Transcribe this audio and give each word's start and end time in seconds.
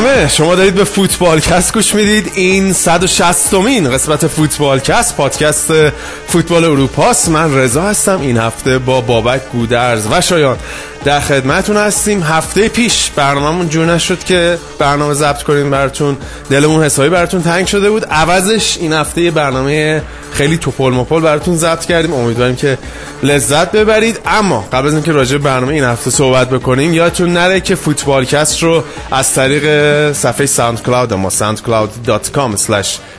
همه 0.00 0.28
شما 0.28 0.54
دارید 0.54 0.74
به 0.74 0.84
فوتبال 0.84 1.40
کست 1.40 1.74
گوش 1.74 1.94
می‌دید. 1.94 2.32
این 2.34 2.72
160 2.72 3.54
مین 3.54 3.90
قسمت 3.90 4.26
فوتبال 4.26 4.80
کست 4.80 5.16
پادکست 5.16 5.72
فوتبال 6.28 6.64
اروپاست. 6.64 7.28
من 7.28 7.54
رضا 7.54 7.82
هستم. 7.82 8.20
این 8.20 8.36
هفته 8.36 8.78
با 8.78 9.00
بابک 9.00 9.40
گودرز. 9.52 10.06
و 10.10 10.20
شایان 10.20 10.56
در 11.04 11.20
خدمتون 11.20 11.76
هستیم. 11.76 12.22
هفته 12.22 12.68
پیش 12.68 13.10
برنامهمون 13.16 13.68
جور 13.68 13.86
نشد 13.86 14.24
که 14.24 14.58
برنامه 14.78 15.14
ضبط 15.14 15.42
کنیم 15.42 15.70
براتون. 15.70 16.16
دلمون 16.50 16.84
حسابی 16.84 17.08
براتون 17.08 17.42
تنگ 17.42 17.66
شده 17.66 17.90
بود. 17.90 18.04
عوضش 18.04 18.76
این 18.80 18.92
هفته 18.92 19.30
برنامه 19.30 20.02
خیلی 20.32 20.58
تپل 20.58 20.90
مپل 20.90 21.20
براتون 21.20 21.56
ضبط 21.56 21.84
کردیم. 21.84 22.12
امیدواریم 22.14 22.56
که 22.56 22.78
لذت 23.22 23.72
ببرید. 23.72 24.20
اما 24.26 24.68
قبل 24.72 24.86
از 24.86 24.94
اینکه 24.94 25.12
راجع 25.12 25.38
برنامه 25.38 25.74
این 25.74 25.84
هفته 25.84 26.10
صحبت 26.10 26.50
بکنیم 26.50 26.94
یادتون 26.94 27.32
نره 27.32 27.60
که 27.60 27.74
فوتبال 27.74 28.24
کست 28.24 28.62
رو 28.62 28.84
از 29.10 29.34
طریق 29.34 29.64
صفحه 30.12 30.46
SoundCloud 30.46 31.14
ما 31.14 31.30
soundcloud.com 31.30 32.76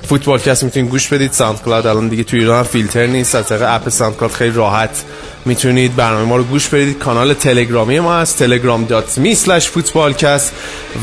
فوتبالکست 0.07 0.63
می‌تونید 0.63 0.89
گوش 0.91 1.07
بدید. 1.07 1.31
SoundCloud 1.31 1.87
الان 1.87 2.07
دیگه 2.07 2.23
توی 2.23 2.39
ایران 2.39 2.63
فیلتر 2.63 3.05
نیست. 3.05 3.35
از 3.35 3.47
طریق 3.47 3.63
app 3.67 3.89
SoundCloud 3.89 4.35
خیلی 4.35 4.55
راحت 4.55 5.03
می‌تونید 5.45 5.95
برنامه 5.95 6.25
ما 6.25 6.37
رو 6.37 6.43
گوش 6.43 6.67
بدید. 6.67 6.99
کانال 6.99 7.33
تلگرامی 7.33 7.99
ما 7.99 8.15
هست 8.15 8.43
telegram.me 8.43 9.45
slash 9.45 9.67
فوتبالکست 9.67 10.53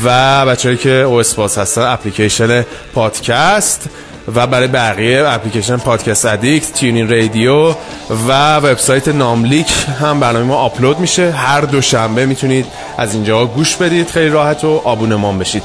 و 0.05 0.45
بچه‌ای 0.45 0.77
که 0.77 0.89
iOS 0.89 1.19
باز 1.19 1.57
هستن 1.57 1.81
اپلیکیشن 1.81 2.65
پادکست 2.93 3.89
و 4.35 4.47
برای 4.47 4.67
بقیه 4.67 5.23
اپلیکیشن 5.27 5.77
Podcast 5.77 6.25
Addict 6.25 6.73
TuneIn 6.73 7.09
Radio 7.09 7.69
و 8.27 8.55
وبسایت 8.55 9.07
ناملیک 9.07 9.67
هم 10.01 10.19
برنامه 10.19 10.45
ما 10.45 10.55
آپلود 10.55 10.99
میشه. 10.99 11.31
هر 11.31 11.61
دوشنبه 11.61 12.25
می‌تونید 12.25 12.65
از 12.97 13.13
اینجا 13.13 13.45
گوش 13.45 13.75
بدید. 13.75 14.09
خیلی 14.09 14.29
راحت 14.29 14.63
و 14.63 14.81
آبونمان 14.83 15.39
بشید. 15.39 15.63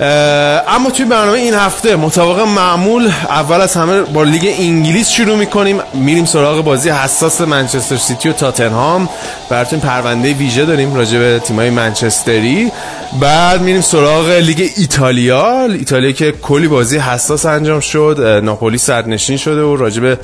اما 0.00 0.90
توی 0.90 1.04
برنامه 1.04 1.38
این 1.38 1.54
هفته 1.54 1.96
مطابق 1.96 2.40
معمول 2.40 3.10
اول 3.28 3.60
از 3.60 3.74
همه 3.74 4.00
با 4.02 4.22
لیگ 4.22 4.54
انگلیس 4.58 5.10
شروع 5.10 5.36
می‌کنیم. 5.36 5.80
میریم 5.94 6.24
سراغ 6.24 6.64
بازی 6.64 6.90
حساس 6.90 7.40
منچستر 7.40 7.96
سیتی 7.96 8.28
و 8.28 8.32
تاتنهام. 8.32 9.08
براتون 9.50 9.80
پرونده 9.80 10.32
ویژه 10.32 10.64
داریم 10.64 10.94
راجع 10.94 11.18
به 11.18 11.38
تیمای 11.38 11.70
منچستری. 11.70 12.72
بعد 13.20 13.60
میریم 13.60 13.80
سراغ 13.80 14.30
لیگ 14.30 14.70
ایتالیا. 14.76 15.64
ایتالیا 15.64 16.12
که 16.12 16.32
کلی 16.32 16.68
بازی 16.68 16.98
حساس 16.98 17.46
انجام 17.46 17.80
شد. 17.80 18.40
ناپولی 18.44 18.78
سرنشین 18.78 19.36
شده 19.36 19.62
و 19.62 19.76
راجع 19.76 20.00
به 20.00 20.18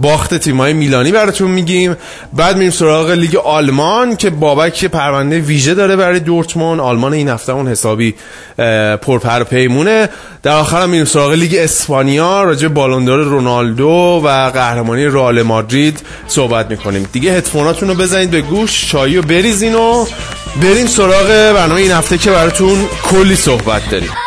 باخت 0.00 0.34
تیمای 0.34 0.72
میلانی 0.72 1.12
براتون 1.12 1.50
میگیم. 1.50 1.96
بعد 2.32 2.56
میریم 2.56 2.70
سراغ 2.70 3.10
لیگ 3.10 3.36
آلمان 3.36 4.16
که 4.16 4.30
بابک 4.30 4.84
پرونده 4.84 5.40
ویژه 5.40 5.74
داره 5.74 5.96
برای 5.96 6.20
دورتموند. 6.20 6.80
آلمان 6.80 7.12
این 7.12 7.28
هفته 7.28 7.52
اون 7.52 7.68
حسابی 7.68 8.14
پرپر 9.02 9.42
پیمونه. 9.42 10.08
در 10.42 10.52
آخر 10.52 10.82
هم 10.82 10.88
میریم 10.88 11.04
سراغ 11.04 11.32
لیگ 11.32 11.54
اسپانیا. 11.58 12.42
راجع 12.42 12.68
بالوندور 12.68 13.18
رونالدو 13.18 14.22
و 14.24 14.50
قهرمانی 14.54 15.04
رئال 15.04 15.42
مادرید 15.42 16.00
صحبت 16.28 16.70
می‌کنیم. 16.70 17.08
دیگه 17.12 17.32
هدفوناتون 17.32 17.88
رو 17.88 17.94
بزنید 17.94 18.30
به 18.30 18.40
گوش 18.40 18.90
چایی 18.90 19.16
و 19.16 19.22
بریزین 19.22 19.74
و 19.74 20.06
بریم 20.62 20.86
سراغ 20.86 21.26
برنامه 21.26 21.80
این 21.80 21.92
هفته 21.92 22.18
که 22.18 22.30
براتون 22.30 22.86
کلی 23.02 23.36
صحبت 23.36 23.90
داریم. 23.90 24.25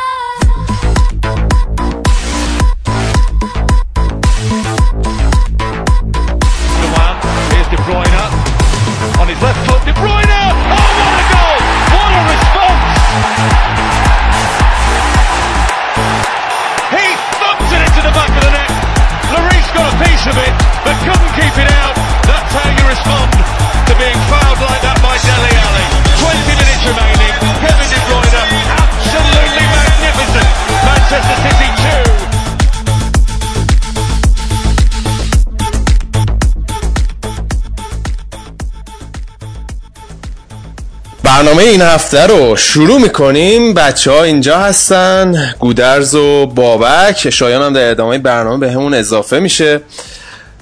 برنامه 41.59 41.71
این 41.71 41.81
هفته 41.81 42.27
رو 42.27 42.55
شروع 42.55 43.01
می‌کنیم. 43.01 43.73
بچه 43.73 44.11
ها 44.11 44.23
اینجا 44.23 44.57
هستن. 44.57 45.53
گودرز 45.59 46.15
و 46.15 46.45
بابک. 46.45 47.29
شایان 47.29 47.61
هم 47.61 47.73
در 47.73 47.91
ادامه 47.91 48.17
برنامه 48.17 48.57
به 48.57 48.71
همون 48.71 48.93
اضافه 48.93 49.39
میشه. 49.39 49.81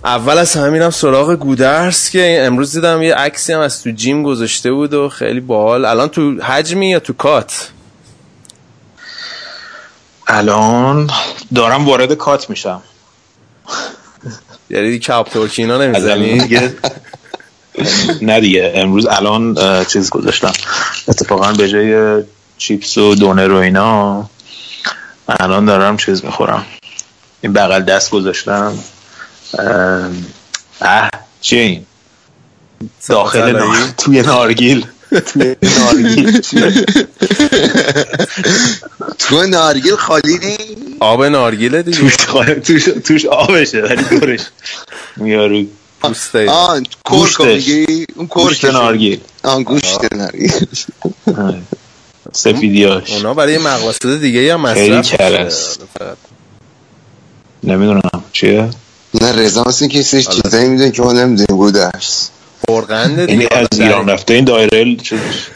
اول 0.04 0.38
از 0.38 0.54
همه 0.54 0.70
میرم 0.70 0.90
سراغ 0.90 1.34
گودرز 1.34 2.10
که 2.10 2.40
امروز 2.42 2.72
دیدم 2.72 3.02
یه 3.02 3.16
عکسی 3.16 3.54
هم 3.54 3.60
از 3.60 3.84
تو 3.84 3.92
جیم 3.92 4.24
گذاشته 4.24 4.72
بود 4.72 4.94
و 4.94 5.10
خیلی 5.10 5.40
باحال. 5.40 5.86
الان 5.86 6.10
تو 6.10 6.42
حجمی 6.42 6.90
یا 6.90 7.00
تو 7.00 7.14
کات؟ 7.14 7.70
الان 10.28 11.10
دارم 11.56 11.86
وارد 11.86 12.14
کات 12.14 12.50
میشم. 12.50 12.82
یعنی 14.70 15.00
کپ 15.00 15.28
ترکینا 15.34 15.78
نمی‌زنی 15.78 16.72
نه 18.22 18.40
دیگه 18.40 18.72
امروز 18.76 19.06
الان 19.06 19.56
چیز 19.86 20.10
گذاشتم. 20.10 20.54
اتفاقا 21.08 21.52
به 21.52 21.70
جای 21.70 22.24
چیپس 22.58 22.98
و 22.98 23.16
دونر 23.16 23.52
و 23.52 23.56
اینا 23.56 24.30
الان 25.40 25.66
دارم 25.66 25.98
چیز 25.98 26.26
می‌خورم. 26.26 26.66
این 27.42 27.54
بغل 27.54 27.82
دست 27.82 28.12
گذاشتم. 28.12 28.78
اه 30.82 31.10
چیه 31.42 31.62
این؟ 31.62 31.86
داخل 33.10 33.52
نار... 33.52 33.78
توی 33.98 34.22
نارگیل. 34.22 34.86
توی 35.34 35.56
نارگیل. 35.80 36.42
تو 39.20 39.48
نارگیل 39.48 39.96
خالی 39.96 40.38
نی؟ 40.38 40.58
آب 41.00 41.24
نارگیله 41.24 41.84
دیگه. 41.84 41.98
توش, 41.98 42.16
توش, 42.66 42.84
توش 43.06 43.26
آبشه 43.26 43.82
ولی 43.82 44.04
دورش. 44.04 44.42
میارو 45.18 45.66
پوسته 46.08 46.50
آن 46.50 46.86
کورکو 47.06 47.46
میگی 47.46 48.06
اون 48.16 48.26
گوشت 48.26 48.66
نارگیل. 48.66 49.20
آن 49.44 49.64
گوشت 49.64 50.14
نارگیل. 50.14 50.52
سفیدیاش. 52.34 53.12
اونا 53.12 53.34
برای 53.34 53.58
مقاصد 53.58 54.22
دیگه 54.22 54.54
هم 54.54 54.74
خیلی 54.74 54.98
مصرف 54.98 55.20
کرس. 55.20 55.78
نمی‌دونم. 57.64 58.24
چیه؟ 58.32 58.70
نه 59.22 59.32
رضا 59.32 59.64
مثل 59.68 59.88
که 59.88 60.02
سیش 60.02 60.28
چیزایی 60.28 60.70
میدون 60.70 60.92
که 60.92 61.02
ما 61.02 61.14
نمی‌دونیم 61.14 61.82
اینی 62.96 63.26
دیگه. 63.26 63.48
از 63.58 63.68
ایران 63.80 64.10
رفته 64.10 64.34
این 64.34 64.46
دایره 64.46 64.96
چیزش 64.96 65.48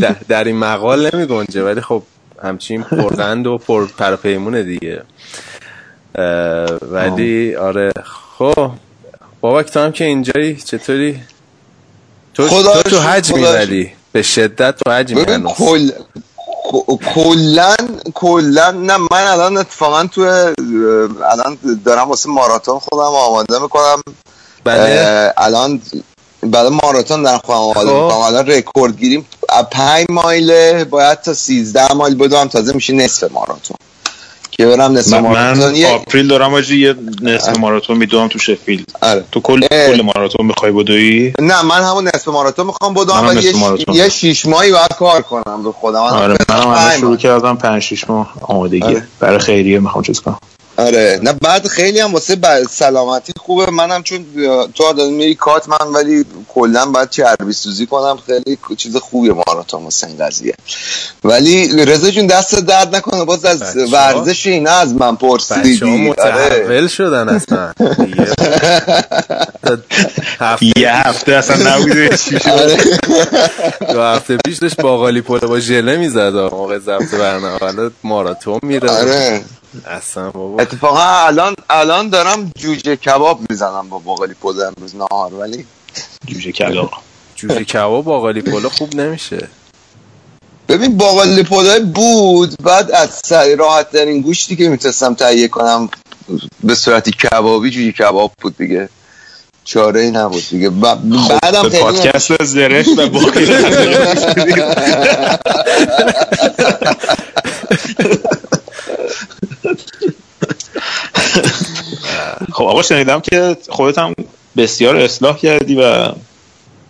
در, 0.00 0.16
در 0.28 0.44
این 0.44 0.56
مقال 0.56 1.10
نمی 1.14 1.26
گنجه 1.26 1.62
ولی 1.62 1.80
خب 1.80 2.02
همچین 2.42 2.82
پرقند 2.82 3.46
و 3.46 3.58
پر 3.58 3.86
پرپیمونه 3.86 4.62
دیگه. 4.62 5.02
ولی 6.82 7.54
آره 7.56 7.92
خب. 8.38 8.70
بابک 9.40 9.70
تو 9.70 9.80
هم 9.80 9.92
که 9.92 10.04
اینجایی 10.04 10.56
چطوری؟ 10.56 11.20
تو, 12.34 12.48
خدا 12.48 12.82
تو, 12.82 12.90
تو 12.90 12.98
حج 13.00 13.32
می‌بری؟ 13.32 13.92
به 14.12 14.22
شدت 14.22 14.76
تو 14.76 14.90
حج 14.90 15.14
می‌بری. 15.14 15.42
کل 15.42 15.90
کلا 17.14 17.74
کلا 18.14 18.70
نه 18.70 18.96
من 18.96 19.26
الان 19.26 19.56
اتفاقا 19.56 20.06
تو 20.06 20.20
الان 20.20 21.58
دارم 21.84 22.08
واسه 22.08 22.30
ماراتون 22.30 22.78
خودم 22.78 23.02
آماده 23.02 23.58
می‌کنم. 23.58 24.02
بله. 24.64 25.32
الان 25.36 25.82
بعد 26.42 26.66
ماراتون 26.66 27.22
در 27.22 27.38
خودم 27.38 27.58
آماده 27.58 27.80
خب. 27.80 27.86
می‌کنم. 27.86 28.18
الان 28.18 28.46
رکورد 28.46 28.96
گیریم 28.96 29.26
پنج 29.70 30.06
مایله 30.10 30.84
باید 30.84 31.20
تا 31.20 31.34
13 31.34 31.92
مایل 31.92 32.14
بدوم 32.14 32.48
تازه 32.48 32.72
میشه 32.74 32.92
نصف 32.92 33.32
ماراتون 33.32 33.76
که 34.56 34.66
برم 34.66 34.92
نصف 34.92 35.12
من, 35.12 35.20
ماراتون 35.20 35.82
من 35.82 35.84
آپریل 35.84 36.28
دارم 36.28 36.54
آجی 36.54 36.80
یه 36.80 36.94
نصف 37.22 37.58
ماراتون 37.58 37.96
میدوم 37.96 38.28
تو 38.28 38.38
شفیلد 38.38 38.84
آره. 39.02 39.24
تو 39.32 39.40
کل. 39.40 39.66
کل 39.70 40.02
ماراتون 40.02 40.46
می‌خوای 40.46 40.72
بدوی 40.72 41.32
نه 41.40 41.62
من 41.62 41.82
همون 41.82 42.08
نصف 42.14 42.28
ماراتون 42.28 42.66
می‌خوام 42.66 42.94
بدوم 42.94 43.26
ولی 43.26 43.52
یه, 43.92 44.08
شیش 44.08 44.46
ماهی 44.46 44.72
باید 44.72 44.94
کار 44.98 45.22
کنم 45.22 45.62
به 45.62 45.72
خودم 45.72 46.00
آره 46.00 46.36
منم 46.48 46.60
الان 46.60 46.74
پنج 46.74 47.00
شروع. 47.00 47.16
کردم 47.16 47.56
5 47.56 47.82
6 47.82 48.10
ماه 48.10 48.32
آمادگی 48.40 48.82
آره. 48.82 49.08
برای 49.20 49.38
خیریه 49.38 49.78
می‌خوام 49.78 50.04
چیز 50.04 50.20
کنم 50.20 50.38
آره. 50.76 51.20
نه 51.22 51.32
بعد 51.32 51.68
خیلی 51.68 52.00
هم 52.00 52.12
واسه 52.12 52.64
سلامتی 52.70 53.32
خوبه. 53.38 53.70
منم 53.70 54.02
چون 54.02 54.26
تو 54.74 54.92
داری 54.92 55.10
میری 55.10 55.34
کات 55.34 55.68
من 55.68 55.92
ولی 55.94 56.24
کلا 56.48 56.86
باید 56.86 57.10
چربی 57.10 57.52
سوزی 57.52 57.86
کنم. 57.86 58.18
خیلی 58.26 58.58
چیز 58.76 58.96
خوبیه 58.96 59.32
ماراتون 59.32 59.84
واسه 59.84 60.06
این 60.06 60.16
قضیه. 60.16 60.54
ولی 61.24 61.84
رضا 61.84 62.10
جون 62.10 62.26
دست 62.26 62.54
درد 62.54 62.96
نکنه. 62.96 63.24
باز 63.24 63.44
از 63.44 63.76
ورزش 63.92 64.46
اینا 64.46 64.70
از 64.70 64.94
من 64.94 65.16
پرسیدی. 65.16 65.80
آره. 65.84 65.96
متحول 65.96 66.86
شدن 66.86 67.28
اصلا. 67.28 67.72
یه 70.76 70.92
هفته 70.92 71.32
اصلا 71.32 71.76
نبوده. 71.76 72.16
چی 72.16 72.38
شد 72.40 72.48
آره. 72.60 72.76
دو 73.92 74.02
هفته 74.02 74.36
پیش 74.36 74.58
داشت 74.58 74.80
باقالی 74.80 75.20
پلو 75.20 75.48
با 75.48 75.60
ژله 75.60 75.96
می‌زد. 75.96 76.32
موقع 76.32 76.78
ضبط 76.78 77.14
برنامه. 77.14 77.58
حالا 77.58 77.90
ماراتون 78.04 78.58
میره. 78.62 78.90
آره. 78.90 79.44
اصلا 79.86 80.30
بابا. 80.30 80.62
اتفاقا 80.62 81.26
الان 81.26 81.54
الان 81.70 82.08
دارم 82.08 82.50
جوجه 82.58 82.96
کباب 82.96 83.40
می‌زنم 83.50 83.88
با 83.88 83.98
باقالی 83.98 84.34
پلو 84.34 84.60
امروز 84.62 84.96
نهار 84.96 85.34
ولی 85.34 85.66
جوجه 86.26 86.52
کلاق 86.52 86.90
جوجه 87.36 87.64
کباب 87.64 88.04
باقالی 88.04 88.42
پلو 88.42 88.68
خوب 88.68 88.94
نمیشه. 88.96 89.48
ببین 90.68 90.96
باقالی 90.96 91.42
پلو 91.42 91.80
بود 91.86 92.62
بعد 92.62 92.90
از 92.90 93.20
سر 93.24 93.56
راحت 93.56 93.90
ترین 93.92 94.20
گوشتی 94.20 94.56
که 94.56 94.68
می‌تونستم 94.68 95.14
تهیه 95.14 95.48
کنم 95.48 95.88
به 96.64 96.74
صورتی 96.74 97.10
کبابی 97.10 97.70
جوجه 97.70 97.92
کباب 97.92 98.32
بود 98.42 98.56
دیگه. 98.56 98.88
چاره 99.64 100.00
ای 100.00 100.10
نبود 100.10 100.48
دیگه. 100.50 100.70
ب- 100.70 100.98
بعدم 101.42 101.68
پادکست 101.68 102.44
زرش 102.44 102.86
و 102.98 103.08
باقی 103.08 103.46
خب 112.54 112.64
آقا 112.64 112.82
شنیدم 112.82 113.20
که 113.20 113.56
خودت 113.68 113.98
هم 113.98 114.14
بسیار 114.56 114.96
اصلاح 114.96 115.36
کردی 115.36 115.74
و 115.74 116.08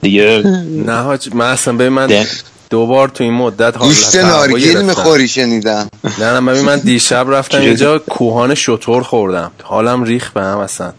دیگه 0.00 0.42
نه 0.86 0.96
حاج 1.02 1.34
من 1.34 1.50
اصلا 1.50 1.74
ببین 1.74 1.88
من 1.88 2.06
ده. 2.06 2.26
دو 2.70 2.86
بار 2.86 3.08
تو 3.08 3.24
این 3.24 3.32
مدت 3.32 3.76
حالت 3.76 3.94
گوشت 3.94 4.16
نارگیل. 4.16 4.82
می‌خوری 4.82 5.28
شنیدم. 5.28 5.88
نه 6.18 6.40
نه 6.40 6.52
ببین 6.52 6.64
من 6.64 6.78
دیشب 6.78 7.26
رفتم؟ 7.28 7.58
اینجا 7.58 7.98
کوهان 7.98 8.54
شطور 8.54 9.02
خوردم. 9.02 9.50
حالم 9.62 10.02
ریخ 10.02 10.32
به 10.32 10.42
هم 10.42 10.58
اصلا. 10.58 10.92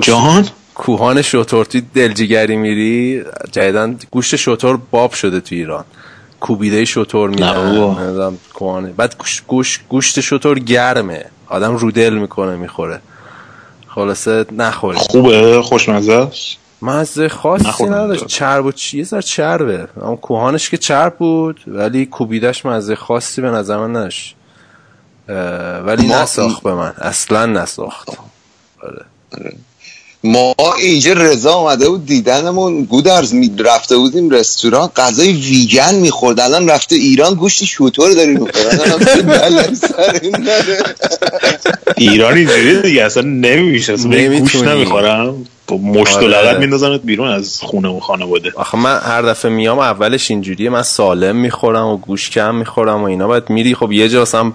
جان 0.00 0.48
کوهان 0.74 1.22
شطور 1.22 1.64
توی 1.64 1.82
دلجیگری 1.94 2.56
میری 2.56 3.22
جدیدن 3.52 3.98
گوشت 4.10 4.36
شطور 4.36 4.78
باب 4.90 5.12
شده 5.12 5.40
تو 5.40 5.54
ایران. 5.54 5.84
کوبیده 6.40 6.84
شطور 6.84 7.30
نه 7.30 8.10
میدن 8.10 8.38
کوهانه 8.54 8.92
بعد 8.96 9.16
گوش 9.18 9.42
گوش 9.46 9.80
گوشت 9.88 10.20
شطور 10.20 10.58
گرمه. 10.58 11.24
آدم 11.48 11.76
رو 11.76 11.90
دل 11.90 12.14
می‌کنه 12.14 12.56
می‌خوره. 12.56 13.00
خلاصه 13.96 14.46
نخورید 14.52 15.00
خوبه؟ 15.00 15.62
خوشمزه 15.62 16.12
است؟ 16.12 16.56
مزه 16.82 17.28
خاصی 17.28 17.64
نداشت. 17.84 18.20
اونجا. 18.20 18.26
چرب 18.26 18.66
و 18.66 18.72
چیه 18.72 19.04
زر 19.04 19.20
چربه. 19.20 19.88
اما 20.02 20.16
کوهانش 20.16 20.70
که 20.70 20.76
چرب 20.76 21.16
بود 21.16 21.60
ولی 21.66 22.06
کوبیدش 22.06 22.66
مزه 22.66 22.96
خاصی 22.96 23.42
به 23.42 23.50
نظر 23.50 23.76
من 23.76 23.90
نداشت. 23.96 24.36
ولی 25.86 26.06
ما- 26.06 26.22
نساخت 26.22 26.62
به 26.62 26.74
من. 26.74 26.92
اصلا 26.98 27.46
نساخت. 27.46 28.08
ما 30.26 30.54
اینجا 30.78 31.12
رضا 31.12 31.52
آمده 31.52 31.88
بود 31.88 32.06
دیدنمون 32.06 32.84
گودرز 32.84 33.34
می 33.34 33.50
رفته 33.58 33.96
بودیم 33.96 34.30
رستوران 34.30 34.90
غذای 34.96 35.32
ویگن 35.32 35.94
می‌خورد. 35.94 36.40
الان 36.40 36.68
رفته 36.68 36.96
ایران 36.96 37.34
گوشت 37.34 37.64
شطور 37.64 38.12
داری 38.12 38.32
می‌خورد 38.32 38.56
ایران 41.96 42.36
اینجوری 42.36 42.82
دیگه 42.82 43.04
اصلا 43.04 43.22
نمیشه. 43.22 43.92
اصلا 43.92 44.10
به 44.10 44.20
این 44.20 44.38
گوش 44.38 44.54
نمی‌تونی. 44.54 44.74
نمی‌خورم. 44.74 45.46
با 45.68 45.76
مشت 45.76 46.14
و 46.14 46.16
آره. 46.16 46.26
لغت 46.26 46.58
میندازنت 46.58 47.00
بیرون 47.04 47.28
از 47.28 47.60
خونه 47.60 47.88
و 47.88 48.00
خانواده. 48.00 48.52
آخه 48.56 48.78
من 48.78 48.98
هر 48.98 49.22
دفعه 49.22 49.50
میام 49.50 49.78
اولش 49.78 50.30
اینجوریه. 50.30 50.70
من 50.70 50.82
سالم 50.82 51.36
می‌خورم 51.36 51.86
و 51.86 51.96
گوش 51.96 52.30
کم 52.30 52.54
می‌خورم 52.54 53.02
و 53.02 53.04
اینا. 53.04 53.26
باید 53.26 53.50
میری 53.50 53.74
خب 53.74 53.92
یه 53.92 54.08
جا 54.08 54.22
اصلا 54.22 54.52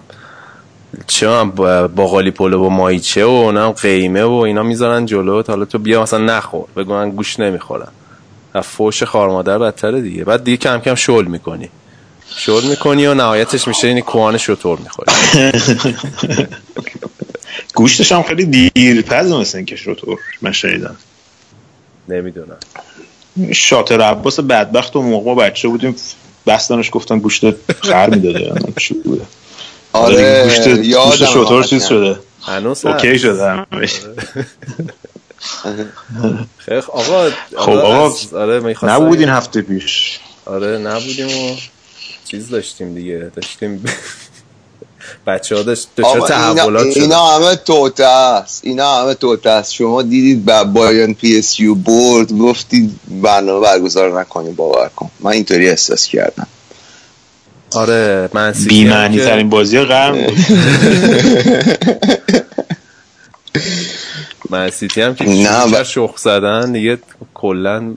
چه 1.08 1.44
با- 1.44 1.88
باقالی 1.88 2.32
پلو 2.32 2.60
با 2.60 2.70
مایچه 2.70 3.26
و 3.26 3.52
نه 3.52 3.72
قیمه 3.72 4.24
و 4.24 4.32
اینا 4.32 4.64
می‌ذارن 4.64 5.06
جلوت 5.06 5.50
حالا 5.50 5.66
تو 5.66 5.80
بیا 5.80 6.02
مثلا 6.02 6.20
نخور. 6.38 6.66
بگو 6.78 6.94
من 6.94 7.10
گوش 7.10 7.40
نمی‌خورم. 7.40 7.92
فوش 8.64 9.04
خارمادر 9.04 9.58
بدتره 9.58 10.02
دیگه. 10.02 10.24
بعد 10.24 10.44
دیگه 10.44 10.58
کم 10.58 10.80
کم 10.80 10.96
شل 10.96 11.26
می‌کنی. 11.26 11.70
شل 12.36 12.64
می‌کنی 12.70 13.06
و 13.06 13.14
نهایتش 13.14 13.68
میشه 13.68 13.88
این 13.88 14.00
کوهان 14.00 14.38
شطور 14.38 14.80
می‌خوری. 14.80 15.12
گوشتش 17.76 18.12
هم 18.12 18.24
خیلی 18.24 18.46
دیرپز 18.46 19.32
مثل 19.32 19.58
اینکه 19.58 19.76
شطور. 19.76 20.20
من 20.42 20.52
شنیدم. 20.52 20.96
نمی‌دونم. 22.10 22.58
شاطر 23.54 24.02
عباس 24.02 24.40
بدبخت 24.40 24.96
و 24.96 25.02
موقع 25.02 25.36
بچه 25.36 25.68
بودیم 25.68 25.96
بستنش 26.48 26.90
گفتن 26.92 27.20
گوشت 27.20 27.44
خر 27.84 28.10
می‌داده. 28.10 28.40
نمی‌دونم 28.40 28.74
چی 28.82 28.94
بوده 28.94 29.26
آره 29.94 30.44
گوشت 30.44 30.68
گوشت 30.68 30.84
یادم 30.86 31.26
شطور 31.26 31.64
چیز. 31.64 31.86
شده. 31.86 32.20
هنوز 32.42 32.86
اوکی. 32.86 33.20
شده 33.20 33.46
همش 33.72 34.00
خیلی 36.58 36.78
آقا 36.80 37.30
خب 37.58 37.70
آقا 37.70 38.14
آره 38.34 38.74
نبود 38.84 39.20
این 39.20 39.30
هفته 39.30 39.62
پیش. 39.62 40.20
آره 40.46 40.78
نبودیم 40.78 41.28
و 41.28 41.56
چیز 42.26 42.50
داشتیم 42.50 42.94
دیگه. 42.96 43.32
داشتیم 43.36 43.84
بچه 45.28 45.56
ها 45.56 45.64
داشت 45.64 45.88
دچار 45.98 46.14
اینا, 46.14 46.28
تحولات 46.28 46.92
شد 46.92 47.00
اینا 47.00 47.28
همه 47.28 47.56
توته 47.56 48.06
است. 48.06 48.62
اینا 48.64 49.02
همه 49.02 49.14
توته 49.14 49.50
است. 49.50 49.74
شما 49.74 50.02
دیدید 50.02 50.46
با 50.46 50.64
بایرن 50.64 51.14
پی 51.14 51.38
اس 51.38 51.60
یو 51.60 51.76
برد 51.76 52.32
گفتید 52.38 53.00
برنامه 53.22 53.60
برگزار 53.68 54.20
نکنیم 54.20 54.54
باور 54.56 54.90
کن. 54.96 55.12
من 55.20 55.32
اینطوری 55.32 55.70
احساس 55.70 56.08
کردم. 56.08 56.48
آره 57.76 58.30
من 58.34 58.54
سیتی 58.54 58.70
بی 58.70 58.84
هم 58.84 58.90
معنی 58.90 59.18
که- 59.18 59.26
ترین 59.26 59.50
بازی 59.50 59.80
قرن 59.80 60.12
بود. 60.24 60.38
من 64.50 64.70
سیتی 64.70 65.02
هم 65.02 65.16
که 65.16 65.26
نه، 65.30 65.68
ب- 65.72 65.84
شخ 65.84 66.18
زدن 66.18 66.72
دیگه 66.72 66.98
کلا 67.34 67.94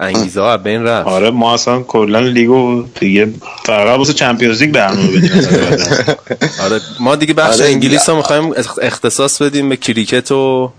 انگیزه 0.00 0.40
ها 0.40 0.52
از 0.52 0.62
بین 0.62 0.82
رفت. 0.84 1.08
آره 1.08 1.30
ما 1.30 1.54
اصلا 1.54 1.82
کلا 1.82 2.20
لیگو 2.20 2.82
دیگه 3.00 3.28
فقط 3.64 3.98
واسه 3.98 4.12
چمپیونز 4.12 4.62
لیگ 4.62 4.74
برنامه 4.74 5.08
بدیم. 5.08 5.30
آره 6.64 6.80
ما 7.00 7.16
دیگه 7.16 7.34
بخش 7.34 7.60
آره، 7.60 7.70
انگلیس 7.70 8.08
ها 8.08 8.16
می‌خوایم 8.16 8.52
اختصاص 8.82 9.42
بدیم 9.42 9.68
به 9.68 9.76
کریکت 9.76 10.32
و 10.32 10.72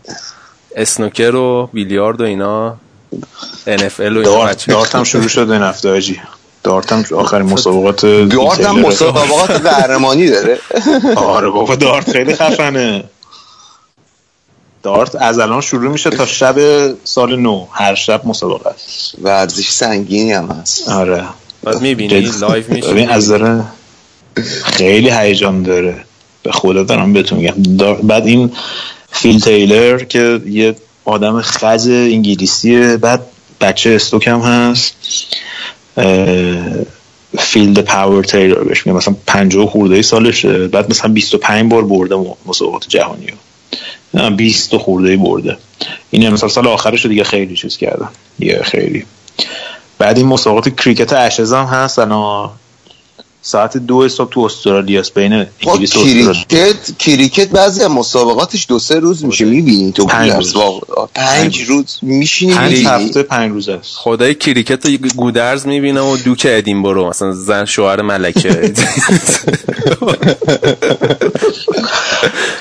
اسنوکر 0.76 1.36
و 1.36 1.70
بیلیارد 1.74 2.22
و 2.22 2.24
اینا 2.24 2.78
NFL 3.68 4.00
و 4.00 4.04
اینا. 4.04 4.22
دارت 4.70 4.96
هم 4.96 5.04
شروع 5.04 5.28
شده 5.28 5.54
این 5.54 5.62
هفته 5.62 5.90
دارت 6.64 6.92
هم 6.92 7.06
آخرین 7.16 7.50
مسابقات 7.50 8.06
دارت 8.06 8.60
هم 8.60 8.80
مسابقات 8.80 9.52
قهرمانی 9.52 10.28
داره. 10.28 10.60
آره 11.16 11.50
بابا 11.50 11.76
دارت 11.76 12.12
خیلی 12.12 12.36
خفنه. 12.36 13.04
دارت 14.84 15.16
از 15.16 15.40
الان 15.40 15.62
شروع 15.62 15.92
میشه 15.92 16.10
تا 16.10 16.26
شب 16.26 16.56
سال 17.04 17.36
نو 17.36 17.68
هر 17.72 17.96
شب 17.96 18.22
مسابقه 18.26 18.70
است 18.70 19.16
ورزش 19.22 19.70
سنگینی 19.70 20.32
هم 20.32 20.48
هست. 20.52 20.90
آره. 20.90 21.24
بعد 21.64 21.82
می‌بینی. 21.82 22.20
live 22.40 22.64
میشه 22.68 22.88
ببین 22.88 23.10
از 23.10 23.28
داره 23.28 23.64
خیلی 24.64 25.10
هیجان 25.12 25.64
داره. 25.64 26.06
به 26.44 26.52
خدا 26.52 26.84
دارم 26.84 27.14
بهتون 27.14 27.40
میگم. 27.40 27.56
بعد 28.04 28.26
این 28.28 28.52
فیل 29.12 29.40
تیلر 29.40 30.04
که 30.04 30.42
یه 30.46 30.76
آدم 31.06 31.42
خز 31.42 31.88
انگلیسیه 31.88 32.98
بعد 32.98 33.22
بچه 33.62 33.90
استوک 33.90 34.28
هم 34.28 34.40
هست. 34.40 34.94
فیل 37.38 37.59
the 37.59 37.80
Power 37.80 38.24
تیلر 38.24 38.64
بهش 38.64 38.88
میگم 38.88 38.98
مثلا 38.98 39.16
50 39.28 39.68
خورده 39.68 39.96
ای 39.96 40.04
سالشه. 40.04 40.68
بعد 40.68 40.90
مثلا 40.90 41.14
25 41.14 41.72
بار 41.72 41.86
برده 41.86 42.36
مسابقات 42.46 42.88
جهانی 42.88 43.28
رو. 43.28 44.30
20 44.30 44.78
خورده 44.78 45.10
ای 45.10 45.18
برده. 45.18 45.58
این 46.12 46.30
مثلا 46.30 46.50
سال 46.50 46.68
آخرش 46.68 47.06
دیگه 47.06 47.24
خیلی 47.24 47.56
چیز 47.56 47.78
کردن. 47.78 48.10
دیگه 48.40 48.64
خیلی. 48.64 49.06
بعد 49.98 50.18
این 50.18 50.28
مسابقات 50.28 50.76
کریکت 50.76 51.14
اشز 51.14 51.54
هم 51.54 51.66
هست 51.66 52.00
الان 52.00 52.50
ساعت 53.42 53.78
دو 53.78 54.10
صبح 54.10 54.30
تو 54.30 54.40
استرالیا 54.40 55.00
است 55.00 55.14
بین 55.14 55.44
خب 55.44 55.70
انگلیس 55.70 55.96
و 55.96 56.00
استرالیا. 56.00 56.34
کریکت 56.34 56.98
کریکت 57.00 57.50
بعضی 57.50 57.82
از 57.84 57.92
مسابقاتش 57.92 58.66
دو 58.70 58.80
سه 58.80 59.00
روز 59.00 59.26
میشه 59.26 59.46
می‌بینی 59.46 59.92
تو 59.92 60.06
پنج 60.06 60.32
روز. 60.32 60.54
پنج 61.14 61.62
روز. 61.62 62.00
میشینی 62.02 62.54
پنج 62.54 62.72
می‌بینی. 62.72 62.88
هفته 62.88 63.24
پنج 63.24 63.52
روز 63.52 63.70
است. 63.70 63.92
خدای 63.96 64.36
کریکت 64.36 64.86
رو 64.86 64.98
گودرز 65.16 65.68
می‌بینه 65.68 66.02
و 66.02 66.18
دوک 66.18 66.48
ادینبرو 66.50 67.10
مثلا 67.10 67.32
زن 67.32 67.66
شوهر 67.66 68.02
ملکه. 68.02 68.74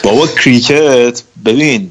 بابا 0.04 0.26
کریکت 0.26 1.22
ببین 1.44 1.90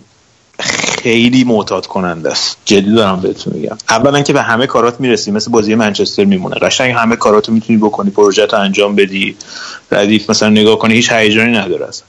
خیلی 1.07 1.43
معتاد 1.43 1.87
کننده 1.87 2.31
است. 2.31 2.57
جدی 2.65 2.91
دارم 2.91 3.21
بهتون 3.21 3.53
میگم. 3.53 3.77
اولا 3.89 4.21
که 4.21 4.33
به 4.33 4.41
همه 4.41 4.67
کارات 4.67 4.99
می‌رسی 4.99 5.31
مثل 5.31 5.51
بازی 5.51 5.75
منچستر 5.75 6.25
میمونه. 6.25 6.55
قشنگ 6.55 6.91
همه 6.91 7.15
کاراتو 7.15 7.51
می‌تونی 7.51 7.79
بکنی 7.79 8.09
پروژه 8.09 8.45
رو 8.45 8.59
انجام 8.59 8.95
بدی 8.95 9.35
ردیف 9.91 10.29
مثلا 10.29 10.49
نگاه 10.49 10.79
کنی 10.79 10.93
هیچ 10.93 11.11
هیجانی 11.11 11.57
نداره 11.57 11.87
اصلا. 11.87 12.07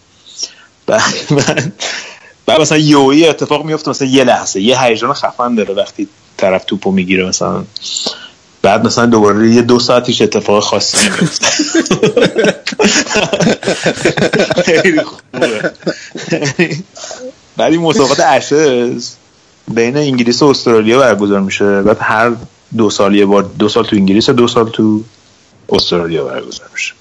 بعد 2.47 2.61
مثلا 2.61 2.79
یوی 2.79 3.29
اتفاق 3.29 3.65
میفته 3.65 3.91
مثلا 3.91 4.09
یه 4.09 4.25
لحظه 4.25 4.61
یه 4.61 4.83
هیجان 4.83 5.13
خفن 5.13 5.55
داره 5.55 5.75
وقتی 5.75 6.09
طرف 6.37 6.65
توپو 6.65 6.91
می‌گیره 6.93 7.29
مثلا. 7.29 7.65
بعد 8.63 8.87
مثلا 8.87 9.07
دوباره 9.07 9.51
یه 9.51 9.63
دو 9.63 9.79
ساعتیش 9.79 10.23
اتفاق 10.23 10.63
خاصی 10.63 11.09
نمیفته 11.09 11.47
خیلی 14.83 15.01
خوبه. 15.03 15.73
این 17.67 17.81
مسابقات 17.81 18.21
اشز 18.21 19.11
بین 19.69 19.97
انگلیس 19.97 20.43
و 20.43 20.47
استرالیا 20.47 20.99
برگزار 20.99 21.41
میشه. 21.41 21.83
بعد 21.83 21.97
هر 22.01 22.33
دو 22.77 22.91
سال 22.91 23.15
یه 23.15 23.27
بار 23.27 23.51
دو 23.59 23.69
سال 23.69 23.85
تو 23.85 23.97
انگلیس 23.97 24.29
و 24.29 24.33
دو 24.33 24.49
سال 24.49 24.69
تو 24.69 25.03
استرالیا 25.69 26.25
برگزار 26.25 26.69
میشه. 26.73 26.95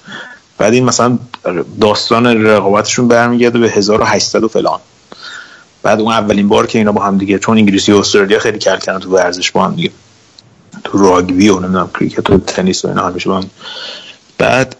بعد 0.58 0.74
این 0.74 0.86
مثلا 0.86 1.20
داستان 1.82 2.46
رقابتشون 2.46 3.08
برمیگرده 3.08 3.60
به 3.60 3.70
1800 3.70 4.44
و 4.44 4.48
فلان. 4.48 4.80
بعد 5.84 6.02
اون 6.02 6.12
اولین 6.12 6.48
بار 6.48 6.68
که 6.68 6.78
اینا 6.78 6.92
با 6.92 7.04
هم 7.04 7.18
دیگه 7.18 7.40
چون 7.40 7.58
انگلیسی 7.58 7.92
و 7.92 7.98
استرالیا 7.98 8.40
خیلی 8.40 8.58
کل 8.58 8.78
کردن 8.78 9.00
تو 9.00 9.10
ورزش 9.10 9.52
با 9.52 9.66
هم 9.66 9.76
دیگه 9.76 9.92
تو 10.84 10.98
راگبی 10.98 11.50
و 11.50 11.60
نمی‌دونم 11.60 11.90
کریکت 12.00 12.30
و 12.30 12.38
تنیس 12.38 12.86
و 12.86 12.88
اینا 12.88 13.08
همیشه 13.08 13.30
با 13.30 13.38
هم. 13.38 13.50
بعد 14.38 14.76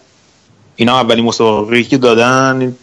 اینا 0.76 1.00
اولین 1.00 1.24
مسابقه 1.24 1.82
که 1.82 1.98
دادن 1.98 2.76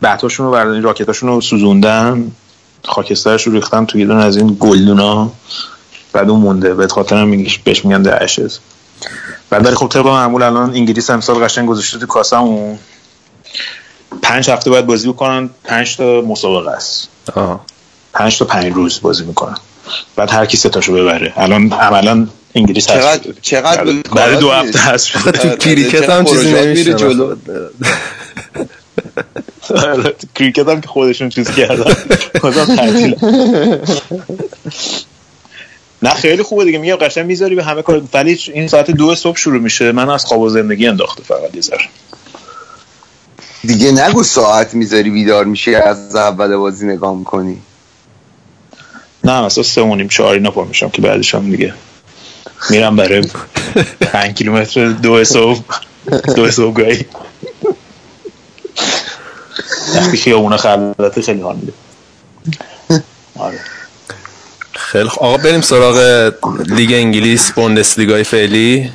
بحثاشون 0.00 0.46
رو 0.46 0.52
بردن 0.52 0.82
راکتاشون 0.82 1.28
رو 1.28 1.40
سوزوندن. 1.40 2.32
خاکسترش 2.84 3.42
رو 3.42 3.52
ریختن 3.52 3.84
توی 3.84 4.04
دون 4.04 4.20
از 4.20 4.36
این 4.36 4.56
گلدونا. 4.60 5.32
بعد 6.12 6.30
اون 6.30 6.40
مونده. 6.40 6.74
به 6.74 6.88
خاطر 6.88 7.16
هم 7.16 7.46
بهش 7.64 7.84
میگن 7.84 8.02
دعشز 8.02 8.58
بعد 9.50 9.66
ولی 9.66 9.74
خب 9.74 9.88
طبق 9.88 10.06
معمول 10.06 10.42
الان 10.42 10.74
انگلیس 10.74 11.10
امسال 11.10 11.44
قشنگ 11.44 11.68
گذاشته 11.68 11.98
تو 11.98 12.06
کاسمون 12.06 12.78
پنج 14.22 14.50
هفته 14.50 14.70
باید 14.70 14.86
بازی 14.86 15.08
بکنن 15.08 15.50
پنج 15.64 15.96
تا 15.96 16.20
مسابقه 16.20 16.70
است. 16.70 17.08
پنج 18.12 18.38
تا 18.38 18.44
پنج 18.44 18.72
روز 18.72 19.00
بازی 19.00 19.24
می‌کنن. 19.24 19.56
بعد 20.16 20.30
هر 20.30 20.46
کی 20.46 20.56
سه 20.56 20.68
تاشو 20.68 20.92
ببره. 20.92 21.32
الان 21.36 21.72
عملا 21.72 22.26
انگلیس 22.54 22.90
هست. 22.90 22.98
چقدر 22.98 23.32
چقدر 23.42 23.84
برای 24.14 24.36
دو 24.36 24.50
هفته 24.50 24.78
هست. 24.78 25.12
تو 25.12 25.56
کریکت 25.56 26.10
هم 26.10 26.24
چیزی 26.24 26.52
نمیشه 26.52 26.94
جلو. 26.94 27.36
کریکت 30.34 30.68
هم 30.68 30.80
که 30.80 30.88
خودشون 30.88 31.28
چیز 31.28 31.50
کردن. 31.50 31.94
خودم 32.40 32.76
تعطیل. 32.76 33.16
نه 36.02 36.10
خیلی 36.10 36.42
خوبه 36.42 36.64
دیگه. 36.64 36.78
میگم 36.78 36.96
قشنگ 36.96 37.26
می‌ذاری 37.26 37.54
به 37.54 37.64
همه 37.64 37.82
کار. 37.82 38.02
ولی 38.14 38.40
این 38.54 38.68
ساعت 38.68 38.90
دو 38.90 39.14
صبح 39.14 39.36
شروع 39.36 39.60
میشه. 39.60 39.92
من 39.92 40.10
از 40.10 40.24
خواب 40.24 40.40
و 40.40 40.48
زندگی 40.48 40.86
انداخته 40.86 41.22
فقط 41.22 41.54
یه 41.54 41.62
دیگه 43.64 43.92
نگو 43.92 44.22
ساعت 44.22 44.74
می‌ذاری 44.74 45.10
بیدار 45.10 45.44
میشه 45.44 45.76
از 45.76 46.16
اول 46.16 46.56
بازی 46.56 46.86
نگاه 46.86 47.16
می‌کنی. 47.16 47.58
نه 49.24 49.40
مثلا 49.40 49.64
سه 49.64 49.82
و 49.82 49.94
نیم 49.94 50.08
چهار 50.08 50.34
اینا 50.34 50.50
پا 50.50 50.64
میشم 50.64 50.90
که 50.90 51.02
بعدش 51.02 51.34
هم 51.34 51.50
دیگه 51.50 51.74
میرم 52.70 52.96
برای 52.96 53.22
پنج 54.00 54.36
کیلومتر 54.36 54.88
دو 54.88 55.24
صبح. 55.24 55.60
دو 56.36 56.50
صبح 56.50 56.74
گاهی 56.74 57.04
وقتی 59.94 60.16
خیابونه 60.16 60.56
خلوته 60.56 61.22
خیلی 61.22 61.40
حال 61.40 61.56
میده. 61.56 61.72
آره. 63.38 63.58
خیلی 64.72 65.08
آقا 65.08 65.36
بریم 65.36 65.60
سراغ 65.60 66.30
لیگ 66.66 66.92
انگلیس 66.92 67.50
بوندس 67.50 67.98
لیگای 67.98 68.24
فعلی 68.24 68.90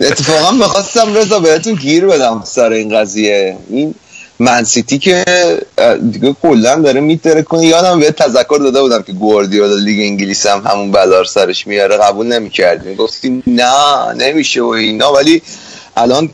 اتفاقا 0.00 0.50
می‌خواستم 0.50 1.14
رضا 1.14 1.38
بهتون 1.38 1.74
گیر 1.74 2.06
بدم 2.06 2.42
سر 2.46 2.72
این 2.72 2.98
قضیه. 2.98 3.56
این 3.70 3.94
منسیتی 4.38 4.98
که 4.98 5.24
دیگه 6.12 6.36
کلا 6.42 6.74
داره 6.80 7.00
میتره 7.00 7.42
کنه. 7.42 7.66
یادم 7.66 8.00
به 8.00 8.10
تذکر 8.10 8.58
داده 8.62 8.80
بودم 8.80 9.02
که 9.02 9.12
گواردیولا 9.12 9.74
لیگ 9.74 10.00
انگلیس 10.00 10.46
هم 10.46 10.62
همون 10.66 10.92
بلار 10.92 11.24
سرش 11.24 11.66
میاره. 11.66 11.96
قبول 11.96 12.26
نمی‌کردیم. 12.26 12.94
گفتیم 12.94 13.42
نه 13.46 14.12
نمیشه 14.16 14.62
و 14.62 14.66
اینا. 14.66 15.12
ولی 15.12 15.42
الان 15.96 16.30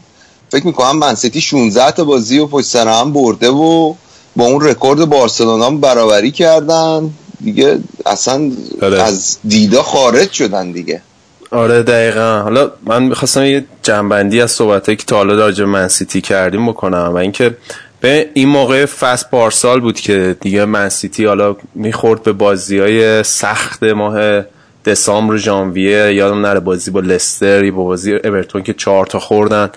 فکر 0.50 0.66
می‌کنم 0.66 0.98
منسیتی 0.98 1.40
16 1.40 1.90
تا 1.90 2.04
بازی 2.04 2.38
و 2.38 2.46
پشت 2.46 2.66
سر 2.66 2.88
هم 2.88 3.12
برده 3.12 3.48
و 3.48 3.94
با 4.36 4.44
اون 4.44 4.64
رکورد 4.64 5.04
بارسلونا 5.04 5.70
برابری 5.70 6.30
کردن. 6.30 7.10
دیگه 7.44 7.78
اصلا 8.06 8.50
آره. 8.82 9.02
از 9.02 9.38
دیدا 9.44 9.82
خارج 9.82 10.30
شدن 10.30 10.72
دیگه. 10.72 11.02
آره 11.50 11.82
دقیقا. 11.82 12.40
حالا 12.42 12.70
من 12.86 13.02
می‌خواستم 13.02 13.44
یه 13.44 13.64
جنبندی 13.82 14.40
از 14.40 14.50
صحبت 14.50 14.86
که 14.86 15.04
تا 15.06 15.16
حالا 15.16 15.34
راجع 15.34 15.64
منسیتی 15.64 16.20
کردیم 16.20 16.68
بکنم 16.68 17.10
و 17.14 17.16
اینکه 17.16 17.56
به 18.00 18.30
این 18.34 18.48
موقع 18.48 18.86
فصل 18.86 19.26
پارسال 19.30 19.80
بود 19.80 20.00
که 20.00 20.36
دیگه 20.40 20.64
منسیتی 20.64 21.24
حالا 21.24 21.56
می‌خورد 21.74 22.22
به 22.22 22.32
بازی 22.32 22.78
های 22.78 23.22
سخت 23.22 23.82
ماه 23.82 24.42
دسامبر 24.86 25.36
ژانویه. 25.36 26.14
یادم 26.14 26.46
نره 26.46 26.60
بازی 26.60 26.90
با 26.90 27.00
لستر 27.00 27.70
با 27.70 27.84
بازی 27.84 28.14
اورتون 28.14 28.62
که 28.62 28.72
چهار 28.74 29.06
تا 29.06 29.18
خوردن. 29.18 29.70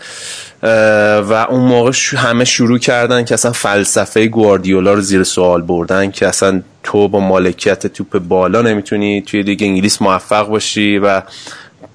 و 0.64 1.48
اون 1.50 1.62
موقع 1.62 1.92
همه 2.18 2.46
شروع 2.46 2.80
کردن 2.80 3.26
که 3.26 3.34
اصلا 3.34 3.52
فلسفه 3.52 4.28
گواردیولا 4.28 4.94
رو 4.94 5.02
زیر 5.02 5.24
سوال 5.24 5.62
بردن 5.62 6.12
که 6.12 6.28
اصلا 6.28 6.62
تو 6.84 7.08
با 7.08 7.20
مالکیت 7.20 7.88
توپ 7.88 8.20
بالا 8.20 8.62
نمی‌تونی 8.62 9.22
توی 9.22 9.42
لیگ 9.42 9.64
انگلیس 9.64 10.02
موفق 10.02 10.48
باشی 10.48 10.98
و 10.98 11.22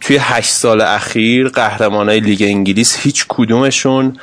توی 0.00 0.18
هشت 0.20 0.50
سال 0.50 0.80
اخیر 0.80 1.48
قهرمانای 1.48 2.20
لیگ 2.20 2.42
انگلیس 2.42 2.96
هیچ 2.96 3.24
کدومشون 3.28 4.16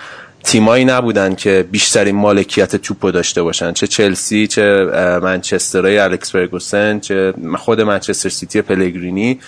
تیمایی 0.43 0.85
نبودن 0.85 1.35
که 1.35 1.65
بیشترین 1.71 2.15
مالکیت 2.15 2.75
توپو 2.75 3.11
داشته 3.11 3.41
باشن. 3.41 3.73
چه 3.73 3.87
چلسی 3.87 4.47
چه 4.47 4.85
منچسترای 5.23 5.97
الکس 5.97 6.31
فرگوسن 6.31 6.99
چه 6.99 7.33
خود 7.57 7.81
منچستر 7.81 8.29
سیتی 8.29 8.61
پلگرینی. 8.61 9.39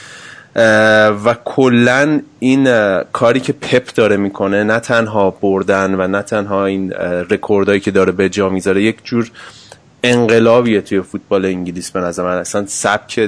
و 1.26 1.36
کلا 1.46 2.22
این 2.40 2.68
کاری 3.02 3.40
که 3.40 3.54
پپ 3.54 3.94
داره 3.96 4.18
می‌کنه 4.18 4.64
نه 4.64 4.80
تنها 4.80 5.32
بردن 5.32 5.96
و 5.96 6.08
نه 6.08 6.22
تنها 6.22 6.66
این 6.66 6.92
رکوردهایی 7.30 7.82
که 7.82 7.92
داره 7.92 8.12
به 8.12 8.30
جا 8.30 8.50
می‌ذاره 8.50 8.84
یک 8.84 8.98
جور 9.04 9.32
انقلابیه 10.04 10.82
توی 10.82 11.02
فوتبال 11.02 11.46
انگلیس 11.46 11.92
به 11.92 12.00
نظر 12.00 12.24
من. 12.24 12.38
اصلا 12.38 12.66
سبک 12.68 13.20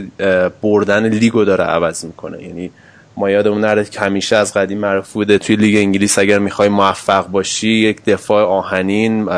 بردن 0.62 1.07
لیگو 1.07 1.43
داره 1.43 1.63
عوض 1.63 2.05
می‌کنه. 2.05 2.43
یعنی 2.43 2.72
ما 3.17 3.29
یادمون 3.29 3.62
نره 3.62 3.86
که 3.86 4.00
همیشه 4.00 4.36
از 4.36 4.53
قدیم 4.53 4.77
معروف 4.77 5.13
توی 5.13 5.55
لیگ 5.55 5.77
انگلیس 5.77 6.19
اگر 6.19 6.39
می‌خوای 6.39 6.69
موفق 6.69 7.27
باشی 7.27 7.69
یک 7.69 8.05
دفاع 8.05 8.43
آهنین 8.46 9.29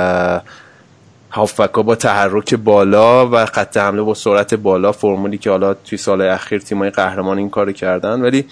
هافبکا 1.31 1.83
با 1.83 1.95
تحرک 1.95 2.55
بالا 2.55 3.29
و 3.29 3.45
خط 3.45 3.77
حمله 3.77 4.01
با 4.01 4.13
سرعت 4.13 4.53
بالا 4.53 4.91
فرمولی 4.91 5.37
که 5.37 5.49
حالا 5.49 5.73
توی 5.73 5.97
سال 5.97 6.21
اخیر 6.21 6.59
تیمای 6.59 6.89
قهرمان 6.89 7.37
این 7.37 7.49
کارو 7.49 7.71
کردن. 7.71 8.21
ولی 8.21 8.45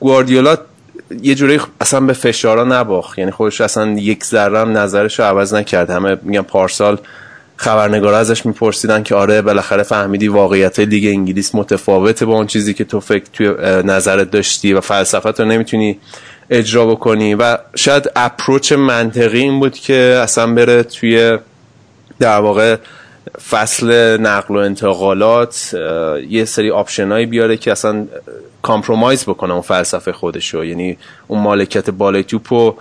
گواردیولا 0.00 0.56
یه 1.22 1.34
جوری 1.34 1.60
اصلا 1.80 2.00
به 2.00 2.12
فشارا 2.12 2.64
نباخت. 2.64 3.18
یعنی 3.18 3.30
خودش 3.30 3.60
اصلا 3.60 3.90
یک 3.90 4.24
ذره 4.24 4.58
هم 4.58 4.78
نظرش 4.78 5.18
رو 5.18 5.24
عوض 5.24 5.54
نکرد. 5.54 5.90
همه 5.90 6.16
میگن 6.22 6.42
پارسال 6.42 6.98
خبرنگارا 7.56 8.18
ازش 8.18 8.46
میپرسیدن 8.46 9.02
که 9.02 9.14
آره 9.14 9.42
بالاخره 9.42 9.82
فهمیدی 9.82 10.28
واقعیت 10.28 10.80
لیگ 10.80 11.06
انگلیس 11.06 11.54
متفاوته 11.54 12.26
با 12.26 12.34
اون 12.34 12.46
چیزی 12.46 12.74
که 12.74 12.84
تو 12.84 13.00
فکر 13.00 13.24
توی 13.32 13.48
نظرت 13.84 14.30
داشتی 14.30 14.72
و 14.72 14.80
فلسفت 14.80 15.40
رو 15.40 15.46
نمی‌تونی 15.46 15.98
اجرا 16.50 16.86
بکنی. 16.86 17.34
و 17.34 17.58
شاید 17.74 18.10
approach 18.16 18.72
منطقی 18.72 19.38
این 19.38 19.60
بود 19.60 19.74
که 19.74 20.18
اصلا 20.22 20.54
بره 20.54 20.82
توی 20.82 21.38
در 22.22 22.40
واقع 22.40 22.76
فصل 23.50 24.16
نقل 24.20 24.56
و 24.56 24.58
انتقالات 24.58 25.74
یه 26.28 26.44
سری 26.44 26.70
option 26.70 27.12
ایی 27.12 27.26
بیاره 27.26 27.56
که 27.56 27.72
اصلا 27.72 28.06
compromise 28.62 29.24
بکنه 29.24 29.52
اون 29.52 29.62
فلسفه 29.62 30.12
خودشو. 30.12 30.64
یعنی 30.64 30.98
اون 31.28 31.40
مالکیت 31.40 31.90
بالای 31.90 32.24
توپو 32.24 32.74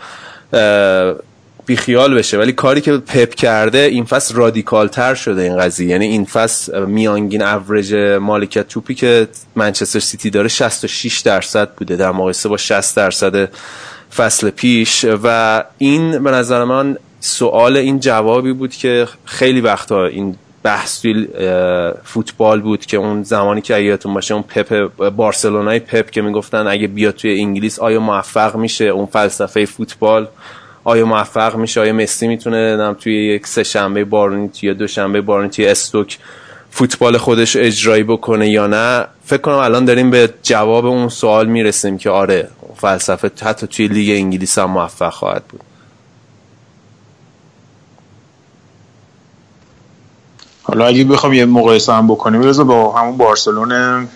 بیخیال 1.65 2.15
بشه. 2.15 2.37
ولی 2.37 2.51
کاری 2.51 2.81
که 2.81 2.97
پپ 2.97 3.35
کرده 3.35 3.77
این 3.77 4.05
فصل 4.05 4.35
رادیکال 4.35 4.87
تر 4.87 5.13
شده 5.13 5.41
این 5.41 5.57
قضیه. 5.57 5.87
یعنی 5.87 6.05
این 6.05 6.25
فصل 6.25 6.85
میانگین 6.85 7.41
اوریج 7.41 7.95
مالکیت 8.21 8.67
توپی 8.67 8.95
که 8.95 9.27
منچستر 9.55 9.99
سیتی 9.99 10.29
داره 10.29 10.47
66 10.47 11.19
درصد 11.19 11.69
بوده. 11.69 11.95
در 11.95 12.11
مقایسه 12.11 12.49
با 12.49 12.57
60 12.57 12.95
درصد 12.95 13.49
فصل 14.15 14.49
پیش. 14.49 15.05
و 15.23 15.63
این 15.77 16.23
به 16.23 16.31
نظر 16.31 16.63
من 16.63 16.97
سوال 17.23 17.77
این 17.77 17.99
جوابی 17.99 18.53
بود 18.53 18.73
که 18.73 19.07
خیلی 19.25 19.61
وقتا 19.61 20.05
این 20.05 20.35
بحث 20.63 21.05
فوتبال 22.03 22.61
بود 22.61 22.85
که 22.85 22.97
اون 22.97 23.23
زمانی 23.23 23.61
که 23.61 23.77
یادتون 23.77 24.13
باشه 24.13 24.33
اون 24.33 24.43
پپ 24.43 24.91
بارسلونای 25.09 25.79
پپ 25.79 26.09
که 26.09 26.21
می‌گفتن 26.21 26.67
اگه 26.67 26.87
بیاد 26.87 27.15
توی 27.15 27.39
انگلیس 27.39 27.79
آیا 27.79 27.99
موفق 27.99 28.55
میشه؟ 28.55 28.85
اون 28.85 29.05
فلسفه 29.05 29.65
فوتبال 29.65 30.27
آیا 30.83 31.05
موفق 31.05 31.55
میشه؟ 31.55 31.81
آیا 31.81 31.93
مسی 31.93 32.27
می‌تونه 32.27 32.77
نم 32.77 32.93
توی 32.93 33.35
یک 33.35 33.47
سه 33.47 33.63
شنبه 33.63 34.05
بارونی 34.05 34.49
یا 34.61 34.73
دو 34.73 34.87
شنبه 34.87 35.21
بارونی 35.21 35.49
توی 35.49 35.67
استوک 35.67 36.17
فوتبال 36.71 37.17
خودش 37.17 37.55
اجرایی 37.55 38.03
بکنه 38.03 38.49
یا 38.49 38.67
نه؟ 38.67 39.05
فکر 39.25 39.41
کنم 39.41 39.55
الان 39.55 39.85
داریم 39.85 40.11
به 40.11 40.33
جواب 40.43 40.85
اون 40.85 41.09
سوال 41.09 41.47
می‌رسیم 41.47 41.97
که 41.97 42.09
آره 42.09 42.47
فلسفه 42.77 43.31
حتی 43.41 43.67
توی 43.67 43.87
لیگ 43.87 44.09
انگلیس 44.09 44.59
هم 44.59 44.71
موفق 44.71 45.13
خواهد 45.13 45.43
بود. 45.49 45.61
حالا 50.63 50.85
اگه 50.85 51.03
بخوام 51.03 51.33
یه 51.33 51.45
مقایسه 51.45 51.93
هم 51.93 52.07
بکنیم 52.07 52.41
بذار 52.41 52.65
با 52.65 52.91
همون 52.91 53.17
بارسلون 53.17 54.07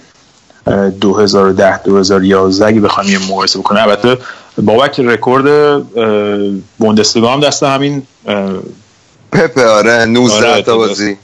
2010 1.02 1.78
2011 1.78 2.66
اگه 2.66 2.82
بخوام 2.82 3.08
یه 3.08 3.20
مقایسه 3.32 3.60
بکنیم 3.60 3.84
البته 3.84 4.18
بابک 4.58 5.00
رکورد 5.00 5.84
بوندسلیگا 6.78 7.34
هم 7.34 7.40
دست 7.40 7.64
همین 7.64 8.04
پپه 9.32 9.68
آره 9.68 10.06
19 10.06 10.36
آره، 10.36 10.62
تا 10.62 10.78
بازی. 10.78 11.18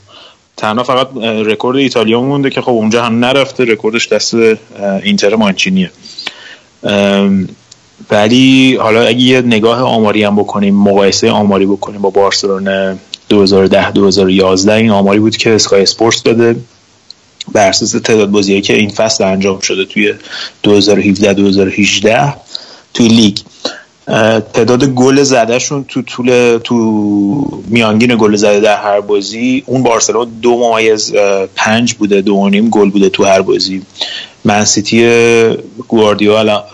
تنها 0.56 0.84
فقط 0.84 1.16
رکورد 1.22 1.76
ایتالیا 1.76 2.20
مونده 2.20 2.50
که 2.50 2.60
خب 2.60 2.70
اونجا 2.70 3.04
هم 3.04 3.24
نرفته 3.24 3.64
رکوردش 3.64 4.08
دست 4.08 4.34
اینتر 5.02 5.36
مانچینیه. 5.36 5.90
ولی 8.10 8.76
حالا 8.76 9.02
اگه 9.02 9.20
یه 9.20 9.40
نگاه 9.40 9.82
آماری 9.82 10.24
هم 10.24 10.36
بکنیم 10.36 10.74
مقایسه 10.74 11.30
آماری 11.30 11.66
بکنیم 11.66 12.02
با 12.02 12.10
بارسلون 12.10 12.98
2010 13.32 13.90
2011 13.90 14.72
این 14.72 14.90
آماری 14.90 15.18
بود 15.18 15.36
که 15.36 15.54
اسکای 15.54 15.82
اسپورتس 15.82 16.22
داده. 16.22 16.56
بر 17.52 17.68
اساس 17.68 17.90
تعداد 17.90 18.30
بازیایی 18.30 18.62
که 18.62 18.74
این 18.74 18.90
فصل 18.90 19.24
انجام 19.24 19.60
شده 19.60 19.84
توی 19.84 20.14
2017 20.62 21.32
2018 21.32 22.34
توی 22.94 23.08
لیگ. 23.08 23.38
تعداد 24.54 24.84
گل 24.84 25.22
زدهشون 25.22 25.84
تو 25.84 26.02
طول 26.02 26.58
تو 26.64 26.74
میانگین 27.68 28.16
گل 28.16 28.36
زده 28.36 28.60
در 28.60 28.76
هر 28.76 29.00
بازی 29.00 29.62
اون 29.66 29.82
بارسلون 29.82 30.28
دو 30.42 30.58
ممیز 30.58 31.14
پنج 31.56 31.94
بوده 31.94 32.20
دو 32.20 32.34
و 32.34 32.48
نیم 32.48 32.68
گل 32.68 32.90
بوده 32.90 33.08
تو 33.08 33.24
هر 33.24 33.42
بازی. 33.42 33.82
منسیتی 34.44 34.98
گواردیولا 35.88 36.64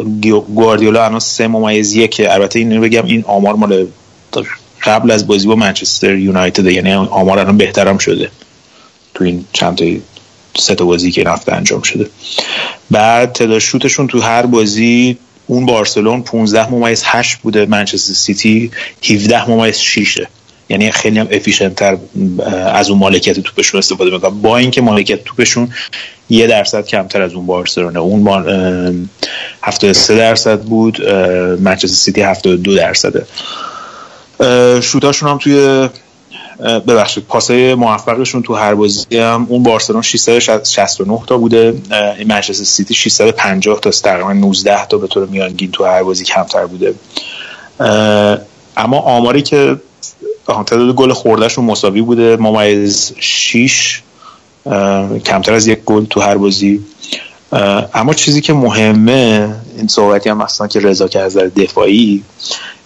گواردیولا 0.55 1.05
الان 1.05 1.21
سه 1.21 1.49
ممیز 1.49 1.95
یکه 1.95 2.35
البته 2.35 2.59
این 2.59 2.81
بگم 2.81 3.05
این 3.07 3.25
آمار 3.27 3.55
مال 3.55 3.87
قبل 4.89 5.11
از 5.11 5.27
بازی 5.27 5.49
با 5.49 5.55
منچستر 5.55 6.15
یونایتد 6.17 6.67
یعنی 6.67 6.93
آمار 6.93 7.39
الان 7.39 7.57
بهترم 7.57 7.99
شده. 7.99 8.31
تو 9.15 9.25
این 9.25 9.45
چند 9.53 9.79
تا 9.79 9.85
سه 10.59 10.75
تا 10.75 10.85
بازی 10.85 11.11
که 11.11 11.31
هفته 11.31 11.53
انجام 11.53 11.83
شده. 11.83 12.11
بعد 12.91 13.33
تعداد 13.33 13.59
شوتشون 13.59 14.07
تو 14.07 14.21
هر 14.21 14.47
بازی 14.47 15.19
اون 15.47 15.67
بارسلون 15.67 16.23
15 16.23 16.71
ممیز 16.71 17.03
8 17.07 17.37
بوده 17.37 17.67
منچستر 17.67 18.13
سیتی 18.13 18.71
17 19.11 19.51
ممیز 19.51 19.79
6 19.79 20.19
یعنی 20.69 20.91
خیلی 20.91 21.19
هم 21.19 21.29
efficient 21.31 21.75
تر 21.75 21.99
از 22.73 22.91
اون 22.91 22.99
مالکیت 22.99 23.41
توپشون 23.41 23.79
استفاده 23.79 24.11
می‌کنن. 24.11 24.43
با 24.43 24.57
اینکه 24.57 24.81
مالکیت 24.81 25.25
توپشون 25.25 25.69
یه 26.31 26.47
درصد 26.47 26.87
کمتر 26.87 27.23
از 27.23 27.33
اون 27.33 27.47
بارسلونه. 27.47 27.99
اون 27.99 29.09
73 29.63 30.17
درصد 30.17 30.61
بود 30.61 31.03
منچستر 31.61 31.95
سیتی 31.95 32.21
72 32.21 32.75
درصده. 32.77 33.27
شوتاشون 34.81 35.29
هم 35.29 35.39
توی 35.39 35.89
ببخشید 36.61 37.25
پاسای 37.25 37.75
موفقشون 37.75 38.43
تو 38.43 38.55
هر 38.55 38.75
بازی 38.75 39.19
هم 39.19 39.47
اون 39.49 39.63
بارسلون 39.63 40.03
669 40.03 41.21
تا 41.27 41.39
بوده. 41.39 41.75
این 42.19 42.29
منچستر 42.29 42.65
سیتی 42.65 42.95
650 42.95 43.81
تا 43.81 43.91
تقریبا 43.91 44.33
19 44.33 44.87
تا 44.87 44.99
به 44.99 45.07
طور 45.07 45.27
میانگین 45.27 45.71
تو 45.71 45.85
هر 45.85 46.03
بازی 46.03 46.25
کمتر 46.25 46.67
بوده. 46.67 46.95
اما 48.77 48.99
آماری 48.99 49.43
که 49.43 49.77
تعداد 50.47 50.95
گل 50.95 51.13
خوردهشون 51.13 51.65
مساوی 51.65 52.03
بوده. 52.03 52.37
ممیز 52.37 53.15
6 53.21 54.03
کمتر 55.25 55.53
از 55.53 55.67
یک 55.67 55.79
گل 55.85 56.05
تو 56.05 56.21
هر 56.21 56.37
بازی 56.37 56.85
اما 57.95 58.15
چیزی 58.15 58.41
که 58.41 58.53
مهمه 58.53 59.55
این 59.77 59.89
صحبتی 59.89 60.29
هم 60.29 60.41
اصلا 60.41 60.67
که 60.67 60.81
رضا 60.81 61.09
که 61.09 61.21
از 61.21 61.37
دفاعی 61.37 62.23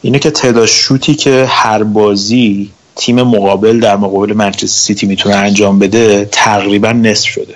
اینه 0.02 0.18
که 0.18 0.30
تعداد 0.30 0.66
شوتی 0.66 1.14
که 1.14 1.46
هر 1.48 1.82
بازی 1.82 2.70
تیم 2.96 3.22
مقابل 3.22 3.80
در 3.80 3.96
مقابل 3.96 4.32
منچستر 4.32 4.66
سیتی 4.66 5.06
می‌تونه 5.06 5.34
انجام 5.34 5.78
بده 5.78 6.28
تقریبا 6.32 6.92
نصف 6.92 7.28
شده. 7.28 7.54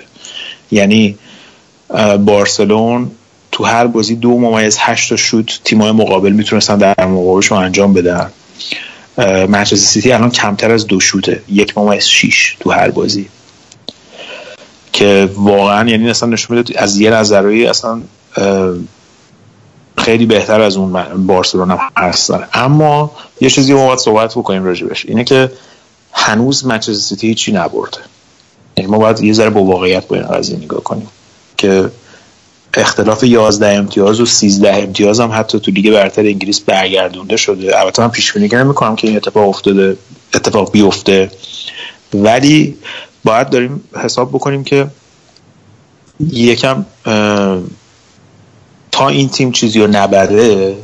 یعنی 0.71 1.17
بارسلون 2.25 3.11
تو 3.51 3.63
هر 3.63 3.87
بازی 3.87 4.15
دو 4.15 4.39
ممیز 4.39 4.77
هشت 4.79 5.09
تا 5.09 5.15
شوت 5.15 5.59
تیمای 5.63 5.91
مقابل 5.91 6.31
می‌تونستن 6.31 6.77
در 6.77 7.05
مقابلشون 7.05 7.57
انجام 7.57 7.93
بدن. 7.93 8.31
منچستر 9.47 9.75
سیتی 9.75 10.11
الان 10.11 10.31
کمتر 10.31 10.71
از 10.71 10.87
دو 10.87 10.99
شوته. 10.99 11.43
یک 11.49 11.77
ممیز 11.77 12.05
شیش 12.05 12.57
تو 12.59 12.71
هر 12.71 12.91
بازی. 12.91 13.29
که 14.97 15.29
واقعا 15.35 15.89
یعنی 15.89 16.09
اصلا 16.09 16.29
نشون 16.29 16.57
میده 16.57 16.81
از 16.81 16.97
یه 16.97 17.09
نظرهایی 17.09 17.65
اصلا 17.65 18.01
خیلی 19.97 20.25
بهتر 20.25 20.61
از 20.61 20.77
اون 20.77 21.03
بارسلون 21.27 21.71
هم 21.71 21.79
هستن. 21.97 22.47
اما 22.53 23.11
یه 23.41 23.49
چیزی 23.49 23.73
ما 23.73 23.85
باید 23.87 23.99
صحبت 23.99 24.31
بکنیم 24.31 24.63
راجبش 24.63 25.05
اینه 25.05 25.23
که 25.23 25.51
هنوز 26.11 26.65
منچستر 26.65 26.93
سیتی 26.93 27.27
هیچی 27.27 27.51
نبرده. 27.51 27.97
یعنی 28.77 28.91
ما 28.91 28.97
باید 28.97 29.21
یه 29.21 29.33
ذره 29.33 29.49
با 29.49 29.63
واقعیت 29.63 30.07
با 30.07 30.15
این 30.15 30.27
قضیه 30.27 30.57
نگاه 30.57 30.83
کنیم 30.83 31.07
که 31.57 31.91
اختلاف 32.73 33.23
11 33.23 33.67
امتیاز 33.67 34.19
و 34.19 34.25
13 34.25 34.83
امتیاز 34.83 35.19
هم 35.19 35.31
حتی 35.33 35.59
تو 35.59 35.71
لیگ 35.71 35.93
برتر 35.93 36.21
انگلیس 36.21 36.59
برگردونده 36.59 37.37
شده. 37.37 37.79
البته 37.79 38.01
من 38.01 38.09
پیش 38.09 38.33
بینی 38.33 38.49
نمی‌کنم 38.55 38.95
که 38.95 39.07
این 39.07 39.17
اتفاق 39.17 39.49
افتاده 39.49 39.97
اتفاق 40.33 40.71
بیفته. 40.71 41.31
ولی 42.13 42.77
باید 43.27 43.49
داریم 43.49 43.83
حساب 44.03 44.29
بکنیم 44.29 44.63
که 44.63 44.87
یکم 46.19 46.85
تا 48.91 49.07
این 49.09 49.29
تیم 49.29 49.51
چیزی 49.51 49.79
رو 49.79 49.87
نبره 49.87 50.75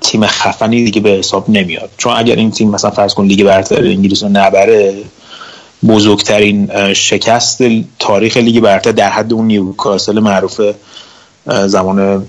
تیم 0.00 0.26
خفنی 0.26 0.84
دیگه 0.84 1.00
به 1.00 1.10
حساب 1.10 1.50
نمیاد. 1.50 1.90
چون 1.96 2.12
اگر 2.16 2.36
این 2.36 2.50
تیم 2.50 2.70
مثلا 2.70 2.90
فرض 2.90 3.14
کن 3.14 3.24
لیگ 3.24 3.44
برتر 3.44 3.84
انگلیس 3.84 4.22
رو 4.22 4.28
نبره 4.28 4.94
بزرگترین 5.88 6.92
شکست 6.92 7.62
تاریخ 7.98 8.36
لیگ 8.36 8.60
برتر 8.60 8.92
در 8.92 9.10
حد 9.10 9.32
اون 9.32 9.46
نیوکاسل 9.46 10.20
معروف 10.20 10.60
زمان 11.46 12.26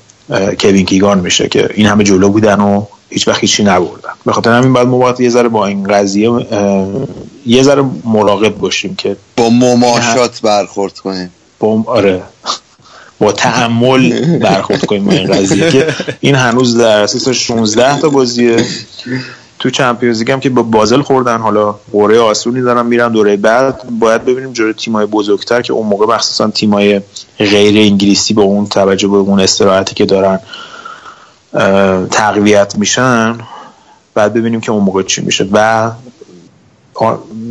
کوین 0.60 0.86
کیگان 0.86 1.20
میشه 1.20 1.48
که 1.48 1.70
این 1.74 1.86
همه 1.86 2.04
جلو 2.04 2.30
بودن 2.30 2.60
و 2.60 2.86
هیچ 3.16 3.28
وقت 3.28 3.40
هیچی 3.40 3.64
نبردن 3.64 4.10
به 4.26 4.32
خاطر 4.34 4.52
همین 4.52 4.74
باید 4.74 4.88
ما 4.88 5.14
یه 5.20 5.30
ذره 5.30 5.50
با 5.50 5.66
این 5.66 5.84
قضیه 5.84 6.30
یه 7.46 7.64
ذره 7.64 7.84
مراقب 8.06 8.58
باشیم 8.58 8.96
که 8.96 9.16
با 9.38 9.50
مماشات 9.50 10.42
برخورد 10.42 11.00
کنیم. 11.00 11.32
با 11.60 11.84
آره. 11.88 12.24
با 13.20 13.32
تحمل 13.32 14.38
برخورد 14.40 14.86
کنیم 14.86 15.10
این 15.10 15.34
قضیه 15.34 15.70
که 15.70 15.88
این 16.20 16.36
هنوز 16.36 16.78
در 16.78 17.02
اساس 17.02 17.30
16 17.30 18.00
تا 18.00 18.10
بازیه. 18.10 18.66
تو 19.60 19.70
چمپیونز 19.70 20.20
لیگ 20.20 20.32
هم 20.32 20.40
که 20.40 20.50
با 20.50 20.64
بازل 20.64 21.02
خوردن 21.02 21.38
حالا 21.38 21.76
قرعه 21.92 22.20
آسونی 22.20 22.62
دارن 22.62 22.86
میرن 22.86 23.12
دوره 23.12 23.38
بعد. 23.38 23.82
باید 24.00 24.26
ببینیم 24.26 24.54
جلوی 24.54 24.74
تیمای 24.74 25.06
بزرگتر 25.06 25.62
که 25.62 25.74
اون 25.74 25.88
موقع 25.88 26.16
مخصوصا 26.16 26.50
تیمای 26.50 27.02
غیر 27.40 27.78
انگلیسی 27.78 28.34
با 28.34 28.44
اون 28.44 28.68
توجه 28.68 29.08
به 29.08 29.18
اون 29.18 29.40
استراحتی 29.40 29.96
که 29.96 30.06
دارن 30.06 30.40
تقویت 32.12 32.76
میشن 32.78 33.38
بعد 34.14 34.34
ببینیم 34.34 34.62
که 34.62 34.72
اون 34.72 34.84
موقع 34.84 35.04
چی 35.04 35.22
میشه. 35.22 35.48
و 35.52 35.92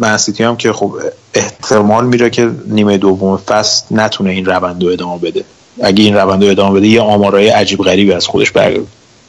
منسیتی 0.01 0.45
هم 0.45 0.57
که 0.57 0.73
خب 0.73 0.95
احتمال 1.35 2.07
میره 2.07 2.31
که 2.31 2.51
نیمه 2.67 2.99
دوم 2.99 3.37
فصل 3.37 3.85
نتونه 3.90 4.31
این 4.31 4.45
روند 4.45 4.85
رو 4.85 4.90
ادامه 4.90 5.19
بده. 5.19 5.45
اگه 5.83 6.05
این 6.05 6.14
روند 6.14 6.45
رو 6.45 6.51
ادامه 6.51 6.79
بده 6.79 6.87
یه 6.87 7.01
آمارای 7.01 7.49
عجیب 7.49 7.83
غریبی 7.83 8.12
از 8.12 8.27
خودش 8.27 8.53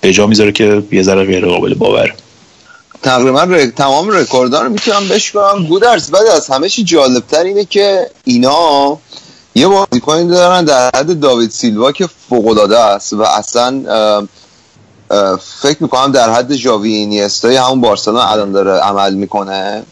به 0.02 0.14
جا 0.14 0.28
می‌ذاره 0.28 0.52
که 0.52 0.84
یه 0.92 1.04
ذره 1.04 1.26
غیر 1.26 1.46
قابل 1.46 1.74
باور. 1.74 2.14
تقریبا 3.04 3.44
ر... 3.44 3.66
تمام 3.66 4.10
رکوردها 4.10 4.62
رو 4.62 4.70
می‌تونم 4.70 5.08
بشکنم 5.08 5.66
گودرز 5.70 6.12
بعد 6.12 6.28
از 6.28 6.50
همه 6.50 6.70
چی 6.70 6.84
جالبتر 6.84 7.44
اینه 7.44 7.66
که 7.66 8.10
اینا 8.24 8.98
یه 9.56 9.68
بازیکنی 9.68 10.28
دارن 10.28 10.66
در 10.66 10.92
حد 10.96 11.20
داوید 11.20 11.52
سیلوا 11.52 11.92
که 11.92 12.10
فوق 12.30 12.48
العاده 12.48 12.80
است 12.80 13.14
و 13.14 13.22
اصلا 13.22 13.84
فکر 15.62 15.78
می‌کنم 15.80 16.12
در 16.12 16.34
حد 16.34 16.56
ژاوی 16.56 16.94
اینیستا 16.94 17.65
همون 17.65 17.82
بارسلون 17.82 18.22
الان 18.22 18.52
داره 18.52 18.72
عمل 18.72 19.13
می‌کنه. 19.13 19.84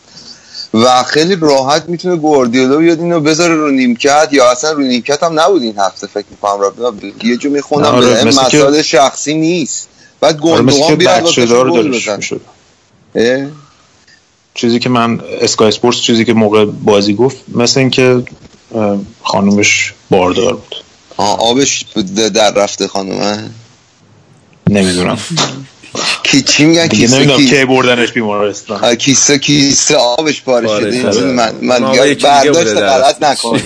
و 0.74 1.04
خیلی 1.04 1.36
راحت 1.36 1.90
می‌تونه 1.90 2.16
گواردیولا 2.16 2.78
بیاد 2.78 3.00
اینو 3.00 3.20
بذاره 3.20 3.56
رو 3.56 3.72
نیمکت 3.72 4.30
یا 4.32 4.52
اصلا 4.52 4.72
رو 4.72 4.82
نیمکت 4.82 5.24
هم 5.24 5.40
نبود 5.40 5.62
این 5.62 5.78
هفته 5.78 6.08
فکر 6.08 6.26
می‌کنم. 6.32 6.62
را 6.62 6.94
یه 7.24 7.38
جو 7.38 7.50
می‌خونم 7.50 8.00
به 8.00 8.24
مسائل 8.24 8.82
شخصی 8.82 9.34
نیست. 9.34 9.88
بعد 10.20 10.38
گوندوان 10.38 10.96
بیاد 10.96 11.24
واسه 11.24 11.46
چیزی 14.56 14.80
که 14.80 14.90
من 14.90 15.22
اسکای 15.42 15.68
اسپورتس 15.68 16.00
چیزی 16.00 16.26
که 16.26 16.34
موقع 16.34 16.66
بازی 16.66 17.14
گفت 17.14 17.38
مثل 17.56 17.80
اینکه 17.80 18.24
خانومش 19.24 19.94
باردار 20.10 20.54
بود. 20.54 20.76
آبش 21.18 21.86
در 22.34 22.54
رفته 22.54 22.88
خانومه. 22.88 23.50
نمی‌دونم. 24.70 25.18
کی 26.24 26.42
چی 26.42 26.66
میگن 26.66 26.88
کیسه؟ 26.88 27.16
نمی‌دونم 27.16 27.46
که 27.46 27.66
بردنش 27.66 28.12
بیمارستان. 28.12 28.96
کیسه 28.96 29.38
کیسه 29.38 29.96
آبش 29.96 30.42
پاره 30.42 30.68
شده. 30.68 31.24
من 31.24 31.56
من 31.62 31.80
برداشت 31.80 32.78
غلط 32.78 33.24
نکنه. 33.24 33.62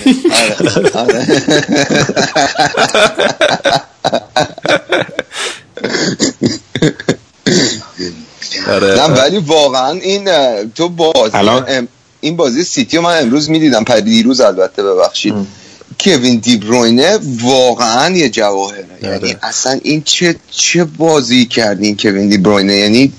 آره. 8.68 8.94
نه 8.94 9.02
ولی 9.02 9.38
واقعا 9.38 9.90
این 9.90 10.28
تو 10.74 10.88
باز 10.88 11.30
الان؟ 11.34 11.88
این 12.20 12.36
بازی 12.36 12.64
سیتی 12.64 12.96
رو 12.96 13.02
من 13.02 13.18
امروز 13.18 13.50
می‌دیدم 13.50 13.84
پر 13.84 14.00
دیروز 14.00 14.40
البته 14.40 14.82
ببخشید. 14.82 15.34
کوین 16.00 16.38
دیبروینه 16.38 17.18
واقعا 17.42 18.16
یه 18.16 18.28
جواهره. 18.28 18.86
یعنی 19.02 19.36
اصلا 19.42 19.78
این 19.82 20.02
چه 20.02 20.36
چه 20.50 20.84
بازی 20.84 21.46
کرد 21.46 21.82
این 21.82 21.96
کوین 21.96 22.28
دیبروینه 22.28 22.74
یعنی 22.74 23.12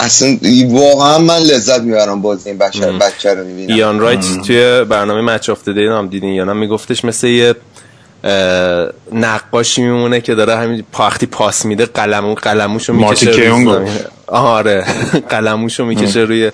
اصلا 0.00 0.38
واقعا 0.68 1.18
من 1.18 1.38
لذت 1.38 1.80
می‌برم 1.80 2.22
بازی 2.22 2.48
این 2.48 2.58
بچه 2.58 2.92
بچه 2.92 3.34
رو 3.34 3.44
می‌بینم. 3.44 3.74
ایان 3.74 4.00
رایت 4.00 4.42
توی 4.46 4.84
برنامه 4.84 5.20
مچ 5.20 5.50
آف 5.50 5.68
دی 5.68 5.86
هم 5.86 6.08
دیدین 6.08 6.32
یا 6.32 6.44
نه؟ 6.44 6.52
میگفتش 6.52 7.04
مثل 7.04 7.26
یه 7.26 7.54
نقاشی 9.12 9.82
میمونه 9.82 10.20
که 10.20 10.34
داره 10.34 10.56
همین 10.56 10.84
وقتی 10.98 11.26
پاس 11.26 11.64
میده 11.64 11.86
قلمو 11.86 12.34
قلموشو 12.34 12.92
می‌کشه 12.92 13.30
روی 13.30 13.88
آره. 14.26 14.84
قلموشو 15.30 15.84
می‌کشه 15.84 16.20
روی 16.20 16.50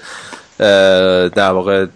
در 1.28 1.50
واقع 1.50 1.86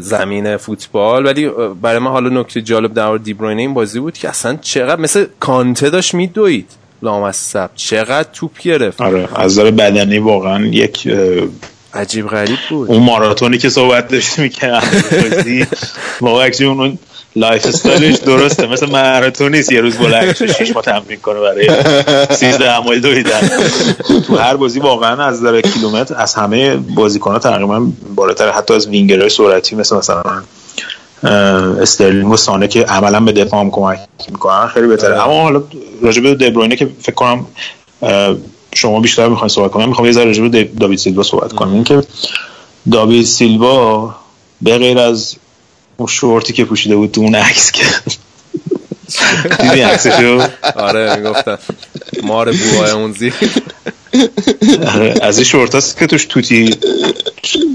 زمین 0.00 0.56
فوتبال 0.56 1.26
ولی 1.26 1.50
برای 1.82 1.98
من 1.98 2.10
حالا 2.10 2.40
نکته 2.40 2.62
جالب 2.62 2.94
در 2.94 3.16
دیبروینه 3.16 3.60
این 3.60 3.74
بازی 3.74 4.00
بود 4.00 4.18
که 4.18 4.28
اصلا 4.28 4.58
چقدر 4.60 5.00
مثل 5.00 5.26
کانته 5.40 5.90
داشت 5.90 6.14
میدوید 6.14 6.66
لامصب. 7.02 7.70
چقدر 7.74 8.28
توپ 8.32 8.58
گرفت. 8.58 9.00
آره 9.00 9.28
از 9.34 9.58
بدنی 9.58 10.18
واقعا 10.18 10.66
یک 10.66 11.08
عجیب 11.94 12.28
غریب 12.28 12.58
بود. 12.70 12.90
اون 12.90 13.02
ماراتونی 13.02 13.58
که 13.58 13.68
صحبت 13.68 14.08
داشت 14.08 14.38
می‌کنه 14.38 14.80
واقعا 16.20 16.50
اون 16.60 16.98
lifestyle 17.36 17.66
ش 17.66 18.16
درسته. 18.16 18.66
مثل 18.66 18.86
ماراتون 18.86 19.54
نیست. 19.54 19.72
یه 19.72 19.80
روز 19.80 19.96
بلند 19.96 20.34
شش 20.34 20.70
ماه 20.74 20.84
تمرین 20.84 21.20
کنه 21.20 21.40
برای 21.40 21.70
13 22.30 22.70
مایل 22.70 23.00
دویدن. 23.00 23.50
تو 24.26 24.36
هر 24.36 24.56
بازی 24.56 24.80
واقعا 24.80 25.24
از 25.24 25.42
در 25.42 25.60
کیلومتر 25.60 26.14
از 26.16 26.34
همه 26.34 26.76
بازیکن‌ها 26.76 27.38
تقریبا 27.38 27.86
بالاتر. 28.14 28.50
حتی 28.50 28.74
از 28.74 28.86
وینگرهای 28.86 29.30
سرعتی 29.30 29.76
مثل 29.76 29.96
مثلا 29.96 30.22
استرلینگ 31.80 32.32
و 32.32 32.36
سانه 32.36 32.68
که 32.68 32.82
عملا 32.82 33.20
به 33.20 33.32
دفاع 33.32 33.60
هم 33.60 33.70
کمک 33.70 33.98
می‌کنن 34.30 34.66
خیلی 34.66 34.86
بهتره. 34.86 35.22
اما 35.24 35.42
حالا 35.42 35.62
راجع 36.02 36.22
به 36.22 36.34
دبروینه 36.34 36.76
که 36.76 36.88
فکر 37.02 37.14
کنم 37.14 37.46
شما 38.74 39.00
بیشتر 39.00 39.28
می‌خواین 39.28 39.48
صحبت 39.48 39.70
کنم. 39.70 39.88
می‌خوام 39.88 40.06
یه 40.06 40.12
ذره 40.12 40.24
راجع 40.24 40.48
به 40.48 40.64
داوید 40.64 40.98
سیلوا 40.98 41.22
صحبت 41.22 41.52
کنم. 41.52 41.72
اینکه 41.72 42.02
داوید 42.92 43.26
سیلوا 43.26 44.14
به 44.62 44.78
غیر 44.78 44.98
از 44.98 45.36
اون 45.96 46.08
شورتی 46.08 46.52
که 46.52 46.64
پوشیده 46.64 46.96
بود 46.96 47.10
تو 47.10 47.20
اون 47.20 47.34
عکس 47.34 47.72
که. 47.72 47.84
دیدی 49.60 49.80
عکسشو؟ 49.80 50.46
آره 50.76 51.16
می‌گفتن 51.16 51.58
مار 52.22 52.52
بوهای 52.52 52.90
اون 52.90 53.12
زیر. 53.12 53.34
آره، 54.94 55.14
از 55.22 55.38
این 55.38 55.44
شورت 55.44 55.74
هست 55.74 55.98
که 55.98 56.06
توش 56.06 56.24
توتی 56.24 56.76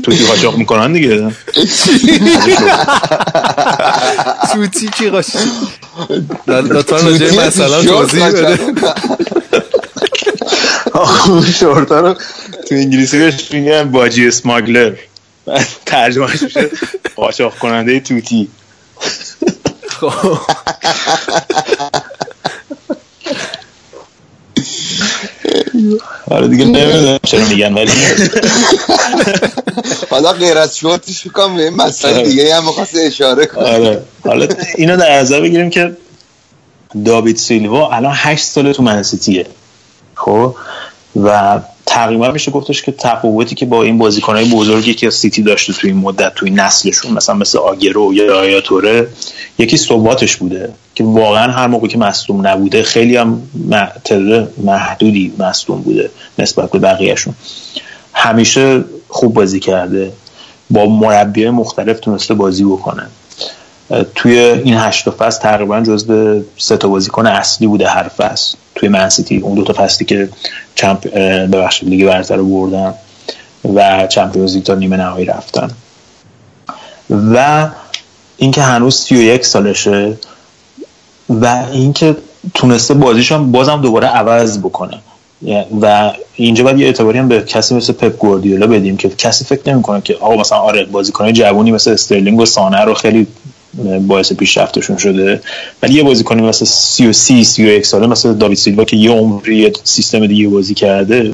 توتی 0.03 0.25
قاچاق 0.25 0.57
می‌کنن 0.57 0.93
دیگه. 0.93 1.31
توتی 4.53 4.87
کی 4.97 5.09
قاچاق؟ 5.09 5.41
لطفا 6.47 6.97
راجعه 6.97 7.47
مثلا 7.47 7.83
توضیح 7.83 8.29
بده. 8.29 8.59
شورت 11.59 11.91
ها 11.91 11.99
رو 11.99 12.13
تو 12.69 12.75
انگلیسی 12.75 13.19
بهش 13.19 13.51
میگن 13.51 13.91
باجی 13.91 14.27
اسماگلر. 14.27 14.93
ترجمهش 15.85 16.41
میشه 16.43 16.69
قاچاق 17.15 17.57
کننده 17.57 17.99
توتی. 17.99 18.47
خب. 19.89 20.11
آره 26.31 26.47
دیگه 26.47 26.65
نمی‌دونم 26.65 27.19
چرا 27.23 27.45
میگن 27.45 27.73
ولی 27.73 27.91
حالا 30.09 30.33
غیر 30.33 30.57
از 30.57 30.77
شورتش 30.77 31.27
بکنم 31.27 31.55
به 31.55 31.63
این 31.63 31.75
مسئله 31.75 32.13
آره. 32.13 32.23
دیگه 32.23 32.55
هم 32.55 32.63
مخواست 32.63 32.95
اشاره 33.01 33.45
کنم 33.45 33.65
آره. 33.65 34.03
حالا 34.23 34.47
اینو 34.75 34.97
در 34.97 35.19
نظر 35.19 35.41
بگیریم 35.41 35.69
که 35.69 35.97
داوید 37.05 37.37
سیلوا 37.37 37.89
الان 37.89 38.13
هشت 38.15 38.45
ساله 38.45 38.73
تو 38.73 38.83
منسیتیه 38.83 39.45
خب؟ 40.15 40.55
و 41.15 41.59
تقریبا 41.97 42.31
میشه 42.31 42.51
گفتش 42.51 42.81
که 42.81 42.91
تفاوتی 42.91 43.55
که 43.55 43.65
با 43.65 43.83
این 43.83 43.97
بازیکنهای 43.97 44.45
بزرگی 44.45 44.93
که 44.93 45.09
سیتی 45.09 45.43
داشته 45.43 45.73
توی 45.73 45.89
این 45.89 45.99
مدت 45.99 46.33
توی 46.35 46.51
نسلشون 46.51 47.13
مثلا 47.13 47.35
مثل 47.35 47.57
آگرو 47.57 48.13
یا 48.13 48.39
آیاتوره 48.39 49.07
یکی 49.57 49.77
ثباتش 49.77 50.35
بوده 50.35 50.73
که 50.95 51.03
واقعا 51.03 51.51
هر 51.51 51.67
موقع 51.67 51.87
که 51.87 51.97
مصدوم 51.97 52.47
نبوده 52.47 52.83
خیلی 52.83 53.15
هم 53.15 53.41
محدودی 54.57 55.33
مصدوم 55.39 55.81
بوده 55.81 56.09
نسبت 56.39 56.71
به 56.71 56.79
بقیهشون. 56.79 57.33
همیشه 58.13 58.83
خوب 59.07 59.33
بازی 59.33 59.59
کرده 59.59 60.11
با 60.69 60.85
مربی 60.85 61.49
مختلف 61.49 61.99
تونسته 61.99 62.33
بازی 62.33 62.63
بکنه. 62.63 63.07
توی 64.15 64.39
این 64.39 64.73
هشت 64.73 65.09
فصل 65.09 65.41
تقریبا 65.41 65.81
جزو 65.81 66.43
سه 66.57 66.77
تا 66.77 66.87
بازیکن 66.87 67.27
اصلی 67.27 67.67
بوده 67.67 67.87
هر 67.87 68.07
فصل. 68.07 68.57
توی 68.77 68.89
منسیتی 68.89 69.37
اون 69.37 69.55
دو 69.55 69.63
تا 69.63 69.73
فصلی 69.73 70.05
که 70.05 70.29
چمپ 70.75 71.13
ببخشید 71.51 71.89
لیگ 71.89 72.05
برتر 72.05 72.41
بردن 72.41 72.93
و 73.75 74.07
چمپیونز 74.07 74.55
لیگ 74.55 74.63
تا 74.63 74.75
نیمه 74.75 74.97
نهایی 74.97 75.25
رفتن. 75.25 75.69
و 77.09 77.67
اینکه 78.37 78.61
هنوز 78.61 78.95
31 78.95 79.45
سالشه 79.45 80.17
و 81.29 81.65
اینکه 81.71 82.15
تونسته 82.53 82.93
بازیش 82.93 83.31
بازم 83.31 83.81
دوباره 83.81 84.07
عوض 84.07 84.59
بکنه. 84.59 84.99
و 85.81 86.13
اینجا 86.35 86.63
باید 86.63 86.79
یه 86.79 86.85
اعتباری 86.85 87.19
هم 87.19 87.27
به 87.27 87.41
کسی 87.41 87.75
مثل 87.75 87.93
پپ 87.93 88.17
گواردیولا 88.17 88.67
بدیم 88.67 88.97
که 88.97 89.09
کسی 89.09 89.45
فکر 89.45 89.73
نمی‌کنه 89.73 90.01
که 90.01 90.15
آقا 90.15 90.35
مثلا 90.35 90.57
آره 90.57 90.85
بازیکن 90.85 91.33
جوونی 91.33 91.71
مثل 91.71 91.91
استرلینگ 91.91 92.39
و 92.39 92.45
سانه 92.45 92.81
رو 92.81 92.93
خیلی 92.93 93.27
باعث 94.07 94.33
پیشرفتشون 94.33 94.97
شده. 94.97 95.41
ولی 95.83 95.93
یه 95.93 96.03
بازیکنی 96.03 96.41
مثل 96.41 96.65
33 96.65 97.43
31 97.43 97.85
ساله 97.85 98.07
مثل 98.07 98.33
داوید 98.33 98.57
سیلوا 98.57 98.83
که 98.83 98.97
یه 98.97 99.11
عمری 99.11 99.73
سیستم 99.83 100.27
دیگه 100.27 100.47
بازی 100.47 100.73
کرده 100.73 101.33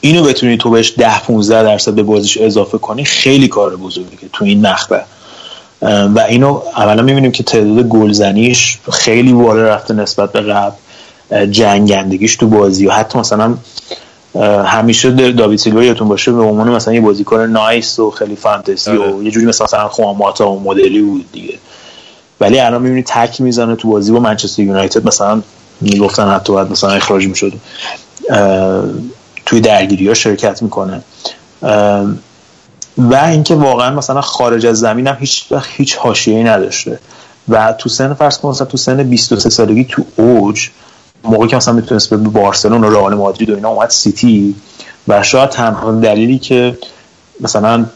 اینو 0.00 0.22
بتونی 0.22 0.56
تو 0.56 0.70
بهش 0.70 0.92
10 0.98 1.20
15 1.20 1.62
درصد 1.62 1.94
به 1.94 2.02
بازیش 2.02 2.38
اضافه 2.38 2.78
کنی 2.78 3.04
خیلی 3.04 3.48
کار 3.48 3.76
بزرگه 3.76 4.28
تو 4.32 4.44
این 4.44 4.66
مقطع 4.66 5.00
و 5.82 6.26
اینو 6.28 6.60
اولا 6.76 7.02
می‌بینیم 7.02 7.32
که 7.32 7.42
تعداد 7.42 7.88
گلزنیش 7.88 8.78
خیلی 8.92 9.32
بالا 9.32 9.62
رفته 9.62 9.94
نسبت 9.94 10.32
به 10.32 10.40
قبل. 10.40 10.76
جنگندگیش 11.50 12.36
تو 12.36 12.46
بازی 12.46 12.86
و 12.86 12.90
حتی 12.90 13.18
مثلا 13.18 13.54
همیشه 14.64 15.32
داوید 15.32 15.58
سیلوا 15.58 15.82
یادتون 15.82 16.08
باشه 16.08 16.32
به 16.32 16.42
عنوان 16.42 16.68
مثلا 16.68 16.94
یه 16.94 17.00
بازیکن 17.00 17.40
نایس 17.40 17.98
و 17.98 18.10
خیلی 18.10 18.36
فانتزی 18.36 18.90
و 18.90 19.02
آره. 19.02 19.24
یه 19.24 19.30
جوری 19.30 19.46
مثلا 19.46 19.64
مثلا 19.64 19.88
خواماتا 19.88 20.50
و 20.50 20.60
مدلی 20.60 21.02
بود 21.02 21.32
دیگه. 21.32 21.54
ولی 22.40 22.60
الان 22.60 22.82
می‌بینی 22.82 23.02
تک 23.02 23.40
می‌زنه 23.40 23.76
تو 23.76 23.88
بازی 23.88 24.12
با 24.12 24.20
منچستر 24.20 24.62
یونایتد 24.62 25.06
مثلا 25.06 25.42
می‌گفتن 25.80 26.28
حتی 26.28 26.52
باید 26.52 26.70
مثلا 26.70 26.90
اخراج 26.90 27.26
می‌شد. 27.26 27.52
توی 29.46 29.60
درگیری 29.60 30.08
ها 30.08 30.14
شرکت 30.14 30.62
می‌کنه. 30.62 31.02
و 32.98 33.14
اینکه 33.14 33.54
واقعا 33.54 33.90
مثلا 33.94 34.20
خارج 34.20 34.66
از 34.66 34.78
زمین 34.78 35.06
هم 35.06 35.16
هیچ 35.20 35.44
هیچ 35.76 35.96
حاشیه‌ای 35.96 36.44
نداشته. 36.44 36.98
و 37.48 37.72
تو 37.72 37.88
سن 37.88 38.14
فرض 38.14 38.38
کن 38.38 38.54
تو 38.54 38.76
سن 38.76 39.02
23 39.02 39.50
سالگی 39.50 39.84
تو 39.84 40.04
اوج 40.16 40.68
موقعی 41.24 41.48
که 41.48 41.56
مثلا 41.56 41.74
می‌تونست 41.74 42.10
به 42.10 42.16
بارسلون 42.16 42.84
و 42.84 42.90
رئال 42.90 43.14
مادرید 43.14 43.50
و 43.50 43.54
اینا 43.54 43.68
اومد 43.68 43.90
سیتی. 43.90 44.54
و 45.08 45.22
شاید 45.22 45.48
تنها 45.48 45.92
دلیلی 45.92 46.38
که 46.38 46.78
مثلا 47.40 47.86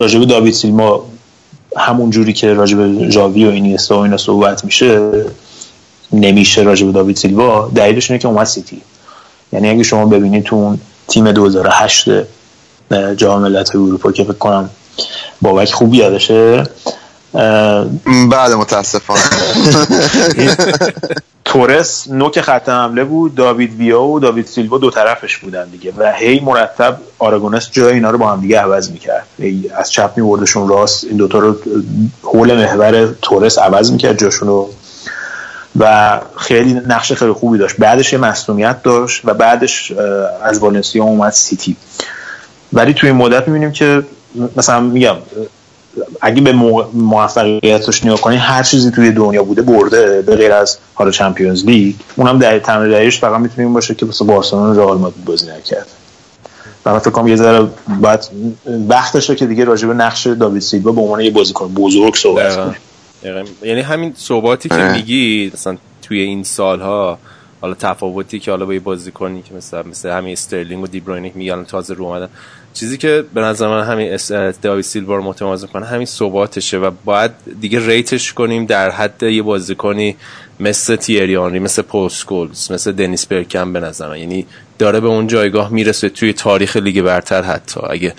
راجب 0.00 0.24
داوید 0.24 0.54
سیلما 0.54 1.04
همون 1.76 2.10
جوری 2.10 2.32
که 2.32 2.54
راجب 2.54 3.08
جاوی 3.08 3.46
و 3.46 3.50
اینیستا 3.50 3.98
و 3.98 4.02
اینا 4.02 4.16
صحبت 4.16 4.64
میشه 4.64 5.10
نمیشه 6.12 6.62
راجب 6.62 6.92
داوید 6.92 7.16
سیلوا. 7.16 7.70
دلیلش 7.74 8.10
اینه 8.10 8.22
که 8.22 8.28
اومد 8.28 8.46
سیتی. 8.46 8.82
یعنی 9.52 9.70
اگه 9.70 9.82
شما 9.82 10.06
ببینید 10.06 10.44
تو 10.44 10.56
اون 10.56 10.78
تیم 11.08 11.32
2008 11.32 12.08
جام 13.16 13.42
ملت‌های 13.42 13.82
اروپا 13.82 14.12
که 14.12 14.24
فکر 14.24 14.32
کنم 14.32 14.70
بابک 15.42 15.72
خوب 15.72 15.94
یادشه 15.94 16.64
بعد 18.30 18.52
متاسفانه. 18.52 19.20
تورس 21.44 22.08
نوک 22.10 22.40
خط 22.40 22.68
حمله 22.68 23.04
بود. 23.04 23.34
داوید 23.34 23.74
ویا 23.74 24.02
و 24.02 24.20
داوید 24.20 24.46
سیلوا 24.46 24.78
دو 24.78 24.90
طرفش 24.90 25.38
بودن 25.38 25.68
دیگه. 25.68 25.92
و 25.96 26.12
هی 26.12 26.40
مرتب 26.40 26.98
آراگونس 27.18 27.68
جای 27.72 27.94
اینا 27.94 28.10
رو 28.10 28.18
با 28.18 28.32
هم 28.32 28.40
دیگه 28.40 28.60
عوض 28.60 28.90
می‌کرد. 28.90 29.26
از 29.76 29.90
چپ 29.92 30.12
میوردشون 30.16 30.68
راست. 30.68 31.04
این 31.04 31.16
دوتا 31.16 31.38
رو 31.38 31.56
حول 32.22 32.54
محور 32.54 33.14
تورس 33.22 33.58
عوض 33.58 33.92
می‌کرد 33.92 34.18
جاشون 34.18 34.48
رو 34.48 34.70
و 35.78 36.20
خیلی 36.36 36.74
نقش 36.74 37.12
خیلی 37.12 37.32
خوبی 37.32 37.58
داشت. 37.58 37.76
بعدش 37.76 38.12
یه 38.12 38.18
مصونیت 38.18 38.82
داشت 38.82 39.20
و 39.24 39.34
بعدش 39.34 39.92
از 40.42 40.58
والنسیا 40.58 41.04
اومد 41.04 41.32
سیتی. 41.32 41.76
ولی 42.72 42.94
توی 42.94 43.08
این 43.10 43.18
مدت 43.18 43.48
می‌بینیم 43.48 43.72
که 43.72 44.02
مثلا 44.56 44.80
میگم 44.80 45.16
اگه 46.20 46.40
به 46.40 46.52
موفقیتش 46.92 48.04
نگاه 48.04 48.20
کنی 48.20 48.36
هر 48.36 48.62
چیزی 48.62 48.90
توی 48.90 49.10
دنیا 49.10 49.42
بوده 49.42 49.62
برده 49.62 50.22
به 50.22 50.36
غیر 50.36 50.52
از 50.52 50.78
حالا 50.94 51.10
چمپیونز 51.10 51.64
لیگ 51.64 51.94
اونم 52.16 52.38
در 52.38 52.58
تمام 52.58 52.90
دلیلش 52.90 53.18
فقط 53.18 53.40
می‌تونه 53.40 53.62
این 53.62 53.74
باشه 53.74 53.94
که 53.94 54.06
واسه 54.06 54.24
بارسلونا 54.24 54.72
رئال 54.72 54.98
مادرید 54.98 55.24
بازی 55.24 55.46
نکرد 55.46 55.86
من 56.86 56.98
فکر 56.98 57.10
کنم 57.10 57.28
یه 57.28 57.36
ذره 57.36 57.68
بعد 58.00 58.26
وقتشه 58.88 59.34
که 59.34 59.46
دیگه 59.46 59.64
راجع 59.64 59.88
به 59.88 59.94
نقش 59.94 60.26
داوید 60.26 60.62
سیلوا 60.62 60.92
به 60.92 61.00
عنوان 61.00 61.20
یه 61.20 61.30
بازیکن 61.30 61.68
بزرگ 61.74 62.14
صحبت. 62.14 62.56
کنیم. 62.56 63.44
یعنی 63.62 63.80
همین 63.80 64.14
ثباتی 64.18 64.68
که. 64.68 64.74
میگی 64.74 65.50
مثلا 65.54 65.76
توی 66.02 66.20
این 66.20 66.42
سالها 66.42 67.18
حالا 67.60 67.74
تفاوتی 67.74 68.38
که 68.38 68.50
حالا 68.50 68.66
با 68.66 68.74
یه 68.74 68.80
بازیکنی 68.80 69.42
که 69.42 69.54
مثلا 69.54 69.82
مثل 69.82 70.08
همین 70.08 70.32
استرلینگ 70.32 70.82
و 70.82 70.86
دیبروینه 70.86 71.32
میگن 71.34 71.64
تازه 71.64 71.94
رو 71.94 72.04
اومدن 72.04 72.28
چیزی 72.80 72.96
که 72.98 73.24
به 73.34 73.40
نظر 73.40 73.68
من 73.68 73.84
همین 73.84 74.12
اس- 74.12 74.32
داوید 74.32 74.84
سیلوا 74.84 75.16
رو 75.16 75.22
متمایز 75.22 75.64
کنه 75.64 75.86
همین 75.86 76.06
ثباتشه 76.06 76.78
و 76.78 76.90
باید 77.04 77.30
دیگه 77.60 77.86
rate 77.86 78.17
ش 78.17 78.32
کنیم 78.32 78.66
در 78.66 78.90
حد 78.90 79.22
یه 79.22 79.42
بازیکنی 79.42 80.16
مثل 80.60 80.96
تیری 80.96 81.36
آنری 81.36 81.58
مثل 81.58 81.82
پل 81.82 82.08
اسکولز 82.08 82.72
مثل 82.72 82.92
دنیس 82.92 83.26
برکمپ 83.26 83.72
به 83.72 83.80
نظر 83.80 84.08
من. 84.08 84.18
یعنی 84.18 84.46
داره 84.78 85.00
به 85.00 85.08
اون 85.08 85.26
جایگاه 85.26 85.72
می‌رسه 85.72 86.08
توی 86.08 86.32
تاریخ 86.32 86.76
لیگ 86.76 87.02
برتر 87.02 87.42
حتی. 87.42 87.80
اگه 87.90 88.14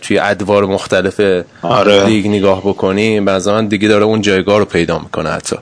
توی 0.00 0.18
ادوار 0.18 0.66
مختلف 0.66 1.20
آره. 1.62 2.06
لیگ 2.06 2.26
نگاه 2.26 2.60
بکنیم 2.60 3.24
به 3.24 3.32
نظر 3.32 3.52
من 3.52 3.66
دیگه 3.66 3.88
داره 3.88 4.04
اون 4.04 4.20
جایگاه 4.20 4.58
رو 4.58 4.64
پیدا 4.64 4.98
می‌کنه 4.98 5.30
حتی. 5.30 5.56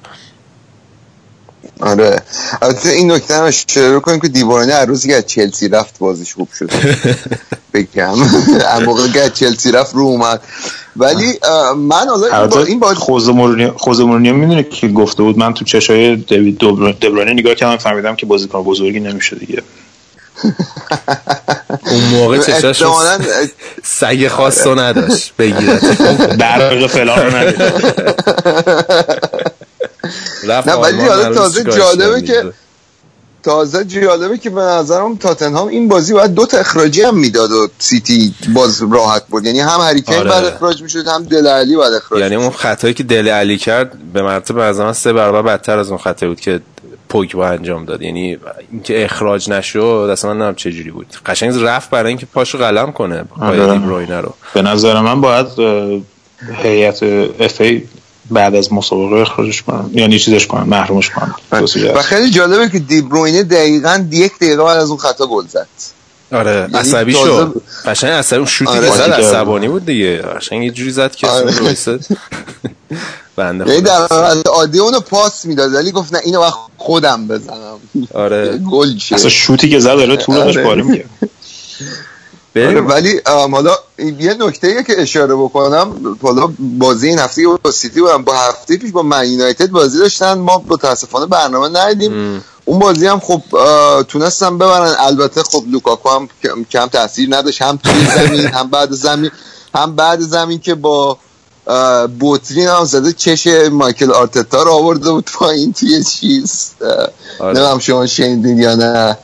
آره. 1.81 2.23
البته 2.63 2.89
این 2.89 3.13
نکته 3.13 3.35
هم 3.35 3.45
اشاره 3.45 4.01
کنیم 4.01 4.21
که 4.21 4.29
دیوارانه 4.29 4.73
هر 4.75 4.87
روزی 4.87 5.09
که 5.09 5.17
از 5.17 5.27
چلسی 5.27 5.69
رفت 5.69 5.99
بازیش 5.99 6.35
خوب 6.35 6.49
شد. 6.59 6.71
بگم. 7.75 8.15
اما 8.75 8.85
موقع 8.87 9.09
که 9.09 9.23
از 9.23 9.35
چلسی 9.35 9.73
رفت 9.73 9.95
رو 9.95 10.03
اومد. 10.03 10.41
ولی 10.97 11.39
من 11.77 12.07
حالا 12.33 12.63
این 12.63 12.79
با 12.81 12.95
خوزه 12.95 13.33
مورینیو 14.05 14.35
می‌دونه 14.35 14.63
که 14.63 14.89
گفته 14.89 15.23
بود؟ 15.23 15.39
من 15.39 15.55
تو 15.55 15.65
چشای 15.65 16.17
دیوید 16.17 16.59
دوبر- 16.59 16.93
دبرونه 16.93 17.33
نگاه 17.33 17.55
کردم 17.55 17.77
فهمیدم 17.77 18.17
که 18.17 18.27
بازیکن 18.27 18.63
بزرگی 18.63 19.01
نمیشه 19.01 19.37
دیگه. 19.37 19.63
اون 21.91 22.01
موقع 22.01 22.39
چشاش 22.39 22.83
سگ 23.85 24.29
خاص 24.29 24.67
رو 24.67 24.79
نداشت 24.79 25.33
بگیرد 25.39 26.39
برق 26.39 26.87
فلان 26.87 27.19
رو 27.19 27.53
نه، 30.45 30.73
ولی 30.75 31.03
حالا 31.03 31.35
تازه 31.35 31.65
جالبه 31.65 32.23
که. 32.23 32.53
تازه 33.43 33.85
جالبه 33.85 34.39
که 34.39 34.51
به 34.51 34.61
نظرم 34.61 35.17
تاتنهام 35.17 35.69
این 35.69 35.89
بازی 35.89 36.13
باید 36.13 36.35
دو 36.35 36.47
تا 36.47 36.59
اخراجی 36.59 37.03
هم 37.03 37.19
می‌داد 37.19 37.53
و 37.53 37.69
سیتی 37.79 38.35
باز 38.55 38.83
راحت 38.93 39.27
بود 39.27 39.47
یعنی 39.47 39.61
هم 39.61 39.81
هریکین 39.81 40.15
آره. 40.15 40.31
بعد 40.31 40.45
اخراج 40.45 40.83
می‌شد 40.83 41.07
هم 41.07 41.25
دل 41.25 41.47
علی 41.47 41.77
بعد 41.77 41.93
اخراج 41.93 42.21
یعنی 42.21 42.35
اون 42.35 42.51
خطایی 42.51 42.95
که 42.95 43.03
دل 43.03 43.29
علی 43.29 43.59
کرد 43.59 44.13
به 44.13 44.23
مرتبه 44.23 44.65
از 44.65 44.81
من 44.81 44.93
سه 44.93 45.13
برابر 45.13 45.43
بدتر 45.43 45.79
از 45.79 45.89
اون 45.89 45.99
خطایی 45.99 46.31
بود 46.31 46.41
که 46.41 46.61
پوگبا 47.09 47.49
انجام 47.49 47.85
داد 47.85 48.03
یعنی 48.03 48.39
اینکه 48.73 49.05
اخراج 49.05 49.51
نشد 49.51 50.09
اصلا 50.13 50.31
من 50.31 50.37
نمی‌دونم 50.37 50.55
چه 50.55 50.73
جوری 50.73 50.91
بود 50.91 51.07
قشنگ 51.27 51.55
رفت 51.63 51.91
برای 51.91 52.09
اینکه 52.09 52.27
پاشو 52.27 52.59
قلم 52.59 52.93
کنه 52.93 53.23
پای 53.23 53.61
آره. 53.61 54.21
رو 54.21 54.35
به 54.55 54.63
نظر 54.63 55.01
من 55.01 55.21
باید 55.21 55.47
هیئت 56.63 57.03
اف 57.41 57.61
ای 57.61 57.83
بعد 58.31 58.55
از 58.55 58.73
مسابقه 58.73 59.17
اخراجش 59.17 59.63
کنن 59.63 59.91
یعنی 59.95 60.19
چیزش 60.19 60.47
کنن 60.47 60.63
محرومش 60.63 61.11
کنن 61.11 61.35
توصیه 61.51 61.93
و 61.93 62.03
خیلی 62.03 62.31
جالبه 62.31 62.69
که 62.69 62.79
دیبروینه 62.79 63.43
دقیقا 63.43 64.07
یک 64.11 64.37
دقیقه 64.37 64.63
بعد 64.63 64.77
از 64.79 64.89
اون 64.89 64.99
خطا 64.99 65.27
گل 65.27 65.47
زد. 65.47 65.67
آره 66.33 66.53
یعنی 66.61 66.75
عصبی 66.75 67.13
شد. 67.13 67.63
قشنگ 67.85 68.11
عصبی 68.11 68.37
اون 68.37 68.47
شوتی 68.47 68.71
آره. 68.79 68.91
زد 68.91 69.07
که- 69.07 69.13
عصبانی 69.13 69.69
بود 69.69 69.87
دیگه. 69.87 70.17
قشنگ 70.23 70.65
یه 70.65 70.71
جوری 70.71 70.91
زد 70.91 71.15
که 71.15 71.27
آره. 71.27 71.53
بنده 73.37 73.71
یعنی 73.71 73.81
خدا. 73.81 74.07
در 74.35 74.51
عادی 74.51 74.79
اونو 74.79 75.01
پاس 75.01 75.45
می‌داد 75.45 75.75
ولی 75.75 75.93
گفت 75.93 76.15
نه 76.15 76.21
اینو 76.25 76.41
وقت 76.41 76.55
خودم 76.77 77.29
بزنم. 77.29 77.79
آره. 78.15 78.59
گل 78.59 78.99
شه 78.99 79.15
اصلا 79.15 79.31
شوتی 79.31 79.71
که 79.71 79.79
زد 79.79 79.97
داره 79.97 80.17
طول 80.17 80.35
داشت 80.35 80.57
آره. 80.59 80.67
پاره 80.67 80.83
می‌کرد. 80.83 81.11
آره 82.57 82.81
ولی 82.81 83.21
حالا 83.27 83.75
یه 84.19 84.35
نکته 84.35 84.83
که 84.83 85.03
اشاره 85.03 85.35
بکنم 85.35 86.17
حالا 86.23 86.49
بازی 86.59 87.09
این 87.09 87.19
هفته 87.19 87.43
با 87.65 87.71
سیتی 87.71 88.01
بودم 88.01 88.25
با 88.25 88.35
هفته 88.35 88.77
پیش 88.77 88.91
با 88.93 89.03
من 89.03 89.31
یونایتد 89.31 89.71
بازی 89.71 89.99
داشتن 89.99 90.33
ما 90.39 90.63
متاسفانه 90.69 91.27
برنامه 91.27 91.69
ندیدیم. 91.69 92.45
اون 92.65 92.79
بازی 92.79 93.07
هم 93.07 93.21
خب 93.21 93.43
تونستم 94.03 94.59
ببرن. 94.59 94.95
البته 94.99 95.43
خب 95.43 95.63
لوکاکو 95.71 96.09
هم 96.09 96.29
کم- 96.73 96.87
تاثیر 96.87 97.37
نداشت 97.37 97.63
هم 97.63 97.77
توی 97.77 98.05
زمین 98.15 98.47
هم 98.57 98.71
بعد 98.71 98.93
زمین 98.93 99.31
هم 99.75 99.97
بعد 99.97 100.21
زمین 100.21 100.59
که 100.61 100.75
با 100.75 101.19
اه، 101.67 102.07
بوترین 102.07 102.69
هم 102.69 102.85
زده 102.85 103.13
چش 103.13 103.47
مایکل 103.73 104.13
آرتتا 104.13 104.63
رو 104.63 104.71
آورده 104.73 105.11
بود 105.11 105.31
پایین 105.35 105.73
توی 105.73 106.05
چیز. 106.05 106.71
آره. 106.81 107.13
نمی‌دونم 107.55 107.79
شما 107.79 108.07
شنیدین 108.07 108.59
یا 108.59 108.75
نه. 108.75 109.19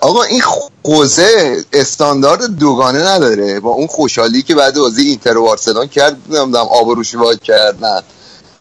آقا 0.00 0.22
این 0.22 0.42
خوزه 0.82 1.56
استاندارد 1.72 2.58
دوگانه 2.58 3.08
نداره. 3.08 3.60
با 3.60 3.70
اون 3.70 3.86
خوشحالی 3.86 4.42
که 4.42 4.54
بعد 4.54 4.78
بازی 4.78 5.02
اینتر 5.02 5.36
و 5.36 5.42
بارسلون 5.42 5.86
کرد 5.86 6.16
نمی‌دونم 6.30 6.66
آب 6.66 6.88
و 6.88 6.94
روش 6.94 7.14
وای 7.14 7.36
کردن 7.36 8.00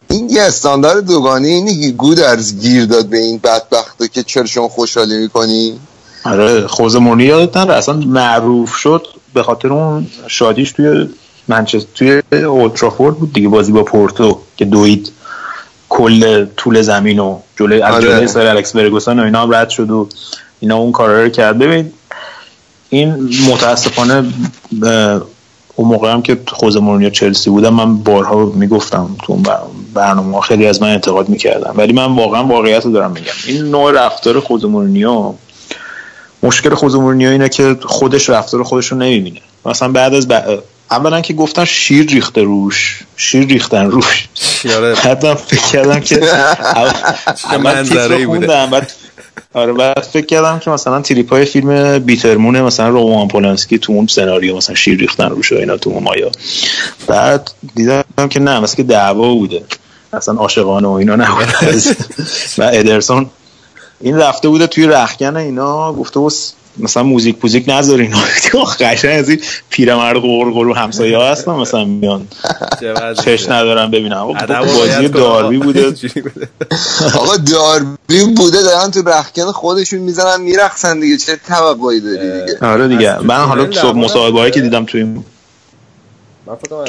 این 0.10 0.30
یه 0.30 0.42
استاندارد 0.42 1.06
دوگانه 1.06 1.48
اینه 1.48 1.82
که 1.82 1.90
گودرز 1.90 2.60
گیر 2.60 2.86
داد 2.86 3.06
به 3.06 3.18
این 3.18 3.38
بدبخته 3.38 4.08
که 4.08 4.24
چرا 4.24 4.46
شما 4.46 4.68
خوشحالی 4.68 5.18
می‌کنی؟ 5.18 5.80
آره 6.26 6.68
خوزه 6.68 7.00
مورینیو 7.00 7.28
یادت 7.28 7.58
نره 7.58 7.74
اصلا 7.74 7.96
معروف 7.96 8.76
شد 8.76 9.08
به 9.34 9.44
خاطر 9.44 9.74
اون 9.74 10.08
شادیش 10.28 10.72
توی 10.72 11.10
منچستر 11.48 11.88
توی 11.96 12.22
اولترافورد 12.44 13.16
بود 13.16 13.34
دیگه 13.34 13.48
بازی 13.48 13.72
با 13.72 13.84
پورتو 13.84 14.40
که 14.58 14.66
دوید 14.66 15.12
کل 15.90 16.46
طول 16.58 16.82
زمین 16.82 17.20
و 17.20 17.40
جلوی 17.60 17.82
آره. 17.82 18.04
جلوی 18.04 18.28
سر 18.28 18.48
الکس 18.48 18.74
فرگوسن 18.74 19.20
و 19.20 19.24
اینا 19.24 19.42
هم 19.42 19.56
رد 19.56 19.70
شد 19.70 19.92
و 19.92 20.10
اینا 20.60 20.78
اون 20.78 20.92
کارا 20.92 21.24
رو 21.24 21.30
کرد. 21.30 21.58
ببین 21.60 21.94
این 22.90 23.30
متاسفانه 23.50 24.24
اون 25.76 25.88
موقع 25.88 26.12
هم 26.12 26.22
که 26.22 26.38
خوزه 26.48 26.80
مورینیو 26.80 27.10
چلسی 27.10 27.50
بودم 27.50 27.74
من 27.74 27.98
بارها 27.98 28.46
می‌گفتم 28.46 29.16
تو 29.24 29.34
اون 29.34 29.44
برنامه 29.94 30.42
خیلی 30.42 30.68
از 30.68 30.82
من 30.82 30.90
انتقاد 30.90 31.30
می‌کردم 31.30 31.74
ولی 31.78 31.94
من 31.94 32.16
واقعا 32.16 32.46
واقعیت 32.46 32.86
رو 32.86 32.92
دارم 32.92 33.12
میگم. 33.12 33.34
این 33.48 33.64
نوع 33.64 33.92
رفتار 33.92 34.40
خوزه 34.40 34.68
مورینیو 34.68 35.34
مشکل 36.44 36.74
خوزه 36.74 36.98
مورینیو 36.98 37.30
اینه 37.30 37.50
که 37.50 37.78
خودش 37.86 38.30
رفتار 38.30 38.64
خودش 38.64 38.88
رو 38.88 38.98
نمی‌بینه. 38.98 39.40
مثلا 39.66 39.88
بعد 39.88 40.14
از 40.14 40.28
ب... 40.28 40.60
اولا 40.92 41.22
که 41.22 41.34
گفتن 41.34 41.66
شیر 41.66 42.06
ریخته 42.06 42.42
روش 42.42 43.04
شیر 43.18 43.48
ریختن 43.48 43.92
روش. 43.92 44.28
آره. 44.76 44.96
بعدم 45.06 45.34
فکر 45.34 45.62
کردم 45.62 46.00
که 46.00 46.16
اول 47.46 47.58
منظره‌ای 47.58 48.10
تیتر. 48.10 48.26
خوندم 48.26 48.70
بعد 48.70 48.92
آره 49.56 49.74
بعد 49.74 50.00
فکر 50.00 50.26
کردم 50.26 50.60
که 50.60 50.72
مثلا 50.72 51.02
تریپای 51.02 51.46
فیلم 51.46 52.00
بیترمونه 52.00 52.62
مثلا 52.62 52.90
رومان 52.90 53.28
پولانسکی 53.28 53.78
تو 53.78 53.94
اون 53.94 54.08
سناریو 54.08 54.56
مثلا 54.56 54.76
شیر 54.76 55.00
ریختن 55.00 55.30
روش 55.30 55.52
و 55.52 55.56
اینا 55.56 55.78
تو 55.78 55.90
اون 55.90 56.04
مایا. 56.04 56.32
بعد 57.08 57.52
دیدم 57.76 58.04
که 58.30 58.40
نه 58.40 58.60
مثلا 58.60 58.76
که 58.76 58.84
دعوا 58.84 59.34
بوده. 59.34 59.64
اصلا 60.14 60.36
عاشقانه 60.36 60.88
و 60.88 60.92
اینا 60.92 61.16
نبود. 61.16 61.48
و 62.58 62.70
ادرسون 62.74 63.30
این 64.02 64.18
رفته 64.18 64.50
بوده 64.50 64.68
توی 64.68 64.88
رخکن 64.88 65.36
اینا 65.36 65.94
گفته 65.94 66.20
بود 66.20 66.34
مثلا 66.78 67.04
موزیک 67.04 67.36
پوزیک 67.36 67.64
نذارین 67.68 68.14
قشنگ 68.80 69.20
از 69.20 69.30
این 69.30 69.42
پیرمرد 69.70 70.18
قرقر 70.18 70.80
همسایه 70.80 71.18
ها 71.18 71.32
هستن 71.32 71.52
مثلا 71.52 71.86
میان. 71.86 72.28
چش 73.26 73.50
ندارم 73.50 73.92
ببینم 73.92 74.28
بازی 74.50 75.08
داربی. 75.08 75.58
بوده. 75.66 75.94
آقا 77.16 77.38
داربی 77.38 78.26
بوده 78.38 78.62
دارن 78.64 78.92
تو 78.92 79.02
رخکن 79.10 79.52
خودشون 79.52 80.00
می‌زنن 80.00 80.42
میرخصن 80.42 81.00
دیگه 81.00 81.18
چه 81.18 81.36
توقعی 81.48 82.00
داری 82.00 82.42
دیگه 82.42 82.58
آره 82.62 82.88
دیگه 82.88 83.20
من 83.20 83.36
حالا 83.46 83.64
دعوا 83.66 83.94
مصاحبه 83.94 84.40
هایی 84.40 84.52
که؟ 84.52 84.62
دیدم 84.62 84.86
توی 84.86 85.02
این 85.02 85.26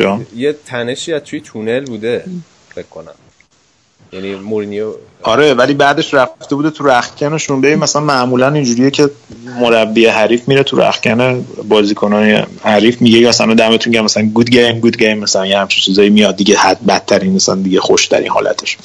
من. 0.01 0.27
یه 0.37 0.57
تنشی 0.67 1.13
از 1.13 1.23
توی 1.23 1.41
تونل 1.41 1.85
بوده 1.85 2.25
فکر 2.75 2.87
کنم 2.87 3.15
یعنی 4.13 4.35
مورینیو 4.35 4.93
آره 5.23 5.55
ولی 5.55 5.75
بعدش 5.75 6.15
رفته 6.15 6.55
بوده 6.55 6.71
تو 6.71 6.87
رخکنشون 6.87 7.61
ببین 7.61 7.79
مثلا 7.79 8.03
معمولا 8.03 8.53
اینجوریه 8.53 8.91
که 8.91 9.11
مربی 9.61 10.07
حریف 10.07 10.49
میره 10.49 10.63
تو 10.63 10.77
رخکن 10.77 11.47
بازیکنان 11.69 12.47
حریف 12.63 13.03
میگه 13.03 13.29
مثلا 13.29 13.55
دمتون 13.55 13.93
گرم 13.93 14.05
مثلا 14.05 14.31
گود 14.35 14.51
گیم 14.51 14.81
گود 14.81 14.97
گیم 14.99 15.19
مثلا 15.19 15.47
یه 15.47 15.59
همچین 15.59 15.83
چیزایی 15.83 16.11
میاد 16.11 16.37
دیگه 16.37 16.57
حد 16.57 16.87
بدترین 16.87 17.33
مثلا 17.33 17.55
دیگه 17.55 17.81
خوشترین 17.81 18.29
حالتش. 18.29 18.79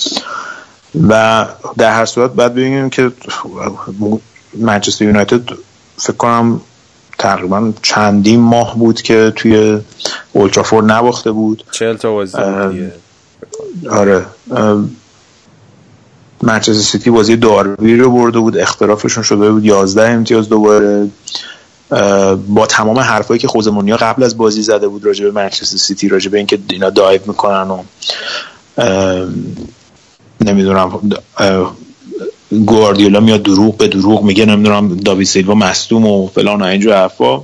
و 1.09 1.45
در 1.77 1.91
هر 1.93 2.05
صورت 2.05 2.31
بعد 2.31 2.51
ببینیم 2.51 2.89
که 2.89 3.11
منچستر 4.53 5.05
یونایتد 5.05 5.41
فکر 5.97 6.13
کنم 6.13 6.61
تقریبا 7.17 7.73
چندین 7.81 8.39
ماه 8.39 8.77
بود 8.77 9.01
که 9.01 9.33
توی 9.35 9.79
اولترافورد 10.33 10.91
نباخته 10.91 11.31
بود. 11.31 11.63
40 11.71 11.97
تا 11.97 12.11
بازی. 12.11 12.37
آره. 13.89 14.25
منچستر 16.43 16.73
سیتی 16.73 17.09
بازی 17.09 17.35
داربی 17.35 17.95
رو 17.95 18.11
برده 18.11 18.39
بود 18.39 18.57
اختلافشون 18.57 19.23
شده 19.23 19.51
بود 19.51 19.65
11 19.65 20.09
امتیاز 20.09 20.49
دوباره. 20.49 21.09
با 22.47 22.65
تمام 22.69 22.99
حرفایی 22.99 23.39
که 23.39 23.47
خوزمونیا 23.47 23.97
قبل 23.97 24.23
از 24.23 24.37
بازی 24.37 24.61
زده 24.61 24.87
بود 24.87 25.05
راجع 25.05 25.25
به 25.25 25.31
منچستر 25.31 25.77
سیتی 25.77 26.07
راجع 26.07 26.29
به 26.29 26.37
اینکه 26.37 26.59
اینا 26.69 26.89
دایو 26.89 27.21
می‌کنن 27.25 27.67
و 27.71 27.83
نمی‌دونم 30.41 30.99
گواردیولا 32.65 33.19
میاد 33.19 33.43
دروغ 33.43 33.77
به 33.77 33.87
دروغ 33.87 34.23
میگه 34.23 34.45
نمی‌دونم 34.45 34.97
داوید 34.97 35.27
سیلوا 35.27 35.55
مصدوم 35.55 36.05
و 36.05 36.27
فلان 36.27 36.61
و 36.61 36.65
اینجور 36.65 36.95
حرفا. 36.95 37.41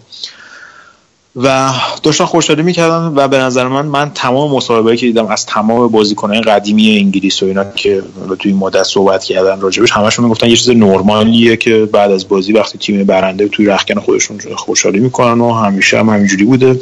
و 1.43 1.71
داشتن 2.04 2.26
خوشحالی 2.26 2.63
می‌کردن 2.63 3.13
و 3.15 3.28
به 3.28 3.38
نظر 3.38 3.67
من 3.67 3.86
من 3.86 4.12
تمام 4.15 4.52
مصاحبه 4.52 4.97
که 4.97 5.06
دیدم 5.06 5.28
از 5.28 5.45
تمام 5.45 5.88
بازیکنان 5.88 6.41
قدیمی 6.41 6.97
انگلیس 6.97 7.43
و 7.43 7.45
اینا 7.45 7.63
که 7.63 8.04
توی 8.39 8.52
این 8.52 8.60
مدت 8.60 8.84
صحبت 8.84 9.23
کردن 9.23 9.62
راجبش 9.62 9.91
همشون 9.91 10.26
می‌گفتن 10.26 10.50
یه 10.50 10.56
چیز 10.56 10.69
نرمالیه 10.69 11.58
که 11.58 11.89
بعد 11.91 12.12
از 12.12 12.28
بازی 12.28 12.54
وقتی 12.54 12.78
تیم 12.78 13.04
برنده 13.04 13.47
توی 13.47 13.65
رخکن 13.65 14.00
خودشون 14.00 14.39
خوشحالی 14.56 15.00
می‌کنن 15.00 15.41
و 15.41 15.54
همیشه 15.54 16.00
هم 16.00 16.10
همینجوری 16.10 16.45
بوده 16.45 16.80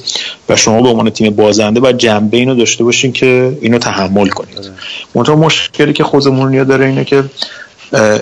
و 0.49 0.55
شما 0.55 0.81
به 0.81 0.89
عنوان 0.89 1.09
تیم 1.09 1.35
بازنده 1.35 1.79
باید 1.79 1.97
جنبه 1.97 2.37
اینو 2.37 2.55
داشته 2.55 2.83
باشین 2.83 3.11
که 3.11 3.57
اینو 3.61 3.77
تحمل 3.77 4.29
کنید. 4.29 4.71
منتها 5.15 5.35
مشکلی 5.35 5.93
که 5.93 6.03
خود 6.03 6.27
مورینیو 6.27 6.65
داره 6.65 6.85
اینه 6.85 7.05
که 7.05 7.23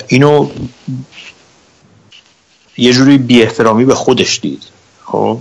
اینو 0.07 0.49
یه 2.77 2.93
جوری 2.93 3.17
بی 3.17 3.41
احترامی 3.41 3.85
به 3.85 3.95
خودش 3.95 4.39
دید. 4.41 4.63
خب؟ 5.05 5.37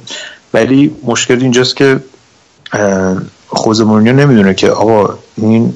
ولی 0.54 0.96
مشکل 1.04 1.40
اینجاست 1.40 1.76
که 1.76 2.00
خوز 3.48 3.80
مورینیو 3.80 4.12
نمی‌دونه 4.12 4.54
که 4.54 4.70
آقا 4.70 5.18
این 5.36 5.74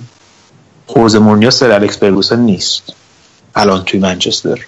خوز 0.87 1.17
مورینیو 1.17 1.51
سر 1.51 1.71
الکس 1.71 1.99
فرگوسن 1.99 2.41
نیست. 2.41 2.83
الان 3.55 3.85
توی 3.85 4.01
منچستر. 4.01 4.67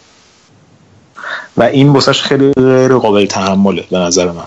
و 1.57 1.63
این 1.63 1.93
بسش 1.93 2.23
خیلی 2.23 2.53
غیر 2.53 2.95
قابل 2.95 3.27
تحمله 3.27 3.85
به 3.91 3.99
نظر 3.99 4.31
من. 4.31 4.45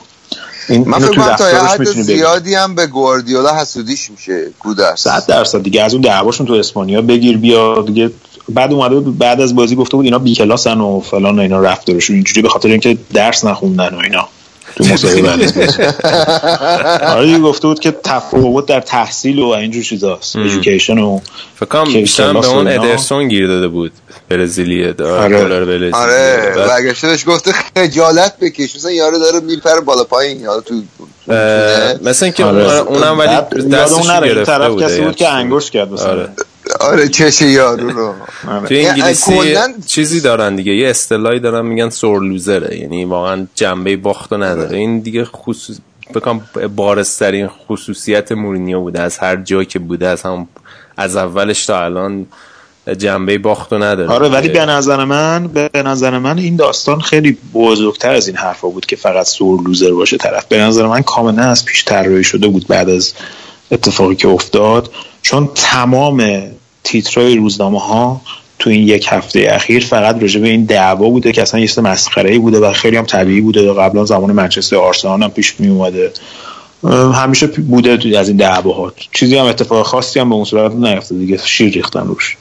این 0.70 0.90
من 0.90 1.00
فکر 1.00 1.16
کنم 1.16 1.36
تا 1.36 1.50
یه 1.50 1.58
حد 1.58 1.84
زیادی 1.84 2.56
هم 2.56 2.76
به 2.76 2.88
گواردیولا 2.88 3.56
حسودیش 3.56 4.12
میشه. 4.12 4.48
گودرس 4.60 5.02
100 5.04 5.26
درصد 5.26 5.64
دیگه. 5.64 5.84
از 5.84 5.94
اون 5.94 6.02
دعواشون 6.02 6.48
تو 6.48 6.54
اسپانیا 6.54 7.02
بگیر 7.02 7.38
بیا 7.38 7.82
دیگه. 7.82 8.12
بعد 8.50 8.74
اومده 8.74 9.00
بعد 9.00 9.42
از 9.42 9.56
بازی 9.56 9.76
گفته 9.76 9.98
بود 9.98 10.06
اینا 10.06 10.20
بی 10.20 10.36
کلاسن 10.36 10.82
و 10.82 11.00
فلان 11.00 11.40
و 11.40 11.42
اینا 11.42 11.60
رفتارشون 11.60 12.16
اینجوری 12.16 12.42
به 12.42 12.50
خاطر 12.50 12.70
اینکه 12.70 12.98
درس 13.14 13.46
نخوندن 13.46 13.96
و 13.96 14.00
اینا. 14.00 14.28
تو 14.76 14.84
مسابقه 14.84 15.32
آره 17.14 17.26
دیگه 17.26 17.40
گفته 17.40 17.68
بود 17.68 17.80
که 17.80 17.92
تفاوت 18.04 18.66
در 18.66 18.82
تحصیل 18.82 19.40
و 19.40 19.48
اینجور 19.48 19.84
چیزاست 19.84 20.36
ادویکیشن 20.36 20.98
و 20.98 21.20
فکر 21.56 21.66
کنم 21.66 21.94
بیشتر 21.94 22.34
به 22.34 22.48
اون 22.48 22.68
ادرسون 22.68 23.28
گیر 23.28 23.48
داده 23.48 23.68
بود 23.68 23.92
برزیلیه 24.30 24.94
آره. 25.00 25.92
آره 25.94 26.54
برگشته 26.56 27.08
بهش 27.08 27.28
گفته 27.28 27.52
خجالت 27.52 28.40
بکش. 28.42 28.76
مثلا 28.76 28.92
یارو 28.92 29.20
داره 29.20 29.40
میپره 29.40 29.82
بالا 29.82 30.04
پایین 30.04 30.40
یارو 30.40 30.62
تو 30.62 30.76
مثلا 32.02 32.26
اینکه 32.26 32.46
آره. 32.46 32.80
اونم 32.80 33.20
ولی 33.20 33.68
دستش 33.70 34.08
گرفته 34.08 34.44
طرف 34.44 34.76
کسی 34.82 35.02
بود 35.02 35.16
که 35.16 35.30
انگوش 35.30 35.72
کرد 35.72 35.92
مثلا. 35.92 36.28
آره 36.80 36.92
آره 36.92 37.08
چش 37.08 37.42
یارو 37.42 37.90
رو. 37.90 38.14
تو 38.44 38.76
انگلیسی 38.76 39.58
چیزی 39.88 40.22
دارن 40.22 40.56
دیگه 40.56 40.76
یه 40.76 40.90
اصطلاحی 40.90 41.40
دارن 41.40 41.66
میگن 41.66 41.90
سور 41.90 42.24
لوزره. 42.24 42.80
یعنی 42.80 43.06
واقعا 43.06 43.48
جنبه 43.56 43.98
باختو 43.98 44.38
نداره. 44.38 44.78
این 44.78 45.00
دیگه 45.00 45.26
خصوص 45.26 45.78
بکنم 46.16 46.42
بارسترین 46.76 47.48
خصوصیت 47.48 48.32
مورینیو 48.32 48.80
بوده. 48.80 49.02
از 49.02 49.18
هر 49.18 49.36
جایی 49.36 49.66
که 49.66 49.80
بوده 49.80 50.08
از 50.08 50.22
هم 50.22 50.48
از 50.98 51.16
اولش 51.16 51.66
تا 51.66 51.84
الان 51.84 52.26
جنبه 52.98 53.38
باختو 53.38 53.78
نداره. 53.78 54.10
آره 54.10 54.30
ولی 54.30 54.50
به 54.50 54.66
نظر 54.66 55.06
من 55.06 55.48
به 55.48 55.84
نظر 55.86 56.18
من 56.18 56.38
این 56.38 56.56
داستان 56.56 57.02
خیلی 57.02 57.38
بزرگتر 57.54 58.12
از 58.14 58.28
این 58.28 58.38
حرفا 58.38 58.68
بود 58.68 58.86
که 58.86 58.96
فقط 58.96 59.26
سور 59.26 59.62
لوزر 59.62 59.92
باشه 59.92 60.18
طرف. 60.18 60.46
به 60.46 60.58
نظر 60.58 60.88
من 60.88 61.02
کاملا 61.02 61.44
از 61.44 61.66
پیش 61.66 61.86
طراحی 61.86 62.24
شده 62.24 62.48
بود 62.48 62.68
بعد 62.68 62.90
از 62.90 63.14
اتفاقی 63.72 64.16
که 64.16 64.28
افتاد. 64.28 64.92
چون 65.22 65.50
تمام 65.56 66.42
تیترای 66.84 67.36
روزنامه 67.36 67.80
ها 67.80 68.22
تو 68.60 68.70
این 68.70 68.88
یک 68.88 69.08
هفته 69.10 69.48
اخیر 69.52 69.86
فقط 69.86 70.22
راجع 70.22 70.40
به 70.40 70.50
این 70.50 70.66
دعوا 70.66 71.10
بوده 71.10 71.32
که 71.32 71.42
اصلا 71.42 71.60
یه 71.60 71.70
مسخره 71.78 72.32
ای 72.32 72.40
بوده 72.40 72.60
و 72.60 72.74
خیلی 72.74 72.98
هم 72.98 73.06
طبیعی 73.06 73.42
بوده 73.42 73.74
قبلا 73.74 74.06
زمان 74.06 74.32
منچستر 74.32 74.76
آرسنال 74.76 75.24
هم 75.24 75.32
پیش 75.32 75.60
می 75.60 75.68
اومده. 75.68 76.12
همیشه 77.14 77.48
بوده 77.48 78.20
از 78.20 78.28
این 78.28 78.38
دعواها. 78.38 78.94
چیزی 79.12 79.38
هم 79.38 79.46
اتفاق 79.46 79.86
خاصی 79.86 80.20
هم 80.20 80.30
به 80.30 80.36
اون 80.36 80.46
صورت 80.46 80.72
نیفته 80.72 81.16
دیگه 81.16 81.40
شیر 81.46 81.74
ریختن 81.74 82.08
روش. 82.08 82.38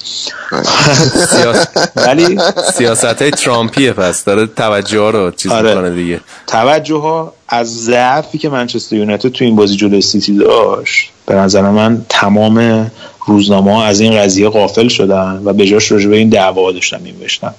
ولی 1.96 2.38
سیاست 2.74 3.22
های 3.22 3.30
ترامپیه 3.30 3.92
پس. 3.92 4.24
داره 4.24 4.46
توجه 4.46 5.10
رو 5.10 5.30
چیز 5.30 5.52
آره. 5.52 5.94
دیگه. 5.94 6.20
توجه 6.46 6.96
ها 6.96 7.32
از 7.48 7.84
ضعفی 7.84 8.38
که 8.38 8.48
منچستر 8.48 8.96
یونایتد 8.96 9.28
تو 9.28 9.44
این 9.44 9.56
بازی 9.56 9.76
جلوی 9.76 10.00
سیتی 10.00 10.34
داشت 10.36 11.10
به 11.26 11.34
نظر 11.34 11.70
من 11.70 12.06
تمام 12.08 12.90
روزنامه 13.30 13.74
ها 13.74 13.84
از 13.84 14.00
این 14.00 14.18
قضیه 14.18 14.48
قافل 14.48 14.88
شدن 14.88 15.42
و 15.44 15.52
به 15.52 15.66
جاش 15.66 15.92
راجع 15.92 16.08
به 16.08 16.16
این 16.16 16.28
دعوا 16.28 16.72
داشتن 16.72 17.00
می‌نوشتن. 17.02 17.54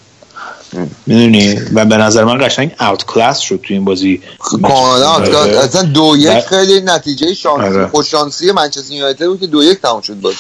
می‌دونی؟ 1.08 1.56
و 1.74 1.86
به 1.86 1.98
نظر 1.98 2.24
من 2.24 2.46
قشنگ 2.46 2.72
اوت 2.80 3.06
کلاس 3.06 3.40
شد 3.40 3.60
تو 3.64 3.74
این 3.74 3.86
بازی. 3.86 4.22
کاملا 4.64 5.10
آره. 5.10 5.58
اصلا 5.58 5.84
دو 5.84 6.16
یک 6.18 6.40
خیلی 6.40 6.82
نتیجه 6.82 7.34
شانسی 7.34 7.78
آره. 7.78 7.88
خوش 7.88 8.12
شانسی 8.12 8.52
منچستر 8.52 8.94
یونایتد 8.94 9.26
بود 9.26 9.40
که 9.40 9.48
دو 9.48 9.64
یک 9.64 9.82
تموم 9.82 10.02
شد 10.02 10.22
بازی. 10.22 10.38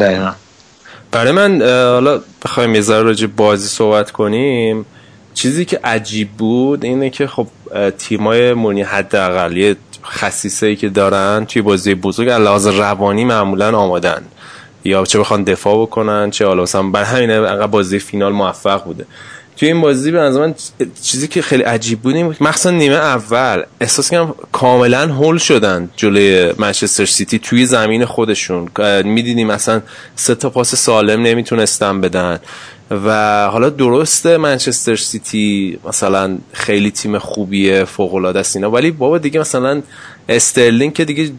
دقیقاً. 0.00 0.32
برای 1.10 1.32
من 1.32 1.62
حالا 1.92 2.20
بخوایم 2.44 2.74
یه 2.74 2.80
ذره 2.80 3.02
راجع 3.02 3.26
بازی 3.26 3.68
صحبت 3.68 4.10
کنیم. 4.10 4.86
چیزی 5.34 5.64
که 5.64 5.80
عجیب 5.84 6.30
بود 6.30 6.84
اینه 6.84 7.10
که 7.10 7.26
خب 7.26 7.46
تیمای 7.98 8.52
مونی 8.52 8.82
حداقل 8.82 9.56
یه 9.56 9.76
خصیصه 10.04 10.66
ای 10.66 10.76
که 10.76 10.88
دارن 10.88 11.44
توی 11.44 11.62
بازی 11.62 11.94
بزرگ 11.94 12.28
لحاظ 12.28 12.66
روانی 12.66 13.24
معمولا 13.24 13.78
آمادن. 13.78 14.22
یا 14.84 15.04
چه 15.04 15.18
بخوان 15.18 15.44
دفاع 15.44 15.82
بکنن 15.82 16.30
چه 16.30 16.46
حالا 16.46 16.62
مثلا 16.62 16.82
بر 16.82 17.04
همین 17.04 17.66
بازی 17.66 17.98
فینال 17.98 18.32
موفق 18.32 18.84
بوده. 18.84 19.06
توی 19.56 19.68
این 19.68 19.80
بازی 19.80 20.10
به 20.10 20.18
نظر 20.18 20.40
من 20.40 20.54
چیزی 21.02 21.28
که 21.28 21.42
خیلی 21.42 21.62
عجیب 21.62 22.00
بود 22.00 22.16
مخصوصا 22.16 22.70
نیمه 22.70 22.94
اول 22.94 23.62
احساس 23.80 24.10
کردم 24.10 24.34
کاملا 24.52 25.06
هول 25.06 25.38
شدن 25.38 25.90
جلوی 25.96 26.52
منچستر 26.58 27.04
سیتی 27.04 27.38
توی 27.38 27.66
زمین 27.66 28.04
خودشون. 28.04 28.68
می‌دیدیم 29.04 29.46
مثلا 29.46 29.82
سه 30.16 30.34
تا 30.34 30.50
پاس 30.50 30.74
سالم 30.74 31.22
نمی‌تونستن 31.22 32.00
بدن. 32.00 32.38
و 32.90 33.48
حالا 33.52 33.70
درسته 33.70 34.36
منچستر 34.36 34.96
سیتی 34.96 35.78
مثلا 35.88 36.38
خیلی 36.52 36.90
تیم 36.90 37.18
خوبیه 37.18 37.84
فوق 37.84 38.14
العاده 38.14 38.40
است 38.40 38.56
اینا 38.56 38.70
ولی 38.70 38.90
بابا 38.90 39.18
دیگه 39.18 39.40
مثلا 39.40 39.82
استرلینگ 40.28 40.92
که 40.92 41.04
دیگه 41.04 41.30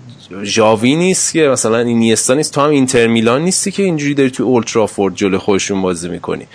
ژاوی 0.44 0.96
نیست 0.96 1.34
که 1.34 1.48
مثلا 1.48 1.78
اینیستا 1.78 2.34
نیست 2.34 2.54
تو 2.54 2.62
هم 2.62 2.70
اینتر 2.70 3.08
میلان 3.08 3.42
نیستی 3.42 3.72
که 3.72 3.84
اینجوری 3.84 4.14
داری 4.14 4.30
تو 4.30 4.44
اولترافورد 4.44 5.16
جلوی 5.16 5.38
خودشون 5.38 5.82
بازی 5.82 6.10
می‌کنی. 6.10 6.48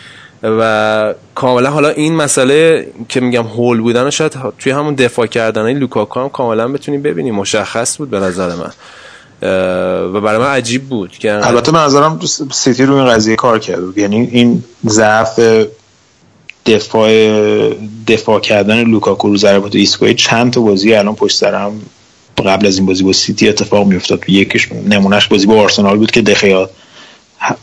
و 0.42 1.14
کاملا 1.34 1.70
حالا 1.70 1.88
این 1.88 2.16
مسئله 2.16 2.86
که 3.08 3.20
میگم 3.20 3.42
هول 3.42 3.80
بودن 3.80 4.06
و 4.06 4.10
شاید 4.10 4.36
توی 4.58 4.72
همون 4.72 4.94
دفاع 4.94 5.26
کردن 5.26 5.72
لوکاکو 5.72 6.20
هم 6.20 6.28
کاملا 6.28 6.68
بتونی 6.68 6.98
ببینی 6.98 7.30
مشخص 7.30 7.98
بود 7.98 8.10
به 8.10 8.18
نظر 8.18 8.48
من. 8.54 8.70
و 10.12 10.20
برای 10.20 10.38
من 10.38 10.46
عجیب 10.46 10.82
بود 10.88 11.10
که 11.10 11.46
البته 11.46 11.72
من 11.72 11.84
نظرم 11.84 12.20
سیتی 12.52 12.84
رو 12.84 12.94
این 12.94 13.06
قضیه 13.06 13.36
کار 13.36 13.58
کرد. 13.58 13.98
یعنی 13.98 14.28
این 14.32 14.64
ضعف 14.86 15.40
دفاع 16.66 17.10
دفاع 18.08 18.40
کردن 18.40 18.84
لوکاکو 18.84 19.28
رو 19.28 19.36
ضربات 19.36 19.74
ایستگاهی 19.74 20.14
چند 20.14 20.52
تا 20.52 20.60
بازی 20.60 20.94
الان 20.94 21.14
پشت 21.14 21.36
سرم 21.36 21.80
قبل 22.40 22.66
از 22.66 22.76
این 22.76 22.86
بازی 22.86 23.04
با 23.04 23.12
سیتی 23.12 23.48
اتفاق 23.48 23.86
میافتاد. 23.86 24.30
یکیش 24.30 24.68
نمونهش 24.72 25.26
بازی 25.26 25.46
با 25.46 25.60
آرسنال 25.60 25.96
بود 25.96 26.10
که 26.10 26.22
دخیا 26.22 26.70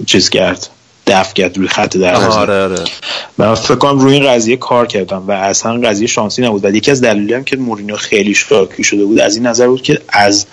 چیز 0.05 0.29
کرد 0.29 0.67
دفع 1.07 1.33
کرد 1.33 1.57
روی 1.57 1.67
خط 1.67 1.97
دروازه. 1.97 2.39
آره 2.39 2.63
آره. 2.63 2.83
من 3.37 3.55
فکر 3.55 3.75
کنم 3.75 3.99
روی 3.99 4.13
این 4.13 4.27
قضیه 4.27 4.57
کار 4.57 4.87
کردم 4.87 5.23
و 5.27 5.31
اصلا 5.31 5.73
قضیه 5.73 6.07
شانسی 6.07 6.41
نبود. 6.41 6.65
و 6.65 6.75
یکی 6.75 6.91
از 6.91 7.01
دلایلی 7.01 7.33
هم 7.33 7.43
که 7.43 7.57
مورینیو 7.57 7.95
خیلی 7.95 8.33
شاکی 8.33 8.83
شده 8.83 9.05
بود 9.05 9.19
از 9.19 9.35
این 9.35 9.45
نظر 9.45 9.67
بود 9.67 9.81
که 9.81 10.01
از 10.09 10.45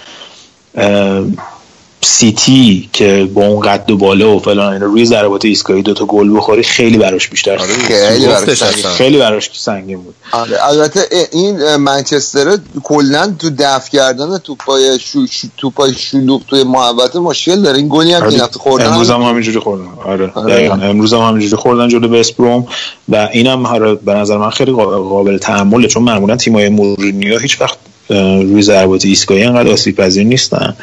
سیتی 2.04 2.88
که 2.92 3.28
با 3.34 3.46
اون 3.46 3.60
قد 3.60 3.90
و 3.90 3.96
بالا 3.96 4.36
و 4.36 4.38
فلان 4.38 4.72
اینا 4.72 4.86
روی 4.86 5.04
ضربات 5.04 5.44
ایستگاهی 5.44 5.82
دو 5.82 5.94
تا 5.94 6.04
گل 6.04 6.36
بخوری 6.36 6.62
خیلی 6.62 6.98
براش 6.98 7.28
بیشتر 7.28 7.58
آره 7.58 7.72
خیلی 7.72 8.26
براش 8.26 8.54
سنگین. 8.54 8.90
خیلی 8.90 9.18
براش 9.18 9.50
سنگین 9.52 10.02
بود. 10.02 10.14
آره 10.32 10.68
البته 10.68 11.00
این 11.32 11.76
منچستر 11.76 12.58
کلا 12.82 13.34
تو 13.38 13.50
دفع 13.58 13.90
کردن 13.90 14.38
توپای 14.38 14.98
شو 15.00 15.26
توپای 15.56 15.94
شلوغ 15.94 16.42
توی 16.46 16.64
محوطه 16.64 17.18
مشکل 17.18 17.62
داره. 17.62 17.78
این 17.78 17.88
گلی 17.90 18.12
هم 18.12 18.22
آره 18.22 18.38
خوردن 18.52 18.86
امروز 18.86 19.10
هم 19.10 19.22
همینجوری 19.22 19.58
خوردن. 19.58 19.88
آره, 20.04 20.32
آره. 20.34 20.72
امروز 20.72 21.14
هم 21.14 21.20
همینجوری 21.20 21.56
خوردن 21.56 21.88
جلو 21.88 22.08
بسپروم 22.08 22.66
و 23.08 23.28
اینم 23.32 23.66
آره 23.66 23.94
به 23.94 24.14
نظر 24.14 24.36
من 24.36 24.50
خیلی 24.50 24.72
قابل 24.72 25.38
تحمله 25.38 25.88
چون 25.88 26.02
معمولا 26.02 26.36
تیمای 26.36 26.68
مورینیو 26.68 27.38
هیچ 27.38 27.60
وقت 27.60 27.78
روی 28.10 28.62
ضربات 28.62 29.04
ایستگاهی 29.04 29.42
انقدر 29.42 29.72
آسیب 29.72 29.96
پذیر 29.96 30.24
نیستن 30.24 30.76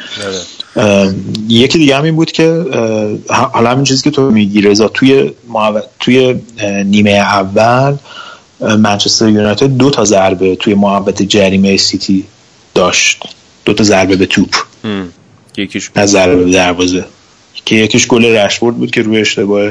یکی 1.48 1.78
دیگه 1.78 1.96
هم 1.96 2.04
این 2.04 2.16
بود 2.16 2.32
که 2.32 2.64
حالا 3.28 3.70
همین 3.70 3.84
چیزی 3.84 4.02
که 4.02 4.10
تو 4.10 4.30
میگی 4.30 4.60
رضا 4.60 4.88
توی 4.88 5.32
توی 6.00 6.40
نیمه 6.84 7.10
اول 7.10 7.96
منچستر 8.60 9.28
یونایتد 9.28 9.66
دو 9.66 9.90
تا 9.90 10.04
ضربه 10.04 10.56
توی 10.56 10.74
محبت 10.74 11.22
جریمه 11.22 11.76
سیتی 11.76 12.24
داشت. 12.74 13.22
دو 13.64 13.74
تا 13.74 13.84
ضربه 13.84 14.16
به 14.16 14.26
توپ. 14.26 14.54
یکیش 15.56 15.90
از 15.94 16.10
ضربه 16.10 16.44
به 16.44 16.50
دروازه. 16.50 17.04
که 17.64 17.76
یکیش 17.76 18.06
گل 18.06 18.24
رشورد 18.24 18.76
بود 18.76 18.90
که 18.90 19.02
روی 19.02 19.20
اشتباه 19.20 19.70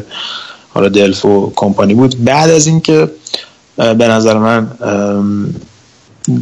حالا 0.69 0.89
دلف 0.89 1.25
و 1.25 1.53
کمپانی 1.55 1.93
بود. 1.93 2.23
بعد 2.23 2.49
از 2.49 2.67
اینکه 2.67 3.11
به 3.77 4.07
نظر 4.07 4.37
من 4.37 4.67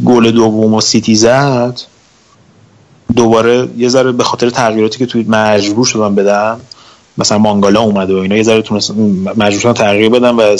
گل 0.04 0.30
دوم 0.30 0.74
و 0.74 0.80
سیتی 0.80 1.14
زد 1.14 1.80
دوباره 3.16 3.68
یه 3.76 3.88
ذره 3.88 4.12
به 4.12 4.24
خاطر 4.24 4.50
تغییراتی 4.50 4.98
که 4.98 5.06
توی 5.06 5.24
مجبور 5.28 5.86
شدم 5.86 6.14
بدم 6.14 6.60
مثلا 7.18 7.38
مانگالا 7.38 7.80
اومده 7.80 8.14
و 8.14 8.16
اینا 8.16 8.36
یه 8.36 8.42
ذره 8.42 8.62
تونست 8.62 8.90
مجبور 9.36 9.60
شدم 9.60 9.72
تغییر 9.72 10.08
بدم 10.08 10.38
و 10.38 10.56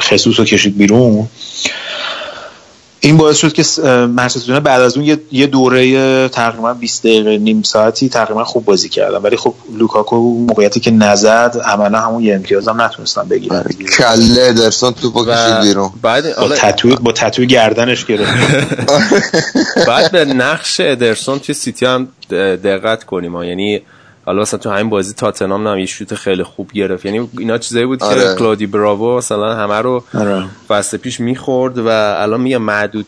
خصوص 0.00 0.38
رو 0.38 0.44
کشید 0.44 0.76
بیرون. 0.76 1.28
این 3.00 3.16
باعث 3.16 3.36
شد 3.36 3.52
که 3.52 3.82
منچستر 4.06 4.60
بعد 4.60 4.80
از 4.80 4.96
اون 4.96 5.18
یه 5.32 5.46
دوره 5.46 6.28
تقریبا 6.28 6.74
20 6.74 7.02
دقیقه 7.02 7.38
نیم 7.38 7.62
ساعتی 7.62 8.08
تقریبا 8.08 8.44
خوب 8.44 8.64
بازی 8.64 8.88
کردم 8.88 9.24
ولی 9.24 9.36
خب 9.36 9.54
لوکاکو 9.78 10.16
موقعیتی 10.16 10.80
که 10.80 10.90
نزد 10.90 11.60
عملا 11.64 12.00
همون 12.00 12.22
یه 12.22 12.34
امتیاز 12.34 12.68
هم 12.68 12.80
نتونستم 12.80 13.28
بگیرم 13.28 13.64
کله 13.98 14.42
ادرسون 14.42 14.92
تو 14.92 15.26
کشید 15.26 15.60
بیرون. 15.60 15.90
بعد 16.02 16.36
با 16.36 16.48
تتوی 16.48 16.96
با 16.96 17.12
تتوی 17.12 17.46
گردنش 17.46 18.04
گرفت. 18.04 18.32
بعد 19.88 20.12
به 20.12 20.24
نقش 20.24 20.80
ادرسون 20.80 21.38
توی 21.38 21.54
سیتی 21.54 21.86
هم 21.86 22.08
دقت 22.64 23.04
کنیم 23.04 23.42
یعنی 23.42 23.82
حالا 24.30 24.42
مثلا 24.42 24.60
تو 24.60 24.70
همین 24.70 24.88
بازی 24.88 25.12
تاتنام 25.12 25.66
هم 25.66 25.78
یه 25.78 25.86
شوت 25.86 26.14
خیلی 26.14 26.42
خوب 26.42 26.72
گرفت 26.72 27.04
یعنی 27.06 27.28
اینا 27.38 27.58
چیزایی 27.58 27.86
بود 27.86 28.02
آره. 28.02 28.20
که 28.20 28.34
کلودی 28.38 28.66
براوو 28.66 29.16
مثلا 29.16 29.54
همه 29.54 29.74
رو 29.74 30.04
آره. 30.14 30.44
فصل 30.68 30.96
پیش 30.96 31.20
می‌خورد 31.20 31.78
و 31.78 31.88
الان 31.88 32.40
میگه 32.40 32.58
معدود 32.58 33.06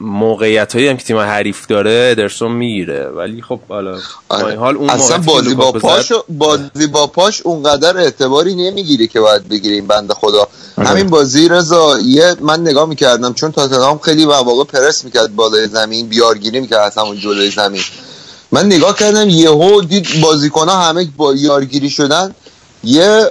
موقعیت 0.00 0.74
هایی 0.74 0.88
هم 0.88 0.96
که 0.96 1.04
تیم 1.04 1.18
حریف 1.18 1.66
داره 1.66 2.08
ادرسون 2.12 2.52
می‌گیره 2.52 3.08
ولی 3.08 3.42
خب 3.42 3.60
حالا 3.68 3.98
آره. 4.28 4.58
حال 4.58 4.76
اون 4.76 4.90
اصلا 4.90 5.18
بازی 5.18 5.54
با 5.54 5.72
پاش 5.72 6.12
بازی 6.28 6.86
با 6.86 7.06
پاش 7.06 7.40
اونقدر 7.40 7.98
اعتباری 7.98 8.54
نمی‌گیره 8.54 9.06
که 9.06 9.20
باید 9.20 9.48
بگیره 9.48 9.74
این 9.74 9.86
بنده 9.86 10.14
خدا 10.14 10.48
آره. 10.78 10.88
همین 10.88 11.06
بازی 11.06 11.48
رضا 11.48 11.98
یه 11.98 12.36
من 12.40 12.60
نگاه 12.60 12.88
می‌کردم 12.88 13.32
چون 13.32 13.52
تاتنهام 13.52 13.98
خیلی 13.98 14.24
واقع 14.24 14.64
پرس 14.64 15.04
می‌کرد 15.04 15.36
بالای 15.36 15.68
زمین 15.68 16.08
بیارگیری 16.08 16.60
می‌کرد 16.60 16.98
اون 16.98 17.18
جلوی 17.18 17.50
زمین 17.50 17.82
من 18.54 18.66
نگاه 18.66 18.96
کردم 18.96 19.28
یهو 19.28 19.80
دید 19.80 20.20
بازیکن 20.20 20.68
ها 20.68 20.76
همه 20.82 21.08
با 21.16 21.34
یارگیری 21.34 21.90
شدن. 21.90 22.34
یه 22.84 23.30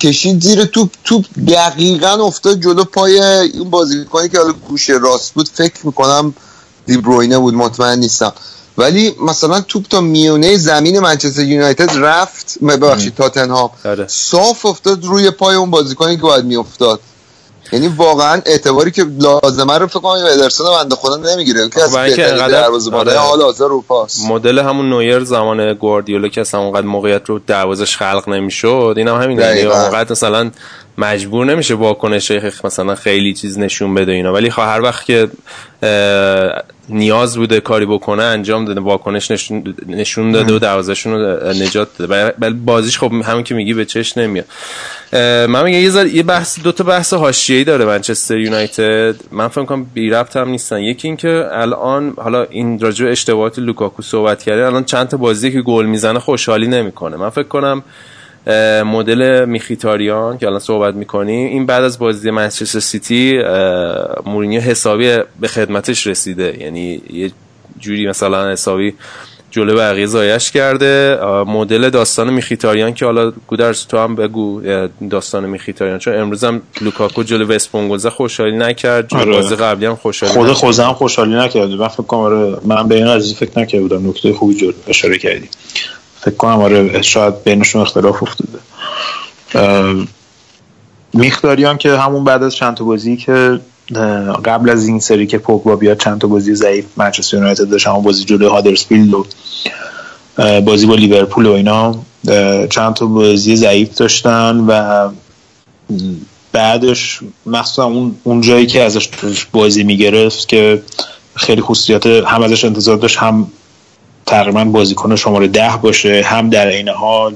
کشید 0.00 0.42
زیر 0.42 0.64
توپ 0.64 0.90
توپ 1.04 1.24
دقیقا 1.48 2.08
افتاد 2.08 2.60
جلو 2.60 2.84
پای 2.84 3.20
این 3.20 3.70
بازیکنی 3.70 4.28
که 4.28 4.38
حالا 4.38 4.52
گوشه 4.52 4.92
راست 4.92 5.34
بود. 5.34 5.48
فکر 5.48 5.86
می‌کنم 5.86 6.34
دیبروینه 6.86 7.38
بود 7.38 7.54
مطمئن 7.54 7.98
نیستم. 7.98 8.32
ولی 8.78 9.14
مثلا 9.22 9.60
توپ 9.60 9.88
تا 9.88 10.00
میونه 10.00 10.56
زمین 10.56 11.00
منچستر 11.00 11.42
یونایتد 11.42 11.90
رفت. 11.96 12.58
ببخشید 12.62 13.14
تاتنهام. 13.14 13.70
آره. 13.84 14.06
صاف 14.08 14.66
افتاد 14.66 15.04
روی 15.04 15.30
پای 15.30 15.56
اون 15.56 15.70
بازیکنی 15.70 16.16
که 16.16 16.22
باید 16.22 16.44
میافتاد. 16.44 17.00
یعنی 17.72 17.88
واقعا 17.88 18.42
اعتباری 18.46 18.90
که 18.90 19.04
لازمه 19.18 19.78
رو 19.78 19.86
فکر 19.86 20.00
کنم 20.00 20.24
ادرسون 20.24 20.66
بنده 20.82 20.94
خدا 20.94 21.16
نمی‌گیره. 21.16 21.68
که 21.68 21.82
از 21.82 21.96
بهترین 21.96 22.48
دروازه‌بان 22.48 23.08
آره. 23.08 23.18
حال 23.18 23.42
حاضر 23.42 23.68
رو 23.68 23.82
پاس 23.88 24.20
مدل 24.28 24.58
همون 24.58 24.88
نویر 24.88 25.24
زمان 25.24 25.74
گواردیولا 25.74 26.28
که 26.28 26.40
اصلا 26.40 26.60
اونقدر 26.60 26.86
موقعیت 26.86 27.22
رو 27.26 27.38
دروازش 27.38 27.96
خلق 27.96 28.28
نمی‌شد 28.28 28.94
اینم 28.96 29.14
هم 29.14 29.22
همین 29.22 29.38
یعنی 29.38 29.62
اونقدر 29.62 30.12
مثلا 30.12 30.50
مجبور 30.98 31.46
نمیشه 31.46 31.74
واکنش 31.74 32.30
مثلا 32.64 32.94
خیلی 32.94 33.34
چیز 33.34 33.58
نشون 33.58 33.94
بده 33.94 34.12
اینا. 34.12 34.32
ولی 34.32 34.50
خب 34.50 34.62
هر 34.62 34.80
وقت 34.80 35.04
که 35.04 35.28
نیاز 36.88 37.36
بوده 37.36 37.60
کاری 37.60 37.86
بکنه 37.86 38.22
انجام 38.22 38.64
داده 38.64 38.80
واکنش 38.80 39.30
نشون, 39.30 39.74
نشون 39.86 40.32
داده 40.32 40.54
و 40.54 40.58
دروازه‌شون 40.58 41.12
رو 41.12 41.48
نجات 41.48 41.88
داده. 41.98 42.34
ولی 42.38 42.54
بازیش 42.54 42.98
خب 42.98 43.12
همون 43.12 43.42
که 43.42 43.54
میگی 43.54 43.74
به 43.74 43.84
چش 43.84 44.18
نمیاد. 44.18 44.44
من 45.48 45.64
میگم 45.64 45.78
یه 45.78 46.14
یه 46.14 46.22
بحث 46.22 46.60
دو 46.60 46.72
تا 46.72 46.84
بحث 46.84 47.14
حاشیه‌ای 47.14 47.64
داره 47.64 47.84
منچستر 47.84 48.38
یونایتد. 48.38 49.16
من 49.30 49.48
فکر 49.48 49.64
کنم 49.64 49.86
بی 49.94 50.10
ربط 50.10 50.36
هم 50.36 50.48
نیستن. 50.48 50.80
یکی 50.80 51.08
اینکه 51.08 51.44
الان 51.52 52.14
حالا 52.16 52.42
این 52.50 52.78
راجع 52.80 53.06
اشتباهات 53.06 53.58
لوکاکو 53.58 54.02
صحبت 54.02 54.42
کرده 54.42 54.66
الان 54.66 54.84
چند 54.84 55.08
تا 55.08 55.16
بازی 55.16 55.52
که 55.52 55.60
گل 55.62 55.86
می‌زنه 55.86 56.18
خوشحالی 56.18 56.66
نمی‌کنه. 56.66 57.16
من 57.16 57.30
فکر 57.30 57.48
کنم 57.48 57.82
مدل 58.84 59.44
میخیتاریان 59.44 60.38
که 60.38 60.46
الان 60.46 60.58
صحبت 60.60 60.94
می‌کنیم. 60.94 61.48
این 61.48 61.66
بعد 61.66 61.84
از 61.84 61.98
بازی 61.98 62.30
منچستر 62.30 62.80
سیتی 62.80 63.42
مورینیو 64.26 64.60
حسابی 64.60 65.18
به 65.40 65.48
خدمتش 65.48 66.06
رسیده. 66.06 66.56
یعنی 66.60 67.02
یه 67.10 67.30
جوری 67.80 68.06
مثلا 68.06 68.52
حسابی 68.52 68.94
جلو 69.50 69.76
بقیه 69.76 70.06
ضایعش 70.06 70.50
کرده. 70.50 71.18
مدل 71.46 71.90
داستان 71.90 72.32
میخیتاریان 72.32 72.94
که 72.94 73.04
حالا 73.04 73.32
گودرز 73.46 73.86
تو 73.86 73.98
هم 73.98 74.16
بگو 74.16 74.62
داستان 75.10 75.46
میخیتاریان. 75.46 75.98
چون 75.98 76.18
امروز 76.18 76.44
هم 76.44 76.62
لوکاکو 76.80 77.22
جلو 77.22 77.46
وسپونگوزه 77.46 78.10
خوشحالی 78.10 78.56
نکرد. 78.56 79.08
جلو 79.08 79.20
آره. 79.20 79.32
بازی 79.32 79.56
قبلی 79.56 79.86
هم 79.86 79.96
خوشحالی 79.96 80.32
خود 80.32 80.52
خوزه 80.52 80.84
هم 80.84 80.92
خوشحالی 80.92 81.34
نکرد. 81.34 81.70
من 81.70 81.88
فکر 81.88 82.02
کنم 82.02 82.20
آره 82.20 82.56
من 82.64 82.88
به 82.88 82.94
این 82.94 83.06
قضیه 83.14 83.36
فکر 83.36 83.60
نکرده 83.60 83.82
بودم. 83.82 84.08
نکته 84.08 84.32
خوبی 84.32 84.54
جلو 84.54 84.72
اشاره 84.88 85.18
کردی. 85.18 85.48
فکر 86.26 86.36
کنم 86.36 86.62
آره 86.62 87.02
شاید 87.02 87.44
بینشون 87.44 87.82
اختلاف 87.82 88.22
افتاده. 88.22 88.58
میخداریان 91.12 91.78
که 91.78 91.96
همون 91.96 92.24
بعد 92.24 92.42
از 92.42 92.54
چند 92.54 92.74
تا 92.74 92.84
بازی 92.84 93.16
که 93.16 93.60
قبل 94.44 94.70
از 94.70 94.88
این 94.88 95.00
سری 95.00 95.26
که 95.26 95.38
پوگبا 95.38 95.76
بیاد 95.76 95.98
چند 95.98 96.20
تا 96.20 96.28
بازی 96.28 96.54
ضعیف 96.54 96.84
منچستر 96.96 97.36
یونایتد 97.36 97.68
داشت 97.68 97.86
همون 97.86 98.02
بازی 98.02 98.24
جلوی 98.24 98.48
هادرسفیلد 98.48 99.14
و 99.14 99.26
بازی 100.60 100.86
با 100.86 100.94
لیورپول 100.94 101.46
و 101.46 101.52
اینا 101.52 101.94
چند 102.70 102.94
تا 102.94 103.06
بازی 103.06 103.56
ضعیف 103.56 103.94
داشتن 103.94 104.56
و 104.56 105.08
بعدش 106.52 107.20
مخصوصا 107.46 107.84
اون 107.84 108.16
اون 108.24 108.40
جایی 108.40 108.66
که 108.66 108.82
ازش 108.82 109.08
بازی 109.52 109.84
می‌گرفت 109.84 110.48
که 110.48 110.82
خیلی 111.34 111.60
خصوصیات 111.60 112.06
هم 112.06 112.42
ازش 112.42 112.64
انتظار 112.64 112.96
داشت 112.96 113.16
هم 113.16 113.46
تقریبا 114.26 114.64
بازیکن 114.64 115.16
شماره 115.16 115.48
ده 115.48 115.72
باشه 115.82 116.22
هم 116.24 116.50
در 116.50 116.66
این 116.66 116.88
حال 116.88 117.34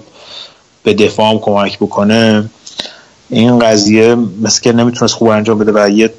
به 0.82 0.94
دفاع 0.94 1.30
هم 1.30 1.38
کمک 1.38 1.78
بکنه. 1.78 2.50
این 3.30 3.58
قضیه 3.58 4.16
مثل 4.42 4.60
که 4.60 4.72
نمی‌تونست 4.72 5.14
خوب 5.14 5.28
انجام 5.28 5.58
بده 5.58 5.72
و 5.74 5.90
یه 5.90 6.10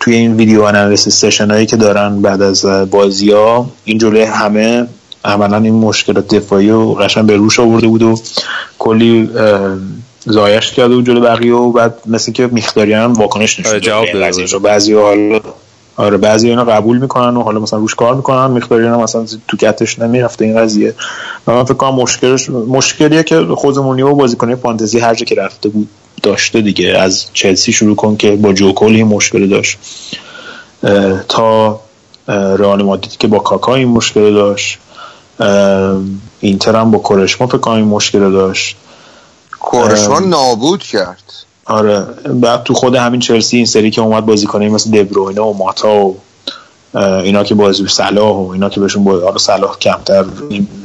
توی 0.00 0.14
این 0.14 0.36
ویدیو 0.36 0.62
انالیسیس 0.62 1.20
سشن 1.20 1.50
هایی 1.50 1.66
که 1.66 1.76
دارن 1.76 2.22
بعد 2.22 2.42
از 2.42 2.64
بازی 2.90 3.32
ها 3.32 3.70
این 3.84 3.98
جلوی 3.98 4.22
همه 4.22 4.86
عملا 5.24 5.56
این 5.56 5.74
مشکلات 5.74 6.34
دفاعی 6.34 6.70
و 6.70 6.92
قشن 6.94 7.26
به 7.26 7.36
روش 7.36 7.60
آورده 7.60 7.86
بود 7.86 8.02
و 8.02 8.20
کلی 8.78 9.30
زایش 10.26 10.72
کرده 10.72 10.94
بود 10.94 11.06
جلو 11.06 11.20
بقیه 11.20 11.54
و 11.54 11.72
بعد 11.72 11.94
مثل 12.06 12.32
که 12.32 12.46
میخداریان 12.46 13.12
واکنش 13.12 13.60
نشون 13.60 13.72
آره، 13.72 13.80
جواب 13.80 14.06
بعضی 14.62 14.94
حالا 14.94 15.40
آره 15.96 16.16
بعضی 16.16 16.50
اینا 16.50 16.64
قبول 16.64 16.98
می‌کنن 16.98 17.36
و 17.36 17.42
حالا 17.42 17.60
مثلا 17.60 17.78
روش 17.78 17.94
کار 17.94 18.14
می‌کنن 18.14 18.46
مقداری 18.46 18.84
اینا 18.84 19.00
مثلا 19.00 19.26
تو 19.48 19.56
گتش 19.56 19.98
نمی‌رفته 19.98 20.44
این 20.44 20.58
قضیه. 20.58 20.94
و 21.46 21.52
من 21.54 21.64
فکر 21.64 21.74
کنم 21.74 21.94
مشکلش 21.94 22.50
مشکلیه 22.50 23.22
که 23.22 23.46
خود 23.56 23.78
مونیو 23.78 24.14
بازیکن 24.14 24.54
فانتزی 24.54 24.98
هر 24.98 25.14
جا 25.14 25.24
که 25.24 25.34
رفته 25.34 25.68
بود 25.68 25.88
داشته 26.22 26.60
دیگه. 26.60 26.98
از 26.98 27.26
چلسی 27.32 27.72
شروع 27.72 27.96
کن 27.96 28.16
که 28.16 28.36
با 28.36 28.52
جوکول 28.52 28.92
این 28.92 29.06
مشکل 29.06 29.48
داشت. 29.48 29.78
تا 31.28 31.80
رئال 32.28 32.82
مادید 32.82 33.16
که 33.16 33.28
با 33.28 33.38
کاکا 33.38 33.74
این 33.74 33.88
مشکل 33.88 34.34
داشت. 34.34 34.78
اینتر 36.40 36.76
هم 36.76 36.90
با 36.90 36.98
کورشما 36.98 37.46
فکر 37.46 37.58
کنم 37.58 37.74
این 37.74 37.84
مشکل 37.84 38.32
داشت. 38.32 38.76
کورشما 39.60 40.18
نابود 40.20 40.82
کرد. 40.82 41.22
آره. 41.64 42.00
بعد 42.34 42.62
تو 42.62 42.74
خود 42.74 42.94
همین 42.94 43.20
چلسی 43.20 43.56
این 43.56 43.66
سری 43.66 43.90
که 43.90 44.00
اومد 44.00 44.26
بازی 44.26 44.46
کنه 44.46 44.68
مثل 44.68 44.90
دبروینه 44.90 45.40
و 45.40 45.52
ماتا 45.52 45.96
و 45.96 46.16
اینا 46.94 47.44
که 47.44 47.54
بازی 47.54 47.88
صلاح 47.88 48.36
و 48.36 48.48
اینا 48.48 48.68
که 48.68 48.80
بهشون 48.80 49.04
باید 49.04 49.22
آره 49.22 49.38
صلاح 49.38 49.78
کمتر 49.78 50.24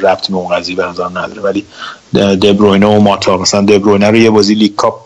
ربطی 0.02 0.34
به 0.34 0.38
اون 0.38 0.56
قضیه 0.56 0.76
به 0.76 0.86
نظر 0.86 1.08
نداره. 1.08 1.42
ولی 1.42 1.66
دبروینه 2.14 2.88
و 2.88 3.00
ماتا 3.00 3.38
مثلا 3.38 3.62
دبروینه 3.62 4.08
رو 4.08 4.16
یه 4.16 4.30
بازی 4.30 4.56
League 4.56 4.76
Cup 4.76 5.00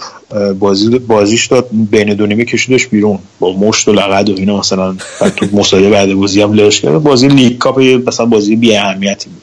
بازی 0.60 1.00
بازیش 1.00 1.48
داد 1.48 1.68
بین 1.72 2.14
دو 2.14 2.26
نیمه 2.26 2.46
کشیدش 2.46 2.88
بیرون 2.88 3.20
با 3.40 3.54
مشت 3.54 3.88
و 3.88 3.94
لگد 3.94 4.30
و 4.30 4.34
اینا 4.38 4.58
مثلا. 4.58 4.96
تو 5.36 5.46
مسابقه 5.54 5.90
بعد 5.90 6.14
بازی 6.14 6.42
هم 6.42 6.54
لش 6.54 6.82
کرد. 6.82 7.04
بازی 7.04 7.28
League 7.28 7.58
Cup 7.58 7.80
مثلا 7.80 8.26
بازی 8.26 8.56
بی 8.56 8.76
اهمیتی 8.76 9.30
بود. 9.30 9.42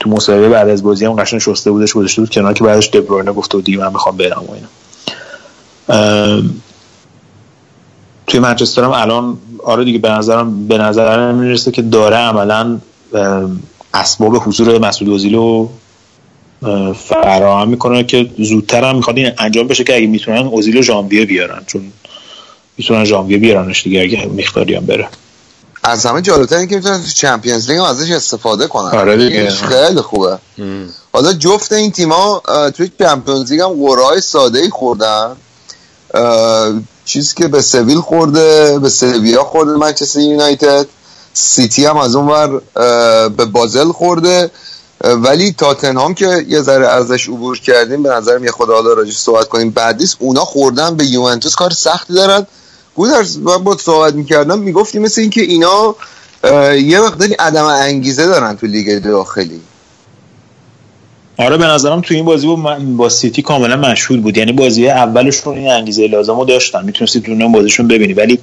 تو 0.00 0.10
مسابقه 0.10 0.48
بعد 0.48 0.68
از 0.68 0.82
بازی 0.82 1.04
هم 1.04 1.12
قشنگ 1.12 1.40
شسته 1.40 1.70
بودش 1.70 1.92
گذاشته 1.92 2.22
بود 2.22 2.30
کنار 2.30 2.52
که 2.52 2.64
بعدش 2.64 2.88
دبروینه 2.88 3.32
گفته 3.32 3.56
بود 3.56 3.64
دیگه 3.64 3.78
من 3.78 3.92
می‌خوام 3.92 4.16
برم 4.16 4.44
و 4.48 4.52
اینا. 4.52 4.66
توی 8.26 8.40
منچستر 8.40 8.84
هم 8.84 8.90
الان 8.90 9.38
آره 9.64 9.84
دیگه 9.84 9.98
به 9.98 10.10
نظرم 10.10 10.68
به 10.68 10.78
نظرم 10.78 11.34
می‌رسه 11.34 11.70
که 11.70 11.82
داره 11.82 12.16
عملا 12.16 12.78
اسباب 13.94 14.36
حضور 14.36 14.78
مسعود 14.78 15.10
اوزیل 15.10 15.34
رو 15.34 15.70
فراهم 16.94 17.68
می‌کنه 17.68 18.04
که 18.04 18.30
زودتر 18.38 18.84
هم 18.84 18.96
می‌خواد 18.96 19.16
این 19.16 19.32
انجام 19.38 19.68
بشه 19.68 19.84
که 19.84 19.96
اگه 19.96 20.06
می‌تونن 20.06 20.46
اوزیل 20.46 20.82
ژانویه 20.82 21.24
بیارن 21.24 21.62
چون 21.66 21.92
می‌تونن 22.76 23.04
ژانویه 23.04 23.38
بیارنش 23.38 23.82
دیگه 23.82 24.00
اگه 24.00 24.26
مختاری 24.26 24.74
هم 24.74 24.86
بره. 24.86 25.08
از 25.82 26.06
همه 26.06 26.22
جالبتر 26.22 26.56
این 26.56 26.68
که 26.68 26.76
می‌تونن 26.76 26.98
تو 26.98 27.08
Champions 27.14 27.70
League 27.70 27.80
ازش 27.80 28.10
استفاده 28.10 28.66
کنن. 28.66 28.98
آره 28.98 29.16
دیگه. 29.16 29.50
خیلی 29.50 30.00
خوبه. 30.00 30.38
حالا 31.12 31.32
جفت 31.32 31.72
این 31.72 31.90
تیما 31.90 32.42
توی 32.76 32.90
Champions 32.98 33.52
League 33.52 33.60
هم 33.60 33.86
قرعه 33.86 34.20
ساده 34.20 34.58
ای 34.58 34.70
خوردن. 34.70 35.36
چیزی 37.04 37.34
که 37.36 37.48
به 37.48 37.62
سویل 37.62 38.00
خورده 38.00 38.78
به 38.78 38.88
سویا 38.88 39.44
خورده 39.44 39.72
منچستر 39.72 40.20
یونایتد. 40.20 40.86
سیتی 41.32 41.84
هم 41.84 41.96
از 41.96 42.16
اون 42.16 42.28
ور 42.28 42.60
به 43.28 43.44
بازل 43.44 43.92
خورده. 43.92 44.50
ولی 45.04 45.52
تاتنهام 45.52 46.14
که 46.14 46.44
یه 46.48 46.62
ذره 46.62 46.88
ازش 46.88 47.28
عبور 47.28 47.58
کردیم 47.58 48.02
به 48.02 48.08
نظرم 48.08 48.44
یه 48.44 48.50
خدا 48.50 48.74
حالا 48.74 48.92
راجع 48.92 49.12
صحبت 49.12 49.48
کنیم. 49.48 49.70
بد 49.70 50.00
نیست 50.00 50.16
اونا 50.18 50.44
خوردن 50.44 50.96
به 50.96 51.06
یوونتوس 51.06 51.54
کار 51.54 51.70
سختی 51.70 52.14
دارن. 52.14 52.46
گودرز 52.94 53.38
من 53.38 53.64
با 53.64 53.76
صحبت 53.76 54.14
می‌کردم 54.14 54.58
می‌گفتی 54.58 54.98
مثل 54.98 55.20
اینکه 55.20 55.40
اینا 55.40 55.94
یه 56.74 57.00
مقداری 57.00 57.32
عدم 57.32 57.64
انگیزه 57.64 58.26
دارن 58.26 58.56
تو 58.56 58.66
لیگ 58.66 59.02
داخلی. 59.04 59.60
آره 61.36 61.56
به 61.56 61.66
نظرم 61.66 62.00
تو 62.00 62.14
این 62.14 62.24
بازی 62.24 62.46
با, 62.46 62.78
با 62.96 63.08
سیتی 63.08 63.42
کاملا 63.42 63.76
مشهود 63.76 64.22
بود. 64.22 64.36
یعنی 64.36 64.52
بازی 64.52 64.88
اولشون 64.88 65.58
این 65.58 65.70
انگیزه 65.70 66.06
لازم 66.06 66.38
رو 66.38 66.44
داشتن. 66.44 66.84
می‌تونستی 66.84 67.20
تو 67.20 67.48
بازیشون 67.48 67.88
ببینی. 67.88 68.12
ولی 68.12 68.38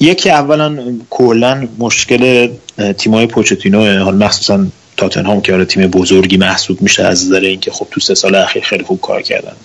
یکی 0.00 0.30
اولا 0.30 0.78
کلا 1.10 1.68
مشکل 1.78 2.50
تیمای 2.98 3.26
پوچتینو 3.26 4.02
حالا 4.04 4.16
مخصوصا 4.26 4.66
تاتنهام 4.96 5.40
که 5.40 5.54
آره 5.54 5.64
تیم 5.64 5.86
بزرگی 5.86 6.36
محسوب 6.36 6.82
میشه 6.82 7.02
از 7.02 7.26
نظر 7.26 7.40
اینکه 7.40 7.70
خب 7.70 7.86
تو 7.90 8.00
سه 8.00 8.14
سال 8.14 8.34
اخیر 8.34 8.62
خیلی 8.62 8.84
خوب 8.84 9.00
کار 9.00 9.22
کردن. 9.22 9.56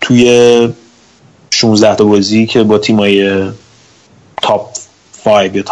توی 0.00 0.68
16 1.50 1.94
تا 1.94 2.04
بازی 2.04 2.46
که 2.46 2.62
با 2.62 2.78
تیمای 2.78 3.42
تاپ 4.42 4.76
5 5.24 5.56
یا 5.56 5.62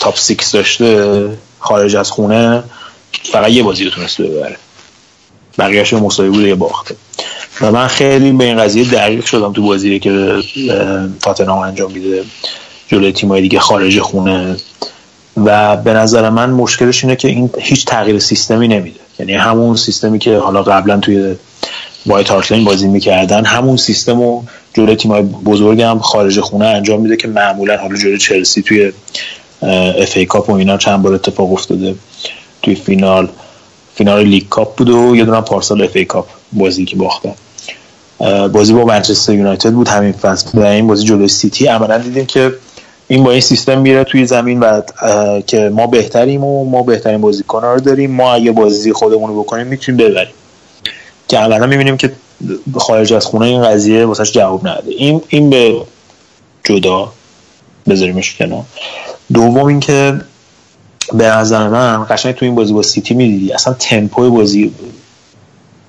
تاپ 0.00 0.18
6 0.18 0.50
داشته 0.52 1.28
خارج 1.62 1.96
از 1.96 2.10
خونه 2.10 2.62
فقط 3.32 3.50
یه 3.50 3.62
بازی 3.62 3.84
رو 3.84 3.90
تونسته 3.90 4.24
ببره. 4.24 4.56
بقیهش 5.58 5.92
مساوی 5.92 6.30
بوده 6.30 6.48
یا 6.48 6.56
باخته. 6.56 6.94
و 7.60 7.72
من 7.72 7.86
خیلی 7.86 8.32
به 8.32 8.44
این 8.44 8.56
قضیه 8.56 8.84
دقیق 8.84 9.24
شدم 9.24 9.52
تو 9.52 9.62
بازی 9.62 9.98
که 9.98 10.10
اه، 10.70 11.08
تاتنهام 11.22 11.58
انجام 11.58 11.92
میده 11.92 12.24
جلوی 12.88 13.12
تیمای 13.12 13.40
دیگه 13.40 13.60
خارج 13.60 14.00
خونه. 14.00 14.56
و 15.36 15.76
به 15.76 15.92
نظر 15.92 16.30
من 16.30 16.50
مشکلش 16.50 17.04
اینه 17.04 17.16
که 17.16 17.28
این 17.28 17.50
هیچ 17.58 17.84
تغییر 17.84 18.18
سیستمی 18.18 18.68
نمیده. 18.68 19.00
یعنی 19.18 19.32
همون 19.32 19.76
سیستمی 19.76 20.18
که 20.18 20.36
حالا 20.36 20.62
قبلا 20.62 20.98
توی 20.98 21.36
وایت 22.06 22.30
هارت 22.30 22.52
لین 22.52 22.64
بازی 22.64 22.88
می‌کردن 22.88 23.44
همون 23.44 23.76
سیستم 23.76 24.20
رو 24.20 24.44
جلوی 24.74 24.96
تیمای 24.96 25.22
بزرگ 25.22 25.82
هم 25.82 25.98
خارج 25.98 26.40
خونه 26.40 26.66
انجام 26.66 27.00
میده 27.00 27.16
که 27.16 27.28
معمولا 27.28 27.76
حالا 27.76 27.96
جلوی 27.96 28.18
چلسی 28.18 28.62
توی 28.62 28.92
FA 29.62 30.16
Cup 30.16 30.50
و 30.50 30.52
اینا 30.52 30.76
چند 30.76 31.02
بار 31.02 31.14
اتفاق 31.14 31.52
افتاده 31.52 31.94
توی 32.62 32.74
فینال. 32.74 33.28
فینال 33.94 34.24
League 34.24 34.48
Cup 34.48 34.76
بود 34.76 34.90
و 34.90 35.16
یه 35.16 35.24
دونه 35.24 35.40
پارسال 35.40 35.82
FA 35.82 35.96
Cup 35.96 36.26
بازی 36.52 36.84
که 36.84 36.96
باختن. 36.96 37.34
بازی 38.52 38.72
با 38.72 38.84
منچستر 38.84 39.34
یونایتد 39.34 39.72
بود 39.72 39.88
همین 39.88 40.12
فصل. 40.12 40.58
و 40.58 40.64
این 40.64 40.86
بازی 40.86 41.04
جلوی 41.04 41.28
سیتی 41.28 41.66
عملا 41.66 41.98
دیدیم 41.98 42.26
که 42.26 42.52
این 43.08 43.24
با 43.24 43.30
این 43.30 43.40
سیستم 43.40 43.80
میره 43.80 44.04
توی 44.04 44.26
زمین 44.26 44.60
و 44.60 44.80
که 45.46 45.58
ما 45.74 45.86
بهتریم 45.86 46.44
و 46.44 46.64
ما 46.64 46.82
بهترین 46.82 47.20
بازیکن 47.20 47.62
رو 47.62 47.80
داریم. 47.80 48.10
ما 48.10 48.32
اگه 48.32 48.52
بازی 48.52 48.92
خودمون 48.92 49.30
رو 49.30 49.42
بکنیم 49.42 49.66
می‌تونیم 49.66 49.96
ببریم. 49.96 50.34
که 51.28 51.38
عملا 51.38 51.66
می‌بینیم 51.66 51.96
که 51.96 52.12
خارج 52.74 53.12
از 53.12 53.26
خونه 53.26 53.46
این 53.46 53.62
قضیه 53.62 54.04
واسش 54.04 54.32
جواب 54.32 54.68
نداده. 54.68 54.90
این 54.90 55.22
این 55.28 55.50
به 55.50 55.76
جدا 56.64 57.12
بذاریمش 57.88 58.34
کنار. 58.34 58.64
دوم 59.34 59.64
اینکه 59.64 60.20
به 61.14 61.26
نظر 61.26 61.68
من 61.68 62.06
قشنگ 62.10 62.34
تو 62.34 62.44
این 62.44 62.54
بازی 62.54 62.72
با 62.72 62.82
سیتی 62.82 63.14
می‌دیدی. 63.14 63.52
اصلا 63.52 63.74
تمپوی 63.74 64.30
بازی 64.30 64.74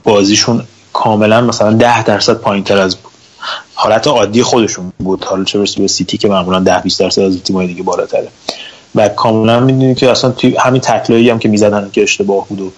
بازیشون 0.04 0.64
کاملا 0.94 1.42
مثلا 1.42 1.74
ده 1.74 2.04
درصد 2.04 2.34
پایین 2.34 2.64
تر 2.64 2.78
از 2.78 2.96
حالت 3.74 4.08
عادی 4.08 4.44
خودشون 4.44 4.94
بود. 4.98 5.24
حالا 5.24 5.44
چه 5.44 5.60
برسه 5.60 5.82
به 5.82 5.88
سیتی 5.88 6.18
که 6.18 6.28
معمولا 6.28 6.60
ده 6.60 6.80
20 6.80 7.00
درصد 7.00 7.22
از 7.22 7.44
تیم‌های 7.44 7.68
دیگه 7.68 7.84
بالاتره. 7.84 8.28
و 8.96 9.10
کاملا 9.10 9.60
می‌دونی 9.60 9.96
که 9.96 10.12
اصلا 10.12 10.32
توی 10.32 10.56
همین 10.58 10.82
تکلایی 10.82 11.30
هم 11.30 11.40
که 11.40 11.50
می‌زدن 11.50 11.90
که 11.94 12.04
اشتباه 12.04 12.48
بود 12.48 12.62
و 12.62 12.72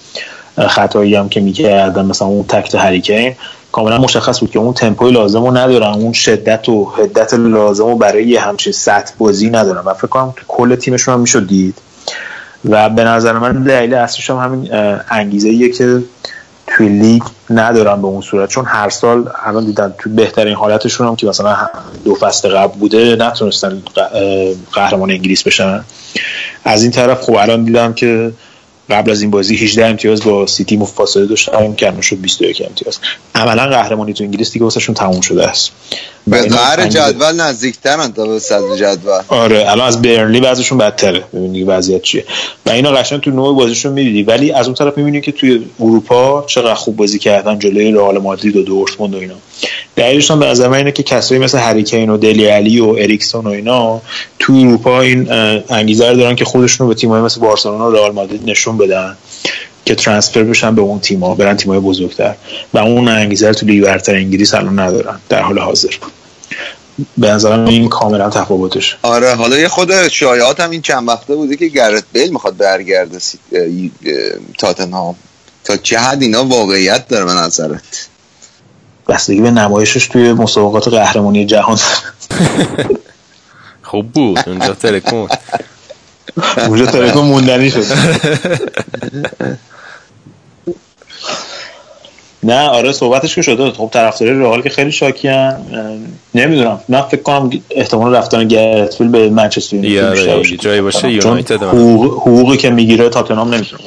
خطایی 0.68 1.16
هم 1.16 1.30
که 1.30 1.42
می‌کردن 1.42 2.06
مثلا 2.06 2.28
اون 2.28 2.44
تکت 2.44 2.76
هریکین 2.76 3.36
کاملا 3.76 3.98
مشخص 3.98 4.40
بود 4.40 4.52
که 4.52 4.60
اون 4.60 4.74
تمپوی 4.74 5.12
لازم 5.12 5.46
رو 5.46 5.58
ندارن 5.58 5.94
اون 5.94 6.14
شدت 6.14 6.70
و 6.70 6.86
حدت 6.86 7.34
لازم 7.34 7.86
رو 7.86 7.96
برای 7.96 8.28
یه 8.28 8.42
همچین 8.42 8.74
سطح 8.74 9.14
بازی 9.18 9.50
ندارن. 9.50 9.82
و 9.86 9.94
فکر 9.94 10.08
کنم 10.08 10.34
کل 10.48 10.76
تیمشون 10.76 11.14
هم 11.14 11.20
می‌شد 11.20 11.48
دید. 11.48 11.78
و 12.70 12.90
به 12.90 13.04
نظر 13.04 13.34
من 13.34 13.64
دلیل 13.64 13.94
اصلیش 13.94 14.30
هم 14.30 14.38
همین 14.38 14.70
انگیزه 15.10 15.50
ایه 15.50 15.70
که 15.70 16.04
توی 16.68 16.90
لیگ 16.90 17.24
ندارن 17.50 18.02
به 18.02 18.08
اون 18.08 18.22
صورت. 18.22 18.50
چون 18.50 18.66
هر 18.66 18.90
سال 18.90 19.30
الان 19.46 19.66
دیدن 19.66 19.94
تو 19.98 20.10
بهترین 20.10 20.56
حالتشون 20.56 21.08
هم 21.08 21.16
که 21.16 21.28
مثلا 21.28 21.58
دو 22.06 22.16
فصل 22.16 22.50
قبل 22.50 22.80
بوده 22.80 23.16
نتونستن 23.16 23.84
قهرمان 24.74 25.12
انگلیس 25.12 25.44
بشن. 25.44 25.84
از 26.66 26.84
این 26.84 26.92
طرف 26.92 27.22
خب 27.22 27.36
الان 27.36 27.64
دیدم 27.64 27.94
که 27.94 28.32
قبل 28.90 29.12
از 29.12 29.22
این 29.22 29.32
بازی 29.32 29.56
18 29.56 29.86
امتیاز 29.86 30.24
با 30.24 30.48
سیتی 30.48 30.78
مفاصله 30.78 31.26
داشتن 31.26 31.76
که 31.76 31.94
شد 32.02 32.18
21 32.22 32.64
امتیاز. 32.68 33.00
عملا 33.36 33.68
قهرمانی 33.68 34.14
تو 34.14 34.24
انگلیس 34.24 34.52
دیگه 34.52 34.64
واسهشون 34.64 34.96
تموم 34.96 35.22
شده 35.22 35.48
است. 35.48 35.72
به 36.28 36.42
قهر 36.42 36.88
جدول 36.88 37.42
نزدیکترن 37.42 38.12
تا 38.12 38.26
به 38.26 38.40
صدر 38.40 38.76
جدول. 38.76 39.22
آره 39.28 39.72
الان 39.72 39.88
از 39.88 40.02
برنلی 40.02 40.40
بعضشون 40.40 40.78
بدتره. 40.78 41.24
ببینید 41.34 41.66
وضعیت 41.68 42.02
چیه. 42.02 42.26
و 42.66 42.70
اینا 42.70 42.92
قشنگ 42.92 43.22
تو 43.22 43.32
نوع 43.32 43.56
بازیشون 43.56 43.94
می‌دیدی. 43.94 44.24
ولی 44.24 44.52
از 44.52 44.66
اون 44.66 44.76
طرف 44.76 44.98
می‌بینی 44.98 45.22
که 45.22 45.32
توی 45.32 45.66
اروپا 45.80 46.46
چقدر 46.48 46.74
خوب 46.74 46.96
بازی 46.96 47.20
کردن 47.20 47.60
جلوی 47.60 47.92
رئال 47.92 48.18
مادرید 48.18 48.56
و 48.56 48.64
دورتموند 48.64 49.16
و 49.16 49.18
اینا. 49.18 49.36
دلیلش 49.96 50.32
هم 50.32 50.40
به 50.40 50.46
نظر 50.46 50.68
من 50.68 50.78
اینه 50.78 50.92
که 50.92 51.04
کسایی 51.04 51.42
مثل 51.42 51.58
هریکین 51.58 52.10
و 52.10 52.18
دلی 52.18 52.46
علی 52.46 52.80
و 52.80 52.88
اریکسون 52.88 53.48
و 53.48 53.50
اینا 53.50 54.02
تو 54.40 54.54
اروپا 54.54 55.02
این 55.02 55.32
انگیزه 55.70 56.10
رو 56.10 56.18
دارن 56.18 56.36
که 56.36 56.46
خودشون 56.46 56.88
رو 56.88 56.94
به 56.94 57.00
تیم‌های 57.00 57.22
مثل 57.22 57.42
بارسلونا 57.42 57.90
و 57.90 57.94
رئال 57.94 58.12
مادرید 58.12 58.50
نشون 58.50 58.78
بدن 58.78 59.18
که 59.86 59.96
ترانسفر 59.96 60.44
بشن 60.44 60.76
به 60.76 60.82
اون 60.82 61.00
تیم‌ها 61.00 61.36
برن 61.36 61.58
تیم‌های 61.58 61.80
بزرگتر. 61.80 62.36
و 62.74 62.78
اون 62.78 63.08
انگیزه 63.08 63.48
رو 63.48 63.54
تو 63.54 63.66
لیگ 63.66 63.84
برتر 63.84 64.16
انگلیس 64.16 64.54
الان 64.54 64.80
ندارن 64.80 65.20
در 65.30 65.42
حال 65.42 65.60
حاضر. 65.60 65.90
به 67.18 67.30
نظرم 67.30 67.66
این 67.66 67.90
کاملا 67.90 68.30
تفاوتش 68.30 68.98
آره 69.04 69.36
حالا 69.36 69.58
یه 69.58 69.68
خود 69.68 70.08
شایعات 70.08 70.60
هم 70.60 70.70
این 70.70 70.82
چند 70.82 71.08
وقته 71.08 71.36
بوده 71.36 71.56
که 71.58 71.68
گرت 71.68 72.04
بیل 72.14 72.30
می‌خواد 72.30 72.58
برگرده. 72.58 73.18
تاتنهام. 74.60 75.16
تا 75.64 75.78
چه 75.78 76.00
حد 76.00 76.22
اینا 76.22 76.46
واقعیت 76.46 77.08
داره 77.08 77.26
به 77.26 77.32
نظرت؟ 77.32 78.08
بستگی 79.08 79.42
به 79.42 79.52
نمایشش 79.52 80.08
توی 80.08 80.34
مسابقات 80.34 80.88
قهرمانی 80.88 81.46
جهان. 81.46 81.78
خوب 83.84 84.12
بود. 84.12 84.40
اونجا 84.48 84.74
تلکون 84.74 85.30
اونجا 86.68 86.86
تلکون 86.86 87.26
موندنی 87.26 87.72
شد. 87.72 87.84
نه 92.44 92.70
آره 92.70 92.92
صحبتش 92.92 93.36
که 93.36 93.42
شده. 93.42 93.72
خب 93.72 93.90
طرفدارای 93.94 94.40
رئال 94.40 94.62
که 94.62 94.70
خیلی 94.70 94.92
شاکیان 94.92 95.56
نمی‌دونم. 96.36 96.80
نه 96.90 97.02
فکر 97.02 97.22
کنم 97.22 97.50
احتمال 97.72 98.16
رفتن 98.16 98.48
گرتفیل 98.48 99.08
به 99.08 99.30
منچستر 99.30 99.76
یونایتد 99.76 100.38
بیشتر 100.38 100.56
جایی 100.56 100.82
باشه 100.82 101.12
یونایتد 101.12 101.64
حقوق 101.64 102.06
حقوقی 102.06 102.58
که 102.58 102.70
می‌گیره 102.70 103.10
تاتنهام 103.10 103.54
نمی‌تونه. 103.54 103.84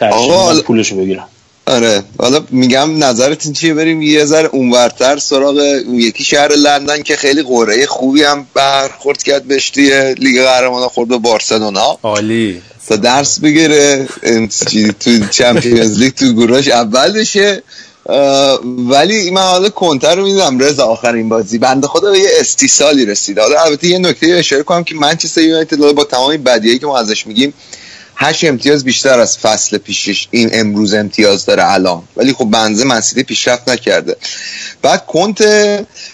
آقا 0.00 0.60
پولشو 0.60 0.96
بگیرم. 0.96 1.28
آره. 1.66 2.02
حالا 2.18 2.44
میگم 2.50 3.04
نظرتون 3.04 3.52
چیه؟ 3.52 3.74
بریم 3.74 4.02
یه 4.02 4.24
ذره 4.24 4.48
اونورتر 4.52 5.18
سراغ 5.18 5.56
اون 5.86 5.94
یکی 6.00 6.24
شهر 6.24 6.52
لندن 6.52 7.02
که 7.02 7.16
خیلی 7.16 7.42
قرعه 7.42 7.86
خوبی 7.86 8.22
هم 8.22 8.46
برخورد 8.54 9.22
کرد 9.22 9.44
بهش 9.44 9.70
توی 9.70 10.14
لیگ 10.14 10.42
قهرمانان 10.42 10.88
خورد 10.88 11.08
به 11.08 11.18
بارسلونا. 11.18 11.98
عالی. 12.02 12.62
تا 12.88 12.96
درس 12.96 13.40
بگیره. 13.40 14.08
تو 15.00 15.26
چمپیونز 15.30 15.98
لیگ 15.98 16.14
تو 16.14 16.32
گروهش 16.32 16.68
اول 16.68 17.12
بشه 17.12 17.62
ولی 18.88 19.30
من 19.30 19.42
حالا 19.42 19.68
کنتر 19.68 20.14
رو 20.14 20.24
می‌دونم. 20.24 20.58
رضا 20.58 20.86
آخرین 20.86 21.28
بازی. 21.28 21.58
بنده 21.58 21.86
خدا 21.86 22.10
به 22.10 22.18
یه 22.18 22.28
استیصالی 22.40 23.06
رسید. 23.06 23.38
حالا 23.38 23.62
البته 23.62 23.86
یه 23.88 23.98
نکته 23.98 24.26
اشاره 24.26 24.62
کنم 24.62 24.84
که 24.84 24.94
منچستر 24.94 25.40
یونایتد 25.40 25.76
با 25.76 26.04
تمام 26.04 26.36
بدیایی 26.36 26.78
که 26.78 26.86
ما 26.86 26.98
ازش 26.98 27.26
میگیم 27.26 27.54
هشت 28.22 28.44
امتیاز 28.44 28.84
بیشتر 28.84 29.20
از 29.20 29.38
فصل 29.38 29.78
پیشش 29.78 30.28
این 30.30 30.50
امروز 30.52 30.94
امتیاز 30.94 31.46
داره 31.46 31.72
الان. 31.72 32.02
ولی 32.16 32.32
خب 32.32 32.44
بنزه 32.44 32.84
منسیتی 32.84 33.22
پیشرفت 33.22 33.68
نکرده. 33.68 34.16
بعد 34.82 35.06
کونته 35.06 35.42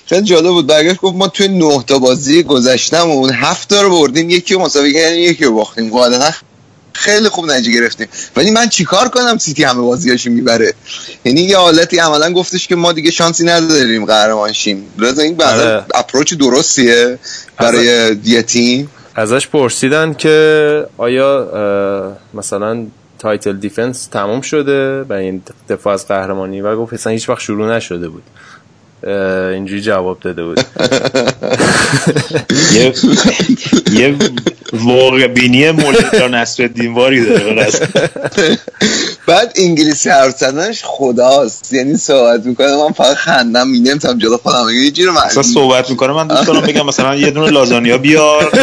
خیلی 0.06 0.22
جالب 0.22 0.48
بود. 0.48 0.66
برگشت 0.66 1.00
گفت 1.00 1.16
ما 1.16 1.28
توی 1.28 1.48
نه 1.48 1.84
تا 1.86 1.98
بازی 1.98 2.42
گذشتمون 2.42 3.30
هفت 3.30 3.68
تا 3.68 3.82
رو 3.82 3.90
بردیم 3.90 4.30
یکی 4.30 4.54
رو 4.54 4.60
مساوی 4.60 4.94
کردیم 4.94 5.18
یکی 5.18 5.44
رو 5.44 5.54
باختیم. 5.54 5.90
قاعدتا 5.90 6.32
خیلی 6.92 7.28
خوب 7.28 7.50
نتیجه 7.50 7.72
گرفتیم. 7.72 8.08
ولی 8.36 8.50
من 8.50 8.68
چیکار 8.68 9.08
کنم 9.08 9.38
سیتی 9.38 9.64
همه 9.64 9.80
بازیاشو 9.80 10.30
می‌بره؟ 10.30 10.74
یعنی 11.24 11.40
یه 11.40 11.56
حالتی 11.56 11.98
عملا 11.98 12.32
گفتش 12.32 12.68
که 12.68 12.74
ما 12.74 12.92
دیگه 12.92 13.10
شانسی 13.10 13.44
نداریم 13.44 14.04
قهرمان 14.04 14.52
شیم 14.52 14.84
این 15.18 15.36
بعد 15.36 15.60
آره. 15.60 15.84
approach 15.94 16.34
درستیه 16.34 17.18
برای 17.58 18.16
یه 18.24 18.42
تیم؟ 18.42 18.90
ازش 19.18 19.48
پرسیدن 19.48 20.14
که 20.14 20.86
آیا 20.98 22.16
مثلا 22.34 22.86
title 23.18 23.56
defense 23.56 24.06
تموم 24.06 24.40
شده 24.40 25.02
و 25.02 25.12
این 25.12 25.42
دفاع 25.68 25.92
از 25.94 26.08
قهرمانی 26.08 26.60
و 26.60 26.76
گفت 26.76 26.92
اصلا 26.92 27.12
هیچ 27.12 27.28
وقت 27.28 27.40
شروع 27.40 27.76
نشده 27.76 28.08
بود. 28.08 28.22
اینجوری 29.04 29.80
جواب 29.80 30.20
داده 30.20 30.44
بود. 30.44 30.60
یه 32.74 32.94
یه 33.92 34.16
واقع 34.72 35.26
بینی 35.26 35.70
مولد 35.70 36.22
نصر 36.34 36.70
واری 36.94 37.26
داره. 37.26 37.68
بعد 39.26 39.52
انگلیسی 39.56 40.10
حرف 40.10 40.36
زدنش 40.38 40.80
خداست. 40.84 41.72
یعنی 41.72 41.96
صحبت 41.96 42.46
می‌کنه 42.46 42.76
من 42.76 42.92
فقط 42.92 43.16
خندم 43.16 43.68
می 43.68 43.80
نمی‌تونم 43.80 44.18
جلو 44.18 44.36
خودم 44.36 44.68
یه 44.84 44.90
جور 44.90 45.10
اصلا 45.10 45.42
معنی. 45.42 45.54
صحبت 45.54 45.90
می‌کنه 45.90 46.12
من 46.12 46.28
دوست 46.28 46.46
دارم 46.46 46.60
بگم 46.60 46.86
مثلا 46.86 47.16
یه 47.16 47.30
دونه 47.30 47.50
لازانیا 47.50 47.98
بیار. 47.98 48.52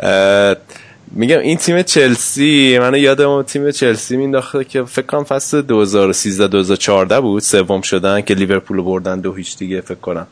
اه، 0.00 0.56
میگم 1.10 1.38
این 1.38 1.56
تیم 1.56 1.82
چلسی 1.82 2.78
من 2.78 2.94
یادم 2.94 3.42
تیم 3.42 3.70
چلسی 3.70 4.16
مینداخته 4.16 4.64
که 4.64 4.84
فکر 4.84 5.06
کنم 5.06 5.24
فصل 5.24 5.62
2013 5.62 6.48
2014 6.48 7.20
بود 7.20 7.42
سوم 7.42 7.80
شدن 7.80 8.20
که 8.20 8.34
لیورپول 8.34 8.82
بردن 8.82 9.20
دو 9.20 9.34
هیچ 9.34 9.58
دیگه 9.58 9.80
فکر 9.80 9.94
کنم. 9.94 10.26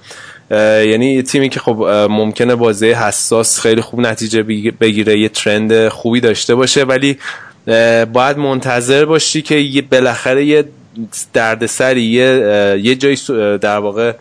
یعنی 0.50 1.22
تیمی 1.22 1.48
که 1.48 1.60
خب 1.60 1.84
ممکنه 2.10 2.54
بازی 2.54 2.90
حساس 2.90 3.60
خیلی 3.60 3.80
خوب 3.80 4.00
نتیجه 4.00 4.42
بگی- 4.42 4.70
بگیره 4.70 5.18
یه 5.18 5.28
ترند 5.28 5.88
خوبی 5.88 6.20
داشته 6.20 6.54
باشه 6.54 6.84
ولی 6.84 7.18
باید 8.12 8.38
منتظر 8.38 9.04
باشی 9.04 9.42
که 9.42 9.84
بالاخره 9.90 10.44
یه 10.44 10.64
دردسری 11.32 12.02
یه 12.02 12.78
یه 12.82 12.94
جایی 12.94 13.18
در 13.58 13.78
واقع 13.78 14.12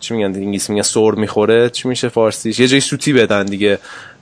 چی 0.00 0.14
میگن 0.14 0.34
انگلیسی 0.34 0.72
میگن 0.72 0.82
سور 0.82 1.14
می‌خوره 1.14 1.70
چی 1.70 1.88
میشه 1.88 2.08
فارسیش؟ 2.08 2.60
یه 2.60 2.68
جایی 2.68 2.80
سوتی 2.80 3.12
بدن 3.12 3.44
دیگه. 3.46 3.78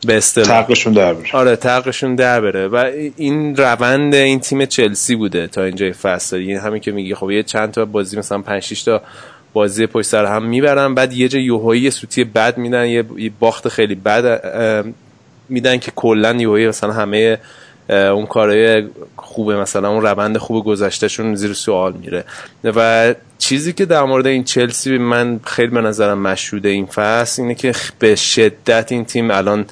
به 0.06 0.16
اصطلاح. 0.16 0.62
تقشون 0.62 0.92
در 0.92 1.14
بره. 1.14 1.26
آره 1.32 1.56
تقشون 1.56 2.14
در 2.14 2.40
بره. 2.40 2.68
و 2.68 2.90
این 3.16 3.56
روند 3.56 4.14
این 4.14 4.40
تیم 4.40 4.64
چلسی 4.64 5.16
بوده 5.16 5.46
تا 5.46 5.64
اینجای 5.64 5.92
فصل. 5.92 6.40
یعنی 6.40 6.54
همین 6.54 6.80
که 6.80 6.92
میگی 6.92 7.14
خب 7.14 7.30
یه 7.30 7.42
چند 7.42 7.70
تا 7.70 7.84
بازی 7.84 8.18
مثلا 8.18 8.38
5 8.38 8.62
6 8.62 8.82
تا 8.82 9.02
بازی 9.52 9.86
پشت 9.86 10.06
سر 10.06 10.24
هم 10.24 10.44
می‌برن 10.44 10.94
بعد 10.94 11.12
یه 11.12 11.28
جا 11.28 11.38
یوهایی 11.38 11.82
یه 11.82 11.90
سوتی 11.90 12.24
بد 12.24 12.58
میدن 12.58 12.86
یه 12.86 13.04
باخت 13.40 13.68
خیلی 13.68 13.94
بد 13.94 14.42
میدن 15.48 15.78
که 15.78 15.92
کلا 15.96 16.32
یوهایی 16.32 16.68
مثلا 16.68 16.92
همه 16.92 17.38
اون 17.88 18.26
کارهای 18.26 18.88
خوبه 19.16 19.56
مثلا 19.56 19.88
اون 19.88 20.02
روند 20.02 20.38
خوب 20.38 20.64
گذشتهشون 20.64 21.34
زیر 21.34 21.52
سوال 21.52 21.92
میره. 21.92 22.24
و 22.64 23.14
چیزی 23.38 23.72
که 23.72 23.84
در 23.84 24.02
مورد 24.02 24.26
این 24.26 24.44
چلسی 24.44 24.98
من 24.98 25.40
خیلی 25.44 25.68
به 25.68 25.80
نظرم 25.80 26.18
مشهوده 26.18 26.68
این 26.68 26.86
فصل 26.86 27.42
اینه 27.42 27.54
که 27.54 27.72
به 27.98 28.14
شدت 28.14 28.92
این 28.92 29.04
تیم 29.04 29.30
الان 29.30 29.64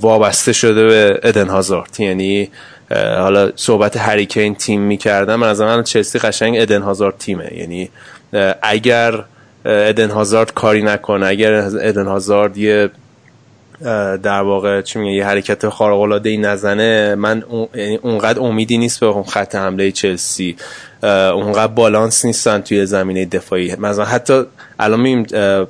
وابسته 0.00 0.52
شده 0.52 0.86
به 0.86 1.20
ادن 1.22 1.48
هازارد. 1.48 2.00
یعنی 2.00 2.50
حالا 2.90 3.52
صحبت 3.56 3.96
هریکین 3.96 4.54
تیم 4.54 4.80
می‌کردم 4.80 5.42
از 5.42 5.60
من 5.60 5.82
چلسی 5.82 6.18
قشنگ 6.18 6.58
ادن 6.58 6.82
هازارد 6.82 7.18
تیمه. 7.18 7.52
یعنی 7.56 7.90
اگر 8.62 9.24
ادن 9.64 10.10
هازارد 10.10 10.54
کاری 10.54 10.82
نکنه 10.82 11.26
اگر 11.26 11.54
ادن 11.54 12.06
هازارد 12.06 12.56
یه 12.56 12.90
در 14.22 14.40
واقع 14.42 14.82
چی 14.82 14.98
میگه 14.98 15.12
یه 15.12 15.26
حرکت 15.26 15.68
خارق 15.68 16.00
العاده 16.00 16.30
ای 16.30 16.36
نزنه 16.36 17.14
من 17.14 17.42
یعنی 17.74 17.96
اونقدر 17.96 18.40
امیدی 18.40 18.78
نیست 18.78 19.00
به 19.00 19.06
اون 19.06 19.24
خط 19.24 19.54
حمله 19.54 19.92
چلسی. 19.92 20.56
اونقدر 21.02 21.72
بالانس 21.72 22.24
نیستن 22.24 22.60
توی 22.60 22.86
زمینه 22.86 23.24
دفاعی. 23.24 23.76
مثلا 23.76 24.04
حتی 24.04 24.42
الان 24.78 25.26
اه، 25.34 25.66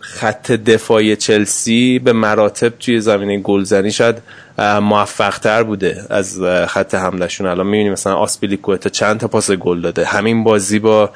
خط 0.00 0.52
دفاعی 0.52 1.16
چلسی 1.16 1.98
به 1.98 2.12
مراتب 2.12 2.68
توی 2.68 3.00
زمینه 3.00 3.38
گلزنی 3.38 3.90
شاید 3.90 4.16
موفق 4.58 5.38
تر 5.38 5.62
بوده 5.62 6.04
از 6.10 6.40
خط 6.68 6.94
حملهشون. 6.94 7.46
الان 7.46 7.66
می‌بینیم 7.66 7.92
مثلا 7.92 8.14
آسپیلیکوتا 8.14 8.90
چند 8.90 9.20
تا 9.20 9.28
پاس 9.28 9.50
گل 9.50 9.80
داده. 9.80 10.04
همین 10.04 10.44
بازی 10.44 10.78
با 10.78 11.10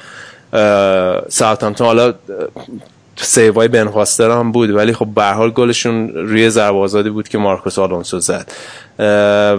ساوثهامپتون 1.29 1.87
حالا 1.87 2.13
سیوای 3.15 3.67
بن 3.67 3.87
فاستر 3.87 4.31
هم 4.31 4.51
بود 4.51 4.69
ولی 4.69 4.93
خب 4.93 5.07
به 5.15 5.23
حال 5.25 5.51
گلشون 5.51 6.09
روی 6.09 6.49
ضربه 6.49 6.77
آزادی 6.77 7.09
بود 7.09 7.27
که 7.29 7.37
مارکوس 7.37 7.79
آلونسو 7.79 8.19
زد. 8.19 8.51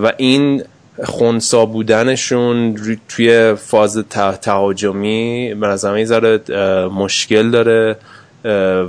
و 0.03 0.13
این 0.17 0.63
خونسا 1.05 1.67
بودنشون 1.67 2.77
توی 3.09 3.55
فاز 3.55 4.05
ته- 4.11 4.37
تهاجمی 4.37 5.55
به 5.55 5.67
نظر 5.67 6.05
ذره 6.05 6.41
مشکل 6.89 7.51
داره. 7.51 7.97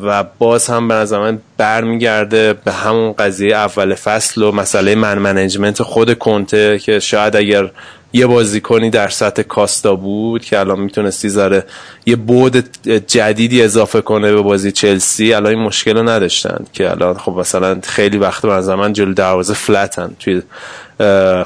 و 0.03 0.24
باز 0.39 0.68
هم 0.68 0.88
به 0.88 0.93
نظر 0.93 1.20
من 1.20 1.39
برمیگرده 1.57 2.53
به 2.53 2.72
همون 2.72 3.11
قضیه 3.11 3.55
اول 3.55 3.93
فصل 3.95 4.43
و 4.43 4.51
مسئله 4.51 4.95
من 4.95 5.20
منیجمنت 5.20 5.84
خود 5.84 6.18
کنته 6.18 6.80
که 6.80 6.99
شاید 6.99 7.36
اگر 7.36 7.70
یه 8.14 8.28
بازیکنی 8.28 8.89
در 8.89 9.08
سطح 9.08 9.41
کاستا 9.41 9.95
بود 9.95 10.45
که 10.45 10.60
الان 10.60 10.80
می‌تونستی 10.80 11.30
ذره 11.30 11.66
یه 12.05 12.16
بود 12.16 12.66
جدیدی 13.08 13.62
اضافه 13.62 14.01
کنه 14.01 14.32
به 14.34 14.41
بازی 14.41 14.72
چلسی. 14.72 15.34
الان 15.34 15.53
این 15.53 15.64
مشکل 15.64 15.97
رو 15.97 16.10
نداشتن 16.10 16.66
که 16.74 16.91
الان 16.91 17.18
خب 17.18 17.32
مثلا 17.32 17.80
خیلی 17.84 18.18
وقت 18.18 18.45
نظر 18.45 18.76
من 18.76 18.93
جلو 18.93 19.14
دروازه 19.14 19.53
فلتن 19.53 20.16
توی 20.20 20.41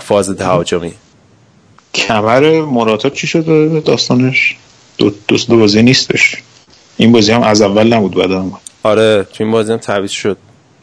فاز 0.03 0.29
تهاجمی. 0.29 0.93
کمر 1.93 2.61
مراتا 2.61 3.09
چی 3.09 3.27
شده 3.27 3.79
داستانش؟ 3.79 4.55
دو 4.97 5.11
دوست 5.27 5.49
دو 5.49 5.57
بازی 5.57 5.83
نیستش. 5.83 6.43
این 6.97 7.11
بازی 7.11 7.31
هم 7.31 7.41
از 7.41 7.61
اول 7.61 7.93
نبود 7.93 8.15
بعد 8.15 8.31
هم. 8.31 8.51
آره 8.83 9.23
تو 9.33 9.43
این 9.43 9.51
بازی 9.51 9.71
هم 9.71 9.77
تعویض 9.77 10.11
شد. 10.11 10.37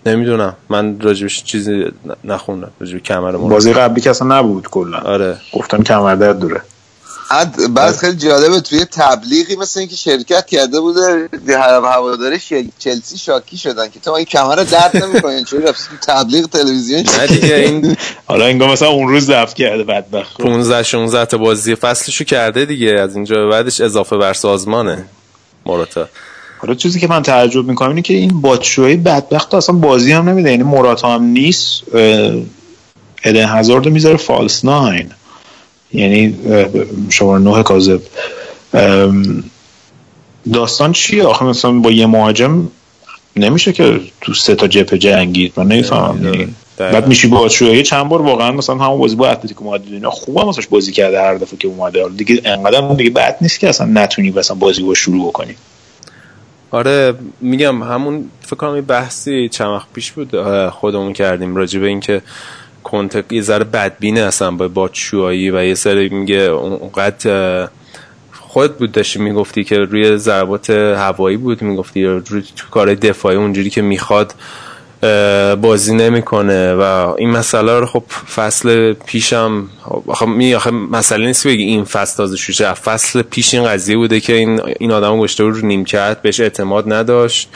نمی‌دونم. 0.09 0.57
من 0.69 1.01
راجبش 1.01 1.45
چیزی 1.45 1.85
نخوندم. 2.25 2.71
راجب 2.81 2.99
کمر 2.99 3.33
بازی 3.33 3.73
قبلی 3.73 4.01
که 4.01 4.11
اصلا 4.11 4.39
نبود 4.39 4.69
کلا. 4.69 4.99
آره. 4.99 5.37
گفتن 5.53 5.83
کمر 5.83 6.15
درد 6.15 6.39
دوره. 6.39 6.63
بعد 7.31 7.75
بعد 7.75 7.97
خیلی 7.97 8.17
جالبه 8.17 8.61
توی 8.61 8.85
تبلیغی 8.85 9.57
مثل 9.57 9.81
اینکه 9.81 9.97
شرکت 9.97 10.47
کرده 10.47 10.81
بوده 10.81 11.29
هواداره 11.85 12.41
چلسی 12.79 13.19
شاکی 13.19 13.57
شدن 13.57 13.89
که 13.89 14.01
تو 14.01 14.13
این 14.13 14.25
کمر 14.25 14.57
درد 14.57 15.05
نمی‌کنه 15.05 15.45
چون 15.45 15.63
رفتی 15.63 15.85
تو 15.91 16.13
تبلیغ 16.13 16.47
تلویزیون؟ 16.47 17.05
نه 17.19 17.27
دیگه 17.27 17.55
این 17.55 17.97
حالا 18.27 18.45
انگار 18.45 18.71
مثلا 18.71 18.89
اون 18.89 19.09
روز 19.09 19.27
ضبط 19.27 19.53
کرده 19.53 19.85
بدبخت. 19.85 20.41
15 20.41 20.83
16 20.83 21.25
تا 21.25 21.39
بازی 21.39 21.75
فصلشو 21.75 22.25
کرده 22.25 22.65
دیگه. 22.65 23.01
از 23.01 23.15
اینجا 23.15 23.37
به 23.37 23.47
بعدش 23.49 23.81
اضافه 23.81 24.17
بر 24.17 24.33
سازمانه. 24.33 25.05
موراتا 25.67 26.09
حالا 26.59 26.75
چیزی 26.75 27.01
که 27.01 27.07
من 27.07 27.23
تعجب 27.23 27.65
می‌کنم 27.65 27.89
اینه 27.89 28.03
که 28.03 28.15
این 28.15 28.41
باتشوی 28.41 28.97
بدبخت 28.97 29.55
اصلا 29.55 29.77
بازی 29.77 30.13
هم 30.13 30.29
نمیده. 30.29 30.51
یعنی 30.51 30.63
مراتا 30.63 31.15
هم 31.15 31.23
نیست 31.23 31.83
ادن 33.25 33.47
هزارد 33.49 33.87
رو 33.87 33.93
می‌ذاره 33.93 34.17
فالس 34.17 34.65
ناین 34.65 35.11
یعنی 35.93 36.35
شماره 37.09 37.43
نه 37.43 37.63
کاذب. 37.63 38.01
داستان 40.53 40.93
چیه؟ 40.93 41.25
آخه 41.25 41.45
مثلا 41.45 41.73
با 41.73 41.91
یه 41.91 42.07
مهاجم 42.07 42.69
نمیشه 43.37 43.73
که 43.73 44.01
تو 44.21 44.35
سه 44.35 44.55
تا 44.55 44.67
جبهه 44.67 44.99
جنگید. 44.99 45.53
من 45.57 45.67
نمی‌فهمم. 45.67 46.25
یعنی. 46.25 46.55
بعد 46.79 47.09
میشی 47.09 47.27
با 47.27 47.49
چه 47.49 47.83
چند 47.83 48.09
بار 48.09 48.23
واقعا 48.23 48.53
مثلا 48.53 48.77
همون 48.77 48.99
بازی 48.99 49.17
با 49.17 49.29
اتلتیکو 49.29 49.65
مادرید 49.65 49.93
اینا 49.93 50.11
خوبم 50.11 50.45
واسش 50.45 50.67
بازی 50.67 50.93
کرده 50.93 51.21
هر 51.21 51.35
دفعه 51.35 51.59
که 51.59 51.69
اومده. 51.69 52.05
دیگه 52.17 52.41
انقدر 52.45 52.95
دیگه 52.95 53.11
بد 53.11 53.37
نیست 53.41 53.61
که 53.61 53.69
اصلا 53.69 53.87
نتونی 53.87 54.31
مثلا 54.31 54.57
بازی 54.57 54.83
با 54.83 54.95
شروع 54.95 55.29
بکنی. 55.29 55.55
آره 56.71 57.15
میگم 57.41 57.83
همون 57.83 58.31
فکر 58.41 58.57
کنم 58.57 58.77
یه 58.77 58.83
بحثی 58.83 59.49
چند 59.49 59.69
وقت 59.69 59.87
پیش 59.95 60.13
بود 60.13 60.43
خودمون 60.69 61.13
کردیم 61.13 61.57
راجع 61.57 61.81
به 61.81 61.87
اینکه 61.87 62.23
کنتک 62.85 63.33
یه 63.33 63.43
ذره 63.43 63.65
بدبینه 63.65 64.21
اصلا 64.21 64.51
با 64.51 64.69
باتشوایی 64.69 65.51
و 65.51 65.65
یه 65.65 65.75
سری 65.75 66.09
میگه 66.09 66.37
اونقدر 66.37 67.69
خود 68.41 68.79
بود 68.79 68.93
داشتی 68.93 69.19
می‌گفتی 69.19 69.65
که 69.65 69.79
روی 69.79 70.17
ضربات 70.17 70.71
هوایی 70.71 71.37
بود 71.37 71.63
می‌گفتی 71.63 72.05
روی 72.05 72.45
کار 72.71 72.95
دفاعی 72.95 73.37
اونجوری 73.37 73.71
که 73.71 73.83
می‌خواد 73.83 74.35
بازی 75.63 75.95
نمی‌کنه 75.95 76.75
و 76.75 76.83
این 77.19 77.31
مسئله 77.31 77.81
رو 77.81 77.87
خب 77.87 78.03
فصل 78.35 78.93
پیشم 78.93 79.69
آخه 80.07 80.27
می 80.27 80.55
آخه 80.55 80.71
مسئله 80.71 81.27
نیست 81.27 81.47
بگی 81.47 81.63
این 81.63 81.85
فصل 81.85 82.17
تازه 82.17 82.37
شوشه 82.37 82.73
فصل 82.75 83.23
پیش 83.23 83.55
این 83.55 83.65
قضیه 83.65 83.97
بوده 83.97 84.21
که 84.21 84.33
این 84.33 84.61
این 84.79 84.93
آدم 84.93 85.21
گشته 85.21 85.45
رو 85.45 85.67
نیمکت 85.67 86.23
بهش 86.23 86.41
اعتماد 86.41 86.93
نداشت 86.93 87.49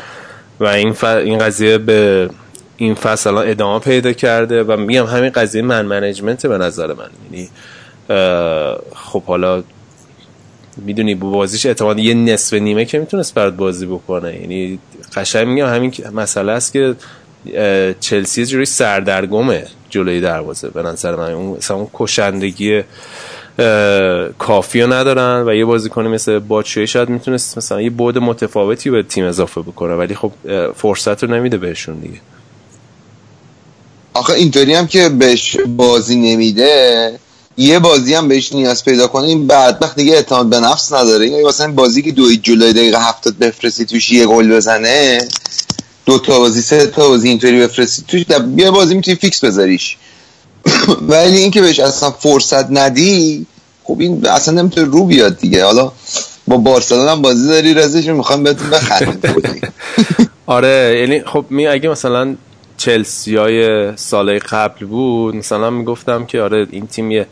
و 0.60 0.64
این. 0.66 0.94
این 1.04 1.38
قضیه 1.38 1.78
به 1.78 2.30
این 2.76 2.94
فصل 2.94 3.30
الان 3.30 3.50
ادامه 3.50 3.78
پیدا 3.78 4.12
کرده 4.12 4.62
و 4.62 4.76
میگم 4.76 5.06
همین 5.06 5.30
قضیه 5.30 5.62
من 5.62 5.86
منیجمنت 5.86 6.46
به 6.46 6.58
نظر 6.58 6.86
من 6.86 7.10
یعنی 7.24 7.48
خب 8.94 9.22
حالا 9.22 9.62
می‌دونی 10.76 11.14
با 11.14 11.30
بازیش 11.30 11.66
اعتماد 11.66 11.98
یه 11.98 12.14
نصف 12.14 12.54
نیمه 12.54 12.84
که 12.84 12.98
می‌تونست 12.98 13.34
برات 13.34 13.54
بازی 13.54 13.86
بکنه 13.86 14.40
یعنی 14.40 14.78
قشنگ 15.16 15.48
میگم 15.48 15.66
همین 15.66 15.92
مسئله 16.14 16.52
است 16.52 16.72
که 16.72 16.94
چلسی 18.00 18.46
جوری 18.46 18.64
سردرگمه 18.64 19.66
جلوی 19.90 20.20
دروازه. 20.20 20.68
به 20.68 20.82
نظر 20.82 21.16
من 21.16 21.32
اون 21.32 21.56
مثلا 21.56 21.76
اون 21.76 21.88
کشندگی 21.94 22.82
کافی 24.38 24.82
ندارن 24.82 25.44
و 25.46 25.54
یه 25.54 25.64
بازیکن 25.64 26.06
مثل 26.06 26.38
باچوی 26.38 26.86
شاید 26.86 27.08
می‌تونست 27.08 27.58
مثلا 27.58 27.82
یه 27.82 27.90
بود 27.90 28.18
متفاوتی 28.18 28.90
به 28.90 29.02
تیم 29.02 29.24
اضافه 29.24 29.60
بکنه 29.60 29.94
ولی 29.94 30.14
خب 30.14 30.32
فرصت 30.76 31.24
رو 31.24 31.34
نمیده 31.34 31.56
بهشون 31.56 31.94
دیگه. 31.94 32.20
آخه 34.14 34.32
اینطوری 34.32 34.74
هم 34.74 34.86
که 34.86 35.08
بهش 35.08 35.56
بازی 35.56 36.16
نمیده 36.16 37.18
یه 37.56 37.78
بازی 37.78 38.14
هم 38.14 38.28
بهش 38.28 38.52
نیاز 38.52 38.84
پیدا 38.84 39.06
کنه 39.06 39.24
این 39.24 39.46
بعد 39.46 39.94
دیگه 39.96 40.14
اعتماد 40.14 40.46
به 40.46 40.60
نفس 40.60 40.92
نداره. 40.92 41.24
این 41.24 41.46
مثلا 41.46 41.72
بازی 41.72 42.02
که 42.02 42.12
دوی 42.12 42.36
جلوی 42.36 42.72
دقیقه 42.72 42.98
هفتاد 42.98 43.38
بفرستی 43.38 43.84
توش 43.84 44.12
یه 44.12 44.26
گل 44.26 44.56
بزنه 44.56 45.18
دو 46.06 46.18
تا 46.18 46.38
بازی 46.38 46.60
سه 46.62 46.86
تا 46.86 47.08
بازی 47.08 47.28
اینطوری 47.28 47.60
بفرستی. 47.60 48.04
توش 48.08 48.24
یه 48.56 48.70
بازی 48.70 48.94
می‌تونی 48.94 49.16
فیکس 49.16 49.44
بذاریش. 49.44 49.96
ولی 51.08 51.36
اینکه 51.36 51.60
بهش 51.60 51.80
اصلا 51.80 52.10
فرصت 52.10 52.70
ندی 52.70 53.46
خب 53.84 53.96
این 54.00 54.26
اصلا 54.26 54.54
نمی‌تونه 54.54 54.86
رو 54.86 55.04
بیاد 55.04 55.38
دیگه. 55.38 55.64
حالا 55.64 55.92
با 56.48 56.56
بارسلونا 56.56 57.12
هم 57.12 57.22
بازی 57.22 57.48
داری 57.48 57.74
رزش 57.74 58.06
می‌خوام 58.06 58.42
بهتون 58.42 58.70
بخریم. 58.70 59.20
آره 60.46 60.96
یعنی 61.00 61.22
خب 61.24 61.44
می 61.50 61.66
اگه 61.66 61.88
مثلا 61.88 62.36
چلسی 62.76 63.36
های 63.36 63.96
سال 63.96 64.38
قبل 64.38 64.86
بود 64.86 65.36
مثلا 65.36 65.70
می‌گفتم 65.70 66.26
که 66.26 66.40
آره 66.40 66.66
این 66.70 66.86
تیم 66.86 67.10
یه 67.10 67.26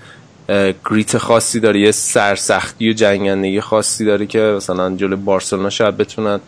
گریت 0.90 1.18
خاصی 1.18 1.60
داره 1.60 1.80
یه 1.80 1.90
سرسختی 1.92 2.90
و 2.90 2.92
جنگندگی 2.92 3.60
خاصی 3.60 4.04
داره 4.04 4.26
که 4.26 4.38
مثلا 4.38 4.96
جلو 4.96 5.16
بارسلونا 5.16 5.70
شاید 5.70 5.96
بتونن 5.96 6.40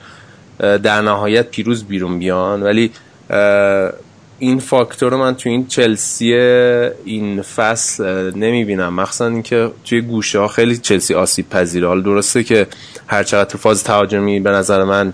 در 0.59 1.01
نهایت 1.01 1.51
پیروز 1.51 1.85
بیرون 1.85 2.19
بیان. 2.19 2.63
ولی 2.63 2.91
این 4.39 4.59
فاکتور 4.59 5.13
رو 5.13 5.19
من 5.19 5.35
تو 5.35 5.49
این 5.49 5.67
چلسی 5.67 6.35
این 7.05 7.43
فصل 7.43 8.31
نمی‌بینم. 8.35 8.95
مخصوصا 8.95 9.27
اینکه 9.27 9.71
توی 9.85 10.01
گوشه 10.01 10.39
ها 10.39 10.49
خیلی 10.49 10.77
چلسی 10.77 11.15
آسیب 11.15 11.49
پذیره. 11.49 11.89
حال 11.89 12.03
درسته 12.03 12.45
که 12.45 12.67
هر 13.07 13.23
چقدر 13.23 13.51
تو 13.51 13.59
فاز 13.59 13.85
تهاجمی 13.85 14.41
به 14.41 14.51
نظر 14.51 14.85
من 14.85 15.13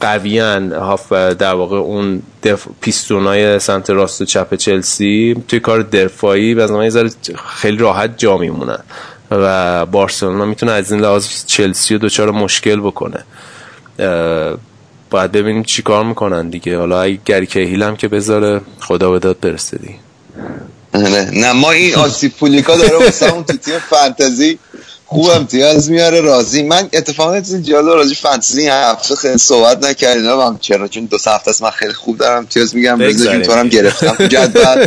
قویان 0.00 0.72
هاف 0.72 1.12
در 1.12 1.54
واقع 1.54 1.76
اون 1.76 2.22
دف... 2.42 2.66
پیستونای 2.80 3.58
سمت 3.58 3.90
راست 3.90 4.20
و 4.20 4.24
چپ 4.24 4.54
چلسی 4.54 5.42
توی 5.48 5.60
کار 5.60 5.82
دفاعی 5.82 6.54
به 6.54 6.66
نظر 6.66 7.08
خیلی 7.46 7.76
راحت 7.76 8.18
جا 8.18 8.36
میمونن 8.38 8.78
و 9.30 9.86
بارسلونا 9.86 10.44
می‌تونه 10.44 10.72
از 10.72 10.92
این 10.92 11.00
لحاظ 11.00 11.44
چلسی 11.46 11.94
رو 11.94 12.00
دوچار 12.00 12.30
مشکل 12.30 12.80
بکنه. 12.80 13.24
باید 15.10 15.32
ببینیم 15.32 15.62
چی 15.62 15.82
کار 15.82 16.04
می‌کنن 16.04 16.48
دیگه. 16.48 16.78
حالا 16.78 17.02
اگه 17.02 17.18
گری 17.24 17.46
کهیل 17.46 17.82
هم 17.82 17.96
که 17.96 18.08
بذاره 18.08 18.60
خدا 18.80 19.10
به 19.10 19.18
داد 19.18 19.40
برسه 19.40 19.78
دیگه. 19.78 19.94
نه 21.32 21.52
ما 21.52 21.70
این 21.70 21.94
آسیب 21.94 22.32
پولیکا 22.32 22.76
داره 22.76 22.96
واسه 22.96 23.32
اون 23.34 23.44
تو 23.44 23.56
تیم 23.56 23.78
فانتزی 23.78 24.58
خوب 25.12 25.30
امتیاز 25.30 25.90
میاره 25.90 26.20
راضی. 26.20 26.62
من 26.62 26.88
اتفاقا 26.92 27.40
چیز 27.40 27.62
جالب 27.62 27.88
راضی 27.88 28.14
فانتزی 28.14 28.66
هفته 28.68 29.16
خیلی 29.16 29.38
صحبت 29.38 29.84
نکردم 29.84 30.40
هم 30.40 30.58
چرا؟ 30.60 30.88
چون 30.88 31.04
دو 31.04 31.16
هفته 31.16 31.50
است 31.50 31.62
من 31.62 31.70
خیلی 31.70 31.92
خوب 31.92 32.18
دارم 32.18 32.38
امتیاز 32.38 32.76
میگم. 32.76 32.98
بذاریم 32.98 33.42
تو 33.42 33.52
هم 33.52 33.68
گرفتم 33.68 34.26
جدول. 34.26 34.86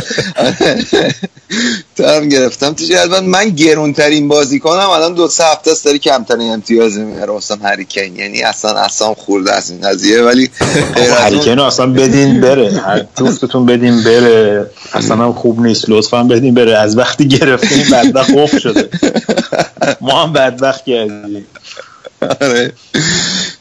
تو 1.96 2.06
هم 2.06 2.28
گرفتم 2.28 2.72
تو 2.72 2.84
جدول. 2.84 3.20
من 3.20 3.48
گرونترین 3.50 4.28
بازی 4.28 4.58
کنم 4.58 4.90
الان 4.90 5.14
دو 5.14 5.28
سه 5.28 5.44
هفته 5.44 5.70
است 5.70 5.84
داری 5.84 5.98
کمترین 5.98 6.52
امتیاز 6.52 6.98
میاره 6.98 7.32
واسه 7.32 7.56
هری 7.62 7.84
کین 7.84 8.16
یعنی 8.16 8.42
اصلا 8.42 8.70
اصلا 8.70 9.14
خورده 9.14 9.54
از 9.54 9.70
این 9.70 9.80
قضیه. 9.80 10.22
ولی 10.22 10.50
هری 11.24 11.38
کین 11.38 11.58
اصلا 11.58 11.86
بدین 11.86 12.40
بره. 12.40 12.80
هر 12.80 13.04
جفتتون 13.18 13.66
بدین 13.66 14.02
بره. 14.02 14.70
اصلا 14.92 15.32
خوب 15.32 15.60
نیست. 15.60 15.84
لطفا 15.88 16.22
بدین 16.22 16.54
بره. 16.54 16.78
از 16.78 16.98
وقتی 16.98 17.28
گرفتیم 17.28 17.86
بعد 17.90 18.22
خوف 18.22 18.58
شده. 18.58 18.88
ما 20.00 20.22
هم 20.22 20.32
بدبخت 20.32 20.84
کردیم 20.84 21.46
آره. 22.40 22.72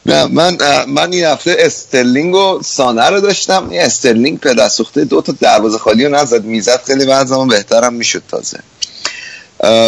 نه 0.05 0.25
من 0.25 0.57
من 0.87 1.13
این 1.13 1.25
هفته 1.25 1.55
استرلینگ 1.59 2.35
و 2.35 2.59
سانه 2.63 3.09
رو 3.09 3.21
داشتم. 3.21 3.69
این 3.69 3.81
استرلینگ 3.81 4.39
پدر 4.39 4.69
سوخته 4.69 5.05
دو 5.05 5.21
تا 5.21 5.33
دروازه 5.41 5.77
خالی 5.77 6.05
رو 6.05 6.15
نزد 6.15 6.43
می‌زد. 6.43 6.81
خیلی 6.87 7.05
وضعمون 7.05 7.47
بهترم 7.47 7.93
می‌شد 7.93 8.23
تازه. 8.31 8.59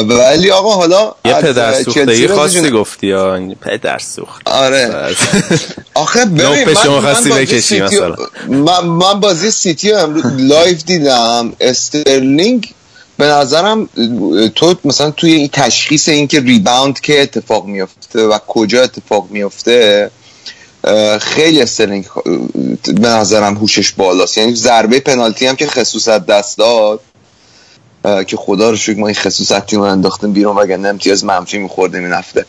ولی 0.07 0.51
آقا 0.51 0.75
حالا 0.75 1.15
یه 1.25 1.33
پدر 1.33 1.83
سوخته 1.83 2.27
خاصی 2.27 2.69
گفتی 2.69 3.13
پدر 3.61 3.97
سوخت 3.99 4.41
آره. 4.45 5.15
آخه 5.93 6.25
ببین 6.25 6.69
من, 6.69 6.99
من, 6.99 7.29
بازی 7.29 7.61
سیتی 7.61 7.99
من, 8.47 8.85
من 8.85 9.19
بازی 9.19 9.51
سیتی 9.51 9.91
رو 9.91 9.97
امروز 9.97 10.23
live 10.37 10.83
دیدم. 10.83 11.53
استرلینگ 11.61 12.73
به 13.17 13.25
نظرم 13.25 13.89
تو 14.55 14.75
مثلا 14.85 15.11
توی 15.11 15.33
این 15.33 15.49
تشخیص 15.53 16.09
اینکه 16.09 16.39
rebound 16.39 16.99
که 16.99 17.21
اتفاق 17.21 17.65
میفته 17.65 18.21
و 18.21 18.37
کجا 18.47 18.83
اتفاق 18.83 19.27
میفته 19.29 20.11
خیلی 21.21 21.61
استرلینگ 21.61 22.05
به 22.85 23.07
نظرم 23.07 23.57
هوشش 23.57 23.91
بالاست. 23.91 24.37
یعنی 24.37 24.55
ضربه 24.55 24.99
پنالتی 24.99 25.47
هم 25.47 25.55
که 25.55 25.67
خسوس 25.67 26.15
از 26.15 26.25
دست 26.25 26.57
داد 26.57 26.99
که 28.27 28.37
خدا 28.37 28.69
رو 28.69 28.77
شکر 28.77 28.97
ما 28.99 29.07
این 29.07 29.15
خسوسو 29.15 29.58
از 29.58 29.65
تیم 29.65 29.81
انداختیم 29.81 30.31
بیرون 30.33 30.57
وگرنه 30.57 30.87
امتیاز 30.87 31.23
منفی 31.23 31.57
میخوردیم 31.57 32.03
این 32.03 32.13
هفته. 32.13 32.45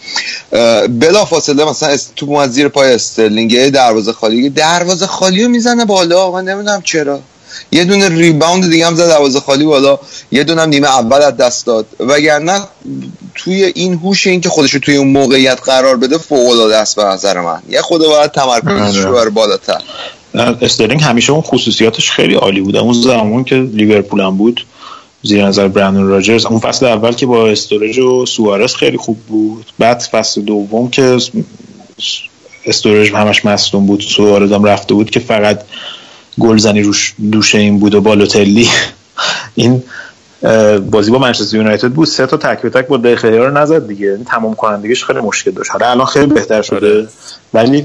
بلا 0.89 1.25
فاصله 1.25 1.65
مثلا 1.65 1.97
تو 2.17 2.33
از 2.33 2.53
زیر 2.53 2.69
پای 2.69 2.93
استرلینگ 2.93 3.69
دروازه 3.69 4.13
خالی. 4.13 4.51
دروازه 4.51 5.07
خالی 5.07 5.45
رو 5.45 5.51
می‌زنه 5.51 5.85
بالا. 5.85 6.31
من 6.31 6.45
نمی‌دونم 6.45 6.83
چرا. 6.83 7.21
یه 7.73 7.85
دونه 7.85 8.09
ریباوند 8.09 8.71
دیگه 8.71 8.87
هم 8.87 8.95
زد 8.95 9.09
دروازه 9.09 9.41
خالی 9.41 9.65
بالا. 9.65 9.99
یه 10.33 10.45
دونه 10.45 10.63
هم 10.63 10.69
نیمه 10.69 10.89
اول 10.89 11.23
از 11.23 11.37
دست 11.37 11.67
داد. 11.67 11.87
وگرنه 12.01 12.61
توی 13.35 13.65
این 13.65 13.95
هوش 13.95 14.27
این 14.27 14.41
که 14.41 14.49
خودش 14.49 14.75
رو 14.75 14.81
توی 14.81 14.97
اون 14.97 15.09
موقعیت 15.09 15.61
قرار 15.65 15.97
بده 15.97 16.19
فوق 16.19 16.51
العاده 16.51 16.77
است 16.77 16.97
به 16.97 17.05
نظر 17.05 17.41
من. 17.41 17.63
یه 17.69 17.81
خود 17.81 18.01
باید 18.01 18.31
تمرکزش 18.31 18.99
رو 18.99 19.13
بر 19.13 19.29
بالاتر. 19.29 19.81
استرلینگ 20.63 21.03
همیشه 21.03 21.33
اون 21.33 21.43
خصوصیاتش 21.43 22.11
خیلی 22.11 22.35
عالی 22.35 22.61
بود 22.61 22.77
اون 22.77 22.93
زمان 22.93 23.45
که 23.45 23.55
لیورپول 23.55 24.21
هم 24.21 24.37
بود 24.37 24.67
زیر 25.23 25.47
نظر 25.47 25.69
برندون 25.69 26.09
راجرز. 26.09 26.47
اون 26.47 26.61
فصل 26.61 26.87
اول 26.87 27.13
که 27.13 27.27
با 27.27 27.49
استورج 27.49 27.99
و 27.99 28.27
سوارس 28.27 28.75
خیلی 28.75 28.97
خوب 28.97 29.19
بود. 29.19 29.67
بعد 29.79 30.01
فصل 30.01 30.41
دوم 30.41 30.91
که 30.91 31.19
استورج 32.67 33.13
همش 33.13 33.45
مصدوم 33.45 33.87
بود. 33.87 34.01
سوارز 34.01 34.53
هم 34.53 34.65
رفته 34.65 34.95
بود 34.95 35.11
که 35.11 35.21
فقط 35.21 35.61
گلزنی 36.41 36.83
روش 36.83 37.15
دوشه 37.33 37.59
این 37.59 37.79
بود 37.79 37.95
و 37.95 38.01
بالوتلی. 38.01 38.69
این 39.55 39.83
بازی 40.91 41.11
با 41.11 41.19
منچستر 41.19 41.57
یونایتد 41.57 41.91
بود. 41.91 42.09
سه 42.09 42.27
تا 42.27 42.37
تک 42.37 42.63
به 42.63 42.71
تک 42.71 42.87
با 42.87 42.97
دقیقه 42.97 43.29
رو 43.29 43.59
نزد 43.59 43.89
دیگه. 43.89 44.07
این 44.07 44.25
تمام 44.25 44.55
کنندگیش 44.55 45.05
خیلی 45.05 45.21
مشکل 45.21 45.51
داشت. 45.51 45.71
حالا 45.71 45.91
الان 45.91 46.07
خیلی 46.07 46.27
بهتر 46.27 46.63
شده. 46.63 46.77
آره. 46.77 47.09
ولی 47.55 47.85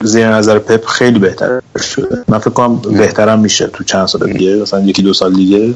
زیر 0.00 0.28
نظر 0.28 0.58
پپ 0.58 0.86
خیلی 0.86 1.18
بهتر 1.18 1.60
شده. 1.94 2.24
من 2.28 2.38
فکر 2.38 2.50
کنم 2.50 2.76
بهترم 2.76 3.38
میشه 3.38 3.66
تو 3.66 3.84
چند 3.84 4.06
سال 4.06 4.32
دیگه. 4.32 4.56
مثلا 4.56 4.80
یکی 4.80 5.02
دو 5.02 5.14
سال 5.14 5.32
دیگه. 5.34 5.74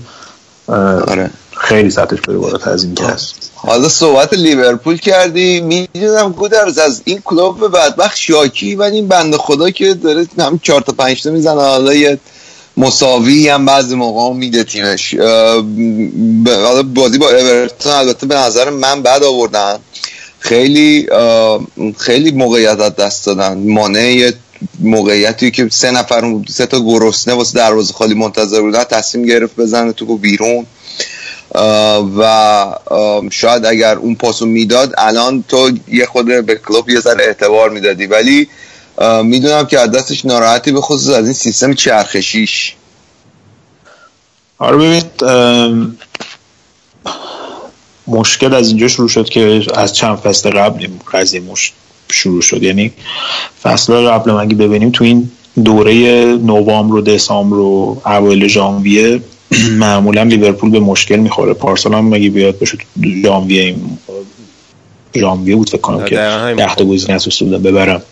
آره. 0.67 1.31
خیلی 1.57 1.91
سطحش 1.91 2.21
بره 2.21 2.37
بالاتر 2.37 2.71
از 2.71 2.85
این 2.85 2.95
که 2.95 3.05
هست 3.05 3.35
حالا 3.55 3.89
صحبت 3.89 4.35
لیورپول 4.35 4.97
کردی 4.97 5.61
می‌دونم 5.61 6.33
گودرز 6.33 6.79
از 6.79 7.03
این 7.05 7.21
کلوب 7.25 7.77
بدبخت 7.77 8.17
شاکی 8.17 8.75
و 8.75 8.83
این 8.83 9.09
بند 9.09 9.37
خدا 9.37 9.71
که 9.71 9.95
داره 9.95 10.27
هم 10.39 10.61
چهار 10.63 10.81
تا 10.81 10.93
پنج 10.93 11.23
تا 11.23 11.31
می‌زنه 11.31 11.61
حالا 11.61 11.95
یه 11.95 12.19
مساوی 12.77 13.49
هم 13.49 13.67
بعضی 13.67 13.95
موقع 13.95 14.37
میده 14.37 14.65
تیمش. 14.65 15.15
حالا 16.47 16.83
بازی 16.83 17.19
با 17.19 17.29
اورتون 17.29 17.93
البته 17.93 18.27
به 18.27 18.35
نظر 18.35 18.71
من 18.71 19.03
بد 19.03 19.23
آوردن. 19.23 19.79
خیلی 20.39 21.09
خیلی 21.99 22.31
موقعیت 22.31 22.81
از 22.81 22.97
دست 22.97 23.27
دادن. 23.27 23.59
مانع 23.59 24.31
موقعیتی 24.81 25.51
که 25.51 25.69
سه 25.71 25.91
نفر 25.91 26.35
سه 26.49 26.67
تا 26.67 26.81
گرسنه 26.81 27.35
واسه 27.35 27.59
دروازه 27.59 27.93
خالی 27.93 28.15
منتظر 28.15 28.61
بودن 28.61 28.85
تصمیم 28.85 29.27
گرفت 29.27 29.57
بزنه 29.57 29.93
تو 29.93 30.17
بیرون. 30.17 30.67
و 32.19 32.75
شاید 33.31 33.67
اگر 33.67 33.97
اون 33.97 34.15
پاسو 34.15 34.47
می‌داد 34.47 34.95
الان 34.99 35.45
تو 35.49 35.71
یه 35.89 36.07
خود 36.07 36.27
به 36.47 36.61
کلوب 36.69 36.91
یه 36.91 37.01
ذره 37.01 37.25
اعتبار 37.25 37.71
می‌دادی. 37.71 38.07
ولی 38.07 38.49
می‌دونم 39.23 39.67
که 39.67 39.81
از 39.81 39.91
دستش 39.91 40.25
ناراحتی 40.25 40.73
به 40.73 40.81
خصوص 40.81 41.09
از 41.09 41.25
این 41.25 41.33
سیستم 41.33 41.75
چرخشیش. 41.75 42.75
آره 44.59 44.77
ببینید 44.77 45.25
مشکل 48.07 48.55
از 48.55 48.69
اینجا 48.69 48.89
شروع 48.89 49.09
شد 49.09 49.29
که 49.29 49.63
از 49.75 49.93
چند 49.93 50.17
فصل 50.17 50.51
قبل 50.51 50.81
این 50.81 51.01
قضیه 51.13 51.43
شروع 52.09 52.43
شد. 52.43 52.63
یعنی 52.63 52.93
فصل 53.63 53.93
قبل 53.93 54.33
مگه 54.33 54.55
ببینیم 54.55 54.91
تو 54.91 55.05
این 55.05 55.31
دوره 55.65 55.95
نوامبر 56.25 56.95
و 56.95 57.01
دسامبر 57.01 57.57
و 57.57 58.03
اوایل 58.07 58.49
ژانویه 58.49 59.21
معمولا 59.79 60.23
لیورپول 60.23 60.71
به 60.71 60.81
مشکل 60.81 61.17
می‌خوره. 61.17 61.53
پارسال 61.53 61.95
هم 61.95 62.09
مگه 62.09 62.31
بیاد 62.31 62.59
بشه 62.59 62.79
ژانویه 63.23 63.77
ژانویه 65.17 65.57
بود 65.57 65.69
فکر 65.69 65.81
کنم 65.81 66.05
که 66.05 66.17
ده 66.57 66.75
تا 66.75 66.85
گزینه 66.85 67.15
از 67.15 67.29
بودن 67.39 67.63
ببرم. 67.63 68.03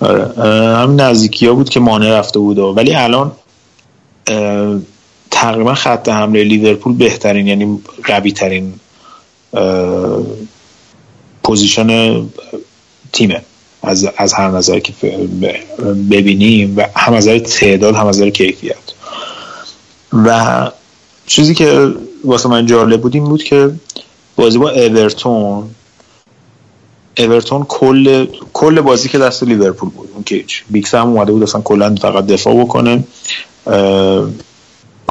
آره. 0.00 0.32
همین 0.76 1.00
نزدیکی 1.00 1.46
ها 1.46 1.54
بود 1.54 1.68
که 1.68 1.80
مانه 1.80 2.18
رفته 2.18 2.38
بود. 2.38 2.58
ولی 2.58 2.94
الان 2.94 3.32
تقریبا 5.30 5.74
خط 5.74 6.08
حمله 6.08 6.44
لیورپول 6.44 6.94
بهترین 6.94 7.46
یعنی 7.46 7.78
قوی 8.04 8.32
ترین 8.32 8.72
position 11.42 12.22
تیمه. 13.12 13.42
از, 13.82 14.08
از 14.16 14.32
هر 14.32 14.50
نظر 14.50 14.78
که 14.78 14.92
ببینیم 16.10 16.74
و 16.76 16.84
هم 16.96 17.12
از 17.12 17.28
نظر 17.28 17.38
تعداد 17.38 17.94
هم 17.94 18.06
از 18.06 18.16
نظر 18.16 18.30
کیفیت. 18.30 18.76
و 20.12 20.70
چیزی 21.26 21.54
که 21.54 21.92
واسه 22.24 22.48
من 22.48 22.66
جالب 22.66 23.00
بود 23.00 23.14
این 23.14 23.24
بود 23.24 23.42
که 23.42 23.70
بازی 24.36 24.58
با 24.58 24.70
اورتون 24.70 25.70
اورتون 27.18 27.64
کل 27.68 28.26
کل 28.52 28.80
بازی 28.80 29.08
که 29.08 29.18
دست 29.18 29.42
لیورپول 29.42 29.88
بود 29.88 30.10
اون 30.14 30.24
که 30.24 30.44
بیکس 30.70 30.94
هم 30.94 31.08
اومده 31.08 31.32
بود 31.32 31.42
اصلا 31.42 31.60
کلا 31.60 31.94
فقط 31.94 32.26
دفاع 32.26 32.54
بکنه. 32.54 33.04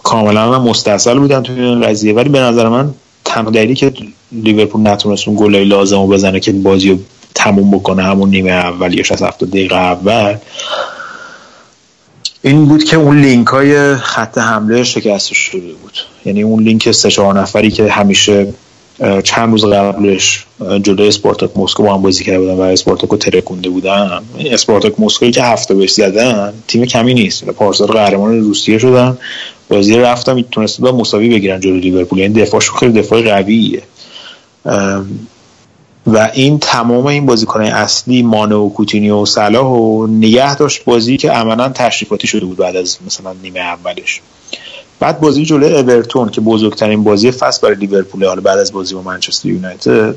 کاملا 0.04 0.54
هم 0.54 0.72
بودن 1.20 1.44
توی 1.44 1.62
این 1.62 1.82
قضیه. 1.82 2.14
ولی 2.14 2.30
به 2.30 2.40
نظر 2.40 2.70
من 2.70 2.94
تنها 3.26 3.52
دلیلی 3.52 3.76
که 3.76 3.94
لیورپول 4.32 4.88
نتونست 4.88 5.28
اون 5.28 5.38
گلای 5.40 5.66
لازم 5.66 6.02
رو 6.02 6.08
بزنه 6.08 6.40
که 6.40 6.52
بازی 6.52 6.90
رو 6.90 6.98
تموم 7.36 7.72
بکنه 7.72 8.04
همون 8.04 8.30
نیمه 8.30 8.52
اولیش 8.52 9.12
از 9.12 9.24
هفته 9.24 9.46
دقیقه 9.46 9.76
اول 9.76 10.36
این 12.42 12.66
بود 12.66 12.84
که 12.84 12.98
اون 12.98 13.22
لینک 13.22 13.48
های 13.48 13.96
خط 13.96 14.38
حمله 14.38 14.84
شکسته 14.84 15.36
شده 15.36 15.74
بود. 15.82 15.98
یعنی 16.26 16.44
اون 16.44 16.64
لینک 16.64 16.92
سه 16.92 17.12
چهار 17.12 17.40
نفری 17.40 17.72
که 17.72 17.92
همیشه 17.92 18.54
چند 19.24 19.52
روز 19.52 19.66
قبلش 19.66 20.46
جلوی 20.82 21.08
اسپارتاک 21.08 21.58
مسکو 21.58 21.84
با 21.84 21.94
هم 21.94 22.02
بازی 22.02 22.24
کرده 22.24 22.40
بودن 22.40 22.54
و 22.54 22.62
اسپارتاک 22.62 23.10
رو 23.10 23.18
ترکونده 23.18 23.70
بودن. 23.70 24.22
اسپارتاک 24.40 25.00
مسکوی 25.00 25.32
که 25.32 25.44
هفت 25.44 25.66
تا 25.66 25.74
بهش 25.74 25.92
زدن 25.92 26.54
تیم 26.68 26.86
کمی 26.86 27.14
نیست. 27.14 27.46
پارسال 27.46 27.88
قهرمان 27.88 28.40
روسیه 28.40 28.78
شدن. 28.78 29.18
بازی 29.70 29.98
رفتم 29.98 30.36
می‌تونست 30.36 30.82
با 30.82 30.92
مساوی 30.92 31.30
بگیرن 31.30 31.60
جلوی 31.60 31.80
لیورپول. 31.80 32.20
یعنی 32.20 32.42
دفاعشون 32.42 32.78
خیلی 32.78 32.94
دفاع 32.94 33.22
قویه. 33.22 33.82
و 36.08 36.30
این 36.34 36.60
تمام 36.60 37.06
این 37.06 37.26
بازیکن 37.26 37.62
اصلی 37.62 38.24
مانه 38.24 38.56
و 38.56 38.70
کوتینیو 38.70 39.22
و 39.22 39.26
صلاح 39.26 39.66
و 39.66 40.08
نگه 40.08 40.56
داشت 40.56 40.86
بازی 40.86 41.18
که 41.18 41.32
عملا 41.32 41.70
تشریفاتی 41.70 42.28
شده 42.28 42.46
بود 42.46 42.58
بعد 42.58 42.76
از 42.76 42.98
مثلا 43.06 43.34
نیمه 43.44 43.60
اولش. 43.60 44.22
بعد 45.00 45.20
بازی 45.20 45.46
جلوی 45.46 45.74
اورتون 45.74 46.30
که 46.30 46.42
بزرگترین 46.42 47.04
بازی 47.04 47.32
فصل 47.32 47.62
برای 47.62 47.76
لیورپول 47.76 48.26
حالا 48.26 48.42
بعد 48.42 48.60
از 48.60 48.72
بازی 48.72 48.96
با 48.96 49.02
منچستر 49.02 49.48
یونایتد 49.48 50.16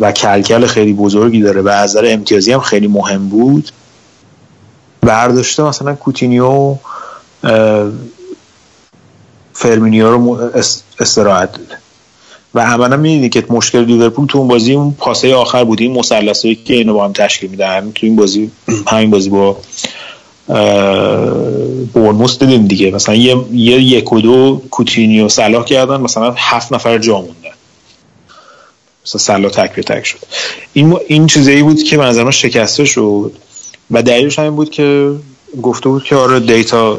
و 0.00 0.12
کلکل 0.12 0.66
خیلی 0.66 0.92
بزرگی 0.92 1.42
داره 1.42 1.62
و 1.62 1.68
از 1.68 1.90
نظر 1.90 2.06
امتیازی 2.06 2.52
هم 2.52 2.60
خیلی 2.60 2.88
مهم 2.88 3.28
بود. 3.28 3.70
برداشته 5.00 5.62
مثلا 5.62 5.94
کوتینیو 5.94 6.74
فیرمینو 9.52 10.10
رو 10.10 10.50
استراحت 11.00 11.52
داده. 11.52 11.78
و 12.54 12.60
عملا 12.60 12.96
می‌دونی 12.96 13.28
که 13.28 13.44
مشکل 13.50 13.84
لیورپول 13.84 14.26
تو 14.26 14.38
اون 14.38 14.48
بازی 14.48 14.74
اون 14.74 14.94
پاسه 14.98 15.34
آخر 15.34 15.64
بود. 15.64 15.80
این 15.80 15.92
مثلثی 15.92 16.54
که 16.54 16.74
اینو 16.74 16.94
با 16.94 17.04
هم 17.04 17.12
تشکیل 17.12 17.50
میدن 17.50 17.92
تو 17.94 18.06
این 18.06 18.16
بازی 18.16 18.50
همین 18.86 19.10
بازی 19.10 19.30
با 19.30 19.56
بورنموث 21.92 22.38
دیدیم 22.38 22.66
دیگه. 22.66 22.90
مثلا 22.90 23.14
یه, 23.14 23.36
یه 23.52 23.80
یک 23.80 24.12
و 24.12 24.20
دو 24.20 24.62
کوتینیو 24.70 25.28
صلاح 25.28 25.64
کردن 25.64 26.00
مثلا 26.00 26.34
هفت 26.36 26.72
نفر 26.72 26.98
جا 26.98 27.14
موندن. 27.14 27.56
مثلا 29.06 29.18
صلاح 29.18 29.50
تک 29.50 29.74
به 29.74 29.82
تک 29.82 30.06
شد. 30.06 30.18
این 30.72 30.96
این 31.06 31.26
چیزایی 31.26 31.62
بود 31.62 31.82
که 31.82 31.96
منظر 31.96 32.30
شکسته 32.30 32.84
شد. 32.84 33.32
و 33.90 34.02
دلیلش 34.02 34.38
همین 34.38 34.56
بود 34.56 34.70
که 34.70 35.12
گفته 35.62 35.88
بود 35.88 36.04
که 36.04 36.16
آره 36.16 36.40
data 36.40 36.98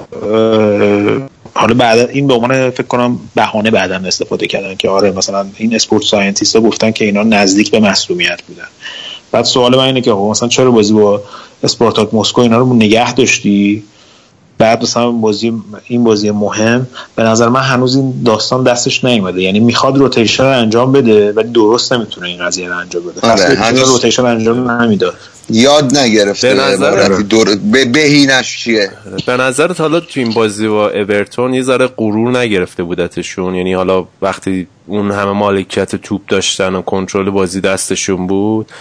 حالا 1.59 1.73
بعد 1.73 2.09
این 2.09 2.27
به 2.27 2.33
عنوان 2.33 2.69
فکر 2.69 2.87
کنم 2.87 3.19
بهانه 3.35 3.71
بعدا 3.71 3.95
استفاده 3.95 4.47
کردن 4.47 4.75
که 4.75 4.89
آره 4.89 5.11
مثلا 5.11 5.45
این 5.57 5.75
sport 5.75 6.03
scientist 6.03 6.55
ها 6.55 6.61
گفتن 6.61 6.91
که 6.91 7.05
اینا 7.05 7.23
نزدیک 7.23 7.71
به 7.71 7.79
مصدومیت 7.79 8.41
بودن. 8.47 8.67
بعد 9.31 9.45
سوال 9.45 9.75
من 9.75 9.83
اینه 9.83 10.01
که 10.01 10.11
مثلا 10.11 10.47
چرا 10.49 10.71
بازی 10.71 10.93
با 10.93 11.21
اسپارتاک 11.63 12.13
مسکو 12.13 12.41
اینا 12.41 12.57
رو 12.57 12.73
نگه 12.73 13.13
داشتی؟ 13.13 13.83
بعد 14.57 14.83
مثلا 14.83 15.11
بازی 15.11 15.53
این 15.87 16.03
بازی 16.03 16.31
مهم 16.31 16.87
به 17.15 17.23
نظر 17.23 17.49
من 17.49 17.61
هنوز 17.61 17.95
این 17.95 18.23
داستان 18.25 18.63
دستش 18.63 19.05
نیومده. 19.05 19.41
یعنی 19.41 19.59
می‌خواد 19.59 19.97
روتیشن 19.97 20.43
رو 20.43 20.59
انجام 20.59 20.91
بده 20.91 21.31
ولی 21.31 21.49
درست 21.49 21.93
نمی‌تونه 21.93 22.27
این 22.27 22.45
قضیه 22.45 22.69
رو 22.69 22.77
انجام 22.77 23.03
بده. 23.03 23.31
آره 23.31 23.55
هنوز 23.55 23.89
روتیشن 23.89 24.25
انجام 24.25 24.71
نمی‌داد 24.71 25.13
یاد 25.49 25.97
نگرفته 25.97 26.53
به 26.53 26.61
نظر 26.61 27.07
دور 27.07 27.55
به 27.71 27.85
بهینش 27.85 28.57
چیه؟ 28.57 28.91
به 29.25 29.37
نظرت 29.37 29.81
حالا 29.81 29.99
تو 29.99 30.19
این 30.19 30.29
بازی 30.29 30.67
با 30.67 30.89
اورتون 30.89 31.53
یه 31.53 31.61
ذره 31.61 31.87
غرور 31.87 32.37
نگرفته 32.37 32.83
بودتشون. 32.83 33.55
یعنی 33.55 33.73
حالا 33.73 34.05
وقتی 34.21 34.67
اون 34.87 35.11
همه 35.11 35.31
مالکیت 35.31 35.95
توپ 35.95 36.21
داشتن 36.27 36.75
و 36.75 36.81
کنترل 36.81 37.29
بازی 37.29 37.61
دستشون 37.61 38.27
بود 38.27 38.71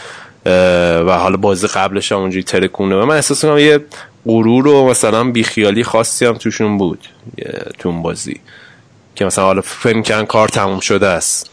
و 1.07 1.19
حالا 1.19 1.37
بازی 1.37 1.67
قبلش 1.67 2.13
هم 2.13 2.19
اونجوری 2.19 2.43
ترکونه. 2.43 2.97
و 2.97 3.07
من 3.07 3.15
احساس 3.15 3.45
کنم 3.45 3.59
یه 3.59 3.81
غرور 4.27 4.67
و 4.67 4.89
مثلا 4.89 5.25
بیخیالی 5.25 5.85
خاصی 5.85 6.25
هم 6.25 6.35
توشون 6.35 6.79
بود 6.79 7.01
تو 7.79 7.89
اون 7.89 8.03
بازی. 8.03 8.41
که 9.15 9.25
مثلا 9.25 9.45
حالا 9.45 9.61
فکر 9.61 10.03
کن 10.03 10.25
کار 10.25 10.49
تموم 10.49 10.81
شده 10.81 11.07
است. 11.07 11.51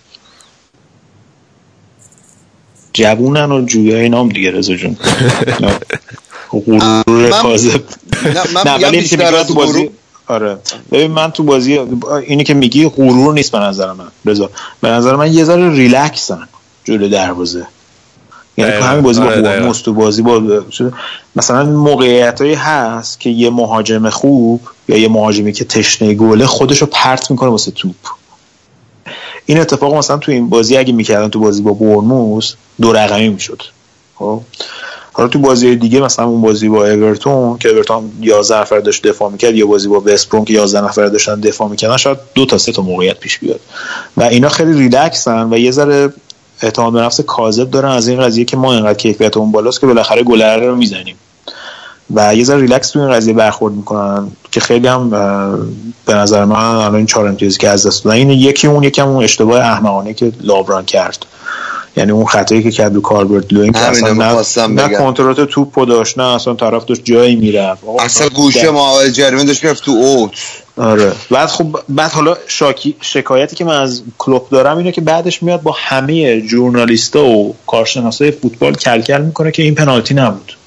جوونن 2.96 3.52
و 3.52 3.66
جویای 3.66 4.10
نام 4.10 4.30
دیگه 4.30 4.52
رزا 4.52 4.76
جون. 4.76 4.98
غرور 6.50 7.30
کاذب 7.30 7.82
نه 8.66 8.88
ولی 8.88 8.98
بیشتر 8.98 9.44
تو 9.44 9.54
بازی 9.54 9.90
آره. 10.28 10.58
ببین 10.92 11.12
من 11.12 11.32
تو 11.32 11.44
بازی 11.44 11.80
اینی 12.28 12.44
که 12.44 12.54
میگی 12.54 12.90
غرور 12.90 13.34
نیست 13.34 13.52
به 13.52 13.60
نظر 13.60 13.94
من 13.94 14.08
رضا. 14.26 14.50
به 14.82 14.90
نظر 14.90 15.16
من 15.16 15.34
یه 15.34 15.44
ذره 15.44 15.70
ریلکسن 15.70 16.48
جلو 16.84 17.08
دروازه. 17.10 17.66
یعنی 18.58 18.72
تو 18.72 18.84
همین 18.84 19.02
بازی 19.02 19.22
با 19.22 19.28
بورنموث 19.28 19.82
تو 19.82 19.94
بازی 19.94 20.22
با 20.22 20.62
مثلا 21.36 21.64
موقعیت 21.66 22.42
هایی 22.42 22.54
هست 22.54 23.20
که 23.20 23.30
یه 23.30 23.50
مهاجم 23.50 24.10
خوب 24.10 24.62
یا 24.88 24.98
یه 24.98 25.08
مهاجمی 25.08 25.54
که 25.54 25.66
تشنه 25.66 26.14
گله 26.14 26.46
خودش 26.46 26.78
رو 26.78 26.88
پرت 26.92 27.32
می‌کنه 27.32 27.50
واسه 27.50 27.72
توپ. 27.72 27.96
این 29.46 29.60
اتفاق 29.60 29.96
مثلا 29.96 30.18
تو 30.18 30.32
این 30.32 30.50
بازی 30.50 30.78
اگه 30.78 30.94
می‌کردن 30.94 31.30
تو 31.30 31.40
بازی 31.40 31.62
با 31.62 31.72
بورنموث 31.72 32.54
دو 32.82 32.94
رقمی 32.94 33.30
می‌شد. 33.30 33.62
خب؟ 34.16 34.42
حالا 35.14 35.30
تو 35.30 35.40
بازی 35.40 35.76
دیگه 35.76 36.00
مثلا 36.00 36.26
اون 36.26 36.42
بازی 36.42 36.70
با 36.70 36.88
اورتون 36.88 37.58
که 37.58 37.70
اورتون 37.70 38.12
11 38.22 38.62
نفر 38.62 38.80
داشت 38.80 39.08
دفاع 39.08 39.32
می‌کرد 39.32 39.56
یا 39.56 39.68
بازی 39.68 39.88
با 39.88 40.04
وستبروم 40.06 40.46
که 40.46 40.54
11 40.54 40.86
نفر 40.86 41.06
داشتن 41.06 41.40
دفاع 41.40 41.68
می‌کردن 41.70 41.98
شاید 41.98 42.18
دو 42.34 42.46
تا 42.46 42.58
سه 42.58 42.72
تا 42.72 42.82
موقعیت 42.82 43.20
پیش 43.20 43.40
بیاد. 43.40 43.60
و 44.18 44.24
اینا 44.24 44.50
خیلی 44.50 44.74
ریلکسن 44.74 45.54
و 45.54 45.58
یه 45.58 45.72
ذره 45.72 46.14
اعتماد 46.62 46.94
به 46.94 47.02
نفس 47.02 47.22
کاذب 47.22 47.72
دارن 47.72 47.90
از 47.90 48.08
این 48.08 48.22
قضیه 48.22 48.46
که 48.46 48.58
ما 48.58 48.74
اینقدر 48.74 48.94
کیفیت 48.94 49.38
اون 49.38 49.52
بالاست 49.52 49.82
که 49.82 49.88
بالاخره 49.88 50.24
گلر 50.24 50.58
رو 50.58 50.76
می‌زنیم. 50.76 51.16
و 52.14 52.36
یه 52.36 52.44
ذره 52.44 52.62
ریلکس 52.62 52.90
تو 52.90 53.00
این 53.00 53.12
قضیه 53.12 53.34
برخورد 53.34 53.74
می‌کنن. 53.74 54.32
که 54.56 54.62
خیلی 54.62 54.88
هم 54.88 55.10
به 56.06 56.14
نظر 56.14 56.46
من 56.46 56.56
الان 56.56 56.96
این 56.96 57.06
چهار 57.06 57.28
امتیازی 57.28 57.58
که 57.58 57.70
از 57.70 57.88
دست 57.88 58.04
دادن 58.04 58.16
این 58.16 58.30
یکی 58.30 58.68
اون 58.68 58.84
یکم 58.84 59.08
اون 59.08 59.24
اشتباه 59.24 59.60
احمقانه 59.60 60.14
که 60.14 60.32
لاورن 60.42 60.86
کرد. 60.86 61.26
یعنی 61.98 62.12
اون 62.12 62.26
خطایی 62.26 62.64
که 62.64 62.72
کرد 62.72 63.02
کالورت 63.02 63.54
لوین 63.54 63.72
که 63.72 63.80
اصلا 63.80 64.14
نه, 64.14 64.68
نه 64.68 64.98
کنترل 64.98 65.42
توپ 65.42 65.88
داشت 65.88 66.18
نه 66.18 66.24
اصلا 66.24 66.54
طرف 66.54 66.86
داشت 66.86 67.02
جایی 67.04 67.36
می‌رفت. 67.36 67.84
اصلا 68.00 68.30
گوشه 68.30 68.70
ما 68.70 69.08
جریمه 69.08 69.44
داشت 69.44 69.64
می‌رفت 69.64 69.84
تو 69.84 69.92
اوت 69.92 70.32
آره. 70.78 71.12
بعد 71.32 71.50
خب 71.50 71.80
بعد 71.90 72.12
حالا 72.12 72.38
شاکی 72.48 72.96
شکایتی 73.02 73.56
که 73.56 73.66
من 73.66 73.82
از 73.82 74.04
کلوب 74.18 74.48
دارم 74.50 74.78
اینه 74.78 74.92
که 74.92 75.02
بعدش 75.02 75.44
میاد 75.44 75.62
با 75.62 75.76
همه 75.78 76.40
ژورنالیستا 76.40 77.26
و 77.26 77.56
کارشناسای 77.68 78.32
فوتبال 78.32 78.74
کلکل 78.74 79.22
می‌کنه 79.22 79.52
که 79.52 79.64
این 79.64 79.76
پنالتی 79.76 80.14
نبود. 80.14 80.58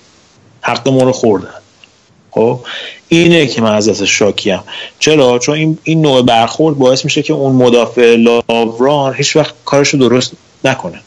حق 0.60 0.88
ما 0.88 1.02
رو 1.02 1.12
خوردن. 1.12 1.54
خب 2.30 2.60
اینه 3.08 3.46
که 3.46 3.60
من 3.60 3.74
از 3.74 3.88
ازش 3.88 4.10
شاکیم. 4.10 4.60
چرا؟ 4.98 5.38
چون 5.38 5.54
این 5.54 5.78
این 5.82 6.02
نوع 6.02 6.22
برخورد 6.22 6.78
باعث 6.78 7.04
میشه 7.04 7.22
که 7.22 7.32
اون 7.32 7.56
مدافع 7.56 8.16
لاوران 8.16 9.14
هیچ 9.14 9.36
وقت 9.36 9.54
کارشو 9.64 9.98
درست 9.98 10.32
نکنه. 10.64 11.00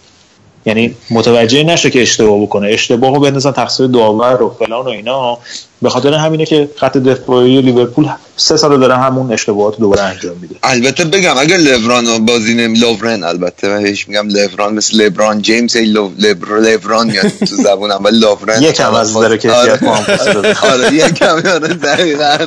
یعنی 0.66 0.96
متوجه 1.10 1.64
نشه 1.64 1.90
که 1.90 2.02
اشتباه 2.02 2.42
بکنه. 2.42 2.68
اشتباهو 2.68 3.20
بندازن 3.20 3.52
تقصیر 3.52 3.88
داور 3.88 4.44
و 4.44 4.56
فلان 4.60 4.86
و 4.86 4.90
اینا. 4.90 5.38
به 5.82 5.90
خاطر 5.90 6.14
همینه 6.14 6.46
که 6.46 6.70
خط 6.76 6.98
دفاعی 6.98 7.62
لیورپول 7.62 8.10
سه 8.38 8.58
سال 8.58 8.80
داره 8.80 8.98
همون 8.98 9.34
اشتباهات 9.34 9.78
دوباره 9.78 10.02
انجام 10.02 10.38
میده. 10.42 10.56
البته 10.64 11.06
بگم 11.06 11.38
اگر 11.38 11.58
لبران 11.58 12.26
بازی 12.26 12.54
نمی 12.54 12.80
لورن 12.80 13.24
البته 13.24 13.70
من 13.70 13.86
هیچ 13.86 14.08
میگم 14.08 14.28
لبران 14.28 14.74
مثل 14.74 15.02
لبران 15.02 15.42
جیمز 15.42 15.76
ای 15.76 15.86
لو 15.86 16.10
لبر 16.20 16.58
لبران 16.58 17.08
میاد 17.08 17.28
تو 17.28 17.56
زبونم 17.56 18.00
ولی 18.04 18.20
لورن 18.20 18.62
یکم 18.70 18.94
از 18.94 19.14
داره 19.14 19.38
کیفیت 19.38 19.84
آره. 20.64 20.94
یکم 21.06 21.36
آره 21.36 21.74
دقیقاً. 21.74 22.38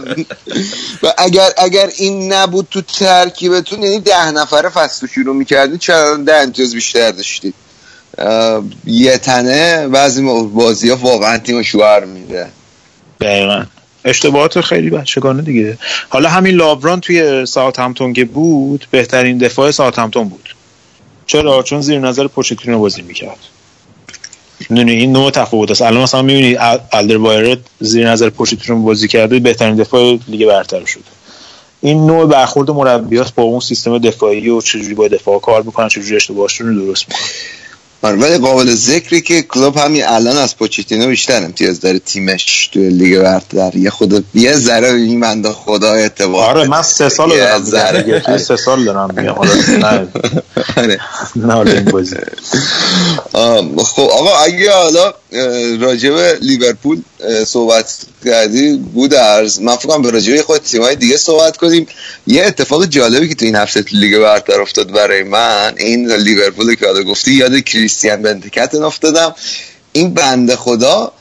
و 1.02 1.12
اگر 1.18 1.50
اگر 1.56 1.90
این 1.96 2.32
نبود 2.32 2.66
تو 2.70 2.80
ترکیبتون 2.80 3.82
یعنی 3.82 3.98
ده 3.98 4.30
نفر 4.30 4.68
فصل 4.68 5.06
شروع 5.06 5.36
می‌کردید 5.36 5.80
چرا 5.80 6.16
ده 6.16 6.36
امتیاز 6.36 6.74
بیشتر 6.74 7.10
داشتید 7.10 7.54
یه 8.86 9.18
تنه 9.18 9.88
بعضی 9.88 10.22
بازی 10.54 10.90
ها 10.90 10.96
واقعا 10.96 11.38
تیم 11.38 11.62
شوهر 11.62 12.04
میده. 12.04 12.46
دقیقا. 13.20 13.64
اشتباهات 14.04 14.60
خیلی 14.60 14.90
بچگانه 14.90 15.42
دیگه. 15.42 15.78
حالا 16.08 16.28
همین 16.28 16.54
لابران 16.54 17.00
توی 17.00 17.46
ساعت 17.46 17.78
همتون 17.78 18.12
که 18.12 18.24
بود 18.24 18.86
بهترین 18.90 19.38
دفاع 19.38 19.70
ساعت 19.70 19.98
همتون 19.98 20.28
بود. 20.28 20.54
چرا؟ 21.26 21.62
چون 21.62 21.80
زیر 21.80 21.98
نظر 21.98 22.26
پوچتینو 22.26 22.78
بازی 22.78 23.02
می‌کرد. 23.02 23.38
می‌دونی 24.70 24.92
این 24.92 25.12
نوع 25.12 25.30
تفاوت 25.30 25.70
است. 25.70 25.82
الان 25.82 26.02
مثلا 26.02 26.22
می‌بینی 26.22 26.56
الدر 26.92 27.16
وایرت 27.16 27.58
زیر 27.80 28.10
نظر 28.10 28.30
پوچتینو 28.30 28.82
بازی 28.82 29.08
کرده 29.08 29.38
بهترین 29.38 29.76
دفاع 29.76 30.18
لیگ 30.28 30.46
برتر 30.46 30.84
شده. 30.84 31.02
این 31.80 32.06
نوع 32.06 32.26
برخورد 32.26 32.70
مربیات 32.70 33.34
با 33.34 33.42
اون 33.42 33.60
سیستم 33.60 33.98
دفاعی 33.98 34.48
و 34.48 34.60
چجوری 34.60 34.94
با 34.94 35.08
دفاع 35.08 35.40
کار 35.40 35.62
می‌کنن 35.62 35.88
چجوری 35.88 36.16
اشتباهشون 36.16 36.66
رو 36.66 36.86
درست 36.86 37.08
می‌کنن. 37.08 37.24
ولی 38.12 38.38
قابل 38.38 38.74
ذکری 38.74 39.20
که 39.20 39.42
کلوب 39.42 39.76
همین 39.76 40.04
الان 40.06 40.36
از 40.36 40.56
پوچتینو 40.56 41.06
بیشتر 41.06 41.44
امتیاز 41.44 41.80
داره 41.80 41.98
تیمش 41.98 42.66
توی 42.72 42.88
لیگ 42.88 43.18
برتر. 43.18 43.76
یه 43.76 43.90
خود 43.90 44.24
یه 44.34 44.52
ذره 44.52 44.92
این 44.92 45.20
بنده 45.20 45.52
خدا 45.52 45.92
اعتبار 45.92 46.58
آره 46.58 46.68
من 46.68 46.82
سه 46.82 47.08
سال 47.08 47.28
دارم 47.28 47.64
ذره. 47.64 48.38
سه 48.38 48.56
سال 48.56 48.84
دارم 48.84 49.14
میگم. 49.16 49.34
نه. 51.36 51.54
آره. 51.54 51.84
خب 53.84 54.02
آقا 54.02 54.36
اگه 54.44 54.72
حالا 54.72 55.14
راجع 55.80 56.10
به 56.10 56.38
لیورپول 56.40 57.02
صحبت 57.46 57.96
کردی 58.24 58.76
بود 58.76 59.14
ارز 59.14 59.60
من 59.60 59.76
فکرم 59.76 60.02
به 60.02 60.10
راجع 60.10 60.42
خود 60.42 60.62
تیمای 60.62 60.96
دیگه 60.96 61.16
صحبت 61.16 61.56
کنیم. 61.56 61.86
یه 62.26 62.46
اتفاق 62.46 62.86
جالبی 62.86 63.28
که 63.28 63.34
تو 63.34 63.44
این 63.44 63.56
هفته 63.56 63.84
لیگ 63.92 64.18
برتر 64.18 64.60
افتاد 64.60 64.92
برای 64.92 65.22
من 65.22 65.74
این 65.76 66.12
لیورپول 66.12 66.74
که 66.74 66.86
حالا 66.86 67.02
گفتی 67.02 67.32
یاد 67.34 67.58
کریستیان 67.94 68.22
بنتکتن 68.22 68.82
افتادم. 68.82 69.34
این 69.92 70.14
بنده 70.14 70.56
خدا 70.56 71.12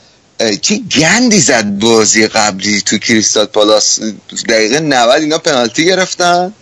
چه 0.60 0.76
گندی 0.76 1.40
زد 1.40 1.64
بازی 1.64 2.26
قبلی 2.26 2.80
تو 2.80 2.98
کریستال 2.98 3.46
پالاس. 3.46 4.00
دقیقه 4.48 4.80
90 4.80 5.22
اینا 5.22 5.38
پنالتی 5.38 5.84
گرفتن. 5.84 6.52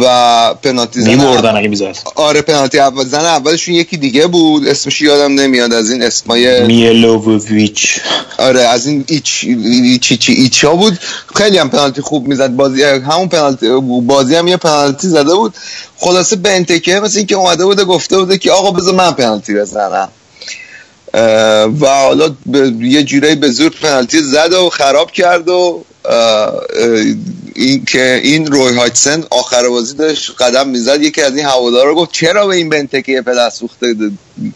و 0.00 0.54
پنالتی 0.62 1.00
زن 1.00 1.16
بردن 1.16 1.56
اگه 1.56 1.68
می‌زد. 1.68 1.96
آره 2.14 2.42
پنالتی 2.42 2.78
اول. 2.78 3.04
زن 3.04 3.24
اولشون 3.24 3.74
یکی 3.74 3.96
دیگه 3.96 4.26
بود. 4.26 4.68
اسمش 4.68 5.00
یادم 5.00 5.34
نمیاد. 5.34 5.72
از 5.72 5.90
این 5.90 6.02
اسمای 6.02 6.62
میلوویچ. 6.62 8.00
آره 8.38 8.60
از 8.60 8.86
این 8.86 9.04
ایچ 9.08 9.44
ایچ 9.44 10.12
ایچ 10.12 10.30
ایچ 10.30 10.64
ها 10.64 10.74
بود. 10.74 10.98
خیلی 11.36 11.58
هم 11.58 11.70
پنالتی 11.70 12.00
خوب 12.00 12.28
می‌زد. 12.28 12.48
بازی 12.48 12.82
همون 12.82 13.28
پنالتی 13.28 13.80
بازی 14.02 14.36
هم 14.36 14.48
یه 14.48 14.56
پنالتی 14.56 15.08
زده 15.08 15.34
بود. 15.34 15.54
خلاصه 15.96 16.36
به 16.36 16.50
انتکه 16.50 17.00
مثل 17.00 17.18
اینکه 17.18 17.34
اومده 17.34 17.64
بوده 17.64 17.84
گفته 17.84 18.18
بوده 18.18 18.38
که 18.38 18.52
آقا 18.52 18.70
بذار 18.70 18.94
من 18.94 19.10
پنالتی 19.10 19.54
بزنم. 19.54 20.08
و 21.80 21.86
حالا 21.86 22.30
یه 22.80 23.02
جورایی 23.02 23.34
به 23.34 23.50
زور 23.50 23.72
پنالتی 23.82 24.22
زد 24.22 24.52
و 24.52 24.70
خراب 24.70 25.10
کرد 25.10 25.48
و 25.48 25.84
این 27.54 27.84
که 27.84 28.20
این 28.24 28.46
روی 28.46 28.76
هایتسن 28.76 29.24
آخر 29.30 29.68
بازی 29.68 29.94
داشت 29.94 30.32
قدم 30.38 30.68
می‌زد. 30.68 31.02
یکی 31.02 31.22
از 31.22 31.36
این 31.36 31.46
هوادارا 31.46 31.94
گفت 31.94 32.12
چرا 32.12 32.46
به 32.46 32.56
این 32.56 32.68
بنتکه 32.68 33.22
پلاس 33.22 33.58
سوخته 33.58 33.94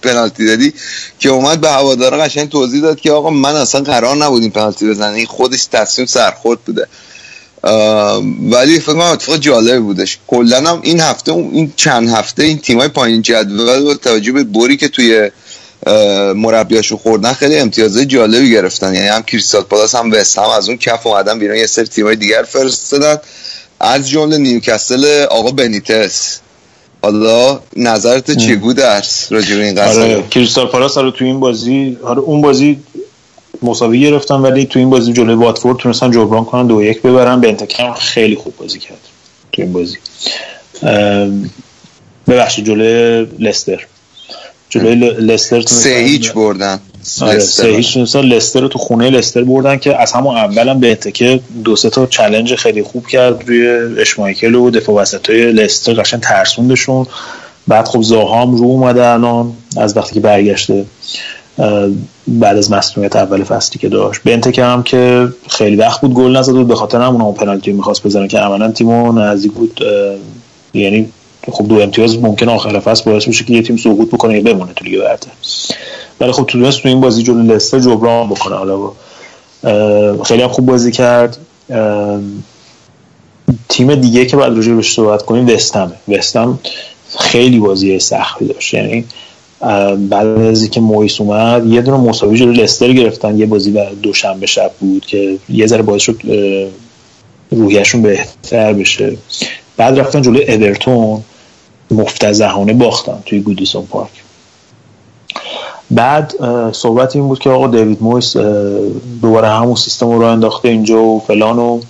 پنالتی 0.03 0.47
دادی؟ 0.47 0.73
که 1.19 1.29
اومد 1.29 1.61
به 1.61 1.71
هوادارا 1.71 2.19
قشنگ 2.19 2.49
توضیح 2.49 2.83
داد 2.83 3.01
که 3.01 3.13
آقا 3.13 3.31
من 3.31 3.55
اصلا 3.57 3.81
قرار 3.81 4.17
نبود 4.17 4.43
این 4.43 4.51
پنالتی 4.51 4.91
بزنه. 4.91 5.17
این 5.17 5.27
خودش 5.27 5.65
تصمیم 5.65 6.07
سرخورد 6.07 6.61
بوده. 6.61 6.87
ولی 8.51 8.81
فکر 8.81 8.93
کنم 8.93 9.01
اتفاق 9.01 9.37
جالب 9.37 9.83
بودش. 9.83 10.19
کلا 10.27 10.71
هم 10.71 10.81
این 10.83 11.01
هفته 11.01 11.33
این 11.33 11.73
چند 11.77 12.09
هفته 12.09 12.43
این 12.43 12.59
تیمای 12.59 12.89
پایین 12.89 13.23
جدول 13.23 13.95
توجه 13.95 14.33
به 14.33 14.45
بوری 14.45 14.77
که 14.77 14.89
توی 14.89 15.31
مربیاشو 16.37 16.97
خوردن 16.97 17.32
خیلی 17.32 17.57
امتیازهای 17.57 18.07
جالبی 18.07 18.51
گرفتن. 18.51 18.95
یعنی 18.95 19.09
هم 19.09 19.22
کریستال 19.22 19.62
پالاس 19.62 19.95
هم 19.95 20.12
وست 20.12 20.39
هم 20.39 20.51
از 20.51 20.68
اون 20.68 20.78
کف 20.78 21.07
اومدن 21.07 21.39
بیرون 21.39 21.57
یه 21.57 21.66
سری 21.66 21.87
تیمای 21.87 22.16
دیگر 22.16 22.43
فرستادن. 22.43 23.16
از 23.80 24.09
جمله 24.09 24.39
نیوکاسل 24.39 25.26
آقا 25.30 25.51
بنیتس. 25.51 26.41
حالا 27.03 27.61
نظرت 27.76 28.30
چگو 28.37 28.72
درس 28.72 29.32
راجع 29.32 29.57
به 29.57 29.64
این 29.64 29.74
قضیه؟ 29.74 30.03
آره 30.03 30.24
کریستال 30.30 30.66
پالاس 30.66 30.99
رو 30.99 31.11
تو 31.11 31.24
این 31.24 31.41
بازی 31.41 31.99
آره 32.03 32.18
اون 32.18 32.41
بازی 32.41 32.78
مساوی 33.62 34.01
گرفتن 34.01 34.35
ولی 34.35 34.66
تو 34.66 34.78
این 34.78 34.91
بازی 34.91 35.12
جلوی 35.12 35.35
واتفورد 35.35 35.78
تونستن 35.78 36.11
جبران 36.11 36.45
کنن 36.45 36.66
دو 36.66 36.82
یک 36.82 37.03
ببرن. 37.03 37.41
بنتکم 37.41 37.93
خیلی 37.93 38.35
خوب 38.37 38.57
بازی 38.57 38.78
کرد 38.78 39.01
تو 39.53 39.62
این 39.62 39.72
بازی. 39.72 39.97
ببخشید 42.28 42.66
جلوی 42.66 43.26
لستر. 43.39 43.87
جلوی 44.75 44.95
لستر 45.11 45.61
سه 45.61 45.91
هیچ 45.91 46.33
بردن. 46.33 46.81
آره 47.20 47.39
سه 47.39 47.68
هیچ 47.68 47.97
لستر 48.16 48.61
رو 48.61 48.68
تو 48.68 48.79
خونه 48.79 49.11
لستر 49.11 49.45
بردن 49.45 49.77
که 49.77 50.03
از 50.03 50.12
همون 50.12 50.37
اولم 50.37 50.81
به 50.81 50.99
که 51.14 51.41
دو 51.64 51.77
سه 51.77 51.91
تا 51.91 52.07
چلنج 52.07 52.55
خیلی 52.55 52.83
خوب 52.83 53.07
کرد 53.07 53.49
روی 53.49 53.68
اشمایکل 54.01 54.55
و 54.55 54.70
دفاع 54.70 54.95
وسط 54.95 55.31
های 55.31 55.53
لستر 55.53 55.93
قشنگ 55.93 56.20
ترسوندشون. 56.20 57.07
بعد 57.68 57.89
خب 57.89 58.03
زاهام 58.03 58.57
رو 58.57 58.64
اومده 58.64 59.07
الان 59.07 59.53
از 59.77 59.97
وقتی 59.97 60.14
که 60.14 60.20
برگشته 60.20 60.85
بعد 62.29 62.57
از 62.57 62.70
مصونیت 62.70 63.16
اول 63.16 63.45
فصلی 63.45 63.81
که 63.81 63.89
داشت. 63.89 64.20
بنتکه 64.25 64.64
هم 64.64 64.83
که 64.83 65.29
خیلی 65.49 65.77
وقت 65.77 66.01
بود 66.01 66.14
گل 66.14 66.37
نزد 66.37 66.53
بود 66.53 66.68
به 66.68 66.75
خاطر 66.75 67.01
همون 67.01 67.20
اون 67.20 67.35
پنالتی 67.35 67.72
می‌خواست 67.72 68.03
بزنه 68.03 68.29
که 68.29 68.39
عملا 68.39 68.70
تیمو 68.70 69.12
نزدیک 69.12 69.53
بود 69.53 69.81
یعنی 70.75 71.09
خب 71.53 71.69
دو 71.69 71.81
امتیاز 71.81 72.19
ممکن 72.19 72.49
آخر 72.49 72.81
فصل 72.81 73.11
باعث 73.11 73.29
بشه 73.29 73.45
که 73.45 73.53
یه 73.53 73.63
تیم 73.63 73.77
سقوط 73.77 74.11
بکنه 74.11 74.35
یا 74.35 74.43
بمونه 74.43 74.73
تو 74.73 74.85
لیگ 74.85 75.01
برتر. 75.01 75.31
ولی 76.21 76.33
خب 76.33 76.45
تو 76.45 76.71
تو 76.71 76.89
این 76.89 77.01
بازی 77.01 77.23
جلوی 77.23 77.47
لستر 77.47 77.79
جبران 77.79 78.29
بکنه. 78.29 78.57
حالا 78.57 78.77
با 78.77 78.93
خیلی 80.25 80.43
هم 80.43 80.49
خوب 80.49 80.67
بازی 80.67 80.93
کرد. 80.93 81.37
تیم 83.69 83.95
دیگه 83.95 84.27
که 84.27 84.37
بعد 84.37 84.57
راجع 84.57 84.73
بهش 84.73 84.95
صحبت 84.95 85.23
کنیم 85.23 85.49
وستم 85.49 85.93
وستم 86.09 86.59
خیلی 87.19 87.59
بازی 87.59 87.99
سختی 87.99 88.45
داشت. 88.45 88.75
یعنی 88.75 89.05
بعد 90.09 90.27
از 90.27 90.63
اینکه 90.63 90.81
مویس 90.81 91.21
اومد 91.21 91.67
یه 91.67 91.83
دونه 91.83 91.97
مساوی 91.97 92.39
جلوی 92.39 92.57
لستر 92.57 92.93
گرفتن. 92.93 93.39
یه 93.39 93.47
بازی 93.47 93.71
بعد 93.71 94.01
دوشنبه 94.01 94.47
شب 94.47 94.71
بود 94.81 95.07
که 95.07 95.37
یه 95.49 95.67
ذره 95.67 95.83
باعث 95.83 96.03
شد 96.03 96.21
روحیشون 97.51 98.03
بهتر 98.03 98.73
بشه. 98.73 99.17
بعد 99.77 99.99
رفتن 99.99 100.23
جلوی 100.23 100.45
اورتون. 100.45 101.23
مفتزهانه 101.91 102.72
باختن 102.72 103.22
توی 103.26 103.41
گودیسون 103.41 103.87
پارک. 103.87 104.11
بعد 105.91 106.35
صحبت 106.72 107.16
این 107.16 107.28
بود 107.28 107.39
که 107.39 107.51
آقا 107.51 107.66
دیوید 107.66 108.03
مویس 108.03 108.37
دوباره 109.22 109.49
همون 109.49 109.74
سیستم 109.74 110.11
رو 110.11 110.22
انداخته 110.22 110.68
اینجا 110.68 111.03
و 111.03 111.20
فلان 111.26 111.59
و 111.59 111.80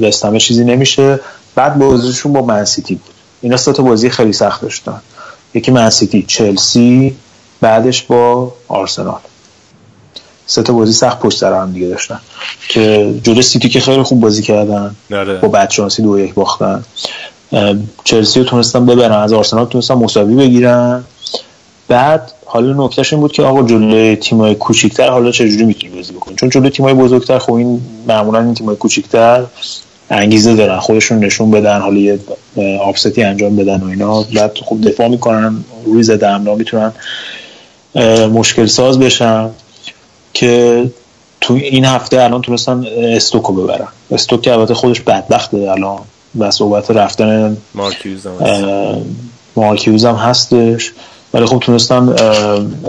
وستمه 0.00 0.38
چیزی 0.38 0.64
نمیشه. 0.64 1.20
بعد 1.54 1.78
بازیشون 1.78 2.32
با 2.32 2.42
منسیتی 2.42 2.94
بود. 2.94 3.14
اینا 3.40 3.56
سه 3.56 3.72
تا 3.72 3.82
بازی 3.82 4.10
خیلی 4.10 4.32
سخت 4.32 4.62
داشتن. 4.62 5.00
یکی 5.54 5.70
منسیتی 5.70 6.22
چلسی 6.22 7.16
بعدش 7.60 8.02
با 8.02 8.52
آرسنال. 8.68 9.20
سه 10.46 10.62
تا 10.62 10.72
بازی 10.72 10.92
سخت 10.92 11.20
پشت 11.20 11.38
سر 11.38 11.52
هم 11.52 11.72
دیگه 11.72 11.86
داشتن. 11.86 12.20
که 12.68 13.14
جلوی 13.22 13.42
سیتی 13.42 13.68
که 13.68 13.80
خیلی 13.80 14.02
خوب 14.02 14.20
بازی 14.20 14.42
کردن. 14.42 14.94
نره. 15.10 15.38
با 15.38 15.48
بدشانسی 15.48 16.02
دو 16.02 16.18
یک 16.18 16.34
باختن. 16.34 16.84
چلسی 18.04 18.40
رو 18.40 18.46
تونستن 18.46 18.86
ببرن 18.86 19.12
از 19.12 19.32
آرسنال 19.32 19.64
تونستن 19.66 19.94
مساوی 19.94 20.34
بگیرن. 20.34 21.04
بعد 21.88 22.32
حالا 22.46 22.84
نکتهش 22.86 23.12
این 23.12 23.22
بود 23.22 23.32
که 23.32 23.42
آقا 23.42 23.62
جلوی 23.62 24.16
تیمای 24.16 24.54
کوچیک‌تر 24.54 25.10
حالا 25.10 25.30
چجوری 25.30 25.64
می‌تونی 25.64 25.94
بازی 25.94 26.12
بکنی؟ 26.12 26.36
چون 26.36 26.50
جلوی 26.50 26.70
تیمای 26.70 26.94
بزرگتر 26.94 27.38
خب 27.38 27.52
این 27.52 27.80
معمولا 28.08 28.40
این 28.40 28.54
تیمای 28.54 28.76
کوچیک‌تر 28.76 29.44
انگیزه 30.10 30.54
دارن 30.54 30.78
خودشون 30.78 31.18
نشون 31.18 31.50
بدن 31.50 31.80
حالا 31.80 31.96
یه 31.96 32.18
آفستی 32.80 33.22
انجام 33.22 33.56
بدن 33.56 33.80
و 33.80 33.86
اینا. 33.86 34.22
بعد 34.22 34.58
خوب 34.58 34.88
دفاع 34.88 35.08
می‌کنن 35.08 35.64
روی 35.84 36.02
زده 36.02 36.28
امنا 36.28 36.54
می‌تونن 36.54 36.92
مشکل 38.32 38.66
ساز 38.66 38.98
بشن 38.98 39.50
که 40.34 40.84
تو 41.40 41.54
این 41.54 41.84
هفته 41.84 42.22
الان 42.22 42.42
تونستن 42.42 42.86
استوکو 42.98 43.52
ببرن. 43.52 43.88
استوک 44.10 44.42
که 44.42 44.52
البته 44.52 44.74
خودش 44.74 45.00
بدبخته 45.00 45.56
الان. 45.56 45.98
و 46.38 46.50
صحبت 46.50 46.90
رفتن 46.90 47.56
مارکیوز 49.56 50.04
هم 50.04 50.14
هستش. 50.14 50.92
ولی 51.34 51.46
خب 51.46 51.58
تونستن 51.58 52.08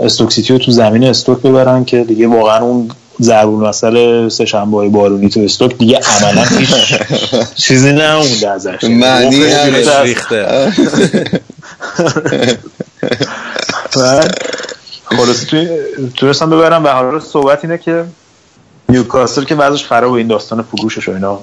استوک 0.02 0.32
سیتی 0.32 0.52
رو 0.52 0.58
تو 0.58 0.70
زمین 0.70 1.04
استوک 1.04 1.42
ببرن 1.42 1.84
که 1.84 2.04
دیگه 2.04 2.26
واقعا 2.26 2.58
اون 2.58 2.90
ضرور 3.22 3.68
مسئله 3.68 4.28
سه 4.28 4.44
شنبه 4.44 4.76
های 4.76 4.88
بارونی 4.88 5.28
تو 5.28 5.40
استوک 5.40 5.78
دیگه 5.78 5.98
عملا 5.98 6.44
هیچ 6.44 6.98
چیزی 7.66 7.92
نمونده 7.92 8.50
ازش. 8.50 8.84
معنی 8.84 9.44
ریخته. 10.02 10.46
خلاص 15.04 15.44
تونستن 16.16 16.50
ببرن 16.50 16.82
و 16.82 16.88
حالا 16.88 17.20
صحبت 17.20 17.64
اینه 17.64 17.78
که 17.78 18.04
نیوکاسل 18.90 19.44
که 19.44 19.54
وضعش 19.54 19.84
خرابه 19.84 20.14
این 20.14 20.26
داستان 20.26 20.62
فروشش 20.62 21.08
و 21.08 21.12
اینا. 21.12 21.40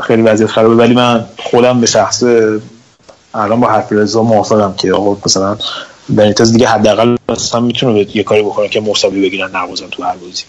خیلی 0.00 0.22
وضعیت 0.22 0.50
خرابه 0.50 0.74
ولی 0.74 0.94
من 0.94 1.24
خودم 1.38 1.80
به 1.80 1.86
شخص 1.86 2.22
الان 3.34 3.60
با 3.60 3.68
حرف 3.68 3.92
رضا 3.92 4.22
موافقم 4.22 4.74
که 4.76 4.92
آقا 4.92 5.16
مثلا 5.26 5.56
بنیتز 6.08 6.52
دیگه 6.52 6.68
حداقل 6.68 7.16
اصلا 7.28 7.60
می‌تونه 7.60 8.16
یه 8.16 8.22
کاری 8.22 8.42
بکنه 8.42 8.68
که 8.68 8.80
مساوی 8.80 9.22
بگیرن 9.22 9.56
نوازن 9.56 9.86
تو 9.90 10.02
هر 10.02 10.14
بازی. 10.16 10.44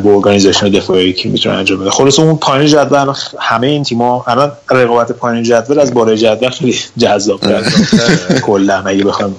با 0.00 0.10
organization 0.10 0.68
دفاعی 0.68 1.12
که 1.12 1.28
می‌تونه 1.28 1.54
انجام 1.54 1.80
بده. 1.80 1.90
خلاص 1.90 2.18
اون 2.18 2.36
پایین 2.36 2.66
جدول 2.66 3.14
همه 3.38 3.66
این 3.66 3.82
تیم‌ها 3.82 4.24
الان 4.28 4.52
رقابت 4.70 5.12
پایین 5.12 5.42
جدول 5.42 5.80
از 5.80 5.94
بالای 5.94 6.18
جدول 6.18 6.48
خیلی 6.48 6.78
جذاب 6.98 7.40
کلا 8.42 8.82
اگه 8.86 9.04
بخوام. 9.04 9.34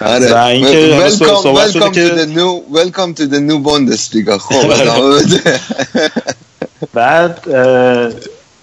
آره. 0.00 0.34
و 0.34 0.36
اینکه 0.36 1.08
صحبت 1.08 1.70
شده 1.70 1.80
welcome 1.80 1.88
to 1.88 1.94
که 1.94 2.08
the 2.08 2.26
new 2.26 2.76
welcome 2.76 3.14
to 3.14 3.26
the 3.26 3.40
new 3.40 3.58
Bundesliga. 3.68 4.38
خب. 4.38 4.72
بعد 6.94 7.48
اه، 7.48 8.12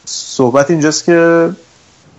صحبت 0.06 0.72
اینجاست 0.72 1.06
که 1.06 1.50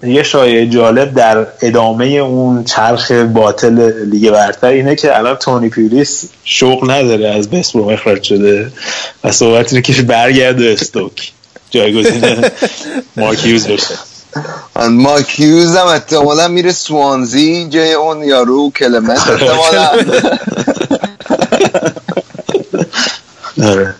یه 0.03 0.23
شایعه 0.23 0.67
جالب 0.67 1.14
در 1.14 1.47
ادامه 1.62 2.07
اون 2.07 2.64
چرخ 2.64 3.11
باطل 3.11 3.93
لیگ 4.11 4.31
برتر 4.31 4.67
اینه 4.67 4.95
که 4.95 5.19
الان 5.19 5.37
تونی 5.37 5.69
پیولیس 5.68 6.24
شغل 6.45 6.91
نداره 6.91 7.29
از 7.28 7.34
وست 7.34 7.51
بروم 7.51 7.89
اخراج 7.89 8.23
شده 8.23 8.73
و 9.25 9.33
صحبت 9.33 9.73
اینه 9.73 9.83
که 9.83 10.03
برگرده 10.03 10.77
استوک. 10.81 11.33
جایگزین 11.71 12.25
مارک 13.17 13.47
هیوز 13.47 13.67
بشه 13.67 13.95
مارک 14.91 15.41
هیوز 15.41 15.76
هم 15.76 15.87
احتمالا 15.87 16.49
میره 16.49 16.72
سوانزی 16.72 17.68
جای 17.68 17.93
اون 17.95 18.22
یارو 18.24 18.70
کلمنت 18.70 19.28
احتمالا. 19.30 19.91
آره. 23.62 23.95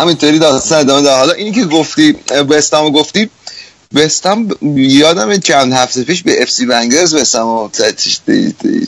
همینطوری 0.00 0.38
داستان 0.38 0.78
ادامه 0.78 1.02
داره. 1.02 1.16
حالا 1.18 1.32
اینی 1.32 1.52
که 1.52 1.64
گفتی 1.64 2.12
وستهم 2.50 2.90
گفتی 2.90 3.30
وستهم 3.94 4.48
یادم 4.76 5.36
چند 5.36 5.72
هفته 5.72 6.04
پیش 6.04 6.22
به 6.22 6.42
FC 6.42 6.66
ونگرز 6.66 7.14
وستهم 7.14 7.70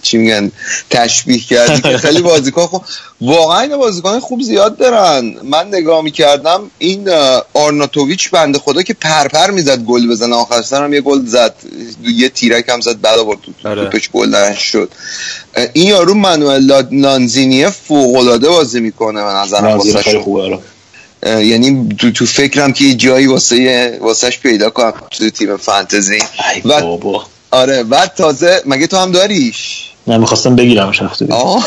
چی 0.02 0.18
میگن 0.18 0.52
تشبیه 0.90 1.38
کردی 1.38 1.80
که 1.80 1.98
خیلی 1.98 2.22
بازیکن 2.32 2.66
خوب 2.66 2.82
واقعا 3.20 3.60
این 3.60 3.76
بازیکن 3.76 4.20
خوب 4.20 4.42
زیاد 4.42 4.76
دارن. 4.76 5.34
من 5.44 5.68
نگاه 5.68 6.02
می‌کردم 6.02 6.70
این 6.78 7.08
آرناتوویچ 7.54 8.30
بنده 8.30 8.58
خدا 8.58 8.82
که 8.82 8.94
پرپر 8.94 9.50
می‌زد 9.50 9.78
گل 9.78 10.08
بزنه. 10.10 10.36
آخر 10.36 10.62
سر 10.62 10.84
هم 10.84 10.92
یه 10.92 11.00
گل 11.00 11.26
زد. 11.26 11.54
یه 12.04 12.28
تیرک 12.28 12.68
هم 12.68 12.80
زد 12.80 13.00
بعد 13.00 13.18
آورد 13.18 13.38
تو 13.40 13.68
آره. 13.68 13.84
توپش 13.84 14.10
گل 14.10 14.34
نشد. 14.34 14.90
اه، 15.54 15.66
این 15.72 15.86
یارو 15.88 16.14
منوئل 16.14 16.62
لا- 16.62 16.88
لانزینیه 16.90 17.70
فوق 17.70 18.16
العاده 18.16 18.48
بازی 18.48 18.80
می‌کنه 18.80 19.24
به 19.24 19.30
نظرم. 19.30 19.78
خوبه 20.22 20.42
آره. 20.42 20.58
یعنی 21.22 21.88
تو, 21.98 22.10
تو 22.10 22.26
فکرم 22.26 22.72
که 22.72 22.84
یه 22.84 22.94
جایی 22.94 23.26
واسه 23.26 23.98
واسهش 24.00 24.38
پیدا 24.38 24.70
کنم 24.70 24.94
تو 25.10 25.30
تیم 25.30 25.56
فانتزی. 25.56 26.18
و 26.64 26.80
بابا. 26.80 27.26
آره 27.50 27.82
بعد 27.82 28.14
تازه 28.14 28.62
مگه 28.66 28.86
تو 28.86 28.96
هم 28.96 29.12
داریش؟ 29.12 29.91
من 30.06 30.16
می‌خواستم 30.16 30.56
بگیرمش 30.56 31.02
هفته 31.02 31.24
دیگه 31.24 31.38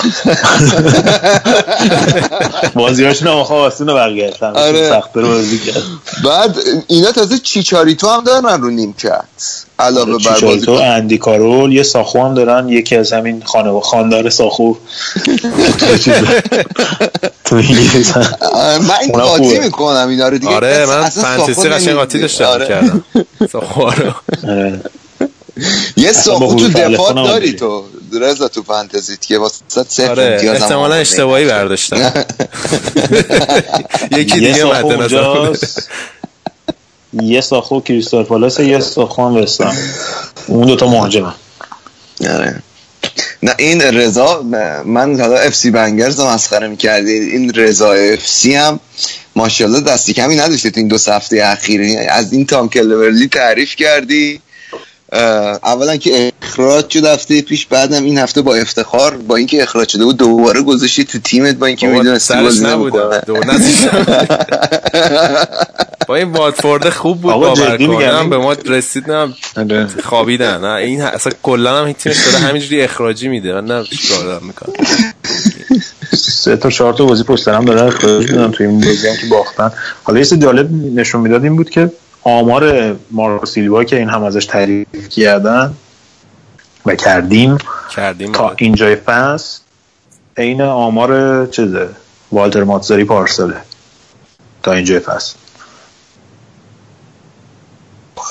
بازیاشون 2.76 3.28
هم 3.28 3.34
آخه 3.34 3.54
آسونه 3.54 3.94
برگشتن 3.94 4.46
آره. 4.56 4.90
سخت 4.90 5.10
رو 5.14 5.28
بازی 5.28 5.60
کرد 5.60 5.84
بعد 6.24 6.56
اینا 6.88 7.12
تازه 7.12 7.38
چیچاریتو 7.38 8.08
هم 8.10 8.24
دارن 8.24 8.62
رو 8.62 8.70
نیمکت 8.70 9.24
علاوه 9.80 10.12
بر 10.12 10.20
چیچاریتو 10.34 10.72
اندی 10.72 11.18
کارول 11.18 11.74
یه 11.74 11.84
ساخو 11.84 12.24
هم 12.26 12.34
دارن 12.34 12.70
یکی 12.70 12.96
از 12.96 13.14
همین 13.14 13.44
خانه 13.46 13.80
خاندار 13.82 14.30
ساخو 14.30 14.74
تو 17.46 17.56
من 17.56 17.62
این 19.02 19.12
قاطی. 19.12 19.60
می‌کنم 19.60 20.08
اینا 20.10 20.28
رو 20.30 20.38
دیگه 20.38 20.56
آره 20.56 20.68
اصلا- 20.68 21.02
من 21.02 21.10
فانتزی 21.38 21.70
قشنگ 21.70 21.94
قاطی 21.96 22.20
داشتم 22.20 22.46
آره. 22.46 22.68
کردم 22.68 23.04
ساخوارو. 23.52 24.12
آره. 24.48 24.82
یه 25.98 26.12
ساخو 26.14 26.56
تو 26.56 26.68
دفاع 26.68 27.14
داری. 27.14 27.54
تو 27.54 27.84
رضا 28.20 28.48
تو 28.48 28.64
فانتزیت 28.64 29.26
که 29.26 29.38
واسه 29.38 29.56
صفر 29.68 30.12
آره 30.12 30.24
امتیاز 30.24 30.58
هم 30.58 30.64
احتمالا. 30.64 30.96
اشتباهی 30.96 31.46
برداشتم 31.46 31.98
یکی 34.12 34.40
دیگه 34.40 34.64
مد 34.64 34.86
نظر 34.86 35.56
یه 37.14 37.42
ساخو 37.42 37.82
کریستال 37.82 38.24
پالاس 38.24 38.60
یه 38.60 38.80
ساخو 38.80 39.26
هم 39.26 39.36
وستم 39.36 39.78
اون 40.48 40.68
دوتا 40.68 40.88
مهاجمه 40.88 41.34
آره. 42.30 42.62
نه 43.44 43.56
این 43.58 43.82
رضا 43.82 44.42
من 44.86 45.20
حالا 45.20 45.38
اف 45.38 45.56
سی 45.56 45.72
بنگرز 45.72 46.20
رو 46.20 46.26
مسخره 46.26 46.68
می‌کردی. 46.68 47.12
این 47.12 47.54
رضا 47.54 47.94
اف 47.94 48.28
سی 48.28 48.56
هم 48.56 48.80
ماشاءالله 49.36 49.82
دستی 49.82 50.14
کمی 50.14 50.36
نداشته 50.36 50.70
تو 50.70 50.80
این 50.80 50.88
دو 50.88 50.98
هفته 51.08 51.42
اخیر. 51.46 52.00
از 52.10 52.34
این 52.34 52.46
تام 52.46 52.70
کلورلی 52.70 53.28
تعریف 53.28 53.76
کردی. 53.76 54.42
اولا 55.12 55.98
که 55.98 56.34
اخراج 56.42 56.90
شد 56.90 57.06
هفته 57.06 57.42
پیش 57.42 57.66
بعدم 57.66 58.04
این 58.04 58.18
هفته 58.18 58.42
با 58.42 58.56
افتخار 58.56 59.18
با 59.18 59.36
اینکه 59.36 59.64
اخراج 59.64 59.90
شده 59.90 60.06
بود 60.06 60.18
دوباره 60.18 60.62
گذاشتی 60.62 61.04
تو 61.04 61.20
تیمت 61.20 61.56
با 61.56 61.66
اینکه 61.66 61.88
می‌دونستی 61.88 62.34
سرش 62.34 62.44
بازی 62.44 62.66
نمی‌کنه. 62.66 63.22
نزدیکم. 63.46 64.06
با 66.08 66.16
این 66.16 66.32
واتفورد 66.32 66.90
خوب 66.90 67.22
بود 67.22 67.32
آقا 67.32 67.50
باور 67.50 67.76
جدی 67.76 67.88
میگم. 67.88 68.00
کنم 68.00 68.30
به 68.30 68.38
ما 68.38 68.54
رسید 68.54 69.12
نه 69.12 69.34
خوابیدن. 70.04 70.62
نه 70.62 70.74
این 70.74 71.02
اصلا 71.02 71.34
کلا 71.44 71.80
هم 71.80 71.86
این 71.86 71.94
تیمش 71.94 72.18
داره 72.26 72.38
همینجوری 72.38 72.82
اخراجی 72.82 73.28
میده. 73.28 73.54
من 73.54 73.66
نه 73.66 73.84
چیکار 73.84 74.24
دارم 74.24 74.46
می‌کنم؟ 74.46 74.74
سه 76.18 76.58
تا 76.58 76.70
چهار 76.70 76.94
تا 76.94 77.06
بازی 77.06 77.24
پشت 77.24 77.44
سر 77.44 77.54
هم 77.54 77.66
دارن 77.66 77.88
اخراج 77.88 78.32
میدن 78.32 78.52
تو 78.52 78.64
این 78.64 78.82
بازی 78.82 79.08
هم 79.08 79.16
که 79.16 79.28
باختن. 79.28 79.72
حالا 80.04 80.20
یه 80.20 80.26
چیز 80.26 80.40
جالب 80.40 80.70
نشون 80.96 81.22
می‌داد 81.22 81.44
این 81.44 81.56
بود 81.56 81.70
که 81.70 81.92
آمار 82.28 82.96
مارکو 83.12 83.46
سیلوا 83.46 83.84
که 83.84 83.96
این 83.96 84.10
هم 84.10 84.24
ازش 84.24 84.46
تعریف 84.46 85.10
کردن 85.10 85.74
و 86.86 86.96
کردیم 86.96 87.58
کردیم 87.96 88.32
تا 88.32 88.44
آره. 88.44 88.56
اینجای 88.60 88.96
فصل 88.96 89.60
عین 90.38 90.62
آمار 90.62 91.46
چیزه 91.48 91.90
والتر 92.32 92.64
ماتزاری 92.64 93.04
پارساله 93.04 93.62
تا 94.64 94.72
اینجای 94.72 95.00
فصل 95.00 95.36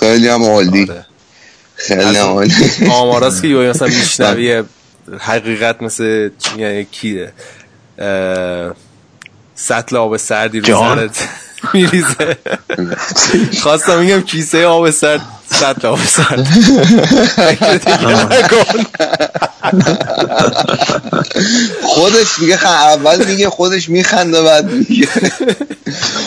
خیلی 0.00 0.28
هم 0.28 0.42
عالی 0.42 0.82
آره. 0.82 1.06
خیلی 1.74 2.16
هم 2.16 2.26
عالی 2.26 2.54
آماراست 2.90 3.42
که 3.42 3.48
یوی 3.48 3.70
مثلا 3.70 3.88
میشنوی 3.88 4.62
حقیقت 5.18 5.82
مثل 5.82 6.30
چی 6.38 6.84
کیه 6.84 7.32
سطل 9.54 9.96
آب 9.96 10.16
سردی 10.16 10.60
رو. 10.60 10.66
سرت 10.66 11.28
میریزه 11.74 12.36
خواستم 13.62 13.98
میگم 13.98 14.22
کیسه 14.22 14.66
آب 14.66 14.90
سرد 14.90 15.20
سطل 15.50 15.88
آب 15.88 15.98
سرد. 16.06 16.46
خودش 21.82 22.38
میگه. 22.38 22.66
اول 22.66 23.24
میگه 23.24 23.50
خودش 23.50 23.88
میخنده 23.88 24.42
بعد 24.42 24.70
میگه 24.70 25.08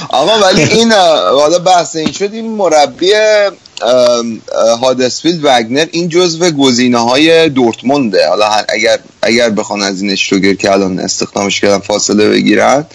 آقا 0.10 0.48
ولی 0.48 0.64
این 0.64 0.92
حالا 0.92 1.60
بحث 1.60 1.96
این 1.96 2.12
شد 2.12 2.30
این 2.34 2.52
مربی 2.52 3.12
هادسفیلد 4.82 5.40
وگنر 5.44 5.86
این 5.92 6.10
جزو 6.10 6.52
گزینه 6.52 6.98
های 6.98 7.50
دورتمونده 7.50 8.28
حالا 8.28 8.46
اگر 8.70 9.00
اگر 9.22 9.50
بخوان 9.50 9.82
از 9.82 10.02
این 10.02 10.12
اشتوگر 10.12 10.54
که 10.54 10.72
الان 10.72 11.00
استخدامش 11.00 11.62
کردن 11.62 11.80
فاصله 11.80 12.30
بگیرن 12.30 12.86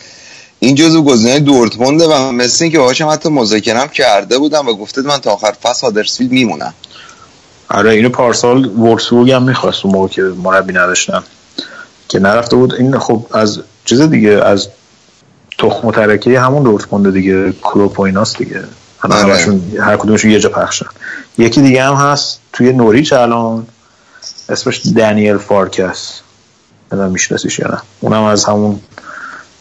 این 0.62 0.74
جزو 0.74 1.02
گزینه 1.02 1.40
دورتمونده 1.40 2.06
و 2.06 2.32
مثل 2.32 2.64
اینکه 2.64 2.78
باهاشم 2.78 3.08
حتی 3.08 3.28
مذاکرم 3.28 3.88
کرده 3.88 4.38
بودم 4.38 4.68
و 4.68 4.74
گفته 4.74 5.02
من 5.02 5.18
تا 5.18 5.30
آخر 5.30 5.52
فصل 5.62 5.86
هادرسفیلد 5.86 6.32
میمونم. 6.32 6.74
آره 7.68 7.90
اینو 7.90 8.08
پارسال 8.08 8.66
وورسبورگ 8.66 9.30
هم 9.30 9.42
می‌خواست 9.42 9.84
اون 9.84 9.94
موقع 9.94 10.08
که 10.08 10.22
مربی 10.22 10.72
نداشتن. 10.72 11.22
که 12.08 12.18
نرفته 12.18 12.56
بود. 12.56 12.74
این 12.74 12.98
خب 12.98 13.26
از 13.30 13.60
چیز 13.84 14.00
دیگه 14.00 14.30
از 14.30 14.68
تخم 15.58 15.88
و 15.88 15.92
ترکه 15.92 16.40
همون 16.40 16.62
دورتموند 16.62 17.12
دیگه. 17.12 17.52
کلوپ 17.52 18.00
و 18.00 18.02
ایناست 18.02 18.38
دیگه. 18.38 18.64
حالا 18.98 19.16
آره. 19.16 19.60
هر 19.80 19.96
کدومشون 19.96 20.30
یه 20.30 20.40
جا 20.40 20.48
پخشن 20.48 20.86
یکی 21.38 21.60
دیگه 21.60 21.82
هم 21.82 21.94
هست 21.94 22.40
توی 22.52 22.72
نوریچ 22.72 23.12
الان. 23.12 23.66
اسمش 24.48 24.86
دنیل 24.96 25.36
فارکه. 25.36 26.20
نمی‌دونم 26.92 27.12
میشناسیش 27.12 27.58
یا 27.58 27.68
نه. 27.68 27.78
اونم 28.00 28.22
از 28.22 28.44
همون 28.44 28.80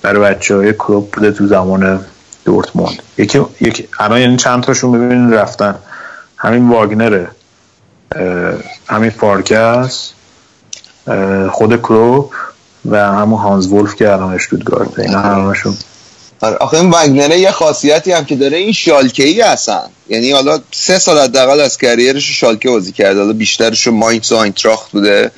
برای 0.01 0.21
بچه 0.21 0.55
های 0.55 0.73
کلوب 0.73 1.11
بوده 1.11 1.31
تو 1.31 1.47
زمان 1.47 2.05
دورتموند. 2.45 3.03
یکی 3.17 3.41
یکی 3.61 3.87
الان 3.99 4.21
یعنی 4.21 4.37
چند 4.37 4.63
تاشون 4.63 4.91
ببینید 4.91 5.33
رفتن. 5.33 5.75
همین 6.37 6.69
واگنره. 6.69 7.27
همین 8.87 9.09
فارکه 9.09 10.11
خود 11.51 11.81
کلوپ 11.81 12.31
و 12.85 12.97
همون 12.97 13.39
هانز 13.39 13.67
ولف 13.67 13.95
که 13.95 14.11
الان 14.11 14.33
اشتوتگارت 14.33 14.99
اینا 14.99 15.19
همشون. 15.19 15.77
آره، 16.41 16.55
آخه 16.55 16.77
این 16.77 16.89
وگنره 16.89 17.39
یه 17.39 17.51
خاصیتی 17.51 18.11
هم 18.11 18.25
که 18.25 18.35
داره 18.35 18.57
این 18.57 18.71
شالکه 18.71 19.23
ای 19.23 19.41
هستن 19.41 19.83
یعنی 20.09 20.31
حالا 20.31 20.59
سه 20.71 20.99
سال 20.99 21.19
حداقل 21.19 21.59
از 21.59 21.77
کریرش 21.77 22.39
شالکه 22.39 22.69
بازی 22.69 22.91
کرده 22.91 23.19
حالا 23.19 23.33
بیشترش 23.33 23.87
رو 23.87 23.93
ماینز 23.93 24.31
و 24.31 24.35
آینتراخت 24.35 24.91
بوده. 24.91 25.31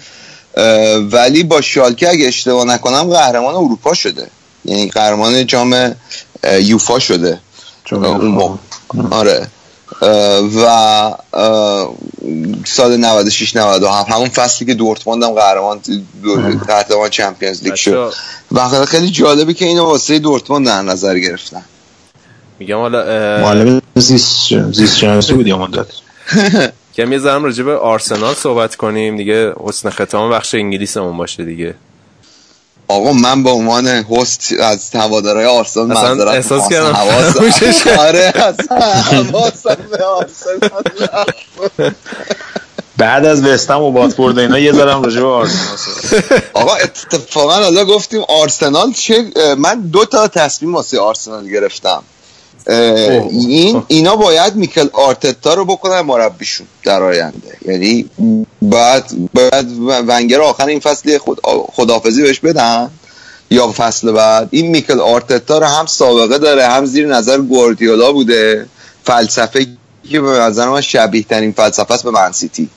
ولی 1.12 1.44
با 1.44 1.62
شالکه 1.62 2.10
اگه 2.10 2.28
اشتباه 2.28 2.66
نکنم 2.66 3.04
قهرمان 3.04 3.56
اروپا 3.56 3.94
شده. 3.94 4.28
یعنی 4.66 4.90
قهرمان 4.90 5.48
جام 5.48 5.96
یوفا 6.62 7.00
شده. 7.00 7.40
اون. 7.92 8.60
آره. 9.12 9.48
و 10.56 11.16
سال 12.66 12.98
96 12.98 13.56
97 13.56 14.12
همون 14.12 14.30
فصلی 14.30 14.68
که 14.68 14.74
دورتموند 14.74 15.24
هم 15.24 15.32
قهرمان 15.32 15.80
قهرمان 16.68 17.10
چمپیونز 17.10 17.64
لیگ 17.64 17.76
شد. 17.76 18.14
و 18.52 18.86
خیلی 18.86 19.10
جالبه 19.10 19.54
که 19.54 19.66
اینو 19.66 19.86
واسه 19.86 20.20
دورتموند 20.20 20.66
در 20.66 20.82
نظر 20.82 21.20
گرفتن. 21.20 21.64
میگم 22.60 22.78
حالا 22.78 22.98
معلم 23.42 23.82
زیست 23.96 24.72
زیست 24.72 24.98
شناسی 24.98 25.34
بود 25.34 25.48
یا 25.48 25.58
مدت؟ 25.58 25.88
کم 26.98 27.12
یه 27.12 27.20
ذره 27.20 27.40
راجع 27.40 27.64
به 27.64 27.78
آرسنال 27.78 28.34
صحبت 28.34 28.76
کنیم. 28.76 29.18
دیگه 29.18 29.54
حسن 29.64 29.90
ختام 29.90 30.30
بخش 30.30 30.56
انگلیسمون 30.56 31.18
باشه 31.18 31.46
دیگه. 31.46 31.76
آقا 32.88 33.14
من 33.14 33.44
به 33.44 33.50
عنوان 33.50 33.88
هست 33.88 34.54
از 34.60 34.90
هوادارهای 34.94 35.46
آرسنال 35.46 35.88
معذرت 35.88 36.28
احساس. 36.28 36.70
کردم 36.70 36.96
آره 38.00 38.34
حواسم 39.12 39.78
به 39.92 40.04
آرسنال. 40.04 41.94
بعد 42.98 43.26
از 43.26 43.46
وستهم 43.46 43.82
و 43.82 43.92
واتفورد 43.92 44.38
و 44.38 44.42
اینا 44.42 44.60
یه 44.60 44.74
ذره 44.74 44.94
هم 44.94 45.04
راجع 45.04 45.22
به 45.22 45.28
آرسنال. 45.28 45.78
آقا 46.54 46.76
اتفاقا 46.76 47.54
حالا 47.54 47.86
گفتیم 47.86 48.22
آرسنال 48.28 48.92
چه 48.94 49.26
من 49.58 49.82
دو 49.82 50.06
تا 50.06 50.28
تصمیم 50.28 50.76
واسه 50.76 51.00
آرسنال 51.00 51.50
گرفتم 51.50 52.04
این 52.68 53.84
اینا 53.88 54.16
باید 54.16 54.56
میکل 54.56 54.88
آرتتا 54.94 55.54
رو 55.54 55.66
بکنن 55.66 56.02
مربیشون 56.02 56.68
در 56.84 57.04
آینده. 57.04 57.58
یعنی 57.66 58.10
باید 58.62 59.04
باید 59.34 59.68
ونگر 60.08 60.42
آخر 60.42 60.66
این 60.66 60.80
فصل 60.80 61.18
خود 61.18 61.40
خدافزی 61.74 62.22
بهش 62.22 62.40
بدن 62.40 62.92
یا 63.50 63.74
فصل 63.78 64.12
بعد. 64.12 64.48
این 64.52 64.68
میکل 64.68 65.00
آرتتا 65.00 65.58
رو 65.58 65.66
هم 65.66 65.86
سابقه 65.86 66.38
داره 66.38 66.68
هم 66.68 66.86
زیر 66.86 67.08
نظر 67.08 67.38
گواردیولا 67.38 68.12
بوده. 68.12 68.66
فلسفه 69.04 69.68
که 70.10 70.22
به 70.22 70.30
نظر 70.30 70.70
من 70.70 70.82
شبیه 70.82 71.24
ترین 71.24 71.52
فلسفه 71.52 71.94
است 71.94 72.04
به 72.04 72.12
منسیتی 72.12 72.70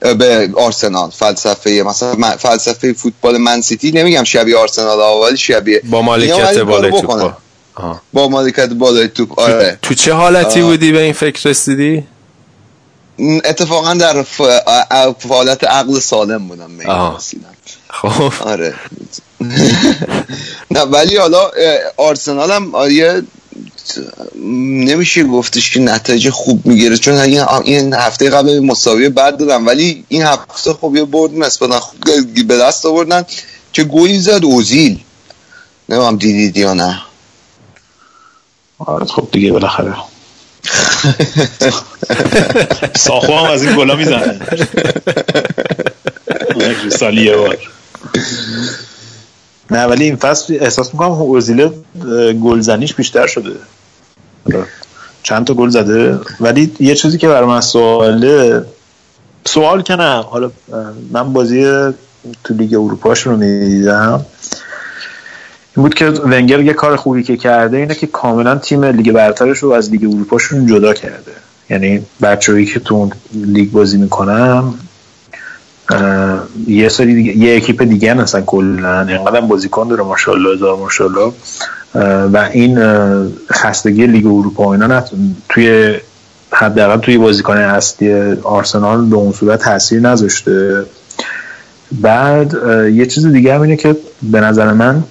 به 0.00 0.50
آرسنال. 0.56 1.10
فلسفه 1.10 1.82
مثلا 1.86 2.36
فلسفه 2.36 2.92
فوتبال 2.92 3.36
منسیتی 3.38 3.92
نمیگم 3.92 4.24
شبیه 4.24 4.56
آرسنال 4.56 5.00
ها، 5.00 5.20
ولی 5.20 5.36
شبیه 5.36 5.82
با 5.90 6.02
مالکیت 6.02 6.58
بالای. 6.58 7.32
با 8.12 8.28
مالکیت 8.28 8.68
بالای 8.68 9.08
توپ 9.08 9.40
آره. 9.40 9.78
تو 9.82 9.94
چه 9.94 10.12
حالتی 10.12 10.60
آه. 10.60 10.66
بودی 10.66 10.92
به 10.92 11.02
این 11.02 11.12
فکر 11.12 11.48
رسیدی؟ 11.48 12.04
اتفاقا 13.44 13.94
در 13.94 14.22
ف... 14.22 14.40
عقل 15.68 16.00
سالم 16.00 16.48
بودم 16.48 16.76
به 16.76 16.82
این 16.84 16.92
آها. 16.92 17.16
رسیدم. 17.16 17.56
خب. 17.90 18.32
آره. 18.40 18.74
نه 20.70 20.80
ولی 20.80 21.16
حالا 21.16 21.50
آرسنال 21.96 22.50
هم 22.50 22.72
یه 22.90 23.22
نمیشه 24.44 25.24
گفتش 25.24 25.70
که 25.70 25.80
نتایج 25.80 26.30
خوب 26.30 26.66
می‌گیره 26.66 26.96
چون 26.96 27.14
این 27.64 27.94
هفته 27.94 28.30
قبل 28.30 28.58
مساوی 28.58 29.08
بد 29.08 29.36
دادن 29.36 29.64
ولی 29.64 30.04
این 30.08 30.22
هفته 30.22 30.72
خب 30.72 30.92
یه 30.96 31.04
برد 31.04 31.34
نسبتا 31.34 31.80
خوب 31.80 32.00
به 32.48 32.56
دست 32.58 32.86
آوردن 32.86 33.24
چه 33.72 33.84
گلی 33.84 34.18
زد 34.18 34.44
اوزیل. 34.44 35.00
نمیم 35.88 36.16
دیدید 36.16 36.56
یا 36.56 36.74
نه. 36.74 37.02
آره 38.78 39.06
خب 39.06 39.28
دیگه 39.32 39.52
بالاخره. 39.52 39.94
ساخو 42.96 43.32
هم 43.32 43.50
از 43.50 43.62
این 43.62 43.76
گلا 43.76 43.96
می‌زنه. 43.96 44.40
سالی 46.90 47.22
یه 47.22 47.36
بار. 47.36 47.58
نه 49.70 49.84
ولی 49.84 50.04
این 50.04 50.16
فصل 50.16 50.56
احساس 50.60 50.94
می‌کنم 50.94 51.10
اوزیل 51.10 51.70
گلزنیش 52.42 52.94
بیشتر 52.94 53.26
شده. 53.26 53.50
چند 55.22 55.46
تا 55.46 55.54
گل 55.54 55.68
زده. 55.68 56.18
ولی 56.40 56.72
یه 56.80 56.94
چیزی 56.94 57.18
که 57.18 57.28
برای 57.28 57.48
من 57.48 57.60
سواله 57.60 58.64
سوال 59.44 59.82
که 59.82 59.96
نه. 59.96 60.22
حالا 60.22 60.50
من 61.10 61.32
بازی 61.32 61.64
تو 62.44 62.54
لیگ 62.54 62.74
اروپاش 62.74 63.20
رو 63.20 63.36
می‌دیدم. 63.36 64.26
این 65.76 65.82
بود 65.82 65.94
که 65.94 66.06
ونگر 66.06 66.60
یه 66.60 66.72
کار 66.72 66.96
خوبی 66.96 67.22
که 67.22 67.36
کرده 67.36 67.76
اینه 67.76 67.94
که 67.94 68.06
کاملا 68.06 68.54
تیم 68.54 68.84
لیگ 68.84 69.12
برترش 69.12 69.58
رو 69.58 69.72
از 69.72 69.90
لیگ 69.90 70.04
اروپاشون 70.04 70.66
جدا 70.66 70.94
کرده. 70.94 71.32
یعنی 71.70 72.00
بچه‌ای 72.22 72.64
که 72.64 72.80
تو 72.80 73.10
لیگ 73.32 73.70
بازی 73.70 73.98
می‌کنن 73.98 74.64
اه، 75.90 76.42
یه 76.66 76.88
سری 76.88 77.14
دیگه 77.14 77.36
یه 77.36 77.56
اکیپ 77.56 77.82
دیگه 77.82 78.14
هستن 78.14 78.40
کلا. 78.40 79.00
اینقدر 79.00 79.40
بازیکن 79.40 79.88
داره 79.88 80.02
ماشاءالله 80.02 80.54
هزار 80.56 80.76
ماشاءالله. 80.76 81.32
و 82.32 82.48
این 82.52 82.78
خستگی 83.52 84.06
لیگ 84.06 84.26
اروپا 84.26 84.72
اینا 84.72 85.04
توی 85.48 85.94
حداقل 86.50 87.00
توی 87.00 87.18
بازیکن 87.18 87.56
اصلی 87.56 88.32
آرسنال 88.42 89.04
به 89.04 89.16
اون 89.16 89.32
صورت 89.32 89.60
تاثیر 89.62 90.00
نذاشته. 90.00 90.86
بعد 91.92 92.54
یه 92.92 93.06
چیز 93.06 93.26
دیگه 93.26 93.54
هم 93.54 93.62
اینه 93.62 93.76
که 93.76 93.96
به 94.22 94.40
نظر 94.40 94.72
من 94.72 95.04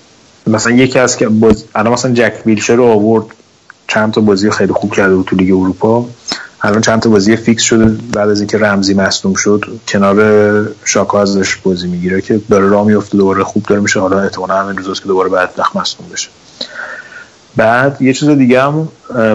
مثلا 0.48 0.74
یکی 0.74 1.00
از 1.00 1.18
که 1.18 1.28
باز... 1.28 1.64
الان 1.76 1.94
مثلا 1.94 2.14
جک 2.14 2.34
ویلشر 2.46 2.76
رو 2.76 2.84
آورد 2.84 3.26
چند 3.88 4.14
تا 4.14 4.22
بازی 4.22 4.52
خیلی 4.52 4.74
خوب 4.74 4.94
کرده 4.94 5.24
تو 5.24 5.36
لیگ 5.36 5.54
اروپا. 5.54 6.06
الان 6.62 6.82
چند 6.82 7.02
تا 7.02 7.10
بازی 7.10 7.36
فیکس 7.36 7.64
شده 7.64 7.86
بعد 8.14 8.30
از 8.30 8.40
اینکه 8.40 8.58
رمزی 8.58 8.94
مصدوم 8.94 9.34
شد 9.34 9.66
کنار 9.88 10.68
شاکا 10.86 11.22
ازش 11.22 11.56
بازی 11.56 11.88
می‌گیره 11.88 12.22
که 12.22 12.42
داره 12.50 12.68
راه 12.68 12.86
میفته 12.86 13.18
دوباره 13.18 13.44
خوب 13.44 13.64
داره 13.64 13.82
میشه. 13.82 14.00
حالا 14.00 14.22
احتمالاً 14.22 14.62
همین 14.62 14.78
روزاست 14.78 15.02
که 15.02 15.08
دوباره 15.08 15.30
بعد 15.30 15.50
وقت 15.58 15.76
مصدوم 15.76 16.08
بشه. 16.14 16.30
بعد 17.56 18.02
یه 18.02 18.14
چیز 18.14 18.30
دیگه 18.30 18.62
هم 18.62 18.88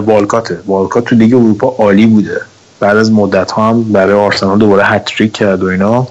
والکاته. 0.05 0.59
والکات 0.67 1.05
تو 1.05 1.15
لیگ 1.15 1.33
اروپا 1.33 1.67
عالی 1.67 2.05
بوده. 2.07 2.41
بعد 2.79 2.97
از 2.97 3.11
مدت 3.11 3.51
ها 3.51 3.69
هم 3.69 3.83
برای 3.83 4.13
آرسنال 4.13 4.59
دوباره 4.59 4.83
هتریک 4.83 5.33
کرد 5.33 5.63
و 5.63 5.67
اینا. 5.67 6.07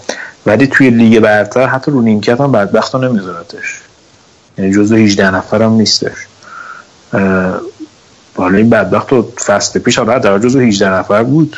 ولی 0.47 0.66
توی 0.66 0.90
لیگ 0.90 1.20
برتر 1.20 1.66
حتی 1.66 1.90
رو 1.90 2.02
نیمکت 2.02 2.40
هم 2.40 2.52
بدبخت 2.52 2.94
نمیذارتش. 2.94 3.81
یعنی 4.59 4.72
جزو 4.74 4.97
18 4.97 5.31
نفر 5.31 5.62
هم 5.62 5.72
نیستش 5.72 6.16
حالا 8.36 8.59
این 8.59 8.70
بدبخت 8.70 9.09
تو 9.09 9.22
فصل 9.22 9.81
پیش 9.81 9.98
حالا 9.98 10.18
در 10.18 10.39
جزو 10.39 10.60
18 10.60 10.90
نفر 10.90 11.22
بود. 11.22 11.56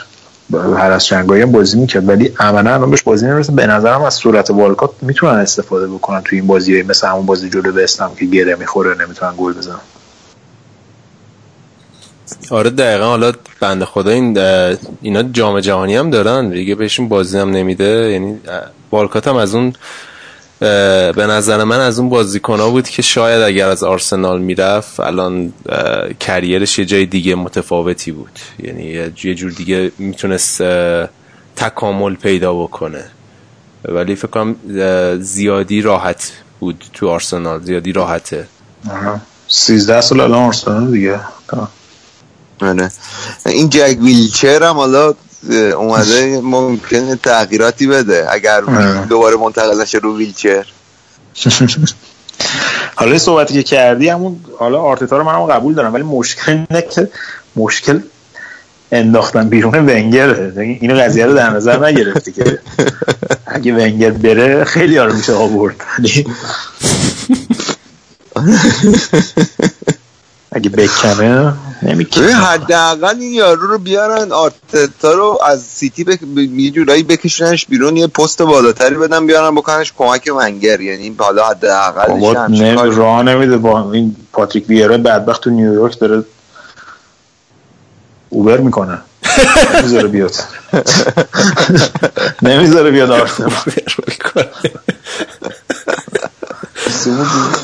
هر 0.76 0.90
از 0.90 1.06
شنگایی 1.06 1.42
هم 1.42 1.52
بازی 1.52 1.78
می‌کرد 1.78 2.08
ولی 2.08 2.32
عملا 2.40 2.74
الان 2.74 2.90
بهش 2.90 3.02
بازی 3.02 3.26
نمی‌رسه. 3.26 3.52
به 3.52 3.66
نظرم 3.66 4.02
از 4.02 4.14
صورت 4.14 4.50
والکات 4.50 4.90
می‌تونن 5.02 5.32
استفاده 5.32 5.86
بکنن 5.86 6.22
توی 6.22 6.38
این 6.38 6.46
بازی 6.46 6.82
مثل 6.82 7.06
همون 7.06 7.26
بازی 7.26 7.50
جلو 7.50 7.72
بستم 7.72 8.10
که 8.18 8.24
گره 8.24 8.54
می‌خوره 8.54 9.04
نمی‌تونن 9.04 9.32
گل 9.38 9.52
بزنن. 9.52 9.80
آره 12.50 12.70
دقیقا. 12.70 13.04
حالا 13.04 13.32
بنده 13.60 13.84
خدا 13.84 14.10
این 14.10 14.38
اینا 15.02 15.22
جام 15.22 15.60
جهانی 15.60 15.96
هم 15.96 16.10
دارن. 16.10 16.50
دیگه 16.50 16.74
بهشون 16.74 17.08
بازی 17.08 17.38
هم 17.38 17.50
نمیده. 17.50 18.10
یعنی 18.12 18.40
والکات 18.90 19.28
هم 19.28 19.36
از 19.36 19.54
اون 19.54 19.72
به 21.16 21.26
نظر 21.26 21.64
من 21.64 21.80
از 21.80 21.98
اون 21.98 22.08
بازیکن 22.08 22.60
ها 22.60 22.70
بود 22.70 22.88
که 22.88 23.02
شاید 23.02 23.42
اگر 23.42 23.68
از 23.68 23.82
آرسنال 23.82 24.40
می‌رفت 24.40 25.00
الان 25.00 25.52
کریرش 26.20 26.78
یه 26.78 26.84
جای 26.84 27.06
دیگه 27.06 27.34
متفاوتی 27.34 28.12
بود. 28.12 28.38
یعنی 28.62 28.84
یه- 29.24 29.34
جور 29.34 29.50
دیگه 29.50 29.92
می‌تونست 29.98 30.62
تکامل 31.56 32.14
پیدا 32.14 32.54
بکنه. 32.54 33.04
ولی 33.84 34.14
فکر 34.14 34.26
کنم 34.28 34.56
زیادی 35.20 35.82
راحت 35.82 36.32
بود 36.60 36.84
تو 36.92 37.08
آرسنال. 37.08 37.62
زیادی 37.62 37.92
راحته. 37.92 38.46
13 39.48 40.00
سال 40.00 40.20
الان 40.20 40.42
آرسنال 40.42 40.90
دیگه. 40.90 41.20
آره. 42.60 42.90
این 43.46 43.68
جک 43.70 43.96
ویلچر 44.00 44.62
هم 44.62 44.76
حالا 44.76 45.14
اومده 45.50 46.40
ممکنه 46.40 47.16
تغییراتی 47.16 47.86
بده 47.86 48.26
اگر. 48.30 48.60
دوباره 49.08 49.36
منتقل 49.36 49.82
نشه 49.82 49.98
رو 49.98 50.16
ویلچر. 50.16 50.66
حالا 52.96 53.18
صحبتی 53.18 53.54
که 53.54 53.62
کردی 53.62 54.08
همون 54.08 54.40
حالا 54.58 54.80
آرتتا 54.80 55.18
رو 55.18 55.24
منم 55.24 55.46
قبول 55.46 55.74
دارم 55.74 55.94
ولی 55.94 56.02
مشکل 56.02 56.52
اینه 56.70 56.82
که 56.82 57.10
مشکل 57.56 58.00
انداختن 58.92 59.48
بیرون 59.48 59.74
ونگره. 59.74 60.52
اینو 60.56 60.94
قضیه 60.94 61.26
رو 61.26 61.34
در 61.34 61.50
نظر 61.50 61.86
نگرفتی 61.86 62.32
که 62.32 62.58
اگه 63.46 63.72
ونگر 63.72 64.10
بره 64.10 64.64
خیلی 64.64 64.98
آره 64.98 65.12
میشه 65.12 65.32
آورد. 65.32 65.76
اگه 70.52 70.70
بکنه 70.70 71.54
نمی‌کنه 71.82 72.26
حداقل 72.26 73.16
این 73.20 73.32
یارو 73.32 73.66
رو 73.66 73.78
بیارن 73.78 74.32
آرتتا 74.32 75.12
رو 75.12 75.38
از 75.46 75.62
سیتی 75.62 76.04
بک... 76.04 76.20
ب- 76.20 76.38
یه 76.38 76.70
جورایی 76.70 77.02
بکشونش 77.02 77.66
بیرون 77.66 77.96
یه 77.96 78.06
پست 78.06 78.42
بالاتری 78.42 78.94
بدن 78.94 79.26
بیارن 79.26 79.54
بکنش 79.54 79.92
کمک 79.98 80.30
ونگر 80.36 80.80
یعنی 80.80 81.14
حالا 81.18 81.54
نمی 82.48 82.74
کاری. 82.74 82.96
راه 82.96 83.22
نمیده. 83.22 83.56
با 83.56 83.92
این 83.92 84.16
پاتریک 84.32 84.68
ویرا 84.68 84.98
بدبخت 84.98 85.42
تو 85.42 85.50
نیویورک 85.50 85.98
داره 85.98 86.24
اوبر 88.28 88.56
می‌کنه. 88.56 88.98
نمی‌ذاره 89.74 90.08
بیاد. 90.08 90.34
نمی‌ذاره 92.42 92.90
بیاد 92.90 93.10
آرسنال 93.10 93.50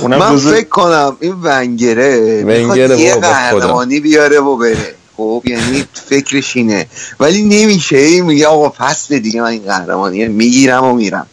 اونم 0.01 0.19
من 0.19 0.39
فکر 0.39 0.69
کنم 0.69 1.17
این 1.21 1.35
ونگره 1.43 2.45
ونگره 2.45 3.01
یه. 3.01 3.15
قهرمانی 3.15 4.01
بیاره 4.01 4.41
و 4.41 4.57
بره. 4.57 4.95
خب 5.17 5.43
یعنی 5.45 5.85
فکرش 6.09 6.57
اینه. 6.57 6.87
ولی 7.21 7.43
نمیشه. 7.43 8.23
میگه 8.23 8.47
آقا 8.47 8.69
پس 8.69 9.13
دیگه 9.13 9.41
من 9.41 9.47
این 9.47 9.63
قهرمانی 9.63 10.29
می‌گیرم 10.29 10.85
و 10.85 10.95
میرم. 10.95 11.27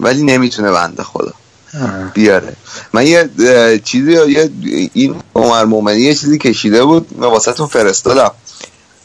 ولی 0.00 0.22
نمی‌تونه 0.22 0.70
بنده 0.70 1.02
خدا 1.02 1.32
بیاره. 2.14 2.56
من 2.92 3.06
یه 3.06 3.30
چیزی 3.84 4.12
یه 4.12 4.50
این 4.94 5.14
عمر 5.34 5.64
مومنی 5.64 6.00
یه 6.00 6.14
چیزی 6.14 6.38
کشیده 6.38 6.84
بود. 6.84 7.06
واسه 7.18 7.52
فرستادم. 7.52 8.30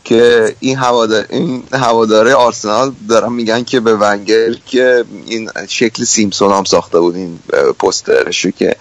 که 0.03 0.55
این 0.59 0.77
هوادار 0.77 1.25
این 1.29 1.63
هواداره 1.73 2.33
آرسنال 2.33 2.91
دارن 3.09 3.33
میگن 3.33 3.63
که 3.63 3.79
به 3.79 3.95
ونگر 3.95 4.53
که 4.65 5.05
این 5.25 5.49
شکل 5.67 6.03
سیمسون 6.03 6.51
هم 6.51 6.63
ساخته 6.63 6.99
بود 6.99 7.15
این 7.15 7.39
پوسترشو 7.79 8.51
که 8.51 8.75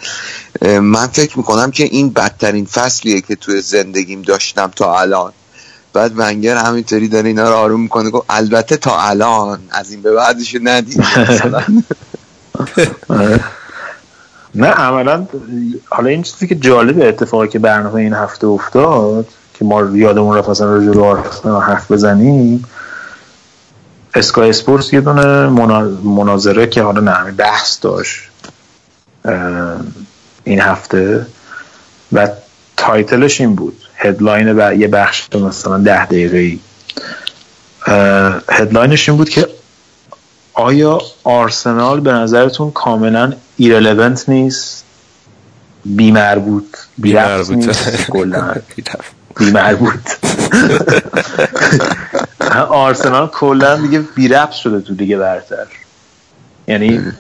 من 0.63 1.07
فکر 1.07 1.39
می‌کنم 1.39 1.71
که 1.71 1.85
این 1.85 2.11
بدترین 2.13 2.65
فصلیه 2.65 3.21
که 3.21 3.37
توی 3.37 3.61
زندگیم 3.61 4.23
داشتم 4.23 4.71
تا 4.77 5.01
الان. 5.01 5.33
بعد 5.93 6.13
ونگر 6.17 6.57
همینطوری 6.57 7.09
داره 7.09 7.29
اینا 7.29 7.51
رو 7.51 7.57
آروم 7.57 7.81
می‌کنه 7.81 8.11
گفت 8.11 8.27
البته 8.29 8.77
تا 8.77 9.01
الان 9.01 9.61
از 9.71 9.91
این 9.91 10.03
به 10.03 10.13
بعدش 10.13 10.57
ندید. 10.63 11.05
نه 14.55 14.67
عملا 14.67 15.27
حالا 15.89 16.09
این 16.09 16.23
چیزی 16.23 16.47
که 16.47 16.55
جالب 16.55 17.01
اتفاقی 17.01 17.49
که 17.49 17.59
برنامه 17.59 17.95
این 17.95 18.13
هفته 18.13 18.47
افتاد 18.47 19.27
که 19.63 19.69
ما 19.69 19.97
یادمون 19.97 20.37
رفت 20.37 20.49
اصلا 20.49 20.67
راجع 20.67 20.91
به 21.45 21.61
حرف 21.61 21.91
بزنیم. 21.91 22.65
Sky 24.15 24.51
Sports 24.51 24.93
یه 24.93 25.01
دونه 25.01 25.49
مناظره 26.05 26.67
که 26.67 26.83
حالا 26.83 27.01
نه 27.01 27.33
بحث 27.33 27.79
داشت 27.83 28.31
این 30.45 30.61
هفته 30.61 31.27
و 32.13 32.29
title 32.77 33.23
ش 33.23 33.41
این 33.41 33.55
بود. 33.55 33.77
headline 33.97 34.59
و 34.59 34.75
یه 34.75 34.89
بخش 34.89 35.29
مثلا 35.35 35.79
ده 35.79 36.07
دقیقه 36.07 36.39
ای 36.39 36.59
headline 38.49 38.97
ش 38.97 39.09
این 39.09 39.19
بود 39.19 39.29
که 39.29 39.49
آیا 40.55 40.99
آرسنال 41.25 42.01
به 42.01 42.13
نظرتون 42.13 42.71
کاملا 42.71 43.33
irrelevant 43.57 44.29
نیست؟ 44.29 44.85
بی 45.85 46.13
مربوط 46.13 46.65
بی 46.99 47.19
نیست؟ 47.51 48.11
بی 49.39 49.51
مربوط 49.51 50.01
آرسنال 52.69 53.27
کلا 53.29 53.77
دیگه 53.77 53.99
بی 53.99 54.31
شده 54.63 54.81
تو 54.81 54.95
لیگ 54.95 55.17
برتر. 55.19 55.67
یعنی 56.69 57.13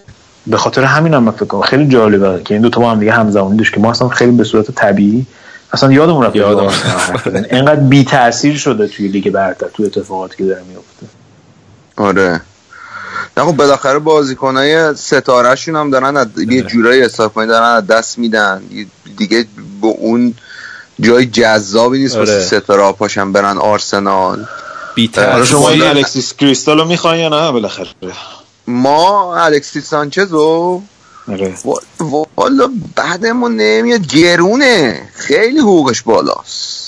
به 0.46 0.56
خاطر 0.56 0.84
همین 0.84 1.14
هم 1.14 1.30
فکر 1.30 1.44
کنم. 1.44 1.62
خیلی 1.62 1.88
جالبه 1.88 2.42
که 2.44 2.54
این 2.54 2.62
دو 2.62 2.70
تا 2.70 2.80
با 2.80 2.90
هم 2.90 2.98
دیگه 2.98 3.12
همزمانی 3.12 3.56
داشت 3.56 3.74
که 3.74 3.80
ما 3.80 3.90
اصلا 3.90 4.08
خیلی 4.08 4.32
به 4.32 4.44
صورت 4.44 4.70
طبیعی 4.70 5.26
اصلا 5.72 5.92
یادمون 5.92 6.26
رفت 6.26 6.36
یادم 6.36 6.72
اینقدر 7.50 7.80
بی 7.80 8.04
تاثیر 8.04 8.56
شده 8.56 8.88
توی 8.88 9.08
لیگ 9.08 9.30
برتر 9.30 9.66
توی 9.68 9.86
اتفاقاتی 9.86 10.36
که 10.36 10.44
داره 10.44 10.62
میفته 10.68 11.06
آره. 11.96 12.40
نه 13.36 13.44
خب 13.44 13.56
بالاخره 13.56 13.98
بازیکنای 13.98 14.94
ستارهشون 14.94 15.76
هم 15.76 15.90
دارن 15.90 16.14
یه 16.14 16.60
آره. 16.60 16.62
جورایی 16.62 17.02
حساب 17.02 17.46
دارن 17.46 17.80
دست 17.80 18.18
میدن. 18.18 18.62
دیگه 19.16 19.44
به 19.82 19.86
اون 19.86 20.34
جای 21.02 21.26
جذابی 21.26 21.98
نیست 21.98 22.16
واسه 22.16 22.32
آره. 22.32 22.42
ستاره 22.42 22.92
پاشن 22.92 23.32
برن 23.32 23.58
آرسنال. 23.58 24.46
آره 25.16 25.44
شما 25.44 25.68
این 25.68 25.82
الکسیس 25.82 26.34
کریستال 26.34 26.78
رو 26.78 26.84
می‌خواین 26.84 27.20
یا 27.20 27.28
نه 27.28 27.52
بالاخره؟ 27.52 27.88
ما 28.66 29.36
الکسیس 29.36 29.88
سانچز 29.88 30.30
رو 30.30 30.82
آره. 31.32 31.54
والا 32.36 32.70
بعدمون 32.96 33.56
نمیاد 33.56 34.06
گرونه. 34.06 35.08
خیلی 35.14 35.58
حقوقش 35.58 36.02
بالاست. 36.02 36.82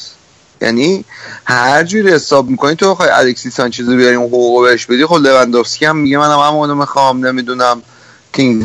یعنی 0.61 1.05
هر 1.45 1.85
جوری 1.85 2.13
حساب 2.13 2.49
می‌کنی 2.49 2.77
تو 2.77 2.91
بخوای 2.91 3.09
الکسی 3.09 3.51
سانچز 3.51 3.89
رو 3.89 3.97
بیاریم 3.97 4.23
حقوق 4.23 4.65
بهش 4.65 4.87
بدی 4.87 5.07
خب 5.07 5.15
لوندوفسکی 5.15 5.85
هم 5.85 5.97
میگه 5.97 6.19
منم 6.19 6.39
همونو 6.39 6.75
می‌خوام 6.75 7.27
نمی‌دونم. 7.27 7.83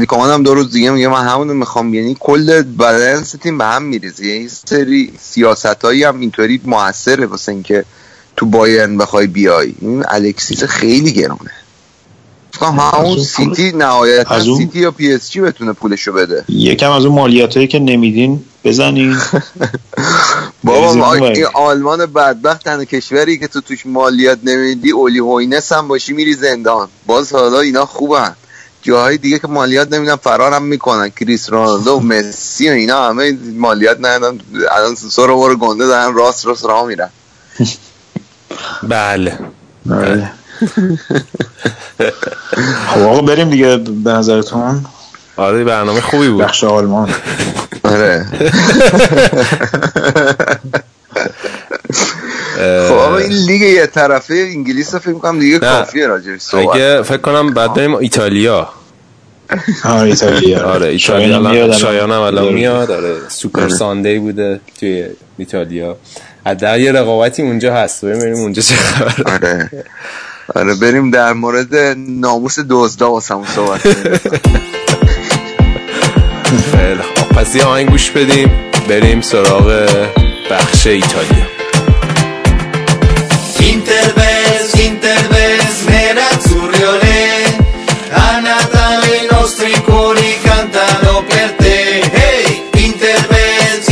کامان 0.08 0.30
هم 0.30 0.44
دو 0.44 0.54
روز 0.54 0.72
دیگه 0.72 0.91
میگه 0.91 1.08
من 1.08 1.28
همونو 1.28 1.54
می‌خوام. 1.54 1.94
یعنی 1.94 2.18
کل 2.20 2.62
بالانس 2.62 3.32
تیم 3.32 3.58
به 3.58 3.66
هم 3.66 3.84
میریزه. 3.84 4.26
یعنی 4.26 4.48
سری 4.48 5.14
سیاست 5.22 5.66
هایی 5.66 6.04
هم 6.04 6.20
اینطوری 6.20 6.62
موثره 6.66 7.26
واسه 7.26 7.52
اینکه 7.52 7.86
تو 8.36 8.46
بایرن 8.46 8.98
بخوای 8.98 9.28
بیای. 9.28 9.74
این 9.82 10.04
الکسیس 10.08 10.64
خیلی 10.64 11.14
گرونه. 11.14 11.52
همون 12.62 13.24
سیتی 13.24 13.72
نهایتا 13.72 14.40
سیتی 14.40 14.80
یا 14.80 14.91
پی 14.91 15.14
اس 15.14 15.32
جی 15.32 15.41
بتونه 15.41 15.74
پولشو 15.74 16.14
بده. 16.14 16.44
یکم 16.50 16.91
از 16.91 17.06
اون 17.06 17.16
مالیات 17.16 17.56
هایی 17.56 17.68
که 17.68 17.80
نمیدین 17.80 18.44
بزنین. 18.64 19.18
بابا 20.64 21.14
این 21.14 21.46
آلمان 21.54 22.06
بدبخت 22.06 22.64
تنها 22.64 22.86
کشوری 22.86 23.38
که 23.38 23.48
تو 23.48 23.62
توش 23.62 23.86
مالیات 23.86 24.40
نمیدی 24.44 24.91
اولی 24.91 25.20
هوینس 25.20 25.72
هم 25.72 25.88
باشی 25.88 26.14
میری 26.14 26.34
زندان. 26.34 26.88
باز 27.06 27.34
حالا 27.34 27.60
اینا 27.60 27.86
خوبن. 27.86 28.36
جاهای 28.90 29.18
دیگه 29.18 29.40
که 29.40 29.48
مالیات 29.48 29.94
نمیدن 29.94 30.16
فرارم 30.16 30.64
می‌کنن. 30.64 31.10
کریس 31.10 31.49
رونالدو 31.49 31.91
و 31.91 31.99
مسی 31.99 32.70
و 32.70 32.72
اینا 32.72 33.10
همه 33.10 33.38
مالیات 33.56 33.98
ندن. 33.99 34.40
الان 34.72 34.95
سر 34.95 35.28
رو 35.28 35.56
گنده 35.56 35.88
دارن 35.88 36.14
راست 36.14 36.45
راست 36.45 36.66
راه 36.66 36.88
میرن. 36.88 37.10
بله. 38.84 39.40
بله. 39.86 40.32
خب 42.88 43.02
آقا 43.02 43.22
بریم 43.22 43.49
دیگه 43.49 43.78
به 43.78 44.11
نظرتون. 44.11 44.86
آره 45.38 45.64
برنامه 45.64 46.02
خوبی 46.02 46.30
بود. 46.30 46.44
بخش 46.44 46.64
آلمان. 46.64 47.10
آره. 47.84 48.26
خب 52.88 52.94
آقا 52.94 53.18
این 53.18 53.32
لیگ 53.32 53.61
یه 53.61 53.88
طرفه 53.88 54.34
انگلیس 54.34 54.94
رو 54.94 54.99
فکر 54.99 55.14
کنم 55.14 55.40
دیگه 55.40 55.60
کافیه 55.60 56.07
راجعش 56.07 56.41
صحبت. 56.41 57.02
فکر 57.02 57.18
کنم 57.18 57.53
بعد 57.53 57.74
بریم 57.74 57.95
ایتالیا. 57.95 58.70
آره 59.84 60.02
ایتالیا 60.02 60.64
آره 60.64 60.88
ایتالیا 60.88 61.72
شایان 61.72 62.12
هم 62.12 62.20
الان 62.22 62.54
میاد 62.54 62.92
آره 62.92 63.16
سوپر 63.28 63.70
ساندی 63.70 64.20
بوده 64.20 64.60
توی 64.80 65.06
ایتالیا. 65.38 65.98
در 66.60 66.80
یه 66.80 66.92
رقابتی 66.92 67.42
اونجا 67.42 67.74
هست. 67.74 68.06
بریم 68.06 68.36
اونجا 68.36 68.62
چه 68.62 68.76
خبر 68.76 69.34
آره. 69.34 69.70
آره 70.56 70.76
بریم 70.76 71.12
در 71.12 71.34
مورد 71.34 71.76
ناموس 71.98 72.56
دزدا 72.70 73.12
واسمون 73.12 73.46
صحبت 73.56 73.82
خیلی 76.72 77.02
پس 77.36 77.56
یه 77.56 77.64
آهنگ 77.64 77.90
گوش 77.90 78.12
بدیم. 78.12 78.52
بریم 78.90 79.22
سراغ 79.22 79.88
بخش 80.52 80.88
ایتالیا. 80.88 81.59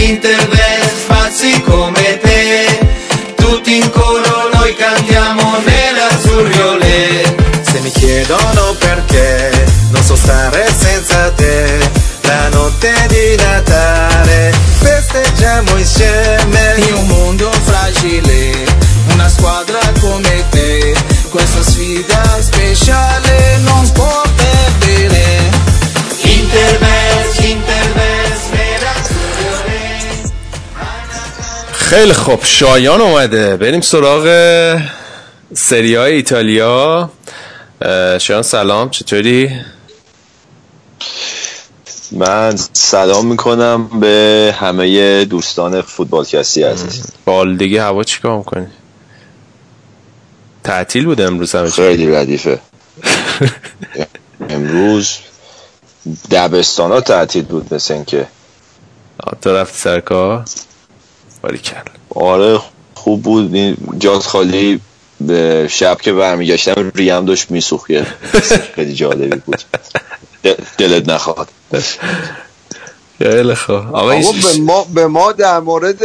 Interbes, 0.07 1.03
pazzi 1.05 1.61
come 1.63 2.17
te. 2.19 2.79
Tutti 3.35 3.75
in 3.77 3.89
coro 3.89 4.49
noi 4.53 4.73
cantiamo 4.75 5.57
nerazzurriole 5.65 7.35
Se 7.61 7.79
mi 7.79 7.91
chiedono 7.91 8.75
perché 8.79 9.51
non 9.91 10.01
so 10.03 10.15
stare 10.15 10.65
senza 10.77 11.31
te. 11.31 11.89
La 12.21 12.49
notte 12.49 12.93
di 13.07 13.35
Natale 13.35 14.53
festeggiamo 14.79 15.77
insieme. 15.77 16.75
In 16.87 16.93
un 16.93 17.07
mondo 17.07 17.51
fragile 17.63 18.65
una 19.11 19.27
squadra 19.27 19.79
come 19.99 20.45
te. 20.51 20.95
Questa 21.29 21.63
sfida 21.63 22.41
speciale 22.41 23.26
خیلی 31.87 32.13
خوب. 32.13 32.43
شایان 32.43 33.01
اومده. 33.01 33.57
بریم 33.57 33.81
سراغ 33.81 34.25
سری 35.53 35.95
های 35.95 36.13
ایتالیا. 36.13 37.09
شایان 38.19 38.41
سلام. 38.41 38.89
چطوری؟ 38.89 39.51
من 42.11 42.55
سلام 42.73 43.25
می‌کنم 43.25 43.99
به 43.99 44.55
همه 44.59 45.25
دوستان 45.25 45.81
فوتبالکستی 45.81 46.63
عزیز. 46.63 47.03
بال 47.25 47.57
دیگه 47.57 47.83
هوا 47.83 48.03
چیکار 48.03 48.37
می‌کنی؟ 48.37 48.67
تعطیل 50.63 51.05
بود 51.05 51.21
امروز 51.21 51.55
همه 51.55 51.69
خیلی 51.69 52.11
ردیفه. 52.11 52.59
امروز 54.49 55.17
دبستان 56.31 56.91
ها 56.91 57.01
تعطیل 57.01 57.43
بود 57.43 57.73
مثل 57.73 57.93
اینکه. 57.93 58.27
تو 59.41 59.55
رفتی 59.55 59.77
سرکار 59.77 60.45
باری 61.47 61.59
کرد. 61.59 61.91
آره 62.15 62.59
خوب 62.93 63.23
بود. 63.23 63.55
این 63.55 63.77
جاز 63.99 64.27
خالی 64.27 64.79
به 65.21 65.67
شب 65.71 66.01
که 66.01 66.13
برمیگشتم 66.13 66.91
ریم 66.95 67.25
داشت 67.25 67.51
میسوخیه 67.51 68.05
خیلی 68.75 68.93
جالبی 68.93 69.41
بود. 69.45 69.61
دلت 70.77 71.09
نخواد. 71.09 71.47
خیلی 73.17 73.55
خوب. 73.55 73.75
آقا 73.75 74.09
به 74.09 74.59
ما 74.61 74.85
به 74.93 75.07
ما 75.07 75.31
در 75.31 75.59
مورد 75.59 75.99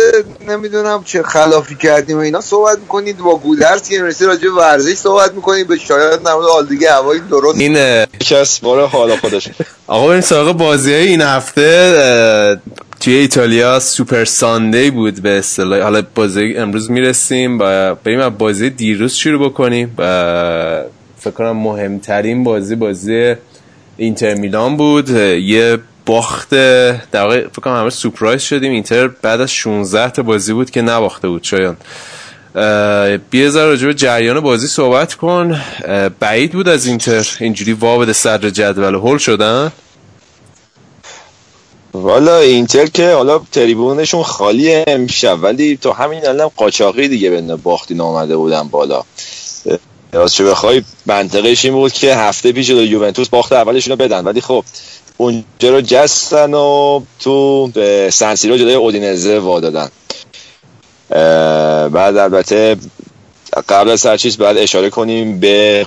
نمی‌دونم 0.49 1.05
چه 1.05 1.23
خلافی 1.23 1.75
کردیم 1.75 2.17
و 2.17 2.21
اینا 2.21 2.41
صحبت 2.41 2.79
می‌کنید. 2.79 3.19
با 3.19 3.37
گودرس 3.37 3.89
که 3.89 4.03
رسید 4.03 4.27
راجع 4.27 4.49
ورزش 4.51 4.95
صحبت 4.95 5.33
می‌کنید. 5.35 5.69
به 5.69 5.79
شاید 5.79 6.23
در 6.23 6.35
مورد 6.35 6.47
آلودگی 6.47 6.85
هوایی 6.85 7.21
درست 7.21 7.59
این 7.59 7.77
اه، 7.77 8.07
یکی 8.15 8.35
از 8.35 8.59
بار 8.63 8.87
حالا 8.87 9.17
خودش. 9.17 9.49
آقا 9.87 10.09
بریم 10.09 10.21
سراغ 10.21 10.57
بازی 10.57 10.93
های 10.93 11.07
این 11.07 11.21
هفته. 11.21 12.61
توی 13.03 13.15
ایتالیا 13.15 13.81
سوپر 13.81 14.25
ساندی 14.25 14.91
بود 14.91 15.23
به 15.23 15.39
اصطلاح. 15.39 15.81
حالا 15.81 16.03
بازی 16.15 16.55
امروز 16.57 16.91
می‌رسیم 16.91 17.59
و 17.59 17.95
بریم 17.95 18.21
از 18.21 18.39
بازی 18.39 18.71
دیروز 18.71 19.15
شروع 19.15 19.49
بکنیم. 19.49 19.95
فکر 21.19 21.31
کنم 21.35 21.57
مهمترین 21.57 22.45
بازی 22.45 22.75
بازی 22.75 23.35
اینتر 23.97 24.35
میلان 24.35 24.77
بود. 24.77 25.11
یه 25.11 25.79
باخت 26.07 26.51
در 26.51 27.23
واقع 27.23 27.41
فکر 27.41 27.61
کنم 27.61 27.77
همه 27.77 27.91
سورپرایز 27.91 28.43
شدیم. 28.43 28.73
اینتر 28.73 29.09
بعد 29.09 29.41
از 29.41 29.53
16 29.53 30.11
تا 30.11 30.23
بازی 30.23 30.53
بود 30.53 30.71
که 30.71 30.83
نباخته 30.83 31.29
بود 31.29 31.47
اه، 32.55 33.17
بیا 33.17 33.51
ذره 33.51 33.65
راجع 33.65 33.87
به 33.87 33.95
جریان 33.95 34.41
بازی 34.41 34.67
صحبت 34.67 35.15
کن. 35.15 35.61
بعید 36.21 36.53
بود 36.53 36.69
از 36.69 36.87
اینتر. 36.87 37.27
اینجوری 37.41 37.73
وا 37.73 37.99
بده 37.99 38.13
صدر 38.13 38.51
جدول 38.51 38.95
هول 38.95 39.19
شدن. 39.19 39.73
والا 41.95 42.39
اینتر 42.39 42.87
که 42.87 43.13
حالا 43.13 43.41
تریبونشون 43.53 44.23
خالیه 44.23 44.85
امشب 44.87 45.43
ولی 45.43 45.77
تو 45.77 45.93
همین 45.93 46.27
الان 46.27 46.51
قاچاقی 46.57 47.09
دیگه 47.09 47.31
به 47.31 47.57
باختی 47.57 47.95
نامده 47.95 48.37
بودن 48.37 48.69
بالا. 48.69 49.03
راست 50.13 50.35
چه 50.35 50.45
بخوای 50.45 50.83
منطقش 51.07 51.65
این 51.65 51.75
بود 51.75 51.93
که 51.93 52.15
هفته 52.15 52.53
پیش 52.53 52.67
جلوی 52.67 52.87
یوونتوس 52.87 53.29
باخت 53.29 53.53
اولشون 53.53 53.91
رو 53.91 53.97
بدن. 53.97 54.25
ولی 54.25 54.41
خب 54.41 54.65
اونجا 55.17 55.71
رو 55.71 55.81
جستن 55.81 56.55
و 56.55 57.01
تو 57.21 57.71
سنسیرو 58.11 58.57
جلوی 58.57 58.75
اودینزه 58.75 59.39
وا 59.39 59.61
دادن 59.61 59.89
بعد 61.89 62.17
البته 62.17 62.77
قبل 63.69 63.91
از 63.91 64.07
هر 64.07 64.17
چیز 64.17 64.39
باید 64.39 64.59
اشاره 64.59 64.91
کنیم 64.91 65.41
به 65.41 65.87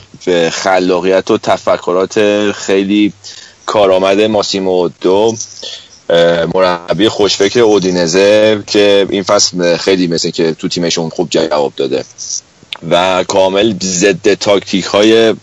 خلاقیت 0.51 1.31
و 1.31 1.37
تفکرات 1.37 2.51
خیلی 2.51 3.13
کارآمد 3.65 4.21
ماسیمو 4.21 4.89
دو 5.01 5.35
مربی 6.53 7.09
خوشفکر 7.09 7.59
اودینزه 7.59 8.63
که 8.67 9.07
این 9.09 9.23
فصل 9.23 9.77
خیلی 9.77 10.07
مثل 10.07 10.29
که 10.29 10.53
تو 10.53 10.67
تیمشون 10.67 11.09
خوب 11.09 11.29
جواب 11.29 11.73
داده. 11.75 12.03
و 12.89 13.23
کامل 13.23 13.73
ضد 13.83 14.33
تاکتیک 14.33 14.85
های 14.85 15.33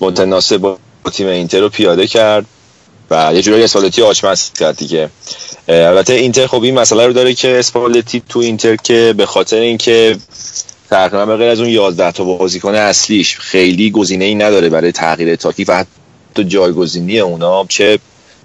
متناسب 0.00 0.56
با 0.56 0.78
تیم 1.12 1.26
اینتر 1.26 1.60
رو 1.60 1.68
پیاده 1.68 2.06
کرد 2.06 2.46
و 3.10 3.30
یه 3.34 3.42
جورایی 3.42 3.64
اسپالتی 3.64 4.02
آچمز 4.02 4.50
کرد 4.52 4.76
دیگه. 4.76 5.10
البته 5.68 6.12
اینتر 6.12 6.46
خب 6.46 6.62
این 6.62 6.78
مسئله 6.78 7.06
رو 7.06 7.12
داره 7.12 7.34
که 7.34 7.58
اسپالتی 7.58 8.22
تو 8.28 8.38
اینتر 8.38 8.76
که 8.76 9.14
به 9.16 9.26
خاطر 9.26 9.56
اینکه 9.56 10.16
تقریبا 10.90 11.26
به 11.26 11.36
غیر 11.36 11.48
از 11.48 11.60
اون 11.60 11.68
11 11.68 12.12
تا 12.12 12.24
بازیکن 12.24 12.74
اصلیش 12.74 13.38
خیلی 13.38 13.90
گزینه 13.90 14.24
ای 14.24 14.34
نداره 14.34 14.68
برای 14.68 14.92
تغییر 14.92 15.36
تاکتیک 15.36 15.68
و 15.68 15.84
حتی 16.30 16.44
جایگزینی 16.44 17.20
اونا 17.20 17.66
چه 17.68 17.98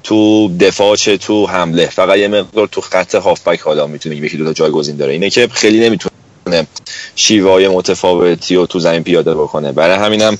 تو 0.06 0.52
دفاع 0.57 0.95
چه 0.95 1.18
تو 1.18 1.45
حمله. 1.45 1.86
فقط 1.88 2.18
یه 2.18 2.27
مقدار 2.27 2.68
تو 2.68 2.82
خط 2.82 3.15
هافبک 3.15 3.60
حالا 3.60 3.88
می‌تونه 3.88 4.15
یکی 4.15 4.38
دو 4.38 4.45
تا 4.45 4.53
جایگزین 4.53 4.95
داره. 4.95 5.14
اینه 5.14 5.30
که 5.30 5.48
خیلی 5.52 5.80
نمی‌تونه 5.80 6.68
شیوه 7.15 7.52
های 7.52 7.68
متفاوتی 7.68 8.56
رو 8.56 8.65
تو 8.65 8.80
زمین 8.80 9.03
پیاده 9.03 9.36
بکنه. 9.36 9.72
برای 9.72 9.98
همینم 9.98 10.38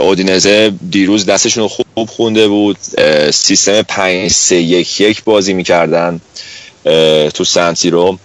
اودینزه 0.00 0.72
دیروز 0.90 1.26
دستشون 1.26 1.68
خوب 1.68 2.08
خونده 2.08 2.48
بود. 2.48 2.76
سیستم 3.30 3.82
5 3.82 4.30
3 4.30 4.56
1 4.56 5.00
1 5.00 5.24
بازی 5.24 5.52
می‌کردن 5.52 6.20
تو 7.34 7.44
سنسی 7.44 7.90
رو. 7.90 8.18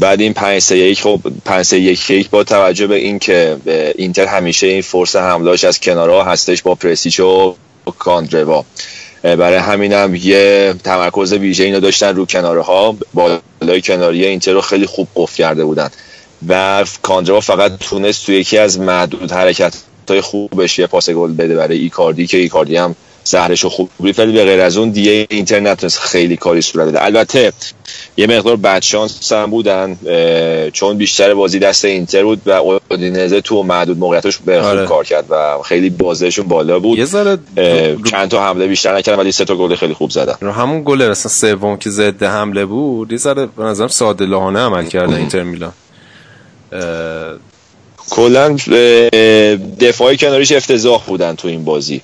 بعد 0.00 0.20
این 0.20 0.32
5 0.32 0.62
3 0.62 0.76
1 0.76 1.02
خب 1.02 1.20
5 1.44 1.64
3 1.64 1.78
1 1.78 2.10
1 2.10 2.30
با 2.30 2.44
توجه 2.44 2.86
به 2.86 2.96
اینکه 2.96 3.56
اینتر 3.98 4.26
همیشه 4.26 4.66
این 4.66 4.82
فرص 4.82 5.16
حملهاش 5.16 5.64
از 5.64 5.80
کنارها 5.80 6.24
هستش 6.24 6.62
با 6.62 6.74
پرسیچ 6.74 7.20
و 7.20 7.54
کاندروا. 7.98 8.64
برای 9.22 9.56
همینم 9.56 10.14
یه 10.14 10.74
تمرکز 10.84 11.32
ویژه 11.32 11.64
اینو 11.64 11.80
داشتن 11.80 12.16
رو 12.16 12.26
کناره 12.26 12.62
ها 12.62 12.96
بالای 13.14 13.82
کناری 13.82 14.26
اینتر 14.26 14.52
رو 14.52 14.60
خیلی 14.60 14.86
خوب 14.86 15.08
قفل 15.16 15.36
کرده 15.36 15.64
بودن. 15.64 15.90
و 16.48 16.84
کاندروا 17.02 17.40
فقط 17.40 17.72
تونست 17.80 18.26
توی 18.26 18.36
یکی 18.36 18.58
از 18.58 18.80
معدود 18.80 19.32
حرکت 19.32 19.74
های 20.08 20.20
خوبش 20.20 20.78
یه 20.78 20.86
پاس 20.86 21.10
گل 21.10 21.32
بده 21.32 21.56
برای 21.56 21.78
ایکاردی 21.78 22.26
که 22.26 22.36
ایکاردی 22.36 22.76
هم 22.76 22.96
زهرش 23.30 23.64
رو 23.64 23.70
خوب 23.70 23.90
ریفت 24.00 24.20
ولی 24.20 24.32
به 24.32 24.44
غیر 24.44 24.60
از 24.60 24.76
اون 24.76 24.90
دیگه 24.90 25.26
اینتر 25.30 25.60
نتونست 25.60 25.98
خیلی 25.98 26.36
کاری 26.36 26.62
صورت 26.62 26.88
بده. 26.88 27.04
البته 27.04 27.52
یه 28.16 28.26
مقدار 28.26 28.56
بدشانس 28.56 29.32
هم 29.32 29.50
بودن 29.50 29.98
چون 30.72 30.96
بیشتر 30.96 31.34
بازی 31.34 31.58
دست 31.58 31.84
اینتر 31.84 32.24
بود 32.24 32.42
و 32.46 32.50
اودینزه 32.90 33.40
تو 33.40 33.62
معدود 33.62 33.98
موقعیتش 33.98 34.38
به 34.38 34.62
خوب 34.62 34.70
آره. 34.70 34.86
کار 34.86 35.04
کرد 35.04 35.24
و 35.30 35.62
خیلی 35.62 35.90
بازیشون 35.90 36.48
بالا 36.48 36.78
بود. 36.78 36.98
یه 36.98 37.04
ذره 37.04 37.38
چند 38.10 38.28
تا 38.28 38.44
حمله 38.44 38.66
بیشتر 38.66 38.96
نکردن 38.96 39.18
ولی 39.18 39.32
سه 39.32 39.44
تا 39.44 39.56
گل 39.56 39.74
خیلی 39.74 39.94
خوب 39.94 40.10
زدن. 40.10 40.34
رو 40.40 40.52
همون 40.52 40.82
گل 40.84 41.02
اصلا 41.02 41.32
سوم 41.32 41.76
که 41.76 41.90
ضد 41.90 42.22
حمله 42.22 42.64
بود 42.64 43.12
یه 43.12 43.18
ذره 43.18 43.46
به 43.46 43.64
نظرم 43.64 43.88
ساده 43.88 44.26
لحانه 44.26 44.58
عمل 44.58 44.86
کردن 44.86 45.14
اینتر 45.14 45.42
میلان. 45.42 45.72
کلا 48.10 48.56
دفاعی 49.80 50.16
کناریش 50.16 50.52
افتضاح 50.52 51.04
بودن 51.06 51.34
تو 51.34 51.48
این 51.48 51.64
بازی. 51.64 52.00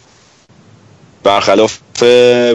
برخلاف 1.24 1.78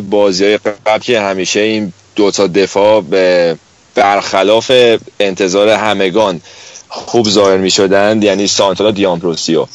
بازی 0.10 0.46
های 0.46 0.58
قبل 0.58 1.00
که 1.00 1.20
همیشه 1.20 1.60
این 1.60 1.94
دوتا 2.16 2.48
دفاع 2.48 3.02
به 3.02 3.56
برخلاف 3.96 4.72
انتظار 5.20 5.70
همگان 5.70 6.41
خوب 6.90 7.30
ظاهر 7.30 7.58
می 7.58 7.72
شدن 7.72 8.22
یعنی 8.22 8.48
سانتانا 8.48 8.91
دیامپروسیو 8.91 9.66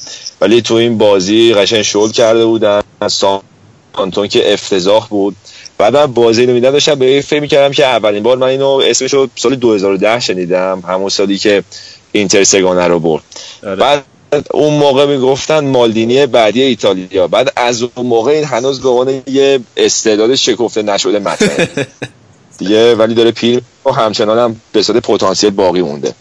ولی 0.41 0.63
تو 0.63 0.75
این 0.75 0.99
بازی 0.99 1.55
قشنگ 1.55 1.83
شل 1.83 2.11
کرده 2.11 2.45
بودن 2.45 2.83
سانتون 3.07 4.29
که 4.29 4.53
افتضاح 4.53 5.07
بود. 5.09 5.37
بعد 5.79 5.97
من 5.97 6.07
بازی 6.07 6.47
رو 6.47 6.53
میدم 6.53 6.71
داشتم 6.71 6.95
به 6.95 7.21
فکر 7.21 7.41
می‌کردم 7.41 7.73
که 7.73 7.87
اولین 7.87 8.23
بار 8.23 8.37
من 8.37 8.47
اینو 8.47 8.69
اسمش 8.69 9.15
رو 9.15 9.29
سال 9.37 9.55
2010 9.55 10.21
شنیدم 10.21 10.83
همون 10.89 11.09
سالی 11.09 11.39
که 11.39 11.65
اینتر 12.13 12.45
سگانه 12.45 12.87
رو 12.87 13.01
برد. 13.01 13.23
آره. 13.67 13.77
بعد 13.77 14.05
اون 14.51 14.75
موقع 14.75 15.07
می‌گفتن 15.07 15.65
مالدینی 15.65 16.27
بعدی 16.27 16.63
ایتالیا. 16.63 17.29
بعد 17.29 17.53
از 17.57 17.83
اون 17.83 18.07
موقع 18.07 18.33
این 18.33 18.45
هنوز 18.45 18.81
به 18.81 18.89
عنوان 18.89 19.23
یه 19.27 19.61
استعداد 19.77 20.35
شکفته 20.35 20.83
نشده 20.83 21.19
مطرحه 21.19 21.69
دیگه 22.59 22.95
ولی 22.95 23.15
داره 23.15 23.31
پیر 23.31 23.63
و 23.87 23.91
همچنان 23.91 24.39
هم 24.39 24.61
به 24.73 24.83
صورت 24.83 25.03
پتانسیل 25.03 25.51
باقی 25.51 25.83
مونده. 25.83 26.15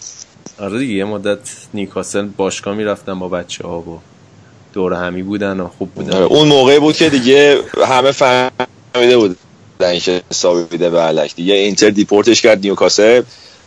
آره 0.60 0.80
دیگه 0.80 0.94
یه 0.94 1.04
مدت 1.04 1.40
نیکاسل 1.74 2.26
باشگاه 2.26 2.76
می‌رفتن 2.76 3.20
با 3.20 3.30
بچه 3.30 3.68
ها 3.68 3.80
و 3.80 4.00
دور 4.74 4.94
همی 4.94 5.24
بودن 5.24 5.60
و 5.60 5.68
خوب 5.78 5.90
بودن. 5.92 6.14
آره، 6.14 6.26
اون 6.26 6.48
موقع 6.48 6.80
بود 6.80 6.96
که 6.96 7.10
دیگه 7.10 7.60
همه 7.88 8.12
فهمیده 8.12 9.18
بود 9.18 9.38
که 9.80 10.22
سابیده 10.30 10.90
به 10.90 11.00
علک. 11.00 11.36
دیگه 11.36 11.54
اینتر 11.54 11.90
دیپورتش 11.90 12.42
کرد 12.42 12.60
نیوکاسل. 12.60 13.22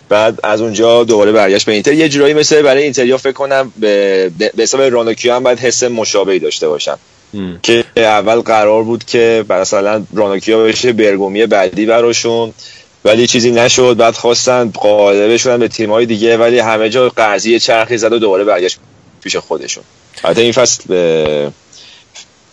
بعد 0.09 0.39
از 0.43 0.61
اونجا 0.61 1.05
دوباره 1.05 1.33
برگشت 1.33 1.67
به 1.67 1.73
اینتر. 1.73 1.93
یه 1.93 2.09
جورایی 2.09 2.35
مثل 2.35 2.63
برای 2.63 2.83
اینتریا 2.83 3.19
فکر 3.19 3.33
کنم 3.33 3.73
به 3.77 4.31
به 4.55 4.63
حساب 4.63 4.81
رانوکیو 4.81 5.35
هم 5.35 5.43
باید 5.43 5.59
حس 5.59 5.83
مشابهی 5.83 6.39
داشته 6.39 6.69
باشن 6.69 6.97
هم. 7.35 7.59
که 7.63 7.85
اول 7.97 8.41
قرار 8.41 8.83
بود 8.83 9.05
که 9.05 9.45
مثلا 9.51 10.05
رانوکیو 10.15 10.65
بشه 10.65 10.93
برگومی 10.93 11.47
بعدی 11.47 11.87
براشون 11.87 12.53
ولی 13.05 13.27
چیزی 13.27 13.51
نشد. 13.51 13.97
بعد 13.97 14.15
خواستن 14.15 14.71
قالبه 14.75 15.39
شدن 15.39 15.59
به 15.59 15.69
تیم‌های 15.69 16.07
دیگه 16.07 16.37
ولی 16.37 16.59
همه 16.59 16.91
جا 16.91 17.13
قضیه 17.17 17.59
چرخی 17.59 17.99
زد 17.99 18.13
و 18.13 18.19
دوباره 18.19 18.45
برگشت 18.45 18.79
پیش 19.23 19.37
خودشون. 19.37 19.85
البته 20.25 20.43
این 20.43 20.53
فصل 20.53 20.93
اه، 20.95 21.53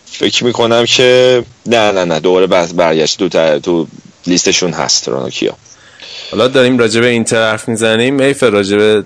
فکر 0.06 0.44
می‌کنم 0.44 0.84
که 0.84 1.42
نه 1.66 1.92
نه 1.92 2.04
نه 2.04 2.20
دوباره 2.20 2.46
بر- 2.46 2.66
برگشت 2.66 3.18
تو, 3.18 3.28
ت- 3.28 3.62
تو 3.62 3.86
لیستشون 4.26 4.72
هست 4.72 5.08
رانوکیو 5.08 5.50
حالا 6.34 6.48
داریم 6.48 6.78
راجع 6.78 7.00
به 7.00 7.06
اینتر 7.06 7.50
حرف 7.50 7.68
می‌زنیم. 7.68 8.34
راجع 8.40 8.76
به 8.76 9.04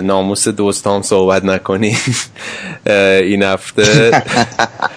ناموس 0.00 0.48
دوستام 0.48 1.02
صحبت 1.02 1.44
نکنیم. 1.44 1.98
این 3.20 3.42
هفته 3.42 4.22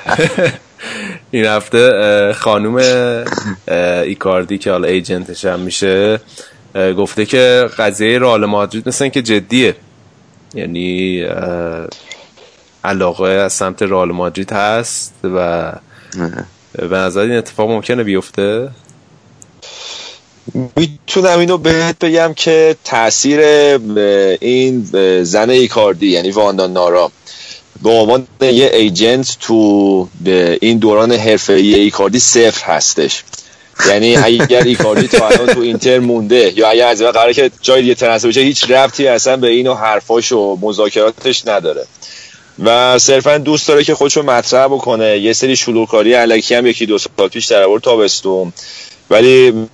این 1.31 1.45
هفته 1.45 2.34
خانوم 2.34 2.81
ایکاردی 4.03 4.57
که 4.57 4.72
حالا 4.72 4.88
ایجنتش 4.88 5.45
هم 5.45 5.60
میشه 5.60 6.19
گفته 6.76 7.26
که 7.26 7.69
قضیه 7.77 8.19
رئال 8.19 8.45
مادرید 8.45 8.88
مثل 8.88 9.10
که 9.10 9.22
جدیه. 9.22 9.76
یعنی 10.53 11.26
علاقه 12.84 13.30
از 13.30 13.53
سمت 13.53 13.81
رئال 13.81 14.11
مادرید 14.11 14.53
هست 14.53 15.14
و 15.23 15.72
به 16.73 16.97
نظر 16.97 17.22
این 17.22 17.38
اتفاق 17.38 17.72
ممکنه 17.72 18.03
بیفته. 18.03 18.69
می‌تونم 20.75 21.39
اینو 21.39 21.57
بهت 21.57 21.99
بگم 21.99 22.33
که 22.33 22.75
تاثیر 22.83 23.39
این 24.41 24.89
زن 25.23 25.49
ایکاردی 25.49 26.07
یعنی 26.07 26.31
واندا 26.31 26.67
نارا 26.67 27.11
به 27.83 27.89
عنوان 27.89 28.27
یه 28.41 28.71
ایجنت 28.73 29.37
تو 29.39 30.07
به 30.23 30.57
این 30.61 30.77
دوران 30.77 31.11
حرفه‌ای 31.11 31.75
ایکاردی 31.75 32.19
صفر 32.19 32.65
هستش. 32.65 33.23
یعنی 33.87 34.15
اگر 34.15 34.63
ایکاردی 34.63 35.07
تا 35.07 35.27
الان 35.27 35.53
تو 35.53 35.59
اینتر 35.59 35.99
مونده 35.99 36.53
یا 36.55 36.69
اگر 36.69 36.87
از 36.87 37.01
قراره 37.01 37.33
که 37.33 37.51
جای 37.61 37.81
دیگه 37.81 37.95
ترنسفر 37.95 38.27
بشه 38.27 38.41
هیچ 38.41 38.71
ربطی 38.71 39.07
اصلا 39.07 39.37
به 39.37 39.49
اینو 39.49 39.73
حرفاش 39.73 40.31
و 40.31 40.57
مذاکراتش 40.61 41.47
نداره. 41.47 41.85
و 42.63 42.99
صرفا 42.99 43.37
دوست 43.37 43.67
داره 43.67 43.83
که 43.83 43.95
خودشو 43.95 44.23
مطرح 44.23 44.67
بکنه. 44.67 45.17
یه 45.17 45.33
سری 45.33 45.55
شلوغکاری 45.55 46.13
علکی 46.13 46.55
هم 46.55 46.67
یکی 46.67 46.85
دو 46.85 46.97
سال 46.97 47.27
پیش 47.27 47.45
در 47.45 47.63
آورد 47.63 47.83
تابستون. 47.83 48.53
ولی 49.09 49.67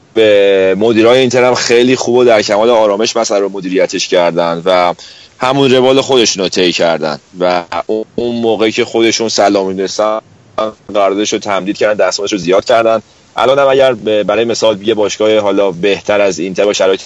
مدیرای 0.76 1.20
اینتر 1.20 1.44
هم 1.44 1.56
خیلی 1.56 1.96
خوب 1.96 2.16
و 2.16 2.24
در 2.24 2.42
کمال 2.42 2.70
آرامش 2.70 3.16
مثلا 3.16 3.38
رو 3.38 3.50
مدیریتش 3.50 4.08
کردن 4.08 4.62
و 4.66 4.94
همون 5.38 5.72
روال 5.72 6.02
خودشون 6.02 6.44
رو 6.44 6.50
طی 6.50 6.72
کردن 6.72 7.20
و 7.40 7.64
اون 8.16 8.36
موقعی 8.36 8.72
که 8.72 8.86
خودشون 8.86 9.30
سلام 9.30 9.68
می‌دونستن 9.68 10.20
قراردادش 10.94 11.34
رو 11.34 11.40
تمدید 11.40 11.78
کردن 11.78 12.08
دستمزدش 12.08 12.34
رو 12.34 12.38
زیاد 12.38 12.66
کردن. 12.66 13.02
الان 13.36 13.60
هم 13.60 13.68
اگر 13.68 13.94
برای 14.24 14.46
مثال 14.46 14.88
یه 14.88 14.94
باشگاه 14.94 15.40
حالا 15.40 15.72
بهتر 15.72 16.22
از 16.22 16.40
اینتر 16.40 16.66
با 16.66 16.74
شرایط 16.74 17.02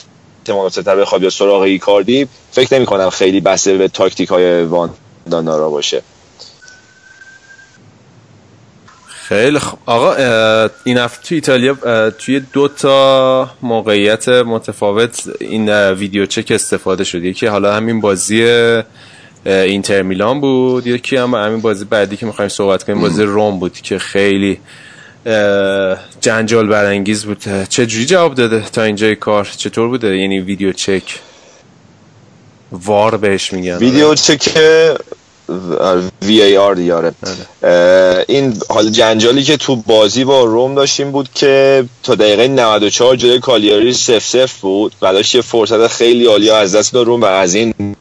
مناسبتر 0.49 0.95
بخواد 0.95 1.23
یا 1.23 1.29
سراغ 1.29 1.61
ایکاردی 1.61 2.27
فکر 2.51 2.75
نمی 2.75 2.85
کنم 2.85 3.09
خیلی 3.09 3.41
بسته 3.41 3.77
به 3.77 3.87
تاکتیک 3.87 4.29
های 4.29 4.63
وان 4.63 4.89
دانارا 5.31 5.69
باشه. 5.69 6.01
خیلی 9.27 9.59
خب 9.59 9.77
آقا 9.85 10.15
این 10.83 10.97
هفته 10.97 11.23
توی 11.27 11.35
ایتالیا 11.35 12.09
توی 12.09 12.39
دو 12.53 12.67
تا 12.67 13.49
موقعیت 13.61 14.29
متفاوت 14.29 15.23
این 15.39 15.91
ویدیو 15.91 16.25
چک 16.25 16.51
استفاده 16.51 17.03
شد. 17.03 17.23
یکی 17.23 17.45
حالا 17.45 17.73
همین 17.73 18.01
بازی 18.01 18.43
اینتر 19.45 20.01
میلان 20.01 20.41
بود. 20.41 20.87
یکی 20.87 21.15
هم 21.17 21.33
همین 21.33 21.61
بازی 21.61 21.85
بعدی 21.85 22.17
که 22.17 22.25
می‌خوایم 22.25 22.49
صحبت 22.49 22.83
کنیم 22.83 23.01
بازی 23.01 23.23
روم 23.23 23.59
بود 23.59 23.73
که 23.73 23.99
خیلی 23.99 24.59
جنجال 26.21 26.67
برانگیز 26.67 27.25
بود. 27.25 27.43
چجوری 27.69 28.05
جواب 28.05 28.35
داده 28.35 28.69
تا 28.69 28.83
اینجای 28.83 29.15
کار؟ 29.15 29.45
چطور 29.57 29.87
بوده؟ 29.87 30.17
یعنی 30.17 30.39
ویدیو 30.39 30.71
چک 30.71 31.19
وار 32.71 33.17
بهش 33.17 33.53
میگن. 33.53 33.77
ویدیو 33.77 34.15
چک 34.15 34.49
وی 36.21 36.41
ای 36.41 36.57
آر 36.57 36.75
دیاره 36.75 37.11
این 38.27 38.57
حال 38.69 38.89
جنجالی 38.89 39.43
که 39.43 39.57
تو 39.57 39.75
بازی 39.75 40.23
با 40.23 40.43
روم 40.43 40.75
داشتیم 40.75 41.11
بود 41.11 41.29
که 41.35 41.85
تا 42.03 42.15
دقیقه 42.15 42.47
94 42.47 43.15
جلوی 43.15 43.39
کالیاری 43.39 43.93
سف 43.93 44.27
سف 44.27 44.59
بود 44.59 44.95
و 45.01 45.13
داشت 45.13 45.35
یه 45.35 45.41
فرصت 45.41 45.87
خیلی 45.87 46.25
عالی 46.25 46.49
از 46.49 46.75
دست 46.75 46.93
داد 46.93 47.05
روم 47.05 47.21
و 47.21 47.25
از 47.25 47.55
این 47.55 47.95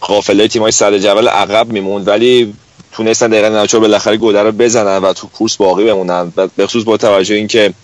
قافله 0.00 0.48
تیمای 0.48 0.72
صدر 0.72 0.98
جبل 0.98 1.28
عقب 1.28 1.72
میموند. 1.72 2.08
ولی 2.08 2.54
تونستن 2.92 3.28
دقیقه 3.28 3.48
94 3.48 3.80
بالاخره 3.80 4.16
گوده 4.16 4.42
رو 4.42 4.52
بزنن 4.52 4.98
و 4.98 5.12
تو 5.12 5.26
کورس 5.26 5.56
باقی 5.56 5.84
بمونن. 5.84 6.32
به 6.56 6.66
خصوص 6.66 6.84
با 6.84 6.96
توجه 6.96 7.34
اینکه 7.34 7.74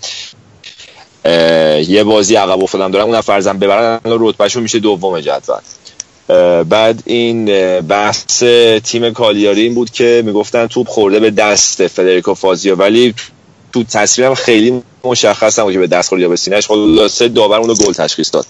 یه 1.88 2.04
بازی 2.04 2.34
عقب 2.34 2.62
افتادن 2.62 2.90
دارن 2.90 3.04
اون 3.04 3.20
فرضاً 3.20 3.52
ببرن 3.52 4.00
رتبهشون 4.04 4.62
میشه 4.62 4.78
دوم 4.78 5.20
جدول. 5.20 5.60
بعد 6.68 7.02
این 7.06 7.44
بحث 7.80 8.42
تیم 8.84 9.10
کالیاری 9.10 9.62
این 9.62 9.74
بود 9.74 9.90
که 9.90 10.22
می‌گفتن 10.26 10.66
توپ 10.66 10.88
خورده 10.88 11.20
به 11.20 11.30
دست 11.30 11.86
فدریکو 11.86 12.34
فازیو 12.34 12.74
ولی 12.74 13.14
تو 13.72 13.84
تصویرم 13.84 14.34
خیلی 14.34 14.82
مشخص 15.04 15.58
نبود 15.58 15.72
که 15.72 15.78
به 15.78 15.86
دست 15.86 16.08
خورد 16.08 16.20
یا 16.20 16.28
به 16.28 16.36
سینه‌اش 16.36 16.66
خلاصه 16.66 17.28
داور 17.28 17.58
اون 17.58 17.74
گل 17.74 17.92
تشخیص 17.92 18.30
داد. 18.34 18.46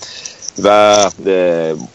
و 0.63 1.11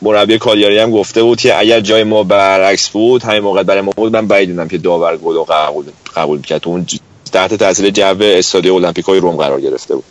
مربی 0.02 0.38
کالیاری 0.38 0.78
هم 0.78 0.92
گفته 0.92 1.24
بود 1.24 1.40
که 1.40 1.60
اگر 1.60 1.80
جای 1.80 2.04
ما 2.04 2.24
برعکس 2.24 2.90
بود 2.90 3.24
همین 3.24 3.40
موقع 3.40 3.64
برای 3.64 3.82
ما 3.82 3.92
بود 3.96 4.14
من 4.14 4.28
بعید 4.28 4.70
که 4.70 4.78
داور 4.78 5.18
گل 5.18 5.38
قبول 5.38 5.86
قبول 6.16 6.42
کرد. 6.42 6.62
اون 6.66 6.86
تحت 7.34 7.54
تاثیر 7.54 7.90
جو 7.90 8.24
استادیوم 8.24 8.76
المپیکای 8.76 9.20
روم 9.20 9.36
قرار 9.36 9.62
گرفته 9.62 9.96
بود. 9.96 10.04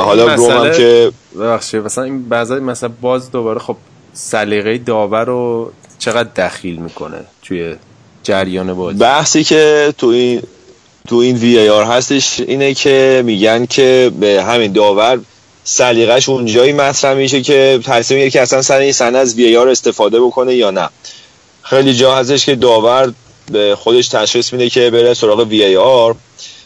حالا 0.00 0.34
روم 0.34 0.50
هم 0.50 0.72
که 0.72 1.12
ببخشید 1.40 1.80
مثلا 1.80 2.04
این 2.04 2.28
بعضی 2.28 2.54
مثلا 2.54 2.90
باز 3.00 3.30
دوباره 3.30 3.58
خب 3.58 3.76
سلیقه 4.12 4.78
داور 4.78 5.24
رو 5.24 5.72
چقدر 5.98 6.28
دخیل 6.46 6.76
می‌کنه 6.76 7.24
توی 7.42 7.74
جریان 8.22 8.74
بازی؟ 8.74 8.98
بحثی 8.98 9.44
که 9.44 9.94
تو 9.98 10.06
این 10.06 10.42
تو 11.08 11.16
این 11.16 11.36
وی 11.36 11.58
ای 11.58 11.68
آر 11.68 11.84
هستش 11.84 12.40
اینه 12.40 12.74
که 12.74 13.22
میگن 13.24 13.66
که 13.66 14.12
به 14.20 14.44
همین 14.44 14.72
داور 14.72 15.20
سلیقش 15.64 16.28
اونجایی 16.28 16.72
مطرح 16.72 17.14
میشه 17.14 17.42
که 17.42 17.80
تصمیم 17.84 18.18
می‌گیره 18.18 18.30
که 18.30 18.40
اصلا 18.40 18.62
سر 18.62 18.78
این 18.78 18.92
صحنه 18.92 19.18
از 19.18 19.34
وی 19.34 19.44
ای 19.44 19.56
آر 19.56 19.68
استفاده 19.68 20.20
بکنه 20.20 20.54
یا 20.54 20.70
نه. 20.70 20.88
خیلی 21.62 21.94
جا 21.94 22.16
هستش 22.16 22.46
که 22.46 22.54
داور 22.54 23.12
به 23.52 23.76
خودش 23.76 24.08
تشخیص 24.08 24.52
میده 24.52 24.70
که 24.70 24.90
بره 24.90 25.14
سراغ 25.14 25.38
وی 25.38 25.64
ای 25.64 25.76
آر 25.76 26.14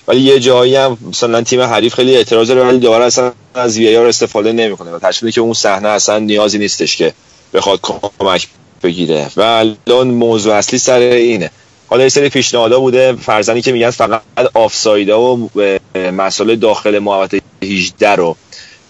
ولی 0.09 0.20
یه 0.20 0.41
جایی 0.41 0.77
هم 0.77 0.99
مثلا 1.09 1.43
تیم 1.43 1.61
حریف 1.61 1.95
خیلی 1.95 2.16
اعتراض 2.16 2.49
داره 2.49 2.62
ولی 2.62 2.78
داور 2.78 3.03
اصلا 3.03 3.33
از 3.55 3.78
وی 3.78 3.97
آر 3.97 4.07
استفاده 4.07 4.53
نمی‌کنه 4.53 4.91
و 4.91 4.99
تشخیص 4.99 5.35
که 5.35 5.41
اون 5.41 5.55
صحنه 5.55 5.89
اصلا 5.89 6.19
نیازی 6.19 6.59
نیستش 6.59 6.97
که 6.97 7.12
بخواد 7.55 7.81
کمک 8.19 8.49
بگیره. 8.83 9.31
و 9.37 9.43
الان 9.43 10.09
موضوع 10.09 10.55
اصلی 10.55 10.78
سر 10.78 10.99
اینه. 10.99 11.51
حالا 11.87 12.03
یه 12.03 12.09
سری 12.09 12.28
پیشنهادها 12.28 12.81
بوده 12.81 13.12
فرزنی 13.12 13.62
که 13.62 13.73
میگن 13.73 13.91
فقط 13.91 14.23
آفسایدا 14.55 15.20
و 15.20 15.51
مسئله 15.95 16.57
داخل 16.57 16.99
محوطه 16.99 17.41
18 17.62 18.11
رو 18.11 18.37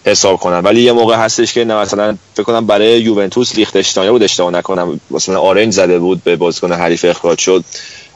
حساب 0.05 0.39
کنن. 0.39 0.59
ولی 0.59 0.81
یه 0.81 0.91
موقع 0.91 1.15
هستش 1.15 1.53
که 1.53 1.65
مثلا 1.65 2.17
فکر 2.33 2.43
کنم 2.43 2.67
برای 2.67 3.01
یوونتوس 3.01 3.55
لیختشتاین 3.55 4.11
بود 4.11 4.23
اشتباه 4.23 4.51
نکنم 4.51 4.99
مثلا 5.11 5.39
آرنج 5.39 5.73
زده 5.73 5.99
بود 5.99 6.23
به 6.23 6.35
بازیکن 6.35 6.71
حریف 6.71 7.05
اخراج 7.05 7.39
شد. 7.39 7.63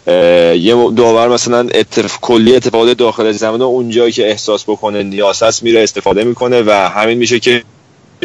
یه 0.07 0.91
داور 0.97 1.27
مثلا 1.27 1.59
اتف... 1.59 2.17
کلی 2.21 2.55
اتفاقات 2.55 2.97
داخل 2.97 3.31
زمین 3.31 3.61
اون 3.61 3.89
جایی 3.89 4.11
که 4.11 4.29
احساس 4.29 4.63
بکنه 4.63 5.03
نیاز 5.03 5.43
هست 5.43 5.63
میره 5.63 5.83
استفاده 5.83 6.23
می‌کنه 6.23 6.61
و 6.61 6.71
همین 6.71 7.17
میشه 7.17 7.39
که 7.39 7.63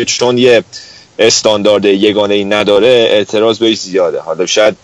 چون 0.06 0.38
یه 0.38 0.64
استاندارد 1.18 1.84
یگانه 1.84 2.34
ای 2.34 2.44
نداره 2.44 2.88
اعتراض 2.88 3.58
بهش 3.58 3.78
زیاده. 3.78 4.20
حالا 4.20 4.46
شاید 4.46 4.76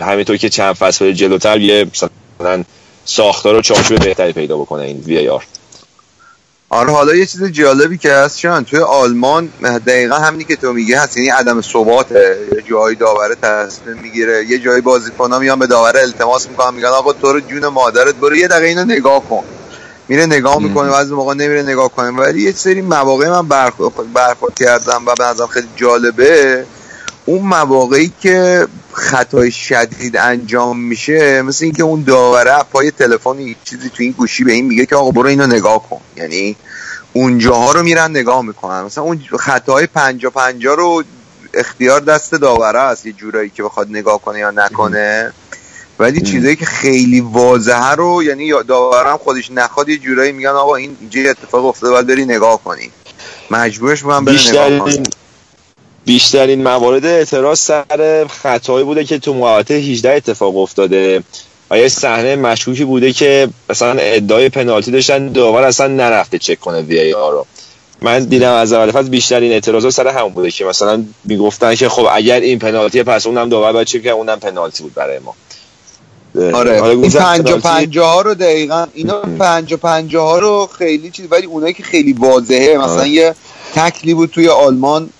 همینطور 0.00 0.36
که 0.36 0.48
چند 0.48 0.74
فصل 0.74 1.12
جلوتر 1.12 1.60
یه 1.60 1.86
مثلا 1.94 2.64
ساختار 3.04 3.54
و 3.54 3.62
چارچوب 3.62 3.98
بهتری 3.98 4.32
پیدا 4.32 4.56
بکنه 4.56 4.82
این 4.82 5.02
وی 5.06 5.28
آر 5.28 5.44
آره 6.70 6.90
حالا 6.90 7.14
یه 7.14 7.26
چیز 7.26 7.44
جالبی 7.44 7.98
که 7.98 8.12
هست 8.12 8.38
شان 8.38 8.64
توی 8.64 8.78
آلمان 8.78 9.48
دقیقا 9.86 10.14
همینی 10.16 10.44
که 10.44 10.56
تو 10.56 10.72
میگه 10.72 11.00
هست 11.00 11.16
یعنی 11.16 11.28
عدم 11.28 11.60
ثبات 11.60 12.10
یه 12.10 12.62
جایی 12.68 12.96
داوره 12.96 13.34
تصمیم 13.34 13.98
می‌گیره 14.02 14.44
یه 14.44 14.58
جایی 14.58 14.80
بازیکن‌ها 14.80 15.38
میان 15.38 15.58
به 15.58 15.66
داوره 15.66 16.00
التماس 16.00 16.48
می‌کنن 16.48 16.74
میگن 16.74 16.88
آقا 16.88 17.12
تو 17.12 17.32
رو 17.32 17.40
جون 17.40 17.66
مادرت 17.66 18.14
برو 18.14 18.36
یه 18.36 18.48
دقیقه 18.48 18.66
اینو 18.66 18.84
نگاه 18.84 19.28
کن. 19.28 19.44
میره 20.08 20.26
نگاه 20.26 20.62
می‌کنه 20.62 20.90
بعضی 20.90 21.14
موقع 21.14 21.34
نمیره 21.34 21.62
نگاه 21.62 21.88
کنه 21.88 22.10
ولی 22.10 22.42
یه 22.42 22.52
سری 22.52 22.82
مواقع 22.82 23.28
من 23.28 23.48
برخورد 24.14 24.54
کردم 24.58 25.02
و 25.06 25.14
به 25.18 25.24
نظرم 25.24 25.46
خیلی 25.46 25.68
جالبه. 25.76 26.66
اون 27.26 27.42
مواقعی 27.42 28.12
که 28.20 28.66
خطای 28.92 29.50
شدید 29.50 30.16
انجام 30.16 30.80
میشه 30.80 31.42
مثل 31.42 31.64
اینکه 31.64 31.82
اون 31.82 32.02
داوره 32.02 32.62
پای 32.72 32.90
تلفن 32.90 33.54
چیزی 33.64 33.88
تو 33.88 34.02
این 34.02 34.12
گوشی 34.12 34.44
به 34.44 34.52
این 34.52 34.66
میگه 34.66 34.86
که 34.86 34.96
آقا 34.96 35.10
برو 35.10 35.28
اینو 35.28 35.46
نگاه 35.46 35.88
کن. 35.90 36.00
یعنی 36.16 36.56
اونجاها 37.12 37.72
رو 37.72 37.82
میرن 37.82 38.10
نگاه 38.10 38.42
می‌کنن. 38.42 38.82
مثلا 38.82 39.04
اون 39.04 39.20
خطاهای 39.38 39.86
پنجا 39.86 40.30
پنجا 40.30 40.74
رو 40.74 41.02
اختیار 41.54 42.00
دست 42.00 42.34
داوره 42.34 42.78
است 42.78 43.06
یه 43.06 43.12
جورایی 43.12 43.50
که 43.50 43.62
بخواد 43.62 43.88
نگاه 43.90 44.20
کنه 44.20 44.38
یا 44.38 44.50
نکنه. 44.50 45.32
ولی 45.98 46.20
چیزایی 46.20 46.56
که 46.56 46.66
خیلی 46.66 47.20
واضحه 47.20 47.94
رو 47.94 48.22
یعنی 48.22 48.52
داورم 48.68 49.16
خودش 49.16 49.50
نخواد 49.50 49.88
یه 49.88 49.98
جورایی 49.98 50.32
میگن 50.32 50.48
آقا 50.50 50.76
این 50.76 50.96
اینجا 51.00 51.30
اتفاق 51.30 51.66
افتاده 51.66 51.92
باید 51.92 52.06
بری 52.06 52.24
نگاه 52.24 52.64
کنی. 52.64 52.90
مجبورش 53.50 54.04
من 54.04 54.24
بره 54.24 54.48
نگاه 54.48 54.78
کنی. 54.78 55.02
بیشترین 56.06 56.62
موارد 56.62 57.06
اعتراض 57.06 57.58
سر 57.58 58.26
خطایی 58.30 58.84
بوده 58.84 59.04
که 59.04 59.18
تو 59.18 59.34
محوطه 59.34 59.74
18 59.74 60.12
اتفاق 60.12 60.56
افتاده. 60.56 61.22
و 61.70 61.78
یه 61.78 61.88
صحنه 61.88 62.36
مشکوکی 62.36 62.84
بوده 62.84 63.12
که 63.12 63.48
مثلا 63.70 63.96
ادعای 64.00 64.48
پنالتی 64.48 64.90
داشتن 64.90 65.32
داور 65.32 65.62
اصلا 65.62 65.86
نرفته 65.86 66.38
چک 66.38 66.60
کنه 66.60 66.80
وی 66.80 66.98
ای 66.98 67.12
آر 67.12 67.32
رو. 67.32 67.46
من 68.02 68.24
دیدم 68.24 68.52
از 68.52 68.72
اول 68.72 68.90
فصل 68.90 69.08
بیشترین 69.08 69.52
اعتراضا 69.52 69.90
سر 69.90 70.08
همون 70.08 70.32
بوده 70.32 70.50
که 70.50 70.64
مثلا 70.64 71.04
می‌گفتن 71.24 71.74
که 71.74 71.88
خب 71.88 72.06
اگر 72.12 72.40
این 72.40 72.58
پنالتی 72.58 73.02
پس 73.02 73.26
اونم 73.26 73.48
داور 73.48 73.72
باید 73.72 73.86
چک 73.86 74.02
کنه 74.02 74.12
اونم 74.12 74.40
پنالتی 74.40 74.82
بود 74.82 74.94
برای 74.94 75.18
ما. 75.18 75.34
آره 76.52 76.82
این 76.82 77.10
پنجا 77.10 77.56
پنجا 77.56 78.06
ها 78.06 78.20
رو 78.20 78.34
دقیقا 78.34 78.86
اینا 78.94 79.20
پنجا 79.20 79.76
پنجا 79.76 80.24
ها 80.24 80.38
رو 80.38 80.68
خیلی 80.78 81.10
چیز 81.10 81.26
ولی 81.30 81.46
اونایی 81.46 81.74
که 81.74 81.82
خیلی 81.82 82.12
واضحه 82.12 82.78
مثلا 82.78 83.00
آره. 83.00 83.08
یه 83.08 83.34
تکلی 83.74 84.14
بود 84.14 84.30
توی 84.30 84.48
آلمان. 84.48 85.10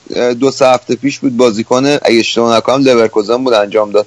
دو 0.41 0.51
سه 0.51 0.67
هفته 0.67 0.97
پیش 0.97 1.19
بود 1.19 1.37
بازیکن 1.37 1.87
اگه 1.87 2.19
اشتباه 2.19 2.57
نکنم 2.57 2.85
لورکوزن 2.85 3.45
بود 3.45 3.53
انجام 3.53 3.91
داد. 3.91 4.07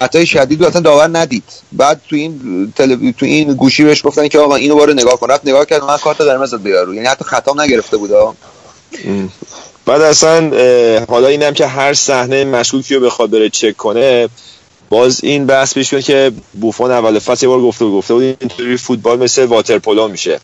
خطای 0.00 0.26
شدید 0.26 0.60
رو 0.60 0.66
اصلا 0.66 0.80
داور 0.80 1.18
ندید. 1.18 1.44
بعد 1.72 2.00
تو 2.08 2.16
این 2.16 2.72
تلو... 2.76 3.12
تو 3.12 3.26
این 3.26 3.54
گوشی 3.54 3.84
بهش 3.84 4.06
گفتن 4.06 4.28
که 4.28 4.38
آقا 4.38 4.56
اینو 4.56 4.74
باره 4.74 4.92
نگاه 4.92 5.20
کن. 5.20 5.30
رفت 5.30 5.46
نگاه 5.46 5.66
کرد 5.66 5.84
من 5.84 5.96
کارت 5.96 6.20
قرمز 6.20 6.54
بیارو 6.54 6.94
یعنی 6.94 7.06
حتی 7.06 7.24
خطا 7.24 7.54
نگرفته 7.64 7.96
بود 7.96 8.10
بعد 9.86 10.00
اصلا 10.00 10.50
حالا 11.08 11.28
اینم 11.28 11.54
که 11.54 11.66
هر 11.66 11.94
صحنه 11.94 12.44
مشکوکی 12.44 12.94
رو 12.94 13.00
بخواد 13.06 13.30
بره 13.30 13.50
چک 13.50 13.76
کنه 13.76 14.28
باز 14.90 15.20
این 15.22 15.46
بحث 15.46 15.74
پیش 15.74 15.94
که 15.94 16.32
بوفون 16.60 16.90
اول 16.90 17.18
فصل 17.18 17.46
یه 17.46 17.48
بار 17.48 17.60
گفته 17.60 17.84
بود 17.84 17.94
گفته 17.94 18.14
بود 18.14 18.22
اینطوری 18.22 18.76
فوتبال 18.76 19.18
مثل 19.18 19.44
واترپولو 19.44 20.08
میشه. 20.08 20.40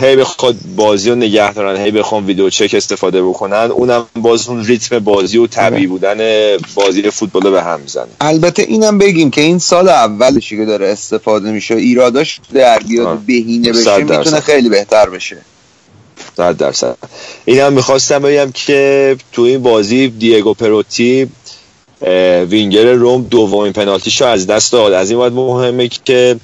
هی 0.00 0.16
بخواد 0.16 0.56
بازی 0.76 1.10
رو 1.10 1.16
نگه 1.16 1.52
دارن 1.52 1.76
هی 1.76 1.90
بخوام 1.90 2.26
ویدیو 2.26 2.50
چک 2.50 2.74
استفاده 2.74 3.22
بکنن 3.22 3.70
اونم 3.70 4.06
باز 4.16 4.48
اون 4.48 4.64
ریتم 4.64 4.98
بازی 4.98 5.38
و 5.38 5.46
طبیعی 5.46 5.86
بودن 5.86 6.18
بازی 6.74 7.10
فوتبال 7.10 7.42
رو 7.42 7.50
به 7.50 7.62
هم 7.62 7.80
می‌زنه. 7.80 8.06
البته 8.20 8.62
اینم 8.62 8.98
بگیم 8.98 9.30
که 9.30 9.40
این 9.40 9.58
سال 9.58 9.88
اولشی 9.88 10.56
که 10.56 10.64
داره 10.64 10.88
استفاده 10.88 11.52
میشه 11.52 11.74
ایراداش 11.74 12.40
در 12.54 12.78
بیاد 12.78 13.18
بهینه 13.18 13.72
بشه 13.72 13.98
می‌تونه 13.98 14.40
خیلی 14.40 14.68
بهتر 14.68 15.10
بشه. 15.10 15.36
صد 16.36 16.56
درصد. 16.56 16.96
اینم 17.44 17.72
می‌خواستم 17.72 18.18
بگم 18.18 18.50
که 18.54 19.16
تو 19.32 19.42
این 19.42 19.62
بازی 19.62 20.08
دیگو 20.08 20.54
پروتی 20.54 21.28
وینگر 22.50 22.92
روم 22.92 23.22
دومین 23.22 23.72
پنالتیشو 23.72 24.24
از 24.24 24.46
دست 24.46 24.72
داد. 24.72 24.92
از 24.92 25.10
این 25.10 25.18
باید 25.18 25.32
مهمه 25.32 25.88
که 25.88 26.36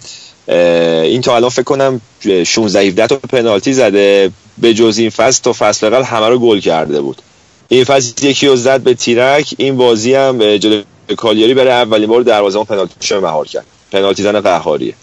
این 0.48 1.20
تا 1.20 1.36
الان 1.36 1.50
فکر 1.50 1.62
کنم 1.62 2.00
16 2.46 2.80
17 2.80 3.06
تا 3.06 3.16
پنالتی 3.16 3.72
زده. 3.72 4.30
به 4.58 4.74
جز 4.74 4.98
این 4.98 5.10
فصل 5.10 5.42
تا 5.42 5.52
فصل 5.52 5.90
قبل 5.90 6.04
همه 6.04 6.28
رو 6.28 6.38
گل 6.38 6.60
کرده 6.60 7.00
بود. 7.00 7.22
این 7.68 7.84
فصل 7.84 8.26
یکی 8.26 8.46
رو 8.46 8.56
زد 8.56 8.80
به 8.80 8.94
تیرک. 8.94 9.54
این 9.58 9.76
بازی 9.76 10.14
هم 10.14 10.56
جلوی 10.56 10.84
کالیاری 11.16 11.54
برای 11.54 11.72
اولین 11.72 12.08
بار 12.08 12.22
دروازه 12.22 12.64
پنالتی 12.64 12.94
شو 13.00 13.20
مهار 13.20 13.46
کرد. 13.46 13.66
پنالتی 13.92 14.22
زن 14.22 14.40
قهاریه. 14.40 14.94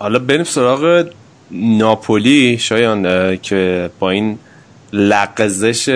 حالا 0.00 0.18
بریم 0.18 0.44
سراغ 0.44 1.06
ناپولی 1.50 2.58
شایان 2.58 3.36
که 3.36 3.90
با 3.98 4.10
این 4.10 4.38
لغزش 4.92 5.88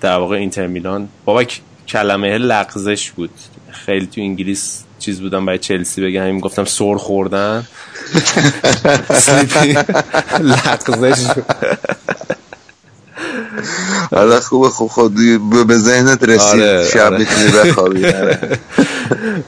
در 0.00 0.16
واقع 0.18 0.36
اینتر 0.36 0.66
میلان. 0.66 1.08
بابا 1.24 1.44
کلمه 1.88 2.38
لغزش 2.38 3.10
بود. 3.10 3.30
خیلی 3.70 4.06
تو 4.06 4.20
انگلیس 4.20 4.84
چیز 5.00 5.20
بودم 5.20 5.46
برای 5.46 5.58
چلسی 5.58 6.02
بگم 6.02 6.22
همین 6.22 6.40
گفتم 6.40 6.64
سر 6.64 6.94
خوردن. 6.94 7.66
لغزش 10.40 11.26
حالا 14.10 14.40
خوبه 14.40 14.68
خوب 14.68 14.88
خود 14.88 15.14
به 15.66 15.74
ذهنت 15.74 16.24
رسید. 16.24 16.62
آره، 16.62 16.88
شب 16.92 17.00
آره. 17.00 17.18
می‌تونی 17.18 17.48
بخوابی. 17.48 18.06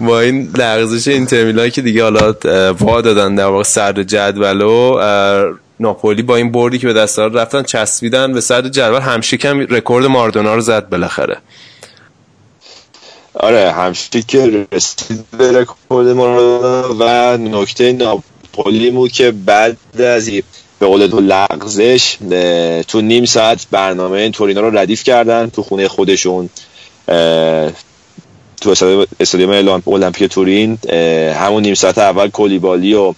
با 0.00 0.20
این 0.20 0.50
لغزش 0.58 1.08
اینتر 1.08 1.44
میلان 1.44 1.70
که 1.70 1.82
دیگه 1.82 2.02
حالا 2.02 2.34
وا 2.72 3.00
دادن 3.00 3.34
در 3.34 3.46
واقع 3.46 3.62
سر 3.62 4.02
جدولو 4.02 4.98
ناپولی 5.80 6.22
با 6.22 6.36
این 6.36 6.52
بردی 6.52 6.78
که 6.78 6.86
به 6.86 6.92
دست 6.92 7.18
گرفتن 7.18 7.62
چسبیدن 7.62 8.32
به 8.32 8.40
صدر 8.40 8.68
جدول. 8.68 9.00
همشیکم 9.00 9.60
رکورد 9.60 10.06
مارادونا 10.06 10.54
رو 10.54 10.60
زد 10.60 10.88
بالاخره. 10.88 11.36
آره 13.34 13.72
همشیک 13.72 14.66
رسید 14.72 15.24
به 15.38 15.52
رکورد 15.52 16.08
مارادونا 16.08 16.94
و 16.98 17.36
نکته 17.36 17.92
ناپولی 17.92 18.90
مو 18.90 19.08
که 19.08 19.30
بعد 19.30 20.00
از 20.00 20.30
به 20.78 20.86
قول 20.86 21.06
تو 21.06 21.20
لغزش 21.20 22.16
تو 22.88 23.00
نیم 23.00 23.24
ساعت 23.24 23.66
برنامه 23.70 24.30
تورینو 24.30 24.60
رو 24.60 24.78
ردیف 24.78 25.04
کردن 25.04 25.50
تو 25.50 25.62
خونه 25.62 25.88
خودشون. 25.88 26.50
تو 28.60 28.74
استادیوم 29.20 29.82
المپیک 29.86 30.32
تورین 30.32 30.78
همون 31.34 31.62
نیم 31.62 31.74
ساعت 31.74 31.98
اول 31.98 32.28
کولیبالی 32.28 32.94
و 32.94 33.14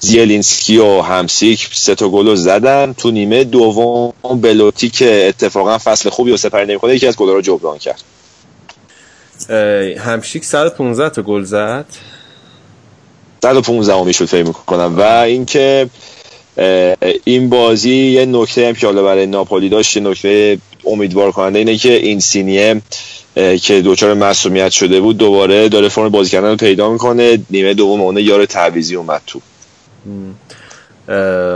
زیلینسکی 0.00 0.78
و 0.78 1.00
همسیک 1.00 1.68
سه 1.72 1.94
تا 1.94 2.08
گل 2.08 2.34
زدن. 2.34 2.92
تو 2.92 3.10
نیمه 3.10 3.44
دوم 3.44 4.12
بلوتی 4.42 4.90
که 4.90 5.26
اتفاقا 5.28 5.78
فصل 5.78 6.10
خوبی 6.10 6.30
و 6.30 6.36
سپری 6.36 6.66
نمی‌کنه 6.66 6.94
یکی 6.94 7.06
از 7.06 7.16
گل 7.16 7.28
رو 7.28 7.40
جبران 7.40 7.78
کرد. 7.78 8.02
همشیک 9.98 10.44
115 10.44 11.08
تا 11.08 11.22
گل 11.22 11.42
زد. 11.42 11.86
115 13.42 14.04
می‌شد 14.04 14.24
فکر 14.24 14.44
می‌کنم. 14.46 14.98
و 14.98 15.02
اینکه 15.02 15.90
این 17.24 17.48
بازی 17.48 17.94
یه 17.94 18.26
نکته 18.26 18.68
هم 18.68 18.74
که 18.74 18.86
حالا 18.86 19.02
برای 19.02 19.26
ناپولی 19.26 19.68
داشت 19.68 19.96
یه 19.96 20.02
نکته 20.02 20.58
امیدوار 20.86 21.32
کننده 21.32 21.58
اینه 21.58 21.76
که 21.76 21.92
این 21.92 22.20
سینیه 22.20 22.82
که 23.62 23.82
دوچار 23.82 24.14
مسئولیت 24.14 24.70
شده 24.70 25.00
بود 25.00 25.18
دوباره 25.18 25.68
داره 25.68 25.88
فرم 25.88 26.08
بازی 26.08 26.30
کردن 26.30 26.48
رو 26.48 26.56
پیدا 26.56 26.90
می‌کنه. 26.90 27.38
نیمه 27.50 27.74
دوم 27.74 28.00
اون 28.00 28.18
یار 28.18 28.44
تعویزی 28.44 28.96
اومد 28.96 29.22
تو. 29.26 29.40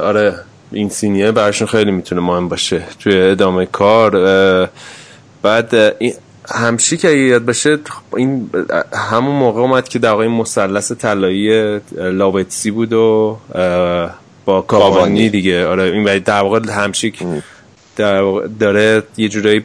آره 0.02 0.34
این 0.72 0.88
سینیه 0.88 1.32
براشون 1.32 1.68
خیلی 1.68 1.90
می‌تونه 1.90 2.20
مهم 2.20 2.48
باشه 2.48 2.82
توی 3.00 3.20
ادامه 3.20 3.66
کار. 3.66 4.10
بعد 5.42 5.96
همشی 6.48 6.96
که 6.96 7.10
یاد 7.10 7.44
باشه 7.44 7.78
این 8.16 8.50
همون 9.10 9.36
موقع 9.36 9.60
اومد 9.60 9.88
که 9.88 9.98
در 9.98 10.14
این 10.14 10.30
مثلث 10.30 10.92
طلایی 10.92 11.78
لابتسی 11.96 12.70
بود 12.70 12.92
و 12.92 13.38
با 14.44 14.60
کاوانی 14.60 15.28
دیگه. 15.28 15.66
آره 15.66 15.82
این 15.82 16.18
در 16.18 16.42
واقع 16.42 16.72
همشیک 16.72 17.22
داره 18.60 19.02
یه 19.16 19.28
جورایی 19.28 19.64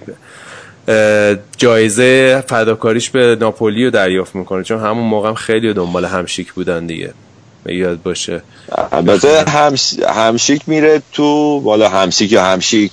جایزه 1.58 2.44
فداکاریش 2.48 3.10
به 3.10 3.38
ناپولی 3.42 3.86
رو 3.86 3.92
دریافت 3.92 4.36
می‌کنه. 4.36 4.64
چون 4.64 4.80
همون 4.80 5.04
موقع 5.04 5.30
هم 5.30 5.36
خیلی 5.36 5.74
دنبال 5.74 6.06
همشیک 6.06 6.54
بودن 6.54 6.86
دیگه. 6.86 7.14
یاد 7.68 8.04
باشه. 8.04 8.42
البته 8.92 9.46
همشیک 10.08 10.62
میره 10.68 11.02
تو 11.14 11.60
بالا 11.60 11.90
همشیک 11.90 12.32
یا 12.32 12.44
همشیک 12.44 12.92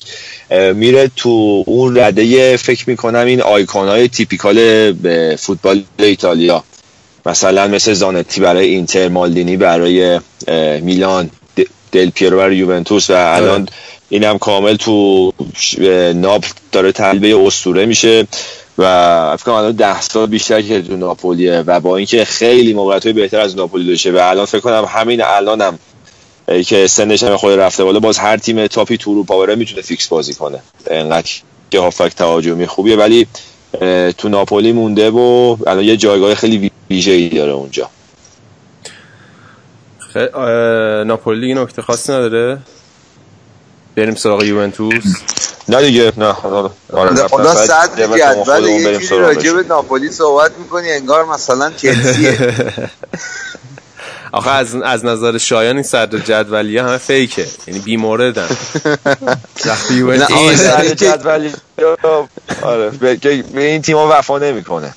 میره 0.75 1.11
تو 1.17 1.65
اون 1.67 1.99
رده 1.99 2.57
فکر 2.57 2.91
می‌کنم 2.91 3.27
این 3.27 3.43
آیکون 3.43 3.89
های 3.89 4.09
تیپیکال 4.09 4.93
به 4.93 5.37
فوتبال 5.41 5.83
ایتالیا. 5.99 6.65
مثلا 7.27 7.69
مثل 7.69 7.93
زانتی 7.93 8.41
برای 8.41 8.67
اینتر 8.67 9.09
مالدینی 9.09 9.57
برای 9.57 10.21
میلان 10.81 11.31
دل 11.93 12.11
پیرو 12.11 12.37
برای 12.37 12.57
یوونتوس 12.57 13.11
و 13.11 13.13
الان 13.13 13.61
آره. 13.61 13.67
اینم 14.09 14.39
کامل 14.39 14.77
تو 14.77 15.33
ناپ 16.15 16.45
داره 16.73 16.93
تبدیل 16.93 17.24
به 17.24 17.37
اسطوره 17.47 17.87
میشه. 17.87 18.27
و 18.79 19.37
فکر 19.37 19.45
کنم 19.45 19.55
الان 19.55 19.73
ده 19.73 20.01
سال 20.01 20.27
بیشتر 20.27 20.63
که 20.63 20.83
تو 20.83 20.97
ناپولیه 20.97 21.65
و 21.67 21.81
با 21.81 21.97
اینکه 21.97 22.25
خیلی 22.25 22.75
موقعیت 22.75 23.09
بهتر 23.09 23.41
از 23.41 23.57
ناپولی 23.57 23.87
داشته 23.87 24.13
و 24.13 24.19
الان 24.21 24.45
فکر 24.45 24.61
کنم 24.61 24.85
همین 24.89 25.23
الانم 25.23 25.79
که 26.67 26.87
سنش 26.87 27.23
هم 27.23 27.37
خود 27.37 27.53
رفته 27.53 27.85
بالا 27.85 28.01
باز 28.01 28.19
هر 28.19 28.37
تیم 28.37 28.67
top 28.67 28.89
ی 28.89 28.97
تو 28.97 29.11
اروپا 29.11 29.47
می‌تونه 29.47 29.83
فیکس 29.83 30.09
بازی 30.09 30.35
کنه. 30.35 30.63
انقدر 30.87 31.31
که 31.71 31.81
هافبک 31.81 32.13
تهاجمی 32.15 32.67
خوبیه 32.67 32.97
ولی 32.97 33.27
تو 34.19 34.29
ناپولی 34.29 34.73
مونده 34.73 35.11
و 35.11 35.57
الان 35.67 35.85
یه 35.85 35.97
جایگاه 35.97 36.35
خیلی 36.35 36.71
ویژه‌ای 36.91 37.29
داره 37.29 37.53
اونجا. 37.53 37.91
ناپولی 41.07 41.55
نکته 41.55 41.83
خاصی 41.83 42.13
نداره؟ 42.13 42.59
بریم 43.97 44.15
سراغ 44.15 44.43
یوونتوس. 44.43 45.05
نه 45.69 45.83
دیگه 45.83 46.13
نه 46.17 46.37
آره 46.93 47.29
خدا 47.29 47.55
صد 47.55 48.01
جدول 48.01 48.67
یه 48.67 49.11
راجع 49.11 49.53
به 49.53 49.63
ناپولی 49.63 50.11
صحبت 50.11 50.53
می‌کنی 50.59 50.91
انگار 50.93 51.25
مثلا 51.25 51.71
چلسیه 51.71 52.39
آخه 54.33 54.51
از 54.51 54.75
از 54.75 55.05
نظر 55.05 55.39
شایان 55.39 55.75
این 55.75 55.83
صدر 55.83 56.19
جدولیه 56.19 56.83
همه 56.83 56.99
فیکه. 56.99 57.47
یعنی 57.67 57.81
بیموردن 57.81 58.49
وقتی 59.67 59.95
یوونتوس 59.95 60.57
صدر 60.57 60.95
جدولی 60.95 61.53
آره 62.63 62.91
به 62.91 63.63
این 63.63 63.83
تیم‌ها 63.83 64.19
وفا 64.19 64.39
نمی‌کنه. 64.39 64.95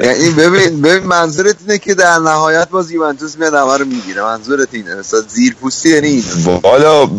یعنی 0.00 0.30
ببین 0.30 0.82
ببین 0.82 1.02
منظورت 1.06 1.56
اینه 1.60 1.78
که 1.78 1.94
در 1.94 2.18
نهایت 2.18 2.68
باز 2.68 2.90
یوونتوس 2.90 3.36
میاد 3.36 3.54
همه 3.54 3.76
رو 3.76 3.84
می‌گیره. 3.84 4.22
منظورت 4.22 4.68
اینه. 4.72 4.94
مثلا 4.94 5.20
زیر 5.20 5.54
پوستی 5.54 5.88
یعنی 5.88 6.08
این 6.08 6.24
والا 6.62 7.10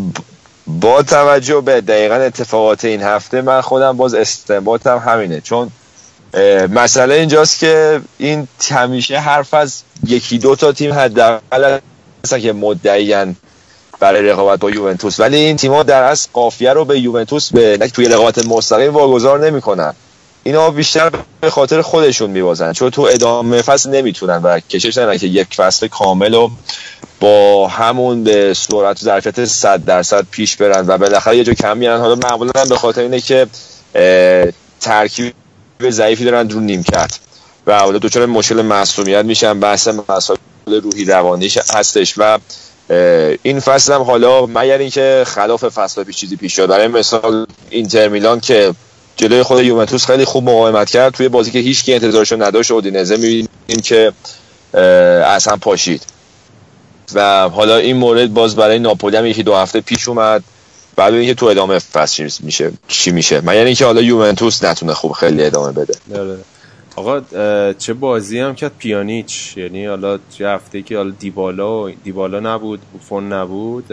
با 0.69 1.03
توجه 1.03 1.61
به 1.61 1.81
دقیقا 1.81 2.15
اتفاقات 2.15 2.85
این 2.85 3.01
هفته 3.01 3.41
من 3.41 3.61
خودم 3.61 3.97
باز 3.97 4.13
استنباطم 4.13 4.97
همینه. 4.97 5.41
چون 5.41 5.71
مسئله 6.69 7.15
اینجاست 7.15 7.59
که 7.59 8.01
این 8.17 8.47
همیشه 8.71 9.17
حرف 9.19 9.53
از 9.53 9.81
یکی 10.05 10.37
دو 10.37 10.55
تا 10.55 10.71
تیم 10.71 10.93
حداقل 10.93 11.79
هستن 12.23 12.39
که 12.39 12.53
مدعیان 12.53 13.35
برای 13.99 14.21
رقابت 14.21 14.59
با 14.59 14.69
یوونتوس. 14.69 15.19
ولی 15.19 15.37
این 15.37 15.57
تیم‌ها 15.57 15.83
در 15.83 16.03
اصل 16.03 16.29
قافیه 16.33 16.73
رو 16.73 16.85
به 16.85 16.99
یوونتوس 16.99 17.53
به 17.53 17.77
توی 17.77 18.05
رقابت 18.05 18.45
مستقیم 18.45 18.93
واگذار 18.93 19.45
نمی‌کنن. 19.45 19.93
اینا 20.43 20.71
بیشتر 20.71 21.11
به 21.41 21.49
خاطر 21.49 21.81
خودشون 21.81 22.29
میبازن. 22.29 22.73
چون 22.73 22.89
تو 22.89 23.01
ادامه 23.01 23.61
فصل 23.61 23.89
نمی‌تونن 23.89 24.41
و 24.43 24.59
کشش 24.59 24.97
ندارن 24.97 25.17
که 25.17 25.27
یک 25.27 25.53
فصل 25.55 25.87
کامل 25.87 26.33
و 26.33 26.49
با 27.19 27.67
همون 27.67 28.23
به 28.23 28.53
سرعت 28.53 29.01
و 29.01 29.05
ظرفیت 29.05 29.45
100 29.45 29.85
درصد 29.85 30.25
پیش 30.31 30.55
برن 30.55 30.87
و 30.87 30.97
بالاخره 30.97 31.37
یه 31.37 31.43
جا 31.43 31.53
کم 31.53 31.77
میارن 31.77 31.99
حالا 31.99 32.15
معمولا 32.15 32.65
به 32.69 32.77
خاطر 32.77 33.01
اینه 33.01 33.21
که 33.21 33.47
ترکیب 34.81 35.33
ضعیفی 35.89 36.25
دارن 36.25 36.49
رو 36.49 36.59
نیمکت 36.59 37.19
و 37.67 37.79
حالا 37.79 37.97
دوچار 37.97 38.25
مشکل 38.25 38.61
معصومیت 38.61 39.25
میشن 39.25 39.59
بحث 39.59 39.87
مسائل 39.87 40.37
روحی 40.67 41.05
روانیش 41.05 41.57
هستش 41.57 42.13
و 42.17 42.37
این 43.43 43.59
فصل 43.59 43.93
هم 43.93 44.01
حالا 44.01 44.45
مگر 44.45 44.77
اینکه 44.77 45.23
خلاف 45.27 45.65
فصل 45.69 46.03
پیش 46.03 46.17
چیزی 46.17 46.35
پیش 46.35 46.55
شد 46.55 46.67
برای 46.67 46.87
مثال 46.87 47.47
اینتر 47.69 48.07
میلان 48.07 48.39
که 48.39 48.73
جلوی 49.19 49.43
خود 49.43 49.63
یوونتوس 49.63 50.05
خیلی 50.05 50.25
خوب 50.25 50.49
مقاومت 50.49 50.89
کرد. 50.89 51.13
توی 51.13 51.29
بازی 51.29 51.51
که 51.51 51.59
هیچ 51.59 51.83
کی 51.83 51.93
انتظارشو 51.93 52.43
نداشت 52.43 52.71
اودینزه 52.71 53.17
می‌بینیم 53.17 53.81
که 53.83 54.13
اصلا 55.25 55.57
پاشید. 55.57 56.01
و 57.13 57.49
حالا 57.49 57.75
این 57.75 57.97
مورد 57.97 58.33
باز 58.33 58.55
برای 58.55 58.79
ناپولی 58.79 59.17
هم 59.17 59.25
یکی 59.25 59.43
دو 59.43 59.55
هفته 59.55 59.81
پیش 59.81 60.07
اومد. 60.07 60.43
بعد 60.95 61.13
اینکه 61.13 61.33
تو 61.33 61.45
ادامه 61.45 61.79
فصل 61.79 62.29
میشه 62.39 62.71
چی 62.87 63.11
میشه؟ 63.11 63.41
من 63.41 63.55
یعنی 63.55 63.65
اینکه 63.65 63.85
حالا 63.85 64.01
یوونتوس 64.01 64.63
نتونه 64.63 64.93
خوب 64.93 65.11
خیلی 65.11 65.43
ادامه 65.43 65.71
بده. 65.71 65.93
آره. 66.19 66.37
آقا 66.95 67.21
چه 67.73 67.93
بازی 67.93 68.39
هم 68.39 68.55
کرد؟ 68.55 68.71
پیانیچ. 68.77 69.57
یعنی 69.57 69.85
حالا 69.85 70.19
چه 70.37 70.47
هفته 70.47 70.81
که 70.81 70.97
حالا 70.97 71.13
دیبالا 71.19 71.89
دیبالا 71.89 72.39
نبود 72.39 72.79
فون 73.09 73.33
نبود. 73.33 73.91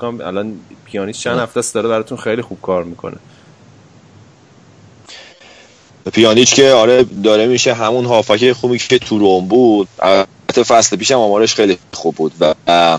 الان 0.00 0.54
پیانیچ 0.84 1.20
چند 1.20 1.38
هفته 1.38 1.58
است 1.58 1.74
داره 1.74 1.88
براتون 1.88 2.18
خیلی 2.18 2.42
خوب 2.42 2.58
کار 2.62 2.84
می‌کنه. 2.84 3.16
پیانیچ 6.12 6.54
که 6.54 6.70
آره 6.70 7.06
داره 7.24 7.46
میشه 7.46 7.74
همون 7.74 8.04
هافک 8.04 8.52
خوبی 8.52 8.78
که 8.78 8.98
تو 8.98 9.18
روم 9.18 9.48
بود. 9.48 9.88
البته 10.02 10.62
فصل 10.62 10.96
پیشم 10.96 11.14
آمارش 11.14 11.54
خیلی 11.54 11.78
خوب 11.92 12.14
بود 12.14 12.32
و 12.40 12.98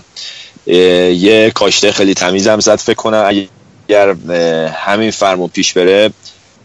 یه 1.12 1.52
کاشته 1.54 1.92
خیلی 1.92 2.14
تمیز 2.14 2.48
هم 2.48 2.60
زد 2.60 2.76
فکر 2.76 2.94
کنم. 2.94 3.44
اگر 3.88 4.14
همین 4.68 5.10
فرمون 5.10 5.48
پیش 5.48 5.72
بره 5.72 6.10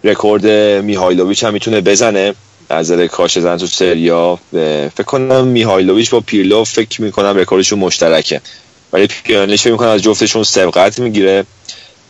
رکورد 0.04 0.48
میهایلوویچ 0.84 1.44
هم 1.44 1.54
می‌تونه 1.54 1.82
بزنه. 1.82 2.34
از 2.70 2.92
کاشته 2.92 3.40
زن 3.40 3.58
تو 3.58 3.68
سریا 3.68 4.40
فکر 4.96 5.04
کنم 5.04 5.48
میهایلوویچ 5.48 6.10
با 6.10 6.20
پیرلو 6.20 6.64
فکر 6.64 7.02
می‌کنم 7.02 7.38
رکوردشون 7.38 7.80
مشترکه. 7.80 8.42
ولی 8.94 9.08
پیانیش 9.08 9.62
فکر 9.62 9.72
می‌کنم 9.72 9.90
از 9.90 10.04
جفتشون 10.04 10.44
سبقت 10.44 11.00
می‌گیره. 11.00 11.46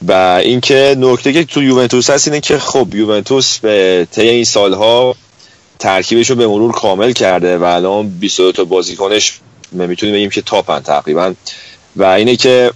و 0.07 0.41
اینکه 0.43 0.95
نکته 0.99 1.33
که 1.33 1.43
تو 1.43 1.63
یوونتوس 1.63 2.09
هست 2.09 2.27
اینه 2.27 2.39
که 2.39 2.57
خب 2.57 2.95
یوونتوس 2.95 3.59
به 3.59 4.07
طی 4.11 4.29
این 4.29 4.43
سالها 4.43 5.15
ترکیبش 5.79 6.29
رو 6.29 6.35
به 6.35 6.47
مرور 6.47 6.71
کامل 6.71 7.11
کرده 7.11 7.57
و 7.57 7.63
الان 7.63 8.07
22 8.09 8.51
تا 8.51 8.63
بازیکنش 8.63 9.39
می‌تونیم 9.71 10.15
بگیم 10.15 10.29
که 10.29 10.41
top 10.41 10.70
ن 10.70 10.79
تقریبا. 10.79 11.33
و 11.95 12.03
اینه 12.03 12.35
که 12.35 12.71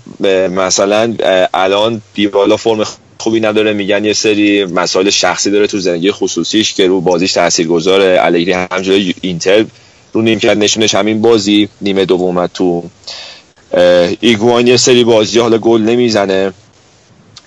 مثلا 0.49 1.15
الان 1.53 2.01
دیوالا 2.13 2.57
فرم 2.57 2.83
خوبی 3.17 3.39
نداره 3.39 3.73
میگن 3.73 4.05
یه 4.05 4.13
سری 4.13 4.65
مسائل 4.65 5.09
شخصی 5.09 5.51
داره 5.51 5.67
تو 5.67 5.79
زندگی 5.79 6.11
خصوصیش 6.11 6.73
که 6.73 6.87
رو 6.87 7.01
بازیش 7.01 7.33
تاثیرگذاره. 7.33 8.17
الگری 8.21 8.51
همجوری 8.51 9.15
اینتر 9.21 9.65
رو 10.13 10.21
نیم 10.21 10.39
کرد 10.39 10.57
نشونش 10.57 10.95
همین 10.95 11.21
بازی 11.21 11.69
نیمه 11.81 12.05
دوم 12.05 12.47
تو. 12.47 12.83
ایگوان 14.19 14.67
یه 14.67 14.77
سری 14.77 15.03
بازی 15.03 15.39
حالا 15.39 15.57
گل 15.57 15.81
نمی‌زنه. 15.81 16.53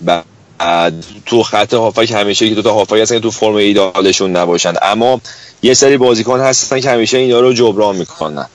بعد 0.05 1.05
تو 1.27 1.43
خط 1.43 1.75
هافک 1.75 2.11
همیشه 2.11 2.49
که 2.49 2.55
دو 2.55 2.63
تا 2.63 2.73
هافک 2.73 2.97
هستن 2.97 3.15
که 3.15 3.21
تو 3.21 3.31
فرم 3.31 3.55
ایدالشون 3.55 4.37
نباشن. 4.37 4.75
اما 4.83 5.21
یه 5.63 5.75
سری 5.75 5.97
بازیکن 5.97 6.41
هستن 6.41 6.81
که 6.81 6.91
همیشه 6.91 7.19
اینا 7.19 7.41
رو 7.41 7.53
جبران 7.53 7.97
می‌کنن. 7.97 8.47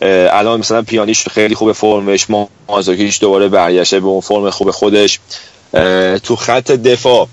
الان 0.00 0.60
مثلا 0.60 0.82
پیانیش 0.82 1.28
خیلی 1.28 1.54
خوب 1.54 1.72
فرمش 1.72 2.26
مازوکیش 2.68 3.20
دوباره 3.20 3.48
برگشته 3.48 4.00
به 4.00 4.06
اون 4.06 4.20
فرم 4.20 4.50
خوب 4.50 4.70
خودش. 4.70 5.20
تو 6.22 6.36
خط 6.36 6.70
دفاع 6.70 7.28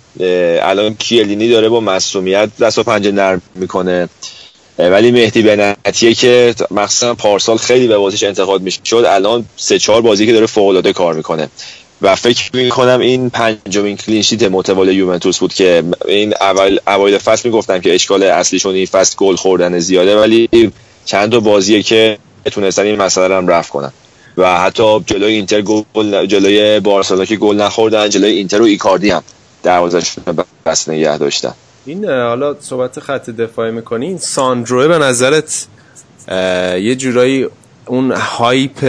الان 0.62 0.96
کیلینی 0.96 1.50
داره 1.50 1.70
با 1.70 1.80
مسئولیت 1.80 2.50
دست 2.58 2.78
و 2.78 2.84
پنجه 2.84 3.12
نرم 3.12 3.42
می‌کنه. 3.56 4.10
ولی 4.78 5.12
مهدی 5.12 5.42
بنتیه 5.42 6.14
که 6.14 6.56
مخصوصا 6.72 7.14
پارسال 7.14 7.58
خیلی 7.58 7.88
به 7.88 7.98
بازیش 7.98 8.24
انتقاد 8.24 8.62
می‌شد 8.62 9.06
الان 9.08 9.46
سه 9.58 9.80
چهار 9.80 10.02
بازی 10.02 10.26
که 10.26 10.34
داره 10.34 10.46
فوق 10.46 10.68
العاده 10.68 10.94
کار 10.94 11.14
می‌کنه. 11.14 11.50
و 12.02 12.16
فکر 12.16 12.50
می‌کنم 12.54 13.00
این 13.00 13.30
پنجمین 13.30 13.98
کلینشیت 13.98 14.44
متوالی 14.44 14.94
یوونتوس 14.94 15.40
بود 15.40 15.54
که 15.54 15.84
این 16.08 16.34
اول 16.42 16.80
اوایل 16.88 17.18
فصل 17.18 17.50
می‌گفتم 17.50 17.80
که 17.80 17.96
اشکال 17.96 18.24
اصلیشون 18.24 18.76
این 18.76 18.86
فصل 18.86 19.16
گل 19.18 19.36
خوردن 19.36 19.80
زیاده 19.80 20.20
ولی 20.20 20.72
چند 21.06 21.32
تا 21.32 21.40
بازیه 21.40 21.84
که 21.84 22.18
تونستن 22.52 22.82
این 22.82 23.02
مسئله 23.02 23.36
هم 23.36 23.48
رفع 23.48 23.70
کنن. 23.70 23.92
و 24.38 24.60
حتی 24.60 25.00
جلوی 25.06 25.34
اینتر 25.34 25.62
گل 25.62 26.26
جلوی 26.26 26.80
بارسلونا 26.80 27.26
که 27.26 27.36
گل 27.36 27.56
نخوردن 27.56 28.10
جلوی 28.10 28.32
اینتر 28.32 28.62
و 28.62 28.66
ایکاردی 28.66 29.10
هم 29.10 29.24
دروازه‌شون 29.64 30.24
بسته 30.66 30.90
نگه 30.90 31.18
داشتن. 31.18 31.54
این 31.86 32.06
حالا 32.06 32.56
صحبت 32.60 33.00
خط 33.00 33.30
دفاعی 33.30 33.72
می‌کنی 33.72 34.06
این 34.06 34.18
ساندروه 34.18 34.88
به 34.88 34.98
نظرت 34.98 35.68
یه 36.82 36.96
جورایی 36.96 37.48
اون 37.86 38.12
hype 38.12 38.80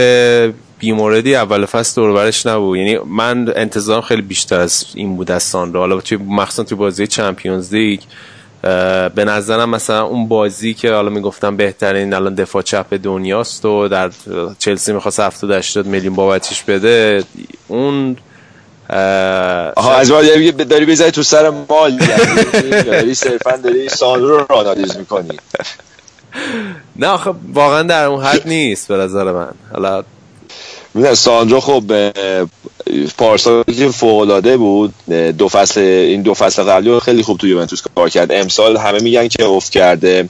بی‌موردی 0.79 1.35
اول 1.35 1.65
فصل 1.65 2.01
دور 2.01 2.18
و 2.18 2.23
برش 2.23 2.45
نبود. 2.45 2.77
یعنی 2.77 2.97
من 2.97 3.53
انتظارم 3.55 4.01
خیلی 4.01 4.21
بیشتر 4.21 4.59
از 4.59 4.85
این 4.95 5.15
بود 5.15 5.31
از 5.31 5.43
ساندرو 5.43 5.79
حالا 5.79 6.01
توی 6.01 6.17
مخصوصا 6.17 6.63
توی 6.63 6.77
بازی 6.77 7.07
Champions 7.07 7.73
League 7.73 7.99
به 9.15 9.25
نظرم 9.25 9.69
مثلا 9.69 10.03
اون 10.03 10.27
بازی 10.27 10.73
که 10.73 10.93
حالا 10.93 11.09
می‌گفتم 11.09 11.57
بهترین 11.57 12.13
الان 12.13 12.35
دفاع 12.35 12.61
چپ 12.61 12.93
دنیاست 13.03 13.65
و 13.65 13.87
در 13.87 14.11
چلسی 14.59 14.93
می‌خواست 14.93 15.19
70 15.19 15.51
80 15.51 15.85
میلیون 15.85 16.15
بابتش 16.15 16.63
بده 16.63 17.23
اون 17.67 18.17
آها 19.75 19.95
از 19.95 20.11
بعد 20.11 20.67
داری 20.67 20.85
بزنی 20.85 21.11
تو 21.11 21.23
سر 21.23 21.49
مال 21.69 21.97
داری 22.85 23.13
صرفا 23.13 23.57
داری 23.57 23.89
ساندرو 23.89 24.37
رو 24.37 24.55
آنالیز 24.55 24.97
می‌کنی. 24.97 25.37
نه 26.95 27.17
خب 27.17 27.35
واقعا 27.53 27.83
در 27.83 28.05
اون 28.05 28.23
حد 28.23 28.47
نیست 28.47 28.87
به 28.87 28.97
نظر 28.97 29.31
من. 29.31 29.51
حالا 29.73 30.03
می‌دونم 30.93 31.15
ساندرو 31.15 31.59
خب 31.59 31.83
پارسال 33.17 33.63
که 33.63 33.89
فوق 33.89 34.19
العاده 34.19 34.57
بود 34.57 34.93
دو 35.37 35.47
فصل 35.47 35.79
این 35.79 36.21
دو 36.21 36.33
فصل 36.33 36.63
قبلی 36.63 36.99
خیلی 36.99 37.23
خوب 37.23 37.37
توی 37.37 37.49
یوونتوس 37.49 37.81
کار 37.95 38.09
کرد. 38.09 38.31
امسال 38.31 38.77
همه 38.77 38.99
میگن 38.99 39.27
که 39.27 39.45
افت 39.45 39.71
کرده. 39.71 40.29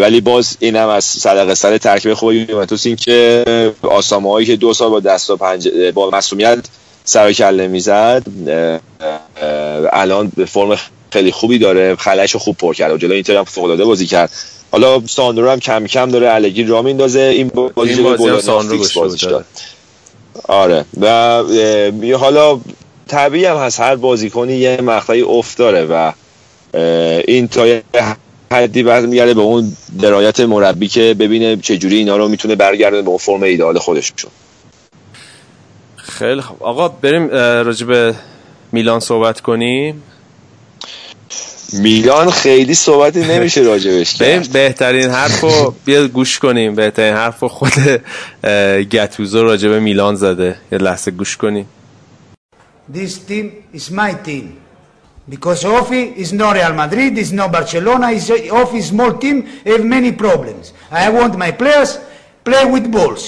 ولی 0.00 0.20
باز 0.20 0.56
این 0.60 0.76
هم 0.76 0.88
از 0.88 1.04
صدقه 1.04 1.54
سر 1.54 1.78
ترکیب 1.78 2.14
خوب 2.14 2.32
یوونتوس 2.32 2.86
این 2.86 2.96
که 2.96 3.44
آسامه 3.82 4.30
هایی 4.30 4.46
که 4.46 4.56
دو 4.56 4.74
سال 4.74 4.90
با 4.90 5.00
دست 5.00 5.30
و 5.30 5.36
پنج 5.36 5.68
با 5.94 6.10
مسئولیت 6.10 6.58
سر 7.04 7.32
کله 7.32 7.68
می‌زد 7.68 8.22
الان 9.92 10.32
به 10.36 10.44
فرم 10.44 10.78
خیلی 11.10 11.32
خوبی 11.32 11.58
داره. 11.58 11.94
خلش 11.94 12.36
خوب 12.36 12.56
پر 12.56 12.74
کرد. 12.74 12.92
و 12.92 12.98
جلوی 12.98 13.14
اینتر 13.14 13.36
هم 13.36 13.44
فوق 13.44 13.64
العاده 13.64 13.84
بازی 13.84 14.06
کرد. 14.06 14.30
حالا 14.76 15.06
ساندرو 15.06 15.50
هم 15.50 15.60
کم 15.60 15.86
کم 15.86 16.10
داره 16.10 16.34
الگی 16.34 16.64
را 16.64 16.82
میندازه. 16.82 17.20
این 17.20 17.48
بازی, 17.48 17.92
این 17.92 18.02
بازی 18.02 18.28
هم 18.28 18.40
ساندرو 18.40 18.84
بازی 18.96 19.26
داد 19.26 19.44
آره. 20.48 20.84
و 21.00 21.42
حالا 22.18 22.60
طبیعی 23.08 23.44
هم 23.44 23.56
هست. 23.56 23.80
هر 23.80 23.96
بازیکنی 23.96 24.52
یه 24.52 24.80
مقطعی 24.80 25.22
افت 25.22 25.58
داره 25.58 25.84
و 25.84 26.12
این 27.28 27.48
تا 27.48 27.78
حدی 28.52 28.82
میگرده 28.82 29.34
به 29.34 29.40
اون 29.40 29.72
درایت 30.02 30.40
مربی 30.40 30.88
که 30.88 31.14
ببینه 31.18 31.56
چجوری 31.56 31.96
اینا 31.96 32.16
رو 32.16 32.28
می‌تونه 32.28 32.54
برگردونه 32.54 33.02
به 33.02 33.08
اون 33.08 33.18
فرم 33.18 33.42
ایدال 33.42 33.78
خودشون. 33.78 34.30
خیلی 35.96 36.40
خب 36.40 36.62
آقا 36.62 36.88
بریم 36.88 37.28
راجع 37.64 37.86
به 37.86 38.14
میلان 38.72 39.00
صحبت 39.00 39.40
کنیم. 39.40 40.02
میلان 41.72 42.30
خیلی 42.30 42.74
صحبتی 42.74 43.20
نمیشه 43.20 43.60
راجبش 43.60 44.14
کرد 44.14 44.52
بهترین 44.52 45.10
حرفو 45.10 45.74
بیا 45.84 46.08
گوش 46.08 46.38
کنیم 46.38 46.74
بهترین 46.74 47.14
حرفو 47.14 47.48
خود 47.48 47.72
گتوزو 48.90 49.42
راجب 49.42 49.72
میلان 49.72 50.14
زده 50.14 50.56
یه 50.72 50.78
لحظه 50.78 51.10
گوش 51.10 51.36
کنیم 51.36 51.68
This 52.92 53.18
team 53.28 53.46
is 53.74 53.90
my 53.90 54.12
team 54.26 54.46
because 55.28 55.64
Ofi 55.64 56.14
is 56.16 56.32
no 56.32 56.52
Real 56.52 56.72
Madrid, 56.72 57.18
is 57.18 57.32
no 57.32 57.48
Barcelona, 57.48 58.10
is 58.10 58.30
Ofi 58.30 58.78
is 58.78 58.88
small 58.88 59.12
team, 59.18 59.36
have 59.66 59.84
many 59.84 60.12
problems. 60.12 60.72
I 60.90 61.10
want 61.10 61.36
my 61.36 61.50
players 61.50 61.98
play 62.44 62.64
with 62.64 62.92
balls, 62.92 63.24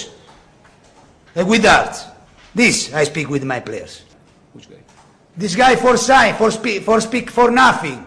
with 1.35 1.63
darts. 1.65 2.07
This 2.55 2.95
I 2.95 3.03
speak 3.03 3.29
with 3.29 3.45
my 3.45 3.61
players. 3.69 4.03
Which 4.53 4.71
guy? 4.71 4.83
This 5.37 5.57
guy 5.57 5.75
for 5.75 5.97
sign, 5.97 6.35
for 6.35 6.51
speak, 6.53 6.83
for 6.85 7.01
speak 7.01 7.31
for 7.31 7.51
nothing. 7.51 8.01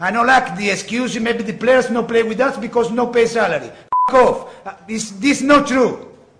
I 0.00 0.10
don't 0.10 0.26
like 0.26 0.56
the 0.56 0.70
excuse 0.70 1.18
maybe 1.20 1.42
the 1.42 1.52
players 1.52 1.90
no 1.90 2.04
play 2.04 2.22
with 2.22 2.40
us 2.40 2.56
because 2.56 2.90
no 2.90 3.08
pay 3.08 3.26
salary. 3.26 3.70
F 4.08 4.14
off. 4.14 4.66
Uh, 4.66 4.72
this, 4.88 5.10
this 5.12 5.42
not 5.42 5.66
true. 5.66 5.92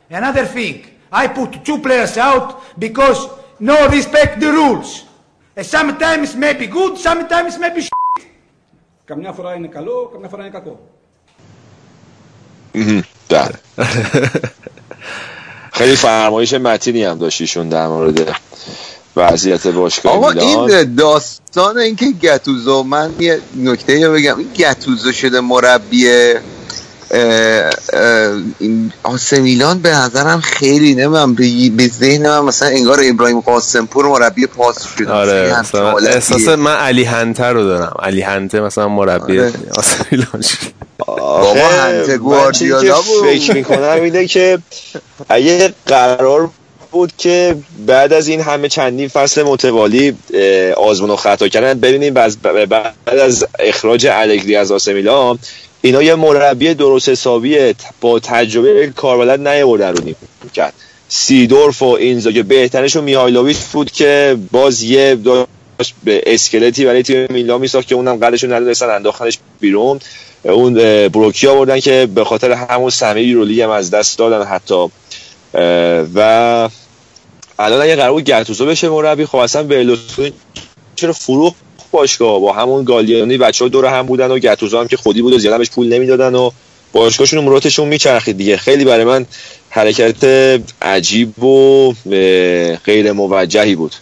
Another 0.08 0.46
thing, 0.46 0.86
I 1.12 1.28
put 1.28 1.64
two 1.64 1.78
players 1.78 2.16
out 2.16 2.78
because 2.78 3.28
no 3.60 3.88
respect 3.88 4.40
the 4.40 4.50
rules. 4.50 5.04
And 5.56 5.66
sometimes 5.66 6.34
maybe 6.34 6.66
good, 6.66 6.98
sometimes 6.98 7.58
maybe 7.58 7.80
shit. 7.82 7.90
Καμιά 9.04 9.32
φορά 9.32 9.54
είναι 9.54 9.68
καλό, 9.68 10.10
καμιά 10.12 10.28
φορά 10.28 10.42
είναι 10.42 10.52
κακό. 10.52 10.80
بله 13.28 13.58
خیلی 15.72 15.96
فرمایش 15.96 16.54
متینی 16.54 17.04
هم 17.04 17.18
داشتیشون 17.18 17.68
در 17.68 17.86
مورد 17.86 18.36
وضعیت 19.15 19.67
باشگاه 19.67 20.13
آقا 20.13 20.29
این 20.29 20.95
داستان 20.95 21.77
اینکه 21.77 22.05
گتوزو 22.21 22.83
من 22.83 23.11
یه 23.19 23.39
نکته 23.55 24.07
رو 24.07 24.13
بگم 24.13 24.37
این 24.37 24.47
گتوزو 24.57 25.11
شده 25.11 25.39
مربی 25.39 26.33
آسه 29.03 29.39
میلان 29.39 29.79
به 29.79 29.89
نظرم 29.89 30.41
خیلی 30.41 30.95
نمیم 30.95 31.35
به 31.75 31.87
ذهن 31.87 32.29
من 32.29 32.39
مثلا 32.39 32.67
انگار 32.67 32.99
ابراهیم 33.03 33.41
قاسمپور 33.41 34.05
مربی 34.05 34.47
پاس 34.47 34.87
شده 34.97 35.11
آره. 35.11 35.55
احساس 36.07 36.47
من 36.47 36.75
علی 36.75 37.03
هنتر 37.03 37.53
رو 37.53 37.63
دارم 37.63 37.93
علی 37.99 38.21
هنته 38.21 38.61
مثلا 38.61 38.87
مربی 38.87 39.39
آره. 39.39 39.53
آسه 39.77 40.05
میلان 40.11 40.41
شد. 40.41 40.57
آخه 41.07 41.63
هنته 41.63 42.17
گواردیولا 42.17 43.01
بود. 43.01 43.25
فکر 43.25 43.53
می‌کنم 43.53 44.01
اینه 44.01 44.27
که 44.27 44.59
اگه 45.29 45.73
قرار 45.85 46.49
بود 46.95 47.13
که 47.17 47.55
بعد 47.87 48.13
از 48.13 48.27
این 48.27 48.41
همه 48.41 48.69
چندین 48.69 49.07
فصل 49.07 49.43
متوالی 49.43 50.13
آزمون 50.77 51.09
و 51.09 51.15
خطا 51.15 51.47
کردن. 51.47 51.79
ببینیم 51.79 52.13
بعد 52.13 52.37
از 53.07 53.45
اخراج 53.59 54.07
الگری 54.11 54.55
از 54.55 54.71
آسه 54.71 54.93
میلان 54.93 55.39
اینا 55.81 56.03
یه 56.03 56.15
مربی 56.15 56.73
درست 56.73 57.09
حسابی 57.09 57.73
با 58.01 58.19
تجربه 58.19 58.93
کاربلد 58.95 59.47
نیاوردن 59.47 59.95
رو 59.95 60.03
کرد. 60.53 60.73
سیدورف 61.07 61.81
و 61.81 61.85
اینزا 61.85 62.31
که 62.31 62.43
بهترشون 62.43 63.03
میهایلوویچ 63.03 63.57
بود 63.57 63.91
که 63.91 64.37
باز 64.51 64.83
یه 64.83 65.15
داشت 65.15 65.93
به 66.03 66.23
اسکلتی 66.25 66.85
برای 66.85 67.03
تیم 67.03 67.27
میلان 67.29 67.61
میساخت 67.61 67.87
که 67.87 67.95
اونم 67.95 68.15
قدرشون 68.15 68.53
ندونستن 68.53 68.89
انداختنش 68.89 69.39
بیرون. 69.59 69.99
اون 70.43 70.73
بروکی 71.07 71.47
آوردن 71.47 71.79
که 71.79 72.07
به 72.15 72.23
خاطر 72.23 72.51
همون 72.51 72.89
سهمیه 72.89 73.27
یورولیگ 73.27 73.61
هم 73.61 73.69
از 73.69 73.91
دست 73.91 74.17
دادن 74.17 74.45
حتی. 74.45 74.89
و 76.15 76.69
الان 77.59 77.81
اگه 77.81 77.95
قرار 77.95 78.11
بود 78.11 78.23
گتوزو 78.23 78.65
بشه 78.65 78.89
مربی 78.89 79.25
خب 79.25 79.35
اصلا 79.35 79.63
برلوسکونی 79.63 80.33
چرا 80.95 81.13
فروخت 81.13 81.55
باشگاه؟ 81.91 82.39
با 82.39 82.53
همون 82.53 82.83
گالیانی 82.83 83.37
بچه 83.37 83.65
ها 83.65 83.69
دور 83.69 83.85
هم 83.85 84.05
بودن 84.05 84.31
و 84.31 84.39
گتوزو 84.39 84.79
هم 84.79 84.87
که 84.87 84.97
خودی 84.97 85.21
بود 85.21 85.33
و 85.33 85.37
زیاده 85.37 85.57
بهش 85.57 85.69
پول 85.69 85.93
نمی‌دادن 85.93 86.35
و 86.35 86.51
باشگاهشون 86.93 87.43
مراتشون 87.43 87.87
میچرخید 87.87 88.37
دیگه. 88.37 88.57
خیلی 88.57 88.85
برای 88.85 89.05
من 89.05 89.25
حرکت 89.69 90.23
عجیب 90.81 91.43
و 91.43 91.93
غیر 92.85 93.11
موجهی 93.11 93.75
بود. 93.75 93.95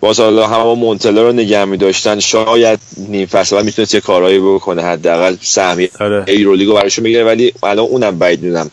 باز 0.00 0.20
حالا 0.20 0.46
همه 0.46 0.74
مونتلا 0.74 1.22
رو 1.22 1.32
نگه 1.32 1.64
می 1.64 1.76
داشتن 1.76 2.20
شاید 2.20 2.78
نیم 3.08 3.26
فصل 3.26 3.64
می‌تونست 3.64 3.94
یه 3.94 4.00
کارهایی 4.00 4.38
بکنه 4.38 4.82
حداقل 4.82 5.36
سهمیه 5.40 5.90
آره. 6.00 6.24
ایرولیگو 6.26 6.74
براشون 6.74 7.04
بگیره 7.04 7.24
ولی 7.24 7.52
الان 7.62 7.86
اونم 7.86 8.18
بعید 8.18 8.42
می‌دونم. 8.42 8.70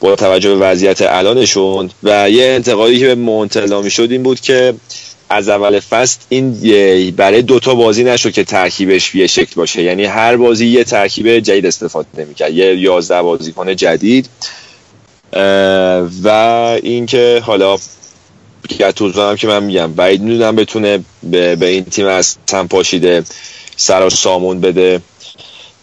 با 0.00 0.16
توجه 0.16 0.48
به 0.48 0.56
وضعیت 0.56 1.02
الانشون 1.02 1.90
و 2.02 2.30
یه 2.30 2.44
انتقادی 2.44 2.98
که 2.98 3.06
به 3.06 3.14
مونتلا 3.14 3.82
می‌شد 3.82 4.10
این 4.10 4.22
بود 4.22 4.40
که 4.40 4.74
از 5.28 5.48
اول 5.48 5.80
فصل 5.80 6.18
این 6.28 6.52
برای 7.16 7.42
دوتا 7.42 7.74
بازی 7.74 8.04
نشد 8.04 8.32
که 8.32 8.44
ترکیبش 8.44 9.14
یه 9.14 9.26
شکل 9.26 9.52
باشه. 9.56 9.82
یعنی 9.82 10.04
هر 10.04 10.36
بازی 10.36 10.66
یه 10.66 10.84
ترکیب 10.84 11.38
جدید 11.38 11.66
استفاده 11.66 12.08
نمی‌کرد. 12.18 12.54
یه 12.54 12.76
11 12.76 13.22
بازیکن 13.22 13.76
جدید. 13.76 14.28
و 16.22 16.28
اینکه 16.82 17.42
حالا 17.44 17.78
گتوزو 18.78 19.22
هم 19.22 19.36
که 19.36 19.46
من 19.46 19.62
میگم 19.62 19.92
بعید 19.92 20.22
می‌دونم 20.22 20.56
بتونه 20.56 20.98
به, 21.22 21.56
به 21.56 21.66
این 21.66 21.84
تیم 21.84 22.06
از 22.06 22.36
تن 22.46 22.66
پاشیده 22.66 23.24
سر 23.76 24.06
و 24.06 24.10
سامون 24.10 24.60
بده. 24.60 25.00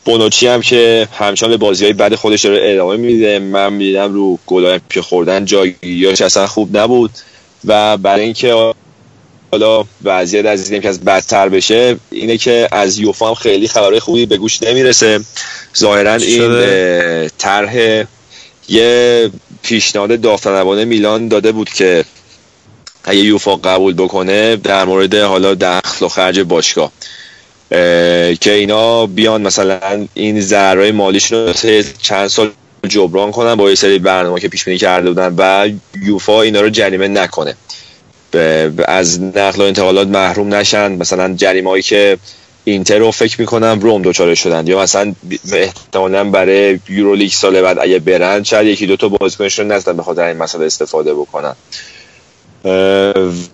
بونوچی 0.06 0.48
هم 0.48 0.62
که 0.62 1.08
همچنان 1.20 1.52
به 1.52 1.58
بازی 1.58 1.84
های 1.84 1.94
بعد 1.94 2.16
خودش 2.16 2.46
داره 2.46 2.74
ادامه 2.74 2.98
میده. 2.98 3.40
من 3.40 3.74
می‌دیدم 3.74 4.14
رو 4.14 4.40
گلای 4.46 4.80
که 4.90 5.02
خوردن 5.02 5.46
جایگیاش 5.46 6.22
اصلا 6.22 6.48
خوب 6.48 6.78
نبود 6.78 7.12
و 7.66 7.98
برای 7.98 8.24
اینکه 8.24 8.74
حالا 9.52 9.84
وضعیت 10.04 10.46
از 10.46 10.64
دیدیم 10.64 10.82
که 10.82 10.90
از 10.90 11.02
بدتر 11.02 11.50
بشه 11.50 11.96
اینه 12.12 12.38
که 12.38 12.68
از 12.72 13.00
یوفا 13.00 13.28
هم 13.28 13.34
خیلی 13.34 13.68
خبرهای 13.68 14.00
خوبی 14.00 14.26
به 14.26 14.38
گوش 14.38 14.64
نمی‌رسه. 14.64 15.20
ظاهرا 15.78 16.14
این 16.14 17.30
طرح 17.38 18.04
یه 18.70 19.32
پیشنهاد 19.64 20.22
داوطلبانه 20.22 20.86
میلان 20.86 21.28
داده 21.28 21.52
بود 21.52 21.70
که 21.70 22.06
اگه 23.04 23.20
یوفا 23.20 23.56
قبول 23.56 23.94
بکنه 23.94 24.56
در 24.56 24.86
مورد 24.86 25.16
حالا 25.16 25.54
دخل 25.54 26.06
و 26.06 26.10
خرج 26.10 26.40
باشگاه. 26.40 26.86
اه، 26.86 26.92
که 28.40 28.52
اینا 28.52 29.06
بیان 29.06 29.42
مثلا 29.42 30.08
این 30.14 30.42
ضررهای 30.42 30.92
مالیشون 30.92 31.48
رو 31.48 31.54
چند 32.02 32.28
سال 32.28 32.52
جبران 32.90 33.32
کنن 33.32 33.56
با 33.56 33.70
یه 33.70 33.76
سری 33.76 34.00
برنامه 34.00 34.40
که 34.40 34.48
پیش 34.48 34.64
بینی 34.66 34.78
کرده 34.78 35.10
بودن 35.10 35.36
و 35.38 35.70
یوفا 36.06 36.42
اینا 36.42 36.62
رو 36.62 36.70
جریمه 36.70 37.08
نکنه. 37.08 37.56
از 38.86 39.22
نقل 39.22 39.62
و 39.62 39.66
انتقالات 39.66 40.08
محروم 40.08 40.56
نشن. 40.56 40.92
مثلا 40.92 41.34
جریمه 41.34 41.70
هایی 41.70 41.84
که 41.84 42.18
اینتر 42.64 42.98
رو 42.98 43.12
فکر 43.12 43.42
می‌کنم 43.42 43.80
روم 43.82 44.02
دوچاره 44.02 44.36
شدن. 44.36 44.68
یا 44.68 44.80
مثلا 44.80 45.16
احتمالا 45.54 46.24
برای 46.24 46.80
یورولیگ 46.90 47.32
سال 47.32 47.62
بعد 47.62 47.80
اگه 47.80 48.00
برن 48.00 48.44
شاید 48.44 48.68
یکی 48.68 48.88
دو 48.88 48.96
تا 48.96 49.08
بازیکنشون 49.10 49.68
نزدن 49.68 49.98
به 49.98 50.04
خاطر 50.04 50.24
این 50.24 50.38
مسئله 50.38 50.66
استفاده 50.66 51.14
بکنن. 51.14 51.56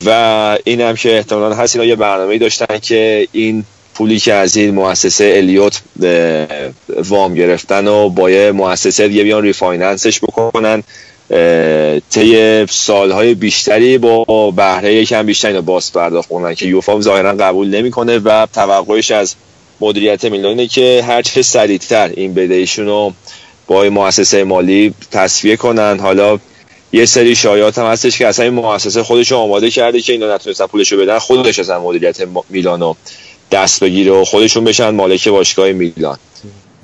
و 0.06 0.57
این 0.64 0.81
هم 0.81 0.95
که 0.95 1.18
احتمالا 1.18 1.56
هست 1.56 1.76
اینا 1.76 1.88
یه 1.88 1.95
برنامه 1.95 2.38
داشتن 2.38 2.77
که 2.77 3.27
این 3.31 3.64
پولی 3.99 4.19
که 4.19 4.34
از 4.34 4.57
این 4.57 4.76
مؤسسه 4.76 5.34
الیوت 5.35 5.81
وام 7.03 7.34
گرفتن 7.34 7.88
و 7.88 8.09
با 8.09 8.31
یه 8.31 8.51
مؤسسه 8.51 9.07
دیگه 9.07 9.23
بیان 9.23 9.43
refinance 9.43 10.06
ش 10.06 10.19
بکنن. 10.19 10.84
طی 12.09 12.65
سالهای 12.65 13.34
بیشتری 13.34 13.97
با 13.97 14.51
بهره 14.51 14.93
یکم 14.93 15.26
بیشتری 15.26 15.51
اینو 15.51 15.61
باز 15.61 15.93
پرداخت 15.93 16.30
کنن 16.30 16.55
که 16.55 16.65
یوفا 16.65 17.01
ظاهرا 17.01 17.34
قبول 17.34 17.67
نمی‌کنه 17.67 18.19
و 18.19 18.47
توقعش 18.53 19.11
از 19.11 19.35
مدیریت 19.81 20.26
میلان 20.26 20.49
اینه 20.49 20.67
که 20.67 21.03
هر 21.07 21.21
چه 21.21 21.41
سریعتر 21.41 22.11
این 22.13 22.34
بدهیشون 22.34 22.85
رو 22.85 23.13
با 23.67 23.84
مؤسسه 23.84 24.43
مالی 24.43 24.93
تسویه 25.11 25.55
کنن. 25.55 25.99
حالا 25.99 26.39
یه 26.93 27.05
سری 27.05 27.35
شایعات 27.35 27.77
هم 27.77 27.85
هستش 27.85 28.17
که 28.17 28.27
اصلا 28.27 28.45
این 28.45 28.53
مؤسسه 28.53 29.03
خودش 29.03 29.31
رو 29.31 29.38
آماده 29.38 29.69
کرده 29.69 30.01
که 30.01 30.13
اینا 30.13 30.35
نتونستن 30.35 30.65
پولش 30.65 30.91
رو 30.91 31.01
بدن. 31.01 31.19
خودش 31.19 31.59
اصلا 31.59 31.81
مدیریت 31.81 32.17
میلانو 32.49 32.93
دست 33.51 33.84
بگیره 33.84 34.11
و 34.11 34.26
خودشون 34.26 34.63
بشن 34.63 34.89
مالک 34.89 35.27
باشگاه 35.27 35.71
میلان. 35.71 36.17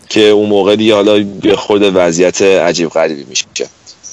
که 0.10 0.22
اون 0.22 0.50
موقع 0.50 0.76
دیگه 0.76 0.96
حالا 0.96 1.18
یه 1.44 1.56
خورده 1.56 1.92
وضعیت 1.92 2.42
عجیب 2.42 2.90
غریبی 2.90 3.26
میشه. 3.30 3.46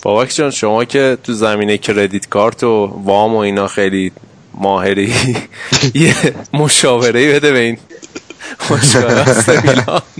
بابک 0.03 0.35
جان 0.35 0.51
شما 0.51 0.85
که 0.85 1.19
تو 1.24 1.33
زمینه 1.33 1.79
کردیت 1.79 2.29
کارت 2.29 2.65
و 2.65 3.03
وام 3.05 3.35
و 3.35 3.39
اینا 3.39 3.69
خیلی 3.69 4.12
ماهری 4.55 5.15
یه 5.95 6.15
مشاوره 6.53 7.33
بده 7.33 7.53
به 7.53 7.59
این 7.59 7.79
میلان. 9.65 10.03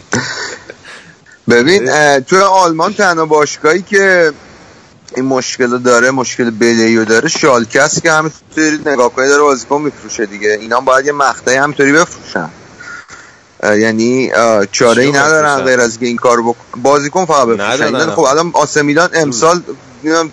ببین 1.49 1.91
توی 2.21 2.39
آلمان 2.39 2.95
تنها 2.95 3.27
باشگاهی 3.27 3.83
که 3.83 4.33
این 5.17 5.25
مشکل 5.25 5.79
داره 5.79 6.11
مشکل 6.11 6.51
بدهی 6.51 7.05
داره. 7.05 7.29
شالکه 7.29 7.83
است 7.83 8.03
که 8.03 8.13
همینطوری 8.13 8.79
نگاه 8.87 9.13
کنی 9.13 9.29
داره 9.29 9.43
بازیکن 9.43 9.83
میفروشه 9.83 10.27
دیگه. 10.27 10.59
اینا 10.61 10.81
باید 10.81 11.07
یه 11.07 11.13
مقطعی 11.13 11.57
همینطوری 11.57 11.93
بفروشن. 11.93 12.49
یعنی 13.63 14.33
چاره 14.73 15.03
ای 15.03 15.13
ندارن؟ 15.13 15.57
غیر 15.65 15.81
از 15.81 15.99
این 16.01 16.17
کار 16.17 16.39
بازیکن 16.77 17.25
فقط 17.25 17.47
بفروشن. 17.47 17.93
خب 18.15 18.21
الان 18.21 18.51
آسه 18.55 18.83
میلان 18.83 19.11
امسال 19.15 19.63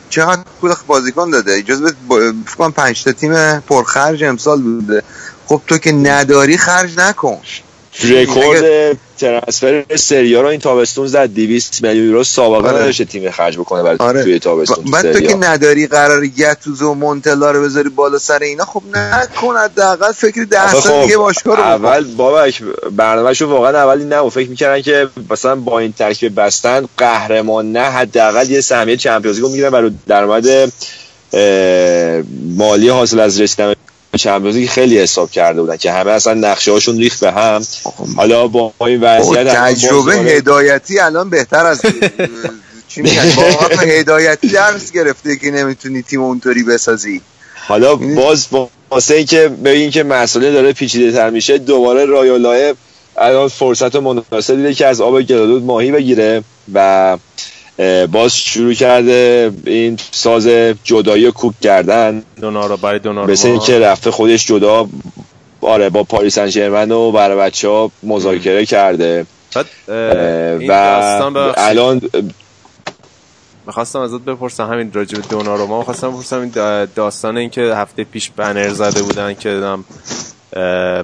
چقدر 0.09 0.41
پول 0.61 0.73
بازیکن 0.87 1.29
داده. 1.29 1.53
اجازه 1.53 1.83
بده 1.83 1.95
با- 2.07 2.33
فکر 2.45 2.55
کنم 2.55 2.71
5 2.71 3.03
تا 3.03 3.11
تیم 3.11 3.59
پرخرج 3.59 4.23
امسال 4.23 4.61
بوده. 4.61 5.03
خب 5.47 5.61
تو 5.67 5.77
که 5.77 5.91
نداری 5.91 6.57
خرج 6.57 6.97
نکن. 6.97 7.37
رکورد 8.03 8.97
ترنسفر 9.17 9.83
سریا 9.95 10.41
رو 10.41 10.47
این 10.47 10.59
تابستون 10.59 11.07
زد 11.07 11.25
200 11.33 11.83
میلیون 11.83 12.05
یورو 12.05 12.23
سابقه 12.23 12.67
آره. 12.69 12.79
نداشته 12.81 13.05
تیم 13.05 13.31
خرج 13.31 13.57
بکنه 13.57 13.83
برای 13.83 13.97
آره. 13.99 14.23
توی 14.23 14.39
تابستون 14.39 14.85
ب- 14.85 14.91
بعد 14.91 15.11
تو 15.13 15.19
که 15.19 15.35
نداری 15.35 15.87
قرار 15.87 16.27
گتوزو 16.27 16.91
و 16.91 16.93
مونتلا 16.93 17.51
رو 17.51 17.63
بذاری 17.63 17.89
بالا 17.89 18.17
سر 18.17 18.39
اینا 18.39 18.65
خب 18.65 18.81
نکن 18.93 19.55
حداقل 19.57 20.11
فکر 20.11 20.43
ده 20.43 20.71
سال 20.71 20.81
خب، 20.81 21.01
دیگه 21.01 21.17
باشگاه 21.17 21.57
رو. 21.57 21.63
اول 21.63 22.03
بابک 22.15 22.61
برنامهشون 22.91 23.49
واقعا 23.49 23.83
اولی 23.83 24.05
نه 24.05 24.17
و 24.19 24.29
فکر 24.29 24.49
می‌کردن 24.49 24.81
که 24.81 25.07
مثلا 25.29 25.55
با 25.55 25.79
این 25.79 25.93
ترکیب 25.93 26.41
بستن 26.41 26.85
قهرمان 26.97 27.71
نه 27.71 27.83
حداقل 27.83 28.49
یه 28.49 28.61
سهمیه 28.61 28.97
چمپیونز 28.97 29.37
لیگ 29.37 29.45
می‌گیرن 29.47 29.69
برای 29.69 29.91
درآمد 30.07 30.45
مالی 32.57 32.89
حاصل 32.89 33.19
از 33.19 33.41
رسیدن 33.41 33.73
چمپیونز 34.19 34.55
لیگ 34.55 34.69
خیلی 34.69 34.99
حساب 34.99 35.31
کرده 35.31 35.61
بودن 35.61 35.77
که 35.77 35.91
همه 35.91 36.11
اصلا 36.11 36.33
نقشه 36.33 36.71
هاشون 36.71 36.97
ریخت 36.97 37.19
به 37.19 37.31
هم. 37.31 37.61
حالا 38.15 38.47
با 38.47 38.73
این 38.79 39.01
وضعیت 39.01 39.47
تجربه 39.47 40.13
هدایتی 40.15 40.99
الان 40.99 41.29
بهتر 41.29 41.65
از 41.65 41.81
چی 42.89 43.01
میگن؟ 43.01 43.29
واقعا 43.35 43.77
هدایتی 43.77 44.47
درس 44.47 44.91
گرفته 44.91 45.35
که 45.35 45.51
نمی‌تونی 45.51 46.01
تیم 46.01 46.21
اونطوری 46.21 46.63
بسازی. 46.63 47.21
حالا 47.67 47.95
باز 47.95 48.47
واسه 48.89 49.15
اینکه 49.15 49.47
ببین 49.47 49.91
که 49.91 50.03
مسئله 50.03 50.51
داره 50.51 50.73
پیچیده 50.73 51.11
تر 51.11 51.29
میشه 51.29 51.57
دوباره 51.57 52.05
رایولای 52.05 52.75
الان 53.17 53.47
فرصت 53.47 53.95
مناسب 53.95 54.55
دیده 54.55 54.73
که 54.73 54.85
از 54.87 55.01
آب 55.01 55.21
گلالود 55.21 55.63
ماهی 55.63 55.91
بگیره 55.91 56.43
و 56.73 57.17
باز 58.11 58.35
شروع 58.35 58.73
کرده 58.73 59.51
این 59.65 59.97
ساز 60.11 60.47
جدایی 60.83 61.25
و 61.25 61.31
کوک 61.31 61.53
کردن. 61.61 62.23
دونارا 62.41 62.77
برای 62.77 62.99
دونارا 62.99 63.27
مثل 63.31 63.47
اینکه 63.47 63.79
رفته 63.79 64.11
خودش 64.11 64.45
جدا 64.47 64.87
آره 65.61 65.89
با 65.89 66.03
پاریس 66.03 66.39
سن 66.39 66.91
و 66.91 67.11
برای 67.11 67.37
بچه 67.37 67.69
ها 67.69 67.91
مذاکره 68.03 68.65
کرده. 68.65 69.25
و. 70.69 71.53
الان 71.57 72.01
می‌خواستم 73.67 73.99
ازت 73.99 74.21
بپرسم 74.21 74.67
همین 74.73 74.93
راجع 74.93 75.17
به 75.17 75.23
دوناروما 75.29 75.79
می‌خواستم 75.79 76.11
بپرسم 76.11 76.39
این 76.39 76.51
دا- 76.51 76.89
داستان 76.95 77.37
این 77.37 77.49
که 77.49 77.61
هفته 77.61 78.03
پیش 78.03 78.29
بنر 78.29 78.69
زده 78.69 79.01
بودن 79.03 79.33
که 79.33 79.49
دم 79.49 79.85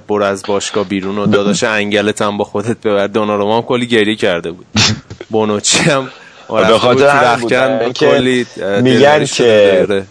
برو 0.08 0.24
از 0.24 0.42
باشگاه 0.48 0.84
بیرون 0.84 1.18
و 1.18 1.26
داداش 1.26 1.64
انگلت 1.64 2.22
هم 2.22 2.36
با 2.38 2.44
خودت 2.44 2.80
ببر. 2.80 3.06
دوناروما 3.06 3.56
هم 3.56 3.62
کلی 3.62 3.86
گریه 3.86 4.16
کرده 4.16 4.50
بود. 4.50 4.66
بونوچی 5.30 5.78
هم 5.78 6.08
به 6.48 6.78
خاطر 6.78 7.06
برای 7.06 7.84
اینکه 7.84 8.06
کلی 8.06 8.46
میگن 8.82 9.24
که-. 9.24 10.06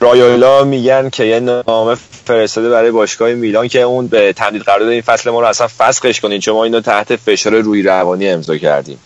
رایولا 0.00 0.64
میگن 0.64 1.10
که 1.10 1.24
یه 1.24 1.40
نامه 1.40 1.96
فرستاده 2.24 2.70
برای 2.70 2.90
باشگاه 2.90 3.34
میلان 3.34 3.68
که 3.68 3.80
اون 3.80 4.06
به 4.06 4.32
تمدید 4.32 4.62
قرارداد 4.62 4.88
این 4.88 5.00
فصل 5.00 5.30
ما 5.30 5.40
رو 5.40 5.46
اصلا 5.46 5.68
فسخش 5.78 6.20
کنین 6.20 6.40
چون 6.40 6.54
ما 6.54 6.64
اینو 6.64 6.80
تحت 6.80 7.16
فشار 7.16 7.60
روی 7.60 7.82
روانی 7.82 8.28
امضا 8.28 8.56
کردیم 8.56 8.98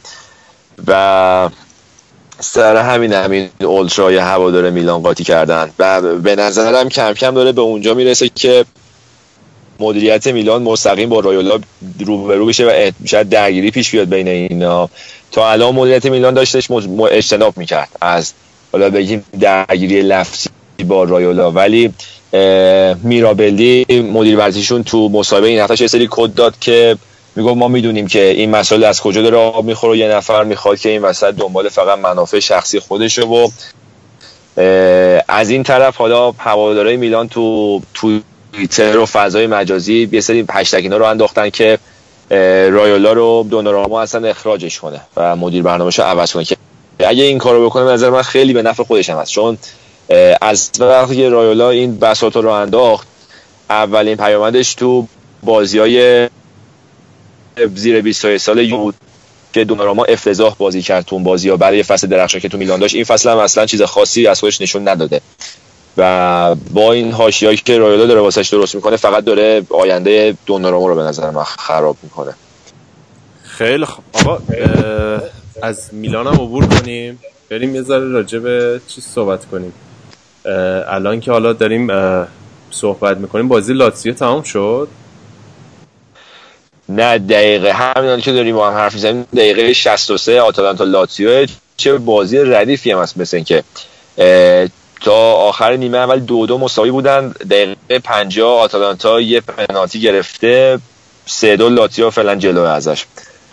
و 0.86 1.51
سر 2.40 2.76
همین 2.76 3.12
همین 3.12 3.51
اولترای 3.60 4.16
هوادار 4.16 4.70
میلان 4.70 5.02
قاطی 5.02 5.24
کردن 5.24 5.70
و 5.78 6.02
به 6.02 6.36
نظرم 6.36 6.88
کم 6.88 7.12
کم 7.12 7.34
داره 7.34 7.52
به 7.52 7.60
اونجا 7.60 7.94
می‌رسه 7.94 8.28
که 8.28 8.64
مدیریت 9.81 10.27
میلان 10.27 10.62
مستقیم 10.62 11.09
با 11.09 11.20
رایولا 11.20 11.59
روبرو 12.07 12.47
بشه 12.47 12.65
و 12.65 12.90
شاید 13.07 13.28
درگیری 13.28 13.70
پیش 13.70 13.90
بیاد 13.90 14.09
بین 14.09 14.28
اینا. 14.28 14.89
تا 15.32 15.51
الان 15.51 15.74
مدیریت 15.74 16.07
میلان 16.07 16.35
داشتش 16.35 16.70
اجتناب 17.11 17.59
می‌کرد 17.59 17.89
از 18.01 18.32
حالا 18.73 18.90
بگیم 18.90 19.24
درگیری 19.40 20.03
لفظی 20.03 20.48
با 20.89 21.05
رایولا. 21.05 21.51
ولی 21.51 21.93
میرابلی 23.03 23.86
مدیر 24.12 24.36
ورزشیشون 24.36 24.85
تو 24.85 25.09
مصاحبه 25.09 25.48
این 25.48 25.61
هفته 25.61 25.82
یه 25.82 25.89
سری 25.89 26.09
کد 26.11 26.35
داد 26.35 26.59
که 26.61 26.97
می‌گفت 27.36 27.57
ما 27.57 27.69
می‌دونیم 27.69 28.07
که 28.07 28.24
این 28.24 28.51
مسائل 28.51 28.85
از 28.85 29.01
کجا 29.01 29.23
داره 29.23 29.36
آب 29.36 29.65
می‌خوره 29.65 29.93
و 29.93 29.97
یه 29.97 30.09
نفر 30.09 30.44
می‌خواد 30.44 30.78
که 30.78 30.89
این 30.89 31.03
وسط 31.03 31.35
دنبال 31.35 31.69
فقط 31.69 31.98
منافع 31.98 32.40
شخصی 32.40 32.81
خودشه 32.81 33.23
و 33.23 33.48
از 35.28 35.51
این 35.51 35.62
طرف 35.62 35.97
حالا 35.97 36.31
هوادارهای 36.31 36.97
میلان 36.97 37.28
تو 37.28 37.81
توییتر 38.56 38.98
و 38.98 39.06
فضای 39.06 39.46
مجازی 39.46 40.08
یه 40.12 40.20
سری 40.20 40.44
هشتگ 40.50 40.78
اینا 40.82 40.96
رو 40.96 41.04
انداختن 41.04 41.50
که 41.50 41.78
رایولا 42.70 43.12
رو 43.12 43.46
دوناراما 43.50 44.02
اصلا 44.02 44.28
اخراجش 44.28 44.78
کنه 44.78 45.00
و 45.16 45.36
مدیر 45.36 45.62
برنامه‌شو 45.62 46.02
عوض 46.02 46.32
کنه 46.32 46.44
که 46.44 46.56
اگه 46.98 47.24
این 47.24 47.38
کارو 47.38 47.66
بکنه 47.66 47.84
به 47.84 47.92
نظر 47.92 48.10
من 48.10 48.22
خیلی 48.22 48.52
به 48.52 48.62
نفع 48.62 48.82
خودش 48.82 49.10
هم 49.10 49.18
هست. 49.18 49.32
چون 49.32 49.58
از 50.40 50.70
وقتی 50.78 51.28
رایولا 51.28 51.70
این 51.70 51.98
بساط 51.98 52.36
رو 52.36 52.48
انداخت 52.48 53.06
اولین 53.70 54.16
پیامدش 54.16 54.74
تو 54.74 55.06
بازی 55.42 55.78
های 55.78 56.28
زیر 57.74 58.00
20 58.00 58.36
سال 58.36 58.70
بود 58.70 58.94
که 59.52 59.64
دوناراما 59.64 60.04
افتضاح 60.04 60.54
بازی 60.58 60.82
کرد 60.82 61.04
تو 61.04 61.14
اون 61.16 61.24
بازی 61.24 61.48
ها 61.48 61.56
برای 61.56 61.82
فصل 61.82 62.06
درخشان 62.06 62.40
که 62.40 62.48
تو 62.48 62.58
میلان 62.58 62.80
داشت 62.80 62.94
این 62.94 63.04
فصل 63.04 63.30
هم 63.30 63.38
اصلا 63.38 63.66
چیز 63.66 63.82
خاصی 63.82 64.26
از 64.26 64.40
خودش 64.40 64.60
نشون 64.60 64.88
نداده. 64.88 65.20
و 65.98 66.55
با 66.55 66.93
این 66.93 67.12
حاشیه‌ای 67.12 67.56
که 67.56 67.78
رایولا 67.78 68.06
داره 68.06 68.20
واسش 68.20 68.48
درست 68.48 68.74
می‌کنه 68.74 68.97
فقط 68.97 69.24
داره 69.24 69.62
آینده 69.70 70.36
دوناراما 70.47 70.86
رو 70.86 70.94
به 70.94 71.02
نظر 71.02 71.31
من 71.31 71.44
خراب 71.44 71.97
می‌کنه. 72.02 72.35
خیلی 73.43 73.85
خب 73.85 74.02
آقا 74.12 74.39
از 75.62 75.89
میلان 75.93 76.27
هم 76.27 76.35
عبور 76.35 76.66
کنیم. 76.66 77.20
بریم 77.51 77.74
یه 77.74 77.82
ذره 77.82 78.09
راجع 78.09 78.39
به 78.39 78.81
چیز 78.89 79.05
صحبت 79.05 79.44
کنیم. 79.44 79.73
الان 80.89 81.20
که 81.20 81.31
حالا 81.31 81.52
داریم 81.52 81.89
صحبت 82.70 83.16
می‌کنیم 83.16 83.48
بازی 83.48 83.73
لاتسیو 83.73 84.14
تمام 84.14 84.43
شد؟ 84.43 84.89
نه 86.89 87.18
دقیقه. 87.18 87.73
همین 87.73 88.20
که 88.20 88.32
داریم 88.32 88.56
با 88.56 88.70
هم 88.70 88.77
حرف 88.77 88.94
می‌زنیم 88.94 89.27
دقیقه 89.36 89.73
63 89.73 90.40
آتالانتا 90.40 90.85
لاتزیو. 90.85 91.47
چه 91.77 91.98
بازی 91.98 92.39
ردیفی 92.39 92.90
هم 92.90 92.98
هست 92.98 93.18
مثل 93.18 93.36
اینکه 93.36 93.64
تا 95.01 95.32
آخر 95.32 95.77
نیمه 95.77 95.98
اول 95.98 96.20
دو 96.20 96.47
دو 96.47 96.59
مساوی 96.59 96.90
بودن 96.90 97.28
دقیقه 97.28 97.98
50 98.05 98.60
آتالانتا 98.60 99.20
یه 99.20 99.40
پنالتی 99.40 100.01
گرفته. 100.01 100.78
سه 101.27 101.56
دو 101.56 101.68
لاتزیو 101.68 102.10
فعلا 102.10 102.35
جلو 102.35 102.60
ازش. 102.62 103.05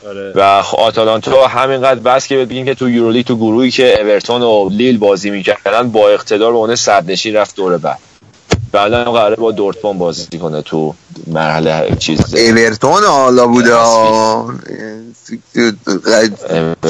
آره. 0.08 0.32
و 0.36 0.42
آتالانتا 0.78 1.48
همینقدر 1.48 2.00
بس 2.00 2.28
که 2.28 2.46
بگیم 2.46 2.66
که 2.66 2.76
تو 2.76 2.90
یورولیگ 2.90 3.26
تو 3.26 3.36
گروهی 3.36 3.72
که 3.72 4.02
اورتون 4.02 4.42
و 4.42 4.70
لیل 4.70 4.98
بازی 4.98 5.30
می‌کردن 5.30 5.92
با 5.92 6.10
اقتدار 6.10 6.52
به 6.52 6.58
اون 6.58 6.76
صدرنشین 6.76 7.36
رفت 7.36 7.56
دوره 7.56 7.78
بعد. 7.78 8.00
و 8.74 8.78
الان 8.78 9.04
قراره 9.04 9.36
با 9.36 9.52
دورتموند 9.52 10.00
بازی 10.00 10.38
کنه 10.42 10.62
تو 10.62 10.94
مرحله 11.28 11.96
چیز. 12.00 12.36
اورتون 12.36 13.04
حالا 13.04 13.48
بوده. 13.48 13.78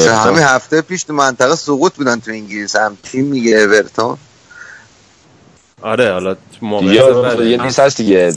همین 0.10 0.44
هفته 0.44 0.82
پیش 0.82 1.04
تو 1.04 1.14
منطقه 1.14 1.56
سقوط 1.56 1.94
بودن 1.94 2.20
تو 2.20 2.32
انگلیس. 2.32 2.76
هم 2.76 2.98
تیم 3.04 3.26
میگه 3.26 3.58
اورتون. 3.58 4.18
آره 5.84 6.12
حالا 6.14 6.36
دیگه 6.80 7.04
آره، 7.04 7.50
یه 7.50 7.58
نیست 7.64 7.80
هست 7.80 7.98
دیگه. 7.98 8.34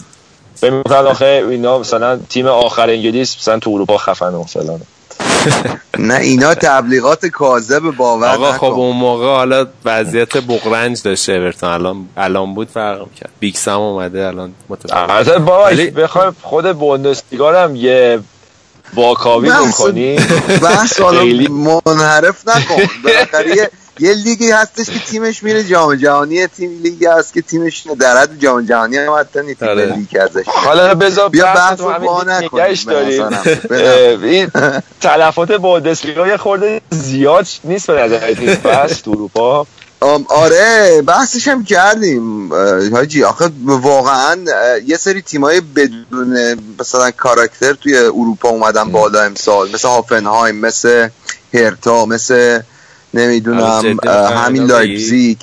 فکر 0.54 0.70
می‌کنن 0.70 0.96
آخه 0.96 1.44
اینا 1.50 1.78
مثلا 1.78 2.16
تیم 2.28 2.46
آخر 2.46 2.90
انگلیس 2.90 3.36
مثلا 3.38 3.58
تو 3.58 3.70
اروپا 3.70 3.98
خفن 3.98 4.34
و 4.34 4.42
فلان. 4.44 4.80
نه 5.98 6.14
اینا 6.14 6.54
تبلیغات 6.54 7.26
کاذب 7.26 7.82
باور 7.96 8.28
آقا 8.34 8.52
خب 8.52 8.64
اون 8.64 8.96
موقع 8.96 9.26
حالا 9.26 9.66
وضعیت 9.84 10.36
بغرنج 10.36 11.02
داشته 11.02 11.32
اورتون. 11.32 11.68
الان 11.70 12.08
الان 12.16 12.54
بود 12.54 12.68
فرق 12.68 13.06
کرد. 13.20 13.30
بیکس 13.40 13.68
هم 13.68 13.80
اومده 13.80 14.26
الان 14.26 14.52
متفاوت 14.68 15.10
البته 15.10 15.38
بابا 15.38 15.64
ولی- 15.64 15.90
بخوایم 15.90 16.36
خود 16.42 16.72
بوندسلیگا 16.78 17.62
هم 17.64 17.76
یه 17.76 18.18
واکاوی 18.94 19.50
بکنی؟ 19.50 20.16
بحث 20.62 21.00
منحرف 21.86 22.48
نکن. 22.48 22.82
بالاخره 23.04 23.70
یه- 23.98 24.12
لیگی 24.12 24.50
هستش 24.50 24.86
که 24.86 24.98
تیمش 24.98 25.42
میره 25.42 25.64
جام 25.64 25.94
جهانی 25.94 26.46
تیم 26.46 26.80
لیگی 26.82 27.06
هست 27.06 27.34
که 27.34 27.42
تیمش 27.42 27.86
در 28.00 28.16
حد 28.16 28.38
جام 28.40 28.66
جهانی 28.66 28.96
هم 28.96 29.12
حتی 29.12 29.42
نیست 29.42 29.62
آره. 29.62 29.94
لیگ 29.94 30.16
ازش. 30.20 30.44
حالا 30.46 30.94
بذار 30.94 31.28
بیا 31.28 31.44
بحث 31.44 31.80
رو 31.80 31.86
با 31.98 32.24
داریم. 32.86 33.22
این 34.24 34.50
تلفات 35.00 35.52
بوندسلیگا 35.52 36.28
یه 36.28 36.36
خورده 36.36 36.80
زیاد 36.90 37.46
نیست 37.64 37.86
به 37.90 38.02
نظر 38.02 38.34
بس 38.64 39.00
تو 39.00 39.10
اروپا. 39.10 39.66
آره 40.28 41.02
بحثش 41.06 41.48
هم 41.48 41.64
کردیم 41.64 42.54
حاجی. 42.94 43.24
آخه 43.24 43.50
واقعا 43.66 44.36
یه 44.86 44.96
سری 44.96 45.22
تیمای 45.22 45.60
بدون 45.60 46.58
مثلا 46.80 47.10
کاراکتر 47.10 47.72
توی 47.72 47.96
اروپا 47.98 48.48
اومدن 48.48 48.92
بالا 48.92 49.22
امسال 49.22 49.70
مثل 49.74 49.88
هوفنهایم 49.88 50.56
مثل 50.56 51.08
هرتا 51.54 52.06
مثل 52.06 52.60
نمی‌دونم 53.14 53.62
اه، 53.62 53.82
می‌خوای 53.82 54.34
همین 54.34 54.62
بگی؟ 54.62 54.72
لایپزیگ. 54.72 55.38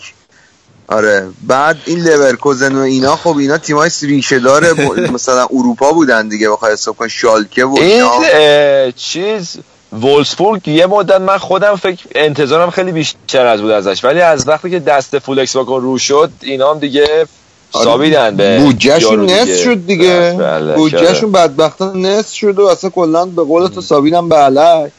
آره 0.88 1.28
بعد 1.48 1.78
این 1.86 2.00
لورکوزن 2.00 2.76
و 2.76 2.80
اینا 2.80 3.16
خب 3.16 3.38
اینا 3.38 3.58
تیمای 3.58 3.90
ریشه 4.02 4.40
داره 4.40 4.74
مثلا 5.12 5.48
اروپا 5.52 5.92
بودن 5.92 6.28
دیگه 6.28 6.50
بخوای 6.50 6.74
حساب 6.74 6.96
کن 6.96 7.08
شالکه 7.08 7.66
و 7.66 7.76
این 7.78 7.92
اینا. 7.92 8.12
اه، 8.34 8.92
چیز 8.92 9.58
وولسبورگ 10.02 10.68
یه 10.68 10.86
مدت 10.86 11.22
من 11.22 11.38
خودم 11.38 11.76
فکر 11.76 12.06
انتظارم 12.16 12.70
خیلی 12.70 12.92
بیشتر 12.92 13.46
از 13.46 13.62
بود 13.62 13.72
ازش 13.72 14.04
ولی 14.04 14.22
از 14.22 14.48
وقتی 14.48 14.70
که 14.70 14.80
دست 14.80 15.20
فولکس 15.20 15.56
واکن 15.56 15.82
رو 15.82 15.98
شد 15.98 16.32
اینا 16.42 16.74
هم 16.74 16.80
دیگه 16.80 17.08
آره، 17.72 17.86
سابیدن 17.86 18.36
به 18.36 18.60
بودجهشون 18.60 19.26
نصف 19.26 19.64
شد 19.64 19.86
دیگه. 19.86 20.36
بله، 20.40 20.76
بودجهشون 20.76 21.32
بدبختانه 21.32 22.10
نصف 22.10 22.34
شد 22.34 22.60
و 22.60 22.66
اصلا 22.66 22.90
کلا 22.90 23.26
به 23.26 23.44
قول 23.44 23.68
تو 23.68 23.82
سابیدن 23.82 24.30
به 24.30 24.36
علک 24.36 24.92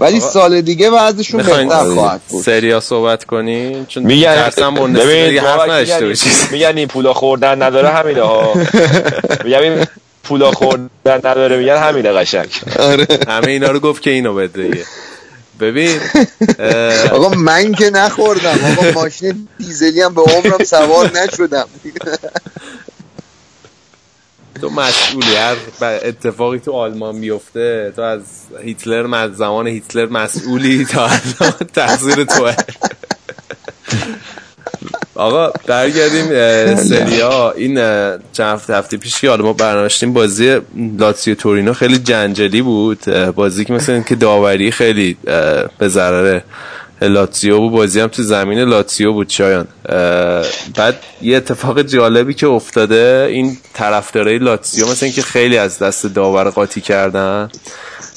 ولی 0.00 0.18
آقا، 0.18 0.30
سال 0.30 0.60
دیگه 0.60 0.90
وضعشون 0.90 1.42
بهتر 1.42 1.94
خواهد 1.94 2.20
بود. 2.28 2.44
سریا 2.44 2.80
صحبت 2.80 3.24
کنیم 3.24 3.86
چون 3.86 4.02
میگن 4.02 4.34
ترسم 4.34 4.74
بوندسلیگا 4.74 5.40
حرف 5.42 5.60
نداشته 5.60 5.94
میگن 5.94 6.04
این- 6.04 6.08
باشید. 6.08 6.32
میگن 6.52 6.76
این 6.76 6.88
پولا 6.88 7.12
خوردن 7.12 7.62
نداره 7.62 7.88
همینه 7.88 8.22
ها. 8.22 8.54
میگن 9.44 9.58
این 9.58 9.86
پولا 10.24 10.50
خوردن 10.50 10.88
نداره 11.06 11.56
میگن 11.58 11.76
همینه 11.76 12.12
قشنگ. 12.12 12.48
همه 13.28 13.46
اینا 13.50 13.70
رو 13.70 13.80
گفت 13.80 14.02
که 14.02 14.10
اینو 14.10 14.34
بده 14.34 14.62
دیگه. 14.62 14.84
ببین 15.60 16.00
آقا 17.12 17.28
من 17.28 17.72
که 17.72 17.90
نخوردم. 17.90 18.58
آقا 18.78 19.00
ماشین 19.00 19.48
دیزلی 19.58 20.00
هم 20.02 20.14
به 20.14 20.22
عمرم 20.22 20.64
سوار 20.64 21.10
نشدم. 21.22 21.66
تو 24.60 24.70
مسئولی 24.70 25.36
هر 25.36 25.56
اتفاقی 25.82 26.58
تو 26.58 26.72
آلمان 26.72 27.20
بیفته 27.20 27.92
تو 27.96 28.02
از 28.02 28.20
هیتلر 28.64 29.14
از 29.14 29.36
زمان 29.36 29.66
هیتلر 29.66 30.06
مسئولی 30.06 30.84
تا 30.84 31.08
تقصیر 31.74 32.24
توه. 32.24 32.54
آقا 35.14 35.52
برگردیم 35.66 36.26
سریا 36.76 37.50
این 37.50 37.74
چند 38.32 38.60
هفته 38.68 38.96
پیش 38.96 39.20
که 39.20 39.28
حالا 39.28 39.44
ما 39.44 39.52
برنامه‌شتیم 39.52 40.12
بازی 40.12 40.60
لاتسیو 40.98 41.34
تورینو 41.34 41.72
خیلی 41.72 41.98
جنجالی 41.98 42.62
بود. 42.62 43.04
بازی 43.34 43.64
که 43.64 43.72
مثل 43.72 44.02
که 44.02 44.14
داوری 44.14 44.70
خیلی 44.70 45.16
به 45.78 45.88
ضرر 45.88 46.40
لاتزیو 47.08 47.58
بود 47.58 47.72
بازی 47.72 48.00
هم 48.00 48.06
تو 48.06 48.22
زمین 48.22 48.58
لاتزیو 48.58 49.12
بود 49.12 49.28
شایان. 49.28 49.68
اه، 49.88 50.44
بعد 50.76 50.96
یه 51.22 51.36
اتفاق 51.36 51.82
جالبی 51.82 52.34
که 52.34 52.46
افتاده 52.46 53.28
این 53.30 53.58
طرفدارای 53.74 54.38
لاتزیو 54.38 54.88
مثل 54.88 55.06
اینکه 55.06 55.22
خیلی 55.22 55.58
از 55.58 55.78
دست 55.78 56.06
داور 56.06 56.50
قاطی 56.50 56.80
کردن 56.80 57.48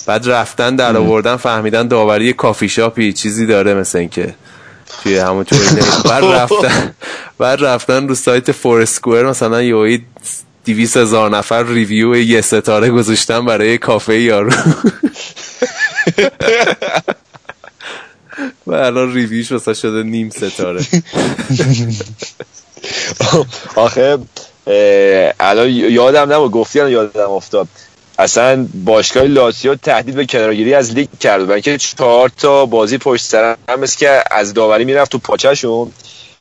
بعد 0.07 0.29
رفتن 0.29 0.75
در 0.75 0.97
آوردن 0.97 1.35
فهمیدن 1.35 1.87
داوری 1.87 2.33
کافی 2.33 2.69
شاپی 2.69 3.13
چیزی 3.13 3.45
داره 3.45 3.73
مثل 3.73 3.97
اینکه 3.97 4.35
توی 5.03 5.17
همون 5.17 5.43
توی 5.43 5.59
بعد 6.09 6.23
رفتن 6.23 6.93
بعد 7.37 7.63
رفتن 7.63 8.07
رو 8.07 8.15
سایت 8.15 8.51
فورسکوئر 8.51 9.25
مثلا 9.25 9.61
یهو 9.61 10.05
دویست 10.63 10.97
هزار 10.97 11.29
نفر 11.37 11.63
review 11.63 12.15
یه 12.15 12.41
ستاره 12.41 12.89
گذاشتن 12.89 13.45
برای 13.45 13.77
کافه 13.77 14.19
یارو. 14.19 14.51
و 18.67 18.73
الان 18.73 19.13
review 19.13 19.42
ش 19.42 19.51
واسه 19.51 19.73
شده 19.73 20.03
نیم 20.03 20.29
ستاره. 20.29 20.81
آخه 23.75 24.17
الان 25.39 25.69
یادم 25.69 26.33
نبود 26.33 26.51
گفتی 26.51 26.91
یادم 26.91 27.29
افتاد. 27.31 27.67
اصلا 28.19 28.67
باشگاه 28.85 29.23
لاتزیو 29.23 29.75
تهدید 29.75 30.15
به 30.15 30.25
کنارگیری 30.25 30.73
از 30.73 30.93
لیگ 30.93 31.07
کرد. 31.19 31.41
برای 31.41 31.53
اینکه 31.53 31.77
چهار 31.77 32.31
تا 32.37 32.65
بازی 32.65 32.97
پشت 32.97 33.25
سر 33.25 33.55
هم 33.69 33.79
مثل 33.79 33.97
که 33.97 34.23
از 34.31 34.53
داوری 34.53 34.85
می‌رفت 34.85 35.11
تو 35.11 35.17
پاچهشون. 35.17 35.91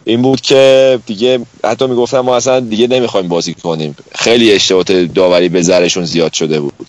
این 0.04 0.22
بود 0.22 0.40
که 0.40 0.98
دیگه 1.06 1.40
حتی 1.64 1.86
می‌گفتن 1.86 2.18
ما 2.18 2.36
اصلا 2.36 2.60
دیگه 2.60 2.86
نمی‌خوایم 2.86 3.28
بازی 3.28 3.54
کنیم. 3.54 3.96
خیلی 4.14 4.52
اشتباهات 4.52 4.92
داوری 4.92 5.48
به 5.48 5.62
ذرشون 5.62 6.04
زیاد 6.04 6.32
شده 6.32 6.60
بود. 6.60 6.86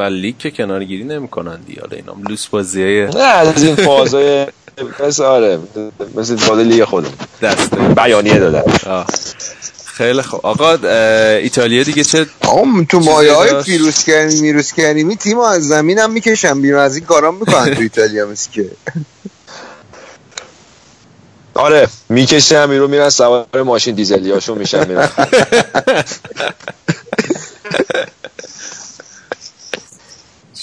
و 0.00 0.02
لیگ 0.02 0.38
که 0.38 0.50
کنارگیری 0.50 1.04
نمی‌کنن 1.04 1.58
حالا 1.80 1.96
اینا 1.96 2.16
لوس 2.28 2.46
بازیه 2.46 3.10
نه 3.14 3.20
از 3.20 3.62
این 3.62 3.76
فازای 3.76 4.46
مثل 5.00 5.22
آره 5.22 5.58
مثل 6.14 6.36
فاز 6.36 6.58
لیگ 6.58 6.84
خودم 6.84 7.12
دسته. 7.42 7.76
بیانیه 7.76 8.38
دادن. 8.38 8.62
خیلی 9.84 10.22
خوب. 10.22 10.46
آقا 10.46 10.72
ایتالیا 11.36 11.82
دیگه 11.82 12.04
چه 12.04 12.26
آقا 12.40 12.66
تو 12.88 13.00
مایه 13.00 13.32
های؟ 13.32 13.62
فیروز 13.62 14.04
کریمی 14.04 14.40
میروز 14.40 14.72
کریمی 14.72 15.16
تیم 15.16 15.38
از 15.38 15.68
زمین 15.68 15.98
هم 15.98 16.12
می‌کشن 16.12 16.62
بیرون. 16.62 16.80
از 16.80 16.96
این 16.96 17.04
کارا 17.04 17.30
می‌کنن 17.30 17.74
تو 17.74 17.80
ایتالیا 17.80 18.26
مثل 18.26 18.50
که. 18.50 18.70
آره 21.54 21.88
می‌کشه 22.08 22.58
هم 22.58 22.70
رو 22.70 22.88
میرن 22.88 23.10
سوار 23.10 23.62
ماشین 23.64 23.94
دیزلی 23.94 24.30
هاشون 24.30 24.58
میشن 24.58 24.88
میرن. 24.88 25.08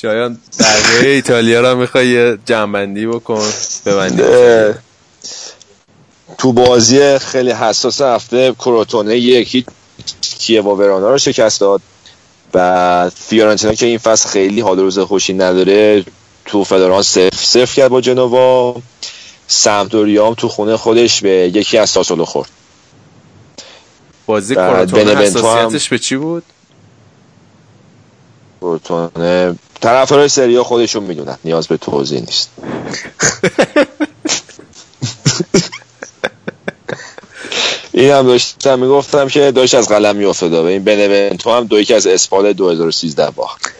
شایان 0.01 0.37
درباره 0.59 1.07
ایتالیا 1.09 1.61
رو 1.61 1.77
می‌خوای 1.79 2.07
یه 2.07 2.37
جنبندی 2.45 3.07
بکن 3.07 3.45
ببندی. 3.85 4.23
تو 6.37 6.53
بازی 6.53 7.19
خیلی 7.19 7.51
حساس 7.51 8.01
هفته 8.01 8.53
کروتونه 8.53 9.17
یکی 9.17 9.65
کیوا 10.21 10.75
ورانا 10.75 11.11
رو 11.11 11.17
شکست 11.17 11.59
داد. 11.61 11.81
و 12.53 13.09
فیورنتینا 13.15 13.73
که 13.73 13.85
این 13.85 13.97
فصل 13.97 14.29
خیلی 14.29 14.61
حال 14.61 14.79
روز 14.79 14.99
خوشی 14.99 15.33
نداره 15.33 16.05
تو 16.45 16.63
فدران 16.63 17.01
صفر 17.03 17.29
صفر 17.35 17.75
کرد 17.75 17.89
با 17.89 18.01
جنوا. 18.01 18.75
سمتوریا 19.47 20.27
هم 20.27 20.33
تو 20.33 20.47
خونه 20.47 20.77
خودش 20.77 21.21
به 21.21 21.29
یکی 21.29 21.77
از 21.77 21.89
ساسولو 21.89 22.25
خورد. 22.25 22.49
بازی 24.25 24.55
کروتونه 24.55 25.03
هم- 25.15 25.17
حساسیتش 25.61 25.89
به 25.89 25.99
چی 25.99 26.15
بود؟ 26.17 26.43
کروتونه 28.61 29.55
طرفدارای 29.81 30.29
سریا 30.29 30.63
خودشون 30.63 31.03
می‌دونن. 31.03 31.37
نیاز 31.43 31.67
به 31.67 31.77
توضیح 31.77 32.19
نیست. 32.19 32.49
این 37.91 38.11
هم 38.11 38.27
داشتم 38.27 38.79
می‌گفتم 38.79 39.27
که 39.27 39.51
داشت 39.51 39.75
از 39.75 39.87
قلم 39.87 40.15
میافتاده. 40.15 40.57
این 40.57 40.83
بنونتو 40.83 41.51
هم 41.51 41.63
دو 41.63 41.79
یکی 41.79 41.93
از 41.93 42.07
اسپال 42.07 42.53
2013 42.53 43.31
باخت. 43.31 43.73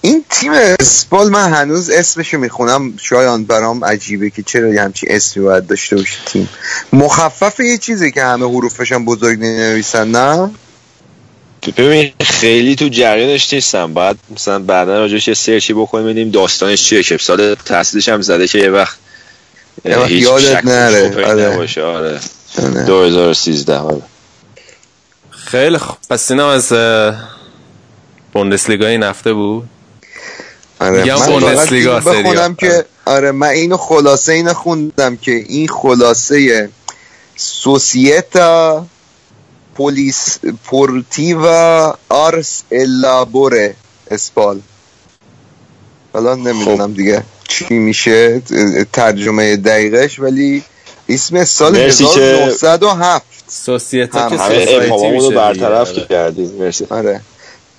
این 0.00 0.24
تیم 0.30 0.52
اسپال 0.52 1.28
من 1.28 1.52
هنوز 1.52 1.90
اسمشو 1.90 2.38
می‌خونم. 2.38 2.96
شایان 2.96 3.44
برام 3.44 3.84
عجیبه 3.84 4.30
که 4.30 4.42
چرا 4.42 4.68
یه 4.68 4.82
همچین 4.82 5.08
اسمی 5.12 5.42
باید 5.42 5.66
داشته 5.66 5.96
باشه 5.96 6.16
تیم. 6.26 6.48
مخفف 6.92 7.60
یه 7.60 7.78
چیزی 7.78 8.12
که 8.12 8.22
همه 8.22 8.46
حروفش 8.46 8.92
هم 8.92 9.04
بزرگ 9.04 9.38
نویسن 9.38 10.08
نه؟ 10.08 10.50
ببین 11.76 12.12
خیلی 12.20 12.76
تو 12.76 12.88
جریانش 12.88 13.52
نیستم 13.52 13.94
بعد 13.94 14.16
مثلا 14.30 14.58
بعدا 14.58 14.98
راجعش 14.98 15.28
یه 15.28 15.34
سرچی 15.34 15.72
بکنیم 15.72 16.04
ببینیم 16.04 16.30
داستانش 16.30 16.84
چیه 16.84 17.02
که 17.02 17.16
سال 17.16 17.54
تحصیلش 17.54 18.08
هم 18.08 18.20
زده 18.22 18.48
که 18.48 18.58
یه 18.58 18.70
وقت 18.70 18.98
یادت 20.08 20.64
نره. 20.64 21.26
آره. 21.26 21.42
نباشه 21.42 21.82
آره 21.82 22.20
آره. 22.58 22.84
2013 22.84 23.76
آره. 23.78 24.02
خیلی 25.30 25.78
خوب 25.78 25.96
پس 26.10 26.30
اینم 26.30 26.46
از 26.46 26.72
بوندسلیگا 28.32 28.86
این 28.86 29.02
هفته 29.02 29.32
بود 29.32 29.68
آره 30.80 31.02
میگم 31.02 31.18
من 31.18 31.26
بوندسلیگا. 31.26 32.00
بخونم 32.00 32.54
که 32.54 32.84
آره 33.04 33.32
من 33.32 33.48
اینو 33.48 33.76
خلاصه 33.76 34.32
اینو 34.32 34.54
خوندم 34.54 35.16
که 35.16 35.32
این 35.32 35.68
خلاصه 35.68 36.68
سوسیتا 37.36 38.86
پولیس 39.74 40.38
پورتیوا 40.64 41.94
آرس 42.08 42.62
الابوره 42.72 43.74
اسپال. 44.10 44.60
حالا 46.12 46.34
نمی‌دونم 46.34 46.92
دیگه 46.92 47.22
چی 47.48 47.74
میشه 47.74 48.42
ترجمه 48.92 49.56
دقیقش 49.56 50.18
ولی 50.20 50.62
اسم 51.08 51.44
سال 51.44 51.72
مرسی 51.72 52.04
که- 52.04 52.20
1907 52.20 53.22
سوسیتا 53.48 54.28
که 54.28 54.36
همه 54.36 54.64
سوسایتی 54.64 54.88
رو 54.88 55.10
میشه 55.10 55.30
برطرف. 55.34 55.88
آره. 55.90 56.06
کردیم. 56.06 56.50
مرسی. 56.58 56.86
آره. 56.90 57.20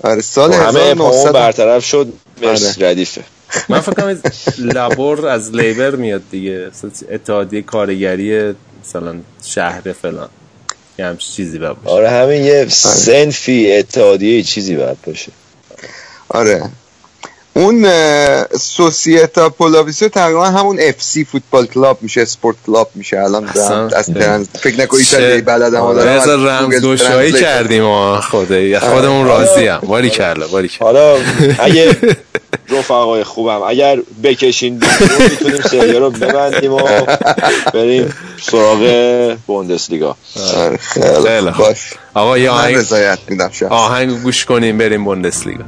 آره 0.03 0.21
سال 0.21 0.53
همه 0.53 0.67
ابهاممون 0.67 1.07
1900 1.07 1.33
برطرف 1.33 1.85
شد. 1.85 2.13
مرسی 2.41 2.81
ردیفه 2.83 3.23
من 3.69 3.79
فکر 3.79 3.93
کنم 3.93 4.21
لابور 4.57 5.27
از 5.27 5.55
لیبر 5.55 5.95
میاد 5.95 6.21
دیگه. 6.31 6.71
اتحادیه 7.11 7.61
کارگری 7.61 8.53
مثلا 8.85 9.15
شهر 9.43 9.93
فلان. 10.01 10.29
یه 11.01 11.07
همچین 11.07 11.33
چیزی 11.35 11.59
باید 11.59 11.81
باشه. 11.83 11.95
آره 11.95 12.09
همین 12.09 12.43
یه 12.43 12.65
سنفی 12.69 13.73
اتحادیه 13.73 14.43
چیزی 14.43 14.75
باید 14.75 14.97
باشه. 15.07 15.31
آره. 16.29 16.63
اون 17.53 17.87
سوسیتا 18.59 19.49
پولاویسو 19.49 20.09
تقریبا 20.09 20.45
همون 20.45 20.77
اف 20.81 20.95
سی 21.03 21.25
فوتبال 21.25 21.65
کلاب 21.65 21.97
میشه 22.01 22.21
اسپورت 22.21 22.55
کلاب 22.67 22.89
میشه. 22.95 23.19
الان 23.19 23.47
از. 23.93 24.05
ترنس 24.05 24.47
فکر 24.59 24.81
نکن 24.81 24.97
ایتالیایی 24.97 25.41
بلدم 25.41 25.81
آره، 25.81 26.09
از 26.09 26.29
از 26.29 26.39
رمز. 26.45 27.41
کردیم 27.41 27.83
ما 27.83 28.21
خدایی. 28.21 28.79
خودمون 28.79 29.27
راضی 29.27 29.67
هم. 29.67 29.79
باری 29.79 30.09
کلا 30.09 30.47
باری 30.47 30.69
حالا 30.79 31.17
اگه 31.59 31.95
رفقای 32.69 33.23
خوبم. 33.23 33.61
اگر 33.61 33.99
بکشین 34.23 34.83
می‌تونیم 35.29 35.61
سریا 35.61 35.99
رو 35.99 36.09
ببندیم 36.09 36.73
و 36.73 36.81
بریم 37.73 38.13
سراغ 38.41 39.35
بوندسلیگا. 39.47 40.15
خیلی 40.79 41.51
خوب. 41.51 41.65
باش. 41.65 41.93
آقا 42.13 42.37
یه 42.37 42.49
آهنگ 42.49 42.77
آهنگ 43.69 44.21
گوش 44.21 44.45
کنیم 44.45 44.77
بریم 44.77 45.03
بوندسلیگا. 45.03 45.63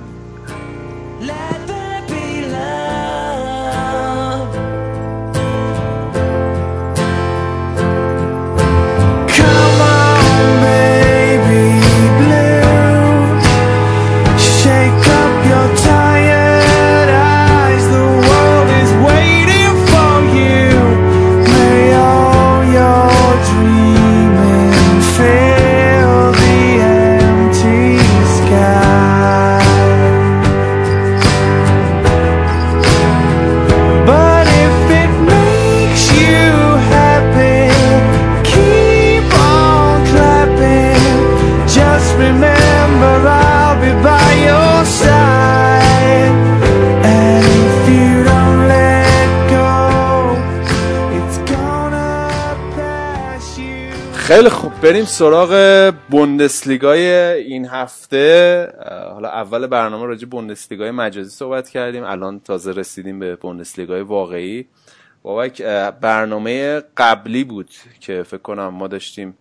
بریم 54.84 55.06
سراغ 55.06 55.94
بوندسلیگای 56.10 57.08
این 57.42 57.66
هفته. 57.66 58.74
حالا 59.14 59.30
اول 59.30 59.68
برنامه 59.68 60.06
راجع 60.06 60.28
بوندسلیگای 60.28 60.92
مجازی 60.92 61.30
صحبت 61.30 61.70
کردیم. 61.70 62.04
الان 62.04 62.40
تازه 62.40 62.72
رسیدیم 62.72 63.20
به 63.20 63.36
بوندسلیگای 63.36 64.02
واقعی. 64.02 64.68
بابک 65.22 65.62
برنامه 66.02 66.82
قبلی 66.98 67.44
بود 67.44 67.70
که 68.00 68.24
فکر 68.24 68.42
کنم 68.42 68.68
ما 68.68 68.88
داشتیم 68.88 69.38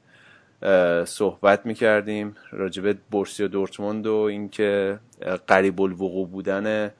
صحبت 1.05 1.67
می‌کردیم 1.67 2.37
راجع 2.51 2.83
به 2.83 2.97
بورسیا 3.11 3.47
دورتموند 3.47 4.07
و 4.07 4.15
اینکه 4.15 4.99
قریب 5.47 5.81
الوقوع 5.81 6.29
بودن 6.29 6.91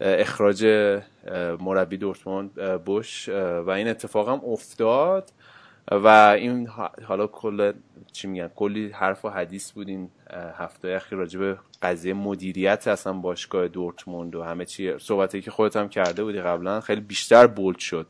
اخراج 0.00 0.66
مربی 1.60 1.96
دورتموند 1.96 2.60
اه، 2.60 2.74
و 3.66 3.70
این 3.70 3.88
اتفاق 3.88 4.28
هم 4.28 4.40
افتاد. 4.46 5.32
و 5.90 6.06
این 6.06 6.68
حالا 7.06 7.26
کل 7.26 7.72
چی 8.12 8.28
میگن 8.28 8.48
کلی 8.48 8.88
حرف 8.88 9.24
و 9.24 9.28
حدیث 9.28 9.72
بود 9.72 9.88
این 9.88 10.08
هفته 10.58 10.88
اخیر 10.88 11.18
راجع 11.18 11.38
به 11.40 11.58
قضیه 11.82 12.14
مدیریت 12.14 12.88
اصلا 12.88 13.12
باشگاه 13.12 13.68
دورتموند 13.68 14.34
و 14.34 14.42
همه 14.42 14.64
چی. 14.64 14.98
صحبتی 14.98 15.40
که 15.40 15.50
خودت 15.50 15.76
هم 15.76 15.88
کرده 15.88 16.24
بودی 16.24 16.40
قبلا 16.40 16.80
خیلی 16.80 17.00
بیشتر 17.00 17.46
بولد 17.46 17.78
شد 17.78 18.06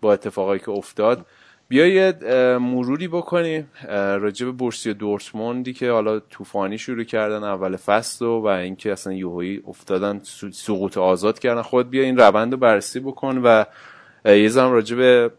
با 0.00 0.12
اتفاقایی 0.12 0.60
که 0.60 0.70
افتاد. 0.70 1.26
بیا 1.68 2.12
مروری 2.58 3.08
بکنیم 3.08 3.70
راجع 3.88 4.46
به 4.46 4.52
بورسیا 4.52 4.92
دورتموندی 4.92 5.72
که 5.72 5.90
حالا 5.90 6.20
طوفانی 6.20 6.78
شروع 6.78 7.04
کردن 7.04 7.44
اول 7.44 7.76
فصل 7.76 8.24
و, 8.24 8.40
و 8.40 8.46
اینکه 8.46 8.92
اصلا 8.92 9.12
یوهایی 9.12 9.62
افتادن 9.66 10.20
سقوط 10.52 10.98
آزاد 10.98 11.38
کردن. 11.38 11.62
خود 11.62 11.90
بیا 11.90 12.02
این 12.02 12.16
روند 12.16 12.52
رو 12.52 12.58
بررسی 12.58 13.00
بکن 13.00 13.38
و 13.38 13.64
یه 14.24 14.48
زمان 14.48 14.72
راجع 14.72 14.96
به 14.96 15.30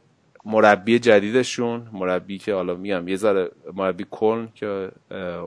مربی 0.45 0.99
جدیدشون 0.99 1.89
مربی 1.93 2.37
که 2.37 2.53
حالا 2.53 2.75
میگم 2.75 3.07
یه 3.07 3.15
ذره 3.15 3.51
مربی 3.73 4.05
کلن 4.11 4.49
که 4.55 4.91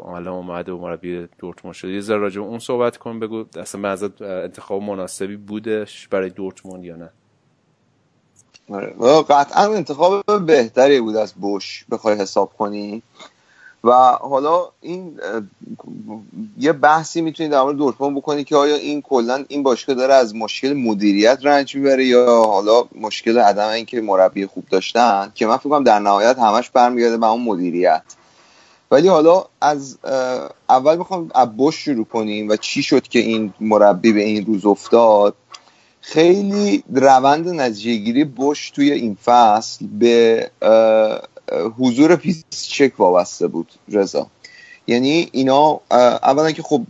حالا 0.05 0.33
اومده 0.33 0.73
و 0.73 0.79
مربی 0.79 1.29
دورتموند 1.39 1.75
شده. 1.75 1.93
یه 1.93 2.01
ذره 2.01 2.19
راجع 2.19 2.41
اون 2.41 2.59
صحبت 2.59 2.97
کن 2.97 3.21
بگو 3.21 3.45
اصلا 3.57 3.93
اه، 3.93 4.11
انتخاب 4.21 4.83
مناسبی 4.83 5.37
بودش 5.37 6.09
برای 6.09 6.31
دورتموند 6.31 6.85
یا 6.85 6.97
نه؟ 6.97 7.11
آره. 8.71 8.95
قطعا 9.29 9.75
انتخاب 9.75 10.47
بهتری 10.47 11.01
بود 11.01 11.16
از 11.16 11.35
بوش 11.35 11.85
بخوای 11.91 12.16
حساب 12.16 12.53
کنی. 12.59 13.03
و 13.85 13.93
حالا 14.20 14.69
این 14.81 15.20
یه 16.59 16.73
بحثی 16.73 17.20
می‌تونی 17.20 17.48
در 17.48 17.62
مورد 17.62 17.77
دورتموند 17.77 18.16
بکنی 18.16 18.44
که 18.44 18.56
آیا 18.56 18.74
این 18.74 19.02
کلا 19.02 19.44
این 19.48 19.62
باشگاه 19.62 19.97
داره 19.97 20.15
از 20.15 20.35
مشکل 20.35 20.73
مدیریت 20.73 21.39
رنج 21.43 21.74
می‌بره 21.74 22.05
یا 22.05 22.44
حالا 22.44 22.85
مشکل 23.01 23.39
عدم 23.39 23.69
اینکه 23.69 24.01
مربی 24.01 24.47
خوب 24.47 24.65
داشتن 24.70 25.32
که 25.35 25.47
من 25.47 25.56
فکر 25.56 25.81
در 25.81 25.98
نهایت 25.98 26.39
همش 26.39 26.70
برمیگرده 26.70 27.16
به 27.16 27.27
اون 27.27 27.43
مدیریت. 27.43 28.02
ولی 28.90 29.09
حالا 29.09 29.44
از 29.61 29.98
اول 30.69 30.97
می‌خوام 30.97 31.28
بوش 31.56 31.77
شروع 31.77 32.05
کنیم 32.05 32.48
و 32.48 32.56
چی 32.56 32.82
شد 32.82 33.02
که 33.02 33.19
این 33.19 33.55
مربی 33.61 34.12
به 34.12 34.23
این 34.23 34.47
روز 34.47 34.66
افتاد. 34.66 35.35
خیلی 36.01 36.85
روند 36.94 37.48
نتیجه 37.48 37.94
گیری 37.94 38.24
بوش 38.24 38.70
توی 38.70 38.93
این 38.93 39.15
فصل 39.24 39.86
به 39.86 40.51
حضور 41.79 42.16
پیسچک 42.16 42.93
وابسته 42.99 43.47
بود 43.47 43.73
رضا. 43.89 44.27
یعنی 44.87 45.29
اینا 45.33 45.81
اولا 46.23 46.53
که 46.53 46.62
خب 46.62 46.83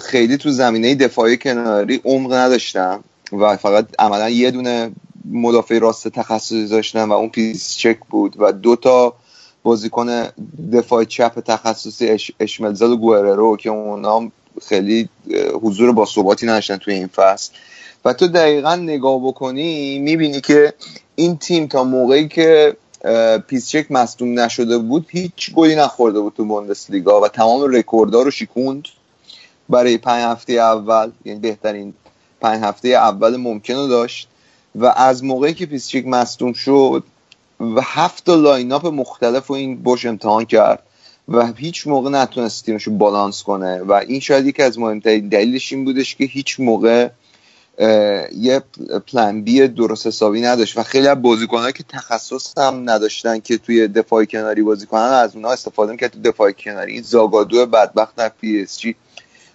خیلی 0.00 0.36
تو 0.36 0.50
زمینه 0.50 0.94
دفاعی 0.94 1.36
کناری 1.36 2.00
عمق 2.04 2.32
نداشتن 2.32 3.00
و 3.32 3.56
فقط 3.56 3.86
عملا 3.98 4.30
یه 4.30 4.50
دونه 4.50 4.90
مدافع 5.30 5.78
راست 5.78 6.08
تخصصی 6.08 6.66
داشتن 6.66 7.04
و 7.04 7.12
اون 7.12 7.28
پیسچک 7.28 7.98
بود 8.10 8.36
و 8.38 8.52
دو 8.52 8.76
تا 8.76 9.14
بازیکن 9.62 10.28
دفاع 10.72 11.04
چپ 11.04 11.40
تخصصی 11.40 12.08
اش، 12.08 12.32
اشملزل 12.40 12.86
و 12.86 12.96
گوئررو 12.96 13.56
که 13.56 13.70
اونا 13.70 14.30
خیلی 14.68 15.08
حضور 15.62 15.92
با 15.92 16.06
ثباتی 16.06 16.46
نداشتن 16.46 16.76
توی 16.76 16.94
این 16.94 17.06
فصل. 17.06 17.52
و 18.04 18.12
تو 18.12 18.28
دقیقا 18.28 18.76
نگاه 18.76 19.20
بکنی 19.26 19.98
می‌بینی 19.98 20.40
که 20.40 20.74
این 21.14 21.36
تیم 21.36 21.66
تا 21.66 21.84
موقعی 21.84 22.28
که 22.28 22.76
پیسچک 23.48 23.86
مصدوم 23.90 24.40
نشده 24.40 24.78
بود 24.78 25.06
هیچ 25.10 25.52
گلی 25.54 25.76
نخورده 25.76 26.20
بود 26.20 26.32
تو 26.36 26.44
بوندسلیگا 26.44 27.20
و 27.20 27.28
تمام 27.28 27.74
رکوردها 27.74 28.22
رو 28.22 28.30
شکوند. 28.30 28.88
برای 29.68 29.98
پنج 29.98 30.24
هفته 30.24 30.52
اول 30.52 31.10
یعنی 31.24 31.40
بهترین 31.40 31.94
پنج 32.40 32.64
هفته 32.64 32.88
اول 32.88 33.36
ممکن 33.36 33.74
رو 33.74 33.88
داشت 33.88 34.28
و 34.74 34.86
از 34.86 35.24
موقعی 35.24 35.54
که 35.54 35.66
پیسچک 35.66 36.06
مصدوم 36.06 36.52
شد 36.52 37.04
و 37.60 37.80
هفت 37.82 38.28
lineup 38.28 38.86
مختلف 38.86 39.46
رو 39.46 39.54
این 39.54 39.76
بوش 39.76 40.06
امتحان 40.06 40.44
کرد 40.44 40.82
و 41.28 41.52
هیچ 41.52 41.86
موقع 41.86 42.10
نتونست 42.10 42.64
تیمش 42.64 42.82
رو 42.82 42.92
بالانس 42.92 43.42
کنه. 43.42 43.82
و 43.82 43.92
این 43.92 44.20
شاید 44.20 44.46
یکی 44.46 44.62
از 44.62 44.78
مهمترین 44.78 45.28
دلیلش 45.28 45.72
این 45.72 45.84
بودش 45.84 46.16
که 46.16 46.24
هیچ 46.24 46.60
موقع 46.60 47.08
یه 47.80 48.62
plan 49.06 49.42
B 49.42 49.68
درست 49.68 50.06
حسابی 50.06 50.40
نداشت 50.40 50.78
و 50.78 50.82
خیلی 50.82 51.06
از 51.08 51.22
بازیکنان 51.22 51.72
که 51.72 51.84
تخصص 51.88 52.58
هم 52.58 52.90
نداشتن 52.90 53.40
که 53.40 53.58
توی 53.58 53.88
دفاع 53.88 54.24
کناری 54.24 54.62
بازی 54.62 54.86
کنن 54.86 55.00
از 55.00 55.36
اونها 55.36 55.52
استفاده 55.52 55.92
می‌کرد 55.92 56.10
تو 56.10 56.20
دفاع 56.20 56.52
کناری. 56.52 56.92
این 56.92 57.02
زاگادو 57.02 57.66
بدبخت 57.66 58.16
در 58.16 58.28
پی 58.28 58.62
اس 58.62 58.78
جی 58.78 58.94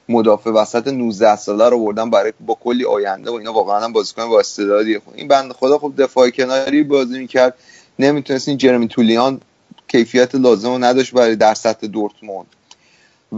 مدافع 0.10 0.50
وسط 0.50 0.88
19 0.88 1.36
ساله 1.36 1.70
رو 1.70 1.80
بردن 1.80 2.10
برای 2.10 2.34
با 2.46 2.58
کلی 2.64 2.86
آینده 2.86 3.32
و 3.32 3.34
اینا 3.34 3.54
واقعا 3.54 3.80
هم 3.80 3.94
بازیکن 3.94 4.30
با 4.30 4.40
استعدادیه 4.40 5.00
خب 5.00 5.12
این 5.16 5.28
بنده 5.28 5.54
خدا 5.54 5.78
خب 5.78 5.94
دفاع 5.98 6.30
کناری 6.30 6.84
بازی 6.84 7.20
می‌کرد. 7.20 7.54
نمی‌تونست 8.00 8.48
این 8.48 8.58
جرمی 8.58 8.88
تولیان 8.88 9.42
کیفیت 9.88 10.36
لازم 10.36 10.70
رو 10.70 10.78
نداشت 10.78 11.14
برای 11.14 11.36
در 11.36 11.54
سطح 11.54 11.88
دورتموند. 11.88 12.48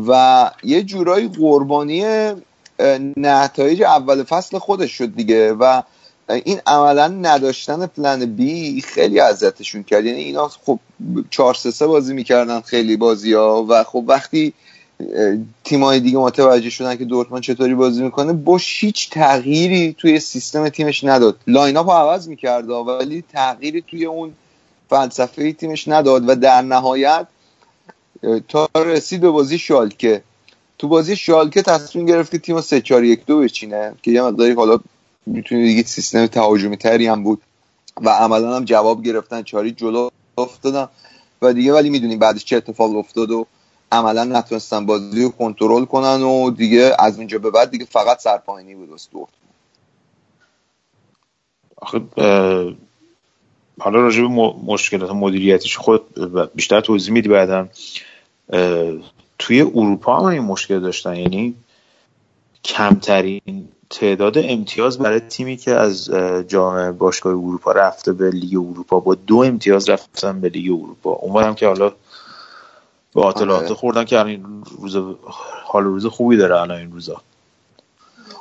و 0.07 0.51
یه 0.63 0.83
جورایی 0.83 1.27
قربانی 1.27 2.05
نتایج 3.17 3.83
اول 3.83 4.23
فصل 4.23 4.57
خودش 4.57 4.91
شد 4.91 5.15
دیگه 5.15 5.53
و 5.53 5.81
این 6.29 6.61
عملا 6.67 7.07
نداشتن 7.07 7.85
plan 7.85 8.25
B 8.25 8.81
خیلی 8.81 9.19
اذیتشون 9.19 9.83
کرد. 9.83 10.05
یعنی 10.05 10.19
اینا 10.19 10.47
خب 10.47 10.79
4 11.29 11.53
3 11.53 11.71
3 11.71 11.87
بازی 11.87 12.13
می‌کردن 12.13 12.61
خیلی 12.61 12.97
بازی 12.97 13.33
ها 13.33 13.65
و 13.69 13.83
خب 13.83 14.03
وقتی 14.07 14.53
تیمای 15.63 15.99
دیگه 15.99 16.17
متوجه 16.17 16.69
شدن 16.69 16.95
که 16.95 17.05
دورتموند 17.05 17.43
چطوری 17.43 17.75
بازی 17.75 18.03
می‌کنه 18.03 18.33
بوش 18.33 18.83
هیچ 18.83 19.09
تغییری 19.09 19.95
توی 19.97 20.19
سیستم 20.19 20.69
تیمش 20.69 21.03
نداد. 21.03 21.37
lineup 21.47 21.89
عوض 21.89 22.27
می‌کرد 22.27 22.69
ولی 22.69 23.23
تغییری 23.33 23.81
توی 23.81 24.05
اون 24.05 24.33
فلسفه 24.89 25.53
تیمش 25.53 25.87
نداد 25.87 26.29
و 26.29 26.35
در 26.35 26.61
نهایت 26.61 27.27
تا 28.47 28.69
رسید 28.75 29.21
به 29.21 29.29
بازی 29.29 29.57
شالکه. 29.57 30.21
تو 30.77 30.87
بازی 30.87 31.15
شالکه 31.15 31.61
تصمیم 31.61 32.05
گرفت 32.05 32.31
که 32.31 32.37
تیم 32.37 32.61
3 32.61 32.81
4 32.81 33.03
1 33.03 33.25
2 33.25 33.39
بچینه 33.39 33.95
که 34.01 34.11
یه 34.11 34.21
مقداری 34.21 34.51
حالا 34.51 34.79
می‌تونید 35.25 35.65
دیگه 35.67 35.83
سیستم 35.83 36.27
تهاجمی 36.27 36.77
تری 36.77 37.07
هم 37.07 37.23
بود 37.23 37.41
و 38.01 38.09
عملا 38.09 38.55
هم 38.55 38.65
جواب 38.65 39.03
گرفتن 39.03 39.43
چاری 39.43 39.71
جلو 39.71 40.09
افتادن 40.37 40.87
و 41.41 41.53
دیگه 41.53 41.73
ولی 41.73 41.89
می‌دونیم 41.89 42.19
بعدش 42.19 42.45
چه 42.45 42.57
اتفاق 42.57 42.95
افتاد 42.95 43.31
و 43.31 43.45
عملا 43.91 44.23
نتونستن 44.23 44.85
بازی 44.85 45.23
رو 45.23 45.29
کنترل 45.29 45.85
کنن 45.85 46.21
و 46.21 46.51
دیگه 46.51 46.95
از 46.99 47.17
اونجا 47.17 47.39
به 47.39 47.51
بعد 47.51 47.71
دیگه 47.71 47.85
فقط 47.85 48.19
سرپاینی 48.19 48.75
بود 48.75 48.89
واسه 48.89 49.09
دورتموند. 49.11 49.47
آخه 51.75 51.99
حالا 53.79 53.99
راجع 53.99 54.21
به 54.21 54.27
مشکلات 54.65 55.11
مدیریتیش 55.11 55.77
خود 55.77 56.01
بیشتر 56.55 56.81
توضیح 56.81 57.13
میدی 57.13 57.29
بعدم 57.29 57.69
توی 59.39 59.61
اروپا 59.61 60.19
هم 60.19 60.25
این 60.25 60.41
مشکل 60.41 60.79
داشتن. 60.79 61.15
یعنی 61.15 61.55
کمترین 62.63 63.67
تعداد 63.89 64.37
امتیاز 64.37 64.97
برای 64.97 65.19
تیمی 65.19 65.57
که 65.57 65.71
از 65.71 66.09
جام 66.47 66.91
باشگاه 66.91 67.33
اروپا 67.33 67.71
رفته 67.71 68.13
به 68.13 68.29
لیگ 68.29 68.57
اروپا 68.57 68.99
با 68.99 69.15
دو 69.15 69.37
امتیاز 69.37 69.89
رفتن 69.89 70.41
به 70.41 70.49
لیگ 70.49 70.71
اروپا. 70.71 71.11
اونورم 71.11 71.55
که 71.55 71.67
حالا 71.67 71.91
به 73.15 73.21
آتلانتا 73.21 73.65
آره. 73.65 73.73
خوردن 73.73 74.03
که 74.03 74.25
این 74.25 74.63
روز 74.79 74.97
حال 75.63 75.83
روز 75.83 76.05
خوبی 76.05 76.37
داره 76.37 76.61
الان 76.61 76.77
این 76.77 76.91
روزا. 76.91 77.21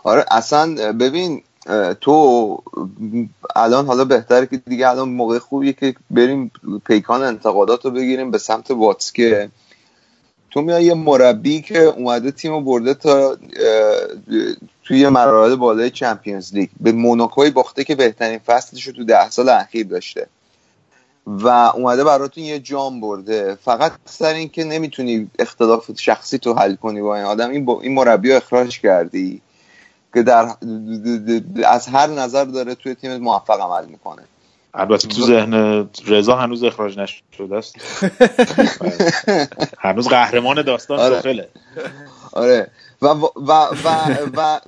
آره 0.05 0.24
اصلا 0.31 0.93
ببین 0.93 1.43
تو 2.01 2.59
الان 3.56 3.86
حالا 3.86 4.05
بهتره 4.05 4.47
که 4.47 4.56
دیگه 4.56 4.89
الان 4.89 5.09
موقع 5.09 5.39
خوبیه 5.39 5.73
که 5.73 5.94
بریم 6.10 6.51
پیکان 6.85 7.23
انتقادات 7.23 7.85
رو 7.85 7.90
بگیریم 7.90 8.31
به 8.31 8.39
سمت 8.39 8.70
واتسکه. 8.70 9.51
تو 10.57 10.62
میای 10.62 10.85
یه 10.85 10.95
مربی 10.95 11.62
که 11.62 11.78
اومده 11.78 12.31
تیم 12.31 12.53
رو 12.53 12.61
برده 12.61 12.95
تا 12.95 13.37
توی 14.85 15.09
مراحل 15.09 15.57
بالای 15.57 15.91
چمپیونز 15.91 16.55
لیگ. 16.55 16.69
به 16.81 16.93
موناکوی 16.93 17.51
باخته 17.51 17.85
که 17.85 17.95
بهترین 17.95 18.39
فصلش 18.39 18.87
رو 18.87 18.93
تو 18.93 19.05
ده 19.05 19.31
سال 19.31 19.49
اخیر 19.49 19.87
داشته. 19.87 20.27
و 21.27 21.49
اومده 21.49 22.05
براتون 22.05 22.45
یه 22.45 22.59
جام 22.59 23.01
برده. 23.01 23.59
فقط 23.65 23.93
سر 24.05 24.35
این 24.35 24.49
که 24.49 24.65
نمی‌تونی 24.65 25.31
اختلاف 25.39 25.91
شخصی 25.99 26.39
تو 26.39 26.55
حل 26.55 26.74
کنی 26.74 27.01
با 27.01 27.16
این 27.16 27.24
آدم 27.24 27.51
این, 27.51 27.65
با 27.65 27.81
این 27.81 27.95
مربی 27.95 28.31
رو 28.31 28.37
اخراج 28.37 28.81
کردی 28.81 29.41
که 30.15 30.23
در 30.23 30.49
از 31.65 31.87
هر 31.87 32.07
نظر 32.07 32.45
داره 32.45 32.74
توی 32.74 32.95
تیم 32.95 33.16
موفق 33.16 33.61
عمل 33.61 33.87
می‌کنه. 33.87 34.23
البته 34.77 35.09
تو 35.09 35.27
ذهن 35.27 35.89
رضا 36.07 36.36
هنوز 36.36 36.65
اخراج 36.65 36.98
نشده 36.98 37.57
است. 37.57 37.74
هنوز 39.78 40.09
قهرمان 40.09 40.62
داستان 40.62 41.01
آره. 41.01 41.16
توخله 41.16 41.48
آره. 42.32 42.70
و 43.03 43.07
و, 43.07 43.28
و, 43.36 43.69
و, 44.36 44.61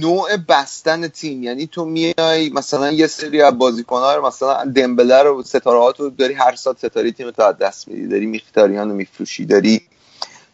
نوع 0.00 0.36
بستن 0.36 1.08
تیم. 1.08 1.42
یعنی 1.42 1.66
تو 1.66 1.84
میای 1.84 2.50
مثلا 2.54 2.90
یه 2.90 3.06
سری 3.06 3.42
از 3.42 3.58
بازیکن‌ها 3.58 4.14
رو 4.14 4.26
مثلا 4.26 4.64
دمبله 4.64 5.22
رو 5.22 5.42
ستاره 5.42 5.94
رو 5.98 6.10
داری 6.10 6.34
هر 6.34 6.54
سال 6.54 6.74
ستاره 6.74 7.12
تیم 7.12 7.30
تو 7.30 7.42
از 7.42 7.58
دست 7.58 7.88
میدی. 7.88 8.08
داری 8.08 8.26
میختاریان 8.26 8.88
رو 8.88 8.94
میفروشی 8.94 9.44
داری 9.44 9.82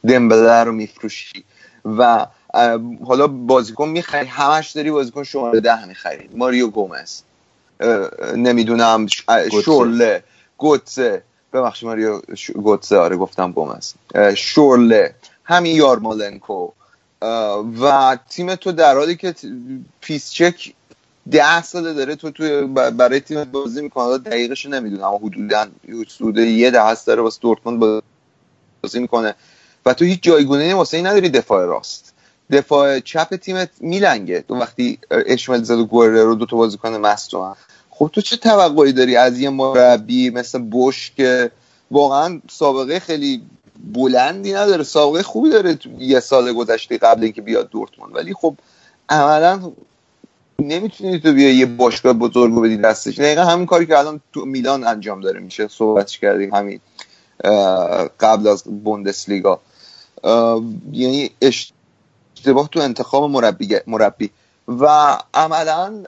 دمبله 0.09 0.64
رو 0.64 0.72
میفروشی. 0.72 1.44
و 1.84 2.26
حالا 3.06 3.26
بازیکن 3.26 3.88
می‌خری 3.88 4.26
همش 4.26 4.70
داری 4.70 4.90
بازیکن 4.90 5.22
شماره 5.22 5.60
ده 5.60 5.84
می‌خری. 5.84 6.28
ماریو 6.34 6.70
گومز. 6.70 7.20
نمی‌دونم 8.36 9.06
ش- 9.06 9.24
اه، 9.28 9.42
گوتسه. 9.48 9.62
شورله. 9.62 10.24
گوتسه. 10.58 11.22
ببخشید 11.52 11.88
ماریو 11.88 12.20
ش... 12.34 12.50
گوتسه 12.50 12.96
آره 12.96 13.16
گفتم 13.16 13.52
گومز 13.52 13.94
شورله. 14.36 15.14
همین 15.44 15.76
یارمالنکو 15.76 16.70
و 17.80 18.18
تیم 18.30 18.54
تو 18.54 18.72
در 18.72 18.94
حالی 18.94 19.16
که 19.16 19.34
پیسچک 20.00 20.74
ده 21.30 21.62
ساله 21.62 21.92
داره 21.92 22.16
تو 22.16 22.30
توی 22.30 22.62
برای 22.66 23.20
تیم 23.20 23.44
بازی 23.44 23.82
می‌کنه. 23.82 24.18
دقیقش 24.18 24.66
نمی‌دونم. 24.66 25.04
اما 25.04 25.18
حدودا 25.18 25.66
حدود 26.20 26.38
یه 26.38 26.70
ده 26.70 26.82
هست 26.84 27.06
داره 27.06 27.22
واسه 27.22 27.38
دورتموند 27.40 28.02
بازی 28.82 29.00
می‌کنه. 29.00 29.34
و 29.86 29.94
تو 29.94 30.04
هیچ 30.04 30.22
جایگونه 30.22 30.74
واسه 30.74 30.96
این 30.96 31.06
نداری 31.06 31.28
دفاع 31.28 31.64
راست. 31.64 32.05
دفاع 32.51 33.01
چپ 33.01 33.36
تیمت 33.36 33.70
میلنگه. 33.81 34.44
تو 34.48 34.55
وقتی 34.55 34.98
اشمل 35.10 35.62
زد 35.62 35.78
و 35.78 35.86
گوره 35.86 36.24
رو 36.24 36.35
دو 36.35 36.47
تا 36.47 36.56
بازیکن 36.56 36.97
مصدوم 36.97 37.56
خب 37.90 38.10
تو 38.12 38.20
چه 38.20 38.36
توقعی 38.36 38.93
داری 38.93 39.16
از 39.16 39.40
یه 39.40 39.51
مربی 39.51 40.31
مثل 40.31 40.59
بوش 40.59 41.12
که 41.16 41.51
واقعا 41.90 42.40
سابقه 42.51 43.01
خیلی 43.01 43.43
بلندی 43.94 44.52
نداره 44.52 44.85
سابقه 44.85 45.23
خوبی 45.23 45.51
داره 45.51 45.74
تو 45.74 45.89
یه 45.98 46.20
سال 46.20 46.52
گذشته 46.52 46.98
قبل 46.98 47.24
اینکه 47.24 47.43
بیاد 47.43 47.70
دورتموند؟ 47.70 48.16
ولی 48.16 48.35
خب 48.35 48.55
عملا 49.09 49.73
نمی‌تونی 50.59 51.20
تو 51.20 51.32
بیا 51.32 51.51
یه 51.51 51.66
باشگاه 51.66 52.12
بزرگ 52.12 52.55
رو 52.55 52.60
بدی 52.60 52.77
دستش. 52.77 53.18
دقیقا 53.18 53.44
همین 53.44 53.66
کاری 53.66 53.86
که 53.86 53.98
الان 53.98 54.20
تو 54.32 54.44
میلان 54.44 54.86
انجام 54.86 55.20
داره 55.20 55.40
میشه. 55.40 55.68
صحبتش 55.68 56.18
کردیم 56.18 56.55
همین 56.55 56.81
قبل 58.20 58.48
از 58.48 58.62
بوندسلیگا. 58.64 59.60
یعنی 60.93 61.31
اشتباه 62.47 62.68
تو 62.68 62.81
انتخاب 62.81 63.31
مربی 63.31 63.77
مربی. 63.86 64.31
و 64.68 65.16
عملا 65.35 66.02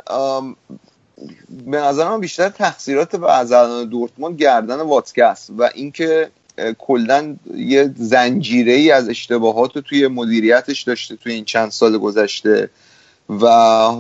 به 1.66 1.76
نظر 1.76 2.08
من 2.08 2.20
بیشتر 2.20 2.48
تقصیرات 2.48 3.14
و 3.14 3.24
از 3.24 3.52
دورتموند 3.90 4.38
گردن 4.40 4.80
واتسکه 4.80 5.24
است 5.24 5.50
و 5.58 5.70
اینکه 5.74 6.30
کلا 6.78 7.36
یه 7.54 7.90
زنجیره 7.96 8.72
ای 8.72 8.90
از 8.90 9.08
اشتباهات 9.08 9.78
توی 9.78 10.08
مدیریتش 10.08 10.82
داشته 10.82 11.16
توی 11.16 11.32
این 11.32 11.44
چند 11.44 11.70
سال 11.70 11.98
گذشته 11.98 12.70
و 13.28 13.46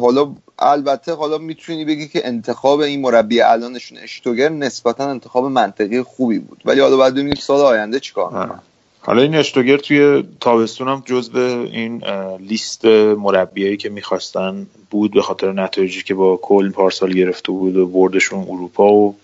حالا 0.00 0.32
البته 0.58 1.14
حالا 1.14 1.38
می‌تونی 1.38 1.84
بگی 1.84 2.08
که 2.08 2.26
انتخاب 2.26 2.80
این 2.80 3.00
مربی 3.00 3.40
الانشون 3.40 3.98
اشتوگر 3.98 4.48
نسبتا 4.48 5.10
انتخاب 5.10 5.44
منطقی 5.44 6.02
خوبی 6.02 6.38
بود. 6.38 6.62
ولی 6.64 6.80
حالا 6.80 6.96
باید 6.96 7.14
ببینیم 7.14 7.34
سال 7.34 7.60
آینده 7.60 8.00
چیکار 8.00 8.60
حالا 9.08 9.22
این 9.22 9.34
اشتوگر 9.34 9.76
توی 9.76 10.24
تابستون 10.40 10.88
هم 10.88 11.02
جزو 11.06 11.38
این 11.72 12.04
اه، 12.06 12.38
لیست 12.38 12.84
مربیایی 12.84 13.76
که 13.76 13.88
می‌خواستن 13.88 14.66
بود 14.90 15.12
به 15.12 15.22
خاطر 15.22 15.52
نتایجی 15.52 16.02
که 16.02 16.14
با 16.14 16.36
کل 16.36 16.70
پارسال 16.70 17.12
گرفته 17.12 17.52
بود 17.52 17.76
و 17.76 17.86
بردشون 17.86 18.40
اروپا 18.40 18.92
و 18.92 19.16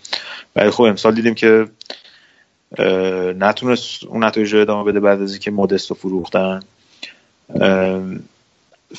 ولی 0.57 0.71
خب 0.71 0.83
امسال 0.83 1.15
دیدیم 1.15 1.35
که 1.35 1.67
نتونست 3.39 4.05
اون 4.05 4.25
نتایج 4.25 4.55
رو 4.55 4.61
ادامه 4.61 4.91
بده 4.91 5.01
بعد 5.01 5.23
از 5.23 5.33
اینکه 5.33 5.51
مودست 5.51 5.91
رو 5.91 5.97
فروختن. 5.97 6.61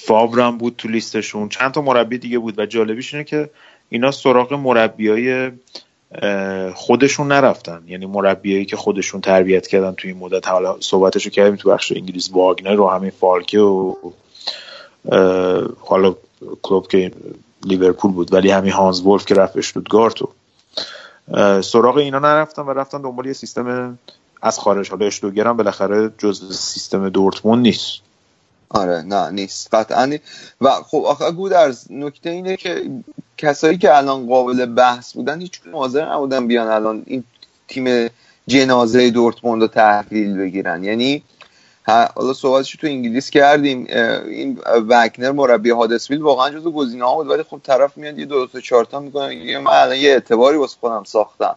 هم 0.10 0.58
بود 0.58 0.76
تو 0.78 0.88
لیستشون. 0.88 1.50
چند 1.50 1.72
تا 1.72 1.82
مربی 1.82 2.18
دیگه 2.18 2.40
بود 2.40 2.60
و 2.60 2.66
جالبیش 2.66 3.14
اینه 3.14 3.24
که 3.24 3.50
اینا 3.90 4.12
سراغ 4.12 4.54
مربیای 4.54 5.52
خودشون 6.76 7.28
نرفتن. 7.28 7.84
یعنی 7.88 8.06
مربیایی 8.06 8.66
که 8.66 8.78
خودشون 8.78 9.22
تربیت 9.22 9.68
کردن 9.68 9.92
توی 9.92 10.12
این 10.12 10.20
مدت. 10.20 10.48
حالا 10.48 10.78
صحبتشو 10.80 11.30
کردیم 11.30 11.56
تو 11.56 11.70
بخش 11.70 11.92
انگلیس 11.92 12.30
واگنر 12.32 12.80
و 12.80 12.88
همین 12.88 13.12
فالکه 13.12 13.60
و 13.60 13.94
حالا 15.80 16.16
کلوب 16.62 16.88
که 16.88 17.12
لیورپول 17.64 18.12
بود. 18.12 18.34
ولی 18.34 18.52
همین 18.52 18.72
هانز 18.72 19.02
ولف 19.02 19.26
که 19.26 19.36
رفت 19.36 19.58
اشتوتگارت 19.58 20.22
و 20.22 20.28
سراغ 21.62 21.98
اینا 21.98 22.20
نرفتن 22.20 22.62
و 22.62 22.70
رفتن 22.70 23.02
دنبال 23.02 23.26
یه 23.26 23.34
سیستم 23.34 24.00
از 24.42 24.60
خارج. 24.60 24.90
حالا 24.90 25.06
اشتوگر 25.06 25.48
هم 25.48 25.58
بالاخره 25.58 26.12
جز 26.18 26.58
سیستم 26.58 27.10
دورتموند 27.10 27.62
نیست. 27.62 28.02
آره 28.70 29.02
نه 29.02 29.30
نیست. 29.32 29.74
قطعا. 29.74 30.18
و 30.62 30.70
خب 30.70 31.04
آخه 31.06 31.32
گودرز 31.32 31.92
نکته 31.92 32.30
اینه 32.30 32.58
که 32.58 32.82
کسایی 33.38 33.78
که 33.78 33.98
الان 33.98 34.28
قابل 34.28 34.66
بحث 34.66 35.14
بودن 35.14 35.42
هیچ 35.42 35.62
حاضر 35.72 36.14
نبودن 36.14 36.48
بیان 36.48 36.68
الان 36.68 37.04
این 37.06 37.24
تیم 37.68 38.10
جنازه 38.48 39.10
دورتموند 39.10 39.62
رو 39.62 39.68
تحویل 39.68 40.38
بگیرن. 40.38 40.84
یعنی 40.84 41.24
حالا 41.88 42.34
صحبتش 42.34 42.72
تو 42.72 42.88
انگلیس 42.88 43.30
کردیم 43.30 43.88
این 44.28 44.60
وگنر 44.66 45.32
مربی 45.32 45.70
هادسویل 45.70 46.22
واقعا 46.22 46.50
جزو 46.50 46.72
گزینه 46.72 47.06
ها 47.06 47.16
بود 47.16 47.28
ولی 47.28 47.44
خب 47.44 47.60
طرف 47.64 47.98
میاد 47.98 48.20
یه 48.20 48.26
دو 48.26 48.48
تا 48.48 48.60
چهار 48.60 48.88
می‌کنه 49.00 49.60
من 49.60 49.72
الان 49.72 49.98
یه 49.98 50.10
اعتباری 50.10 50.58
واسه 50.58 50.78
خودم 50.80 51.04
ساختم. 51.04 51.56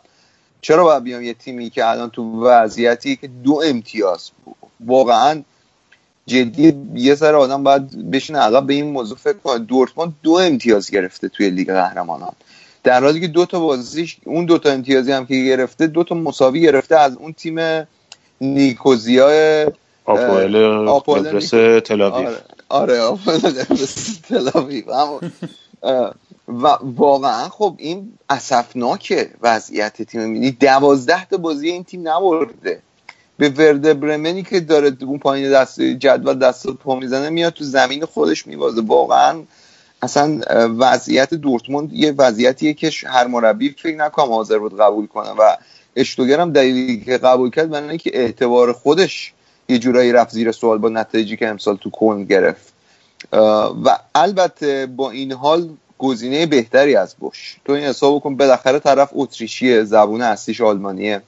چرا 0.60 0.84
باید 0.84 1.02
بیام 1.02 1.22
یه 1.22 1.34
تیمی 1.34 1.70
که 1.70 1.90
الان 1.90 2.10
تو 2.10 2.44
وضعیتی 2.44 3.16
که 3.16 3.26
دو 3.44 3.62
امتیاز 3.64 4.30
واقعا 4.86 5.42
جدی 6.28 6.74
یه 6.94 7.14
سر 7.14 7.34
آدم 7.34 7.62
باید 7.62 8.10
بشینه 8.10 8.38
عقب 8.38 8.66
به 8.66 8.74
این 8.74 8.86
موضوع 8.86 9.16
فکر 9.16 9.38
کنه. 9.38 9.58
دورتموند 9.58 10.14
دو 10.22 10.32
امتیاز 10.32 10.90
گرفته 10.90 11.28
توی 11.28 11.50
لیگ 11.50 11.72
قهرمانان. 11.72 12.32
در 12.84 13.04
حالی 13.04 13.20
که 13.20 13.26
دو 13.26 13.46
تا 13.46 13.60
بازیش 13.60 14.16
اون 14.24 14.44
دو 14.44 14.58
تا 14.58 14.70
امتیازی 14.70 15.12
هم 15.12 15.26
که 15.26 15.34
گرفته 15.34 15.86
دو 15.86 16.04
تا 16.04 16.14
مساوی 16.14 16.60
گرفته 16.60 16.96
از 16.96 17.16
اون 17.16 17.32
تیم 17.32 17.86
نیکوزیا 18.40 19.28
آپوئل 20.04 21.24
قبرس 21.24 21.50
تلاویو 21.84 22.28
آره 22.28 22.38
آره 22.68 23.00
آپوئل 23.00 23.38
قبرس 23.38 24.20
و 26.48 26.68
واقعا 26.82 27.48
خب 27.48 27.74
این 27.78 28.12
اسفناکه 28.30 29.30
وضعیت 29.42 30.02
تیم 30.02 30.24
میدی 30.24 30.50
دوازده 30.50 31.24
تا 31.24 31.36
بازی 31.36 31.68
این 31.68 31.84
تیم 31.84 32.08
نبرده. 32.08 32.82
به 33.38 33.48
ورده 33.48 33.94
برمنی 33.94 34.42
که 34.42 34.60
داره 34.60 34.96
اون 35.00 35.18
پایین 35.18 35.52
دست 35.52 35.80
جدول 35.80 36.38
دست 36.38 36.66
پا 36.66 36.96
می‌زنه 36.96 37.30
میاد 37.30 37.52
تو 37.52 37.64
زمین 37.64 38.04
خودش 38.04 38.46
میوازه 38.46 38.80
واقعا 38.80 39.42
اصلا 40.02 40.40
وضعیت 40.78 41.34
دورتموند 41.34 41.92
یه 41.92 42.14
وضعیتیه 42.18 42.74
که 42.74 42.90
هر 43.06 43.26
مربی 43.26 43.70
فکر 43.70 43.96
نکنم 43.96 44.32
حاضر 44.32 44.58
بود 44.58 44.80
قبول 44.80 45.06
کنه 45.06 45.30
و 45.30 45.56
اشتوگر 45.96 46.40
هم 46.40 46.52
دلیلی 46.52 47.00
که 47.00 47.18
قبول 47.18 47.50
کرد 47.50 47.70
برای 47.70 47.88
اینکه 47.88 48.10
اعتبار 48.14 48.72
خودش 48.72 49.32
یه 49.68 49.78
جورایی 49.78 50.12
رفت 50.12 50.30
زیر 50.30 50.52
سوال 50.52 50.78
با 50.78 50.88
نتایجی 50.88 51.36
که 51.36 51.48
امسال 51.48 51.76
تو 51.76 51.90
کن 51.90 52.24
گرفت. 52.24 52.72
و 53.84 53.98
البته 54.14 54.86
با 54.86 55.10
این 55.10 55.32
حال 55.32 55.68
گزینه 55.98 56.46
بهتری 56.46 56.96
از 56.96 57.14
بوش 57.14 57.56
تو 57.64 57.72
این 57.72 57.84
حساب 57.84 58.22
کن 58.22 58.36
بالاخره 58.36 58.78
طرف 58.78 59.10
اتریشیه 59.12 59.84
زبون 59.84 60.22
اصلیش 60.22 60.60
آلمانیه. 60.60 61.22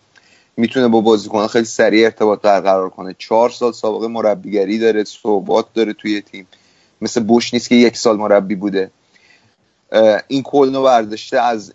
می‌تونه 0.56 0.88
با 0.88 1.00
بازیکن 1.00 1.46
خیلی 1.46 1.64
سریع 1.64 2.04
ارتباط 2.04 2.40
برقرار 2.40 2.90
کنه. 2.90 3.14
چهار 3.18 3.50
سال 3.50 3.72
سابقه 3.72 4.08
مربیگری 4.08 4.78
داره 4.78 5.04
ثبات 5.04 5.66
داره 5.74 5.92
توی 5.92 6.20
تیم. 6.20 6.46
مثل 7.00 7.22
بوش 7.22 7.54
نیست 7.54 7.68
که 7.68 7.74
یک 7.74 7.96
سال 7.96 8.16
مربی 8.16 8.54
بوده. 8.54 8.90
این 10.28 10.42
کلنو 10.42 10.82
برداشته 10.82 11.40
از 11.40 11.72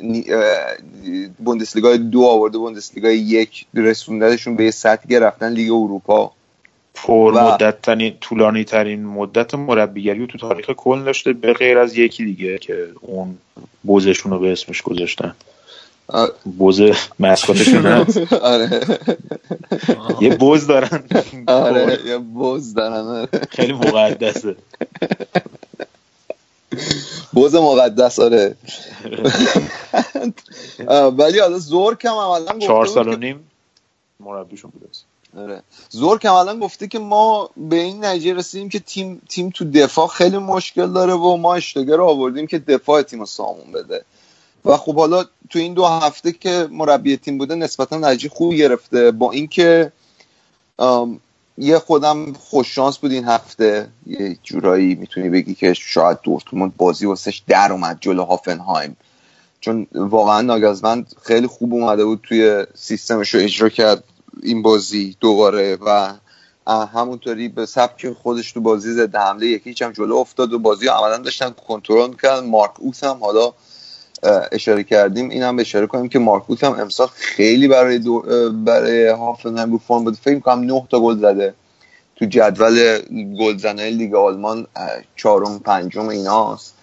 بوندسلیگای 1.39 1.97
دو 1.97 2.23
آورده. 2.23 2.57
بوندسلیگای 2.57 3.17
یک 3.17 3.65
رسوندهشون 3.73 4.55
به 4.55 4.65
یه 4.65 4.71
سطحی 4.71 5.09
که 5.09 5.19
رفتن 5.19 5.49
لیگ 5.49 5.71
اروپا. 5.71 6.31
پر 6.93 7.33
و- 7.35 7.39
مدت 7.39 7.81
ترین 7.81 8.17
طولانی 8.21 8.63
ترین 8.63 9.05
مدت 9.05 9.55
مربیگری 9.55 10.27
تو 10.27 10.37
تاریخ 10.37 10.65
کل 10.71 11.03
داشته 11.03 11.33
به 11.33 11.53
غیر 11.53 11.77
از 11.77 11.97
یکی 11.97 12.25
دیگه 12.25 12.57
که 12.57 12.87
اون 13.01 13.37
بوزشون 13.83 14.31
رو 14.31 14.39
به 14.39 14.51
اسمش 14.51 14.81
گذاشتن. 14.81 15.35
بوز 16.57 16.81
مسکاتشون 17.19 17.85
هست 17.85 18.33
آره. 18.53 18.81
یه 20.21 20.35
بوز 20.37 20.67
دارن. 20.67 21.03
آره 21.47 21.99
یا 22.05 22.19
بوز 22.19 22.73
دارن 22.73 23.07
آره. 23.07 23.27
خیلی 23.49 23.73
مقدسه. 23.73 24.55
بوز 27.33 27.55
مقدس 27.55 28.19
آره. 28.19 28.55
ولی 31.17 31.39
حالا 31.39 31.57
زور 31.59 31.95
کم 31.95 32.09
عملا 32.13 32.45
گفته 32.53 32.59
چهار 32.67 32.85
سال 32.85 33.03
که- 33.03 33.11
و 33.11 33.15
نیم 33.15 33.51
مربیشون 34.19 34.71
بوده 34.71 34.87
آره. 35.37 35.61
زور 35.89 36.19
کمالا 36.19 36.59
گفته 36.59 36.87
که 36.87 36.99
ما 36.99 37.49
به 37.57 37.75
این 37.75 38.05
نتیجه 38.05 38.33
رسیدیم 38.33 38.69
که 38.69 38.79
تیم 38.79 39.21
تیم 39.29 39.49
تو 39.49 39.65
دفاع 39.71 40.07
خیلی 40.07 40.37
مشکل 40.37 40.93
داره 40.93 41.13
و 41.13 41.35
ما 41.37 41.55
اشتگر 41.55 41.95
رو 41.95 42.05
آوردیم 42.05 42.47
که 42.47 42.59
دفاع 42.59 43.01
تیم 43.01 43.25
سامون 43.25 43.71
بده. 43.71 44.05
و 44.65 44.77
خب 44.77 44.95
حالا 44.95 45.23
تو 45.49 45.59
این 45.59 45.73
دو 45.73 45.85
هفته 45.85 46.31
که 46.31 46.67
مربی 46.71 47.17
تیم 47.17 47.37
بوده 47.37 47.55
نسبتا 47.55 47.97
نتیجه 47.97 48.29
خوبی 48.29 48.57
گرفته. 48.57 49.11
با 49.11 49.31
اینکه 49.31 49.91
یه 51.57 51.79
خودم 51.79 52.33
خوش 52.33 52.75
شانس 52.75 52.97
بود 52.97 53.11
این 53.11 53.25
هفته. 53.25 53.87
یه 54.07 54.37
جورایی 54.43 54.95
می‌تونی 54.95 55.29
بگی 55.29 55.55
که 55.55 55.73
شاید 55.73 56.17
دورتموند 56.23 56.77
بازی 56.77 57.05
واسش 57.05 57.41
در 57.47 57.71
اومد 57.71 57.97
جلو 58.01 58.23
هافنهایم. 58.23 58.97
چون 59.59 59.87
واقعا 59.95 60.41
ناگزمند 60.41 61.13
خیلی 61.23 61.47
خوب 61.47 61.73
اومده 61.73 62.05
بود 62.05 62.19
توی 62.23 62.65
سیستمش 62.75 63.33
رو 63.33 63.39
اجرا 63.39 63.69
کرد 63.69 64.03
این 64.43 64.61
بازی 64.61 65.17
دوباره 65.19 65.77
و 65.85 66.13
همونطوری 66.67 67.47
به 67.47 67.65
سبک 67.65 68.11
خودش 68.11 68.51
تو 68.51 68.61
بازی 68.61 68.93
ضد 68.93 69.15
حمله 69.15 69.47
یکی 69.47 69.83
هم 69.83 69.91
جلو 69.91 70.15
افتاد 70.15 70.53
و 70.53 70.59
بازی 70.59 70.87
عملا 70.87 71.17
داشتن 71.17 71.49
کنترل 71.67 72.09
می‌کردن. 72.09 72.45
مارک 72.45 72.71
اوت 72.79 73.03
هم 73.03 73.17
حالا 73.21 73.53
اشاره 74.51 74.83
کردیم 74.83 75.29
این 75.29 75.43
هم 75.43 75.59
اشاره 75.59 75.87
کنیم 75.87 76.09
که 76.09 76.19
مارک 76.19 76.43
اوت 76.49 76.63
هم 76.63 76.79
امسال 76.79 77.07
خیلی 77.07 77.67
برای 77.67 77.99
دو 77.99 78.23
برای 78.65 79.07
هافنهایم 79.07 79.71
رو 79.71 79.77
فرم 79.77 80.03
بود 80.03 80.15
فکر 80.15 80.39
کنم 80.39 80.59
نه 80.59 80.87
تا 80.91 80.99
گل 80.99 81.17
زده. 81.17 81.53
تو 82.15 82.25
جدول 82.25 82.99
گلزنای 83.39 83.91
لیگ 83.91 84.15
آلمان 84.15 84.67
چهارم 85.15 85.59
پنجم 85.59 86.07
ایناست. 86.09 86.75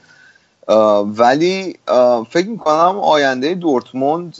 ولی 1.16 1.76
فکر 2.30 2.48
می‌کنم 2.48 2.98
آینده 2.98 3.54
دورتموند 3.54 4.36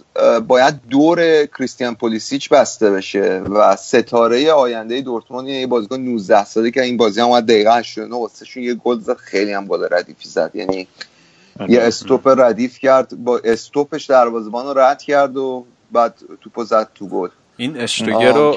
باید 0.49 0.75
دور 0.91 1.47
کریستیان 1.47 1.95
پولیسیچ 1.95 2.49
بسته 2.49 2.91
بشه 2.91 3.43
و 3.51 3.77
ستاره 3.77 4.53
آینده 4.53 5.01
دورتموند 5.01 5.49
یه 5.49 5.67
بازیکن 5.67 5.97
19 5.97 6.45
ساله 6.45 6.71
که 6.71 6.83
این 6.83 6.97
بازی 6.97 7.21
هم 7.21 7.27
اومد 7.27 7.45
دقیقه 7.45 7.79
89 7.79 8.17
واسهشون 8.17 8.63
یه 8.63 8.75
گل 8.75 9.01
زد 9.01 9.17
خیلی 9.17 9.53
هم 9.53 9.67
گل 9.67 9.87
ردیفی 9.91 10.29
زد. 10.29 10.51
یعنی 10.55 10.89
یه 11.69 11.83
استوپ 11.83 12.29
ردیف 12.29 12.79
کرد 12.79 13.25
با 13.25 13.41
استوپش 13.45 14.05
دروازه‌بان 14.05 14.67
رو 14.67 14.79
رد 14.79 15.03
کرد 15.03 15.37
و 15.37 15.65
بعد 15.93 16.15
توپو 16.41 16.65
زد 16.65 16.89
تو 16.95 17.09
گل. 17.09 17.29
این 17.57 17.81
اشتوگر 17.81 18.33
رو 18.33 18.57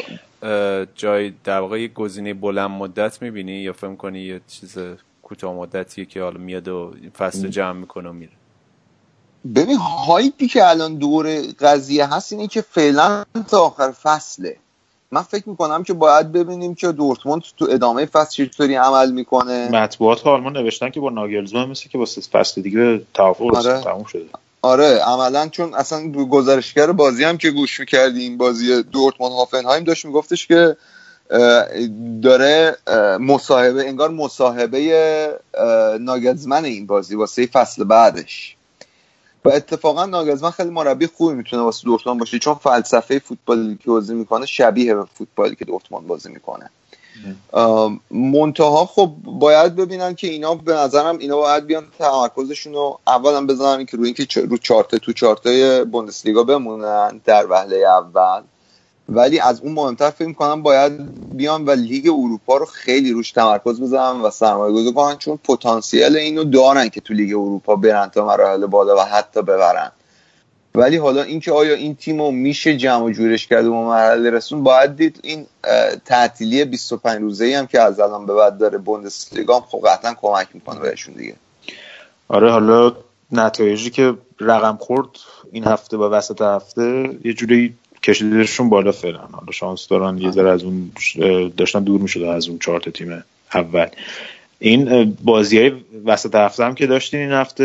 جای 0.96 1.34
در 1.44 1.60
واقع 1.60 1.82
یه 1.82 1.88
گزینه 1.88 2.34
بلند 2.34 2.70
مدت 2.70 3.22
می‌بینی 3.22 3.52
یا 3.52 3.74
فهم 3.74 3.98
کنی 3.98 4.20
یه 4.20 4.42
چیز 4.48 4.78
کوتاه 5.24 5.54
مدتیه 5.54 6.06
که 6.06 6.22
حالا 6.22 6.38
میاد 6.38 6.68
و 6.68 6.94
فصل 7.18 7.48
جمع 7.48 7.80
می‌کنه 7.80 8.10
و 8.10 8.14
میره؟ 8.14 8.32
ببین 9.56 9.78
هایپی 9.78 10.48
که 10.48 10.70
الان 10.70 10.96
دور 10.96 11.42
قضیه 11.60 12.14
هست 12.14 12.34
اینه 12.34 12.48
که 12.48 12.62
فعلا 12.62 13.26
تا 13.48 13.60
آخر 13.60 13.92
فصله. 13.92 14.58
من 15.12 15.22
فکر 15.22 15.50
می‌کنم 15.50 15.84
که 15.84 15.94
باید 15.94 16.32
ببینیم 16.32 16.76
که 16.76 16.92
دورتموند 16.92 17.42
تو 17.58 17.68
ادامه 17.72 18.06
فصل 18.06 18.46
چطوری 18.46 18.76
عمل 18.76 19.12
می‌کنه. 19.12 19.70
مطبوعات 19.72 20.28
آلمان 20.28 20.58
نوشتن 20.58 20.90
که 20.90 21.00
با 21.00 21.10
ناگلزمن 21.10 21.70
مثل 21.70 21.90
که 21.90 21.98
واسه 21.98 22.22
فصل 22.22 22.62
دیگه 22.62 23.02
توافق 23.14 23.56
آره. 23.56 23.82
تموم 23.82 24.04
شده. 24.04 24.26
آره 24.62 25.00
عملا 25.00 25.48
چون 25.48 25.74
اصلا 25.74 26.12
گزارشگر 26.12 26.92
بازی 26.92 27.24
هم 27.24 27.38
که 27.38 27.52
گوش 27.52 27.80
می‌کردیم 27.80 28.38
بازی 28.38 28.84
دورتموند 28.84 29.34
هافنهایم 29.34 29.84
داشت 29.84 30.06
میگفتش 30.06 30.48
که 30.48 30.78
داره 32.22 32.78
مصاحبه 33.20 33.88
انگار 33.88 34.10
مصاحبه 34.10 35.40
اه، 35.54 35.98
ناگزمن 35.98 36.66
این 36.66 36.88
بازی 36.88 37.16
واسه 37.16 37.46
فصل 37.46 37.84
بعدش. 37.84 38.56
و 39.46 39.50
اتفاقا 39.50 40.06
ناگزمن 40.06 40.52
خیلی 40.52 40.70
مربی 40.70 41.08
خوبی 41.08 41.36
می‌تونه 41.36 41.62
واسه 41.62 41.84
دورتموند 41.84 42.20
باشه 42.20 42.40
چون 42.40 42.54
فلسفه 42.54 43.20
فوتبالی 43.20 43.78
که 43.84 43.92
بازی 43.92 44.14
می‌کنه 44.14 44.46
شبیه 44.46 44.96
به 44.96 45.06
فوتبالی 45.14 45.56
که 45.56 45.66
دورتموند 45.66 46.08
بازی 46.08 46.30
می‌کنه. 46.30 46.70
منتها 48.12 48.86
خب 48.86 49.12
باید 49.24 49.76
ببینن 49.76 50.16
که 50.16 50.28
اینا 50.28 50.56
به 50.56 50.74
نظرم 50.74 51.18
اینا 51.18 51.38
باید 51.38 51.66
بیان 51.66 51.86
تمرکزشون 52.00 52.74
رو 52.74 53.00
اولا 53.08 53.46
بزنن 53.46 53.86
که 53.86 53.98
روی 53.98 54.06
اینکه 54.06 54.42
رو 54.42 54.58
چارت 54.58 54.96
تو 54.96 55.14
چارتای 55.14 55.84
بوندسلیگا 55.84 56.44
بمونن 56.44 57.22
در 57.26 57.48
وهله 57.50 57.78
اول. 57.78 58.42
ولی 59.10 59.40
از 59.40 59.62
اون 59.62 59.72
مهمتر 59.72 60.10
فکر 60.10 60.34
کنم 60.34 60.64
باید 60.64 60.94
بیان 61.38 61.66
و 61.66 61.72
لیگ 61.72 62.08
اروپا 62.08 62.58
رو 62.58 62.66
خیلی 62.66 63.12
روش 63.12 63.32
تمرکز 63.32 63.82
بزنن 63.82 64.22
و 64.22 64.30
سرمایه 64.30 64.74
گذاری 64.74 64.94
کنن 64.96 65.18
چون 65.18 65.40
پتانسیل 65.44 66.16
اینو 66.16 66.44
دارن 66.44 66.90
که 66.90 67.02
تو 67.02 67.14
لیگ 67.14 67.30
اروپا 67.30 67.76
برن 67.76 68.08
تا 68.08 68.26
مراحل 68.26 68.66
بالا 68.66 68.96
و 68.96 69.00
حتی 69.00 69.42
ببرن. 69.42 69.92
ولی 70.76 70.98
حالا 70.98 71.24
اینکه 71.24 71.52
آیا 71.52 71.74
این 71.74 71.96
تیم 71.96 72.22
رو 72.22 72.32
میشه 72.32 72.78
جمع 72.78 73.04
و 73.04 73.10
جورش 73.10 73.48
کرد 73.48 73.66
و 73.66 73.74
مرحله 73.74 74.30
رسون 74.30 74.64
باید 74.64 74.96
دید 74.96 75.20
این 75.24 75.46
تعطیلی 76.06 76.66
25 76.66 77.22
روزه 77.22 77.46
ای 77.46 77.54
هم 77.54 77.68
که 77.68 77.82
از 77.82 78.00
الان 78.00 78.26
به 78.26 78.34
بعد 78.34 78.58
داره 78.58 78.78
بوندسلیگا 78.78 79.60
هم 79.60 79.66
خب 79.70 79.88
قطعا 79.88 80.14
کمک 80.22 80.48
می‌کنه 80.54 80.80
بهشون 80.80 81.14
دیگه. 81.14 81.36
آره 82.28 82.52
حالا 82.52 82.96
نتایجی 83.32 83.90
که 83.90 84.14
رقم 84.40 84.78
خورد 84.82 85.10
این 85.52 85.64
هفته 85.64 85.98
و 85.98 86.04
وسط 86.04 86.42
هفته 86.42 87.10
یه 87.24 87.34
جوری 87.34 87.74
کشیدشون 88.06 88.70
بالا 88.70 88.92
فعلا. 88.92 89.18
حالا 89.18 89.52
شانس 89.52 89.88
دارن 89.88 90.18
یه 90.18 90.32
ذره 90.32 90.52
از 90.52 90.64
اون 90.64 90.92
داشتن 91.58 91.84
دور 91.84 92.02
می‌شد 92.02 92.22
از 92.22 92.48
اون 92.48 92.60
چهار 92.60 92.80
تیم 92.80 93.24
اول. 93.54 93.88
این 94.60 95.18
بازی 95.24 95.58
های 95.58 95.72
وسط 96.06 96.36
هفته 96.36 96.66
هم 96.66 96.76
که 96.76 96.88
داشتین 96.88 97.20
این 97.20 97.32
هفته 97.32 97.64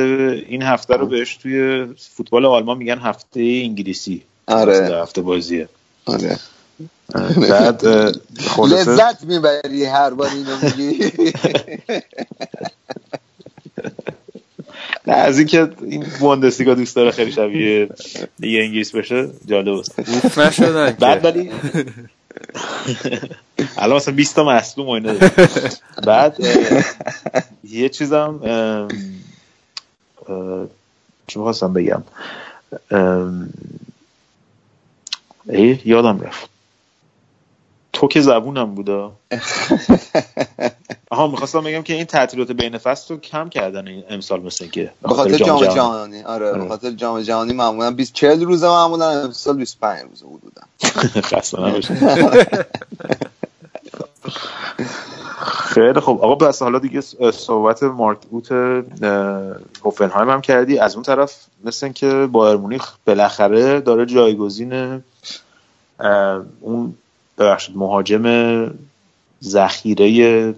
این 0.49 0.63
هفته 0.63 0.97
رو 0.97 1.07
بهش 1.07 1.37
توی 1.37 1.87
فوتبال 2.17 2.47
آلمان 2.47 2.79
میگن 2.79 2.99
هفته 2.99 3.41
انگلیسی. 3.41 4.23
آره. 4.47 5.03
هفته 5.03 5.23
بازیه. 5.23 5.69
آره. 6.07 6.39
بعد 7.51 7.87
لذت 8.59 9.25
می‌بری 9.25 9.85
هر 9.85 10.11
بار 10.11 10.29
اینو 10.29 10.57
میگی. 10.63 11.13
نه 15.07 15.13
از 15.13 15.39
اینکه 15.39 15.71
این 15.83 16.07
بوندسلیگا 16.21 16.75
دوست 16.75 16.97
داره 16.97 17.11
خیلی 17.11 17.33
شبیه 17.33 17.89
لیگ 18.39 18.61
انگلیس 18.61 18.95
بشه 18.95 19.31
جالب 19.47 19.75
است. 19.75 19.99
اوف 19.99 20.39
نشدن 20.39 20.91
بعد 20.91 21.25
ولی 21.25 21.51
الان 23.79 23.97
مثلا 23.97 24.15
20 24.15 24.37
تا 24.37 24.45
مصدوم 24.45 24.87
و 24.87 24.91
اینا. 24.91 25.15
بعد 26.07 26.37
یه 27.65 27.89
چیزم 27.89 28.41
چی 31.27 31.39
می‌خواستم 31.39 31.73
بگم؟ 31.73 32.03
یادم 35.85 36.21
رفت. 36.21 36.50
تو 37.93 38.09
که 38.09 38.21
زبونم 38.21 38.75
بودا 38.75 39.13
آها 41.11 41.27
می‌خواستم 41.27 41.61
بگم 41.61 41.83
که 41.83 41.95
این 41.95 42.05
تعطیلات 42.05 42.53
بین 42.53 42.79
فصل 42.79 43.15
رو 43.15 43.21
کم 43.21 43.49
کردن 43.49 43.89
این 43.89 44.05
امسال 44.09 44.43
مثل 44.43 44.67
که 44.67 44.91
به 45.03 45.09
خاطر 45.09 45.39
جام 45.39 45.65
جهانی. 45.65 46.23
آره 46.23 46.53
به 46.53 46.69
خاطر 46.69 46.91
جام 46.91 47.21
جهانی 47.21 47.53
معمولا 47.53 47.91
20 47.91 48.13
40 48.13 48.45
روزه 48.45 48.67
معمولا 48.67 49.11
امسال 49.11 49.57
25 49.57 50.03
روزه 50.03 50.27
حدودا. 50.27 50.63
خسته 51.31 51.61
نباشی 51.61 51.95
خیلی 55.75 56.01
خب 56.01 56.19
آقا 56.23 56.35
بس 56.35 56.63
حالا 56.63 56.79
دیگه 56.79 57.01
صحبت 57.33 57.83
مارک 57.83 58.19
اوت 58.31 58.53
هوفنهایم 59.85 60.31
هم 60.31 60.41
کردی. 60.41 60.79
از 60.79 60.95
اون 60.95 61.03
طرف 61.03 61.47
مثل 61.65 61.89
که 61.89 62.29
بایر 62.33 62.57
مونیخ 62.57 62.93
بالاخره 63.07 63.81
داره 63.81 64.07
جایگزین 64.07 65.03
اون 66.61 66.95
ببخشید 67.41 67.77
مهاجم 67.77 68.25
ذخیره 69.43 70.55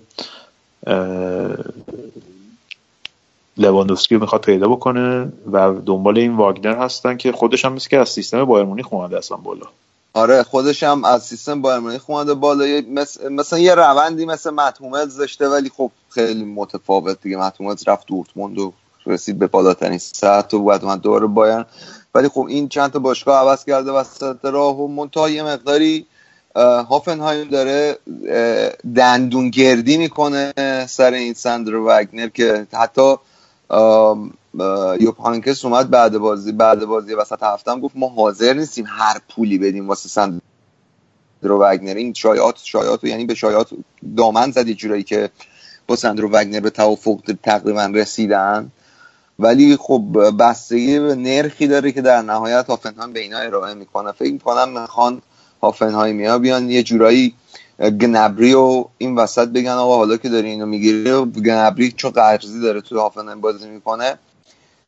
لواندوفسکی 3.57 4.15
رو 4.15 4.21
می‌خواد 4.21 4.41
پیدا 4.41 4.69
بکنه 4.69 5.33
و 5.53 5.75
دنبال 5.87 6.19
این 6.19 6.37
واگنر 6.37 6.77
هستن 6.77 7.17
که 7.17 7.33
خودش 7.33 7.65
هم 7.65 7.73
مثل 7.73 7.89
که 7.89 7.99
از 7.99 8.09
سیستم 8.09 8.45
بایر 8.45 8.65
مونیخ 8.65 8.93
اومده 8.93 9.19
اصلا 9.19 9.37
بالا. 9.37 9.67
آره 10.15 10.43
خودش 10.43 10.83
هم 10.83 11.05
از 11.05 11.23
سیستم 11.25 11.63
بایر 11.63 11.79
مونیخ 11.79 12.11
اومده 12.11 12.35
بالا. 12.35 12.83
مثل 12.91 13.29
مثلا 13.29 13.59
یه 13.59 13.75
روندی 13.75 14.27
مثل 14.27 14.51
متهومت 14.51 15.19
داشته 15.19 15.49
ولی 15.49 15.71
خب 15.77 15.91
خیلی 16.09 16.45
متفاوت 16.45 17.23
دیگه. 17.23 17.37
متهومت 17.37 17.89
رفت 17.89 18.07
دورتموند 18.07 18.59
و 18.59 18.73
رسید 19.07 19.39
به 19.39 19.47
بالاترین 19.47 19.99
سطح 19.99 20.57
و 20.57 20.65
بعد 20.65 20.85
اومد 20.85 21.01
دوباره 21.01 21.27
بایرن. 21.27 21.65
ولی 22.15 22.29
خب 22.29 22.47
این 22.49 22.69
چند 22.69 22.91
تا 22.91 22.99
باشگاه 22.99 23.37
عوض 23.37 23.65
کرده 23.65 23.91
وسط 23.91 24.45
راه 24.45 24.81
و 24.81 24.89
منتها 24.89 25.31
یه 25.31 25.43
مقداری 25.43 26.07
هافنهایم 26.57 27.49
داره 27.49 27.99
دندون 28.97 29.51
گردی 29.51 29.97
می‌کنه 29.97 30.53
سر 30.89 31.13
این 31.13 31.35
ساندرو 31.35 31.89
وگنر 31.89 32.29
که 32.29 32.67
حتی 32.73 33.17
هانکس 35.19 35.65
اومد 35.65 35.91
بعد 35.91 36.19
بازی 36.19 36.53
بعد 36.53 36.85
بازی 36.85 37.15
وسط 37.15 37.43
هفته 37.43 37.71
هم 37.71 37.81
گفت 37.81 37.97
ما 37.97 38.09
حاضر 38.09 38.53
نیستیم 38.53 38.85
هر 38.89 39.21
پولی 39.29 39.59
بدیم 39.59 39.89
واسه 39.89 40.09
ساندرو 40.09 40.43
وگنر 41.45 41.95
این 41.95 42.15
شایعات 42.15 42.59
شایعات 42.65 43.05
یعنی 43.05 43.25
به 43.25 43.35
شایعات 43.35 43.69
دامن 44.17 44.51
زد 44.51 44.69
یه 44.69 44.75
جورایی 44.75 45.03
که 45.03 45.31
با 45.87 45.97
ساندرو 45.97 46.31
وگنر 46.31 46.61
به 46.61 46.71
توافق 46.71 47.21
تقریبا 47.43 47.91
رسیدن. 47.95 48.71
ولی 49.39 49.77
خب 49.77 50.31
بستگی 50.39 50.99
به 50.99 51.15
نرخی 51.15 51.67
داره 51.67 51.93
که 51.93 52.03
در 52.03 52.23
نهایت 52.23 52.67
هافنهایم 52.67 53.13
به 53.13 53.21
اینا 53.21 53.39
ارائه 53.39 53.75
می‌کنه. 53.75 54.13
فکر 54.13 54.33
می‌کنم 54.33 54.81
می‌خوان 54.81 55.23
هافنهایمی 55.63 56.27
ها 56.27 56.39
بیان 56.39 56.71
یه 56.71 56.83
جورایی 56.83 57.35
گنبری 57.81 58.55
و 58.55 58.85
این 58.99 59.15
وسط 59.15 59.49
بگن 59.49 59.71
آقا 59.71 59.97
حالا 59.97 60.17
که 60.17 60.29
داری 60.29 60.51
اینو 60.51 60.67
می‌گیری 60.67 61.25
گنبری 61.25 61.93
چون 61.93 62.11
قرضی 62.11 62.61
داره 62.61 62.81
تو 62.81 63.01
هافنهایم 63.01 63.41
بازی 63.41 63.69
می‌کنه. 63.69 64.19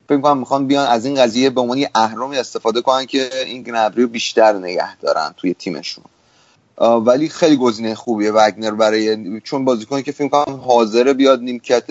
فکر 0.09 0.21
کنم 0.21 0.39
می‌خوان 0.39 0.67
بیان 0.67 0.87
از 0.87 1.07
این 1.07 1.15
قضیه 1.15 1.51
به 1.51 1.61
عنوان 1.61 1.79
یه 1.79 1.91
اهرامی 1.95 2.37
استفاده 2.37 2.81
کنن 2.81 3.07
که 3.07 3.31
این 3.47 3.63
گنبری 3.63 4.03
رو 4.03 4.09
بیشتر 4.09 4.53
نگه 4.53 4.97
دارن 4.97 5.35
توی 5.37 5.55
تیمشون. 5.55 6.05
ولی 6.79 7.29
خیلی 7.29 7.57
گزینه 7.57 7.95
خوبیه 7.95 8.31
وگنر 8.33 8.71
برای 8.71 9.41
چون 9.41 9.65
بازیکنی 9.65 10.03
که 10.03 10.13
فکر 10.13 10.29
کنم 10.29 10.55
حاضره 10.55 11.13
بیاد 11.13 11.41
نیمکت 11.41 11.85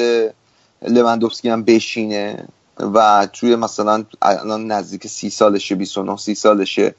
لوندوفسکی 0.82 1.50
هم 1.50 1.64
بشینه 1.64 2.48
و 2.94 3.28
توی 3.34 3.56
مثلا 3.56 4.04
الان 4.22 4.72
نزدیک 4.72 5.08
سی 5.08 5.30
سالشه 5.30 5.76
29 5.76 6.18
سی 6.18 6.36
سالشه 6.36 6.96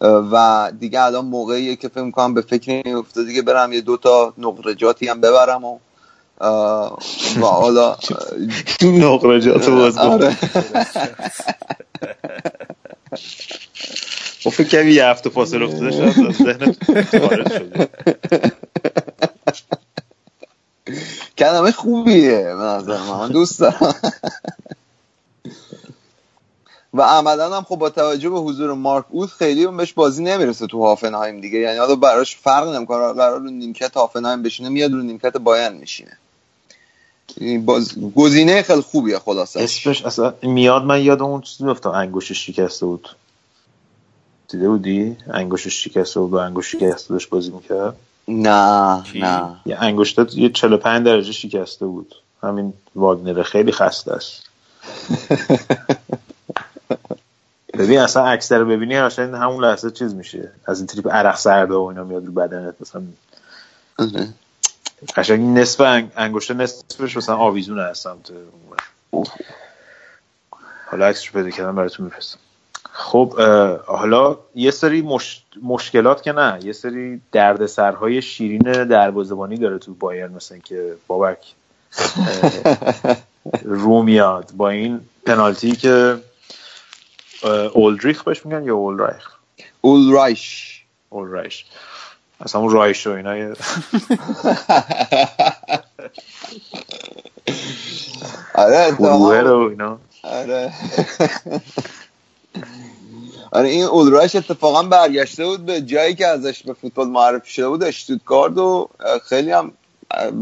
و 0.00 0.70
دیگه 0.80 1.02
الان 1.02 1.24
موقعیه 1.24 1.76
که 1.76 1.88
فکر 1.88 2.10
کنم 2.10 2.34
به 2.34 2.40
فکر 2.40 2.72
این 2.84 2.96
افتاده 2.96 3.26
دیگه 3.26 3.42
برم 3.42 3.72
یه 3.72 3.80
دوتا 3.80 4.34
نقرجاتی 4.38 5.08
هم 5.08 5.20
ببرم 5.20 5.64
و 5.64 5.78
و 7.40 7.46
حالا 7.46 7.96
نقرجات 8.82 9.70
باز 9.70 9.98
آره. 9.98 10.36
خب 14.44 14.50
فکر 14.50 14.68
کنم 14.68 14.88
یه 14.88 15.04
هفته 15.04 15.30
فاصله 15.30 15.64
افتاده 15.64 15.90
شاید 15.90 16.26
از 16.28 16.34
ذهنت 16.36 17.18
خارج 17.18 17.52
شده 17.52 17.88
کلمه 21.38 21.70
خوبیه 21.70 22.54
من 22.54 23.28
دوست 23.28 23.60
دارم. 23.60 23.94
و 26.96 27.02
عملا 27.02 27.56
هم 27.56 27.62
خب 27.62 27.76
با 27.76 27.90
توجه 27.90 28.30
به 28.30 28.38
حضور 28.38 28.72
مارک 28.72 29.04
اوت 29.08 29.30
خیلی 29.30 29.64
اون 29.64 29.76
بهش 29.76 29.92
بازی 29.92 30.24
نمی‌رسه 30.24 30.66
تو 30.66 30.82
هافنهایم 30.82 31.40
دیگه. 31.40 31.58
یعنی 31.58 31.78
حالا 31.78 31.96
براش 31.96 32.36
فرق 32.36 32.68
نمی‌کنه. 32.68 33.12
قرار 33.12 33.40
رو 33.40 33.50
نیمکت 33.50 33.96
هافنهایم 33.96 34.42
بشینه 34.42 34.68
میاد 34.68 34.92
رو 34.92 35.02
نیمکت 35.02 35.36
بایرن 35.36 35.76
میشینه. 35.76 36.18
این 37.36 37.64
باز 37.64 37.94
گزینه 38.16 38.62
خیلی 38.62 38.80
خوبیه 38.80 39.18
خلاصه. 39.18 39.60
اسمش 39.60 40.02
اصلا 40.02 40.34
میاد 40.42 40.82
من 40.82 41.02
یاد 41.02 41.22
اون 41.22 41.40
چیزی 41.40 41.64
میفتم 41.64 41.90
انگوشش 41.90 42.46
شکسته 42.46 42.86
بود. 42.86 43.08
دیده 44.48 44.68
بودی؟ 44.68 45.16
انگوشش 45.34 45.84
شکسته 45.84 46.20
بود 46.20 46.30
با 46.30 46.42
انگوش 46.44 46.72
شکسته 46.72 47.14
داشت 47.14 47.28
بازی 47.28 47.50
می‌کرد؟ 47.50 47.96
نه 48.28 49.02
نه. 49.14 49.56
یه 49.66 49.76
انگشتات 49.80 50.34
یه 50.34 50.48
45 50.48 51.06
درجه 51.06 51.32
شکسته 51.32 51.86
بود. 51.86 52.14
همین 52.42 52.72
واگنر 52.96 53.42
خیلی 53.42 53.72
خسته 53.72 54.12
است. 54.12 54.42
ببین 57.78 57.98
اصلا 57.98 58.26
عکس 58.26 58.52
رو 58.52 58.66
ببینی 58.66 59.00
قشنگ 59.00 59.34
همون 59.34 59.64
لحظه 59.64 59.90
چیز 59.90 60.14
میشه. 60.14 60.50
از 60.66 60.78
این 60.78 60.86
تریپ 60.86 61.08
عرق 61.08 61.36
سرده 61.36 61.74
و 61.74 61.80
اینا 61.80 62.04
میاد 62.04 62.26
رو 62.26 62.32
بدنت 62.32 62.74
مثلا. 62.80 63.02
قشنگ 65.16 65.58
نصف 65.58 65.80
انگ... 65.80 66.10
انگشت 66.16 66.50
نصفش 66.50 67.16
مثلا 67.16 67.36
آویزونه 67.36 67.82
از 67.82 67.98
سمت. 67.98 68.30
حالا 70.86 71.06
عکسش 71.06 71.32
پیدا 71.32 71.50
کردم 71.50 71.76
براتون 71.76 72.04
میفرستم. 72.04 72.38
خب 72.92 73.40
حالا 73.86 74.38
یه 74.54 74.70
سری 74.70 75.02
مش... 75.02 75.42
مشکلات 75.62 76.22
که 76.22 76.32
نه 76.32 76.58
یه 76.64 76.72
سری 76.72 77.20
دردسرهای 77.32 78.22
شیرین 78.22 78.84
دروازه‌بانی 78.84 79.56
داره 79.56 79.78
تو 79.78 79.94
بایر 79.94 80.26
مثلا 80.26 80.58
که 80.58 80.94
بابک 81.06 81.54
رو 83.62 84.02
میاد. 84.02 84.50
با 84.56 84.68
این 84.68 85.00
پنالتی 85.26 85.72
که 85.72 86.16
اولدریخ 87.74 88.22
بهش 88.24 88.46
میگن 88.46 88.64
یا 88.64 88.74
اولرایخ؟ 88.74 89.30
اولرایش. 89.80 90.82
اولرایش. 91.10 91.64
اصلا 92.40 92.60
اون 92.60 92.70
رایش 92.70 93.06
و 93.06 93.10
اینا 93.10 93.30
آره 98.54 98.90
رو 99.40 99.58
اینا. 99.70 99.98
آره. 100.24 100.72
آره 103.52 103.68
این 103.68 103.84
اولرایش 103.84 104.36
اتفاقا 104.36 104.82
برگشته 104.82 105.44
بود 105.46 105.66
به 105.66 105.80
جایی 105.80 106.14
که 106.14 106.26
ازش 106.26 106.62
به 106.62 106.72
فوتبال 106.72 107.08
معرفی 107.08 107.52
شده 107.52 107.68
بود 107.68 107.84
اشتوتگارد 107.84 108.58
و 108.58 108.88
خیلی 109.28 109.50
هم 109.50 109.72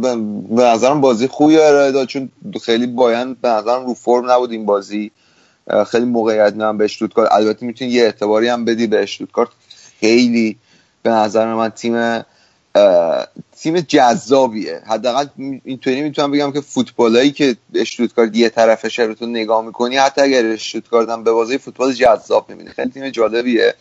به 0.03 0.17
به 0.57 0.63
نظرم 0.63 1.01
بازی 1.01 1.29
خوبی 1.29 1.59
ارائه 1.59 1.93
داد 1.93 2.07
چون 2.09 2.31
خیلی 2.63 2.87
باید 2.87 3.41
به 3.41 3.49
نظرم 3.49 3.87
رو 3.87 3.95
فرم 3.95 4.31
نبود 4.31 4.51
این 4.51 4.67
بازی. 4.67 5.11
خیلی 5.91 6.05
موقعیت 6.05 6.55
نه 6.57 6.73
به 6.73 6.85
اشتوتگارد 6.85 7.33
البته 7.33 7.67
می‌تونی 7.67 7.91
یه 7.91 8.03
اعتباری 8.03 8.49
هم 8.49 8.65
بدی 8.65 8.87
به 8.87 9.03
اشتوتگارد 9.03 9.49
خیلی 10.01 10.59
به 11.03 11.11
نظر 11.11 11.55
من 11.55 11.69
تیم 11.69 12.25
تیم 13.57 13.81
جذابیه. 13.81 14.83
حداقل 14.87 15.27
اینطوری 15.65 16.03
می‌تونم 16.03 16.31
بگم 16.31 16.53
که 16.53 16.61
فوتبالایی 16.61 17.31
که 17.31 17.57
اشتوتگارد 17.75 18.37
یه 18.37 18.49
طرفشه 18.49 19.03
رو 19.03 19.27
نگاه 19.27 19.65
می‌کنی 19.65 19.97
حتی 19.97 20.21
اگر 20.21 20.47
اشتوتگارد 20.47 21.09
هم 21.09 21.25
به 21.25 21.33
بازی 21.33 21.59
فوتبال 21.59 21.93
جذاب 21.93 22.51
می‌بینی 22.51 22.71
خیلی 22.71 22.91
تیم 22.91 23.11
جالبیه. 23.11 23.75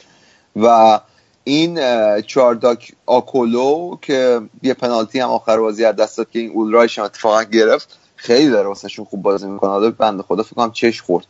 و 0.55 0.99
این 1.43 1.80
چارداک 2.22 2.93
آکولو 3.05 3.97
که 4.01 4.41
یه 4.64 4.73
پنالتی 4.73 5.19
هم 5.19 5.30
آخر 5.30 5.57
بازی 5.57 5.85
از 5.85 5.95
دست 5.95 6.18
داد 6.18 6.30
که 6.30 6.39
این 6.39 6.51
اولرایش 6.51 6.99
هم 6.99 7.05
اتفاقا 7.05 7.43
گرفت 7.43 7.99
خیلی 8.15 8.49
داره 8.49 8.68
واسهشون 8.68 9.05
خوب 9.05 9.22
بازی 9.22 9.47
می‌کنه. 9.47 9.69
حالا 9.69 9.91
بنده 9.91 10.23
خدا 10.23 10.43
فکر 10.43 10.55
کنم 10.55 10.72
چش 10.72 11.01
خورد. 11.01 11.26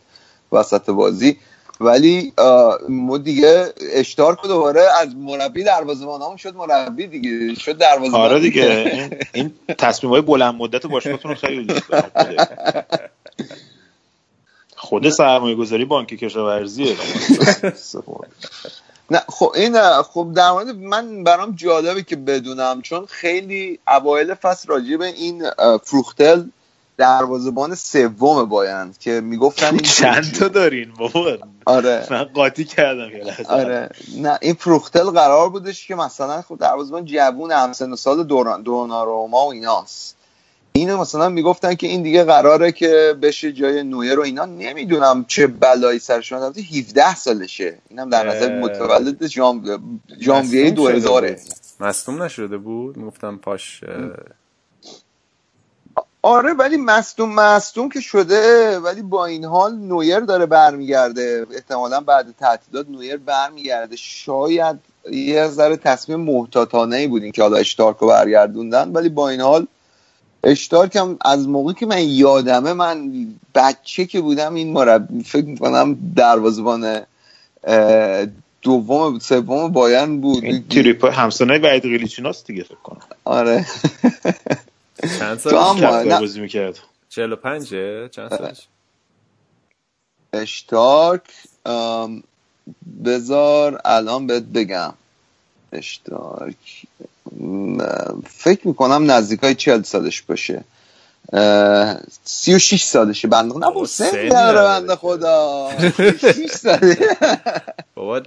وسط 0.54 0.90
بازی. 0.90 1.38
ولی 1.80 2.34
ما 2.90 3.18
دیگه 3.18 3.74
اشتار 3.92 4.36
که 4.36 4.48
دوباره 4.48 4.82
از 5.02 5.16
مربی 5.16 5.64
دروازه‌بانمون 5.64 6.38
شد 6.38 6.56
مربی 6.56 7.08
دیگه 7.08 7.56
شد 7.56 7.78
دروازه‌بان 7.78 8.22
آره 8.22 8.40
دیگه. 8.40 8.92
این, 8.94 9.16
این 9.34 9.54
تصمیم 9.78 10.14
های 10.14 10.22
بلند 10.22 10.56
مدت 10.56 10.86
باشگاهتون 10.86 11.36
خیلی 11.36 11.74
خود 14.76 15.10
سرمایه 15.10 15.56
گذاری 15.56 15.86
بانک 15.86 16.08
کشاورزیه. 16.08 16.96
نه 19.12 19.22
خب 19.28 19.52
این 19.56 20.02
خب 20.02 20.28
در 20.36 20.52
مورد 20.52 20.76
من 20.76 21.24
برام 21.24 21.56
جالبه 21.56 22.04
که 22.04 22.16
بدونم 22.16 22.82
چون 22.82 23.06
خیلی 23.06 23.80
اوایل 23.88 24.34
فصل 24.34 24.68
راجع 24.68 24.98
به 24.98 25.06
این 25.06 25.50
فروختل 25.84 26.44
دروازه‌بان 26.98 27.76
سوم 27.76 28.46
بایند 28.46 28.98
که 28.98 29.22
می‌گفتن 29.22 29.68
این 29.68 29.78
چند 29.78 30.32
تا 30.34 30.48
دارین 30.48 30.92
بابا؟ 30.98 31.38
آره. 31.66 32.08
من 32.12 32.24
قاطی 32.24 32.66
کردم 32.66 33.10
یه 33.12 33.24
لحظه. 33.24 33.50
آره. 33.50 33.90
نه 34.18 34.38
این 34.42 34.54
فروختل 34.54 35.10
قرار 35.10 35.50
بودش 35.50 35.88
که 35.88 35.96
مثلا 35.96 36.42
خب 36.42 36.58
دروازه‌بان 36.60 37.06
جوون 37.06 37.52
همسن 37.52 37.92
و 37.92 37.96
سال 37.96 38.24
دوران 38.24 38.62
دوناروما 38.62 39.46
و 39.46 39.52
ایناست. 39.52 40.16
اینو 40.76 40.98
مثلا 40.98 41.30
می‌گفتن 41.30 41.76
که 41.76 41.88
این 41.88 42.04
دیگه 42.04 42.24
قراره 42.24 42.72
که 42.72 43.16
بشه 43.22 43.52
جای 43.52 43.84
نویر 43.84 44.20
و 44.20 44.22
اینا. 44.22 44.46
نمی‌دونم 44.46 45.26
چه 45.28 45.48
بلایی 45.48 46.00
سرش 46.00 46.34
اومد. 46.34 46.44
البته 46.44 46.62
17 46.62 47.16
سالشه. 47.16 47.78
اینم 47.90 48.10
در 48.10 48.30
نظر 48.30 48.54
اه. 48.54 48.60
متولد 48.60 49.28
ژان 49.28 49.80
ژانویه 50.22 50.72
مصدوم 50.72 50.88
شده 50.88 51.00
2000 51.00 51.28
بود. 51.28 51.40
مصدوم 51.80 52.24
نشده 52.24 52.58
بود؟ 52.58 52.98
می‌گفتم 52.98 53.38
پاش 53.38 53.82
آره 56.26 56.54
ولی 56.54 56.78
مصدوم 56.78 57.34
مصدوم 57.34 57.90
که 57.90 58.02
شده 58.02 58.80
ولی 58.80 59.02
با 59.02 59.26
این 59.26 59.46
حال 59.46 59.76
نویر 59.76 60.20
داره 60.20 60.46
برمیگرده. 60.46 61.46
احتمالا 61.52 62.00
بعد 62.00 62.26
تعطیلات 62.40 62.90
نویر 62.90 63.18
برمیگرده. 63.18 63.96
شاید 63.96 64.76
یه 65.12 65.48
ذره 65.48 65.78
تصمیم 65.78 66.20
محتاطانه 66.20 66.96
ای 66.96 67.08
بود 67.08 67.32
که 67.32 67.42
حالا 67.42 67.58
اشتارک 67.58 67.98
رو 67.98 68.08
برگردوندن. 68.08 68.92
ولی 68.92 69.10
با 69.10 69.30
این 69.30 69.42
حال 69.42 69.68
اشتارک 70.44 70.96
هم 70.96 71.18
از 71.26 71.48
موقعی 71.48 71.76
که 71.76 71.86
من 71.86 72.02
یادمه 72.02 72.74
من 72.74 73.12
بچه 73.56 74.06
که 74.06 74.22
بودم 74.22 74.54
این 74.54 74.74
مربی 74.74 75.24
فکر 75.24 75.46
می‌کنم 75.46 75.98
دروازبان 76.16 77.02
دوم 78.62 79.20
سوم 79.20 79.68
بایرن 79.68 80.22
بود. 80.22 80.44
این 80.44 80.64
تریپ 80.70 81.06
همسنای 81.06 81.60
وعید 81.60 81.84
دیگه 82.48 82.64
فکر 82.64 82.76
کنم. 82.84 83.02
آره. 83.26 83.66
چند 85.20 85.40
سالش 85.40 85.82
نه. 85.82 86.20
بازی 86.20 86.42
می‌کرد؟ 86.42 86.80
45 87.10 87.68
چند 88.10 88.30
سالش؟ 88.30 88.68
اشتارک 90.34 91.22
ام، 91.66 92.24
بذار 93.06 93.82
الان 93.86 94.28
بهت 94.28 94.44
بگم. 94.44 94.94
اشتارک 95.72 96.56
م، 97.42 97.78
فکر 98.28 98.68
می‌کنم 98.68 99.12
نزدیک 99.12 99.40
های 99.40 99.56
چل 99.56 99.82
سالش 99.84 100.22
باشه. 100.22 100.64
سی 102.24 102.56
و 102.56 102.60
شیش 102.60 102.84
سالشه. 102.84 103.28
بنده 103.28 103.54
خدا 103.54 103.60
نه 103.68 103.74
بابا، 103.74 103.86
سن 103.86 104.28
داره 104.30 104.62
بنده. 104.64 104.96
خدا. 104.96 105.70
سی 105.98 106.04
و 106.04 106.18
شیش 106.34 106.52
ساله. 106.52 106.98
بابا 107.96 108.22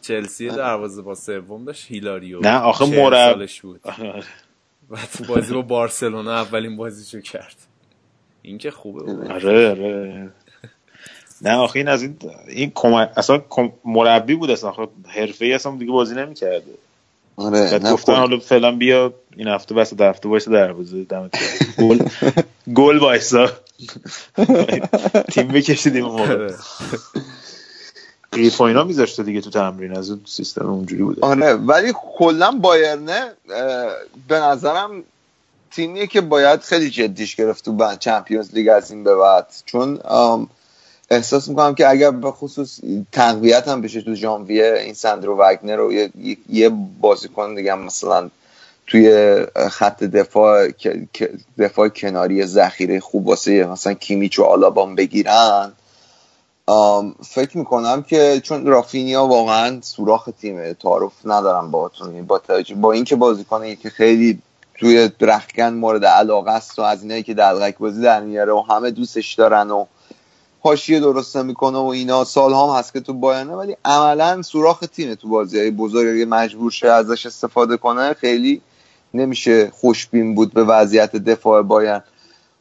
چلسی 0.00 0.48
دروازه 0.48 1.02
با 1.02 1.14
سوم 1.14 1.64
داشت 1.64 1.86
هیلاریو 1.88 2.40
نه، 2.40 2.58
آخه 2.58 2.86
40 2.86 2.98
مرب- 2.98 3.32
سالش 3.32 3.60
بود. 3.60 3.80
بعد 4.92 5.10
تو 5.10 5.24
بازی 5.24 5.54
با 5.54 5.62
بارسلونا 5.62 6.32
اولین 6.34 6.76
بازیشو 6.76 7.20
کرد 7.20 7.56
این 8.42 8.58
که 8.58 8.70
خوبه. 8.70 9.32
آره 9.34 9.70
آره 9.70 10.32
نه 11.42 11.54
آخه 11.56 11.76
این 11.78 11.88
از 11.88 12.02
این 12.02 12.18
این 12.48 12.72
کمک 12.74 13.10
اصلا 13.16 13.38
کم- 13.50 13.72
مربی 13.84 14.34
بود 14.34 14.50
اصلا 14.50 14.74
حرفه 15.08 15.44
ای 15.44 15.52
اصلا 15.54 15.76
دیگه 15.76 15.92
بازی 15.92 16.14
نمی‌کرده 16.14 16.74
آره 17.36 17.78
گفتن. 17.78 18.14
حالا 18.14 18.38
فعلا 18.38 18.72
بیا 18.76 19.14
این 19.36 19.48
هفته 19.48 19.74
بس 19.74 20.00
هفته 20.00 20.28
وایس 20.28 20.48
دروازه 20.48 21.04
دمت 21.04 21.32
گرم. 21.40 21.88
گل 21.88 22.08
گل 22.74 22.98
وایسا 22.98 23.50
تیم 25.32 25.48
بکشیدیم 25.48 26.04
موقع 26.04 26.54
قیف 28.32 28.60
و 28.60 28.64
اینا 28.64 28.84
میذاشته 28.84 29.22
دیگه 29.22 29.40
تو 29.40 29.50
تمرین 29.50 29.96
از 29.96 30.10
اون 30.10 30.20
سیستم 30.26 30.70
اونجوری 30.70 31.02
بوده. 31.02 31.26
آره 31.26 31.54
ولی 31.54 31.92
کلا 32.18 32.50
بایرنه 32.50 33.32
به 34.28 34.40
نظرم 34.40 35.02
تیمیه 35.70 36.06
که 36.06 36.20
باید 36.20 36.60
خیلی 36.60 36.90
جدیش 36.90 37.36
گرفت 37.36 37.64
تو 37.64 37.72
بند 37.72 37.98
چمپیونز 37.98 38.54
لیگ 38.54 38.68
از 38.68 38.90
این 38.90 39.04
به 39.04 39.16
بعد. 39.16 39.46
چون 39.64 39.98
احساس 41.10 41.48
می‌کنم 41.48 41.74
که 41.74 41.90
اگر 41.90 42.10
به 42.10 42.30
خصوص 42.30 42.80
تقویت 43.12 43.68
هم 43.68 43.80
بشه 43.80 44.02
تو 44.02 44.14
ژانویه 44.14 44.80
این 44.84 44.94
سندرو 44.94 45.36
وگنر 45.38 45.76
رو 45.76 45.92
یه, 46.48 46.68
بازیکن 47.00 47.54
دیگه 47.54 47.74
مثلا 47.74 48.30
توی 48.86 49.36
خط 49.70 50.04
دفاع 50.04 50.68
دفاع 51.58 51.88
کناری 51.88 52.46
ذخیره 52.46 53.00
خوب 53.00 53.26
واسه 53.26 53.64
مثلا 53.64 53.92
کیمیچ 53.94 54.38
و 54.38 54.42
آلابام 54.42 54.94
بگیرن. 54.94 55.72
فکر 57.24 57.58
می‌کنم 57.58 58.02
که 58.02 58.40
چون 58.44 58.66
رافینیا 58.66 59.26
واقعا 59.26 59.80
سوراخ 59.80 60.28
تیمه 60.40 60.74
تعارف 60.74 61.12
ندارم 61.24 61.70
باهاتون. 61.70 62.26
با 62.26 62.38
توجه- 62.38 62.74
با 62.74 62.92
اینکه 62.92 63.16
بازیکنی 63.16 63.76
که 63.76 63.90
خیلی 63.90 64.38
توی 64.74 65.10
رخکن 65.20 65.68
مورد 65.74 66.04
علاقه 66.04 66.50
است 66.50 66.78
و 66.78 66.82
از 66.82 67.02
اینایی 67.02 67.22
که 67.22 67.34
دلغک 67.34 67.78
بازی 67.78 68.02
در 68.02 68.20
میاره 68.20 68.52
و 68.52 68.62
همه 68.70 68.90
دوستش 68.90 69.34
دارن 69.34 69.70
و 69.70 69.86
حاشیه 70.60 71.00
درست 71.00 71.36
نمی‌کنه 71.36 71.78
و 71.78 71.86
اینا 71.86 72.24
سال 72.24 72.52
هم 72.52 72.78
هست 72.78 72.92
که 72.92 73.00
تو 73.00 73.12
بایرنه 73.12 73.52
ولی 73.52 73.76
عملا 73.84 74.42
سوراخ 74.42 74.80
تیمه 74.80 75.14
تو 75.14 75.28
بازی 75.28 75.58
های 75.58 75.70
بزرگ 75.70 76.26
مجبور 76.28 76.70
شه 76.70 76.88
ازش 76.88 77.26
استفاده 77.26 77.76
کنه 77.76 78.12
خیلی 78.14 78.60
نمیشه 79.14 79.70
خوشبین 79.70 80.34
بود 80.34 80.52
به 80.52 80.64
وضعیت 80.64 81.16
دفاع 81.16 81.62
بایرن. 81.62 82.02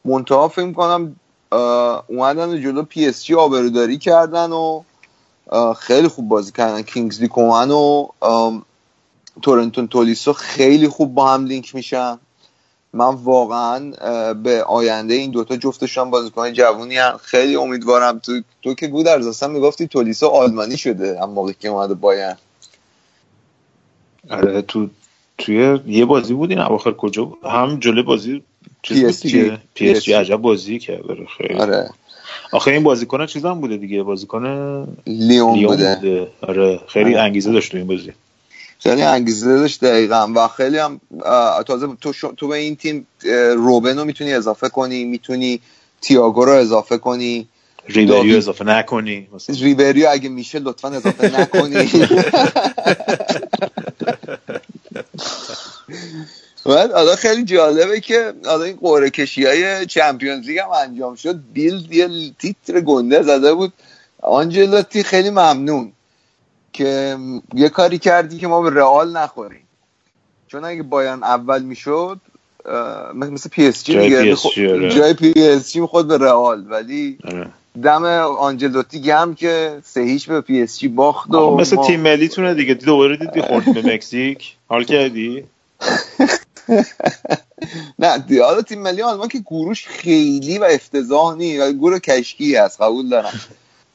منتها 0.05 0.47
فکر 0.47 0.65
می‌کنم 0.65 1.15
اومدن 2.07 2.61
جلو 2.61 2.83
پی 2.83 3.05
اس 3.05 3.23
جی 3.25 3.35
آبروداری 3.35 3.97
کردن 3.97 4.51
و 4.51 4.83
خیلی 5.79 6.07
خوب 6.07 6.27
بازی 6.27 6.51
کردن. 6.51 6.81
کینگزلی 6.81 7.27
کومن 7.27 7.71
و 7.71 8.07
کورنتین 9.41 9.87
تولیسو 9.87 10.33
خیلی 10.33 10.87
خوب 10.87 11.13
با 11.13 11.33
هم 11.33 11.45
لینک 11.45 11.75
میشن. 11.75 12.19
من 12.93 13.15
واقعا 13.15 13.79
به 14.33 14.63
آینده 14.63 15.13
این 15.13 15.31
دوتا 15.31 15.57
جفتشان 15.57 16.09
بازیکن 16.09 16.53
جوونی 16.53 16.97
هم 16.97 17.17
خیلی 17.23 17.55
امیدوارم. 17.55 18.19
تو 18.19 18.41
تو 18.61 18.73
که 18.73 18.87
گودرز 18.87 19.27
اصلا 19.27 19.49
می‌گفتی 19.49 19.87
تولیسو 19.87 20.27
آلمانی 20.27 20.77
شده 20.77 21.21
هم 21.21 21.29
موقعی 21.29 21.55
که 21.59 21.67
اومده 21.67 21.93
بایرن 21.93 22.33
آره 24.29 24.61
تو 24.61 24.87
توی 25.37 25.79
یه 25.87 26.05
بازی 26.05 26.33
بود 26.33 26.49
این 26.49 26.59
اواخر 26.59 26.91
کجا؟ 26.91 27.31
هم 27.43 27.79
جلوی 27.79 28.03
بازی 28.03 28.43
بود 28.89 29.11
PSG. 29.11 29.21
دیگه؟ 29.21 29.57
پی 29.73 29.89
اس 29.89 30.03
جی. 30.03 30.13
عجب 30.13 30.35
بازی 30.35 30.79
کرد 30.79 31.11
آره 31.11 31.25
خیلی. 31.37 31.53
آره. 31.53 31.89
آخه 32.51 32.71
این 32.71 32.83
بازیکن 32.83 33.25
چیز 33.25 33.45
هم 33.45 33.61
بوده 33.61 33.77
دیگه؟ 33.77 34.03
بازیکن 34.03 34.43
لیون 35.07 35.53
لیون 35.57 35.67
بوده. 35.67 35.95
بوده. 35.95 36.27
آره. 36.41 36.79
خیلی 36.87 37.13
آره. 37.15 37.23
انگیزه 37.23 37.51
داشت 37.51 37.71
تو 37.71 37.77
این 37.77 37.87
بازی. 37.87 38.13
خیلی 38.79 39.01
انگیزه 39.01 39.57
داشت 39.57 39.83
دقیقا. 39.83 40.31
و 40.35 40.47
خیلی 40.47 40.77
هم 40.77 41.01
تازه 41.67 41.87
تو, 42.01 42.13
تو 42.37 42.47
به 42.47 42.55
این 42.57 42.75
تیم 42.75 43.07
روبن 43.55 43.97
رو 43.99 44.05
می‌تونی 44.05 44.33
اضافه 44.33 44.69
کنی 44.69 45.03
می‌تونی 45.03 45.59
تییاگو 46.01 46.45
رو 46.45 46.51
اضافه 46.51 46.97
کنی. 46.97 47.47
ریبری 47.87 48.05
داوید- 48.05 48.31
رو 48.31 48.37
اضافه 48.37 48.65
نکنی 48.65 49.27
مثلا. 49.33 49.55
ریبریو 49.59 50.07
اگه 50.11 50.29
میشه 50.29 50.59
لطفا 50.59 50.87
اضافه 50.87 51.39
نکنی. 51.41 51.89
بعد 56.65 56.91
حالا 56.91 57.15
خیلی 57.15 57.43
جالبه 57.43 57.99
که 57.99 58.33
حالا 58.45 58.63
این 58.63 58.77
قرعه 58.81 59.09
کشی 59.09 59.45
های 59.45 59.85
چمپیونز 59.85 60.45
لیگ 60.47 60.57
هم 60.57 60.69
انجام 60.69 61.15
شد. 61.15 61.39
بیل 61.53 61.87
یه 61.91 62.09
تیتر 62.39 62.79
گنده 62.81 63.21
زده 63.21 63.53
بود. 63.53 63.73
آنجلوتی 64.21 65.03
خیلی 65.03 65.29
ممنون 65.29 65.91
که 66.73 67.17
یه 67.53 67.69
کاری 67.69 67.97
کردی 67.97 68.37
که 68.37 68.47
ما 68.47 68.61
به 68.61 68.69
رئال 68.69 69.17
نخوریم. 69.17 69.67
چون 70.47 70.65
اگه 70.65 70.83
بایرن 70.83 71.23
اول 71.23 71.61
می‌شد 71.61 72.19
مثل 73.15 73.49
پی 73.49 73.67
اس 73.67 73.83
جی 73.83 73.93
جای 73.93 74.09
دیگه. 74.09 74.35
آره. 74.73 74.89
جای 74.89 75.13
پی 75.13 75.33
اس 75.37 75.71
جی 75.71 75.79
می‌خورد 75.79 76.07
به 76.07 76.17
رئال. 76.17 76.65
ولی 76.69 77.17
آره. 77.23 77.47
دم 77.83 78.03
آنجلوتی 78.39 79.01
گم 79.01 79.33
که 79.33 79.79
سه 79.83 80.01
هیچ 80.01 80.27
به 80.27 80.41
پی 80.41 80.61
اس 80.61 80.79
جی 80.79 80.87
باخت 80.87 81.29
و 81.33 81.55
مثل 81.57 81.75
ما- 81.75 81.87
تیم 81.87 81.99
ملیتونه 81.99 82.53
دیگه. 82.53 82.73
دوباره 82.73 83.17
دیدی 83.17 83.41
خوردیم 83.41 83.73
به 83.73 83.81
مکزیک؟ 83.93 84.55
حال 84.67 84.83
کردی؟ 84.83 85.43
نه 87.99 88.25
حالا 88.43 88.61
تیم 88.61 88.81
ملی 88.81 89.01
آلمان 89.01 89.27
که 89.27 89.39
گروش 89.39 89.87
خیلی 89.87 90.57
و 90.57 90.63
افتضاح 90.63 91.35
نی 91.35 91.57
و 91.57 91.71
گروه 91.71 91.99
کشکی 91.99 92.55
هست 92.55 92.81
قبول 92.81 93.09
دارم. 93.09 93.39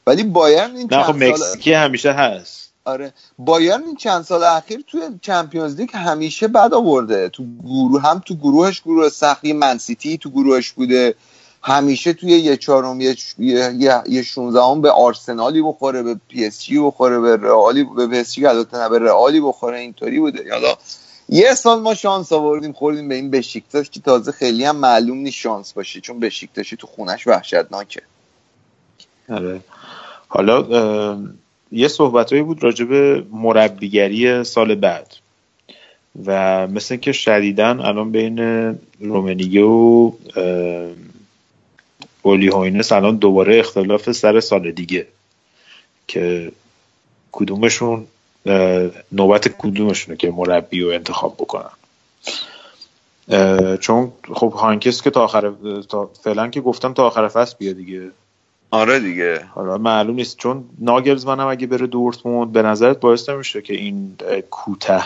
ولی 0.07 0.23
بایرن 0.23 0.75
این 0.75 0.87
نه 0.91 1.03
خب 1.03 1.15
مکزیکی 1.15 1.73
همیشه 1.73 2.11
هست. 2.11 2.67
آره. 2.85 3.13
بایرن 3.39 3.83
این 3.83 3.95
چند 3.95 4.23
سال 4.23 4.43
اخیر 4.43 4.83
توی 4.87 5.01
Champions 5.21 5.75
League 5.75 5.89
همیشه 5.93 6.47
بد 6.47 6.73
آورده. 6.73 7.29
تو 7.29 7.43
گروه 7.63 8.01
هم 8.01 8.21
تو 8.25 8.35
گروهش 8.35 8.81
گروه 8.81 9.09
سختی 9.09 9.53
منسیتی 9.53 10.17
تو 10.17 10.29
گروهش 10.29 10.71
بوده. 10.71 11.15
همیشه 11.63 12.13
توی 12.13 12.29
یه 12.29 12.57
چهارم 12.57 13.01
یه 13.01 13.15
یه, 13.37 14.03
یه, 14.07 14.21
16 14.21 14.81
به 14.81 14.91
آرسنالی 14.91 15.61
بخوره 15.61 16.03
به 16.03 16.19
پی 16.27 16.45
اس 16.45 16.63
جی 16.63 16.79
بخوره 16.79 17.19
به 17.19 17.37
رئالی 17.37 17.83
به 17.83 18.07
پی 18.07 18.17
اس 18.17 18.33
جی 18.33 18.45
البته 18.45 18.77
نه 18.77 18.89
به 18.89 18.99
رئالی 18.99 19.41
بخوره 19.41 19.79
اینطوری 19.79 20.19
بوده. 20.19 20.53
حالا 20.53 20.75
یه 21.29 21.55
سال 21.55 21.81
ما 21.81 21.95
شانس 21.95 22.31
آوردیم 22.33 22.71
خوردیم 22.71 23.09
به 23.09 23.15
این 23.15 23.31
بشیکتاش 23.31 23.89
که 23.89 23.99
تازه 23.99 24.31
خیلی 24.31 24.65
هم 24.65 24.75
معلوم 24.75 25.17
نیست 25.17 25.37
شانس 25.37 25.73
باشه 25.73 26.01
چون 26.01 26.19
بشیکتاشی 26.19 26.75
تو 26.75 26.87
خونش 26.87 27.27
وحشتناکه. 27.27 28.01
آره. 29.29 29.59
حالا 30.27 31.17
یه 31.71 31.87
صحبتهایی 31.87 32.43
بود 32.43 32.63
راجع 32.63 32.85
به 32.85 33.23
مربیگری 33.31 34.43
سال 34.43 34.75
بعد. 34.75 35.15
و 36.25 36.67
مثل 36.67 36.95
که 36.95 37.11
شدیدن 37.11 37.79
الان 37.79 38.11
بین 38.11 38.39
رومنیگه 38.99 39.63
و 39.63 40.11
اولی 42.23 42.47
هوینس 42.47 42.91
الان 42.91 43.15
دوباره 43.15 43.59
اختلاف 43.59 44.11
سر 44.11 44.39
سال 44.39 44.71
دیگه 44.71 45.07
که 46.07 46.51
کدومشون 47.31 48.07
نوبت 49.11 49.47
کدومشونه 49.47 50.17
که 50.17 50.31
مربی 50.31 50.81
رو 50.81 50.89
انتخاب 50.89 51.35
بکنن. 51.35 51.69
چون 53.77 54.11
خب 54.33 54.53
هانکس 54.53 55.01
که 55.01 55.09
تا 55.09 55.23
آخر 55.23 55.53
تا 55.89 56.09
فعلا 56.23 56.47
که 56.47 56.61
گفتم 56.61 56.93
تا 56.93 57.07
آخر 57.07 57.27
فصل 57.27 57.55
بیا 57.59 57.73
دیگه. 57.73 58.01
آره 58.71 58.99
دیگه. 58.99 59.43
حالا 59.55 59.77
معلوم 59.77 60.15
نیست. 60.15 60.37
چون 60.37 60.65
ناگلزمن 60.79 61.39
هم 61.39 61.47
اگه 61.47 61.67
بره 61.67 61.87
دورتموند 61.87 62.51
به 62.51 62.61
نظرت 62.61 62.99
باعث 62.99 63.29
نمیشه 63.29 63.61
که 63.61 63.73
این 63.73 64.15
اه، 64.27 64.41
کوته 64.41 65.03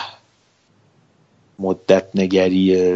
مدت 1.58 2.04
نگری 2.14 2.92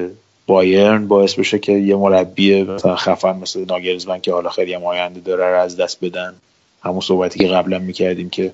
بایرن 0.47 1.09
باعث 1.09 1.35
بشه 1.35 1.59
که 1.59 1.73
یه 1.73 1.97
مربی 1.97 2.63
مثلا 2.63 2.97
خفن 2.97 3.37
مثل 3.37 3.65
ناگلزمن 3.65 4.21
که 4.21 4.33
حالا 4.33 4.51
خیلی 4.51 4.75
هم 4.75 4.85
آینده 4.85 5.21
داره 5.21 5.51
رو 5.51 5.61
از 5.61 5.77
دست 5.77 6.05
بدن. 6.05 6.35
همون 6.83 7.01
صحبتی 7.01 7.39
که 7.39 7.49
قبلا 7.49 7.79
می‌کردیم 7.79 8.31
که 8.31 8.53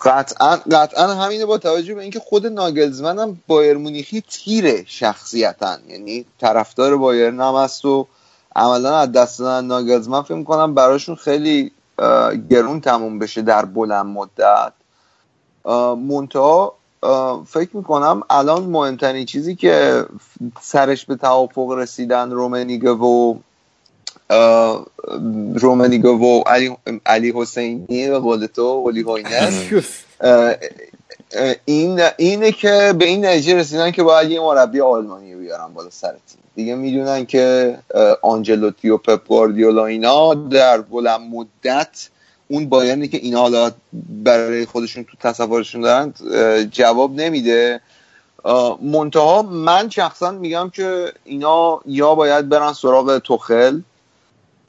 قطعا 0.00 0.56
قطعا 0.56 1.14
همینه 1.14 1.46
با 1.46 1.58
توجه 1.58 1.94
به 1.94 2.02
اینکه 2.02 2.20
خود 2.20 2.46
ناگلزمن 2.46 3.18
هم 3.18 3.38
بایر 3.46 3.76
مونیخی 3.76 4.22
تیره 4.30 4.84
شخصیتا 4.86 5.76
یعنی 5.88 6.24
طرفدار 6.40 6.96
بایرن 6.96 7.40
هم 7.40 7.54
هست 7.54 7.84
و 7.84 8.06
عملا 8.56 8.96
از 8.96 9.12
دست 9.12 9.38
دادن 9.38 9.66
ناگلزمن 9.66 10.22
فکر 10.22 10.42
کنم 10.42 10.74
براشون 10.74 11.14
خیلی 11.14 11.72
گرون 12.50 12.80
تموم 12.80 13.18
بشه 13.18 13.42
در 13.42 13.64
بلند 13.64 14.06
مدت. 14.06 14.72
منتها 15.96 16.74
فکر 17.46 17.76
می‌کنم 17.76 18.22
الان 18.30 18.62
مهمترین 18.62 19.26
چیزی 19.26 19.54
که 19.54 20.06
سرش 20.60 21.04
به 21.04 21.16
توافق 21.16 21.70
رسیدن 21.70 22.30
رومنیگه 22.30 22.90
و 22.90 23.34
اه، 24.32 24.86
رومنیگه 25.54 26.08
و 26.08 26.42
علی, 26.46 26.76
علی 27.06 27.32
حسینی 27.36 28.08
به 28.08 28.18
قول 28.18 28.46
تو 28.46 28.62
ولی 28.62 29.04
اه، 30.20 30.54
این 31.64 32.00
اینه 32.18 32.52
که 32.52 32.94
به 32.98 33.04
این 33.04 33.26
نتیجه 33.26 33.54
رسیدن 33.54 33.90
که 33.90 34.02
باید 34.02 34.30
یه 34.30 34.40
مربی 34.40 34.80
آلمانی 34.80 35.34
بیارن 35.34 35.68
بالا 35.74 35.90
سر 35.90 36.10
تیم. 36.10 36.38
دیگه 36.54 36.74
می‌دونن 36.74 37.26
که 37.26 37.78
آنجلوتی 38.22 38.90
و 38.90 38.96
پپ 38.96 39.28
گواردیولا 39.28 39.86
اینا 39.86 40.34
در 40.34 40.80
بلند 40.80 41.20
مدت 41.20 42.08
اون 42.48 42.68
بایرنی 42.68 43.08
که 43.08 43.18
اینا 43.18 43.40
حالا 43.40 43.70
برای 44.08 44.66
خودشون 44.66 45.04
تو 45.04 45.16
تصورشون 45.20 45.80
دارن 45.80 46.14
جواب 46.70 47.14
نمیده. 47.14 47.80
منتها 48.82 49.42
من 49.42 49.88
شخصا 49.88 50.30
میگم 50.30 50.70
که 50.70 51.12
اینا 51.24 51.80
یا 51.86 52.14
باید 52.14 52.48
برن 52.48 52.72
سراغ 52.72 53.18
توخل 53.18 53.80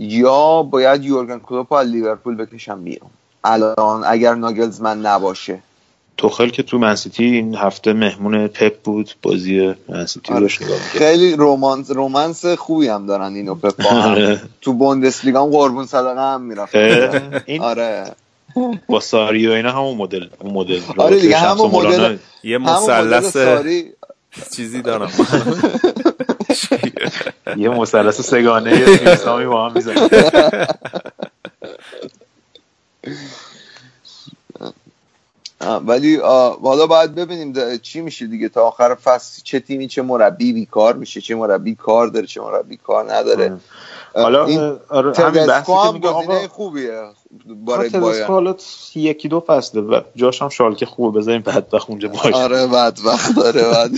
یا 0.03 0.63
باید 0.63 1.03
یورگن 1.03 1.39
کلوپ 1.39 1.73
رو 1.73 1.79
از 1.79 1.87
لیورپول 1.87 2.35
بکشن 2.35 2.83
بیرون 2.83 3.09
الان 3.43 4.03
اگر 4.05 4.35
ناگلزمن 4.35 5.05
نباشه 5.05 5.59
توخل 6.17 6.49
که 6.49 6.63
تو 6.63 6.77
منسیتی 6.77 7.23
این 7.23 7.55
هفته 7.55 7.93
مهمون 7.93 8.47
پپ 8.47 8.79
بود 8.83 9.11
بازی 9.21 9.73
منسیتی 9.89 10.33
رو 10.33 10.35
آره. 10.35 10.43
می‌کرد. 10.43 10.69
خیلی 10.77 11.35
رومانس 11.35 11.91
رومنس 11.91 12.45
خوبی 12.45 12.87
هم 12.87 13.05
دارن 13.05 13.33
اینو 13.35 13.55
پپ 13.55 13.83
با 13.83 13.89
هم. 13.89 14.11
آره. 14.11 14.41
تو 14.61 14.73
بوندسلیگا 14.73 15.43
هم 15.43 15.49
قربون 15.51 15.85
صدقه 15.85 16.21
هم 16.21 16.41
می‌رفت 16.41 16.75
آره 17.61 18.03
با 18.87 18.99
ساری 18.99 19.47
و 19.47 19.51
اینا 19.51 19.71
همون 19.71 19.97
مدل 19.97 20.27
اون 20.39 20.53
مدل 20.53 20.79
آره 20.97 21.19
دیگه 21.19 21.37
همون. 21.37 21.71
مدل 21.71 22.17
یه 22.43 22.57
مثلث 22.57 23.33
ساری 23.33 23.85
چیزی 24.55 24.81
دارم 24.81 25.11
یه 27.57 27.69
مثلث 27.69 28.21
سگانه 28.21 28.71
اسلامی 29.07 29.45
با 29.45 29.69
هم 29.69 29.73
می‌زنه 29.75 30.09
ولی 35.61 36.15
حالا 36.63 36.87
باید 36.87 37.15
ببینیم 37.15 37.77
چی 37.77 38.01
میشه 38.01 38.27
دیگه. 38.27 38.49
تا 38.49 38.63
آخر 38.67 38.95
فصل 38.95 39.41
چه 39.43 39.59
تیمی 39.59 39.87
چه 39.87 40.01
مربی 40.01 40.53
بیکار 40.53 40.95
میشه 40.95 41.21
چه 41.21 41.35
مربی 41.35 41.75
کار 41.75 42.07
داره 42.07 42.27
چه 42.27 42.41
مربی 42.41 42.77
کار 42.77 43.13
نداره. 43.13 43.57
حالا 44.15 44.45
این 44.45 44.79
آره 44.89 45.13
همین 45.17 45.45
بحثی 45.47 45.71
که 45.71 45.79
هم 45.79 45.93
میگه 45.93 46.47
خوبیه. 46.47 47.09
برای 47.67 47.89
بایرن. 47.89 48.27
حالا 48.27 48.55
یکی 48.95 49.27
دو 49.27 49.39
فصله 49.39 49.81
و 49.81 50.01
جاش 50.15 50.41
هم 50.41 50.49
شالکه 50.49 50.85
خوبه 50.85 51.19
بذاریم 51.19 51.41
بدبخت 51.41 51.89
اونجا 51.89 52.07
باشه. 52.07 52.35
آره 52.35 52.67
بدبخت 52.67 53.35
داره 53.35 53.61
بعد 53.61 53.91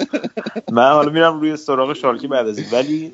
من 0.72 0.92
حالا 0.92 1.10
میرم 1.10 1.40
روی 1.40 1.56
سراغ 1.56 1.92
شالکه 1.92 2.28
بعد 2.28 2.48
از 2.48 2.58
این. 2.58 2.66
ولی 2.72 3.12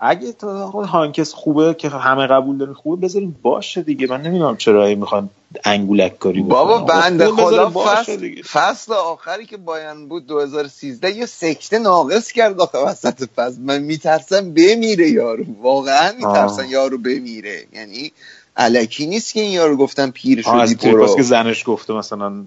اگه 0.00 0.32
تا 0.32 0.66
هانکس 0.66 1.32
خوبه 1.32 1.74
که 1.74 1.88
همه 1.88 2.26
قبول 2.26 2.58
دارن 2.58 2.72
خوبه 2.72 3.06
بذاریم 3.06 3.36
باشه 3.42 3.82
دیگه 3.82 4.06
من 4.06 4.22
نمی‌دونم 4.22 4.56
چرا 4.56 4.86
این 4.86 4.98
می‌خوان 4.98 5.30
انگولک 5.64 6.18
کاری. 6.18 6.42
بابا 6.42 6.78
بنده 6.78 7.30
خدا 7.30 7.70
فصل. 7.70 8.42
فصل 8.42 8.92
آخری 8.92 9.46
که 9.46 9.56
بایرن 9.56 10.08
بود 10.08 10.26
2013 10.26 11.16
یه 11.16 11.26
سکته 11.26 11.78
ناقص 11.78 12.32
کرد 12.32 12.60
آخه 12.60 12.78
وسط 12.78 13.24
فصل 13.36 13.60
من 13.60 13.82
میترسم 13.82 14.54
بمیره 14.54 15.10
یارو 15.10 15.44
واقعا 15.62 16.12
میترسم. 16.12 16.64
یارو 16.64 16.98
بمیره 16.98 17.66
یعنی 17.72 18.12
علکی 18.56 19.06
نیست 19.06 19.34
که 19.34 19.40
این 19.40 19.52
یارو 19.52 19.76
گفتن 19.76 20.10
پیر 20.10 20.42
شدی 20.42 20.74
برو 20.74 21.16
که 21.16 21.22
زنش 21.22 21.62
گفته 21.66 21.92
مثلا 21.92 22.44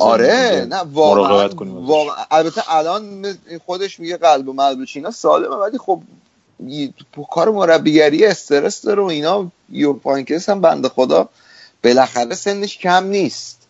آره 0.00 0.66
نه 0.70 0.76
واقعا. 0.92 1.48
واقعا 1.64 2.14
البته 2.30 2.74
الان 2.74 3.26
خودش 3.66 4.00
میگه 4.00 4.16
قلب 4.16 4.48
و 4.48 4.52
ملب 4.52 4.78
و 4.78 4.84
چینا 4.84 5.10
سالمه 5.10 5.56
ولی 5.56 5.78
خب 5.78 6.02
کار 7.30 7.50
مربیگری 7.50 8.26
استرس 8.26 8.82
داره 8.82 9.02
و 9.02 9.06
اینا 9.06 9.50
یو 9.70 9.92
پانکس 9.92 10.48
هم 10.48 10.60
بنده 10.60 10.88
خدا 10.88 11.28
بالاخره 11.84 12.34
سنش 12.34 12.78
کم 12.78 13.04
نیست 13.04 13.66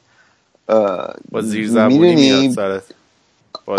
با 1.30 1.42
زیر 1.42 1.68
زبونی؟ 1.68 2.14
میاد 2.14 2.50
سرت. 2.50 2.82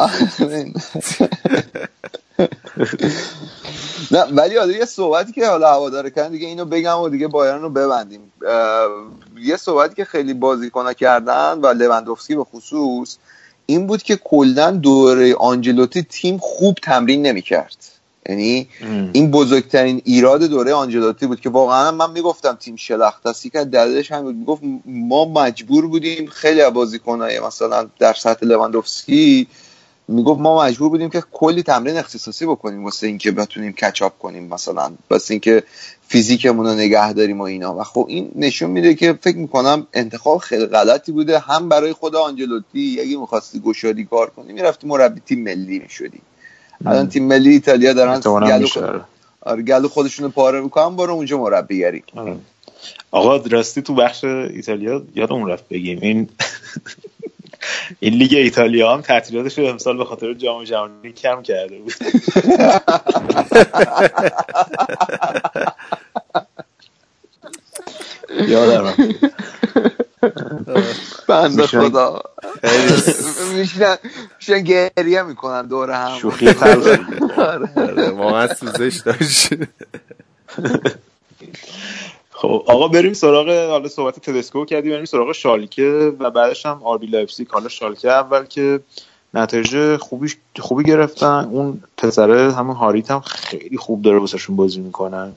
نه 4.12 4.24
ولی 4.24 4.58
حالا 4.58 4.72
یه 4.72 4.86
صحبتی 4.86 5.32
که 5.32 5.48
حالا 5.48 5.74
هواداره 5.74 6.10
کردن 6.10 6.32
دیگه 6.32 6.48
اینو 6.48 6.66
بگم 6.66 7.00
و 7.00 7.10
دیگه 7.10 7.28
بایرن 7.28 7.62
رو 7.62 7.70
ببندیم 7.70 8.32
یه 9.42 9.58
صحبتی 9.58 9.96
که 9.96 10.06
خیلی 10.06 10.34
بازیکنها 10.34 10.94
کردن 10.94 11.60
و 11.62 11.68
لوندوفسکی 11.68 12.36
به 12.36 12.44
خصوص 12.44 13.18
این 13.66 13.88
بود 13.88 14.04
که 14.04 14.16
کلا 14.16 14.72
دوره 14.72 15.36
آنجلوتی 15.36 16.04
تیم 16.04 16.38
خوب 16.38 16.78
تمرین 16.84 17.22
نمی‌کرد 17.22 17.78
یعنی. 18.28 18.68
این 19.14 19.32
بزرگترین 19.32 20.02
ایراد 20.06 20.44
دوره 20.44 20.74
آنجلوتی 20.74 21.28
بود 21.28 21.42
که 21.42 21.50
واقعا 21.50 21.92
من 21.92 22.12
می‌گفتم 22.12 22.58
تیم 22.60 22.76
شلخت 22.76 23.26
است. 23.26 23.52
که 23.52 23.64
دلیلش 23.64 24.12
هم 24.12 24.22
بود. 24.22 24.36
می‌گفت 24.36 24.62
ما 24.86 25.26
مجبور 25.26 25.88
بودیم 25.88 26.26
خیلی 26.26 26.62
از 26.62 26.74
بازیکنای 26.74 27.40
مثلا 27.40 27.88
در 28.00 28.14
سطح 28.14 28.46
لوندوفسکی 28.46 29.48
می‌گفت 30.08 30.40
ما 30.40 30.64
مجبور 30.64 30.90
بودیم 30.90 31.10
که 31.10 31.24
کلی 31.32 31.64
تمرین 31.64 31.98
اختصاصی 31.98 32.46
بکنیم 32.46 32.84
واسه 32.84 33.08
اینکه 33.08 33.32
بتونیم 33.32 33.72
کچاپ 33.72 34.18
کنیم 34.18 34.44
مثلا 34.48 34.92
واسه 35.10 35.34
اینکه 35.34 35.64
فیزیکمون 36.08 36.66
رو 36.66 36.74
نگه 36.74 37.14
داریم 37.14 37.40
و 37.40 37.44
اینا. 37.44 37.78
و 37.80 37.84
خب 37.84 38.06
این 38.10 38.32
نشون 38.36 38.70
میده 38.70 38.96
که 38.96 39.20
فکر 39.22 39.38
می‌کنم 39.38 39.88
انتخاب 39.94 40.38
خیلی 40.38 40.66
غلطی 40.66 41.12
بوده 41.12 41.40
هم 41.40 41.70
برای 41.70 41.94
خود 41.94 42.16
آنجلوتی 42.16 42.98
اگه 43.02 43.18
می‌خواستی 43.18 43.60
گشادی 43.60 44.06
کار 44.06 44.30
کنی 44.30 44.54
می‌رفتی 44.54 44.88
مربی 44.88 45.22
تیم 45.26 45.44
ملی 45.44 45.80
می‌شدی. 45.80 46.22
الان 46.86 47.10
تیم 47.10 47.28
ملی 47.28 47.50
ایتالیا 47.50 47.94
دارن 47.94 48.20
گلو. 48.20 48.68
آره 49.42 49.62
گلو 49.62 49.88
خودشون 49.88 50.26
رو 50.26 50.32
پاره 50.32 50.62
می‌کنن 50.62 50.96
برو 50.96 51.14
اونجا 51.14 51.38
مربیگری 51.38 52.04
آره. 52.16 52.36
آقا 53.12 53.36
راستی 53.36 53.82
تو 53.82 53.96
بخش 53.96 54.24
ایتالیا 54.24 55.04
یادمون 55.16 55.50
رفت 55.50 55.68
بگیم 55.68 56.00
این 56.02 56.30
این 58.00 58.14
لیگ 58.14 58.34
ایتالیا 58.34 58.94
هم 58.94 59.02
تعطیلاتش 59.02 59.58
رو 59.60 59.66
امسال 59.66 59.98
به 59.98 60.06
خاطر 60.06 60.34
جام 60.34 60.64
جهانی 60.64 61.12
کم 61.14 61.42
کرده 61.42 61.78
بود 61.80 61.94
یادم. 68.48 68.94
بنده 71.28 71.68
خدا. 71.68 72.22
میشن 73.54 73.96
میشن 74.40 74.62
گریه 74.64 75.24
می‌کنن 75.24 75.68
دور 75.68 75.92
هم. 75.92 76.18
شوخی 76.18 76.54
تلخ. 76.54 77.00
آره، 77.78 78.10
واقعا 78.10 78.54
سوزش 78.54 79.02
داشت. 79.06 79.50
خب 82.32 82.64
آقا 82.68 82.88
بریم 82.88 83.14
سراغ 83.14 83.50
حالا 83.70 83.88
صحبت 83.88 84.20
تدسکو 84.20 84.66
کردیم 84.66 84.92
بریم 84.92 85.06
سراغ 85.06 85.32
شالکه 85.32 86.14
و 86.20 86.32
بعدش 86.32 86.66
هم 86.66 86.82
آربی 86.84 87.08
لایپزیگ. 87.08 87.48
حالا 87.50 87.70
شالکه 87.70 88.12
اول 88.12 88.46
که 88.46 88.80
نتایج 89.34 89.98
خوبی 89.98 90.34
خوبی 90.60 90.84
گرفتن. 90.84 91.50
اون 91.52 91.84
پسره 91.98 92.54
همون 92.54 92.76
هاریت 92.76 93.12
هم 93.12 93.20
خیلی 93.20 93.78
خوب 93.78 94.02
داره 94.02 94.20
واسهشون 94.20 94.56
بازی 94.56 94.80
می‌کنن 94.80 95.34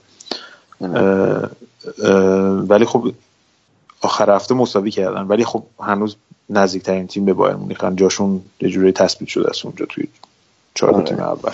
ولی 2.69 2.85
خب 2.85 3.13
آخر 4.01 4.31
هفته 4.31 4.55
مساوی 4.55 4.91
کردن. 4.91 5.23
ولی 5.23 5.45
خب 5.45 5.63
هنوز 5.81 6.17
نزدیکترین 6.51 7.07
تیم 7.07 7.25
به 7.25 7.33
بایر 7.33 7.57
مونیخن 7.57 7.97
جاشون 7.97 8.43
یه 8.61 8.69
جوری 8.69 8.93
تثبیت 8.93 9.29
شده 9.29 9.51
است 9.51 9.67
اونجا 9.67 9.87
توی 9.87 10.09
چهار 10.75 10.95
آره. 10.95 11.05
تیم 11.05 11.21
اول. 11.21 11.53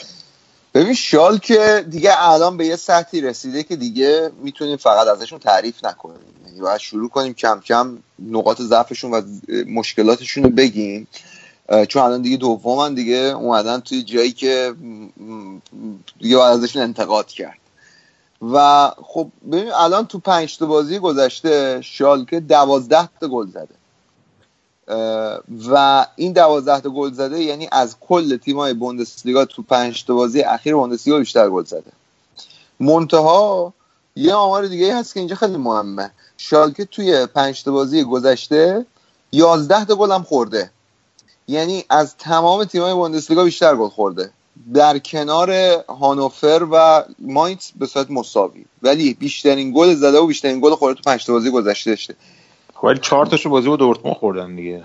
ببین 0.75 0.94
شال 0.94 1.39
که 1.39 1.86
دیگه 1.91 2.10
الان 2.18 2.57
به 2.57 2.66
یه 2.66 2.76
سطحی 2.76 3.20
رسیده 3.20 3.62
که 3.62 3.76
دیگه 3.76 4.31
می‌تونیم 4.42 4.76
فقط 4.76 5.07
ازشون 5.07 5.39
تعریف 5.39 5.84
نکنیم. 5.84 6.18
یعنی 6.47 6.60
باید 6.60 6.78
شروع 6.78 7.08
کنیم 7.08 7.34
کم 7.34 7.60
کم 7.60 7.99
نقاط 8.31 8.62
ضعفشون 8.62 9.10
و 9.10 9.23
مشکلاتشون 9.68 10.44
رو 10.44 10.50
بگیم. 10.50 11.08
چون 11.89 12.02
الان 12.02 12.23
دیگه 12.23 12.36
دومن 12.36 12.94
دیگه 12.94 13.16
اومدن 13.16 13.81
توی 13.81 14.02
جایی 14.02 14.33
که 14.33 14.75
دیگه 16.18 16.36
باید 16.36 16.58
ازشون 16.58 16.83
انتقاد 16.83 17.26
کرد. 17.26 17.58
و 18.42 18.90
خب 19.02 19.28
ببین 19.52 19.73
الان 19.73 20.06
تو 20.06 20.18
پنج 20.18 20.58
تا 20.58 20.66
بازی 20.66 20.98
گذشته 20.98 21.81
شالکه 21.81 22.40
دوازده 22.40 23.08
تا 23.20 23.28
گل 23.28 23.47
زده. 23.47 23.74
و 25.68 26.06
این 26.16 26.32
دوازده 26.32 26.81
تا 26.81 26.90
گل 26.90 27.12
زده 27.12 27.42
یعنی 27.42 27.68
از 27.73 27.97
کل 28.00 28.36
تیمای 28.36 28.74
بوندسلیگا 28.74 29.44
تو 29.44 29.62
پنج 29.62 30.05
تا 30.05 30.15
بازی 30.15 30.42
اخیر 30.42 30.74
بوندسلیگا 30.74 31.18
بیشتر 31.18 31.50
گل 31.50 31.65
زده. 31.65 31.92
منتها 32.81 33.73
یه 34.16 34.34
آمار 34.34 34.66
دیگه 34.66 34.97
هست 34.97 35.15
که 35.15 35.20
اینجا 35.20 35.36
خیلی 35.36 35.56
مهمه. 35.56 36.10
شالکه 36.36 36.84
توی 36.84 37.26
پنج 37.26 37.62
تا 37.65 37.73
بازی 37.73 38.05
گذشته 38.05 38.86
11 39.32 39.84
تا 39.84 39.94
گل 39.94 40.12
هم 40.12 40.23
خورده. 40.23 40.70
یعنی 41.48 41.84
از 41.90 42.16
تمام 42.16 42.65
تیمای 42.65 42.94
بوندسلیگا 42.94 43.44
بیشتر 43.44 43.76
گل 43.76 43.89
خورده. 43.89 44.31
در 44.75 44.99
کنار 44.99 45.51
هانوفر 45.89 46.67
و 46.73 47.05
ماینت 47.18 47.73
به 47.76 47.86
صورت 47.86 48.10
مساوی. 48.10 48.65
ولی 48.83 49.15
بیشترین 49.15 49.73
گل 49.73 49.94
زده 49.94 50.18
و 50.18 50.26
بیشترین 50.26 50.60
گل 50.60 50.75
خورده 50.75 50.97
تو 50.97 51.10
پنج 51.10 51.25
تا 51.25 51.33
بازی 51.33 51.51
گذشته 51.51 51.91
داشته. 51.91 52.15
ولی 52.83 52.99
چهار 53.02 53.26
تاشو 53.26 53.51
بازی 53.51 53.68
با 53.68 53.76
دورتموند 53.76 54.17
خوردن 54.17 54.57
دیگه. 54.57 54.85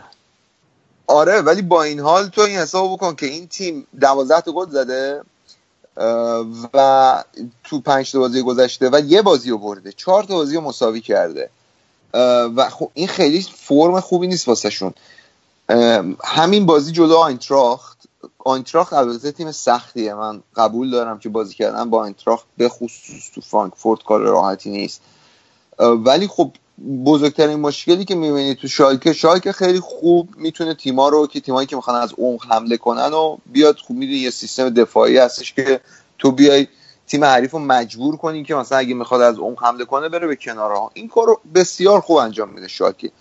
آره 1.08 1.41
ولی 1.41 1.61
با 1.61 1.83
این 1.83 2.00
حال 2.00 2.27
تو 2.27 2.41
این 2.41 2.58
حساب 2.58 2.93
بکن 2.93 3.16
که 3.16 3.25
این 3.25 3.48
تیم 3.48 3.88
12 4.00 4.41
تا 4.41 4.51
گل 4.51 4.69
زده 4.69 5.22
و 6.74 7.24
تو 7.64 7.80
پنج 7.80 8.11
تا 8.11 8.19
بازی 8.19 8.41
گذشته 8.41 8.90
و 8.90 9.01
یه 9.06 9.22
بازی 9.22 9.50
رو 9.50 9.58
برده. 9.58 9.91
چهار 9.91 10.24
تا 10.24 10.33
بازی 10.33 10.56
رو 10.56 10.61
مساوی 10.61 11.01
کرده. 11.01 11.50
و 12.56 12.69
خب 12.69 12.91
این 12.93 13.08
خیلی 13.08 13.41
فرم 13.56 14.00
خوبی 14.00 14.27
نیست 14.27 14.48
واسه 14.48 14.69
شون 14.69 14.93
همین 16.24 16.66
بازی 16.66 16.91
جلو 16.91 17.16
آینتراخت. 17.16 18.00
آینتراخت 18.45 18.94
البته 18.94 19.32
تیم 19.32 19.52
سختیه. 19.52 20.14
من 20.14 20.44
قبول 20.56 20.92
دارم 20.92 21.20
که 21.20 21.30
بازی 21.30 21.53
کردن 21.53 21.90
با 21.90 22.00
آینتراخت 22.00 22.45
به 22.58 22.70
خصوص 22.70 23.32
تو 23.36 23.42
فرانکفورت 23.42 24.03
کار 24.03 24.22
راحتی 24.22 24.70
نیست. 24.70 25.02
ولی 25.80 26.28
خب 26.28 26.52
بزرگترین 27.06 27.60
مشکلی 27.60 28.06
که 28.06 28.16
می‌بینی 28.16 28.56
تو 28.56 28.68
شالکه 28.68 29.14
شالکه 29.14 29.52
خیلی 29.52 29.80
خوب 29.80 30.30
می‌تونه 30.38 30.74
تیما 30.74 31.10
رو 31.10 31.28
که 31.28 31.40
تیمایی 31.40 31.68
که 31.68 31.76
می‌خوان 31.76 32.02
از 32.02 32.14
عمق 32.18 32.45
حمله 32.50 32.78
کنن 32.78 33.14
و 33.14 33.38
بیاد 33.45 33.78
خوب 33.78 33.98
می‌دونی 33.98 34.18
یه 34.18 34.30
سیستم 34.30 34.70
دفاعی 34.70 35.18
هستش 35.18 35.53
که 35.53 35.82
تو 36.20 36.32
بیای 36.32 36.68
تیم 37.08 37.24
حریف 37.24 37.52
رو 37.52 37.60
مجبور 37.60 38.18
کنی 38.18 38.44
که 38.44 38.56
مثلا 38.56 38.78
اگه 38.78 38.94
می‌خواد 38.94 39.22
از 39.22 39.40
عمق 39.40 39.64
حمله 39.64 39.86
کنه 39.86 40.10
بره 40.10 40.28
به 40.28 40.36
کنارها. 40.36 40.92
این 40.94 41.08
کار 41.08 41.28
رو 41.28 41.40
بسیار 41.56 42.02
خوب 42.02 42.18
انجام 42.18 42.50
میده 42.50 42.68
شالکه 42.68 43.11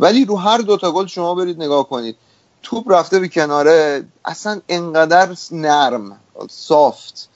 ولی 0.00 0.24
رو 0.24 0.36
هر 0.36 0.58
دوتا 0.58 0.92
گل 0.92 1.06
شما 1.06 1.34
برید 1.34 1.62
نگاه 1.62 1.88
کنید. 1.88 2.16
توپ 2.62 2.92
رفته 2.92 3.20
به 3.20 3.28
کناره 3.28 4.04
اصلا 4.24 4.60
انقدر 4.68 5.28
نرم 5.52 6.20
سافت 6.50 7.28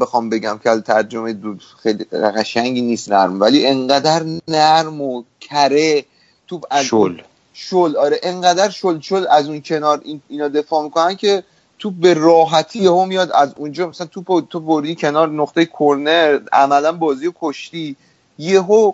بخوام 0.00 0.30
بگم 0.30 0.60
که 0.64 0.80
ترجمه 0.80 1.32
دو 1.32 1.54
خیلی 1.82 2.04
قشنگی 2.04 2.80
نیست 2.82 3.12
نرم 3.12 3.40
ولی 3.40 3.66
انقدر 3.66 4.22
نرم 4.48 5.00
و 5.00 5.22
کره 5.40 6.04
توپ 6.46 6.64
از 6.70 6.84
شل. 6.84 7.20
شل 7.52 7.96
آره 7.96 8.20
انقدر 8.22 8.70
شل 8.70 9.00
شل 9.00 9.26
از 9.30 9.48
اون 9.48 9.62
کنار 9.62 10.00
این 10.04 10.22
اینا 10.28 10.48
دفاع 10.48 10.84
می‌کنن 10.84 11.16
که 11.16 11.44
توپ 11.78 11.94
به 11.94 12.14
راحتی 12.14 12.86
هم 12.86 13.08
میاد 13.08 13.32
از 13.32 13.54
اونجا 13.56 13.86
مثلا 13.88 14.06
توپ 14.06 14.48
تو 14.48 14.60
بردی 14.60 14.94
کنار 14.94 15.28
نقطه 15.28 15.66
کرنر 15.66 16.40
عملا 16.52 16.92
بازی 16.92 17.26
رو 17.26 17.32
کشتی 17.40 17.96
یهو 18.38 18.92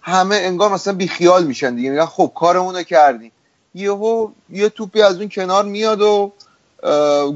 همه 0.00 0.36
انگار 0.36 0.72
مثلا 0.72 0.94
بیخیال 0.94 1.46
میشن 1.46 1.74
دیگه 1.74 1.90
میگن 1.90 2.06
خب 2.06 2.32
کارمون 2.34 2.76
رو 2.76 2.82
کردیم. 2.82 3.32
یهو 3.76 4.28
یه 4.50 4.68
توپی 4.68 5.02
از 5.02 5.16
اون 5.18 5.28
کنار 5.28 5.64
میاد 5.64 6.00
و 6.00 6.32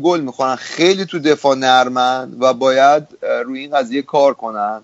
گل 0.02 0.20
می‌خورن. 0.20 0.56
خیلی 0.56 1.04
تو 1.04 1.18
دفاع 1.18 1.56
نرمن 1.56 2.36
و 2.40 2.54
باید 2.54 3.02
روی 3.44 3.60
این 3.60 3.76
قضیه 3.76 4.02
کار 4.02 4.34
کنن. 4.34 4.82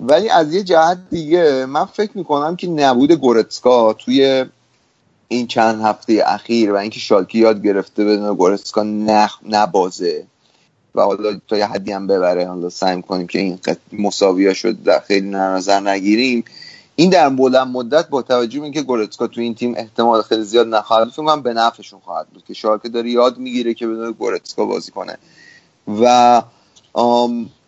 ولی 0.00 0.28
از 0.28 0.54
یه 0.54 0.62
جهت 0.62 0.98
دیگه 1.10 1.66
من 1.66 1.84
فکر 1.84 2.10
می‌کنم 2.14 2.56
که 2.56 2.66
نبود 2.66 3.12
گورتسکا 3.12 3.92
توی 3.92 4.44
این 5.28 5.46
چند 5.46 5.82
هفته 5.82 6.22
اخیر 6.26 6.72
و 6.72 6.76
اینکه 6.76 7.00
شالکی 7.00 7.38
یاد 7.38 7.62
گرفته 7.62 8.04
بدون 8.04 8.34
گورتسکا 8.34 8.82
نخ 8.82 9.38
نبازه 9.48 10.26
و 10.94 11.02
حالا 11.02 11.40
تا 11.48 11.56
یه 11.56 11.66
حدی 11.66 11.92
هم 11.92 12.06
ببره 12.06 12.48
حالا 12.48 12.70
سعی 12.70 12.96
می‌کنیم 12.96 13.26
که 13.26 13.38
این 13.38 13.58
مساویا 13.92 14.54
شد 14.54 14.82
در 14.82 15.00
خیلی 15.00 15.30
نظر 15.30 15.80
نگیریم. 15.80 16.44
این 16.96 17.10
در 17.10 17.28
بلند 17.28 17.68
مدت 17.68 18.08
با 18.08 18.22
توجه 18.22 18.58
به 18.58 18.64
اینکه 18.64 18.82
گورتسکا 18.82 19.26
تو 19.26 19.40
این 19.40 19.54
تیم 19.54 19.74
احتمال 19.76 20.22
خیلی 20.22 20.42
زیاد 20.42 20.66
نخواهد 20.66 21.08
فکر 21.08 21.22
کنم 21.22 21.42
به 21.42 21.52
نفعشون 21.54 22.00
خواهد 22.00 22.28
بود 22.28 22.44
که 22.44 22.54
شالکه 22.54 22.88
داره 22.88 23.10
یاد 23.10 23.38
می‌گیره 23.38 23.74
که 23.74 23.86
بدون 23.86 24.12
گورتسکا 24.12 24.64
بازی 24.64 24.92
کنه. 24.92 25.18
و 26.00 26.42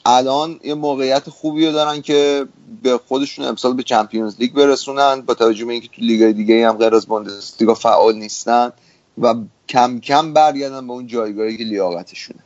الان 0.06 0.60
یه 0.64 0.74
موقعیت 0.74 1.30
خوبی 1.30 1.66
رو 1.66 1.72
دارن 1.72 2.02
که 2.02 2.46
به 2.82 3.00
خودشون 3.08 3.44
امسال 3.44 3.74
به 3.74 3.82
Champions 3.82 4.36
League 4.38 4.52
برسونن 4.52 5.20
با 5.20 5.34
توجه 5.34 5.64
به 5.64 5.72
اینکه 5.72 5.88
تو 5.88 6.02
لیگ 6.02 6.36
دیگه 6.36 6.68
هم 6.68 6.76
غیر 6.76 6.94
از 6.94 7.06
بوندسلیگا 7.06 7.74
فعال 7.74 8.16
نیستن 8.16 8.72
و 9.18 9.34
کم 9.68 10.00
کم 10.00 10.32
برگردن 10.32 10.86
به 10.86 10.92
اون 10.92 11.06
جایگاهی 11.06 11.56
که 11.56 11.64
لیاقتشونه. 11.64 12.43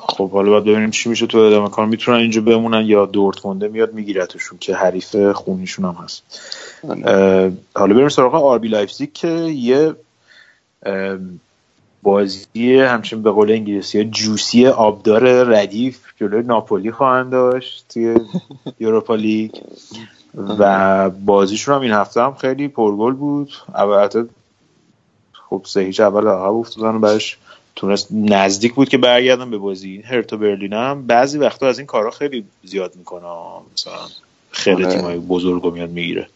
خب 0.00 0.30
حالا 0.30 0.50
باید 0.50 0.64
ببینیم 0.64 0.90
چی 0.90 1.08
میشه 1.08 1.26
تو 1.26 1.38
ادامه 1.38 1.70
کار. 1.70 1.86
می‌تونن 1.86 2.18
اینجا 2.18 2.40
بمونن 2.40 2.86
یا 2.86 3.06
دورتمونده 3.06 3.68
میاد 3.68 3.92
میگیرتشون 3.94 4.58
که 4.58 4.74
حریف 4.74 5.16
خونیشون 5.16 5.84
هم 5.84 5.96
هست. 6.04 6.22
اه، 7.04 7.50
حالا 7.74 7.94
بریم 7.94 8.08
سراغ 8.08 8.34
آربی 8.34 8.68
لایپزیگ 8.68 9.12
که 9.12 9.28
یه 9.28 9.94
بازی 12.02 12.78
همچنین 12.78 13.22
به 13.22 13.30
قول 13.30 13.50
انگلیسی 13.50 14.04
juicy 14.04 14.66
آبدار 14.66 15.42
ردیف 15.44 16.00
جلوی 16.16 16.42
ناپولی 16.42 16.90
خواهند 16.90 17.30
داشت 17.30 17.84
توی 17.88 18.16
یوروپا 18.80 19.14
لیگ. 19.14 19.50
و 20.58 21.10
بازیشون 21.10 21.74
هم 21.74 21.80
این 21.80 21.92
هفته 21.92 22.22
هم 22.22 22.34
خیلی 22.34 22.68
پرگل 22.68 23.12
بود. 23.12 23.52
البته 23.74 24.24
خب 25.32 25.62
سه 25.66 25.80
هیچ 25.80 26.00
اول 26.00 26.26
عقب 26.28 26.54
افتادن 26.54 26.94
و 26.94 26.98
بعدش 26.98 27.38
تونست 27.78 28.08
نزدیک 28.10 28.74
بود 28.74 28.88
که 28.88 28.98
برگردن 28.98 29.50
به 29.50 29.58
بازی. 29.58 30.02
هرتا 30.02 30.36
برلین 30.36 30.72
هم 30.72 31.06
بعضی 31.06 31.38
وقتا 31.38 31.66
از 31.66 31.78
این 31.78 31.86
کارا 31.86 32.10
خیلی 32.10 32.44
زیاد 32.64 32.96
می‌کنه. 32.96 33.26
مثلا 33.74 33.92
خیلی 34.50 34.84
آره. 34.84 34.94
تیمای 34.94 35.18
بزرگ 35.18 35.62
رو 35.62 35.70
میاد 35.70 35.90
می‌گیره. 35.90 36.28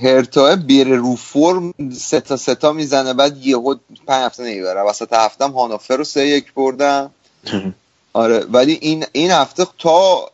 هرتا 0.00 0.56
بیره 0.56 0.96
رو 0.96 1.16
فرم 1.16 1.74
سه 1.92 2.20
تا 2.20 2.36
سه 2.36 2.54
تا 2.54 2.72
می‌زنه 2.72 3.14
بعد 3.14 3.46
یهو 3.46 3.74
پنج 4.06 4.24
هفته 4.24 4.42
نمی‌بره. 4.42 4.80
وسط 4.80 5.12
هفته 5.12 5.44
هم 5.44 5.50
هانوفر 5.50 5.96
رو 5.96 6.04
سه 6.04 6.26
یک 6.26 6.54
بردن. 6.54 7.10
آره 8.12 8.44
ولی 8.52 8.78
این 8.80 9.04
این 9.12 9.30
هفته 9.30 9.66
تا 9.78 10.30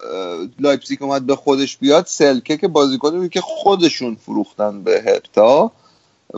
لایپزیگ 0.60 1.02
اومد 1.02 1.26
به 1.26 1.36
خودش 1.36 1.76
بیاد 1.76 2.06
سلکه 2.06 2.56
که 2.56 2.68
بازیکنی 2.68 3.28
که 3.28 3.40
خودشون 3.40 4.14
فروختن 4.14 4.82
به 4.82 5.02
هرتا 5.06 5.72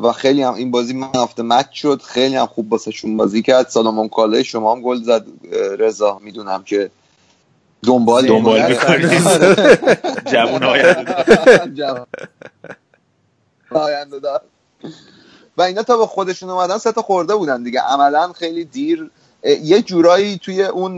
و 0.02 0.12
خیلی 0.12 0.42
هم 0.42 0.54
این 0.54 0.70
بازی 0.70 0.94
man 0.94 1.10
of 1.14 1.26
the 1.26 1.42
match 1.42 1.66
شد. 1.72 2.02
خیلی 2.02 2.36
هم 2.36 2.46
خوب 2.46 2.72
واسهشون 2.72 3.16
بازی 3.16 3.42
کرد. 3.42 3.68
سالامون 3.68 4.08
کالوی 4.08 4.42
شما 4.42 4.74
هم 4.74 4.82
گل 4.82 5.02
زد. 5.02 5.26
رضا 5.78 6.18
می‌دونم 6.22 6.62
که 6.62 6.90
دنبال 7.86 8.26
دنبال 8.26 8.68
می‌کنی. 8.68 9.06
جوون 10.32 10.64
آینده. 10.64 11.14
جوان. 11.78 12.06
آینده 13.70 14.18
دار. 14.18 14.40
و 15.56 15.62
اینا 15.62 15.82
تا 15.82 15.96
به 15.96 16.06
خودشون 16.06 16.50
اومدن 16.50 16.78
سه 16.78 16.92
تا 16.92 17.02
خورده 17.02 17.34
بودن 17.34 17.62
دیگه. 17.62 17.80
عملا 17.80 18.32
خیلی 18.32 18.64
دیر. 18.64 19.10
یه 19.62 19.82
جورایی 19.82 20.38
توی 20.38 20.62
اون 20.62 20.94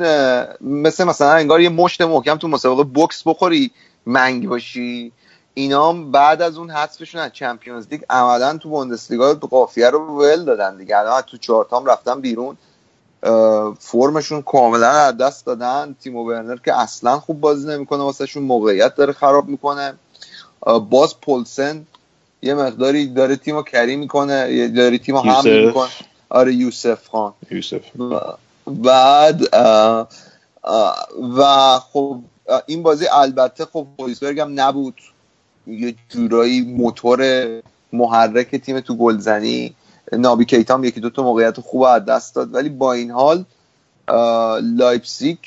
مثل 0.61 1.05
مثلا 1.05 1.33
انگار 1.33 1.61
یه 1.61 1.69
مشت 1.69 2.01
محکم 2.01 2.37
تو 2.37 2.49
مسابقه 2.49 2.83
بوکس 2.83 3.23
بخوری 3.27 3.71
منگ 4.07 4.49
باشی. 4.49 5.13
اینا 5.59 5.93
بعد 5.93 6.43
از 6.43 6.59
اون 6.59 6.71
حذفشون 6.71 7.21
از 7.21 7.33
چمپیونز 7.33 7.87
لیگ 7.91 8.03
عملا 8.11 8.59
تو 8.59 8.69
بوندسلیگا 8.69 9.35
قافیه 9.35 9.91
رو 9.91 9.99
ول 9.99 10.45
دادن 10.45 10.77
دیگه. 10.77 10.99
الان 10.99 11.23
تو 11.23 11.37
چهارتام 11.37 11.87
رفتن 11.87 12.21
بیرون. 12.21 12.57
فرمشون 13.79 14.43
کاملا 14.43 14.91
از 14.91 15.17
دست 15.17 15.47
دادن. 15.47 15.97
تیمو 16.03 16.25
برنر 16.25 16.57
که 16.57 16.81
اصلا 16.81 17.21
خوب 17.21 17.41
بازی 17.41 17.69
نمی‌کنه 17.69 18.03
واسهشون 18.03 18.43
موقعیت 18.43 18.95
داره 18.95 19.13
خراب 19.13 19.49
می‌کنه. 19.49 19.95
باز 20.91 21.21
پولسن 21.21 21.87
یه 22.43 22.55
مقداری 22.55 23.07
داره 23.07 23.37
تیمو 23.37 23.63
کری 23.63 23.97
می‌کنه 23.97 24.69
داره 24.69 24.99
تیمو 24.99 25.19
هم. 25.19 25.67
می‌کنه. 25.67 25.89
آره 26.29 26.55
یوسف 26.55 27.09
خان. 27.09 27.33
یوسف. 27.51 27.81
بعد 28.67 29.55
و 31.37 31.79
خب 31.93 32.19
این 32.67 32.83
بازی 32.83 33.07
البته 33.13 33.65
خب 33.65 33.87
فورسبرگ 33.99 34.41
هم 34.41 34.61
نبود. 34.61 34.95
یه 35.69 35.95
جورایی 36.09 36.61
موتور 36.61 37.47
محرک 37.93 38.57
تیم 38.57 38.81
تو 38.81 38.95
گلزنی. 38.97 39.75
نابی 40.13 40.45
کیتا 40.45 40.75
هم 40.75 40.85
یکی 40.85 41.01
دو 41.01 41.11
تا 41.11 41.23
موقعیت 41.23 41.61
خوب 41.61 41.83
از 41.83 42.05
دست 42.05 42.35
داد. 42.35 42.55
ولی 42.55 42.69
با 42.69 42.93
این 42.93 43.11
حال 43.11 43.45
لایپزیگ 44.63 45.39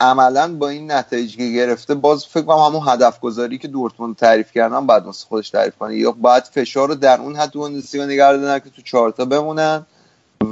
عملا 0.00 0.54
با 0.54 0.68
این 0.68 0.92
نتایجی 0.92 1.36
که 1.36 1.56
گرفته 1.56 1.94
باز 1.94 2.26
فکر 2.26 2.42
کنم 2.42 2.58
همون 2.58 2.88
هدف 2.88 3.20
گذاری 3.20 3.58
که 3.58 3.68
دورتموند 3.68 4.16
تعریف 4.16 4.52
کردن 4.52 4.86
باید 4.86 5.06
واسه 5.06 5.26
خودش 5.26 5.50
تعریف 5.50 5.76
کنه. 5.78 5.96
یا 5.96 6.12
باید 6.12 6.44
فشار 6.44 6.88
رو 6.88 6.94
در 6.94 7.20
اون 7.20 7.36
حد 7.36 7.52
بوندسلیگا 7.52 8.06
نگه 8.06 8.32
دارن 8.32 8.58
که 8.58 8.70
تو 8.70 8.82
چهارتا 8.82 9.24
بمونن 9.24 9.86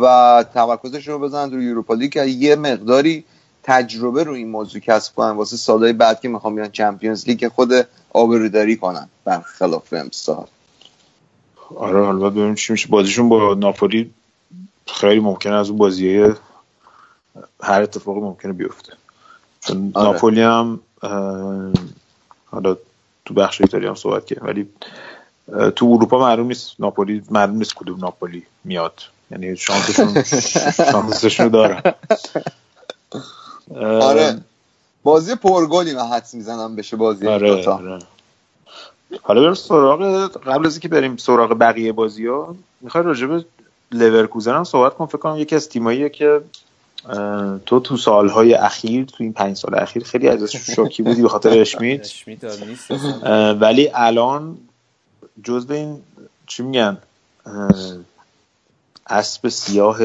و 0.00 0.44
تمرکزش 0.54 1.08
رو 1.08 1.18
بزنن 1.18 1.52
روی 1.52 1.64
یوروپا 1.64 1.94
لیگ. 1.94 2.16
یه 2.26 2.56
مقداری 2.56 3.24
تجربه 3.68 4.24
رو 4.24 4.32
این 4.32 4.48
موضوع 4.48 4.80
کسب 4.80 5.14
کنن 5.14 5.30
واسه 5.30 5.56
سالهای 5.56 5.92
بعد 5.92 6.20
که 6.20 6.28
می‌خوام 6.28 6.54
بیان 6.54 6.70
چمپیونز 6.70 7.28
لیگ 7.28 7.48
خود 7.48 7.72
آبروداری 8.10 8.76
کنن 8.76 9.08
برخلاف 9.24 9.92
امسال. 9.92 10.46
آره 11.76 12.04
حالا 12.04 12.30
ببینیم 12.30 12.54
چی 12.54 12.72
میشه. 12.72 12.88
بازیشون 12.88 13.28
با 13.28 13.54
ناپولی 13.54 14.10
خیلی 14.86 15.20
ممکنه 15.20 15.54
از 15.54 15.68
اون 15.68 15.78
بازیه. 15.78 16.36
هر 17.62 17.82
اتفاقی 17.82 18.20
ممکنه 18.20 18.52
بیفته. 18.52 18.92
آره. 19.66 19.78
ناپولی 19.94 20.42
هم 20.42 20.80
حالا 22.46 22.76
تو 23.24 23.34
بخش 23.34 23.60
ایتالیا 23.60 23.88
هم 23.88 23.94
صحبت 23.94 24.26
کردیم 24.26 24.46
ولی 24.46 24.68
تو 25.76 25.86
اروپا 25.86 26.18
معلوم 26.18 26.46
نیست 26.46 26.70
ناپولی 26.78 27.22
معلوم 27.30 27.56
نیست 27.56 27.74
کدوم 27.74 28.00
ناپولی 28.00 28.42
میاد. 28.64 29.02
یعنی 29.30 29.56
شانسشون 29.56 30.22
شانسشون 30.92 31.46
رو 31.46 31.52
دارن. 31.52 31.82
آره. 33.76 34.40
بازی 35.02 35.34
پرگلی 35.34 35.94
من 35.94 36.06
حدس 36.06 36.34
می‌زنم 36.34 36.76
بشه 36.76 36.96
بازی 36.96 37.28
آره, 37.28 37.56
دوتا. 37.56 37.74
آره. 37.74 37.98
حالا 39.22 39.40
بریم 39.40 39.54
سراغ 39.54 40.26
قبل 40.46 40.66
از 40.66 40.72
اینکه 40.72 40.88
بریم 40.88 41.16
سراغ 41.16 41.56
بقیه 41.60 41.92
بازی 41.92 42.26
ها 42.26 42.54
می‌خوای 42.80 43.04
راجع 43.04 43.26
به 43.26 43.44
لورکوزن 43.92 44.54
هم 44.54 44.64
صحبت 44.64 44.94
کنم 44.94 45.06
فکر 45.06 45.18
کنم 45.18 45.38
یکی 45.38 45.54
از 45.54 45.68
تیماییه 45.68 46.08
که 46.08 46.40
تو 47.66 47.80
تو 47.80 47.96
سالهای 47.96 48.54
اخیر 48.54 49.04
تو 49.04 49.16
این 49.20 49.32
پنج 49.32 49.56
سال 49.56 49.74
اخیر 49.74 50.04
خیلی 50.04 50.28
ازش 50.28 50.56
شوکی 50.56 51.02
بودی 51.02 51.22
به 51.22 51.28
خاطر 51.28 51.60
اشمیت. 51.60 52.12
ولی 53.60 53.90
الان 53.94 54.58
جز 55.44 55.66
به 55.66 55.74
این 55.74 56.02
چی 56.46 56.62
میگن 56.62 56.98
اسب 59.06 59.48
سیاه 59.48 59.98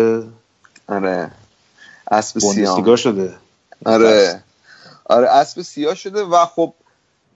آره. 0.88 1.32
اسب 2.12 2.40
سیاه. 2.40 2.96
شده. 2.96 3.34
آره. 3.86 4.44
آره 5.06 5.30
اسب 5.30 5.62
سیاه 5.62 5.96
شده 5.96 6.24
و 6.24 6.46
خب 6.46 6.74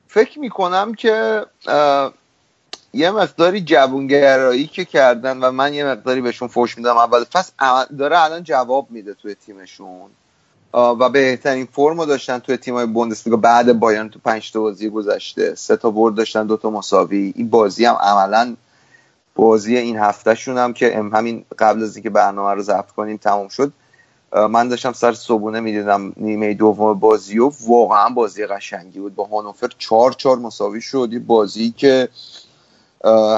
فکر 0.07 0.39
می‌کنم 0.39 0.93
که 0.95 1.45
یه 2.93 3.11
مقداری 3.11 3.61
جوونگرایی 3.61 4.67
که 4.67 4.85
کردن 4.85 5.39
و 5.39 5.51
من 5.51 5.73
یه 5.73 5.85
مقداری 5.85 6.21
بهشون 6.21 6.47
فوش 6.47 6.77
میدم 6.77 6.97
اول 6.97 7.23
فصل 7.23 7.51
ا- 7.59 7.85
داره 7.99 8.23
الان 8.23 8.43
جواب 8.43 8.91
میده 8.91 9.13
توی 9.13 9.35
تیمشون. 9.35 10.11
و 10.73 11.09
بهترین 11.09 11.65
فرم 11.65 11.99
رو 11.99 12.05
داشتن 12.05 12.39
توی 12.39 12.57
تیمای 12.57 12.85
بوندسلیگا 12.85 13.37
بعد 13.37 13.79
بایرن 13.79 14.09
تو 14.09 14.19
پنج 14.19 14.51
تا 14.51 14.61
بازی 14.61 14.89
گذشته. 14.89 15.55
سه 15.55 15.77
تا 15.77 15.91
برد 15.91 16.15
داشتن 16.15 16.47
دو 16.47 16.57
تا 16.57 16.69
مساوی. 16.69 17.33
این 17.35 17.49
بازی 17.49 17.85
هم 17.85 17.95
عملا 17.95 18.55
بازی 19.35 19.77
این 19.77 19.97
هفتهشون 19.99 20.57
هم 20.57 20.73
که 20.73 20.95
همین 21.13 21.45
قبل 21.59 21.83
از 21.83 21.95
اینکه 21.95 22.09
برنامه 22.09 22.53
رو 22.53 22.61
ضبط 22.63 22.91
کنیم 22.91 23.17
تموم 23.17 23.47
شد. 23.47 23.73
من 24.31 24.67
داشتم 24.67 24.93
سر 24.93 25.13
صبونه 25.13 25.59
می‌دیدم 25.59 26.13
نیمه 26.17 26.53
دوم 26.53 26.93
بازی 26.99 27.39
و 27.39 27.51
واقعا 27.67 28.09
بازی 28.09 28.45
قشنگی 28.45 28.99
بود. 28.99 29.15
با 29.15 29.23
هانوفر 29.23 29.69
چهار 29.77 30.13
چهار 30.13 30.37
مساوی 30.37 30.81
شد 30.81 31.09
یه 31.13 31.19
بازی 31.19 31.71
که 31.77 32.09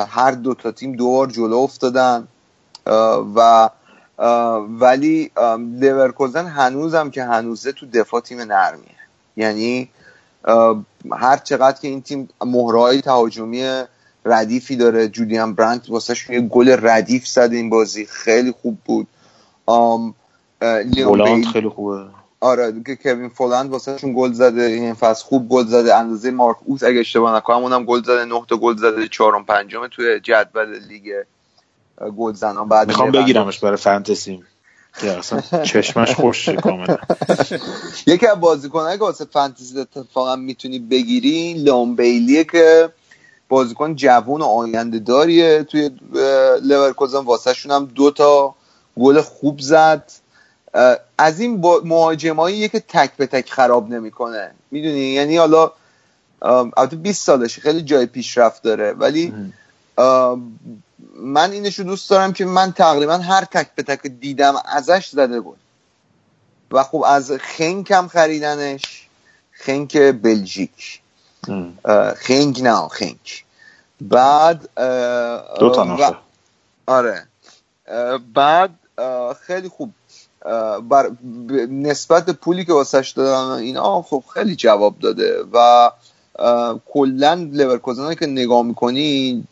هر 0.07 0.31
دو 0.31 0.53
تا 0.53 0.71
تیم 0.71 0.95
دو 0.95 1.07
بار 1.07 1.27
جلو 1.27 1.57
افتادن. 1.57 2.27
و 3.35 3.69
ولی 4.79 5.31
ام، 5.37 5.79
لورکوزن 5.79 6.45
هنوزم 6.47 7.09
که 7.09 7.23
هنوزه 7.23 7.71
تو 7.71 7.85
دفاع 7.85 8.21
تیم 8.21 8.41
نرمیه. 8.41 8.95
یعنی 9.37 9.89
هر 11.11 11.37
چقدر 11.37 11.79
که 11.79 11.87
این 11.87 12.01
تیم 12.01 12.29
مهره‌های 12.45 13.01
تهاجمی 13.01 13.83
ردیفی 14.25 14.75
داره 14.75 15.07
جولیان 15.07 15.53
برانت 15.53 15.89
واسه 15.89 16.15
یه 16.29 16.41
گل 16.41 16.77
ردیف 16.87 17.27
زد 17.27 17.49
این 17.51 17.69
بازی. 17.69 18.05
خیلی 18.05 18.53
خوب 18.61 18.77
بود. 18.85 19.07
لئون 20.61 21.23
بیلی 21.23 21.47
خیلی 21.47 21.69
خوبه. 21.69 22.05
آره 22.41 22.73
که 22.85 22.95
کوین 22.95 23.29
فولند 23.29 23.69
واسه 23.69 23.97
شون 23.97 24.13
گل 24.17 24.31
زده 24.31 24.61
این 24.61 24.93
فصل 24.93 25.25
خوب 25.25 25.49
گل 25.49 25.65
زده 25.65 25.95
اندازه 25.95 26.31
مارک 26.31 26.57
اوت 26.65 26.83
اگه 26.83 26.99
اشتباه 26.99 27.35
نکنم 27.35 27.57
اونم 27.57 27.85
گل 27.85 28.03
زده 28.03 28.25
نه 28.25 28.45
تا 28.49 28.57
گل 28.57 28.77
زده 28.77 29.07
چهارم 29.07 29.45
پنجم 29.45 29.87
توی 29.87 30.19
جدول 30.19 30.79
لیگ 30.87 31.03
گل 32.17 32.33
زنان 32.33 32.69
بعد 32.69 32.87
می‌خوام. 32.87 33.11
بگیرمش 33.11 33.59
برای 33.59 33.77
اصلا 35.03 35.63
چشمش 35.63 36.15
خوشه 36.15 36.55
کاملا. 36.55 36.97
یکی 38.13 38.27
از 38.27 38.39
بازیکنایی 38.39 38.97
که 38.97 39.03
واسه 39.03 39.25
فانتزی 39.25 39.79
اتفاقا 39.79 40.35
می‌تونی 40.35 40.79
بگیری 40.79 41.53
لون 41.53 41.95
بیلیه 41.95 42.43
که 42.43 42.89
بازیکن 43.49 43.95
جوون 43.95 44.41
و 44.41 44.45
آینده 44.45 44.99
داریه 44.99 45.63
توی 45.63 45.89
لورکوزن. 46.63 47.19
واسه 47.19 47.53
شون 47.53 47.71
هم 47.71 47.85
دو 47.85 48.11
تا 48.11 48.55
گل 48.99 49.21
خوب 49.21 49.59
زد. 49.59 50.11
از 51.17 51.39
این 51.39 51.59
مهاجماییه 51.83 52.67
که 52.67 52.79
تک 52.79 53.11
به 53.17 53.27
تک 53.27 53.51
خراب 53.51 53.89
نمی‌کنه. 53.89 54.51
می‌دونی؟ 54.71 54.99
یعنی 54.99 55.37
حالا 55.37 55.71
البته 56.41 56.95
20 56.95 57.25
سالشه 57.25 57.61
خیلی 57.61 57.81
جای 57.81 58.05
پیشرفت 58.05 58.63
داره. 58.63 58.93
ولی 58.93 59.33
من 61.15 61.51
اینشو 61.51 61.83
دوست 61.83 62.09
دارم 62.09 62.33
که 62.33 62.45
من 62.45 62.71
تقریبا 62.71 63.17
هر 63.17 63.45
تک 63.45 63.67
به 63.75 63.83
تک 63.83 64.07
دیدم 64.07 64.55
ازش 64.65 65.07
زده 65.07 65.39
گل 65.39 65.55
و 66.71 66.83
خب 66.83 67.03
از 67.07 67.31
خنک 67.31 67.91
هم 67.91 68.07
خریدنش. 68.07 69.07
خنک 69.51 69.97
بلژیک. 69.97 71.01
خنگ 72.15 72.61
نه 72.61 72.87
خنک. 72.87 73.45
بعد 74.01 74.69
دو 75.59 75.69
تا 75.69 75.83
آره. 76.87 77.27
بعد 78.33 78.69
خیلی 79.41 79.69
خوب. 79.69 79.93
بر 80.89 81.11
نسبت 81.69 82.29
پولی 82.29 82.65
که 82.65 82.73
واسش 82.73 83.13
دادن 83.15 83.51
اینا 83.51 84.01
خب 84.01 84.23
خیلی 84.33 84.55
جواب 84.55 84.99
داده 84.99 85.43
و 85.53 85.91
کلا 86.93 87.49
لورکوزن 87.51 88.13
که 88.13 88.25
نگاه 88.25 88.63
می‌کنی 88.63 89.43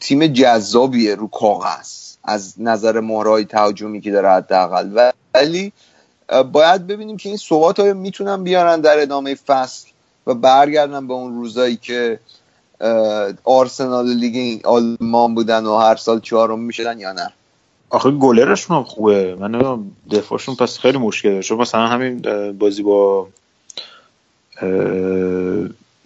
تیم 0.00 0.26
جذابیه 0.26 1.14
رو 1.14 1.28
کاغذ 1.28 2.06
از 2.24 2.54
نظر 2.58 3.00
مهرهای 3.00 3.44
تهاجمی 3.44 4.00
که 4.00 4.10
داره 4.10 4.30
حداقل. 4.30 5.10
ولی 5.34 5.72
باید 6.52 6.86
ببینیم 6.86 7.16
که 7.16 7.28
این 7.28 7.38
ثبات 7.38 7.80
های 7.80 7.92
می‌تونن 7.92 8.44
بیارن 8.44 8.80
در 8.80 9.00
ادامه 9.00 9.34
فصل 9.34 9.88
و 10.26 10.34
برگردن 10.34 11.06
به 11.06 11.14
اون 11.14 11.34
روزایی 11.34 11.76
که 11.76 12.20
آرسنال 13.44 14.06
لیگ 14.06 14.66
آلمان 14.66 15.34
بودن 15.34 15.66
و 15.66 15.76
هر 15.76 15.96
سال 15.96 16.20
چهارم 16.20 16.58
می‌شدن 16.58 16.98
یا 17.00 17.12
نه. 17.12 17.32
آخه 17.90 18.10
گلرشون 18.10 18.76
هم 18.76 18.84
خوبه. 18.84 19.34
من 19.34 19.50
نمی‌دونم 19.50 19.90
دفاعشون 20.10 20.54
پس 20.54 20.78
خیلی 20.78 20.98
مشکل 20.98 21.28
داره. 21.30 21.42
چون 21.42 21.58
مثلا 21.58 21.86
همین 21.86 22.22
بازی 22.52 22.82
با 22.82 23.28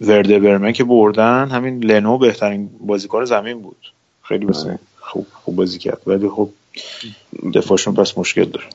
ورده 0.01 0.39
برمن 0.39 0.71
که 0.71 0.83
بردن 0.83 1.49
همین 1.49 1.83
لنو 1.83 2.17
بهترین 2.17 2.69
بازیکن 2.79 3.25
زمین 3.25 3.61
بود. 3.61 3.91
خیلی 4.23 4.45
مثلا 4.45 4.77
خوب 4.99 5.27
خوب 5.43 5.55
بازی 5.55 5.79
کرد. 5.79 6.01
ولی 6.07 6.29
خب 6.29 6.49
دفاعشون 7.53 7.93
پس 7.93 8.17
مشکل 8.17 8.45
داره. 8.45 8.65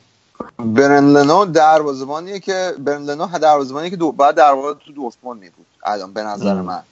برنلنو 0.59 1.45
دروازه‌بانیه 1.45 2.41
که 2.41 2.73
برنلنو 2.79 3.27
دروازه‌بانیه 3.27 3.91
که 3.91 3.97
دو 3.97 4.13
بعد 4.13 4.35
دروازه 4.35 4.79
تو 4.87 4.93
دورتموند 4.93 5.41
می 5.41 5.51
بود 5.51 5.67
الان 5.85 6.13
به 6.13 6.23
نظر 6.23 6.51
ام. 6.51 6.61
من. 6.61 6.83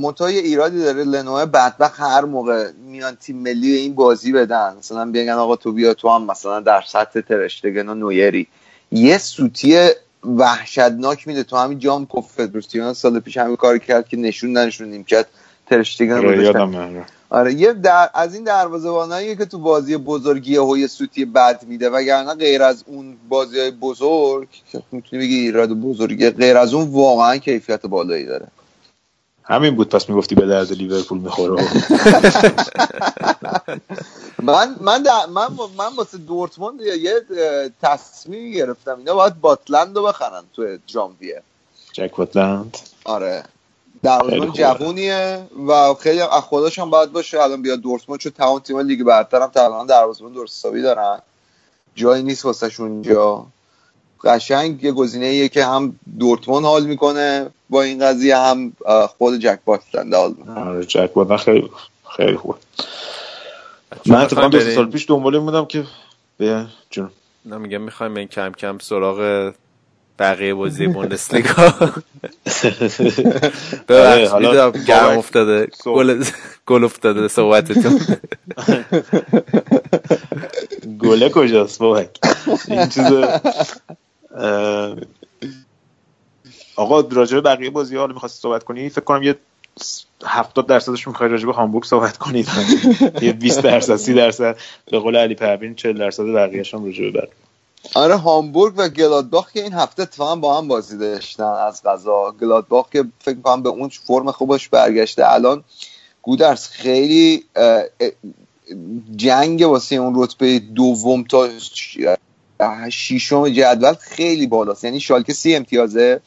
متای 0.00 0.38
ایرادی 0.38 0.78
داره 0.78 1.04
لنو 1.04 1.46
بدبخت 1.46 2.00
هر 2.00 2.24
موقع 2.24 2.70
میان 2.86 3.16
تیم 3.16 3.36
ملی 3.36 3.72
این 3.72 3.94
بازی 3.94 4.32
بدن. 4.32 4.76
مثلا 4.78 5.10
بگن 5.10 5.32
آقا 5.32 5.56
تو 5.56 5.72
بیا 5.72 5.94
تو 5.94 6.08
هم 6.08 6.24
مثلا 6.24 6.60
در 6.60 6.82
سطح 6.86 7.20
ترشتگن 7.20 7.88
و 7.88 7.94
نویری. 7.94 8.46
یه 8.90 9.18
سوتی 9.18 9.88
وحشتناک 10.24 11.28
میده. 11.28 11.42
تو 11.42 11.56
همین 11.56 11.78
جام 11.78 12.06
کنفدراسیون 12.06 12.92
سال 12.92 13.20
پیش 13.20 13.36
همین 13.36 13.56
کار 13.56 13.78
کرد 13.78 14.08
که 14.08 14.16
نشون 14.16 14.58
نشون 14.58 14.88
نیمکت 14.88 15.26
ترشتگن 15.66 16.12
آره، 16.12 16.38
گذاشتن 16.38 16.72
یادمه. 16.72 17.04
آره 17.30 17.54
یه 17.54 17.72
در... 17.72 18.10
از 18.14 18.34
این 18.34 18.44
دروازه‌بانایی 18.44 19.36
که 19.36 19.44
تو 19.44 19.58
بازی 19.58 19.96
بزرگی 19.96 20.58
یه 20.78 20.86
سوتی 20.86 21.24
بد 21.24 21.64
میده 21.68 21.90
وگرنه 21.90 22.34
غیر 22.34 22.62
از 22.62 22.84
اون 22.86 23.16
بازی 23.28 23.60
های 23.60 23.70
بزرگ 23.70 24.48
که 24.72 24.82
می‌تونی 24.92 25.22
بگی 25.22 25.34
ایراد 25.34 25.70
بزرگی 25.70 26.30
غیر 26.30 26.56
از 26.56 26.74
اون 26.74 26.88
واقعا 26.88 27.36
کیفیت 27.36 27.86
بالایی 27.86 28.26
داره. 28.26 28.46
همین 29.44 29.76
بود 29.76 29.88
پس 29.88 30.08
می‌گفتی 30.08 30.34
به 30.34 30.46
درد 30.46 30.72
لیورپول 30.72 31.18
می‌خوره. 31.18 31.64
من 34.42 34.76
من 34.80 35.02
در... 35.02 35.26
من 35.26 35.48
من 35.78 35.96
واسه 35.96 36.18
دورتموند 36.18 36.80
یه 36.80 37.20
تصمیمی 37.82 38.52
گرفتم. 38.52 38.98
اینا 38.98 39.14
باید 39.14 39.40
باتلند 39.40 39.96
رو 39.96 40.02
بخرن 40.02 40.42
تو 40.52 40.78
ژانویه 40.88 41.42
جک 41.92 42.18
واتلند 42.18 42.78
آره. 43.04 43.44
خوبه. 44.02 44.50
جوونیه 44.50 45.46
و 45.68 45.94
خیلی 45.94 46.20
از 46.20 46.42
خودش 46.42 46.78
هم 46.78 46.90
باید 46.90 47.12
باشه. 47.12 47.40
الان 47.40 47.62
بیاد 47.62 47.80
دورتموند 47.80 48.20
چون 48.20 48.32
تمام 48.32 48.58
تیم 48.58 48.78
لیگ 48.78 49.02
برتر 49.02 49.42
هم 49.42 49.48
تقریبا 49.48 49.84
دروازه‌بان 49.84 50.32
درست 50.32 50.58
حسابی 50.58 50.82
دارن. 50.82 51.18
جایی 51.94 52.22
نیست 52.22 52.44
واسه 52.44 52.70
اونجا 52.78 53.46
قشنگ 54.24 54.84
یه 54.84 54.92
گزینه 54.92 55.26
ایه 55.26 55.48
که 55.48 55.64
هم 55.64 55.96
دورتموند 56.18 56.64
حال 56.64 56.84
می‌کنه 56.86 57.50
با 57.70 57.82
این 57.82 58.06
قضیه 58.06 58.36
هم 58.36 58.72
خود 59.18 59.38
جک 59.38 59.58
باتلند 59.64 60.14
حال 60.14 60.34
می‌کنه. 60.38 60.60
آره 60.60 60.84
جک 60.84 61.16
واتلند 61.16 61.38
خیلی 61.40 61.70
خیلی 62.16 62.36
خوبه. 62.36 62.58
چون 64.04 64.16
من 64.16 64.22
اتفاقا 64.22 64.48
می‌خوایم 64.48 64.68
دو 64.68 64.74
سال 64.74 64.90
پیش 64.90 65.04
دنبال 65.08 65.34
این 65.34 65.44
بودم 65.44 65.64
که 65.64 65.84
به 66.38 66.66
جون. 66.90 67.10
نه 67.44 67.58
میگم 67.58 67.80
می‌خوایم 67.80 68.16
این 68.16 68.28
کم 68.28 68.52
کم 68.52 68.78
سراغ 68.78 69.52
بقیه 70.18 70.54
بازی 70.54 70.86
بوندسلیگا. 70.86 71.52
ببخشید 73.88 74.28
حالا 74.28 74.48
می‌دونم 74.50 74.84
گرم 74.84 75.18
افتاده. 75.18 75.68
گل 76.66 76.84
افتاده 76.84 77.28
صحبتتون. 77.28 78.00
گله 81.00 81.28
کجاست 81.28 81.78
بابک؟ 81.78 82.18
این 82.68 82.88
چیز 82.88 83.04
آقا 86.76 87.00
راجع 87.00 87.34
به 87.34 87.40
بقیه 87.40 87.70
بازی 87.70 87.96
حالا 87.96 88.12
می‌خواستی 88.12 88.40
صحبت 88.40 88.64
کنی؟ 88.64 88.88
فکر 88.88 89.00
کنم 89.00 89.22
یه 89.22 89.36
70 90.24 90.66
درصدش 90.66 91.08
می‌خوای 91.08 91.28
راجع 91.28 91.46
به 91.46 91.52
هامبورگ 91.52 91.84
صحبت 91.84 92.18
کنید 92.18 92.48
یه 93.22 93.32
20 93.32 93.60
درصد 93.60 93.96
30 93.96 94.14
درصد. 94.14 94.56
به 94.90 94.98
قول 94.98 95.16
علی 95.16 95.34
پروین 95.34 95.74
40 95.74 95.98
درصد 95.98 96.24
بقیه‌اش 96.24 96.74
هم 96.74 96.84
راجع 96.84 97.10
به 97.10 97.28
آره 97.94 98.16
هامبورگ 98.16 98.74
و 98.76 98.88
گلادباخ 98.88 99.52
که 99.52 99.62
این 99.62 99.72
هفته 99.72 100.02
اتفاقا 100.02 100.36
با 100.36 100.58
هم 100.58 100.68
بازی 100.68 100.98
داشتن 100.98 101.44
از 101.44 101.82
قضا 101.82 102.34
گلادباخ 102.40 102.90
که 102.90 103.04
فکر 103.18 103.40
کنم 103.40 103.62
به 103.62 103.68
اون 103.68 103.88
فرم 103.88 104.30
خوبش 104.30 104.68
برگشته. 104.68 105.32
الان 105.32 105.64
گودرس 106.22 106.68
خیلی 106.68 107.44
جنگ 109.16 109.62
واسه 109.62 109.96
اون 109.96 110.22
رتبه 110.22 110.58
دوم 110.58 111.24
تا 111.24 111.48
ششم 112.90 113.48
جدول 113.48 113.94
خیلی 113.94 114.46
بالاست. 114.46 114.84
یعنی 114.84 115.00
شالکه 115.00 115.32
سی 115.32 115.54
امتیازه. 115.54 116.20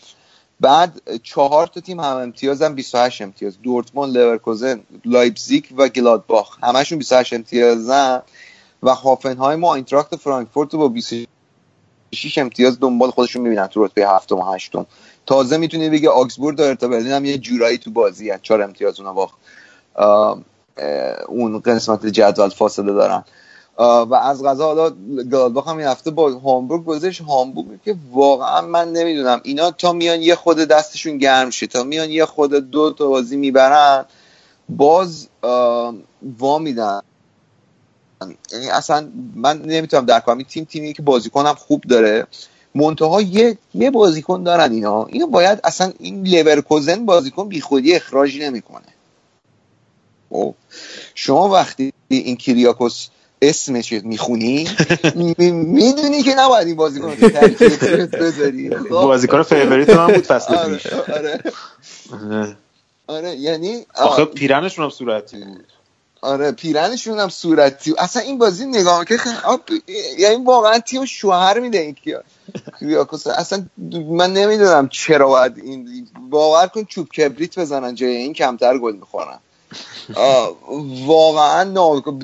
بعد 0.60 1.02
چهار 1.24 1.68
تا 1.68 1.80
تیم 1.80 2.00
هم 2.00 2.18
امتیازن 2.18 2.76
28 2.76 3.22
امتیاز. 3.22 3.62
دورتموند 3.64 4.18
لورکوزن 4.18 4.82
لایپزیگ 5.06 5.66
و 5.78 5.88
گلادباخ. 5.88 6.58
همشون 6.64 6.98
28 6.98 7.34
امتیازن. 7.34 8.22
و 8.84 8.90
هافنهایم 8.90 9.64
و 9.64 9.68
آینتراخت 9.68 10.16
فرانکفورت 10.16 10.74
رو 10.74 10.80
با 10.80 10.88
26 10.88 12.38
امتیاز 12.38 12.80
دنبال 12.80 13.12
خودشون 13.12 13.42
می‌بینن 13.42 13.68
تو 13.68 13.86
رتبه 13.86 14.08
هفتم 14.08 14.36
و 14.36 14.54
هشتم. 14.54 14.86
تازه 15.26 15.58
می‌تونی 15.58 15.90
بگی 15.90 16.08
آکسبورگ 16.08 16.60
و 16.60 16.64
هرتا 16.64 16.88
برلین 16.88 17.12
هم 17.12 17.26
یه 17.26 17.38
جورایی 17.38 17.78
تو 17.78 17.92
بازی 17.92 18.30
هست. 18.30 18.42
چهار 18.42 18.62
امتیاز 18.62 19.00
اونا 19.00 19.14
با 19.14 19.32
اون 21.28 21.60
قسمت 21.60 22.06
جدول 22.06 22.50
فاصله 22.50 22.94
دارن. 22.94 23.24
و 23.78 24.14
از 24.14 24.44
قضا 24.44 24.66
حالا 24.66 24.90
گلادباخ 25.32 25.68
هم 25.68 25.78
این 25.78 25.88
هفته 25.88 26.12
با 26.12 26.32
هامبورگ 26.32 26.86
گذاشت. 26.86 27.22
هامبورگ 27.22 27.68
که 27.86 27.95
واقعا 28.12 28.62
من 28.62 28.92
نمی‌دونم. 28.92 29.42
اینا 29.44 29.72
تا 29.72 29.94
میان 29.94 30.22
یه 30.22 30.36
خرده 30.36 30.58
دستشون 30.58 31.18
گرم 31.18 31.50
شه 31.50 31.68
تا 31.68 31.84
میان 31.84 32.10
یه 32.10 32.26
خرده 32.26 32.54
دو 32.54 32.92
تا 32.92 33.08
بازی 33.08 33.38
می‌برن 33.38 34.06
باز 34.70 35.28
وا 36.40 36.58
میدن. 36.60 37.02
یعنی 38.52 38.70
اصلا 38.70 39.10
من 39.36 39.62
نمی‌تونم 39.62 40.06
درک 40.06 40.20
کنم. 40.20 40.44
تیم 40.44 40.64
تیمی 40.64 40.94
که 40.94 41.02
بازیکنم 41.02 41.54
خوب 41.54 41.82
داره 41.82 42.28
منتها 42.76 43.22
یه 43.22 43.58
یه 43.74 43.92
بازیکن 43.92 44.44
دارن 44.44 44.72
اینا. 44.72 45.06
اینو 45.06 45.28
باید 45.28 45.60
اصلا 45.64 45.94
این 46.00 46.28
لورکوزن 46.28 47.06
بازیکن 47.06 47.50
بیخودی 47.50 47.95
اخراج 47.95 48.38
نمی‌کنه. 48.42 48.86
خب 50.30 50.56
شما 51.16 51.50
وقتی 51.50 51.94
این 52.08 52.36
کیریاکوس 52.36 53.08
اسمش 53.42 53.92
می‌خونی؟ 53.92 54.68
می‌دونی 55.16 56.24
که 56.24 56.36
نباید 56.38 56.68
این 56.68 56.76
بازیکن 56.76 57.08
رو 57.08 57.16
تو 57.16 58.18
بذاری. 58.18 58.78
خب؟ 58.78 58.90
بازیکن 58.90 59.44
favorite 59.44 59.90
من 59.90 60.14
بود 60.14 60.26
فصل 60.26 60.56
آره 60.56 60.78
پیش. 60.78 60.94
آره. 60.94 62.58
آره. 63.08 63.36
یعنی 63.36 63.86
آخه 63.96 64.26
پیرنشون 64.26 64.84
هم 64.84 64.90
صورتی 64.90 65.38
بود. 65.38 65.66
آره 66.22 66.52
پیرنشون 66.52 67.20
هم 67.20 67.30
صورتی 67.30 67.94
اصلا 67.98 68.22
این 68.22 68.38
بازی 68.38 68.66
نگاه 68.66 69.06
که 69.06 69.18
یعنی 70.18 70.44
واقعا 70.44 70.80
تیم 70.80 71.06
شوهر 71.06 71.60
میده 71.60 71.78
این 71.78 71.94
کیا 71.94 72.24
کریاکوس 72.80 73.28
اصلا 73.28 73.66
من 74.10 74.34
نمی‌دونم 74.34 74.88
چرا 74.90 75.28
باید 75.28 75.58
این 75.58 76.08
باور 76.30 76.68
کن 76.68 76.84
چوب 76.84 77.10
کبریت 77.10 77.60
بزنن 77.60 77.96
جای 77.96 78.16
این 78.16 78.34
کمتر 78.34 78.78
گل 78.78 78.96
می‌خورن. 78.96 79.40
واقعا 81.06 81.64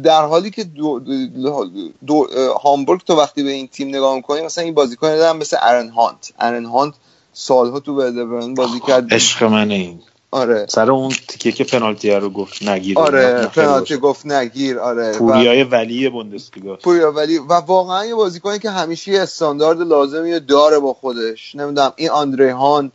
در 0.04 0.26
حالی 0.26 0.50
که 0.52 0.64
دو 0.64 1.00
دو 1.00 1.66
دو 2.08 2.28
هامبورگ 2.64 3.02
تو 3.02 3.16
وقتی 3.16 3.44
به 3.44 3.50
این 3.52 3.68
تیم 3.68 3.88
نگاه 3.88 4.16
می‌کنی 4.16 4.42
مثلا 4.42 4.64
این 4.64 4.74
بازیکن 4.74 5.08
دارن 5.16 5.38
مثل 5.38 5.58
ارن 5.62 5.90
هانت. 5.90 6.34
ارن 6.40 6.66
هانت 6.66 6.94
سالها 7.34 7.80
تو 7.80 7.94
ولدربرن 7.96 8.54
بازی 8.54 8.80
کرد. 8.88 9.14
عشق 9.14 9.44
منه 9.44 9.74
این. 9.74 10.00
آره. 10.32 10.66
سر 10.70 10.92
اون 10.92 11.14
تیکه 11.28 11.52
که 11.52 11.64
پنالتی 11.64 12.12
رو 12.12 12.30
گفت 12.30 12.64
نگیر. 12.64 13.00
آره 13.00 13.46
پنالتی 13.48 13.98
گفت 13.98 14.26
نگیر 14.26 14.80
آره. 14.80 15.12
و- 15.12 15.18
پوریای 15.18 15.64
ولی 15.64 16.10
بوندسلیگا. 16.10 16.76
پوریا 16.76 17.12
ولی 17.12 17.38
و 17.38 17.54
واقعا 17.54 18.06
یه 18.06 18.16
بازیکنی 18.16 18.60
که 18.60 18.70
همیشه 18.70 19.12
استاندارد 19.12 19.82
لازمی 19.82 20.34
رو 20.34 20.40
داره 20.40 20.80
با 20.80 20.94
خودش. 20.94 21.56
نمی‌دونم 21.56 21.94
این 21.96 22.10
آندره 22.10 22.54
هان 22.56 22.92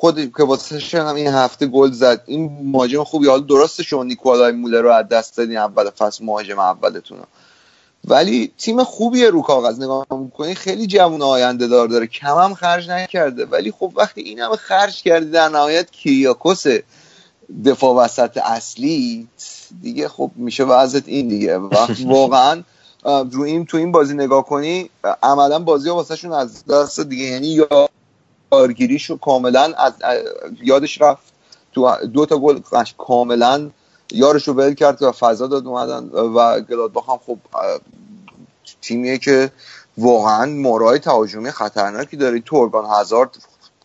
خود 0.00 0.32
که 0.36 0.42
واسه 0.44 1.02
هم 1.02 1.14
این 1.14 1.26
هفته 1.26 1.66
گل 1.66 1.92
زد. 1.92 2.22
این 2.26 2.58
مهاجم 2.64 3.04
خوبی. 3.04 3.28
حالا 3.28 3.40
درسته 3.40 3.82
شما 3.82 4.04
نیکولای 4.04 4.52
مولر 4.52 4.80
رو 4.80 4.90
از 4.90 5.08
دست 5.08 5.36
دادین. 5.36 5.56
اول 5.56 5.90
فصل 5.90 6.24
مهاجم 6.24 6.58
اولتون 6.58 7.18
رو. 7.18 7.24
ولی 8.04 8.52
تیم 8.58 8.84
خوبیه 8.84 9.30
رو 9.30 9.42
کاغذ. 9.42 9.80
نگاه 9.80 10.06
می‌کنی 10.10 10.54
خیلی 10.54 10.86
جوون 10.86 11.22
آینده 11.22 11.66
دار 11.66 11.88
داره. 11.88 12.06
کم 12.06 12.38
هم 12.38 12.54
خرج 12.54 12.90
نکرده. 12.90 13.44
ولی 13.44 13.72
خب 13.72 13.92
وقتی 13.96 14.20
این 14.20 14.38
همه 14.38 14.56
خرج 14.56 15.02
کردی 15.02 15.30
در 15.30 15.48
نهایت 15.48 15.90
کیریاکوس 15.90 16.64
دفاع 17.64 17.94
وسط 17.94 18.38
اصلی 18.44 19.28
دیگه 19.82 20.08
خب 20.08 20.30
میشه 20.36 20.64
وضعت 20.64 21.02
این 21.06 21.28
دیگه. 21.28 21.58
واقعا 22.06 22.62
رو 23.04 23.42
این 23.42 23.66
تو 23.66 23.76
این 23.76 23.92
بازی 23.92 24.14
نگاه 24.14 24.44
کنی 24.44 24.90
عملا 25.22 25.58
بازی 25.58 25.88
ها 25.88 25.94
واسه 25.94 26.16
شون 26.16 26.32
از 26.32 26.66
دست 26.66 27.00
دیگه. 27.00 27.24
یعنی 27.24 27.60
یارگیریشو 28.52 29.16
کاملا 29.18 29.72
از 29.78 29.92
یادش 30.62 31.00
رفت. 31.02 31.32
تو 31.72 31.96
دو 32.14 32.26
تا 32.26 32.38
گل 32.38 32.60
کاملا 32.98 33.70
یارشو 34.12 34.52
ول 34.52 34.74
کرد 34.74 35.02
و 35.02 35.12
فضا 35.12 35.46
داد 35.46 35.66
اومدن 35.66 36.08
و 36.08 36.60
گلادباخ 36.60 37.10
هم 37.10 37.18
خب 37.26 37.38
تیمیه 38.80 39.18
که 39.18 39.50
واقعا 39.98 40.46
مورای 40.46 40.98
تهاجمی 40.98 41.50
خطرناکی 41.50 42.16
داره. 42.16 42.40
تورگان 42.40 42.84
هزارد 43.00 43.36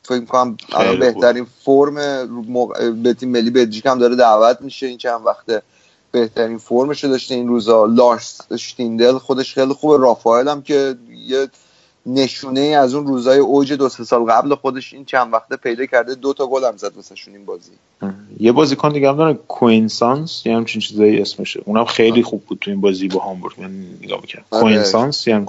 فکر 0.03 0.25
کنم 0.25 0.57
الان. 0.73 0.99
بهترین 0.99 1.47
فرم 1.65 1.97
رو 2.29 2.41
موقع- 2.41 2.89
به 2.89 3.13
تیم 3.13 3.29
ملی 3.29 3.49
بلژیک 3.49 3.85
هم 3.85 3.99
داره 3.99 4.15
دعوت 4.15 4.61
میشه. 4.61 4.85
این 4.87 4.97
چند 4.97 5.25
وقته 5.25 5.61
بهترین 6.11 6.57
فرمش 6.57 7.03
رو 7.03 7.09
داشته 7.09 7.35
این 7.35 7.47
روزا. 7.47 7.85
لارس 7.85 8.53
شتیندل 8.57 9.17
خودش 9.17 9.53
خیلی 9.53 9.73
خوبه. 9.73 9.97
رافائل 9.97 10.47
هم 10.47 10.61
که 10.61 10.95
یه 11.27 11.47
نشونه 12.05 12.59
ای 12.59 12.73
از 12.73 12.93
اون 12.93 13.07
روزای 13.07 13.39
اوج 13.39 13.73
دو 13.73 13.89
سه 13.89 14.03
سال 14.03 14.23
قبل 14.23 14.55
خودش 14.55 14.93
این 14.93 15.05
چند 15.05 15.33
وقته 15.33 15.55
پیدا 15.55 15.85
کرده. 15.85 16.15
دو 16.15 16.33
تا 16.33 16.47
گل 16.47 16.65
هم 16.65 16.77
زد 16.77 16.95
واسه 16.95 17.15
این 17.27 17.45
بازی. 17.45 17.71
یه 18.39 18.51
بازیکن 18.51 18.89
دیگه 18.89 19.09
هم 19.09 19.17
داره 19.17 19.33
کوینسانس 19.33 20.45
یه 20.45 20.55
همچین 20.55 20.81
چیزایی 20.81 21.21
اسمشه. 21.21 21.61
اونم 21.65 21.85
خیلی 21.85 22.23
خوب 22.23 22.45
بود 22.45 22.57
تو 22.61 22.71
این 22.71 22.81
بازی 22.81 23.07
با 23.07 23.19
هامبورگ 23.19 23.61
من 23.61 23.71
نگاه 24.01 24.21
می‌کردم. 24.21 24.45
آره. 24.51 24.63
کوینسانس 24.63 25.27
یه 25.27 25.35
همچین 25.35 25.45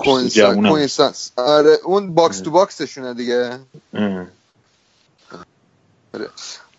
کوینسانس. 0.62 1.32
آره 1.36 1.78
اون 1.84 2.14
box 2.14 2.40
to 2.40 2.50
box 2.50 2.74
شونه 2.74 3.14
دیگه. 3.14 3.58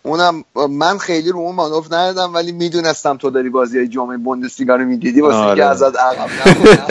اونم 0.02 0.44
من 0.70 0.98
خیلی 0.98 1.30
رو 1.30 1.38
اون 1.38 1.54
مانور 1.54 1.92
ندادم 1.92 2.34
ولی 2.34 2.52
می‌دونستم 2.52 3.16
تو 3.16 3.30
داری 3.30 3.48
بازی 3.48 3.78
های 3.78 3.88
جامعه 3.88 4.16
بوندسلیگا 4.16 4.76
رو 4.76 4.84
می‌دیدی. 4.84 5.20
واسه 5.20 5.36
آره. 5.36 5.56
که 5.56 5.64
ازت 5.64 5.96
عقب 5.96 6.28
نمونم. 6.46 6.86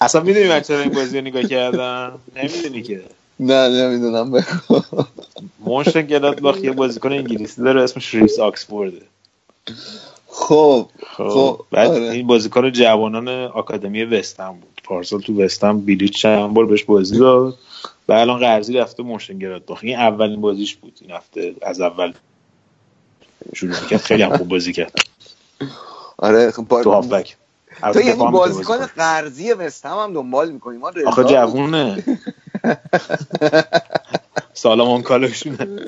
اصلا 0.00 0.20
می‌دونی 0.20 0.48
من 0.48 0.60
چرا 0.60 0.80
این 0.80 0.92
بازی 0.92 1.18
رو 1.18 1.24
نگاه 1.24 1.42
کردم؟ 1.42 2.12
نمی‌دونی 2.36 2.82
که. 2.82 3.02
نه 3.40 3.68
نمی‌دونم. 3.68 4.30
بگو 4.30 4.80
مونشن 5.66 6.02
گلادباخ 6.02 6.56
یه 6.58 6.72
بازیکن 6.72 7.12
انگلیسی 7.12 7.62
داره 7.62 7.82
اسمش 7.82 8.14
ریس 8.14 8.38
آکسفورده. 8.38 9.02
خب 10.26 10.88
خب 11.16 11.28
خب 11.28 11.60
بعد 11.70 11.90
آره. 11.90 12.02
این 12.02 12.26
بازیکن 12.26 12.72
جوانان 12.72 13.28
آکادمی 13.28 14.04
وستهم 14.04 14.52
بود. 14.52 14.80
پارسال 14.84 15.20
تو 15.20 15.42
وستهم 15.44 15.80
بیلیچ 15.80 16.22
چند 16.22 16.54
بار 16.54 16.66
بهش 16.66 16.84
بازی 16.84 17.18
داد. 17.18 17.54
و 18.08 18.12
الان 18.12 18.40
قرضی 18.40 18.78
رفته 18.78 19.02
مونشن 19.02 19.38
گلادباخ 19.38 19.78
این 19.82 19.96
اولین 19.98 20.40
بازیش 20.40 20.76
بود. 20.76 20.98
این 21.00 21.10
هفته 21.10 21.54
از 21.62 21.80
اول 21.80 22.12
شروع 23.54 23.80
می‌کرد. 23.82 24.00
خیلی 24.00 24.22
هم 24.22 24.36
خوب 24.36 24.48
بازی 24.48 24.72
کرد. 24.72 24.92
آره 26.18 26.50
خب 26.50 26.62
با- 26.68 26.82
تو 26.82 26.90
هافبک 26.90 27.36
تو 27.92 28.00
یعنی 28.00 28.30
بازیکن. 28.32 28.86
قرضی 28.86 29.52
وستهم 29.52 29.98
هم 29.98 30.12
دنبال 30.12 30.50
می‌کنیم 30.52 30.84
آخه. 30.84 31.24
جوونه. 31.24 32.04
سالامون 34.54 35.02
کالاشونه 35.02 35.58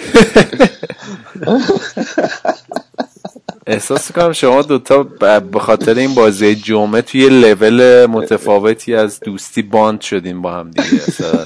احساس 3.67 4.13
کنم 4.13 4.33
شما 4.33 4.63
دوتا 4.63 5.03
به 5.39 5.61
خاطر 5.61 5.95
این 5.95 6.15
بازی 6.15 6.55
جمعه 6.55 7.03
توی 7.03 7.29
لول 7.29 8.07
متفاوتی 8.07 8.95
از 8.95 9.21
دوستی 9.21 9.63
باند 9.63 10.01
شدین 10.01 10.43
با 10.43 10.53
هم 10.53 10.71
دیگه. 10.71 11.03
اصلا. 11.03 11.45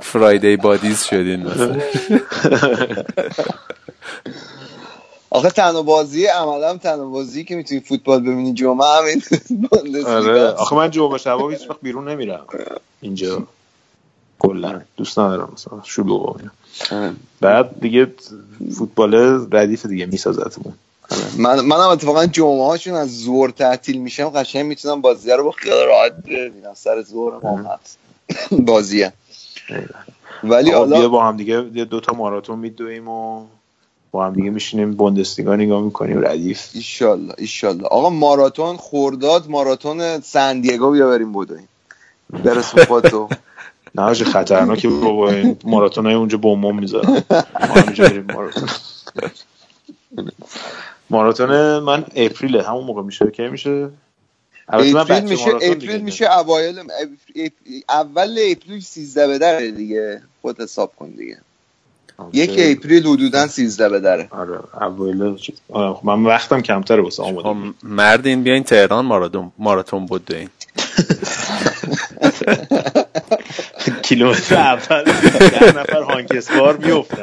فرایدی 0.00 0.56
بادیز 0.56 1.02
شدین 1.02 1.46
مثلا. 1.46 1.80
آخه 5.30 5.50
تنها 5.50 5.82
بازی 5.82 6.26
عملا 6.26 6.76
تنها 6.76 7.04
بازی 7.04 7.44
که 7.44 7.56
می‌تونی 7.56 7.80
فوتبال 7.80 8.20
ببینی 8.20 8.54
جمعه 8.54 8.86
همین 8.98 9.22
آره. 10.06 10.48
آخه 10.48 10.76
من 10.76 10.90
جمعه 10.90 11.18
شبا 11.18 11.48
هیچ 11.50 11.70
وقت 11.70 11.78
بیرون 11.82 12.08
نمیرم. 12.08 12.46
اینجا 13.00 13.42
کلا. 14.38 14.80
دوست 14.96 15.18
ندارم 15.18 15.52
مثلا. 15.52 15.80
شلوغ. 15.84 16.36
بعد 17.40 17.80
دیگه 17.80 18.06
فوتبال 18.78 19.14
ردیف 19.52 19.86
دیگه 19.86 20.06
میسازتمون 20.06 20.74
من 21.36 21.60
منم 21.60 21.88
اتفاقا 21.88 22.26
جمعه 22.26 22.66
هاشون 22.66 22.94
از 22.94 23.18
زور 23.18 23.50
تعطیل 23.50 23.98
میشم 23.98 24.28
قشنگ 24.28 24.66
می‌تونم 24.66 25.00
بازی 25.00 25.30
رو 25.30 25.44
با 25.44 25.50
خیال 25.50 25.86
راحت 25.86 26.12
ببینم. 26.12 26.74
سر 26.74 27.02
زور 27.02 27.40
ما 27.42 27.78
بازیه 28.66 29.12
ولی 30.42 30.70
حالا 30.70 31.08
با 31.08 31.24
هم 31.24 31.36
دیگه 31.36 31.60
دو 31.60 32.00
تا 32.00 32.12
ماراتون 32.12 32.58
میدویم 32.58 33.08
و 33.08 33.46
با 34.10 34.26
هم 34.26 34.32
دیگه 34.34 34.50
میشینیم 34.50 34.94
بوندسلیگا 34.94 35.56
نگاه 35.56 35.82
می‌کنیم. 35.82 36.24
ردیف. 36.26 36.70
ایشالله 36.74 37.34
ایشالله. 37.38 37.84
آقا 37.84 38.10
ماراتون 38.10 38.76
خورداد. 38.76 39.48
ماراتون 39.50 40.20
سن 40.20 40.60
دیگو 40.60 40.90
بیا 40.90 41.08
بریم 41.08 41.32
بدویم 41.32 41.68
برسون 42.44 42.84
خودتو 42.84 43.28
نه 43.94 44.02
حاجی 44.02 44.24
خطرناکه 44.24 44.88
بابا 44.88 45.30
این 45.30 45.56
ماراتون 45.64 46.06
های 46.06 46.14
اونجا 46.14 46.38
بمبم 46.38 46.78
می‌ذارن 46.78 47.22
ماراتون. 51.10 51.80
من 51.80 52.04
April 52.16 52.49
ه. 52.49 52.62
همون 52.62 52.84
موقع 52.84 53.02
میشه. 53.02 53.30
کی 53.30 53.48
میشه؟ 53.48 53.88
البته 54.68 54.94
من 54.94 55.00
April 55.00 55.24
میشه 55.24 55.50
April 55.62 56.02
میشه 56.02 56.38
اوایل 56.38 56.78
اول 57.88 58.38
April 58.50 58.80
13 58.80 59.26
به 59.26 59.38
دره 59.38 59.70
دیگه. 59.70 60.22
خود 60.42 60.60
حساب 60.60 60.92
کن 60.96 61.08
دیگه. 61.08 61.38
یک 62.32 62.50
April 62.58 63.06
حدودا 63.06 63.46
13 63.46 63.88
به 63.88 64.00
دره. 64.00 64.28
آره 64.30 64.60
اوایل 64.82 65.22
آره، 65.68 65.94
خب 65.94 66.06
من 66.06 66.24
وقتم 66.24 66.60
کمتره 66.60 67.02
واسه 67.02 67.22
آماده 67.22 67.48
خب 67.48 67.56
مردین 67.82 68.42
بیاین 68.42 68.62
تهران 68.62 69.04
ماراتون 69.04 69.52
ماراتون 69.58 70.06
بدوین 70.06 70.48
کیلومتر. 74.02 74.56
اول 74.56 75.04
ده 75.04 75.78
نفر 75.78 76.02
هانکسوار 76.02 76.76
میفتن 76.76 77.22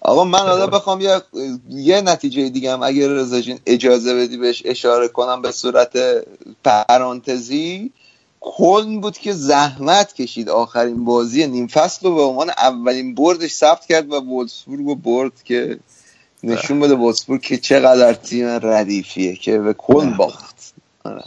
آقا 0.00 0.24
من 0.24 0.38
حالا 0.38 0.66
بخوام 0.66 1.00
یه 1.00 1.22
یه 1.68 2.00
نتیجه 2.00 2.48
دیگه 2.48 2.72
هم 2.72 2.82
اگر 2.82 3.08
رضا 3.08 3.40
اجازه 3.66 4.14
بدی 4.14 4.36
بهش 4.36 4.62
اشاره 4.64 5.08
کنم 5.08 5.42
به 5.42 5.52
صورت 5.52 5.98
پرانتزی. 6.64 7.92
کلن 8.40 9.00
بود 9.00 9.18
که 9.18 9.32
زحمت 9.32 10.12
کشید 10.12 10.48
آخرین 10.48 11.04
بازی 11.04 11.46
نیم 11.46 11.66
فصل 11.66 12.08
رو 12.08 12.14
به 12.14 12.22
عنوان 12.22 12.50
اولین 12.50 13.14
بردش 13.14 13.52
ثبت 13.52 13.86
کرد 13.86 14.12
و 14.12 14.20
وولسبورگ 14.20 14.86
رو 14.86 14.94
برد 14.94 15.32
که 15.44 15.78
نشون 16.42 16.80
بده 16.80 16.94
وولسبورگ 16.94 17.40
که 17.40 17.56
چقدر 17.56 18.14
تیم 18.14 18.46
ردیفیه 18.46 19.36
که 19.36 19.58
به 19.58 19.74
کلن 19.74 20.16
باخت. 20.16 20.57
آره. 21.04 21.24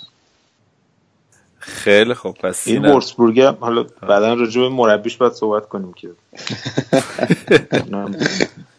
خیلی 1.59 2.13
خوب 2.13 2.37
پس 2.37 2.67
این 2.67 2.85
وورسبورگ 2.85 3.39
هم 3.39 3.57
حالا 3.59 3.83
بعدا 4.01 4.33
راجع 4.33 4.61
به 4.61 4.69
مربیش 4.69 5.17
باید 5.17 5.33
صحبت 5.33 5.69
کنیم 5.69 5.93
که. 5.93 6.09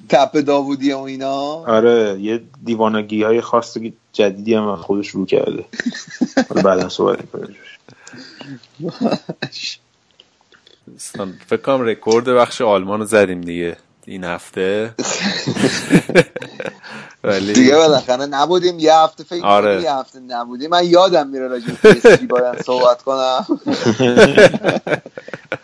تپ 0.09 0.37
داوودی 0.37 0.93
و 0.93 0.99
اینا. 0.99 1.33
آره 1.67 2.19
یه 2.21 2.43
دیوانگی 2.65 3.23
های 3.23 3.41
خاص 3.41 3.77
جدیدی 4.13 4.55
هم 4.55 4.69
از 4.69 4.79
خودش 4.79 5.09
رو 5.09 5.27
کرده. 5.27 5.65
حالا 6.49 6.63
بعدا 6.63 6.89
صحبت 6.89 7.21
می‌کنیم 7.21 7.57
دوستان، 10.87 11.35
فکر 11.47 11.61
کنم 11.61 11.81
رکورد 11.81 12.29
بخش 12.29 12.61
آلمان 12.61 13.01
رو 13.01 13.07
زدیم 13.07 13.41
دیگه 13.41 13.77
این 14.07 14.25
هفته. 14.25 14.95
ولی 17.25 17.53
دیگه 17.53 17.77
بالاخره 17.77 18.27
نبودیم 18.27 18.79
یه 18.79 18.95
هفته 18.95 19.25
فکر 19.25 19.47
آره. 19.47 19.83
یه 19.83 19.93
هفته 19.93 20.21
نبودیم. 20.21 20.71
من 20.71 20.85
یادم 20.85 21.29
میره 21.29 21.49
راجع 21.49 21.67
به 21.83 22.17
باید 22.29 22.63
صحبت 22.63 23.03
کنم. 23.03 23.47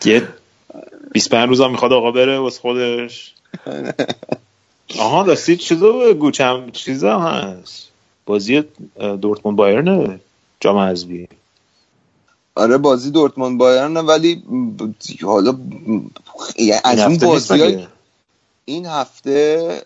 که 0.00 0.28
25 1.12 1.48
روز 1.48 1.60
هم 1.60 1.70
می‌خواد 1.70 1.92
آقا 1.92 2.10
بره 2.10 2.38
واسه 2.38 2.60
خودش. 2.60 3.34
آها 4.98 5.22
راستی 5.22 5.56
چیزا 5.56 5.92
بگو 5.92 6.30
چند 6.30 6.72
چیزا 6.72 7.18
هست. 7.18 7.88
بازی 8.26 8.64
دورتموند 9.20 9.58
بایرن 9.58 10.20
جام 10.60 10.78
حذفی. 10.78 11.28
آره 12.54 12.78
بازی 12.78 13.10
دورتموند 13.10 13.58
بایرن 13.58 13.96
ولی 13.96 14.42
حالا 15.22 15.54
یعنی 16.58 16.80
از 16.84 16.98
این 16.98 17.18
بازی؟ 17.18 17.88
این 18.68 18.86
هفته 18.86 19.82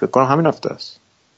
فکر 0.00 0.10
کنم 0.12 0.24
همین 0.24 0.46
هفته 0.46 0.70
است. 0.70 0.96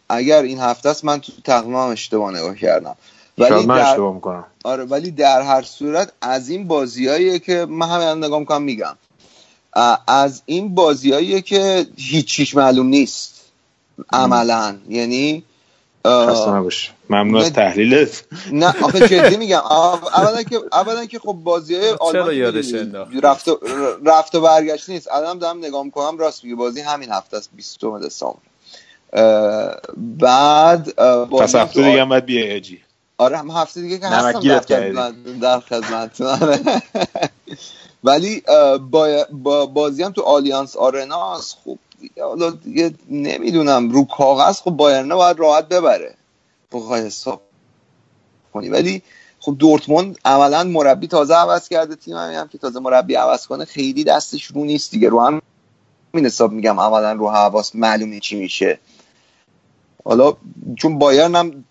اگر 0.08 0.42
این 0.42 0.58
هفته 0.60 0.88
است 0.88 1.04
من 1.04 1.20
تو 1.20 1.32
تقویمم 1.44 1.76
اشتباه 1.76 2.30
نگاه 2.36 2.56
کردم. 2.56 2.96
ولی 3.38 3.66
من 3.66 3.76
در- 3.76 3.90
اشتباه 3.90 4.14
می‌کنم. 4.14 4.44
آره 4.64 4.84
ولی 4.84 5.10
در 5.10 5.42
هر 5.42 5.62
صورت 5.62 6.12
از 6.22 6.48
این 6.48 6.68
بازیاییه 6.68 7.38
که 7.38 7.66
من 7.68 7.86
همین 7.88 8.06
الان 8.06 8.24
نگاه 8.24 8.38
می‌کنم 8.38 8.62
میگم. 8.62 8.96
از 10.06 10.42
این 10.46 10.74
بازیاییه 10.74 11.40
که 11.40 11.86
هیچیش 11.96 12.54
معلوم 12.54 12.86
نیست. 12.86 13.40
عملا. 14.12 14.76
یعنی 14.88 15.44
خسته 16.06 16.50
نباش. 16.50 16.92
ممنون 17.10 17.40
از. 17.40 17.52
تحلیلت 17.52 18.24
نه 18.52 18.74
آخه 18.82 19.08
جدی 19.08 19.36
میگم. 19.36 19.60
اولا 20.16 20.42
که 20.42 20.60
اولا 20.72 21.06
که 21.06 21.18
خب 21.18 21.32
بازی 21.32 21.74
های 21.74 21.90
آلمان 22.00 22.34
یادش؟ 22.34 22.74
رفت 23.22 23.48
و, 23.48 23.60
رفت 24.04 24.34
و 24.34 24.40
برگشت 24.40 24.90
نیست. 24.90 25.12
الان 25.12 25.38
دارم 25.38 25.58
نگاه 25.58 25.84
می‌کنم 25.84 26.18
راست 26.18 26.44
میگه 26.44 26.56
بازی 26.56 26.80
همین 26.80 27.10
هفته 27.10 27.36
است 27.36 27.50
20 27.52 27.78
دسامبر. 28.04 28.40
بعد 29.96 30.94
پس 31.26 31.54
هفته 31.54 31.82
دیگه 31.82 32.00
هم 32.00 32.08
باید 32.08 32.24
بیای 32.24 32.50
اجی 32.50 32.80
آره 33.18 33.38
هم 33.38 33.50
هفته 33.50 33.80
دیگه 33.80 33.98
که 33.98 34.06
هستم 34.06 34.40
در 35.40 35.60
خدمت 35.60 35.60
خدمتتون. 35.60 36.58
ولی 38.04 38.42
با, 38.90 39.26
با 39.30 39.66
بازی 39.66 40.02
هم 40.02 40.12
تو 40.12 40.22
آلیانس 40.22 40.76
آرنا 40.76 41.36
است 41.36 41.58
خب 41.64 41.70
دیگه 41.70 41.89
حالا 42.20 42.52
نمی‌دونم 43.10 43.90
رو 43.90 44.04
کاغذ 44.04 44.60
خب 44.60 44.70
بایرن 44.70 45.08
باید 45.08 45.38
راحت 45.38 45.68
ببره. 45.68 46.14
بخوای 46.72 47.06
حساب 47.06 47.42
کنی. 48.52 48.68
ولی 48.68 49.02
خب 49.40 49.56
دورتموند 49.58 50.18
عملا 50.24 50.64
مربی 50.64 51.06
تازه 51.06 51.34
عوض 51.34 51.68
کرده 51.68 51.96
تیم 51.96 52.16
همین 52.16 52.36
هم 52.36 52.48
که 52.48 52.58
تازه 52.58 52.80
مربی 52.80 53.14
عوض 53.14 53.46
کنه 53.46 53.64
خیلی 53.64 54.04
دستش 54.04 54.44
رو 54.44 54.64
نیست 54.64 54.90
دیگه. 54.90 55.08
رو 55.08 55.20
هم 55.20 55.42
این 56.14 56.26
حساب 56.26 56.52
میگم 56.52 56.80
عملا 56.80 57.12
رو 57.12 57.30
حواس 57.30 57.76
معلومه 57.76 58.20
چی 58.20 58.36
میشه. 58.36 58.78
حالا 60.04 60.36
چون 60.76 60.98
بایرن 60.98 61.34
هم 61.34 61.64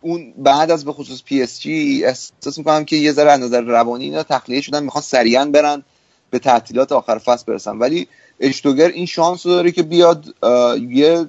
اون 0.00 0.34
بعد 0.36 0.70
از 0.70 0.84
به 0.84 0.92
خصوص 0.92 1.22
پی 1.22 1.42
اس 1.42 1.60
جی 1.60 2.04
احساس 2.04 2.58
می‌کنم 2.58 2.84
که 2.84 2.96
یه 2.96 3.12
ذره 3.12 3.32
از 3.32 3.40
نظر 3.40 3.60
روانی 3.60 4.04
اینا 4.04 4.22
تخلیه 4.22 4.60
شدن 4.60 4.82
می‌خوان 4.82 5.02
سریعا 5.02 5.44
برن 5.44 5.82
به 6.30 6.38
تعطیلات 6.38 6.92
آخر 6.92 7.18
فصل 7.18 7.44
برسن. 7.46 7.78
ولی 7.78 8.08
اشتوگر 8.40 8.88
این 8.88 9.06
شانس 9.06 9.46
رو 9.46 9.52
داره 9.52 9.72
که 9.72 9.82
بیاد 9.82 10.34
یه 10.90 11.26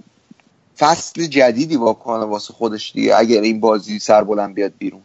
فصل 0.78 1.26
جدیدی 1.26 1.76
واکنه 1.76 2.26
واسه 2.26 2.54
خودش 2.54 2.92
دیگه 2.92 3.16
اگر 3.18 3.42
این 3.42 3.60
بازی 3.60 4.00
سربلند 4.00 4.56
بیاد 4.56 4.74
بیرون. 4.78 5.02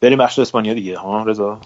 بریم 0.00 0.18
بخش 0.18 0.38
اسپانیا 0.38 0.74
دیگه. 0.74 0.98
ها 0.98 1.22
رضا؟ 1.22 1.60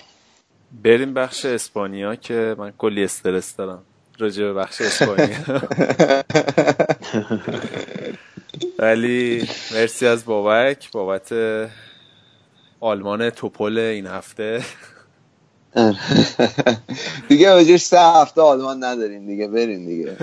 بریم 0.83 1.15
بخش 1.15 1.45
اسپانیا 1.45 2.17
که 2.17 2.55
من 2.59 2.73
کلی 2.79 3.05
استرس 3.05 3.57
دارم 3.57 3.83
راجع 4.19 4.43
به 4.45 4.53
بخش 4.53 4.81
اسپانیا. 4.81 5.37
ولی 8.79 9.49
مرسی 9.73 10.07
از 10.07 10.25
بابک 10.25 10.91
بابت 10.93 11.33
آلمان 12.81 13.31
توپل 13.31 13.79
این 13.79 14.07
هفته. 14.07 14.65
دیگه 17.29 17.55
بجش 17.57 17.81
سه 17.81 18.01
هفته 18.01 18.41
آلمان 18.41 18.85
نداریم 18.85 19.27
دیگه 19.27 19.49
بریم 19.49 19.87
دیگه. 19.87 20.17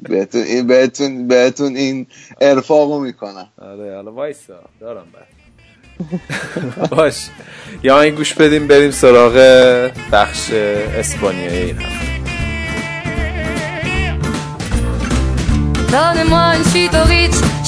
بهتون 0.00 0.42
این 0.42 0.66
بهتون 0.66 1.28
بهتون 1.28 1.76
این 1.76 2.06
ارفاقو 2.40 3.00
می‌کنم. 3.00 3.48
آره 3.58 3.94
حالا 3.94 4.12
وایسا 4.12 4.60
دارم 4.80 5.06
بعد. 5.12 5.34
باش. 6.90 7.28
یا 7.82 8.00
این 8.00 8.14
گوش 8.14 8.34
بدیم 8.34 8.66
بریم 8.68 8.90
سراغ 8.90 9.34
بخش 10.12 10.50
اسپانیایی 10.50 11.62
این 11.62 11.76
Donnez-moi 15.94 16.56
une 16.56 16.64
suite 16.64 16.94
au 17.00 17.04
Ritz, 17.04 17.38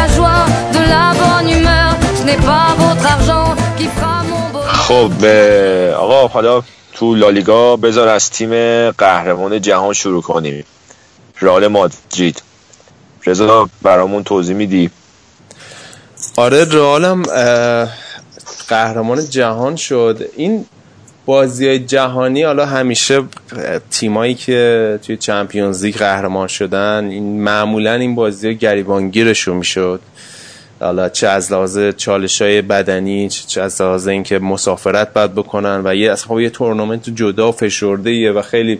la 0.00 0.08
joie, 0.16 0.44
de 0.76 0.82
la 0.94 1.06
bonne 1.20 1.48
humeur. 1.56 1.90
Ce 2.18 2.22
n'est 2.28 2.42
pas 2.50 2.66
votre 2.84 3.06
argent 3.16 3.46
qui 3.76 3.86
fera 3.94 4.16
mon 4.30 4.44
bonheur. 4.52 4.74
خب 4.88 5.24
آقا 5.94 6.28
حالا 6.28 6.62
تو 6.94 7.14
لالیگا 7.14 7.76
بذار 7.76 8.08
از 8.08 8.30
تیم 8.30 8.50
قهرمان 8.90 9.60
جهان 9.60 9.92
شروع 9.92 10.22
کنیم 10.22 10.64
رئال 11.40 11.66
مادرید 11.66 12.42
رضا 13.26 13.68
برامون 13.82 14.24
توضیح 14.24 14.56
میدی 14.56 14.90
آره 16.36 16.64
رئالم 16.64 17.22
قهرمان 18.68 19.30
جهان 19.30 19.76
شد 19.76 20.30
این 20.36 20.66
بازی 21.26 21.78
جهانی 21.78 22.42
حالا 22.42 22.66
همیشه 22.66 23.22
تیمایی 23.90 24.34
که 24.34 24.98
توی 25.02 25.16
چمپیونز 25.16 25.84
لیگ 25.84 25.96
قهرمان 25.96 26.46
شدن 26.46 27.04
این 27.10 27.42
معمولا 27.42 27.94
این 27.94 28.14
بازی 28.14 28.54
گریبانگیرشون 28.54 29.56
می‌شد. 29.56 30.00
حالا 30.80 31.08
چه 31.08 31.28
از 31.28 31.52
لحاظ 31.52 31.78
چالش 31.96 32.42
های 32.42 32.62
بدنی 32.62 33.28
چه 33.28 33.62
از 33.62 33.82
لحاظ 33.82 34.08
اینکه 34.08 34.38
مسافرت 34.38 35.12
باید 35.12 35.34
بکنن 35.34 35.82
و 35.84 35.94
یه 35.94 36.12
اصلا 36.12 36.40
یه 36.40 36.50
تورنمنت 36.50 37.10
جدا 37.10 37.52
فشرده 37.52 38.32
و 38.32 38.42
خیلی 38.42 38.78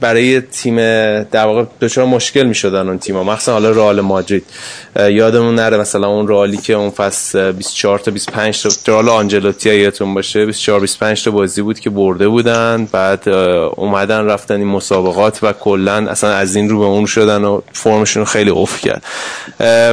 برای 0.00 0.40
تیم 0.40 0.76
در 1.22 1.44
واقع 1.44 1.64
دچار 1.80 2.04
مشکل 2.04 2.42
می 2.42 2.54
شدن 2.54 2.88
اون 2.88 2.98
تیم‌ها. 2.98 3.22
مخصوصا 3.24 3.52
حالا 3.52 3.70
رئال 3.70 4.00
مادرید. 4.00 4.44
یادمون 4.96 5.54
نره 5.54 5.76
مثلا 5.76 6.08
اون 6.08 6.28
رئالی 6.28 6.56
که 6.56 6.72
اون 6.72 6.90
فصل 6.90 7.38
اه، 7.38 7.52
24 7.52 7.98
تا 7.98 8.10
25 8.10 8.62
تا 8.62 8.70
رئال 8.86 9.08
آنجلوتی 9.08 9.74
یادتون 9.74 10.14
باشه 10.14 10.46
24 10.46 10.80
25 10.80 11.24
تا 11.24 11.30
بازی 11.30 11.62
بود 11.62 11.80
که 11.80 11.90
برده 11.90 12.28
بودن. 12.28 12.88
بعد 12.92 13.28
اومدن 13.28 14.24
رفتن 14.24 14.54
این 14.54 14.66
مسابقات 14.66 15.38
و 15.42 15.52
کلا 15.52 16.10
اصلا 16.10 16.30
از 16.30 16.56
این 16.56 16.68
رو 16.68 16.78
به 16.78 16.84
اون 16.84 17.06
شدن 17.06 17.44
و 17.44 17.60
فرمشون 17.72 18.24
خیلی 18.24 18.50
افت 18.50 18.80
کرد. 18.80 19.02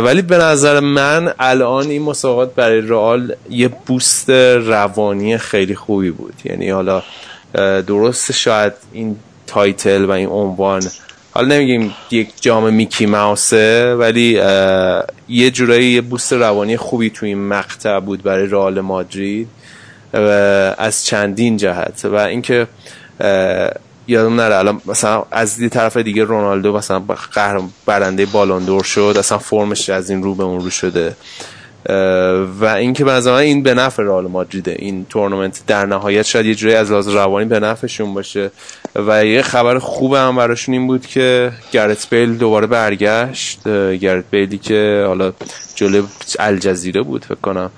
ولی 0.03 0.21
به 0.21 0.37
نظر 0.37 0.79
من 0.79 1.33
الان 1.39 1.89
این 1.89 2.01
مسابقات 2.01 2.55
برای 2.55 2.81
رئال 2.81 3.35
یه 3.49 3.67
بوست 3.67 4.29
روانی 4.29 5.37
خیلی 5.37 5.75
خوبی 5.75 6.11
بود. 6.11 6.33
یعنی 6.43 6.69
حالا 6.69 7.03
درست 7.87 8.31
شاید 8.31 8.73
این 8.93 9.15
title 9.47 10.05
و 10.05 10.11
این 10.11 10.29
عنوان. 10.29 10.83
حالا 11.31 11.55
نمیگیم 11.55 11.95
یک 12.11 12.29
جام 12.41 12.73
Mickey 12.73 13.05
Mouse 13.05 13.80
ه 13.80 13.95
ولی 13.95 14.41
یه 15.29 15.51
جورایی 15.51 15.91
یه 15.91 16.01
boost 16.01 16.33
روانی 16.33 16.77
خوبی 16.77 17.09
توی 17.09 17.29
این 17.29 17.47
مقطع 17.47 17.99
بود 17.99 18.23
برای 18.23 18.47
رئال 18.47 18.81
مادرید 18.81 19.47
از 20.77 21.05
چندین 21.05 21.57
جهت. 21.57 22.05
و 22.05 22.15
اینکه 22.15 22.67
یادم 24.07 24.35
نره 24.35 24.55
الان 24.55 24.81
مثلا 24.85 25.25
از 25.31 25.59
یه 25.59 25.69
طرف 25.69 25.97
دیگه 25.97 26.23
رونالدو 26.23 26.77
مثلا 26.77 27.03
قهر 27.31 27.61
برنده 27.85 28.25
بالوندور 28.25 28.83
شد 28.83 29.15
اصلا 29.19 29.37
فرمش 29.37 29.89
از 29.89 30.09
این 30.09 30.23
رو 30.23 30.35
به 30.35 30.43
اون 30.43 30.61
رو 30.61 30.69
شده. 30.69 31.15
و 32.59 32.65
اینکه 32.65 33.03
به 33.03 33.33
این 33.33 33.63
به 33.63 33.73
نفع 33.73 34.03
رئال 34.03 34.27
مادریده. 34.27 34.75
این 34.79 35.05
تورنمنت 35.09 35.63
در 35.67 35.85
نهایت 35.85 36.25
شاید 36.25 36.45
یه 36.45 36.55
جوری 36.55 36.75
از 36.75 36.91
لحاظ 36.91 37.07
روانی 37.07 37.45
به 37.45 37.59
نفعشون 37.59 38.13
باشه. 38.13 38.51
و 38.95 39.25
یه 39.25 39.41
خبر 39.41 39.79
خوب 39.79 40.13
هم 40.13 40.35
براشون 40.35 40.75
این 40.75 40.87
بود 40.87 41.05
که 41.05 41.51
گرت 41.71 42.09
بیل 42.09 42.37
دوباره 42.37 42.67
برگشت. 42.67 43.67
گرت 43.97 44.23
بیلی 44.31 44.57
که 44.57 45.03
حالا 45.07 45.33
جلو 45.75 46.03
الجزیره 46.39 47.01
بود 47.01 47.25
فکر 47.25 47.35
کنم. 47.35 47.71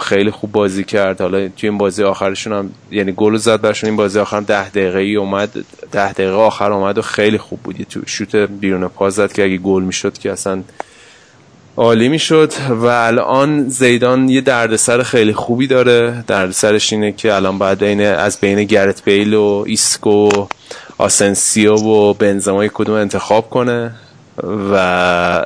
خیلی 0.00 0.30
خوب 0.30 0.52
بازی 0.52 0.84
کرد. 0.84 1.20
حالا 1.20 1.48
توی 1.48 1.68
این 1.68 1.78
بازی 1.78 2.04
آخرشون 2.04 2.52
هم 2.52 2.70
یعنی 2.90 3.12
گل 3.12 3.36
زد 3.36 3.60
برشون 3.60 3.90
این 3.90 3.96
بازی 3.96 4.18
آخر 4.18 4.36
هم 4.36 4.44
ده 4.44 4.68
دقیقه 4.68 4.98
ای 4.98 5.16
اومد. 5.16 5.50
ده 5.92 6.12
دقیقه 6.12 6.32
آخر 6.32 6.72
اومد 6.72 6.98
و 6.98 7.02
خیلی 7.02 7.38
خوب 7.38 7.60
بود. 7.60 7.80
یه 7.80 7.86
تو 7.86 8.00
شوت 8.06 8.36
بیرون 8.36 8.88
پا 8.88 9.10
زد 9.10 9.32
که 9.32 9.44
اگه 9.44 9.56
گل 9.56 9.82
می‌شد 9.82 10.18
که 10.18 10.32
اصلا 10.32 10.62
عالی 11.80 12.08
می‌شد 12.08 12.52
و 12.70 12.86
الان 12.86 13.68
زیدان 13.68 14.28
یه 14.28 14.40
دردسر 14.40 15.02
خیلی 15.02 15.32
خوبی 15.32 15.66
داره. 15.66 16.24
دردسرش 16.26 16.92
اینه 16.92 17.12
که 17.12 17.34
الان 17.34 17.58
باید 17.58 17.78
بین 17.78 18.00
از 18.00 18.40
بین 18.40 18.64
گرت 18.64 19.04
بیل 19.04 19.34
و 19.34 19.64
ایسکو 19.66 20.10
و 20.10 20.46
آسنسیو 20.98 21.74
و 21.74 22.14
بنزما 22.14 22.68
کدوم 22.68 22.94
انتخاب 22.94 23.50
کنه 23.50 23.94
و 24.72 25.44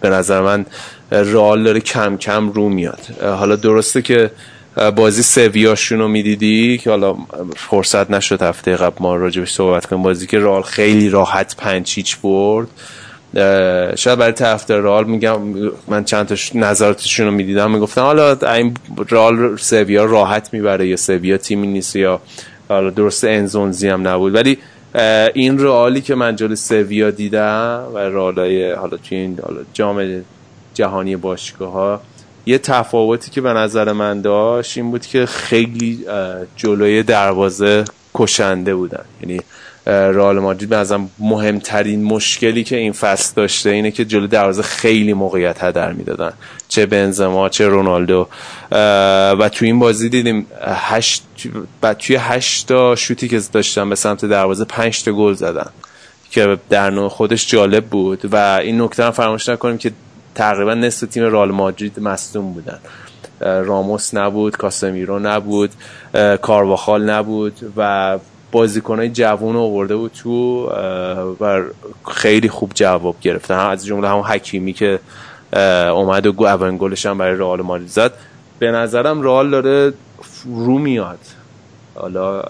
به 0.00 0.08
نظر 0.08 0.40
من 0.40 0.66
رئال 1.10 1.62
داره 1.62 1.80
کم 1.80 2.16
کم 2.16 2.52
رو 2.52 2.68
میاد. 2.68 3.00
حالا 3.22 3.56
درسته 3.56 4.02
که 4.02 4.30
بازی 4.96 5.22
سویاشون 5.22 5.98
رو 5.98 6.08
می‌دیدی 6.08 6.78
که 6.78 6.90
حالا 6.90 7.16
فرصت 7.56 8.10
نشد 8.10 8.42
هفته 8.42 8.76
قبل 8.76 8.96
ما 9.00 9.16
راجبش 9.16 9.52
صحبت 9.52 9.86
کنیم. 9.86 10.02
بازی 10.02 10.26
که 10.26 10.38
رئال 10.38 10.62
خیلی 10.62 11.08
راحت 11.08 11.56
پنج 11.56 11.92
هیچ 11.94 12.16
برد. 12.22 12.68
شاید 13.96 14.18
برای 14.18 14.32
طرفدار 14.32 14.80
رئال 14.80 15.04
میگم 15.04 15.40
من 15.88 16.04
چند 16.04 16.26
تا 16.26 16.34
نظراتشون 16.54 17.26
رو 17.26 17.32
می‌دیدم. 17.32 17.70
می‌گفتن 17.70 18.00
حالا 18.00 18.36
این 18.54 18.76
رئال 19.10 19.56
سویا 19.56 20.04
راحت 20.04 20.52
می‌بره 20.52 20.88
یا 20.88 20.96
سویا 20.96 21.36
تیمی 21.36 21.66
نیست 21.66 21.96
یا 21.96 22.20
حالا 22.68 22.90
درست 22.90 23.24
انزونزی 23.24 23.88
هم 23.88 24.08
نبود. 24.08 24.34
ولی 24.34 24.58
این 25.34 25.58
رئالی 25.58 26.00
که 26.00 26.14
من 26.14 26.36
جلوی 26.36 26.56
سویا 26.56 27.10
دیدم 27.10 27.84
و 27.94 27.98
رئالای 27.98 28.72
حالا 28.72 28.96
توی 28.96 29.18
این 29.18 29.38
حالا 29.42 29.60
جام 29.72 30.24
جهانی 30.74 31.16
باشگاه 31.16 31.72
ها 31.72 32.00
یه 32.46 32.58
تفاوتی 32.58 33.30
که 33.30 33.40
به 33.40 33.52
نظر 33.52 33.92
من 33.92 34.20
داشت 34.20 34.78
این 34.78 34.90
بود 34.90 35.06
که 35.06 35.26
خیلی 35.26 36.04
جلوی 36.56 37.02
دروازه 37.02 37.84
کشنده 38.14 38.74
بودن. 38.74 39.04
یعنی 39.22 39.40
رئال 39.90 40.38
مادرید 40.38 40.68
به 40.68 40.76
نظرم 40.76 41.10
مهمترین 41.18 42.04
مشکلی 42.04 42.64
که 42.64 42.76
این 42.76 42.92
فصل 42.92 43.32
داشته 43.36 43.70
اینه 43.70 43.90
که 43.90 44.04
جلوی 44.04 44.28
دروازه 44.28 44.62
خیلی 44.62 45.12
موقعیت 45.12 45.64
هدر 45.64 45.92
می‌دادن. 45.92 46.32
چه 46.68 46.86
بنزما 46.86 47.48
چه 47.48 47.68
رونالدو. 47.68 48.28
و 49.40 49.50
تو 49.52 49.64
این 49.64 49.78
بازی 49.78 50.08
دیدیم 50.08 50.46
هشت 50.62 51.22
بعد 51.80 51.98
توی 51.98 52.16
هشت 52.16 52.68
تا 52.68 52.96
شوتی 52.96 53.28
که 53.28 53.40
داشتن 53.52 53.88
به 53.88 53.94
سمت 53.94 54.24
دروازه 54.24 54.64
پنج 54.64 55.02
تا 55.02 55.12
گل 55.12 55.34
زدن 55.34 55.70
که 56.30 56.58
در 56.70 56.90
نوع 56.90 57.08
خودش 57.08 57.50
جالب 57.50 57.84
بود. 57.84 58.20
و 58.32 58.36
این 58.36 58.82
نکته 58.82 59.04
هم 59.04 59.10
فراموش 59.10 59.48
نکنیم 59.48 59.78
که 59.78 59.92
تقریبا 60.34 60.74
نصف 60.74 61.06
تیم 61.08 61.24
رئال 61.24 61.50
مادرید 61.50 62.00
مصدوم 62.00 62.52
بودن. 62.52 62.78
راموس 63.40 64.14
نبود 64.14 64.56
کاسمیرو 64.56 65.18
نبود 65.18 65.70
کارواخال 66.42 67.10
نبود 67.10 67.72
و 67.76 68.18
بازیکنهای 68.52 69.08
جوون 69.08 69.54
رو 69.54 69.60
آورده 69.60 69.96
بود 69.96 70.12
تو 70.12 70.66
و 71.40 71.62
خیلی 72.08 72.48
خوب 72.48 72.70
جواب 72.74 73.16
گرفتن 73.20 73.58
از 73.58 73.86
جمله 73.86 74.08
هم 74.08 74.18
حکیمی 74.18 74.72
که 74.72 75.00
اومد 75.92 76.26
و 76.26 76.42
اولین 76.42 76.76
گلش 76.78 77.06
هم 77.06 77.18
برای 77.18 77.36
رئال 77.36 77.62
مادرید 77.62 77.88
زد. 77.88 78.12
به 78.58 78.70
نظرم 78.70 79.22
رئال 79.22 79.50
داره 79.50 79.92
رو 80.44 80.78
میاد. 80.78 81.18
حالا 81.94 82.42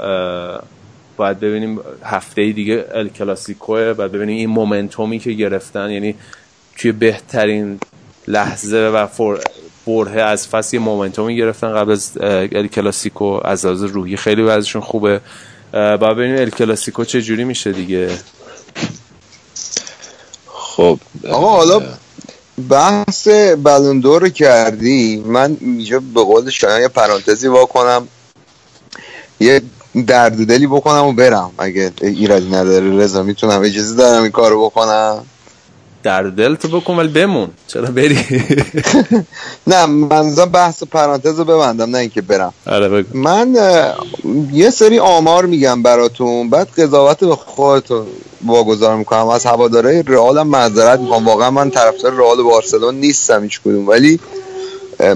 باید 1.17 1.41
ببینیم 1.41 1.81
هفته 2.05 2.53
دیگه 2.53 2.85
ال 2.95 3.09
کلاسیکوه. 3.09 3.93
باید 3.93 4.13
ببینیم 4.13 4.37
این 4.37 4.51
مومنتومی 4.51 5.19
که 5.19 5.33
گرفتن. 5.33 5.91
یعنی 5.91 6.15
توی 6.77 6.93
بهترین 6.93 7.81
لحظه 8.29 8.79
و 8.79 9.07
فر... 9.07 9.39
بره 9.87 10.23
از 10.23 10.49
فصل 10.49 10.79
مومنتومی 10.79 11.37
گرفتن 11.37 11.75
قبل 11.75 11.93
از 11.93 12.19
ال 12.21 12.67
کلاسیکو. 12.67 13.41
از 13.45 13.67
لحاظ 13.67 13.83
روحی 13.83 14.17
خیلی 14.17 14.43
وضعشون 14.43 14.83
خوبه. 14.83 15.21
باید 15.73 16.01
ببینیم 16.01 16.37
ال 16.37 16.51
کلاسیکو 16.51 17.05
چه 17.05 17.23
جوری 17.23 17.45
میشه 17.45 17.73
دیگه. 17.73 18.19
خب 20.47 20.99
آقا 21.29 21.51
حالا 21.51 21.83
بحث 22.69 23.29
بلندور 23.63 24.21
رو 24.21 24.29
کردی. 24.29 25.23
من 25.27 25.57
اینجا 25.61 26.01
به 26.15 26.23
قول 26.25 26.51
شایان 26.51 26.81
یه 26.81 26.89
پرانتزی 26.89 27.49
وا 27.49 27.65
کنم 27.65 28.09
یه 29.41 29.63
درد 30.07 30.47
دلی 30.47 30.67
بکنم 30.67 31.05
و 31.05 31.13
برم. 31.13 31.51
اگه 31.59 31.93
ایرادی 32.03 32.49
نداره 32.49 32.97
رضا 32.97 33.23
می‌تونم 33.23 33.63
اجازه 33.63 33.97
دارم 33.97 34.23
این 34.23 34.33
کارو 34.33 34.65
بکنم؟ 34.65 35.27
در 36.03 36.23
دل 36.23 36.55
تو 36.55 36.81
بکن 36.81 36.97
ولی 36.97 37.09
بمون. 37.09 37.49
چرا 37.67 37.91
بری؟ 37.91 38.19
نه 39.67 39.87
منظورم 39.87 40.51
بحث 40.51 40.83
پرانتز 40.83 41.39
رو 41.39 41.45
ببندم 41.45 41.91
نه 41.91 41.99
اینکه 41.99 42.21
برم. 42.21 42.55
آره 42.67 43.05
من 43.15 43.57
یه 44.53 44.71
سری 44.71 44.99
آمار 44.99 45.47
میگم 45.47 45.83
براتون 45.83 46.51
بعد 46.51 46.69
قضاوت 46.69 47.25
به 47.25 47.37
خودتون 47.37 48.07
واگذار 48.47 48.97
می‌کنم. 48.97 49.29
از 49.29 49.47
هواداره 49.47 50.05
رئالم 50.07 50.47
معذرت 50.47 51.01
می‌کنم 51.01 51.27
واقعا 51.27 51.51
من 51.51 51.71
طرفدار 51.71 52.13
رئال 52.13 52.41
و 52.41 52.45
بارسلون 52.45 52.95
نیستم 52.95 53.43
هیچ 53.43 53.61
کدوم. 53.61 53.89
ولی 53.89 54.21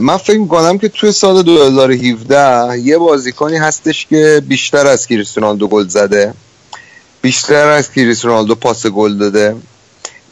من 0.00 0.16
فکر 0.16 0.38
می‌کنم 0.38 0.78
که 0.78 0.88
توی 0.88 1.12
سال 1.12 1.42
2017 1.42 2.78
یه 2.78 2.98
بازیکنی 2.98 3.56
هستش 3.56 4.06
که 4.06 4.42
بیشتر 4.48 4.86
از 4.86 5.06
کریستیانو 5.06 5.46
رونالدو 5.46 5.68
گل 5.68 5.88
زده. 5.88 6.34
بیشتر 7.22 7.68
از 7.68 7.92
کریستیانو 7.92 8.34
رونالدو 8.34 8.54
پاس 8.54 8.86
گل 8.86 9.18
داده. 9.18 9.56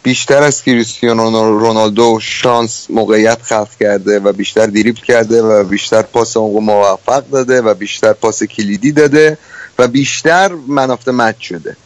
بیشتر 0.03 0.43
از 0.43 0.63
کریستیانو 0.63 1.59
رونالدو 1.59 2.19
شانس 2.23 2.87
موقعیت 2.91 3.43
خلق 3.43 3.69
کرده 3.81 4.21
و 4.21 4.33
بیشتر 4.33 4.67
دریبل 4.67 5.01
کرده 5.01 5.43
و 5.43 5.65
بیشتر 5.65 6.03
پاس 6.03 6.37
اون 6.37 6.65
موفق 6.65 7.25
داده 7.33 7.61
و 7.61 7.75
بیشتر 7.75 8.13
پاس 8.13 8.43
کلیدی 8.43 8.93
داده 8.93 9.39
و 9.79 9.89
بیشتر 9.89 10.53
منافت 10.69 11.09
مچ 11.09 11.41
شده. 11.41 11.77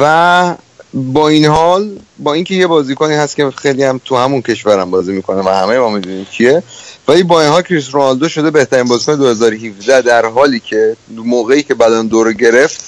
و 0.00 0.54
با 0.94 1.28
این 1.28 1.44
حال 1.44 1.98
با 2.18 2.34
اینکه 2.34 2.54
یه 2.54 2.66
بازیکنی 2.66 3.14
هست 3.14 3.36
که 3.36 3.50
خیلی 3.50 3.84
هم 3.84 4.00
تو 4.04 4.16
همون 4.16 4.42
کشورم 4.42 4.90
بازی 4.90 5.12
می‌کنه 5.12 5.42
و 5.42 5.48
همه 5.48 5.78
ما 5.78 5.90
می‌دونیم 5.90 6.24
کیه 6.24 6.62
ولی 7.08 7.22
با 7.22 7.40
این 7.40 7.50
حال 7.50 7.62
کریس 7.62 7.88
رونالدو 7.92 8.28
شده 8.28 8.50
بهترین 8.50 8.84
بازیکن 8.84 9.14
2017 9.14 10.02
در 10.02 10.26
حالی 10.26 10.60
که 10.60 10.96
موقعی 11.08 11.62
که 11.62 11.74
بدن 11.74 12.06
دور 12.06 12.32
گرفت 12.32 12.80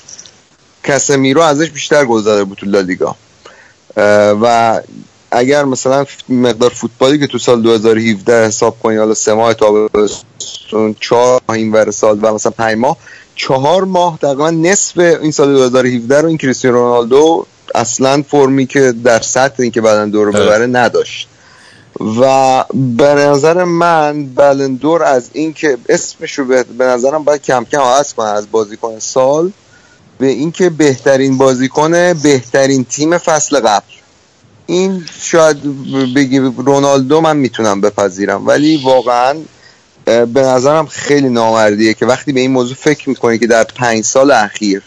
کسمیرو 0.85 1.41
ازش 1.41 1.71
بیشتر 1.71 2.05
گل 2.05 2.45
بود 2.45 2.59
تو 2.59 2.67
لالیگا. 2.67 3.17
و 3.97 4.81
اگر 5.31 5.65
مثلا 5.65 6.07
مقدار 6.29 6.71
فوتبالی 6.71 7.19
که 7.19 7.27
تو 7.27 7.39
سال 7.39 7.63
2017 7.63 8.47
حساب 8.47 8.77
کنی 8.83 8.97
حالا 8.97 9.15
سه 9.15 9.35
ماه 9.35 9.55
تابستون 9.55 10.95
چهار 11.01 11.41
این 11.49 11.73
ور 11.73 11.91
سال 11.91 12.19
و 12.23 12.35
مثلا 12.35 12.53
پنج 12.59 12.79
ماه 12.79 12.97
چهار 13.35 13.85
ماه 13.85 14.19
تقریبا 14.19 14.51
نصف 14.51 14.99
این 14.99 15.31
سال 15.31 15.53
2017 15.53 16.21
رو 16.21 16.29
این 16.29 16.39
کریستیانو 16.39 16.77
رونالدو 16.77 17.47
اصلا 17.75 18.23
فرمی 18.29 18.67
که 18.67 18.93
در 19.05 19.21
سطح 19.21 19.63
این 19.63 19.71
که 19.71 19.81
بلندور 19.81 20.27
رو 20.27 20.33
ببره 20.33 20.67
نداشت. 20.67 21.29
و 22.21 22.65
به 22.97 23.15
نظر 23.15 23.65
من 23.65 24.27
بلندور 24.27 25.03
از 25.03 25.31
این 25.33 25.53
که 25.53 25.79
اسمش 25.89 26.39
رو 26.39 26.45
به 26.45 26.63
به 26.63 26.85
نظرم 26.85 27.25
باید 27.25 27.43
کم 27.43 27.65
کم 27.65 27.81
عوض 27.81 28.15
کنه 28.15 28.29
از 28.29 28.51
بازیکن 28.51 28.99
سال 28.99 29.53
به 30.21 30.27
اینکه 30.27 30.71
بهترین 30.71 31.39
بازیکن 31.39 32.13
بهترین 32.13 32.85
تیم 32.85 33.19
فصل 33.19 33.61
قبل. 33.61 33.85
این 34.67 35.05
شاید 35.21 35.57
بگی 36.15 36.39
رونالدو 36.39 37.21
من 37.21 37.37
می‌تونم 37.37 37.81
بپذیرم 37.81 38.47
ولی 38.47 38.81
واقعا 38.85 39.37
به 40.05 40.43
نظرم 40.43 40.87
خیلی 40.87 41.29
نامردیه 41.29 41.95
که 41.95 42.07
وقتی 42.07 42.33
به 42.33 42.41
این 42.41 42.51
موضوع 42.51 42.77
فکر 42.77 43.09
می‌کنی 43.09 43.39
که 43.39 43.47
در 43.47 43.65
پنج 43.65 44.05
سال 44.05 44.31
اخیر 44.31 44.83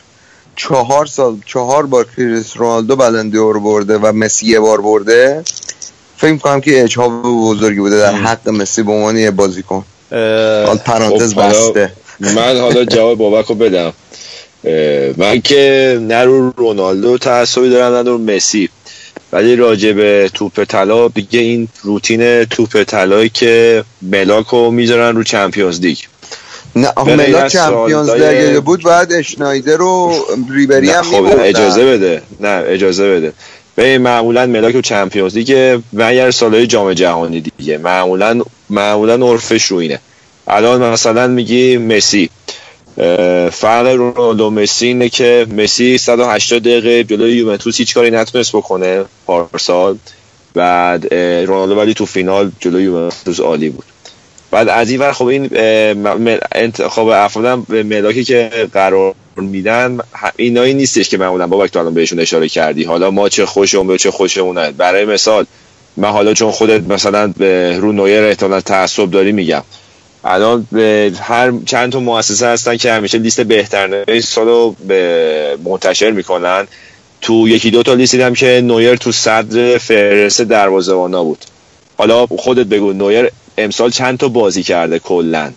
چهار 0.55 1.05
سال 1.05 1.37
چهار 1.45 1.85
بار 1.85 2.07
کریس 2.17 2.57
رونالدو 2.57 2.95
بلندور 2.95 3.59
برده 3.59 3.97
و 3.97 4.11
مسی 4.11 4.45
یه 4.45 4.59
بار 4.59 4.81
برده 4.81 5.43
فکر 6.17 6.31
می‌کنم 6.31 6.61
که 6.61 6.83
اجحاف 6.83 7.11
بزرگی 7.25 7.79
بوده 7.79 7.97
در 7.97 8.15
حق 8.15 8.49
مسی 8.49 8.83
به 8.83 8.91
عنوان 8.91 9.17
یه 9.17 9.31
بازیکن. 9.31 9.85
پرانتز 10.85 11.33
خب، 11.33 11.49
بسته. 11.49 11.91
من 12.19 12.59
حالا 12.59 12.85
جواب 12.85 13.17
بابک 13.23 13.45
رو 13.45 13.55
بدم. 13.55 13.93
من 15.17 15.41
که 15.41 15.97
نه 16.01 16.23
رو 16.23 16.53
رونالدو 16.57 17.17
تعصبی 17.17 17.69
دارم 17.69 17.93
نه 17.93 18.09
رو 18.09 18.17
مسی. 18.17 18.69
ولی 19.31 19.55
راجع 19.55 19.91
به 19.91 20.29
توپ 20.33 20.63
طلا 20.63 21.07
دیگه 21.07 21.39
این 21.39 21.67
روتین 21.81 22.45
توپ 22.45 22.83
طلایی 22.83 23.29
که 23.29 23.83
ملاکو 24.01 24.71
می‌ذارن 24.71 25.15
رو 25.15 25.23
چمپیونز 25.23 25.79
لیگ. 25.79 25.97
نه 26.75 26.91
ملاک 26.97 27.51
چمپیونز 27.51 28.09
لیگ 28.09 28.59
بود 28.59 28.83
بعد 28.83 29.13
اشنایدر 29.13 29.81
و 29.81 30.13
ریبری 30.51 30.89
هم 30.89 31.03
خب. 31.03 31.27
اجازه 31.39 31.85
بده. 31.85 32.21
نه 32.39 32.63
اجازه 32.67 33.09
بده. 33.09 33.33
به 33.75 33.97
معمولا 33.97 34.45
ملاک 34.45 34.75
و 34.75 34.81
چمپیونز 34.81 35.37
لیگ 35.37 35.79
مگر 35.93 36.31
سالهای 36.31 36.67
جام 36.67 36.93
جهانی 36.93 37.41
دیگه. 37.57 37.77
معمولا 37.77 38.41
معمولا 38.69 39.27
عرفش 39.27 39.63
رو 39.65 39.77
اینه. 39.77 39.99
الان 40.47 40.81
مثلا 40.81 41.27
میگی 41.27 41.77
مسی. 41.77 42.29
فرق 43.51 43.87
رونالدو 43.87 44.49
مسی 44.49 44.87
اینه 44.87 45.09
که 45.09 45.47
مسی 45.51 45.97
180 45.97 46.61
دقیقه 46.61 47.03
جلوی 47.03 47.31
یوونتوس 47.31 47.77
هیچ 47.77 47.93
کاری 47.93 48.11
نتونست 48.11 48.55
بکنه 48.55 49.05
پارسال. 49.25 49.97
بعد 50.53 51.13
رونالدو 51.13 51.75
ولی 51.75 51.93
تو 51.93 52.05
فینال 52.05 52.51
جلوی 52.59 52.83
یوونتوس 52.83 53.39
عالی 53.39 53.69
بود. 53.69 53.85
بعد 54.51 54.69
از 54.69 54.89
این 54.89 54.99
ور 54.99 55.11
خب 55.11 55.25
این 55.25 55.49
انتخاب 56.51 57.07
افرادم 57.07 57.65
ملاکی 57.69 58.23
که 58.23 58.49
قرار 58.73 59.15
میدن 59.37 59.97
اینایی 60.35 60.73
نیستش 60.73 61.09
که 61.09 61.17
معمولا 61.17 61.47
بابک 61.47 61.71
تو 61.71 61.79
الان 61.79 61.93
بهشون 61.93 62.19
اشاره 62.19 62.49
کردی. 62.49 62.83
حالا 62.83 63.11
ما 63.11 63.29
چه 63.29 63.45
خوشمون 63.45 63.87
به 63.87 63.97
چه 63.97 64.11
خوشمون 64.11 64.71
برای 64.71 65.05
مثال 65.05 65.45
من 65.97 66.09
حالا 66.09 66.33
چون 66.33 66.51
خودت 66.51 66.81
مثلا 66.81 67.27
به 67.27 67.77
رو 67.77 67.91
نویر 67.91 68.23
احتمالا 68.23 68.61
تعصب 68.61 69.11
داری 69.11 69.31
میگم. 69.31 69.63
الان 70.25 70.67
به 70.71 71.11
هر 71.21 71.53
چند 71.65 71.91
تا 71.91 71.99
مؤسسه 71.99 72.47
هستن 72.47 72.77
که 72.77 72.91
همیشه 72.91 73.17
لیست 73.17 73.41
بهترین 73.41 74.21
سال 74.21 74.47
رو 74.47 74.75
به 74.87 75.57
منتشر 75.63 76.11
می‌کنن. 76.11 76.67
تو 77.21 77.47
یکی 77.47 77.71
دو 77.71 77.83
تا 77.83 77.93
لیست 77.93 78.11
دیدم 78.11 78.33
که 78.33 78.61
نویر 78.63 78.95
تو 78.95 79.11
صدر 79.11 79.77
فهرست 79.77 80.41
دروازه‌بانا 80.41 81.23
بود. 81.23 81.45
حالا 81.97 82.25
خودت 82.25 82.65
بگو 82.65 82.93
نویر 82.93 83.29
امسال 83.57 83.89
چند 83.89 84.17
تا 84.17 84.27
بازی 84.27 84.63
کرده 84.63 84.99
کلا؟ 84.99 85.51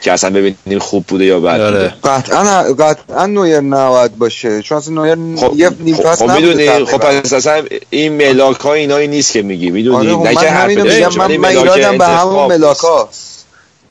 که 0.00 0.12
اصلا 0.12 0.30
ببینیم 0.30 0.78
خوب 0.78 1.04
بوده 1.06 1.24
یا 1.24 1.40
بد 1.40 1.70
بوده. 1.70 1.94
قطعا 2.04 2.62
قطعا 2.62 3.26
نویر 3.26 3.60
نباید 3.60 4.18
باشه. 4.18 4.62
چون 4.62 4.78
اصلا 4.78 4.94
نویر 4.94 5.18
یه 5.56 5.70
نیم 5.80 5.96
خب, 5.96 6.02
فصل 6.02 6.26
خب 6.26 6.34
می‌دونی 6.34 6.66
تقریبا. 6.66 6.90
خب 6.90 6.98
پس 6.98 7.32
اصلا 7.32 7.62
این 7.90 8.12
ملاک 8.12 8.60
ها 8.60 8.74
اینایی 8.74 9.08
نیست 9.08 9.32
که 9.32 9.42
میگی 9.42 9.70
می‌دونی؟ 9.70 9.96
آره 9.96 10.12
خب 10.12 10.22
نه 10.22 10.34
من 10.34 10.40
که 10.40 10.48
حرف 10.50 11.16
من, 11.16 11.26
من 11.26 11.36
ملاک 11.36 11.56
ایرادم 11.56 11.98
به 11.98 12.06
همون 12.06 12.34
انتخاب 12.34 12.52
ملاکا 12.52 13.08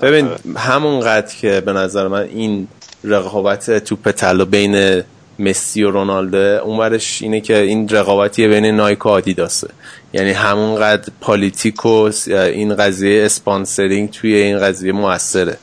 ببین 0.03 0.29
همونقدر 0.57 1.35
که 1.35 1.61
به 1.61 1.73
نظر 1.73 2.07
من 2.07 2.21
این 2.21 2.67
رقابت 3.03 3.79
توپ 3.79 4.11
طلا 4.11 4.45
بین 4.45 5.03
مسی 5.39 5.83
و 5.83 5.91
رونالدو 5.91 6.37
اونورش 6.37 7.21
اینه 7.21 7.41
که 7.41 7.57
این 7.57 7.89
رقابتی 7.89 8.47
بین 8.47 8.65
نایک 8.65 9.05
و 9.05 9.09
آدیداسه. 9.09 9.67
یعنی 10.13 10.31
همونقدر 10.31 11.11
politics 11.21 11.85
و 11.85 12.09
این 12.27 12.75
قضیه 12.75 13.25
sponsoring 13.25 14.11
توی 14.11 14.35
این 14.35 14.59
قضیه 14.59 14.91
موثره. 14.91 15.57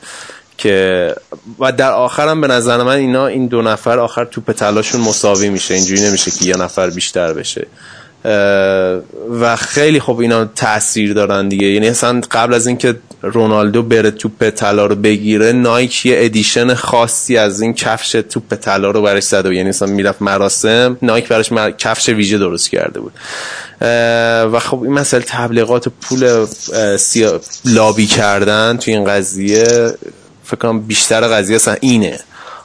که 0.57 1.15
و 1.59 1.71
در 1.71 1.91
آخرم 1.91 2.41
به 2.41 2.47
نظر 2.47 2.83
من 2.83 2.95
اینا 2.95 3.27
این 3.27 3.47
دو 3.47 3.61
نفر 3.61 3.99
آخر 3.99 4.25
توپ 4.25 4.51
طلاشون 4.51 5.01
مساوی 5.01 5.49
میشه. 5.49 5.73
اینجوری 5.73 6.01
نمیشه 6.01 6.31
که 6.31 6.45
یه 6.45 6.57
نفر 6.57 6.89
بیشتر 6.89 7.33
بشه. 7.33 7.67
و 9.39 9.55
خیلی 9.55 9.99
خب 9.99 10.19
اینا 10.19 10.45
تاثیر 10.45 11.13
دارن 11.13 11.49
دیگه. 11.49 11.67
یعنی 11.67 11.87
اصلا 11.87 12.21
قبل 12.31 12.53
از 12.53 12.67
اینکه 12.67 12.95
رونالدو 13.21 13.83
بره 13.83 14.11
توپ 14.11 14.49
طلا 14.49 14.85
رو 14.85 14.95
بگیره 14.95 15.51
نایک 15.51 16.05
یه 16.05 16.15
edition 16.19 16.73
خاصی 16.73 17.37
از 17.37 17.61
این 17.61 17.73
کفش 17.73 18.11
توپ 18.11 18.55
طلا 18.55 18.91
رو 18.91 19.01
براش 19.01 19.23
زده 19.23 19.41
بود. 19.49 19.57
یعنی 19.57 19.69
مثلا 19.69 19.87
می‌رفت 19.87 20.21
مراسم 20.21 20.97
نایک 21.01 21.27
براش 21.27 21.51
مر- 21.51 21.71
کفش 21.71 22.09
ویژه 22.09 22.37
درست 22.37 22.69
کرده 22.69 22.99
بود. 22.99 23.13
و 24.53 24.59
خب 24.59 24.83
این 24.83 24.93
مسئله 24.93 25.21
تبلیغات 25.27 25.89
پول 26.01 26.45
سیا... 26.97 27.41
لابی 27.65 28.05
کردن 28.05 28.77
تو 28.77 28.91
این 28.91 29.05
قضیه 29.05 29.93
فکر 30.43 30.57
کنم 30.57 30.81
بیشتر 30.81 31.21
قضیه 31.21 31.55
اصلا 31.55 31.75
اینه. 31.81 32.19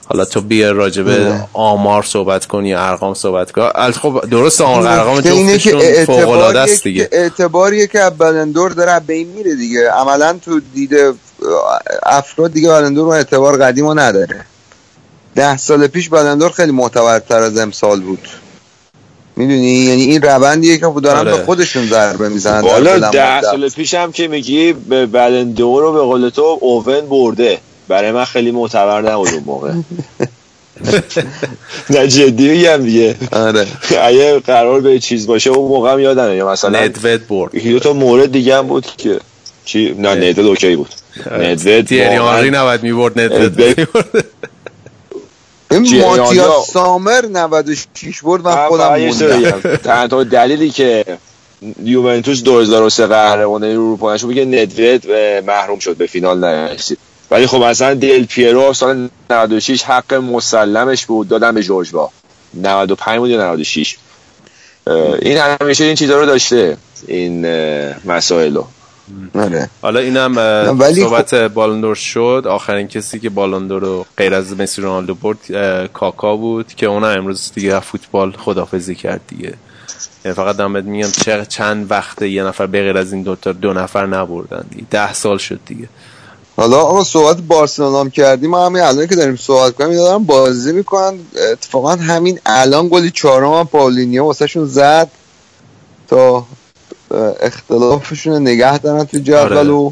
حالا 0.09 0.25
تو 0.25 0.41
بیا 0.41 0.73
راجبه 0.73 1.41
آمار 1.53 2.03
صحبت 2.03 2.47
کنی 2.47 2.69
یا 2.69 2.81
ارقام 2.81 3.15
صحبت 3.15 3.53
کن. 3.53 3.71
البته 3.75 4.01
خب 4.01 4.25
درست 4.31 4.61
آمار 4.61 4.87
ارقام 4.87 5.21
جفتشون 5.21 6.05
فوق 6.05 6.29
العاده 6.29 6.61
است 6.61 6.83
دیگه. 6.83 7.09
اعتباریه 7.13 7.87
که 7.87 8.11
بلندور 8.19 8.71
داره 8.71 9.01
به 9.07 9.15
این 9.15 9.29
میره 9.29 9.55
دیگه. 9.55 9.91
عملا 9.91 10.39
تو 10.45 10.61
دیده 10.75 11.13
افراد 12.03 12.53
دیگه 12.53 12.69
بلندور 12.69 13.05
رو 13.05 13.11
اعتبار 13.11 13.63
قدیم 13.63 13.87
رو 13.87 13.99
نداره. 13.99 14.45
ده 15.35 15.57
سال 15.57 15.87
پیش 15.87 16.09
بلندور 16.09 16.51
خیلی 16.51 16.73
معتبرتر 16.73 17.43
از 17.43 17.59
امسال 17.59 18.01
بود. 18.01 18.29
می‌دونی؟ 19.37 19.73
یعنی 19.73 20.03
این 20.03 20.23
روندیه 20.23 20.79
که 20.79 20.93
دارن 21.03 21.19
آره. 21.19 21.31
به 21.37 21.45
خودشون 21.45 21.87
ضربه 21.87 22.29
می‌زنن 22.29 22.63
بلند 22.63 23.13
ده. 23.13 23.43
سال 23.43 23.69
پیش 23.69 23.95
هم 23.95 24.13
که 24.13 24.29
میگی 24.29 24.73
به 24.73 25.07
بلندور 25.07 25.83
رو 25.83 25.93
به 25.93 26.01
قول 26.01 26.29
تو 26.29 26.59
اوون 26.61 27.01
برده. 27.01 27.59
برای 27.89 28.13
من 28.13 28.25
خیلی 28.25 28.51
معتبر 28.51 29.01
نبود 29.13 29.29
اون 29.29 29.43
موقع. 29.47 29.73
نه 31.91 32.07
جدی 32.09 32.49
میگم 32.49 32.77
دیگه. 32.77 33.17
آره. 33.33 33.67
اگه 34.03 34.39
قرار 34.39 34.81
به 34.81 34.99
چیز 34.99 35.27
باشه 35.27 35.51
اون 35.51 35.69
موقع 35.69 35.93
هم 35.93 36.01
یادمه. 36.01 36.37
یا 36.37 36.51
مثلا 36.53 36.81
ندوت 36.81 37.21
برد. 37.29 37.63
دو 37.65 37.79
تا 37.79 37.93
مورد 37.93 38.33
دیگه 38.33 38.57
هم 38.59 38.67
بود 38.67 38.87
که 38.97 39.19
چی؟ 39.65 39.95
نه 39.99 40.15
ندوت 40.15 40.39
اوکی 40.47 40.77
بود. 40.77 40.89
ندوت 41.33 41.81
تیری 41.87 42.17
آنری 42.17 42.51
نباید 42.51 42.83
می‌برد 42.83 43.21
ندوت 43.21 43.79
این 45.71 45.85
یالا- 45.85 46.65
سامر 46.73 47.25
96 47.27 48.23
برد 48.23 48.43
من 48.43 48.69
خودم 48.69 48.97
یه 48.97 49.07
موندم. 49.13 49.77
تنها 49.77 50.25
دلیلی 50.25 50.71
که 50.71 51.05
یوونتوس 51.83 52.43
2003 52.43 53.07
قهرمان 53.07 53.65
اروپا 53.65 54.15
نشد 54.15 54.27
میگه 54.27 54.45
ندوت 54.45 55.07
محروم 55.47 55.79
شد 55.79 55.97
به 55.97 56.07
فینال 56.07 56.39
نرسید 56.39 56.99
ولی 57.31 57.47
خب 57.47 57.57
مثلا 57.57 57.95
دل 57.95 58.25
پیرو 58.25 58.73
سال 58.73 59.09
96 59.31 59.83
حق 59.83 60.15
مسلمش 60.15 61.07
بود 61.07 61.29
دادن 61.29 61.55
به 61.55 61.63
جورجوا 61.63 62.11
95 62.55 63.19
بود 63.19 63.31
یا 63.31 63.51
96 63.51 63.97
اه، 64.87 64.95
این 65.23 65.39
همیشه 65.39 65.85
این 65.85 65.95
چیزا 65.95 66.21
رو 66.21 66.27
داشته 66.27 66.77
این 67.07 67.47
مسائل 68.05 68.55
رو 68.55 68.67
آره. 69.35 69.71
حالا 69.83 70.01
اینم 70.01 70.37
ولی 70.79 71.01
صحبت 71.01 71.35
بالندور 71.35 71.95
شد. 71.95 72.45
آخرین 72.49 72.89
کسی 72.89 73.21
که 73.21 73.31
بالندور 73.31 73.83
رو 73.83 74.07
غیر 74.17 74.35
از 74.35 74.61
مسی 74.61 74.83
رونالدو 74.83 75.15
برد 75.15 75.39
کاکا 75.93 76.37
بود 76.37 76.75
که 76.75 76.87
اونم 76.87 77.19
امروز 77.19 77.53
دیگه 77.55 77.81
فوتبال 77.81 78.33
خدافزی 78.33 78.95
کرد 78.95 79.21
دیگه. 79.29 79.55
یعنی 80.25 80.35
فقط 80.35 80.57
بهت 80.57 80.85
میگم 80.85 81.11
چه 81.11 81.47
چند 81.49 81.91
وقته 81.91 82.29
یه 82.29 82.43
نفر 82.45 82.67
به 82.67 82.83
غیر 82.83 82.99
از 82.99 83.13
این 83.13 83.23
دوتا 83.23 83.53
دو 83.53 83.73
نفر 83.73 84.07
نبردن 84.07 84.65
دیگه. 84.71 84.85
ده 84.91 85.13
سال 85.13 85.39
شد 85.39 85.61
دیگه. 85.67 85.89
حالا 86.57 86.81
آقا 86.81 87.05
صحبت 87.05 87.37
بارسلونا 87.37 88.01
هم 88.01 88.11
کردیم. 88.11 88.51
ما 88.51 88.67
همین 88.67 88.83
الان 88.83 89.07
که 89.07 89.15
داریم 89.17 89.37
صحبت 89.37 89.75
کنیم 89.75 89.91
اینا 89.91 90.05
دارن 90.05 90.25
بازی 90.25 90.73
می‌کنن. 90.73 91.19
اتفاقا 91.53 91.91
همین 91.91 92.41
الان 92.47 92.89
گلی 92.89 93.11
چهارم 93.11 93.53
هم 93.53 93.67
پاولینیو 93.67 94.25
واسه 94.25 94.47
شون 94.47 94.67
زد 94.67 95.11
تا 96.09 96.45
اختلافشون 97.41 98.33
رو 98.33 98.39
نگه 98.39 98.79
دارن 98.79 99.05
تو 99.05 99.19
جدول 99.19 99.59
آره. 99.59 99.69
و 99.69 99.91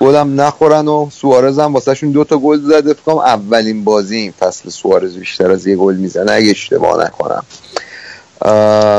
گلم 0.00 0.40
نخورن 0.40 0.88
و 0.88 1.08
سوارز 1.10 1.58
هم 1.58 1.74
واسه 1.74 1.94
شون 1.94 2.10
دو 2.10 2.24
تا 2.24 2.36
گل 2.38 2.60
زده. 2.60 2.92
فکر 2.92 3.02
کنم 3.02 3.18
اولین 3.18 3.84
بازی 3.84 4.16
این 4.16 4.32
فصل 4.40 4.70
سوارز 4.70 5.16
بیشتر 5.16 5.50
از 5.50 5.66
یه 5.66 5.76
گل 5.76 5.94
می‌زنه 5.94 6.32
اگه 6.32 6.50
اشتباه 6.50 7.04
نکنم. 7.04 7.44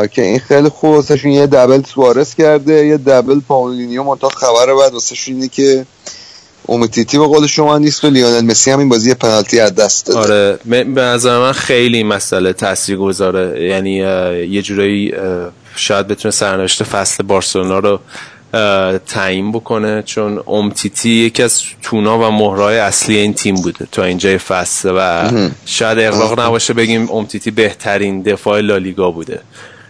که 0.07 0.21
این 0.21 0.39
خیلی 0.39 0.69
خوب 0.69 0.89
واسه 0.89 1.27
یه 1.27 1.47
دبل 1.47 1.83
سوارز 1.83 2.35
کرده 2.35 2.85
یه 2.85 2.97
دبل 2.97 3.39
پاولینیو 3.39 4.03
منتها 4.03 4.29
خبر 4.29 4.73
بعد 4.73 4.93
واسه 4.93 5.15
اینه 5.27 5.47
که 5.47 5.85
اومتیتی 6.65 7.17
به 7.17 7.25
قول 7.25 7.47
شما 7.47 7.77
نیست 7.77 8.05
و 8.05 8.09
لیونل 8.09 8.45
مسی 8.45 8.71
هم 8.71 8.79
این 8.79 8.89
بازی 8.89 9.13
پنالتی 9.13 9.59
از 9.59 9.75
دست 9.75 10.07
داده. 10.07 10.19
آره 10.19 10.59
به 10.65 11.01
نظر 11.01 11.39
من 11.39 11.51
خیلی 11.51 12.03
مسئله 12.03 12.53
تاثیر 12.53 12.97
گذاره 12.97 13.63
یعنی 13.65 13.91
یه 14.49 14.61
جورایی 14.61 15.13
شاید 15.75 16.07
بتونه 16.07 16.31
سرنوشت 16.31 16.83
فصل 16.83 17.23
بارسلونا 17.23 17.79
رو 17.79 17.99
تعیین 19.07 19.51
بکنه 19.51 20.01
چون 20.03 20.43
امتیتی 20.47 21.09
یکی 21.09 21.43
از 21.43 21.61
تونا 21.81 22.19
و 22.19 22.31
مهرهای 22.31 22.77
اصلی 22.77 23.17
این 23.17 23.33
تیم 23.33 23.55
بوده 23.55 23.87
تا 23.91 24.03
اینجای 24.03 24.37
فصل 24.37 24.91
و. 24.97 25.29
شاید 25.65 25.99
اغراق 25.99 26.39
نباشه 26.39 26.73
بگیم 26.73 27.11
امتیتی 27.11 27.51
بهترین 27.51 28.21
دفاع 28.21 28.61
لالیگا 28.61 29.11
بوده. 29.11 29.41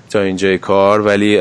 تا 0.10 0.22
اینجای 0.22 0.58
کار 0.58 1.02
ولی 1.02 1.40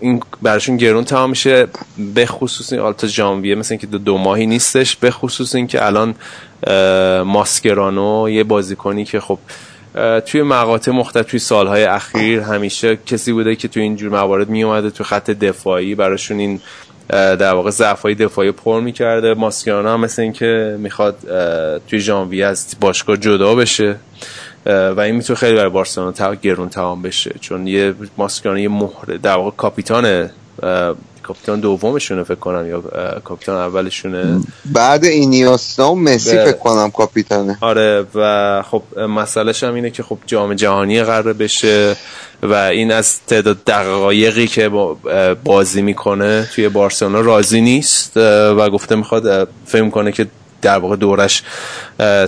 این 0.00 0.22
براشون 0.42 0.76
گرون 0.76 1.04
تمام 1.04 1.30
میشه 1.30 1.66
به 2.14 2.26
خصوص 2.26 2.72
این 2.72 2.82
آلتا 2.82 3.06
ژانویه 3.06 3.54
مثل 3.54 3.72
اینکه 3.72 3.86
دو, 3.86 3.98
دو 3.98 4.18
ماهی 4.18 4.46
نیستش 4.46 4.96
به 4.96 5.10
خصوص 5.10 5.54
اینکه 5.54 5.86
الان 5.86 6.14
ماسکرانو 7.24 8.30
یه 8.30 8.44
بازیکنی 8.44 9.04
که 9.04 9.20
خب 9.20 9.38
توی 10.26 10.42
مقاطع 10.42 10.90
مختلف 10.90 11.30
توی 11.30 11.38
سالهای 11.38 11.84
اخیر 11.84 12.40
همیشه 12.40 12.98
کسی 13.06 13.32
بوده 13.32 13.56
که 13.56 13.68
توی 13.68 13.82
اینجور 13.82 14.10
موارد 14.10 14.48
می 14.48 14.62
اومده 14.62 14.90
توی 14.90 15.06
خط 15.06 15.30
دفاعی 15.30 15.94
براشون 15.94 16.38
این 16.38 16.60
در 17.10 17.54
واقع 17.54 17.70
ضعفای 17.70 18.14
دفاعی 18.14 18.52
پر 18.52 18.80
می‌کرده. 18.80 19.34
ماسکرانو 19.34 19.88
هم 19.88 20.00
مثل 20.00 20.22
اینکه 20.22 20.76
می‌خواد 20.78 21.16
توی 21.88 22.00
ژانویه 22.00 22.46
از 22.46 22.66
باشگاه 22.80 23.16
جدا 23.16 23.54
بشه. 23.54 23.96
و 24.66 25.00
این 25.00 25.14
می‌تونه 25.16 25.38
خیلی 25.38 25.56
برای 25.56 25.70
بارسلونا 25.70 26.34
گرون 26.34 26.68
تمام 26.68 27.02
بشه 27.02 27.34
چون 27.40 27.66
یه 27.66 27.94
ماسکرانو 28.18 28.58
یه 28.58 28.68
مهره 28.68 29.18
در 29.18 29.36
واقع 29.36 29.50
کاپیتان 29.56 30.30
کاپیتان 31.22 31.60
دومشونه 31.60 32.22
فکر 32.22 32.34
کنم 32.34 32.68
یا 32.68 32.80
کاپیتان 33.24 33.56
اولشونه. 33.56 34.40
بعد 34.64 35.04
اینیاستا 35.04 35.92
و 35.92 35.96
مسی 36.00 36.30
فکر 36.30 36.52
کنم 36.52 36.90
کاپیتانه. 36.90 37.58
آره 37.60 38.04
و 38.14 38.62
خب 38.62 38.82
مسئلهش 38.98 39.64
هم 39.64 39.74
اینه 39.74 39.90
که 39.90 40.02
خب 40.02 40.18
جام 40.26 40.54
جهانی 40.54 41.02
قرار 41.02 41.32
بشه 41.32 41.96
و 42.42 42.54
این 42.54 42.92
از 42.92 43.20
تعداد 43.20 43.64
دقایقی 43.66 44.46
که 44.46 44.68
با- 44.68 44.96
بازی 45.44 45.82
می‌کنه 45.82 46.48
توی 46.54 46.68
بارسلونا 46.68 47.20
راضی 47.20 47.60
نیست 47.60 48.16
و 48.16 48.70
گفته 48.70 48.94
می‌خواد 48.94 49.48
فکر 49.66 49.90
کنه 49.90 50.12
که 50.12 50.26
در 50.62 50.78
واقع 50.78 50.96
دورش 50.96 51.42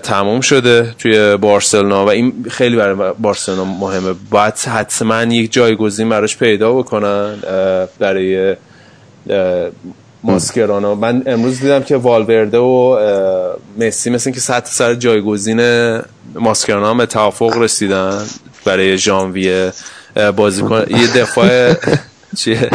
تموم 0.02 0.40
شده 0.40 0.94
توی 0.98 1.36
بارسلونا 1.36 2.06
و 2.06 2.10
این 2.10 2.46
خیلی 2.50 2.76
برای 2.76 3.12
بارسلونا 3.18 3.64
مهمه. 3.64 4.14
باید 4.30 4.54
حتما 4.54 5.22
یک 5.22 5.52
جایگزین 5.52 6.08
براش 6.08 6.36
پیدا 6.36 6.72
بکنن 6.72 7.36
برای 7.98 8.56
ماسکرانو. 10.24 10.94
من 10.94 11.22
امروز 11.26 11.60
دیدم 11.60 11.82
که 11.82 11.96
والورده 11.96 12.58
و 12.58 12.98
مسی 13.78 14.10
مثل 14.10 14.30
که 14.30 14.40
سطح 14.40 14.70
سر 14.72 14.94
جایگزین 14.94 15.60
ماسکرانو 16.34 16.86
هم 16.86 16.98
به 16.98 17.06
توافق 17.06 17.56
رسیدن 17.58 18.26
برای 18.64 18.98
ژانویه 18.98 19.72
بازیکن. 20.36 20.84
یه 20.90 21.12
دفاع 21.16 21.74
چیه؟ 22.38 22.70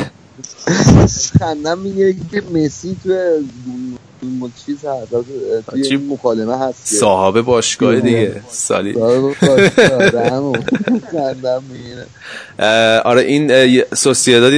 خندم 1.39 1.77
میگه 1.77 2.15
که 2.31 2.43
مسی 2.53 2.97
تو 3.03 3.09
چیز 4.65 4.85
هست 4.85 5.11
توی؟ 5.69 5.83
این 5.87 6.13
مکالمه 6.13 6.57
هست 6.57 6.85
صاحب 6.85 7.41
باشگاه 7.41 7.99
دیگه 7.99 8.41
سالی. 8.49 8.93
آره، 13.03 13.21
این 13.21 13.51
اه، 13.51 13.67
یه- 13.67 13.87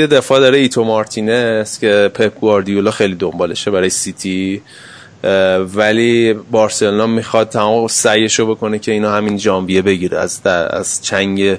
دفاع 0.08 0.40
داره 0.40 0.58
ایتو 0.58 0.84
مارتینز 0.84 1.80
که 1.80 2.12
پپ 2.14 2.40
گواردیولا 2.40 2.92
خیلی 2.92 3.16
دنبالشه 3.16 3.72
برای 3.72 3.90
سیتی. 3.90 4.62
ولی 5.76 6.34
بارسلونا 6.34 7.08
می‌خواد 7.08 7.50
تمام 7.50 7.88
سعیشو 7.88 8.46
بکنه 8.46 8.80
که 8.80 8.92
اینو 8.92 9.10
همین 9.10 9.38
ژانویه 9.38 9.82
بگیره 9.82 10.18
از 10.18 10.46
از 10.48 11.02
چنگ 11.02 11.58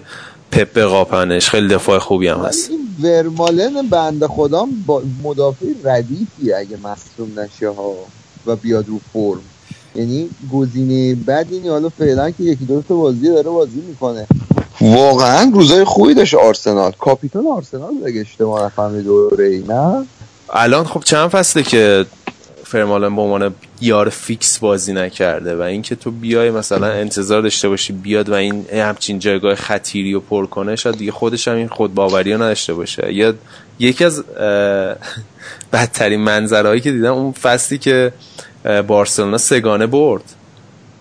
پپ 0.52 0.78
قاپنش 0.78 1.50
خیلی 1.50 1.68
دفاع 1.68 1.98
خوبی 1.98 2.28
هم 2.28 2.40
هست. 2.40 2.70
این 2.70 2.80
ورمالن 3.02 3.88
بنده 3.90 4.28
خودم 4.28 4.68
با 4.86 5.02
مدافع 5.22 5.66
ردیفی 5.84 6.52
اگه 6.52 6.76
مصدوم 6.84 7.40
نشه 7.40 7.68
ها 7.68 7.94
و 8.46 8.56
بیاد 8.56 8.88
رو 8.88 9.00
فرم. 9.12 9.42
یعنی 9.94 10.28
گزینه 10.52 11.14
بعد 11.14 11.46
اینی 11.50 11.68
حالا 11.68 11.88
فعلا 11.88 12.30
که 12.30 12.42
یکی 12.42 12.64
دو 12.64 12.82
تا 12.82 12.94
بازی 12.94 13.28
داره 13.28 13.50
بازی 13.50 13.82
می‌کنه. 13.88 14.26
واقعا 14.80 15.50
روزای 15.54 15.84
خوبی 15.84 16.14
داشت 16.14 16.34
آرسنال. 16.34 16.92
کاپیتان 16.98 17.46
آرسنال 17.46 17.92
اگه 18.06 18.20
اشتباه 18.20 18.66
نکنم 18.66 18.96
یه 18.96 19.02
دوره 19.02 19.46
ای 19.46 19.62
نه؟ 19.68 20.06
الان 20.50 20.84
خب 20.84 21.02
چند 21.04 21.28
فصله 21.28 21.62
که 21.62 22.06
فرمالن 22.72 23.16
به 23.16 23.22
عنوان 23.22 23.54
یار 23.80 24.08
فیکس 24.08 24.58
بازی 24.58 24.92
نکرده 24.92 25.56
و 25.56 25.60
اینکه 25.60 25.94
تو 25.94 26.10
بیای 26.10 26.50
مثلا 26.50 26.86
انتظار 26.86 27.42
داشته 27.42 27.68
باشی 27.68 27.92
بیاد 27.92 28.28
و 28.28 28.34
این 28.34 28.66
همچین 28.72 29.18
جایگاه 29.18 29.54
خطیری 29.54 30.12
رو 30.12 30.20
پر 30.20 30.46
کنه 30.46 30.76
شاید 30.76 30.96
دیگه 30.96 31.12
خودش 31.12 31.48
هم 31.48 31.56
این 31.56 31.68
خودباوری 31.68 32.32
رو 32.32 32.42
نداشته 32.42 32.74
باشه 32.74 33.14
یا 33.14 33.34
یکی 33.78 34.04
از 34.04 34.24
بدترین 35.72 36.20
منظرهایی 36.20 36.80
که 36.80 36.92
دیدم 36.92 37.12
اون 37.12 37.32
فصلی 37.32 37.78
که 37.78 38.12
بارسلونا 38.86 39.38
سگانه 39.38 39.86
برد 39.86 40.24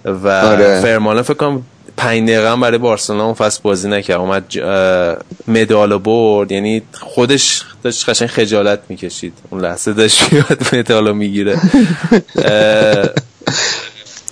و 0.05 0.27
آره. 0.27 0.81
فرمالن 0.81 1.21
فکر 1.21 1.33
کنم 1.33 1.63
پنج 2.01 2.23
دقیقه 2.29 2.51
هم 2.51 2.61
برای 2.61 2.77
بارسلونا 2.77 3.25
اون 3.25 3.33
فصل 3.33 3.59
بازی 3.63 3.89
نکرد. 3.89 4.17
اومد 4.19 4.43
ج- 4.49 4.57
مدال 5.47 5.97
برد. 5.97 6.51
یعنی 6.51 6.81
خودش 6.93 7.61
داشت 7.83 8.09
قشنگ 8.09 8.27
خجالت 8.27 8.79
می‌کشید. 8.89 9.33
اون 9.49 9.61
لحظه 9.61 9.93
داشت 9.93 10.21
میاد 10.33 10.75
مدال 10.75 11.15
می‌گیره. 11.15 11.59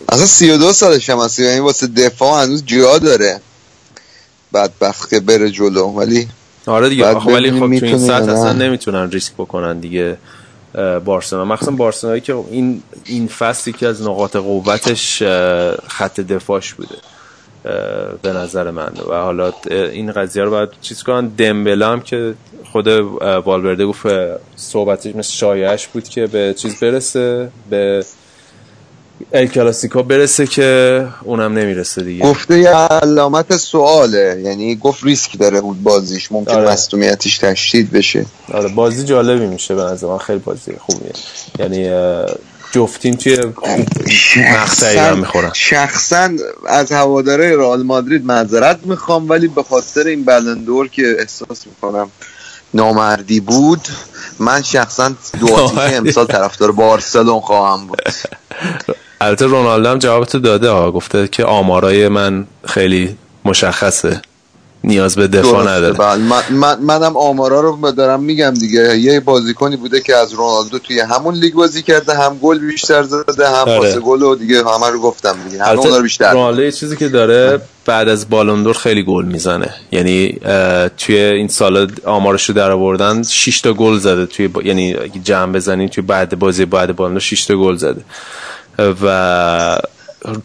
اصلا 0.10 0.26
32 0.26 0.74
سالش 0.74 1.10
هم 1.10 1.20
هست. 1.20 1.40
یعنی 1.40 1.60
واسه 1.60 1.88
دفاع 1.88 2.44
هنوز 2.44 2.64
جا 2.66 2.98
داره. 2.98 3.42
بدبخت 4.54 5.10
که 5.10 5.20
بره 5.20 5.52
جلو. 5.52 5.86
ولی 5.86 6.28
آره 6.66 6.90
دیگه. 6.90 7.06
آخه 7.06 7.32
ولی 7.32 7.52
خب 7.52 7.80
تو 7.80 7.86
این 7.86 7.98
سطح 8.00 8.14
اصلا. 8.32 8.54
نمی‌تونن 8.54 9.12
ریسک 9.12 9.34
بکنن 9.34 9.80
دیگه 9.80 10.18
بارسلونا. 11.06 11.46
مخصوصا 11.46 11.72
بارسلونایی 11.72 12.22
که 12.22 12.34
این 12.52 12.84
این 13.06 13.28
فصلی 13.28 13.74
که 13.74 13.88
از 13.88 14.02
نقاط 14.02 14.36
قوتش 14.36 15.24
خط 15.88 16.20
دفاعش 16.20 16.74
بوده. 16.74 16.96
به 18.22 18.34
نظر 18.34 18.72
من. 18.72 18.92
و 19.10 19.14
حالا 19.14 19.54
این 19.70 20.12
قضیه 20.12 20.44
رو 20.44 20.50
باید 20.50 20.70
چیز 20.82 21.04
کنن 21.04 21.28
دمبله 21.28 21.86
هم 21.86 22.02
که 22.02 22.34
خود 22.72 22.88
والورده 23.46 23.86
گفت 23.86 24.06
صحبتش 24.56 25.16
مثل 25.16 25.32
شایعش 25.32 25.88
بود 25.88 26.10
که 26.10 26.28
به 26.28 26.54
چیز 26.58 26.80
برسه 26.80 27.50
به 27.70 28.06
ال 29.34 29.46
کلاسیکو 29.46 30.04
برسه 30.04 30.48
که 30.48 31.08
اونم 31.24 31.54
نمی‌رسه 31.54 32.04
دیگه. 32.04 32.26
گفته 32.26 32.60
یه 32.60 32.70
علامت 32.70 33.58
سواله. 33.58 34.42
یعنی 34.44 34.76
گفت 34.76 35.04
ریسک 35.04 35.40
داره 35.40 35.62
بود 35.62 35.84
بازیش. 35.84 36.32
ممکن 36.32 36.52
آره. 36.52 36.72
مصدومیتش 36.72 37.38
تشدید 37.38 37.92
بشه. 37.92 38.26
آره 38.54 38.68
بازی 38.68 39.04
جالبی 39.04 39.46
میشه 39.46 39.76
به 39.76 39.82
نظر 39.82 40.08
من. 40.08 40.18
خیلی 40.18 40.40
بازی 40.40 40.74
خوبیه. 40.80 41.12
یعنی 41.60 41.90
جفتین 42.72 43.18
توی 43.18 43.38
مقطعی 44.38 44.98
هم 44.98 45.20
می‌خورن. 45.20 45.52
شخصا 45.54 46.30
از 46.68 46.92
هواداره 46.92 47.56
رئال 47.56 47.84
مادرید 47.84 48.26
معذرت 48.26 48.80
می‌خوام 48.86 49.30
ولی 49.30 49.48
به 49.48 49.64
خاطر 49.64 50.08
این 50.08 50.26
بلندور 50.26 50.88
که 50.88 51.16
احساس 51.20 51.68
می‌کنم 51.68 52.12
نامردی 52.74 53.40
بود 53.40 53.88
من 54.40 54.62
شخصا 54.62 55.12
دو. 55.40 55.72
امسال 55.98 56.26
طرفدار 56.26 56.72
بارسلون 56.72 57.40
خواهم 57.40 57.88
بود. 57.88 58.02
البته 59.22 59.46
رونالدو 59.46 59.90
هم 59.90 59.98
جوابتو 59.98 60.40
داده 60.40 60.70
ها 60.70 60.92
گفته 60.92 61.28
که 61.28 61.46
آمارای 61.46 62.08
من 62.08 62.48
خیلی 62.66 63.18
مشخصه. 63.46 64.22
نیاز 64.84 65.16
به 65.16 65.28
دفاع 65.28 65.62
نداره. 65.62 65.94
بله. 65.94 66.16
من, 66.16 66.42
من 66.50 66.80
منم 66.80 67.18
آمارا 67.18 67.62
رو 67.62 67.92
دارم 67.92 68.24
میگم 68.24 68.54
دیگه. 68.54 68.98
یه 68.98 69.20
بازیکنی 69.20 69.76
بوده 69.76 70.02
که 70.02 70.16
از 70.16 70.34
رونالدو 70.34 70.80
توی 70.80 71.00
همون 71.00 71.34
لیگ 71.34 71.54
بازی 71.54 71.84
کرده 71.84 72.14
هم 72.14 72.38
گل 72.38 72.60
بیشتر 72.60 73.04
زده 73.04 73.50
هم 73.50 73.70
آره. 73.70 73.80
پاس 73.80 73.98
گل 73.98 74.22
و 74.22 74.36
دیگه 74.36 74.58
همه 74.58 74.90
رو 74.90 75.02
گفتم 75.02 75.36
دیگه. 75.50 75.64
همه 75.64 75.70
البته 75.70 75.86
اونا 75.86 75.98
رو 75.98 76.04
بیشتر. 76.04 76.34
رونالدو 76.34 76.64
یه 76.64 76.72
چیزی 76.72 76.96
که 76.96 77.10
داره 77.10 77.62
بعد 77.86 78.10
از 78.10 78.30
بالوندور 78.30 78.74
خیلی 78.74 79.04
گل 79.04 79.26
می‌زنه. 79.26 79.74
یعنی 79.92 80.40
توی 80.98 81.16
این 81.16 81.48
سال 81.48 81.92
آمارش 82.06 82.50
رو 82.50 82.56
در 82.56 82.72
آوردن 82.72 83.24
6 83.24 83.62
تا 83.62 83.74
گل 83.74 83.98
زده. 83.98 84.26
توی 84.26 84.48
با... 84.48 84.62
یعنی 84.62 84.96
جمع 85.24 85.54
بزنین 85.54 85.90
توی 85.90 86.04
بعد 86.04 86.40
بازی 86.40 86.66
بعد 86.66 86.96
بالوندور 86.96 87.22
6 87.22 87.46
تا 87.46 87.56
گل 87.56 87.76
زده. 87.76 88.02
و 89.04 89.80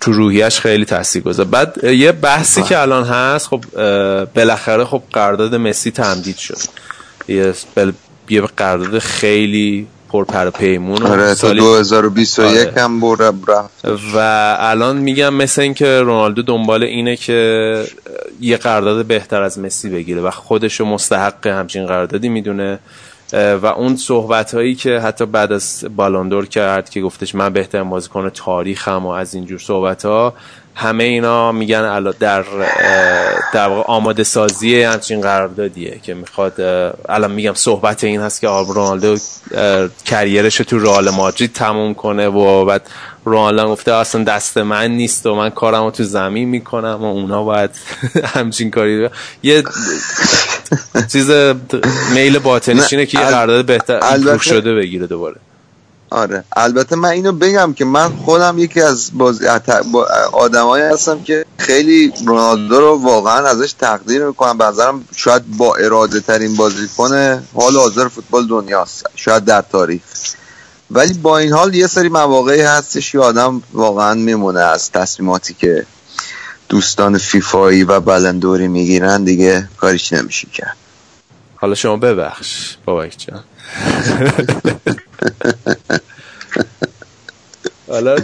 تو 0.01 0.12
روحیش 0.12 0.61
خیلی 0.61 0.85
تاثیر 0.85 1.23
گذاره 1.23 1.49
بعد 1.49 1.85
یه 1.85 2.12
بحثی 2.12 2.62
که 2.62 2.78
الان 2.78 3.05
هست 3.05 3.47
خب 3.47 3.65
بالاخره 4.35 4.85
خب 4.85 5.03
قرارداد 5.12 5.55
مسی 5.55 5.91
تمدید 5.91 6.36
شد. 6.36 6.59
یه 7.28 7.55
بل... 7.75 7.93
یه 8.28 8.41
قرارداد 8.41 8.99
خیلی 8.99 9.86
پرپر 10.09 10.47
و 10.47 10.51
پیمون 10.51 11.03
و 11.03 11.07
آره 11.07 11.27
تا 11.27 11.35
سالی- 11.35 11.61
2021 11.61 12.47
آره. 12.47 12.73
هم 12.83 13.12
رفت. 13.49 13.85
و 14.15 14.19
الان 14.61 14.97
میگم 14.97 15.35
مثل 15.35 15.62
اینکه 15.62 16.01
رونالدو 16.01 16.43
دنبال 16.43 16.83
اینه 16.83 17.17
که 17.17 17.85
یه 18.41 18.57
قرارداد 18.57 19.05
بهتر 19.07 19.43
از 19.43 19.59
مسی 19.59 19.89
بگیره 19.91 20.20
و 20.20 20.31
خودشو 20.31 20.85
مستحق 20.85 21.47
همچین 21.47 21.86
قراردادی 21.86 22.28
می‌دونه. 22.28 22.78
و 23.35 23.67
اون 23.67 23.97
صحبت 23.97 24.55
هایی 24.55 24.75
که 24.75 24.99
حتی 25.01 25.27
بعد 25.27 25.53
از 25.53 25.85
بالاندور 25.97 26.47
کرد 26.47 26.91
که 26.91 27.01
گفتش 27.01 27.35
من 27.35 27.53
بهترین 27.53 27.91
بازیکن 27.91 28.29
تاریخم 28.29 29.07
و 29.07 29.09
از 29.09 29.35
اینجور 29.35 29.59
صحبت 29.59 30.05
ها 30.05 30.35
همه 30.75 31.05
اینا 31.05 31.53
میگن 31.53 31.77
الان 31.78 32.15
در 32.20 32.44
در 33.53 33.69
واقع 33.69 33.83
آماده 33.83 34.25
سازی 34.25 34.83
همچین 34.83 35.20
قراردادیه 35.20 36.01
که 36.03 36.15
می‌خواد 36.15 36.61
الان 37.09 37.31
میگم 37.31 37.55
صحبت 37.55 38.05
این 38.05 38.20
هست 38.20 38.41
که 38.41 38.47
رونالدو 38.47 39.17
کریرش 40.05 40.57
تو 40.57 40.78
رئال 40.78 41.11
مادرید 41.11 41.53
تموم 41.53 41.94
کنه 41.94 42.28
و 42.28 42.65
بعد 42.65 42.91
رونالدو 43.25 43.69
گفته 43.69 43.93
اصلا 43.93 44.25
دست 44.25 44.59
من 44.59 44.91
نیست 44.91 45.27
و 45.27 45.35
من 45.35 45.51
کارم 45.51 45.85
رو 45.85 45.91
تو 45.91 46.05
زمین 46.05 46.49
می‌کنم 46.49 46.99
و 47.01 47.05
اونا 47.05 47.43
باید 47.43 47.70
همچین 48.35 48.70
کاری 48.70 49.09
یه 49.43 49.62
چیز 51.12 51.31
میل 52.15 52.39
باطنیش 52.39 52.93
اینه 52.93 53.07
که 53.07 53.19
یه 53.19 53.25
قرارداد 53.25 53.67
بهتر 53.67 54.39
شده 54.39 54.75
بگیره 54.75 55.07
دوباره. 55.07 55.36
آره. 56.15 56.44
البته 56.57 56.97
من 56.97 57.09
اینو 57.09 57.33
بگم 57.33 57.73
که 57.73 57.84
من 57.84 58.09
خودم 58.09 58.59
یکی 58.59 58.81
از 58.81 59.10
باز... 59.15 59.41
با... 59.93 60.09
آدمایی 60.33 60.84
هستم 60.84 61.23
که 61.23 61.44
خیلی 61.59 62.12
رونالدو 62.26 62.81
رو 62.81 62.99
واقعا 63.02 63.49
ازش 63.49 63.73
تقدیر 63.73 64.26
می‌کنم. 64.26 64.59
به 64.59 64.65
نظرم 64.65 65.05
شاید 65.17 65.57
با 65.57 65.75
اراده 65.75 66.20
ترین 66.20 66.57
بازیکن 66.57 67.43
حال 67.55 67.76
حاضر 67.76 68.09
فوتبال 68.09 68.47
دنیاست. 68.47 69.07
شاید 69.17 69.44
در 69.44 69.65
تاریخ. 69.73 70.02
ولی 70.91 71.15
با 71.15 71.39
این 71.39 71.52
حال 71.52 71.75
یه 71.75 71.86
سری 71.86 72.09
مواقعی 72.09 72.60
هستش 72.60 73.12
که 73.12 73.18
آدم 73.18 73.62
واقعا 73.73 74.15
میمونه 74.15 74.60
از 74.60 74.93
تصمیماتی 74.93 75.55
که 75.55 75.86
دوستان 76.68 77.18
فیفایی 77.18 77.84
و 77.84 78.01
بلندوری 78.01 78.68
می‌گیرن. 78.68 79.25
دیگه 79.25 79.68
کاریش 79.76 80.12
نمیشه 80.12 80.49
کرد. 80.52 80.76
حالا 81.57 81.75
شما 81.75 81.97
ببخش 81.97 82.76
بابک 82.84 83.15
جان. 83.18 83.44
حالا 87.89 88.16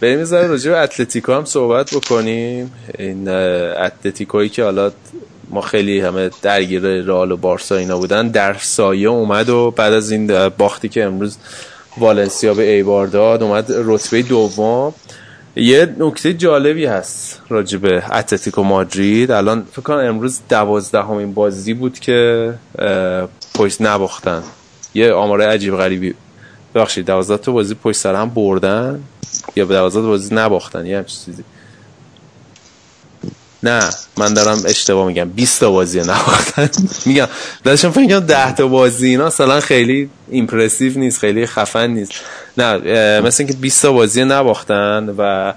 بریم 0.00 0.18
یه 0.18 0.24
ذره 0.24 0.46
راجع 0.46 0.70
به 0.70 0.78
اتلتیکو 0.78 1.32
هم 1.32 1.44
صحبت 1.44 1.94
بکنیم. 1.94 2.72
این 2.98 3.28
اتلتیکویی 3.28 4.48
که 4.48 4.64
حالا 4.64 4.92
ما 5.50 5.60
خیلی 5.60 6.00
همه 6.00 6.30
درگیر 6.42 6.82
رئال 6.82 7.32
و 7.32 7.36
بارسا 7.36 7.76
اینا 7.76 7.98
بودن 7.98 8.28
در 8.28 8.54
سایه 8.54 9.08
اومد 9.08 9.48
و 9.48 9.70
بعد 9.70 9.92
از 9.92 10.10
این 10.10 10.48
باختی 10.48 10.88
که 10.88 11.04
امروز 11.04 11.36
والنسیا 11.98 12.54
به 12.54 12.62
ایبار 12.62 13.06
داد 13.06 13.42
اومد 13.42 13.66
رتبه 13.68 14.22
دوم. 14.22 14.94
یه 15.56 15.94
نکته 15.98 16.34
جالبی 16.34 16.86
هست 16.86 17.40
راجع 17.48 17.78
به 17.78 18.16
اتلتیکو 18.16 18.62
مادرید. 18.62 19.30
الان 19.30 19.66
فکر 19.72 19.82
کنم 19.82 19.96
امروز 19.96 20.40
دوازدهمین 20.48 21.34
بازی 21.34 21.74
بود 21.74 21.98
که 21.98 22.54
پشت 23.54 23.82
نباختن. 23.82 24.42
یه 24.94 25.12
آماره 25.12 25.46
عجیب 25.46 25.76
غریبی 25.76 26.14
ببخشید 26.74 27.06
دوازده 27.06 27.36
تا 27.36 27.52
بازی 27.52 27.74
پشت 27.74 27.96
سر 27.96 28.14
هم 28.14 28.30
بردن؟ 28.30 29.02
یا 29.56 29.64
به 29.64 29.74
دوازده 29.74 30.00
تا 30.00 30.06
بازی 30.06 30.34
نباختن؟ 30.34 30.86
یه 30.86 30.96
همچین 30.96 31.18
چیزی. 31.24 31.44
نه 33.62 33.90
من 34.16 34.34
دارم 34.34 34.62
اشتباه 34.66 35.06
میگم. 35.06 35.28
20 35.28 35.60
تا 35.60 35.70
بازی 35.70 36.00
نباختن. 36.00 36.70
میگم 37.06 37.28
داشتم 37.64 37.90
فکر 37.90 38.08
کنم 38.08 38.20
10 38.20 38.54
تا 38.54 38.66
بازی 38.66 39.08
اینا 39.08 39.26
مثلا 39.26 39.60
خیلی 39.60 40.10
ایمپرسیو 40.30 40.98
نیست 40.98 41.18
خیلی 41.18 41.46
خفن 41.46 41.90
نیست. 41.90 42.12
نه 42.58 43.20
مثل 43.20 43.42
اینکه 43.42 43.58
20 43.58 43.82
تا 43.82 43.92
بازی 43.92 44.24
نباختن 44.24 45.14
و 45.18 45.52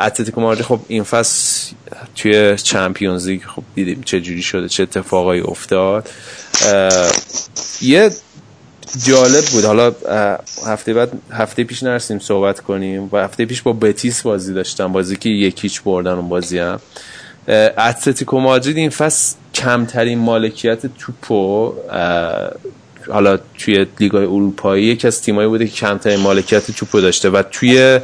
اتلتیکو 0.00 0.40
مادرید 0.40 0.66
خب 0.66 0.80
این 0.88 1.02
فصل 1.02 1.72
توی 2.16 2.56
چمپیونز 2.56 3.28
لیگ 3.28 3.42
خب 3.42 3.62
دیدیم 3.74 4.02
چه 4.02 4.20
جوری 4.20 4.42
شده 4.42 4.68
چه 4.68 4.82
اتفاقایی 4.82 5.40
افتاد. 5.40 6.08
یه 7.82 8.10
جالب 9.06 9.44
بود. 9.44 9.64
حالا 9.64 9.92
هفته 10.66 10.94
بعد 10.94 11.12
هفته 11.32 11.64
پیش 11.64 11.82
نرسیم 11.82 12.18
صحبت 12.18 12.60
کنیم. 12.60 13.08
و 13.12 13.16
هفته 13.16 13.44
پیش 13.44 13.62
با 13.62 13.72
بتیس 13.72 14.22
بازی 14.22 14.54
داشتم. 14.54 14.92
بازی 14.92 15.16
که 15.16 15.28
یکیچ 15.28 15.82
بردن 15.82 16.12
اون 16.12 16.28
بازی 16.28 16.58
هم. 16.58 16.80
اتلتیکو 17.78 18.40
مادرید 18.40 18.76
این 18.76 18.90
فصل 18.90 19.36
کمترین 19.54 20.18
مالکیت 20.18 20.86
توپو 20.98 21.72
حالا 23.10 23.38
توی 23.58 23.86
لیگای 24.00 24.24
اروپایی 24.24 24.84
یکی 24.84 25.06
از 25.06 25.22
تیمایی 25.22 25.48
بوده 25.48 25.66
که 25.66 25.72
کمترین 25.72 26.20
مالکیت 26.20 26.70
توپو 26.70 27.00
داشته. 27.00 27.30
و 27.30 27.42
توی 27.50 28.00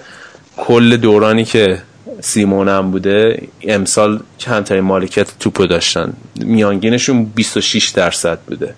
کل 0.56 0.96
دورانی 0.96 1.44
که 1.44 1.82
سیمون 2.20 2.68
هم 2.68 2.90
بوده 2.90 3.48
امسال 3.62 4.20
کمترین 4.40 4.84
مالکیت 4.84 5.38
توپو 5.40 5.66
داشتن. 5.66 6.12
میانگینشون 6.36 7.24
26 7.24 7.88
درصد 7.88 8.38
بوده. 8.38 8.74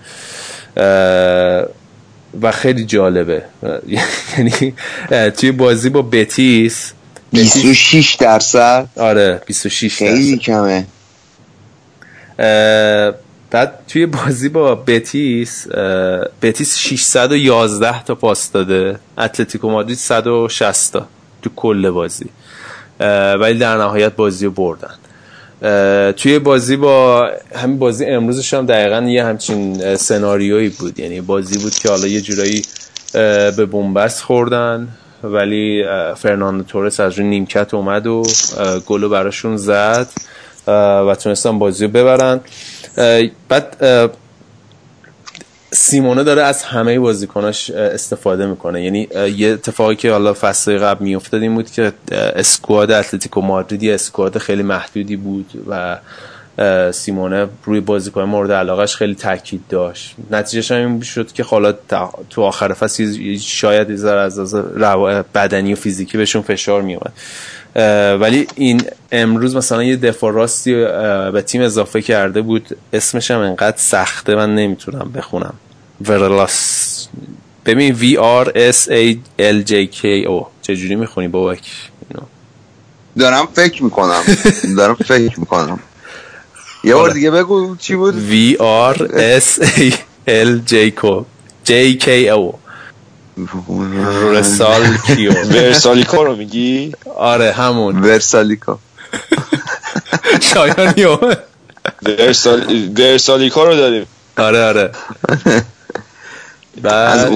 و 2.42 2.52
خیلی 2.52 2.84
جالبه. 2.84 3.42
یعنی 4.38 4.74
توی 5.36 5.52
بازی 5.52 5.90
با 5.90 6.02
بتیس 6.02 6.92
26 7.32 8.14
درصد. 8.14 8.88
آره 8.96 9.42
26 9.46 9.96
خیلی 9.96 10.30
درصد. 10.36 10.42
کمه. 10.44 10.86
اه، 12.38 13.14
بعد 13.50 13.78
توی 13.88 14.06
بازی 14.06 14.48
با 14.48 14.74
بتیس 14.74 15.66
بتیس 16.42 16.76
611 16.78 18.02
تا 18.04 18.14
پاس 18.14 18.52
داده. 18.52 18.98
اتلتیکو 19.18 19.70
مادرید 19.70 19.96
160 19.98 20.92
تا 20.92 21.06
تو 21.42 21.50
کل 21.56 21.90
بازی. 21.90 22.26
ولی 23.40 23.58
در 23.58 23.76
نهایت 23.76 24.16
بازی 24.16 24.44
رو 24.44 24.50
بردن. 24.50 24.94
توی 26.16 26.38
بازی 26.38 26.76
با 26.76 27.30
همین 27.54 27.78
بازی 27.78 28.04
امروزش 28.04 28.54
هم 28.54 28.66
دقیقا 28.66 29.02
یه 29.02 29.24
همچین 29.24 29.96
سناریویی 29.96 30.68
بود. 30.68 31.00
یعنی 31.00 31.20
بازی 31.20 31.58
بود 31.58 31.74
که 31.74 31.88
حالا 31.88 32.06
یه 32.06 32.20
جورایی 32.20 32.62
به 33.56 33.66
بنبست 33.66 34.22
خوردن 34.22 34.88
ولی 35.24 35.84
فرناندو 36.16 36.64
تورس 36.64 37.00
از 37.00 37.18
روی 37.18 37.28
نیمکت 37.28 37.74
اومد 37.74 38.06
و 38.06 38.22
گلو 38.86 39.08
براشون 39.08 39.56
زد 39.56 40.08
و 40.66 41.16
تونستن 41.22 41.58
بازی 41.58 41.84
رو 41.84 41.90
ببرن. 41.90 42.40
بعد 43.48 43.76
سیمونه 45.76 46.24
داره 46.24 46.42
از 46.42 46.62
همه 46.62 46.98
بازیکناش 46.98 47.70
استفاده 47.70 48.46
می‌کنه. 48.46 48.84
یعنی 48.84 49.08
یه 49.36 49.48
اتفاقی 49.48 49.96
که 49.96 50.12
حالا 50.12 50.34
فصل 50.34 50.78
قبل 50.78 51.04
میافتاد 51.04 51.42
این 51.42 51.54
بود 51.54 51.70
که 51.70 51.92
اسکواد 52.10 52.90
اتلتیکو 52.90 53.40
مادرید 53.40 53.82
یه 53.82 53.94
اسکواد 53.94 54.38
خیلی 54.38 54.62
محدودی 54.62 55.16
بود 55.16 55.50
و 55.68 55.98
سیمونه 56.92 57.48
روی 57.64 57.80
بازیکن 57.80 58.22
مورد 58.22 58.52
علاقهش 58.52 58.94
خیلی 58.94 59.14
تاکید 59.14 59.60
داشت. 59.68 60.14
نتیجهش 60.30 60.70
هم 60.70 60.78
این 60.78 61.00
شد 61.00 61.32
که 61.32 61.42
حالا 61.42 61.74
تو 62.30 62.42
آخر 62.42 62.72
فصل 62.72 63.36
شاید 63.36 63.90
از 63.90 64.38
از 64.38 64.54
بدنی 65.34 65.72
و 65.72 65.76
فیزیکی 65.76 66.18
بهشون 66.18 66.42
فشار 66.42 66.82
میومد 66.82 67.12
ولی 68.20 68.46
این 68.54 68.82
امروز 69.12 69.56
مثلا 69.56 69.82
یه 69.82 69.96
دفاع 69.96 70.32
راستی 70.32 70.74
به 71.32 71.42
تیم 71.46 71.62
اضافه 71.62 72.02
کرده 72.02 72.42
بود. 72.42 72.76
اسمش 72.92 73.30
هم 73.30 73.40
انقدر 73.40 73.76
سخته 73.76 74.34
من 74.34 74.54
نمی‌تونم 74.54 75.10
بخونم. 75.14 75.54
ورلاس 76.00 77.08
ببین 77.66 77.96
V 77.96 78.16
R 78.44 78.48
S 78.48 78.88
A 78.88 79.16
L 79.38 79.68
J 79.70 79.72
K 79.96 80.28
O. 80.28 80.46
چجوری 80.62 80.96
می‌خونی 80.96 81.28
بابک؟ 81.28 81.60
اینو. 82.10 82.26
دارم 83.18 83.48
فکر 83.54 83.84
می‌کنم. 83.84 84.22
دارم 84.76 84.94
فکر 84.94 85.40
می‌کنم. 85.40 85.78
یه 86.84 86.94
بار 86.94 87.10
دیگه 87.10 87.30
بگو 87.30 87.76
چی 87.76 87.94
بود؟ 87.94 88.14
V 88.14 88.56
R 88.94 88.98
S 89.40 89.62
A 89.62 89.94
L 90.28 90.70
J 90.70 90.74
K 91.00 91.04
O. 91.04 91.24
J 91.68 91.70
K 92.04 92.06
O. 92.30 92.54
ورسالیکو 95.50 96.24
رو 96.24 96.36
میگی؟ 96.36 96.92
آره 97.16 97.52
همون. 97.52 97.98
ورسالیکا 98.02 98.78
شایانیو 100.40 101.18
ورسال... 102.02 102.90
ورسالیکو 102.98 103.64
رو 103.64 103.76
داریم. 103.76 104.06
آره 104.38 104.64
آره. 104.64 104.92
بعد 106.82 107.32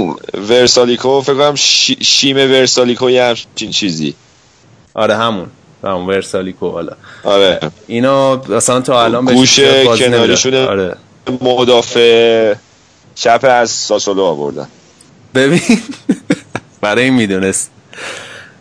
ورسالیکو 0.50 1.20
فکر 1.20 1.34
کنم 1.34 1.54
شی... 1.54 1.96
شیم 2.00 2.36
ورسالیکو 2.36 3.10
یه 3.10 3.24
همچین 3.24 3.70
چیزی. 3.70 4.14
آره 4.94 5.16
همون. 5.16 5.46
همون 5.84 6.06
ورسالیکو 6.06 6.70
حالا. 6.70 6.92
آره. 7.24 7.60
اینا 7.86 8.36
مثلا 8.36 8.80
تا 8.80 9.04
الان 9.04 9.24
بهش 9.24 9.36
گوش. 9.36 9.58
آره. 10.54 10.96
مدافع 11.40 12.54
چپ 13.14 13.44
از 13.48 13.70
ساسولو 13.70 14.22
آوردن. 14.22 14.68
ببین. 15.34 15.60
برای 16.80 17.04
این 17.04 17.14
می‌دونست. 17.14 17.70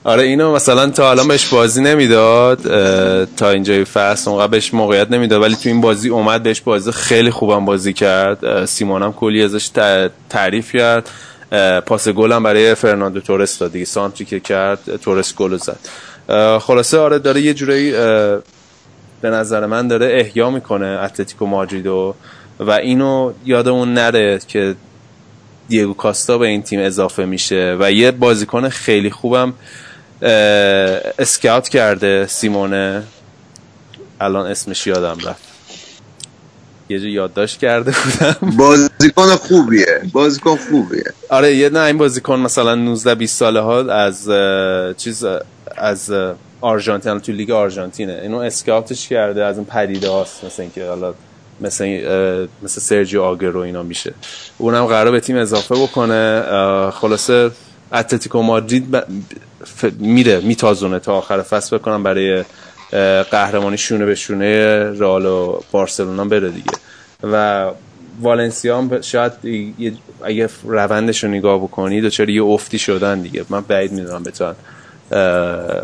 آره 0.03 0.23
اینو 0.23 0.55
مثلا 0.55 0.89
تا 0.89 1.11
الان 1.11 1.27
بهش 1.27 1.47
بازی 1.47 1.81
نمی‌داد 1.81 2.61
تا 3.35 3.49
اینجای 3.49 3.85
فصل 3.85 4.29
اونقدر 4.31 4.47
بهش 4.47 4.73
موقعیت 4.73 5.11
نمی‌داد 5.11 5.41
ولی 5.41 5.55
تو 5.55 5.69
این 5.69 5.81
بازی 5.81 6.09
اومد 6.09 6.43
بهش 6.43 6.61
بازی 6.61 6.91
خیلی 6.91 7.31
خوبم 7.31 7.65
بازی 7.65 7.93
کرد. 7.93 8.65
سیمون 8.65 9.03
هم 9.03 9.13
کلی 9.13 9.43
ازش 9.43 9.69
تعریف 10.29 10.75
کرد. 10.75 11.09
پاس 11.85 12.07
گل 12.07 12.31
هم 12.31 12.43
برای 12.43 12.75
فرناندو 12.75 13.19
تورس 13.19 13.57
داد 13.57 13.71
دیگه 13.71 13.85
سانتری 13.85 14.25
که 14.25 14.39
کرد 14.39 14.95
تورس 14.95 15.35
گل 15.35 15.57
زد. 15.57 15.79
خلاصه 16.59 16.97
آره 16.97 17.19
داره 17.19 17.41
یه 17.41 17.53
جورایی 17.53 17.95
اه، 17.95 18.37
به 19.21 19.29
نظر 19.29 19.65
من 19.65 19.87
داره 19.87 20.19
احیا 20.19 20.49
می‌کنه 20.49 20.85
اتلتیکو 20.85 21.45
مادریدو 21.45 22.15
و 22.59 22.71
اینو 22.71 23.33
یادمون 23.45 23.93
نره 23.93 24.39
که 24.47 24.75
دیگو 25.69 25.93
کاستا 25.93 26.37
به 26.37 26.47
این 26.47 26.61
تیم 26.61 26.79
اضافه 26.79 27.25
میشه 27.25 27.77
و 27.79 27.91
یه 27.91 28.11
بازیکن 28.11 28.69
خیلی 28.69 29.09
خوبم. 29.09 29.53
اسکاوت 30.21 31.69
کرده 31.69 32.27
سیمونه. 32.27 33.03
الان 34.21 34.45
اسمش 34.45 34.87
یادم 34.87 35.17
رفت. 35.27 35.43
یه 36.89 36.99
جا 36.99 37.07
یادداشت 37.07 37.59
کرده 37.59 37.91
بودم. 38.03 38.57
بازیکن 38.57 39.35
خوبیه. 39.35 40.01
بازیکن 40.13 40.55
خوبیه. 40.55 41.03
آره 41.29 41.55
یه 41.55 41.69
نه 41.69 41.79
این 41.79 41.97
بازیکن 41.97 42.39
مثلا 42.39 42.75
19 42.75 43.15
20 43.15 43.37
ساله 43.37 43.59
ها 43.59 43.79
از 43.79 44.29
چیز 44.97 45.25
از 45.77 46.13
آرژانتین 46.61 47.19
تو 47.19 47.31
لیگ 47.31 47.51
آرژانتینه. 47.51 48.19
اینو 48.21 48.37
اسکاوتش 48.37 49.07
کرده 49.07 49.45
از 49.45 49.57
اون 49.57 49.65
پدیده 49.65 50.09
هاست. 50.09 50.43
مثل 50.43 50.61
اینکه 50.61 50.85
حالا 50.85 51.13
مثل 51.61 51.85
مثل 52.63 52.81
سرجیو 52.81 53.21
آگرو 53.21 53.59
اینا 53.59 53.83
میشه. 53.83 54.13
اونم 54.57 54.85
قرار 54.85 55.11
به 55.11 55.19
تیم 55.19 55.37
اضافه 55.37 55.75
بکنه. 55.75 56.43
خلاصه 56.91 57.51
اتلتیکو 57.93 58.41
مادرید 58.41 58.91
ب- 58.91 59.03
ف- 59.81 59.93
میره 59.99 60.39
میتازونه 60.39 60.99
تا 60.99 61.15
آخر 61.17 61.41
فصل 61.41 61.77
بکنم 61.77 62.03
برای 62.03 62.43
قهرمانی 63.31 63.77
شونه 63.77 64.05
به 64.05 64.15
شونه 64.15 64.75
رئال 64.91 65.25
و 65.25 65.59
بارسلونا 65.71 66.25
بره 66.25 66.49
دیگه. 66.49 66.71
و 67.23 67.65
والنسیا 68.21 68.77
هم 68.77 69.01
شاید 69.01 69.31
اگه 70.23 70.49
روندش 70.63 71.23
رو 71.23 71.29
نگاه 71.29 71.59
بکنید 71.63 72.05
و 72.05 72.09
چرا 72.09 72.31
یه 72.31 72.43
افتی 72.43 72.79
شدن 72.79 73.21
دیگه. 73.21 73.45
من 73.49 73.61
بعید 73.61 73.91
می‌دونم 73.91 74.23
بتونن 74.23 74.55
اه، 75.11 75.83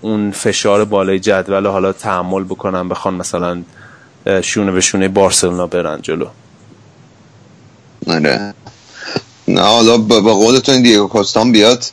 اون 0.00 0.30
فشار 0.30 0.84
بالای 0.84 1.20
جدول 1.20 1.66
حالا 1.66 1.92
تحمل 1.92 2.44
بکنن 2.44 2.88
بخوان 2.88 3.14
مثلا 3.14 3.62
شونه 4.42 4.72
به 4.72 4.80
شونه 4.80 5.08
بارسلونا 5.08 5.66
برن 5.66 6.02
جلو. 6.02 6.26
آره. 8.08 8.54
نه 9.54 9.60
حالا 9.60 9.98
به 9.98 10.20
قولتون 10.20 10.82
دیگو 10.82 11.06
کاستان 11.06 11.52
بیاد. 11.52 11.84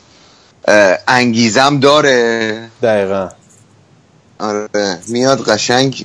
انگیزم 1.08 1.80
داره. 1.80 2.70
دقیقا. 2.82 3.28
آره 4.38 4.68
میاد 5.08 5.48
قشنگ. 5.48 6.04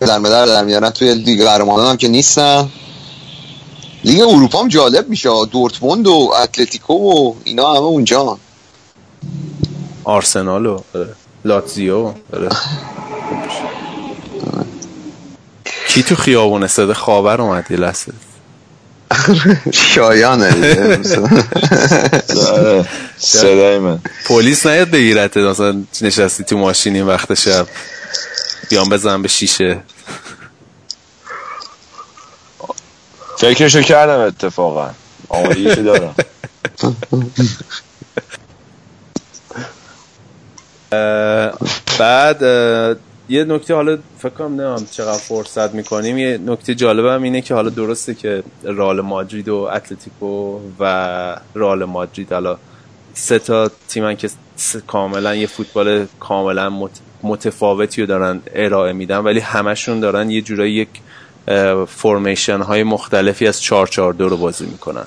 در 0.00 0.18
مدر 0.18 0.46
در 0.46 0.64
میارن 0.64 0.90
توی 0.90 1.14
لیگ 1.14 1.44
قهرمانان 1.44 1.90
هم 1.90 1.96
که 1.96 2.08
نیستن. 2.08 2.68
لیگ 4.04 4.22
اروپا 4.22 4.60
هم 4.60 4.68
جالب 4.68 5.08
میشه 5.08 5.30
دورتموند 5.52 6.06
و 6.06 6.32
اتلتیکو 6.42 6.94
و 6.94 7.34
اینا 7.44 7.70
همه 7.70 7.78
اونجا. 7.78 8.38
آرسنال 10.04 10.66
و 10.66 10.80
آره. 10.94 11.14
لاتزیو 11.44 12.12
آره. 12.32 12.48
کی 15.88 16.02
تو 16.02 16.14
خیابون 16.14 16.66
صدا 16.66 16.94
خاور 16.94 17.40
اومد 17.40 17.70
یه 17.70 17.76
لحظه؟ 17.76 18.12
شایانه 19.72 20.50
صدای 23.18 23.78
من. 23.78 23.98
پلیس 24.26 24.66
نیاد 24.66 24.90
بگیرت 24.90 25.36
مثلا 25.36 25.84
نشستی 26.02 26.44
تو 26.44 26.58
ماشین 26.58 26.94
این 26.94 27.06
وقت 27.06 27.34
شب. 27.34 27.66
بیان 28.70 28.88
بزن 28.88 29.22
به 29.22 29.28
شیشه. 29.28 29.80
فکرشو 33.38 33.82
کردم 33.82 34.18
اتفاقا. 34.20 34.90
آمادگیشو 35.28 35.82
دارم. 35.82 36.14
بعد 41.98 42.42
یه 43.28 43.44
نکته 43.44 43.74
حالا 43.74 43.98
فکر 44.18 44.28
کنم 44.28 44.60
نمیم 44.60 44.88
چقدر 44.90 45.18
فرصت 45.18 45.74
می‌کنیم. 45.74 46.18
یه 46.18 46.38
نکته 46.46 46.74
جالبه 46.74 47.12
هم 47.12 47.22
اینه 47.22 47.40
که 47.40 47.54
حالا 47.54 47.68
درسته 47.68 48.14
که 48.14 48.42
رال 48.64 49.00
مادرید 49.00 49.48
و 49.48 49.56
اتلتیکو 49.56 50.58
و 50.80 51.36
رال 51.54 51.84
مادرید 51.84 52.32
حالا 52.32 52.58
سه 53.14 53.38
تا 53.38 53.70
تیمن 53.88 54.16
که 54.16 54.30
کاملا 54.86 55.34
یه 55.34 55.46
فوتبال 55.46 56.06
کاملا 56.20 56.70
مت- 56.70 57.00
متفاوتی 57.22 58.00
رو 58.00 58.06
دارن 58.06 58.40
ارائه 58.54 58.92
میدن 58.92 59.18
ولی 59.18 59.40
همشون 59.40 60.00
دارن 60.00 60.30
یه 60.30 60.40
جورایی 60.40 60.72
یک 60.74 60.88
فرمیشن 61.86 62.60
های 62.60 62.82
مختلفی 62.82 63.46
از 63.46 63.62
442 63.62 64.28
رو 64.28 64.36
بازی 64.36 64.66
می‌کنن. 64.66 65.06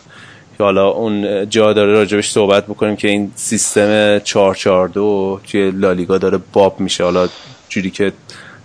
که 0.58 0.64
حالا 0.64 0.90
اون 0.90 1.50
جا 1.50 1.74
داره 1.74 1.94
راجبش 1.94 2.32
صحبت 2.32 2.66
بکنیم 2.66 2.96
که 2.96 3.08
این 3.08 3.32
سیستم 3.36 4.20
442 4.20 5.40
توی 5.52 5.72
لالیگا 5.72 6.18
داره 6.18 6.40
باب 6.54 6.80
میشه. 6.80 7.04
حالا 7.04 7.28
جوری 7.72 7.90
که 7.90 8.14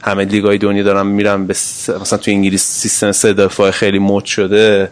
همه 0.05 0.25
لیگای 0.25 0.59
دنیا 0.59 0.83
دارن 0.83 1.07
میرن 1.07 1.47
به 1.47 1.55
س- 1.55 1.91
مثلا 1.91 2.19
توی 2.19 2.35
انگلیس 2.35 2.63
سیستم 2.65 3.13
سه 3.13 3.33
دفاع 3.33 3.71
خیلی 3.71 3.99
مد 3.99 4.25
شده 4.25 4.91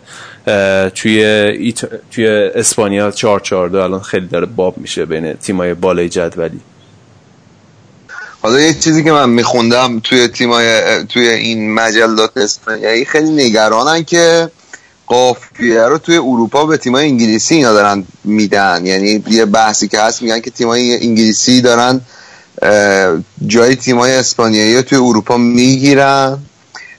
توی 0.94 1.24
ایت... 1.24 1.88
توی 2.10 2.26
اسپانیا 2.54 3.10
442 3.10 3.78
الان 3.78 4.00
خیلی 4.00 4.26
داره 4.26 4.46
باب 4.46 4.78
میشه 4.78 5.04
بین 5.04 5.32
تیمای 5.32 5.74
بالای 5.74 6.08
جدولی. 6.08 6.60
حالا 8.42 8.60
یه 8.60 8.74
چیزی 8.74 9.04
که 9.04 9.12
من 9.12 9.30
میخوندم 9.30 10.00
توی 10.00 10.28
تیمای 10.28 10.82
توی 11.04 11.28
این 11.28 11.74
مجلات 11.74 12.36
اسپانیایی 12.36 13.04
خیلی 13.04 13.30
نگرانن 13.30 14.04
که 14.04 14.50
قافیه 15.06 15.82
رو 15.82 15.98
توی 15.98 16.16
اروپا 16.16 16.66
به 16.66 16.76
تیمای 16.76 17.04
انگلیسی 17.04 17.54
اینا 17.54 17.72
دارن 17.72 18.04
میدن. 18.24 18.86
یعنی 18.86 19.24
یه 19.30 19.44
بحثی 19.44 19.88
که 19.88 20.00
هست 20.00 20.22
میگن 20.22 20.40
که 20.40 20.50
تیمای 20.50 20.94
انگلیسی 21.06 21.60
دارن 21.60 22.00
جای 23.47 23.76
تیمای 23.76 24.12
اسپانیایی 24.12 24.83
توی 24.83 24.99
اروپا 24.99 25.36
می‌گیرن. 25.36 26.39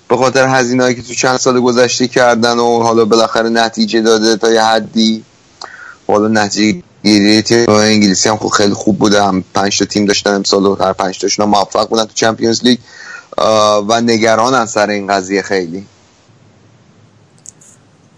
به 0.08 0.18
خاطر 0.18 0.48
هزینه‌ای 0.48 0.96
که 0.96 1.02
تو 1.02 1.14
چند 1.14 1.38
سال 1.38 1.60
گذشته 1.60 2.08
کردن 2.08 2.60
و 2.60 2.84
حالا 2.84 3.06
بالاخره 3.06 3.50
نتیجه 3.50 4.02
داده 4.02 4.36
تا 4.36 4.52
یه 4.52 4.64
حدی. 4.64 5.24
حالا 6.08 6.28
نتیجه 6.28 6.82
گیری 7.04 7.42
تیم 7.42 7.70
انگلیسی 7.70 8.30
هم 8.30 8.38
خب 8.38 8.48
خیلی 8.48 8.74
خوب 8.74 9.00
بوده. 9.00 9.24
هم 9.24 9.44
پنج 9.54 9.80
تا 9.80 9.86
تیم 9.86 10.06
داشتن 10.06 10.34
امسال 10.34 10.66
و 10.66 10.76
هر 10.76 10.94
پنج 10.94 11.20
تاشون 11.20 11.46
موفق 11.46 11.90
بودن 11.90 12.06
تو 12.06 12.14
چمپیونز 12.14 12.64
لیگ. 12.64 12.78
و 13.88 14.02
نگرانن 14.02 14.66
سر 14.66 14.90
این 14.90 15.08
قضیه 15.08 15.42
خیلی. 15.42 15.86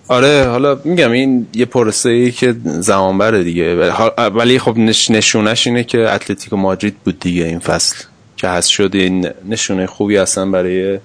آره 0.07 0.47
حالا 0.47 0.79
میگم 0.83 1.11
این 1.11 1.47
یه 1.53 1.65
پروسه 1.65 2.09
ای 2.09 2.31
که 2.31 2.55
زمان 2.63 3.17
بره 3.17 3.43
دیگه. 3.43 3.91
ولی 4.17 4.59
خب 4.59 4.77
نش 4.77 5.11
نشونش 5.11 5.67
اینه 5.67 5.83
که 5.83 6.09
اتلتیکو 6.09 6.57
مادرید 6.57 6.97
بود 7.05 7.19
دیگه 7.19 7.45
این 7.45 7.59
فصل. 7.59 8.03
که 8.37 8.47
هست 8.47 8.69
شد. 8.69 8.89
این 8.93 9.29
نشونه 9.49 9.87
خوبی 9.87 10.17
اصلا 10.17 10.45
برای 10.45 10.99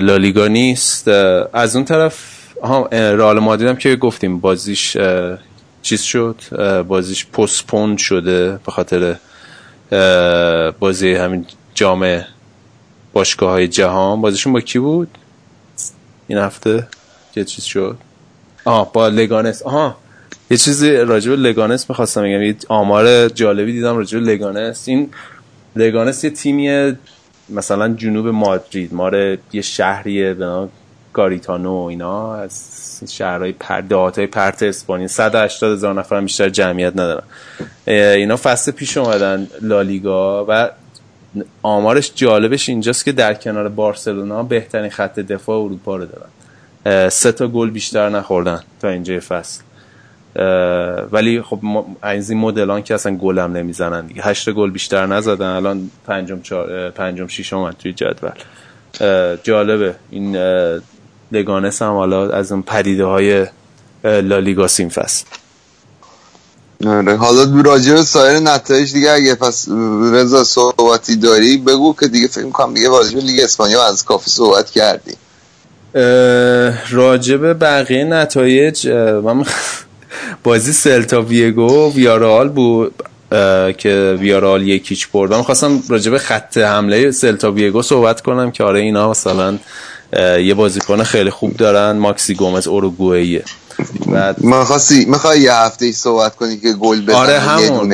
لالیگا 0.00 0.46
نیست. 0.48 1.08
از 1.08 1.76
اون 1.76 1.84
طرف 1.84 2.14
ها 2.62 2.86
رئال 2.92 3.38
مادرید 3.38 3.68
هم 3.68 3.76
که 3.76 3.96
گفتیم 3.96 4.38
بازیش 4.38 4.96
چیز 5.82 6.00
شد. 6.02 6.36
بازیش 6.88 7.26
پستپون 7.26 7.96
شده 7.96 8.58
به 8.66 8.72
خاطر 8.72 9.16
بازی 10.80 11.14
همین 11.14 11.46
جام 11.74 12.24
باشگاه 13.12 13.50
های 13.50 13.68
جهان. 13.68 14.20
بازیشون 14.20 14.52
با 14.52 14.60
کی 14.60 14.78
بود؟ 14.78 15.08
این 16.28 16.38
هفته؟ 16.38 16.86
که 17.32 17.44
چیز 17.44 17.64
شد. 17.64 17.98
آه 18.64 18.92
با 18.92 19.08
لگانس. 19.08 19.62
آها 19.62 19.96
یه 20.50 20.56
چیزی 20.56 20.96
راجع 20.96 21.30
به 21.30 21.36
لگانس 21.36 21.90
می‌خواستم 21.90 22.22
بگم. 22.22 22.42
یه 22.42 22.56
آمار 22.68 23.28
جالبی 23.28 23.72
دیدم 23.72 23.96
راجع 23.96 24.18
به 24.18 24.24
لگانس. 24.24 24.88
این 24.88 25.10
لگانس 25.76 26.24
یه 26.24 26.30
تیمیه 26.30 26.98
مثلا 27.48 27.94
جنوب 27.94 28.28
مادرید. 28.28 28.94
ماره 28.94 29.38
یه 29.52 29.62
شهریه 29.62 30.34
به 30.34 30.44
نام 30.44 30.68
گاریتانو 31.12 31.74
اینا. 31.74 32.34
از 32.34 33.00
شهرهای 33.08 33.52
پر 33.52 33.80
دهاتای 33.80 34.26
پرت 34.26 34.62
اسپانیا. 34.62 35.08
180 35.08 35.72
هزار 35.72 35.94
نفر 35.94 36.20
بیشتر 36.20 36.48
جمعیت 36.48 36.92
ندارن. 36.92 37.24
اینا 37.86 38.36
فصل 38.36 38.72
پیش 38.72 38.96
اومدن 38.96 39.46
لالیگا 39.62 40.46
و 40.48 40.70
آمارش 41.62 42.12
جالبش 42.14 42.68
اینجاست 42.68 43.04
که 43.04 43.12
در 43.12 43.34
کنار 43.34 43.68
بارسلونا 43.68 44.42
بهترین 44.42 44.90
خط 44.90 45.20
دفاع 45.20 45.64
اروپا 45.64 45.96
رو 45.96 46.06
دارن. 46.06 46.28
سه 47.10 47.32
تا 47.32 47.48
گل 47.48 47.70
بیشتر 47.70 48.08
نخوردن 48.08 48.60
تا 48.80 48.88
اینجای 48.88 49.20
فصل. 49.20 49.62
ولی 51.12 51.42
خب 51.42 51.60
از 52.02 52.30
این 52.30 52.38
مدلان 52.38 52.82
که 52.82 52.94
اصلا 52.94 53.16
گل 53.16 53.38
هم 53.38 53.52
نمی‌زنن 53.52 54.06
دیگه. 54.06 54.22
هشت 54.22 54.50
گل 54.50 54.70
بیشتر 54.70 55.06
نزدن. 55.06 55.46
الان 55.46 55.90
پنجم 56.06 56.40
اه، 56.52 56.90
پنجم 56.90 57.26
ششم 57.26 57.56
اومد 57.56 57.76
توی 57.78 57.92
جدول. 57.92 58.30
جالبه. 59.42 59.94
این 60.10 60.36
لگانس 61.32 61.82
هم 61.82 61.92
حالا 61.92 62.30
از 62.30 62.52
اون 62.52 62.62
پدیده 62.62 63.04
های 63.04 63.46
لالیگا 64.04 64.66
این 64.78 64.88
فصل. 64.88 65.24
آره. 66.86 67.16
حالا 67.16 67.62
راجع 67.64 67.94
به 67.94 68.02
سایر 68.02 68.38
نتایج 68.38 68.92
دیگه 68.92 69.10
اگه 69.10 69.34
پس 69.34 69.68
رضا 70.12 70.44
صحبتی 70.44 71.16
داری 71.16 71.56
بگو 71.56 71.96
که 72.00 72.08
دیگه 72.08 72.28
فکر 72.28 72.44
می‌کنم 72.44 72.74
دیگه 72.74 72.88
راجع 72.88 73.18
لیگ 73.18 73.40
اسپانیا 73.40 73.86
از 73.86 74.04
کافی 74.04 74.30
صحبت 74.30 74.70
کردی 74.70 75.14
راجب 76.90 77.58
بقیه 77.60 78.04
نتایج 78.04 78.88
من 78.88 79.44
بازی 80.44 80.72
سلتا 80.72 81.22
ویگو 81.22 81.92
ویارال 81.94 82.48
بود 82.48 82.94
که 83.78 84.16
ویارال 84.20 84.68
یکیچ 84.68 85.08
بردم. 85.12 85.42
خواستم 85.42 85.82
راجب 85.88 86.18
خط 86.18 86.58
حمله 86.58 87.10
سلتا 87.10 87.52
ویگو 87.52 87.82
صحبت 87.82 88.20
کنم 88.20 88.50
که 88.50 88.64
آره 88.64 88.80
اینا 88.80 89.10
مثلا 89.10 89.58
یه 90.38 90.54
بازیکن 90.54 91.02
خیلی 91.02 91.30
خوب 91.30 91.56
دارن 91.56 91.92
ماکسی 91.92 92.34
گومز 92.34 92.66
اوروگوئیه. 92.66 93.44
بعد 94.06 94.44
من 94.44 94.64
خواستی 94.64 95.04
می‌خوای 95.04 95.40
یه 95.40 95.54
هفته 95.54 95.86
ای 95.86 95.92
صحبت 95.92 96.36
کنی 96.36 96.56
که 96.56 96.72
گل 96.72 97.00
بزنن 97.00 97.16
آره 97.16 97.38
همون. 97.38 97.88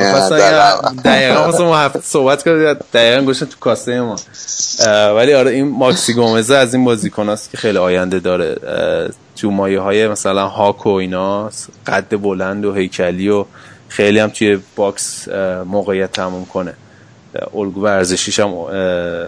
دقیقا 1.05 1.43
خواستم 1.43 1.71
هفته 1.71 1.99
صحبت 2.03 2.43
کنم 2.43 2.73
دقیقا 2.93 3.21
گوشم 3.21 3.45
تو 3.45 3.59
کاسه 3.59 4.01
ما. 4.01 4.15
ولی 5.15 5.33
آره 5.33 5.51
این 5.51 5.69
ماکسی 5.69 6.13
گومزه 6.13 6.55
از 6.55 6.73
این 6.73 6.85
بازیکناست 6.85 7.51
که 7.51 7.57
خیلی 7.57 7.77
آینده 7.77 8.19
داره. 8.19 8.55
مایه 9.43 9.79
های 9.79 10.07
مثلا 10.07 10.47
هاک 10.47 10.85
و 10.85 10.89
اینا 10.89 11.49
قد 11.87 12.21
بلند 12.21 12.65
و 12.65 12.73
هیکلی 12.73 13.29
و 13.29 13.45
خیلی 13.87 14.19
هم 14.19 14.29
توی 14.29 14.59
box 14.75 15.27
موقعیت 15.65 16.11
تموم 16.11 16.45
کنه. 16.45 16.73
الگو 17.55 17.81
ورزشیش 17.81 18.39
هم 18.39 18.53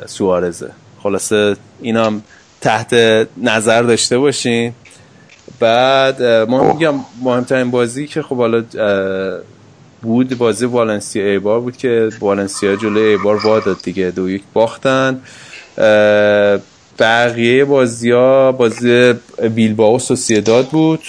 سوارزه. 0.06 0.70
خلاصه 1.04 1.56
اینا 1.82 2.06
هم 2.06 2.24
تحت 2.62 2.94
نظر 3.38 3.82
داشته 3.82 4.18
باشین. 4.18 4.74
بعد 5.60 6.24
ما 6.24 6.74
میگم 6.74 6.94
مهمترین 7.22 7.72
بازی 7.72 8.08
که 8.08 8.22
خب 8.22 8.38
حالا 8.38 8.64
بود 10.02 10.38
بازی 10.38 10.66
والنسیا 10.66 11.26
ایبار 11.26 11.60
بود 11.60 11.78
که 11.78 12.10
والنسیا 12.20 12.76
جلوی 12.76 13.04
ایبار 13.04 13.36
وا 13.36 13.60
داد 13.60 13.82
دیگه 13.84 14.12
دو 14.12 14.30
یک 14.30 14.44
باختن. 14.54 15.22
بقیه 17.00 17.66
بازی 17.66 18.12
ها 18.12 18.52
بازی 18.52 19.14
بیلباو 19.56 20.00
سوسیداد 20.00 20.68
بود 20.68 21.00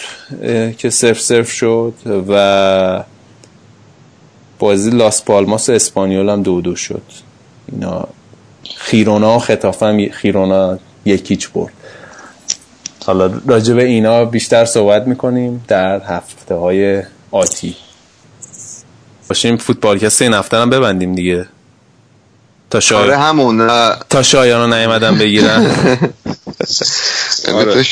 که 0.78 0.90
صرف 0.90 1.20
صرف 1.20 1.50
شد 1.50 1.94
و 2.28 3.04
بازی 4.58 4.90
لاس 4.90 5.24
پالماس 5.24 5.70
اسپانیول 5.70 6.28
هم 6.28 6.42
دو 6.42 6.60
دو 6.60 6.76
شد. 6.76 7.02
اینا 7.72 8.08
خیرونا 8.76 9.36
و 9.36 9.38
خطافه 9.38 9.86
هم 9.86 10.08
خیرونا 10.08 10.78
یکیچ 11.04 11.48
برد. 11.48 11.72
حالا 13.06 13.30
راجع 13.46 13.74
به 13.74 13.84
اینا 13.84 14.24
بیشتر 14.24 14.64
صحبت 14.64 15.06
می‌کنیم 15.06 15.64
در 15.68 16.00
هفته 16.00 16.54
های 16.54 17.02
آتی. 17.30 17.76
باشیم 19.28 19.56
فوتبالکست 19.56 20.22
این 20.22 20.34
هفته 20.34 20.56
هم 20.56 20.70
ببندیم 20.70 21.14
دیگه. 21.14 21.46
تا 22.70 22.78
آره 22.78 22.80
شاید 22.80 23.10
همون 23.10 23.68
تا 24.10 24.22
شایان 24.22 24.70
رو 24.70 24.76
نیومدن 24.76 25.18
بگیرن. 25.18 25.66
آره. 27.54 27.84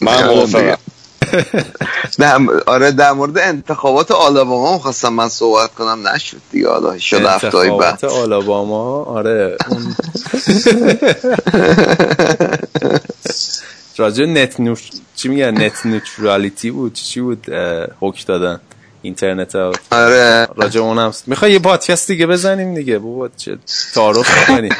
من 0.00 0.14
آره 0.14 0.26
موافقم. 0.26 0.78
در 2.18 2.40
آره 2.66 2.92
در 2.92 3.12
مورد 3.12 3.38
انتخابات 3.38 4.10
آلاباما 4.10 4.78
خواستم 4.78 5.12
من 5.12 5.28
صحبت 5.28 5.74
کنم. 5.74 6.08
نشد 6.08 6.36
دیگه. 6.52 6.68
حالا 6.68 6.98
شد 6.98 7.24
هفته 7.24 7.50
بعد. 7.50 7.56
انتخابات 7.56 8.04
آلاباما؟ 8.04 9.02
آره 9.02 9.56
اون 9.68 9.96
راجع 13.96 14.24
نت 14.24 14.60
نوش 14.60 14.90
چی 15.16 15.28
میگن؟ 15.28 15.62
نت 15.62 15.86
نوترالیتی 15.86 16.70
بود؟ 16.70 16.92
چی 16.92 17.20
بود؟ 17.20 17.46
حکم 18.00 18.24
دادن 18.26 18.60
اینترنت 19.02 19.54
ها؟ 19.54 19.72
آره. 19.90 20.48
راجع 20.56 20.80
اونم. 20.80 21.12
می‌خوای 21.26 21.52
یه 21.52 21.58
پادکست 21.58 22.08
دیگه 22.08 22.26
بزنیم 22.26 22.74
دیگه؟ 22.74 22.98
بابا 22.98 23.28
چه 23.36 23.58
تعارف 23.94 24.46
کنیم 24.46 24.76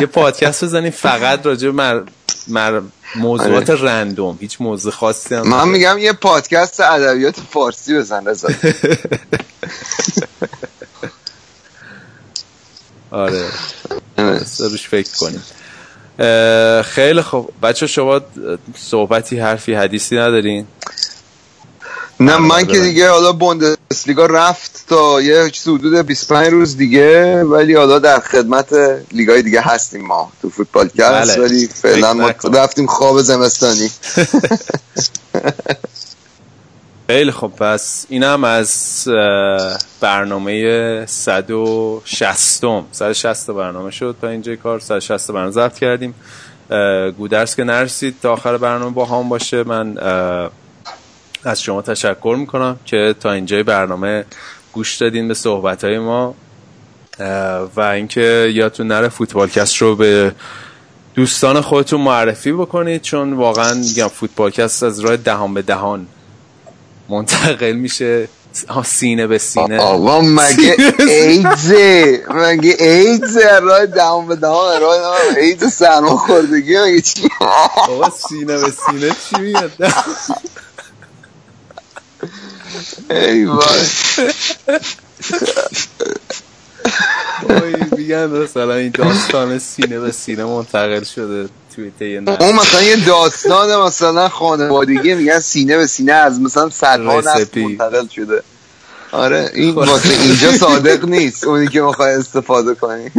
یه 0.00 0.06
پادکست 0.06 0.64
بزنیم 0.64 0.90
فقط 0.90 1.46
راجع 1.46 1.68
به 1.68 1.72
مر... 1.72 2.02
مر... 2.48 2.80
موضوعات 3.16 3.70
رندوم. 3.70 4.38
هیچ 4.40 4.60
موضوع 4.60 4.92
خاصی 4.92 5.34
هم 5.34 5.48
من 5.48 5.68
میگم 5.68 5.98
یه 5.98 6.12
پادکست 6.12 6.80
ادبیات 6.80 7.40
فارسی 7.50 7.98
بزن 7.98 8.26
رضا. 8.26 8.48
آره. 13.10 13.44
بس 14.18 14.60
روش 14.60 14.88
فکر 14.88 15.16
کنیم. 15.16 15.42
خیلی 16.82 17.22
خوب 17.22 17.52
بچه 17.62 17.86
شما 17.86 18.20
صحبتی 18.76 19.38
حرفی 19.38 19.74
حدیثی 19.74 20.16
ندارین 20.16 20.66
نه 22.20 22.36
من 22.36 22.66
که 22.66 22.80
دیگه 22.80 23.10
حالا 23.10 23.32
بوندسلیگا 23.32 24.26
رفت 24.26 24.84
تا 24.88 25.20
یه 25.20 25.50
چیز 25.50 25.68
حدود 25.68 26.06
25 26.06 26.48
روز 26.48 26.76
دیگه 26.76 27.44
ولی 27.44 27.74
حالا 27.74 27.98
در 27.98 28.20
خدمت 28.20 28.72
لیگای 29.12 29.42
دیگه 29.42 29.60
هستیم 29.60 30.06
ما 30.06 30.32
تو 30.42 30.50
فوتبال 30.50 30.88
کست 30.88 31.36
بله. 31.36 31.46
ولی 31.46 31.66
فعلا 31.66 32.14
ما. 32.14 32.32
رفتیم 32.54 32.86
خواب 32.86 33.20
زمستانی 33.22 33.90
خیلی 37.06 37.30
خب 37.30 37.48
پس 37.48 38.06
اینم 38.08 38.44
از 38.44 39.02
برنامه 40.00 41.06
160 41.06 42.64
160 42.92 43.50
برنامه 43.50 43.90
شد 43.90 44.16
تا 44.20 44.28
اینجا 44.28 44.56
کار. 44.56 44.80
160 44.80 45.30
برنامه 45.30 45.50
ضبط 45.50 45.78
کردیم. 45.78 46.14
گودرس 47.18 47.56
که 47.56 47.64
نرسید 47.64 48.14
تا 48.22 48.32
آخر 48.32 48.56
برنامه 48.56 48.90
با 48.90 49.04
هم 49.04 49.28
باشه. 49.28 49.64
من 49.64 49.98
از 51.44 51.62
شما 51.62 51.82
تشکر 51.82 52.36
می‌کنم 52.38 52.78
که 52.84 53.14
تا 53.20 53.32
اینجای 53.32 53.62
برنامه 53.62 54.24
گوش 54.72 54.96
دادین 54.96 55.28
به 55.28 55.34
صحبت 55.34 55.84
های 55.84 55.98
ما 55.98 56.34
و 57.76 57.80
اینکه 57.80 58.52
یادتون 58.54 58.86
نره 58.86 59.08
فوتبالکست 59.08 59.76
رو 59.76 59.96
به 59.96 60.34
دوستان 61.14 61.60
خودتون 61.60 62.00
معرفی 62.00 62.52
بکنید 62.52 63.02
چون 63.02 63.32
واقعا 63.32 63.74
میگم 63.74 64.08
فوتبالکست 64.08 64.82
از 64.82 65.00
راه 65.00 65.16
دهان 65.16 65.54
به 65.54 65.62
دهان. 65.62 66.06
منتقل 67.12 67.72
میشه. 67.72 68.28
سینه 68.84 69.26
به 69.26 69.38
سینه. 69.38 69.78
آقا 69.78 70.20
مگه 70.20 70.76
ایدزه 70.98 72.24
مگه 72.30 72.76
ایدزه 72.80 73.58
راه 73.62 73.86
دهان 73.86 74.26
به 74.26 74.36
دهان 74.36 74.80
راه 74.80 74.96
ایدز 75.36 75.72
سرما 75.72 76.16
خوردگی 76.16 76.78
مگه 76.78 77.00
چی؟ 77.00 77.28
بابا 77.88 78.10
سینه 78.10 78.58
به 78.58 78.70
سینه 78.70 79.10
چی 79.10 79.40
میاد؟ 79.40 79.72
ای 83.10 83.44
وای. 83.44 83.80
وای، 87.48 87.74
میگن 87.96 88.26
مثلا 88.26 88.74
این 88.74 88.90
داستان 88.90 89.58
سینه 89.58 89.98
به 90.00 90.12
سینه 90.12 90.44
منتقل 90.44 91.04
شده. 91.04 91.48
توی 91.76 91.90
طی 91.98 92.20
نه 92.20 92.36
اون 92.40 92.54
مثلا 92.54 92.82
یه 92.82 92.96
داستان 92.96 93.82
مثلا 93.86 94.28
خانوادگی 94.28 95.14
میگن 95.14 95.40
سینه 95.40 95.76
به 95.76 95.86
سینه 95.86 96.12
از 96.12 96.40
مثلا 96.40 96.70
صدها 96.70 97.20
نسل. 97.20 97.60
منتقل 97.60 98.06
شده. 98.08 98.42
آره 99.12 99.50
این 99.54 99.74
واسه 99.74 100.20
اینجا 100.20 100.52
صادق 100.66 101.04
نیست. 101.04 101.44
اونی 101.44 101.68
که 101.68 101.80
می‌خوای 101.80 102.14
استفاده 102.14 102.74
کنی. 102.74 103.10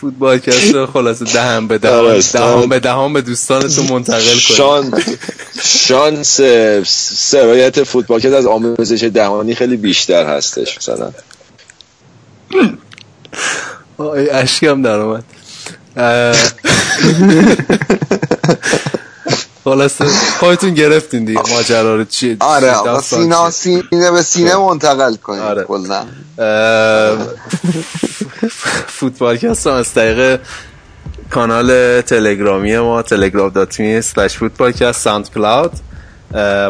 فوتبالکست 0.00 0.74
رو 0.74 0.86
خلاصه 0.86 1.24
دهان 1.24 1.68
به 1.68 1.78
دهان 1.78 2.04
آره، 2.04 2.22
دهان 2.32 2.68
به 2.68 2.78
دهان 2.78 3.12
به 3.12 3.20
دوستانتون 3.20 3.86
منتقل 3.86 4.20
کنید 4.22 4.38
شان 4.38 5.02
شانس 5.62 6.40
سرایت 7.30 7.82
فوتبالکست 7.82 8.34
از 8.34 8.46
آموزش 8.46 9.02
دهانی 9.02 9.54
خیلی 9.54 9.76
بیشتر 9.76 10.26
هستش 10.26 10.78
مثلا. 10.78 11.10
آی 13.98 14.30
اشکی 14.30 14.66
هم 14.66 14.82
در 14.82 14.98
اومد. 14.98 15.24
خلاصه 19.64 20.04
خودتون 20.40 20.74
گرفتین 20.74 21.24
دیگه 21.24 21.40
ماجرا 21.50 21.96
رو 21.96 22.04
چی 22.04 22.36
آره 22.40 22.70
آقا 22.70 23.00
سینا؟ 23.00 23.50
سینه 23.50 24.10
به 24.12 24.22
سینه 24.22 24.56
منتقل 24.56 25.16
کنی 25.16 25.40
آره. 25.40 25.64
کلا 25.64 26.06
فوتبالکست 28.98 29.66
هم 29.66 29.72
از 29.72 29.92
طریق 29.92 30.40
کانال 31.30 32.00
تلگرامی 32.00 32.78
ما 32.78 33.02
تلگرام 33.02 33.48
دات 33.48 33.80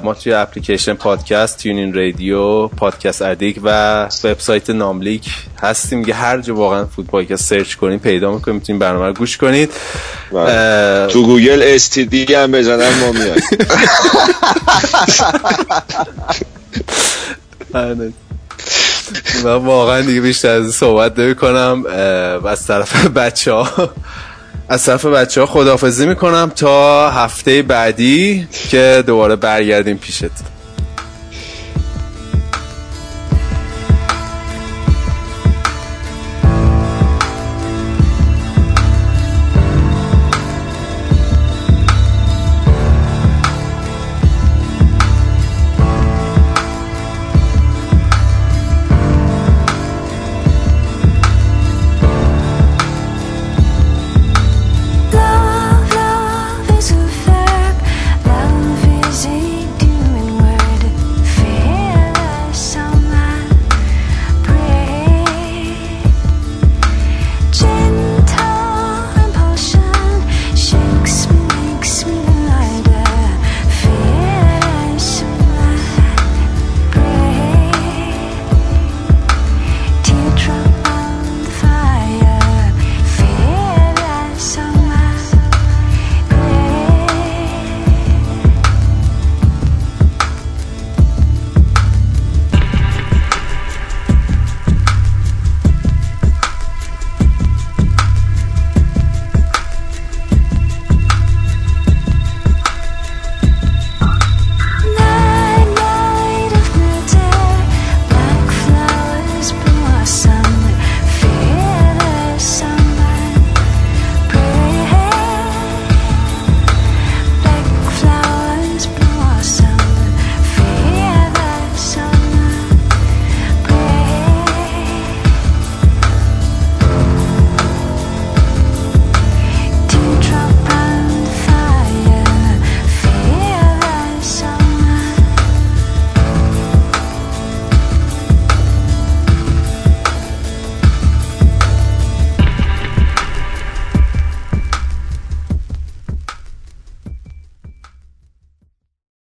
ما 0.04 0.14
توی 0.14 0.32
اپلیکیشن 0.32 0.94
پادکست 0.94 1.58
تیونین 1.58 1.94
رادیو 1.94 2.68
پادکست 2.68 3.22
ادیک 3.22 3.60
و 3.62 4.02
وبسایت 4.24 4.70
ناملیک 4.70 5.30
هستیم 5.62 6.04
که 6.04 6.14
هر 6.14 6.40
جا 6.40 6.54
واقعا 6.54 6.84
فوتبالکست 6.84 7.44
سرچ 7.44 7.74
کنید 7.74 8.00
پیدا 8.00 8.32
می‌کنید 8.32 8.54
می‌تونید 8.54 8.82
برنامه 8.82 9.06
رو 9.06 9.12
گوش 9.12 9.36
کنید 9.36 9.70
اه، 10.34 11.06
تو 11.06 11.22
گوگل 11.26 11.62
استیدی 11.64 12.34
هم 12.34 12.52
بزنن 12.52 12.98
ما 13.00 13.12
میاد 13.12 13.38
آره. 17.74 18.12
من 19.44 19.54
واقعا 19.54 20.00
دیگه 20.00 20.20
بیشتر 20.20 20.48
از 20.48 20.74
صحبت 20.74 21.18
نمی 21.18 21.34
کنم 21.34 21.84
و 22.42 22.46
از 22.46 22.66
طرف 22.66 23.06
بچه 23.06 23.52
ها 23.52 23.90
از 24.68 24.84
طرف 24.84 25.06
بچه 25.06 25.40
ها 25.40 25.46
خدافزی 25.46 26.06
می‌کنم 26.06 26.52
تا 26.56 27.10
هفته 27.10 27.62
بعدی 27.62 28.48
که 28.70 29.04
دوباره 29.06 29.36
برگردیم 29.36 29.96
پیشت. 29.98 30.55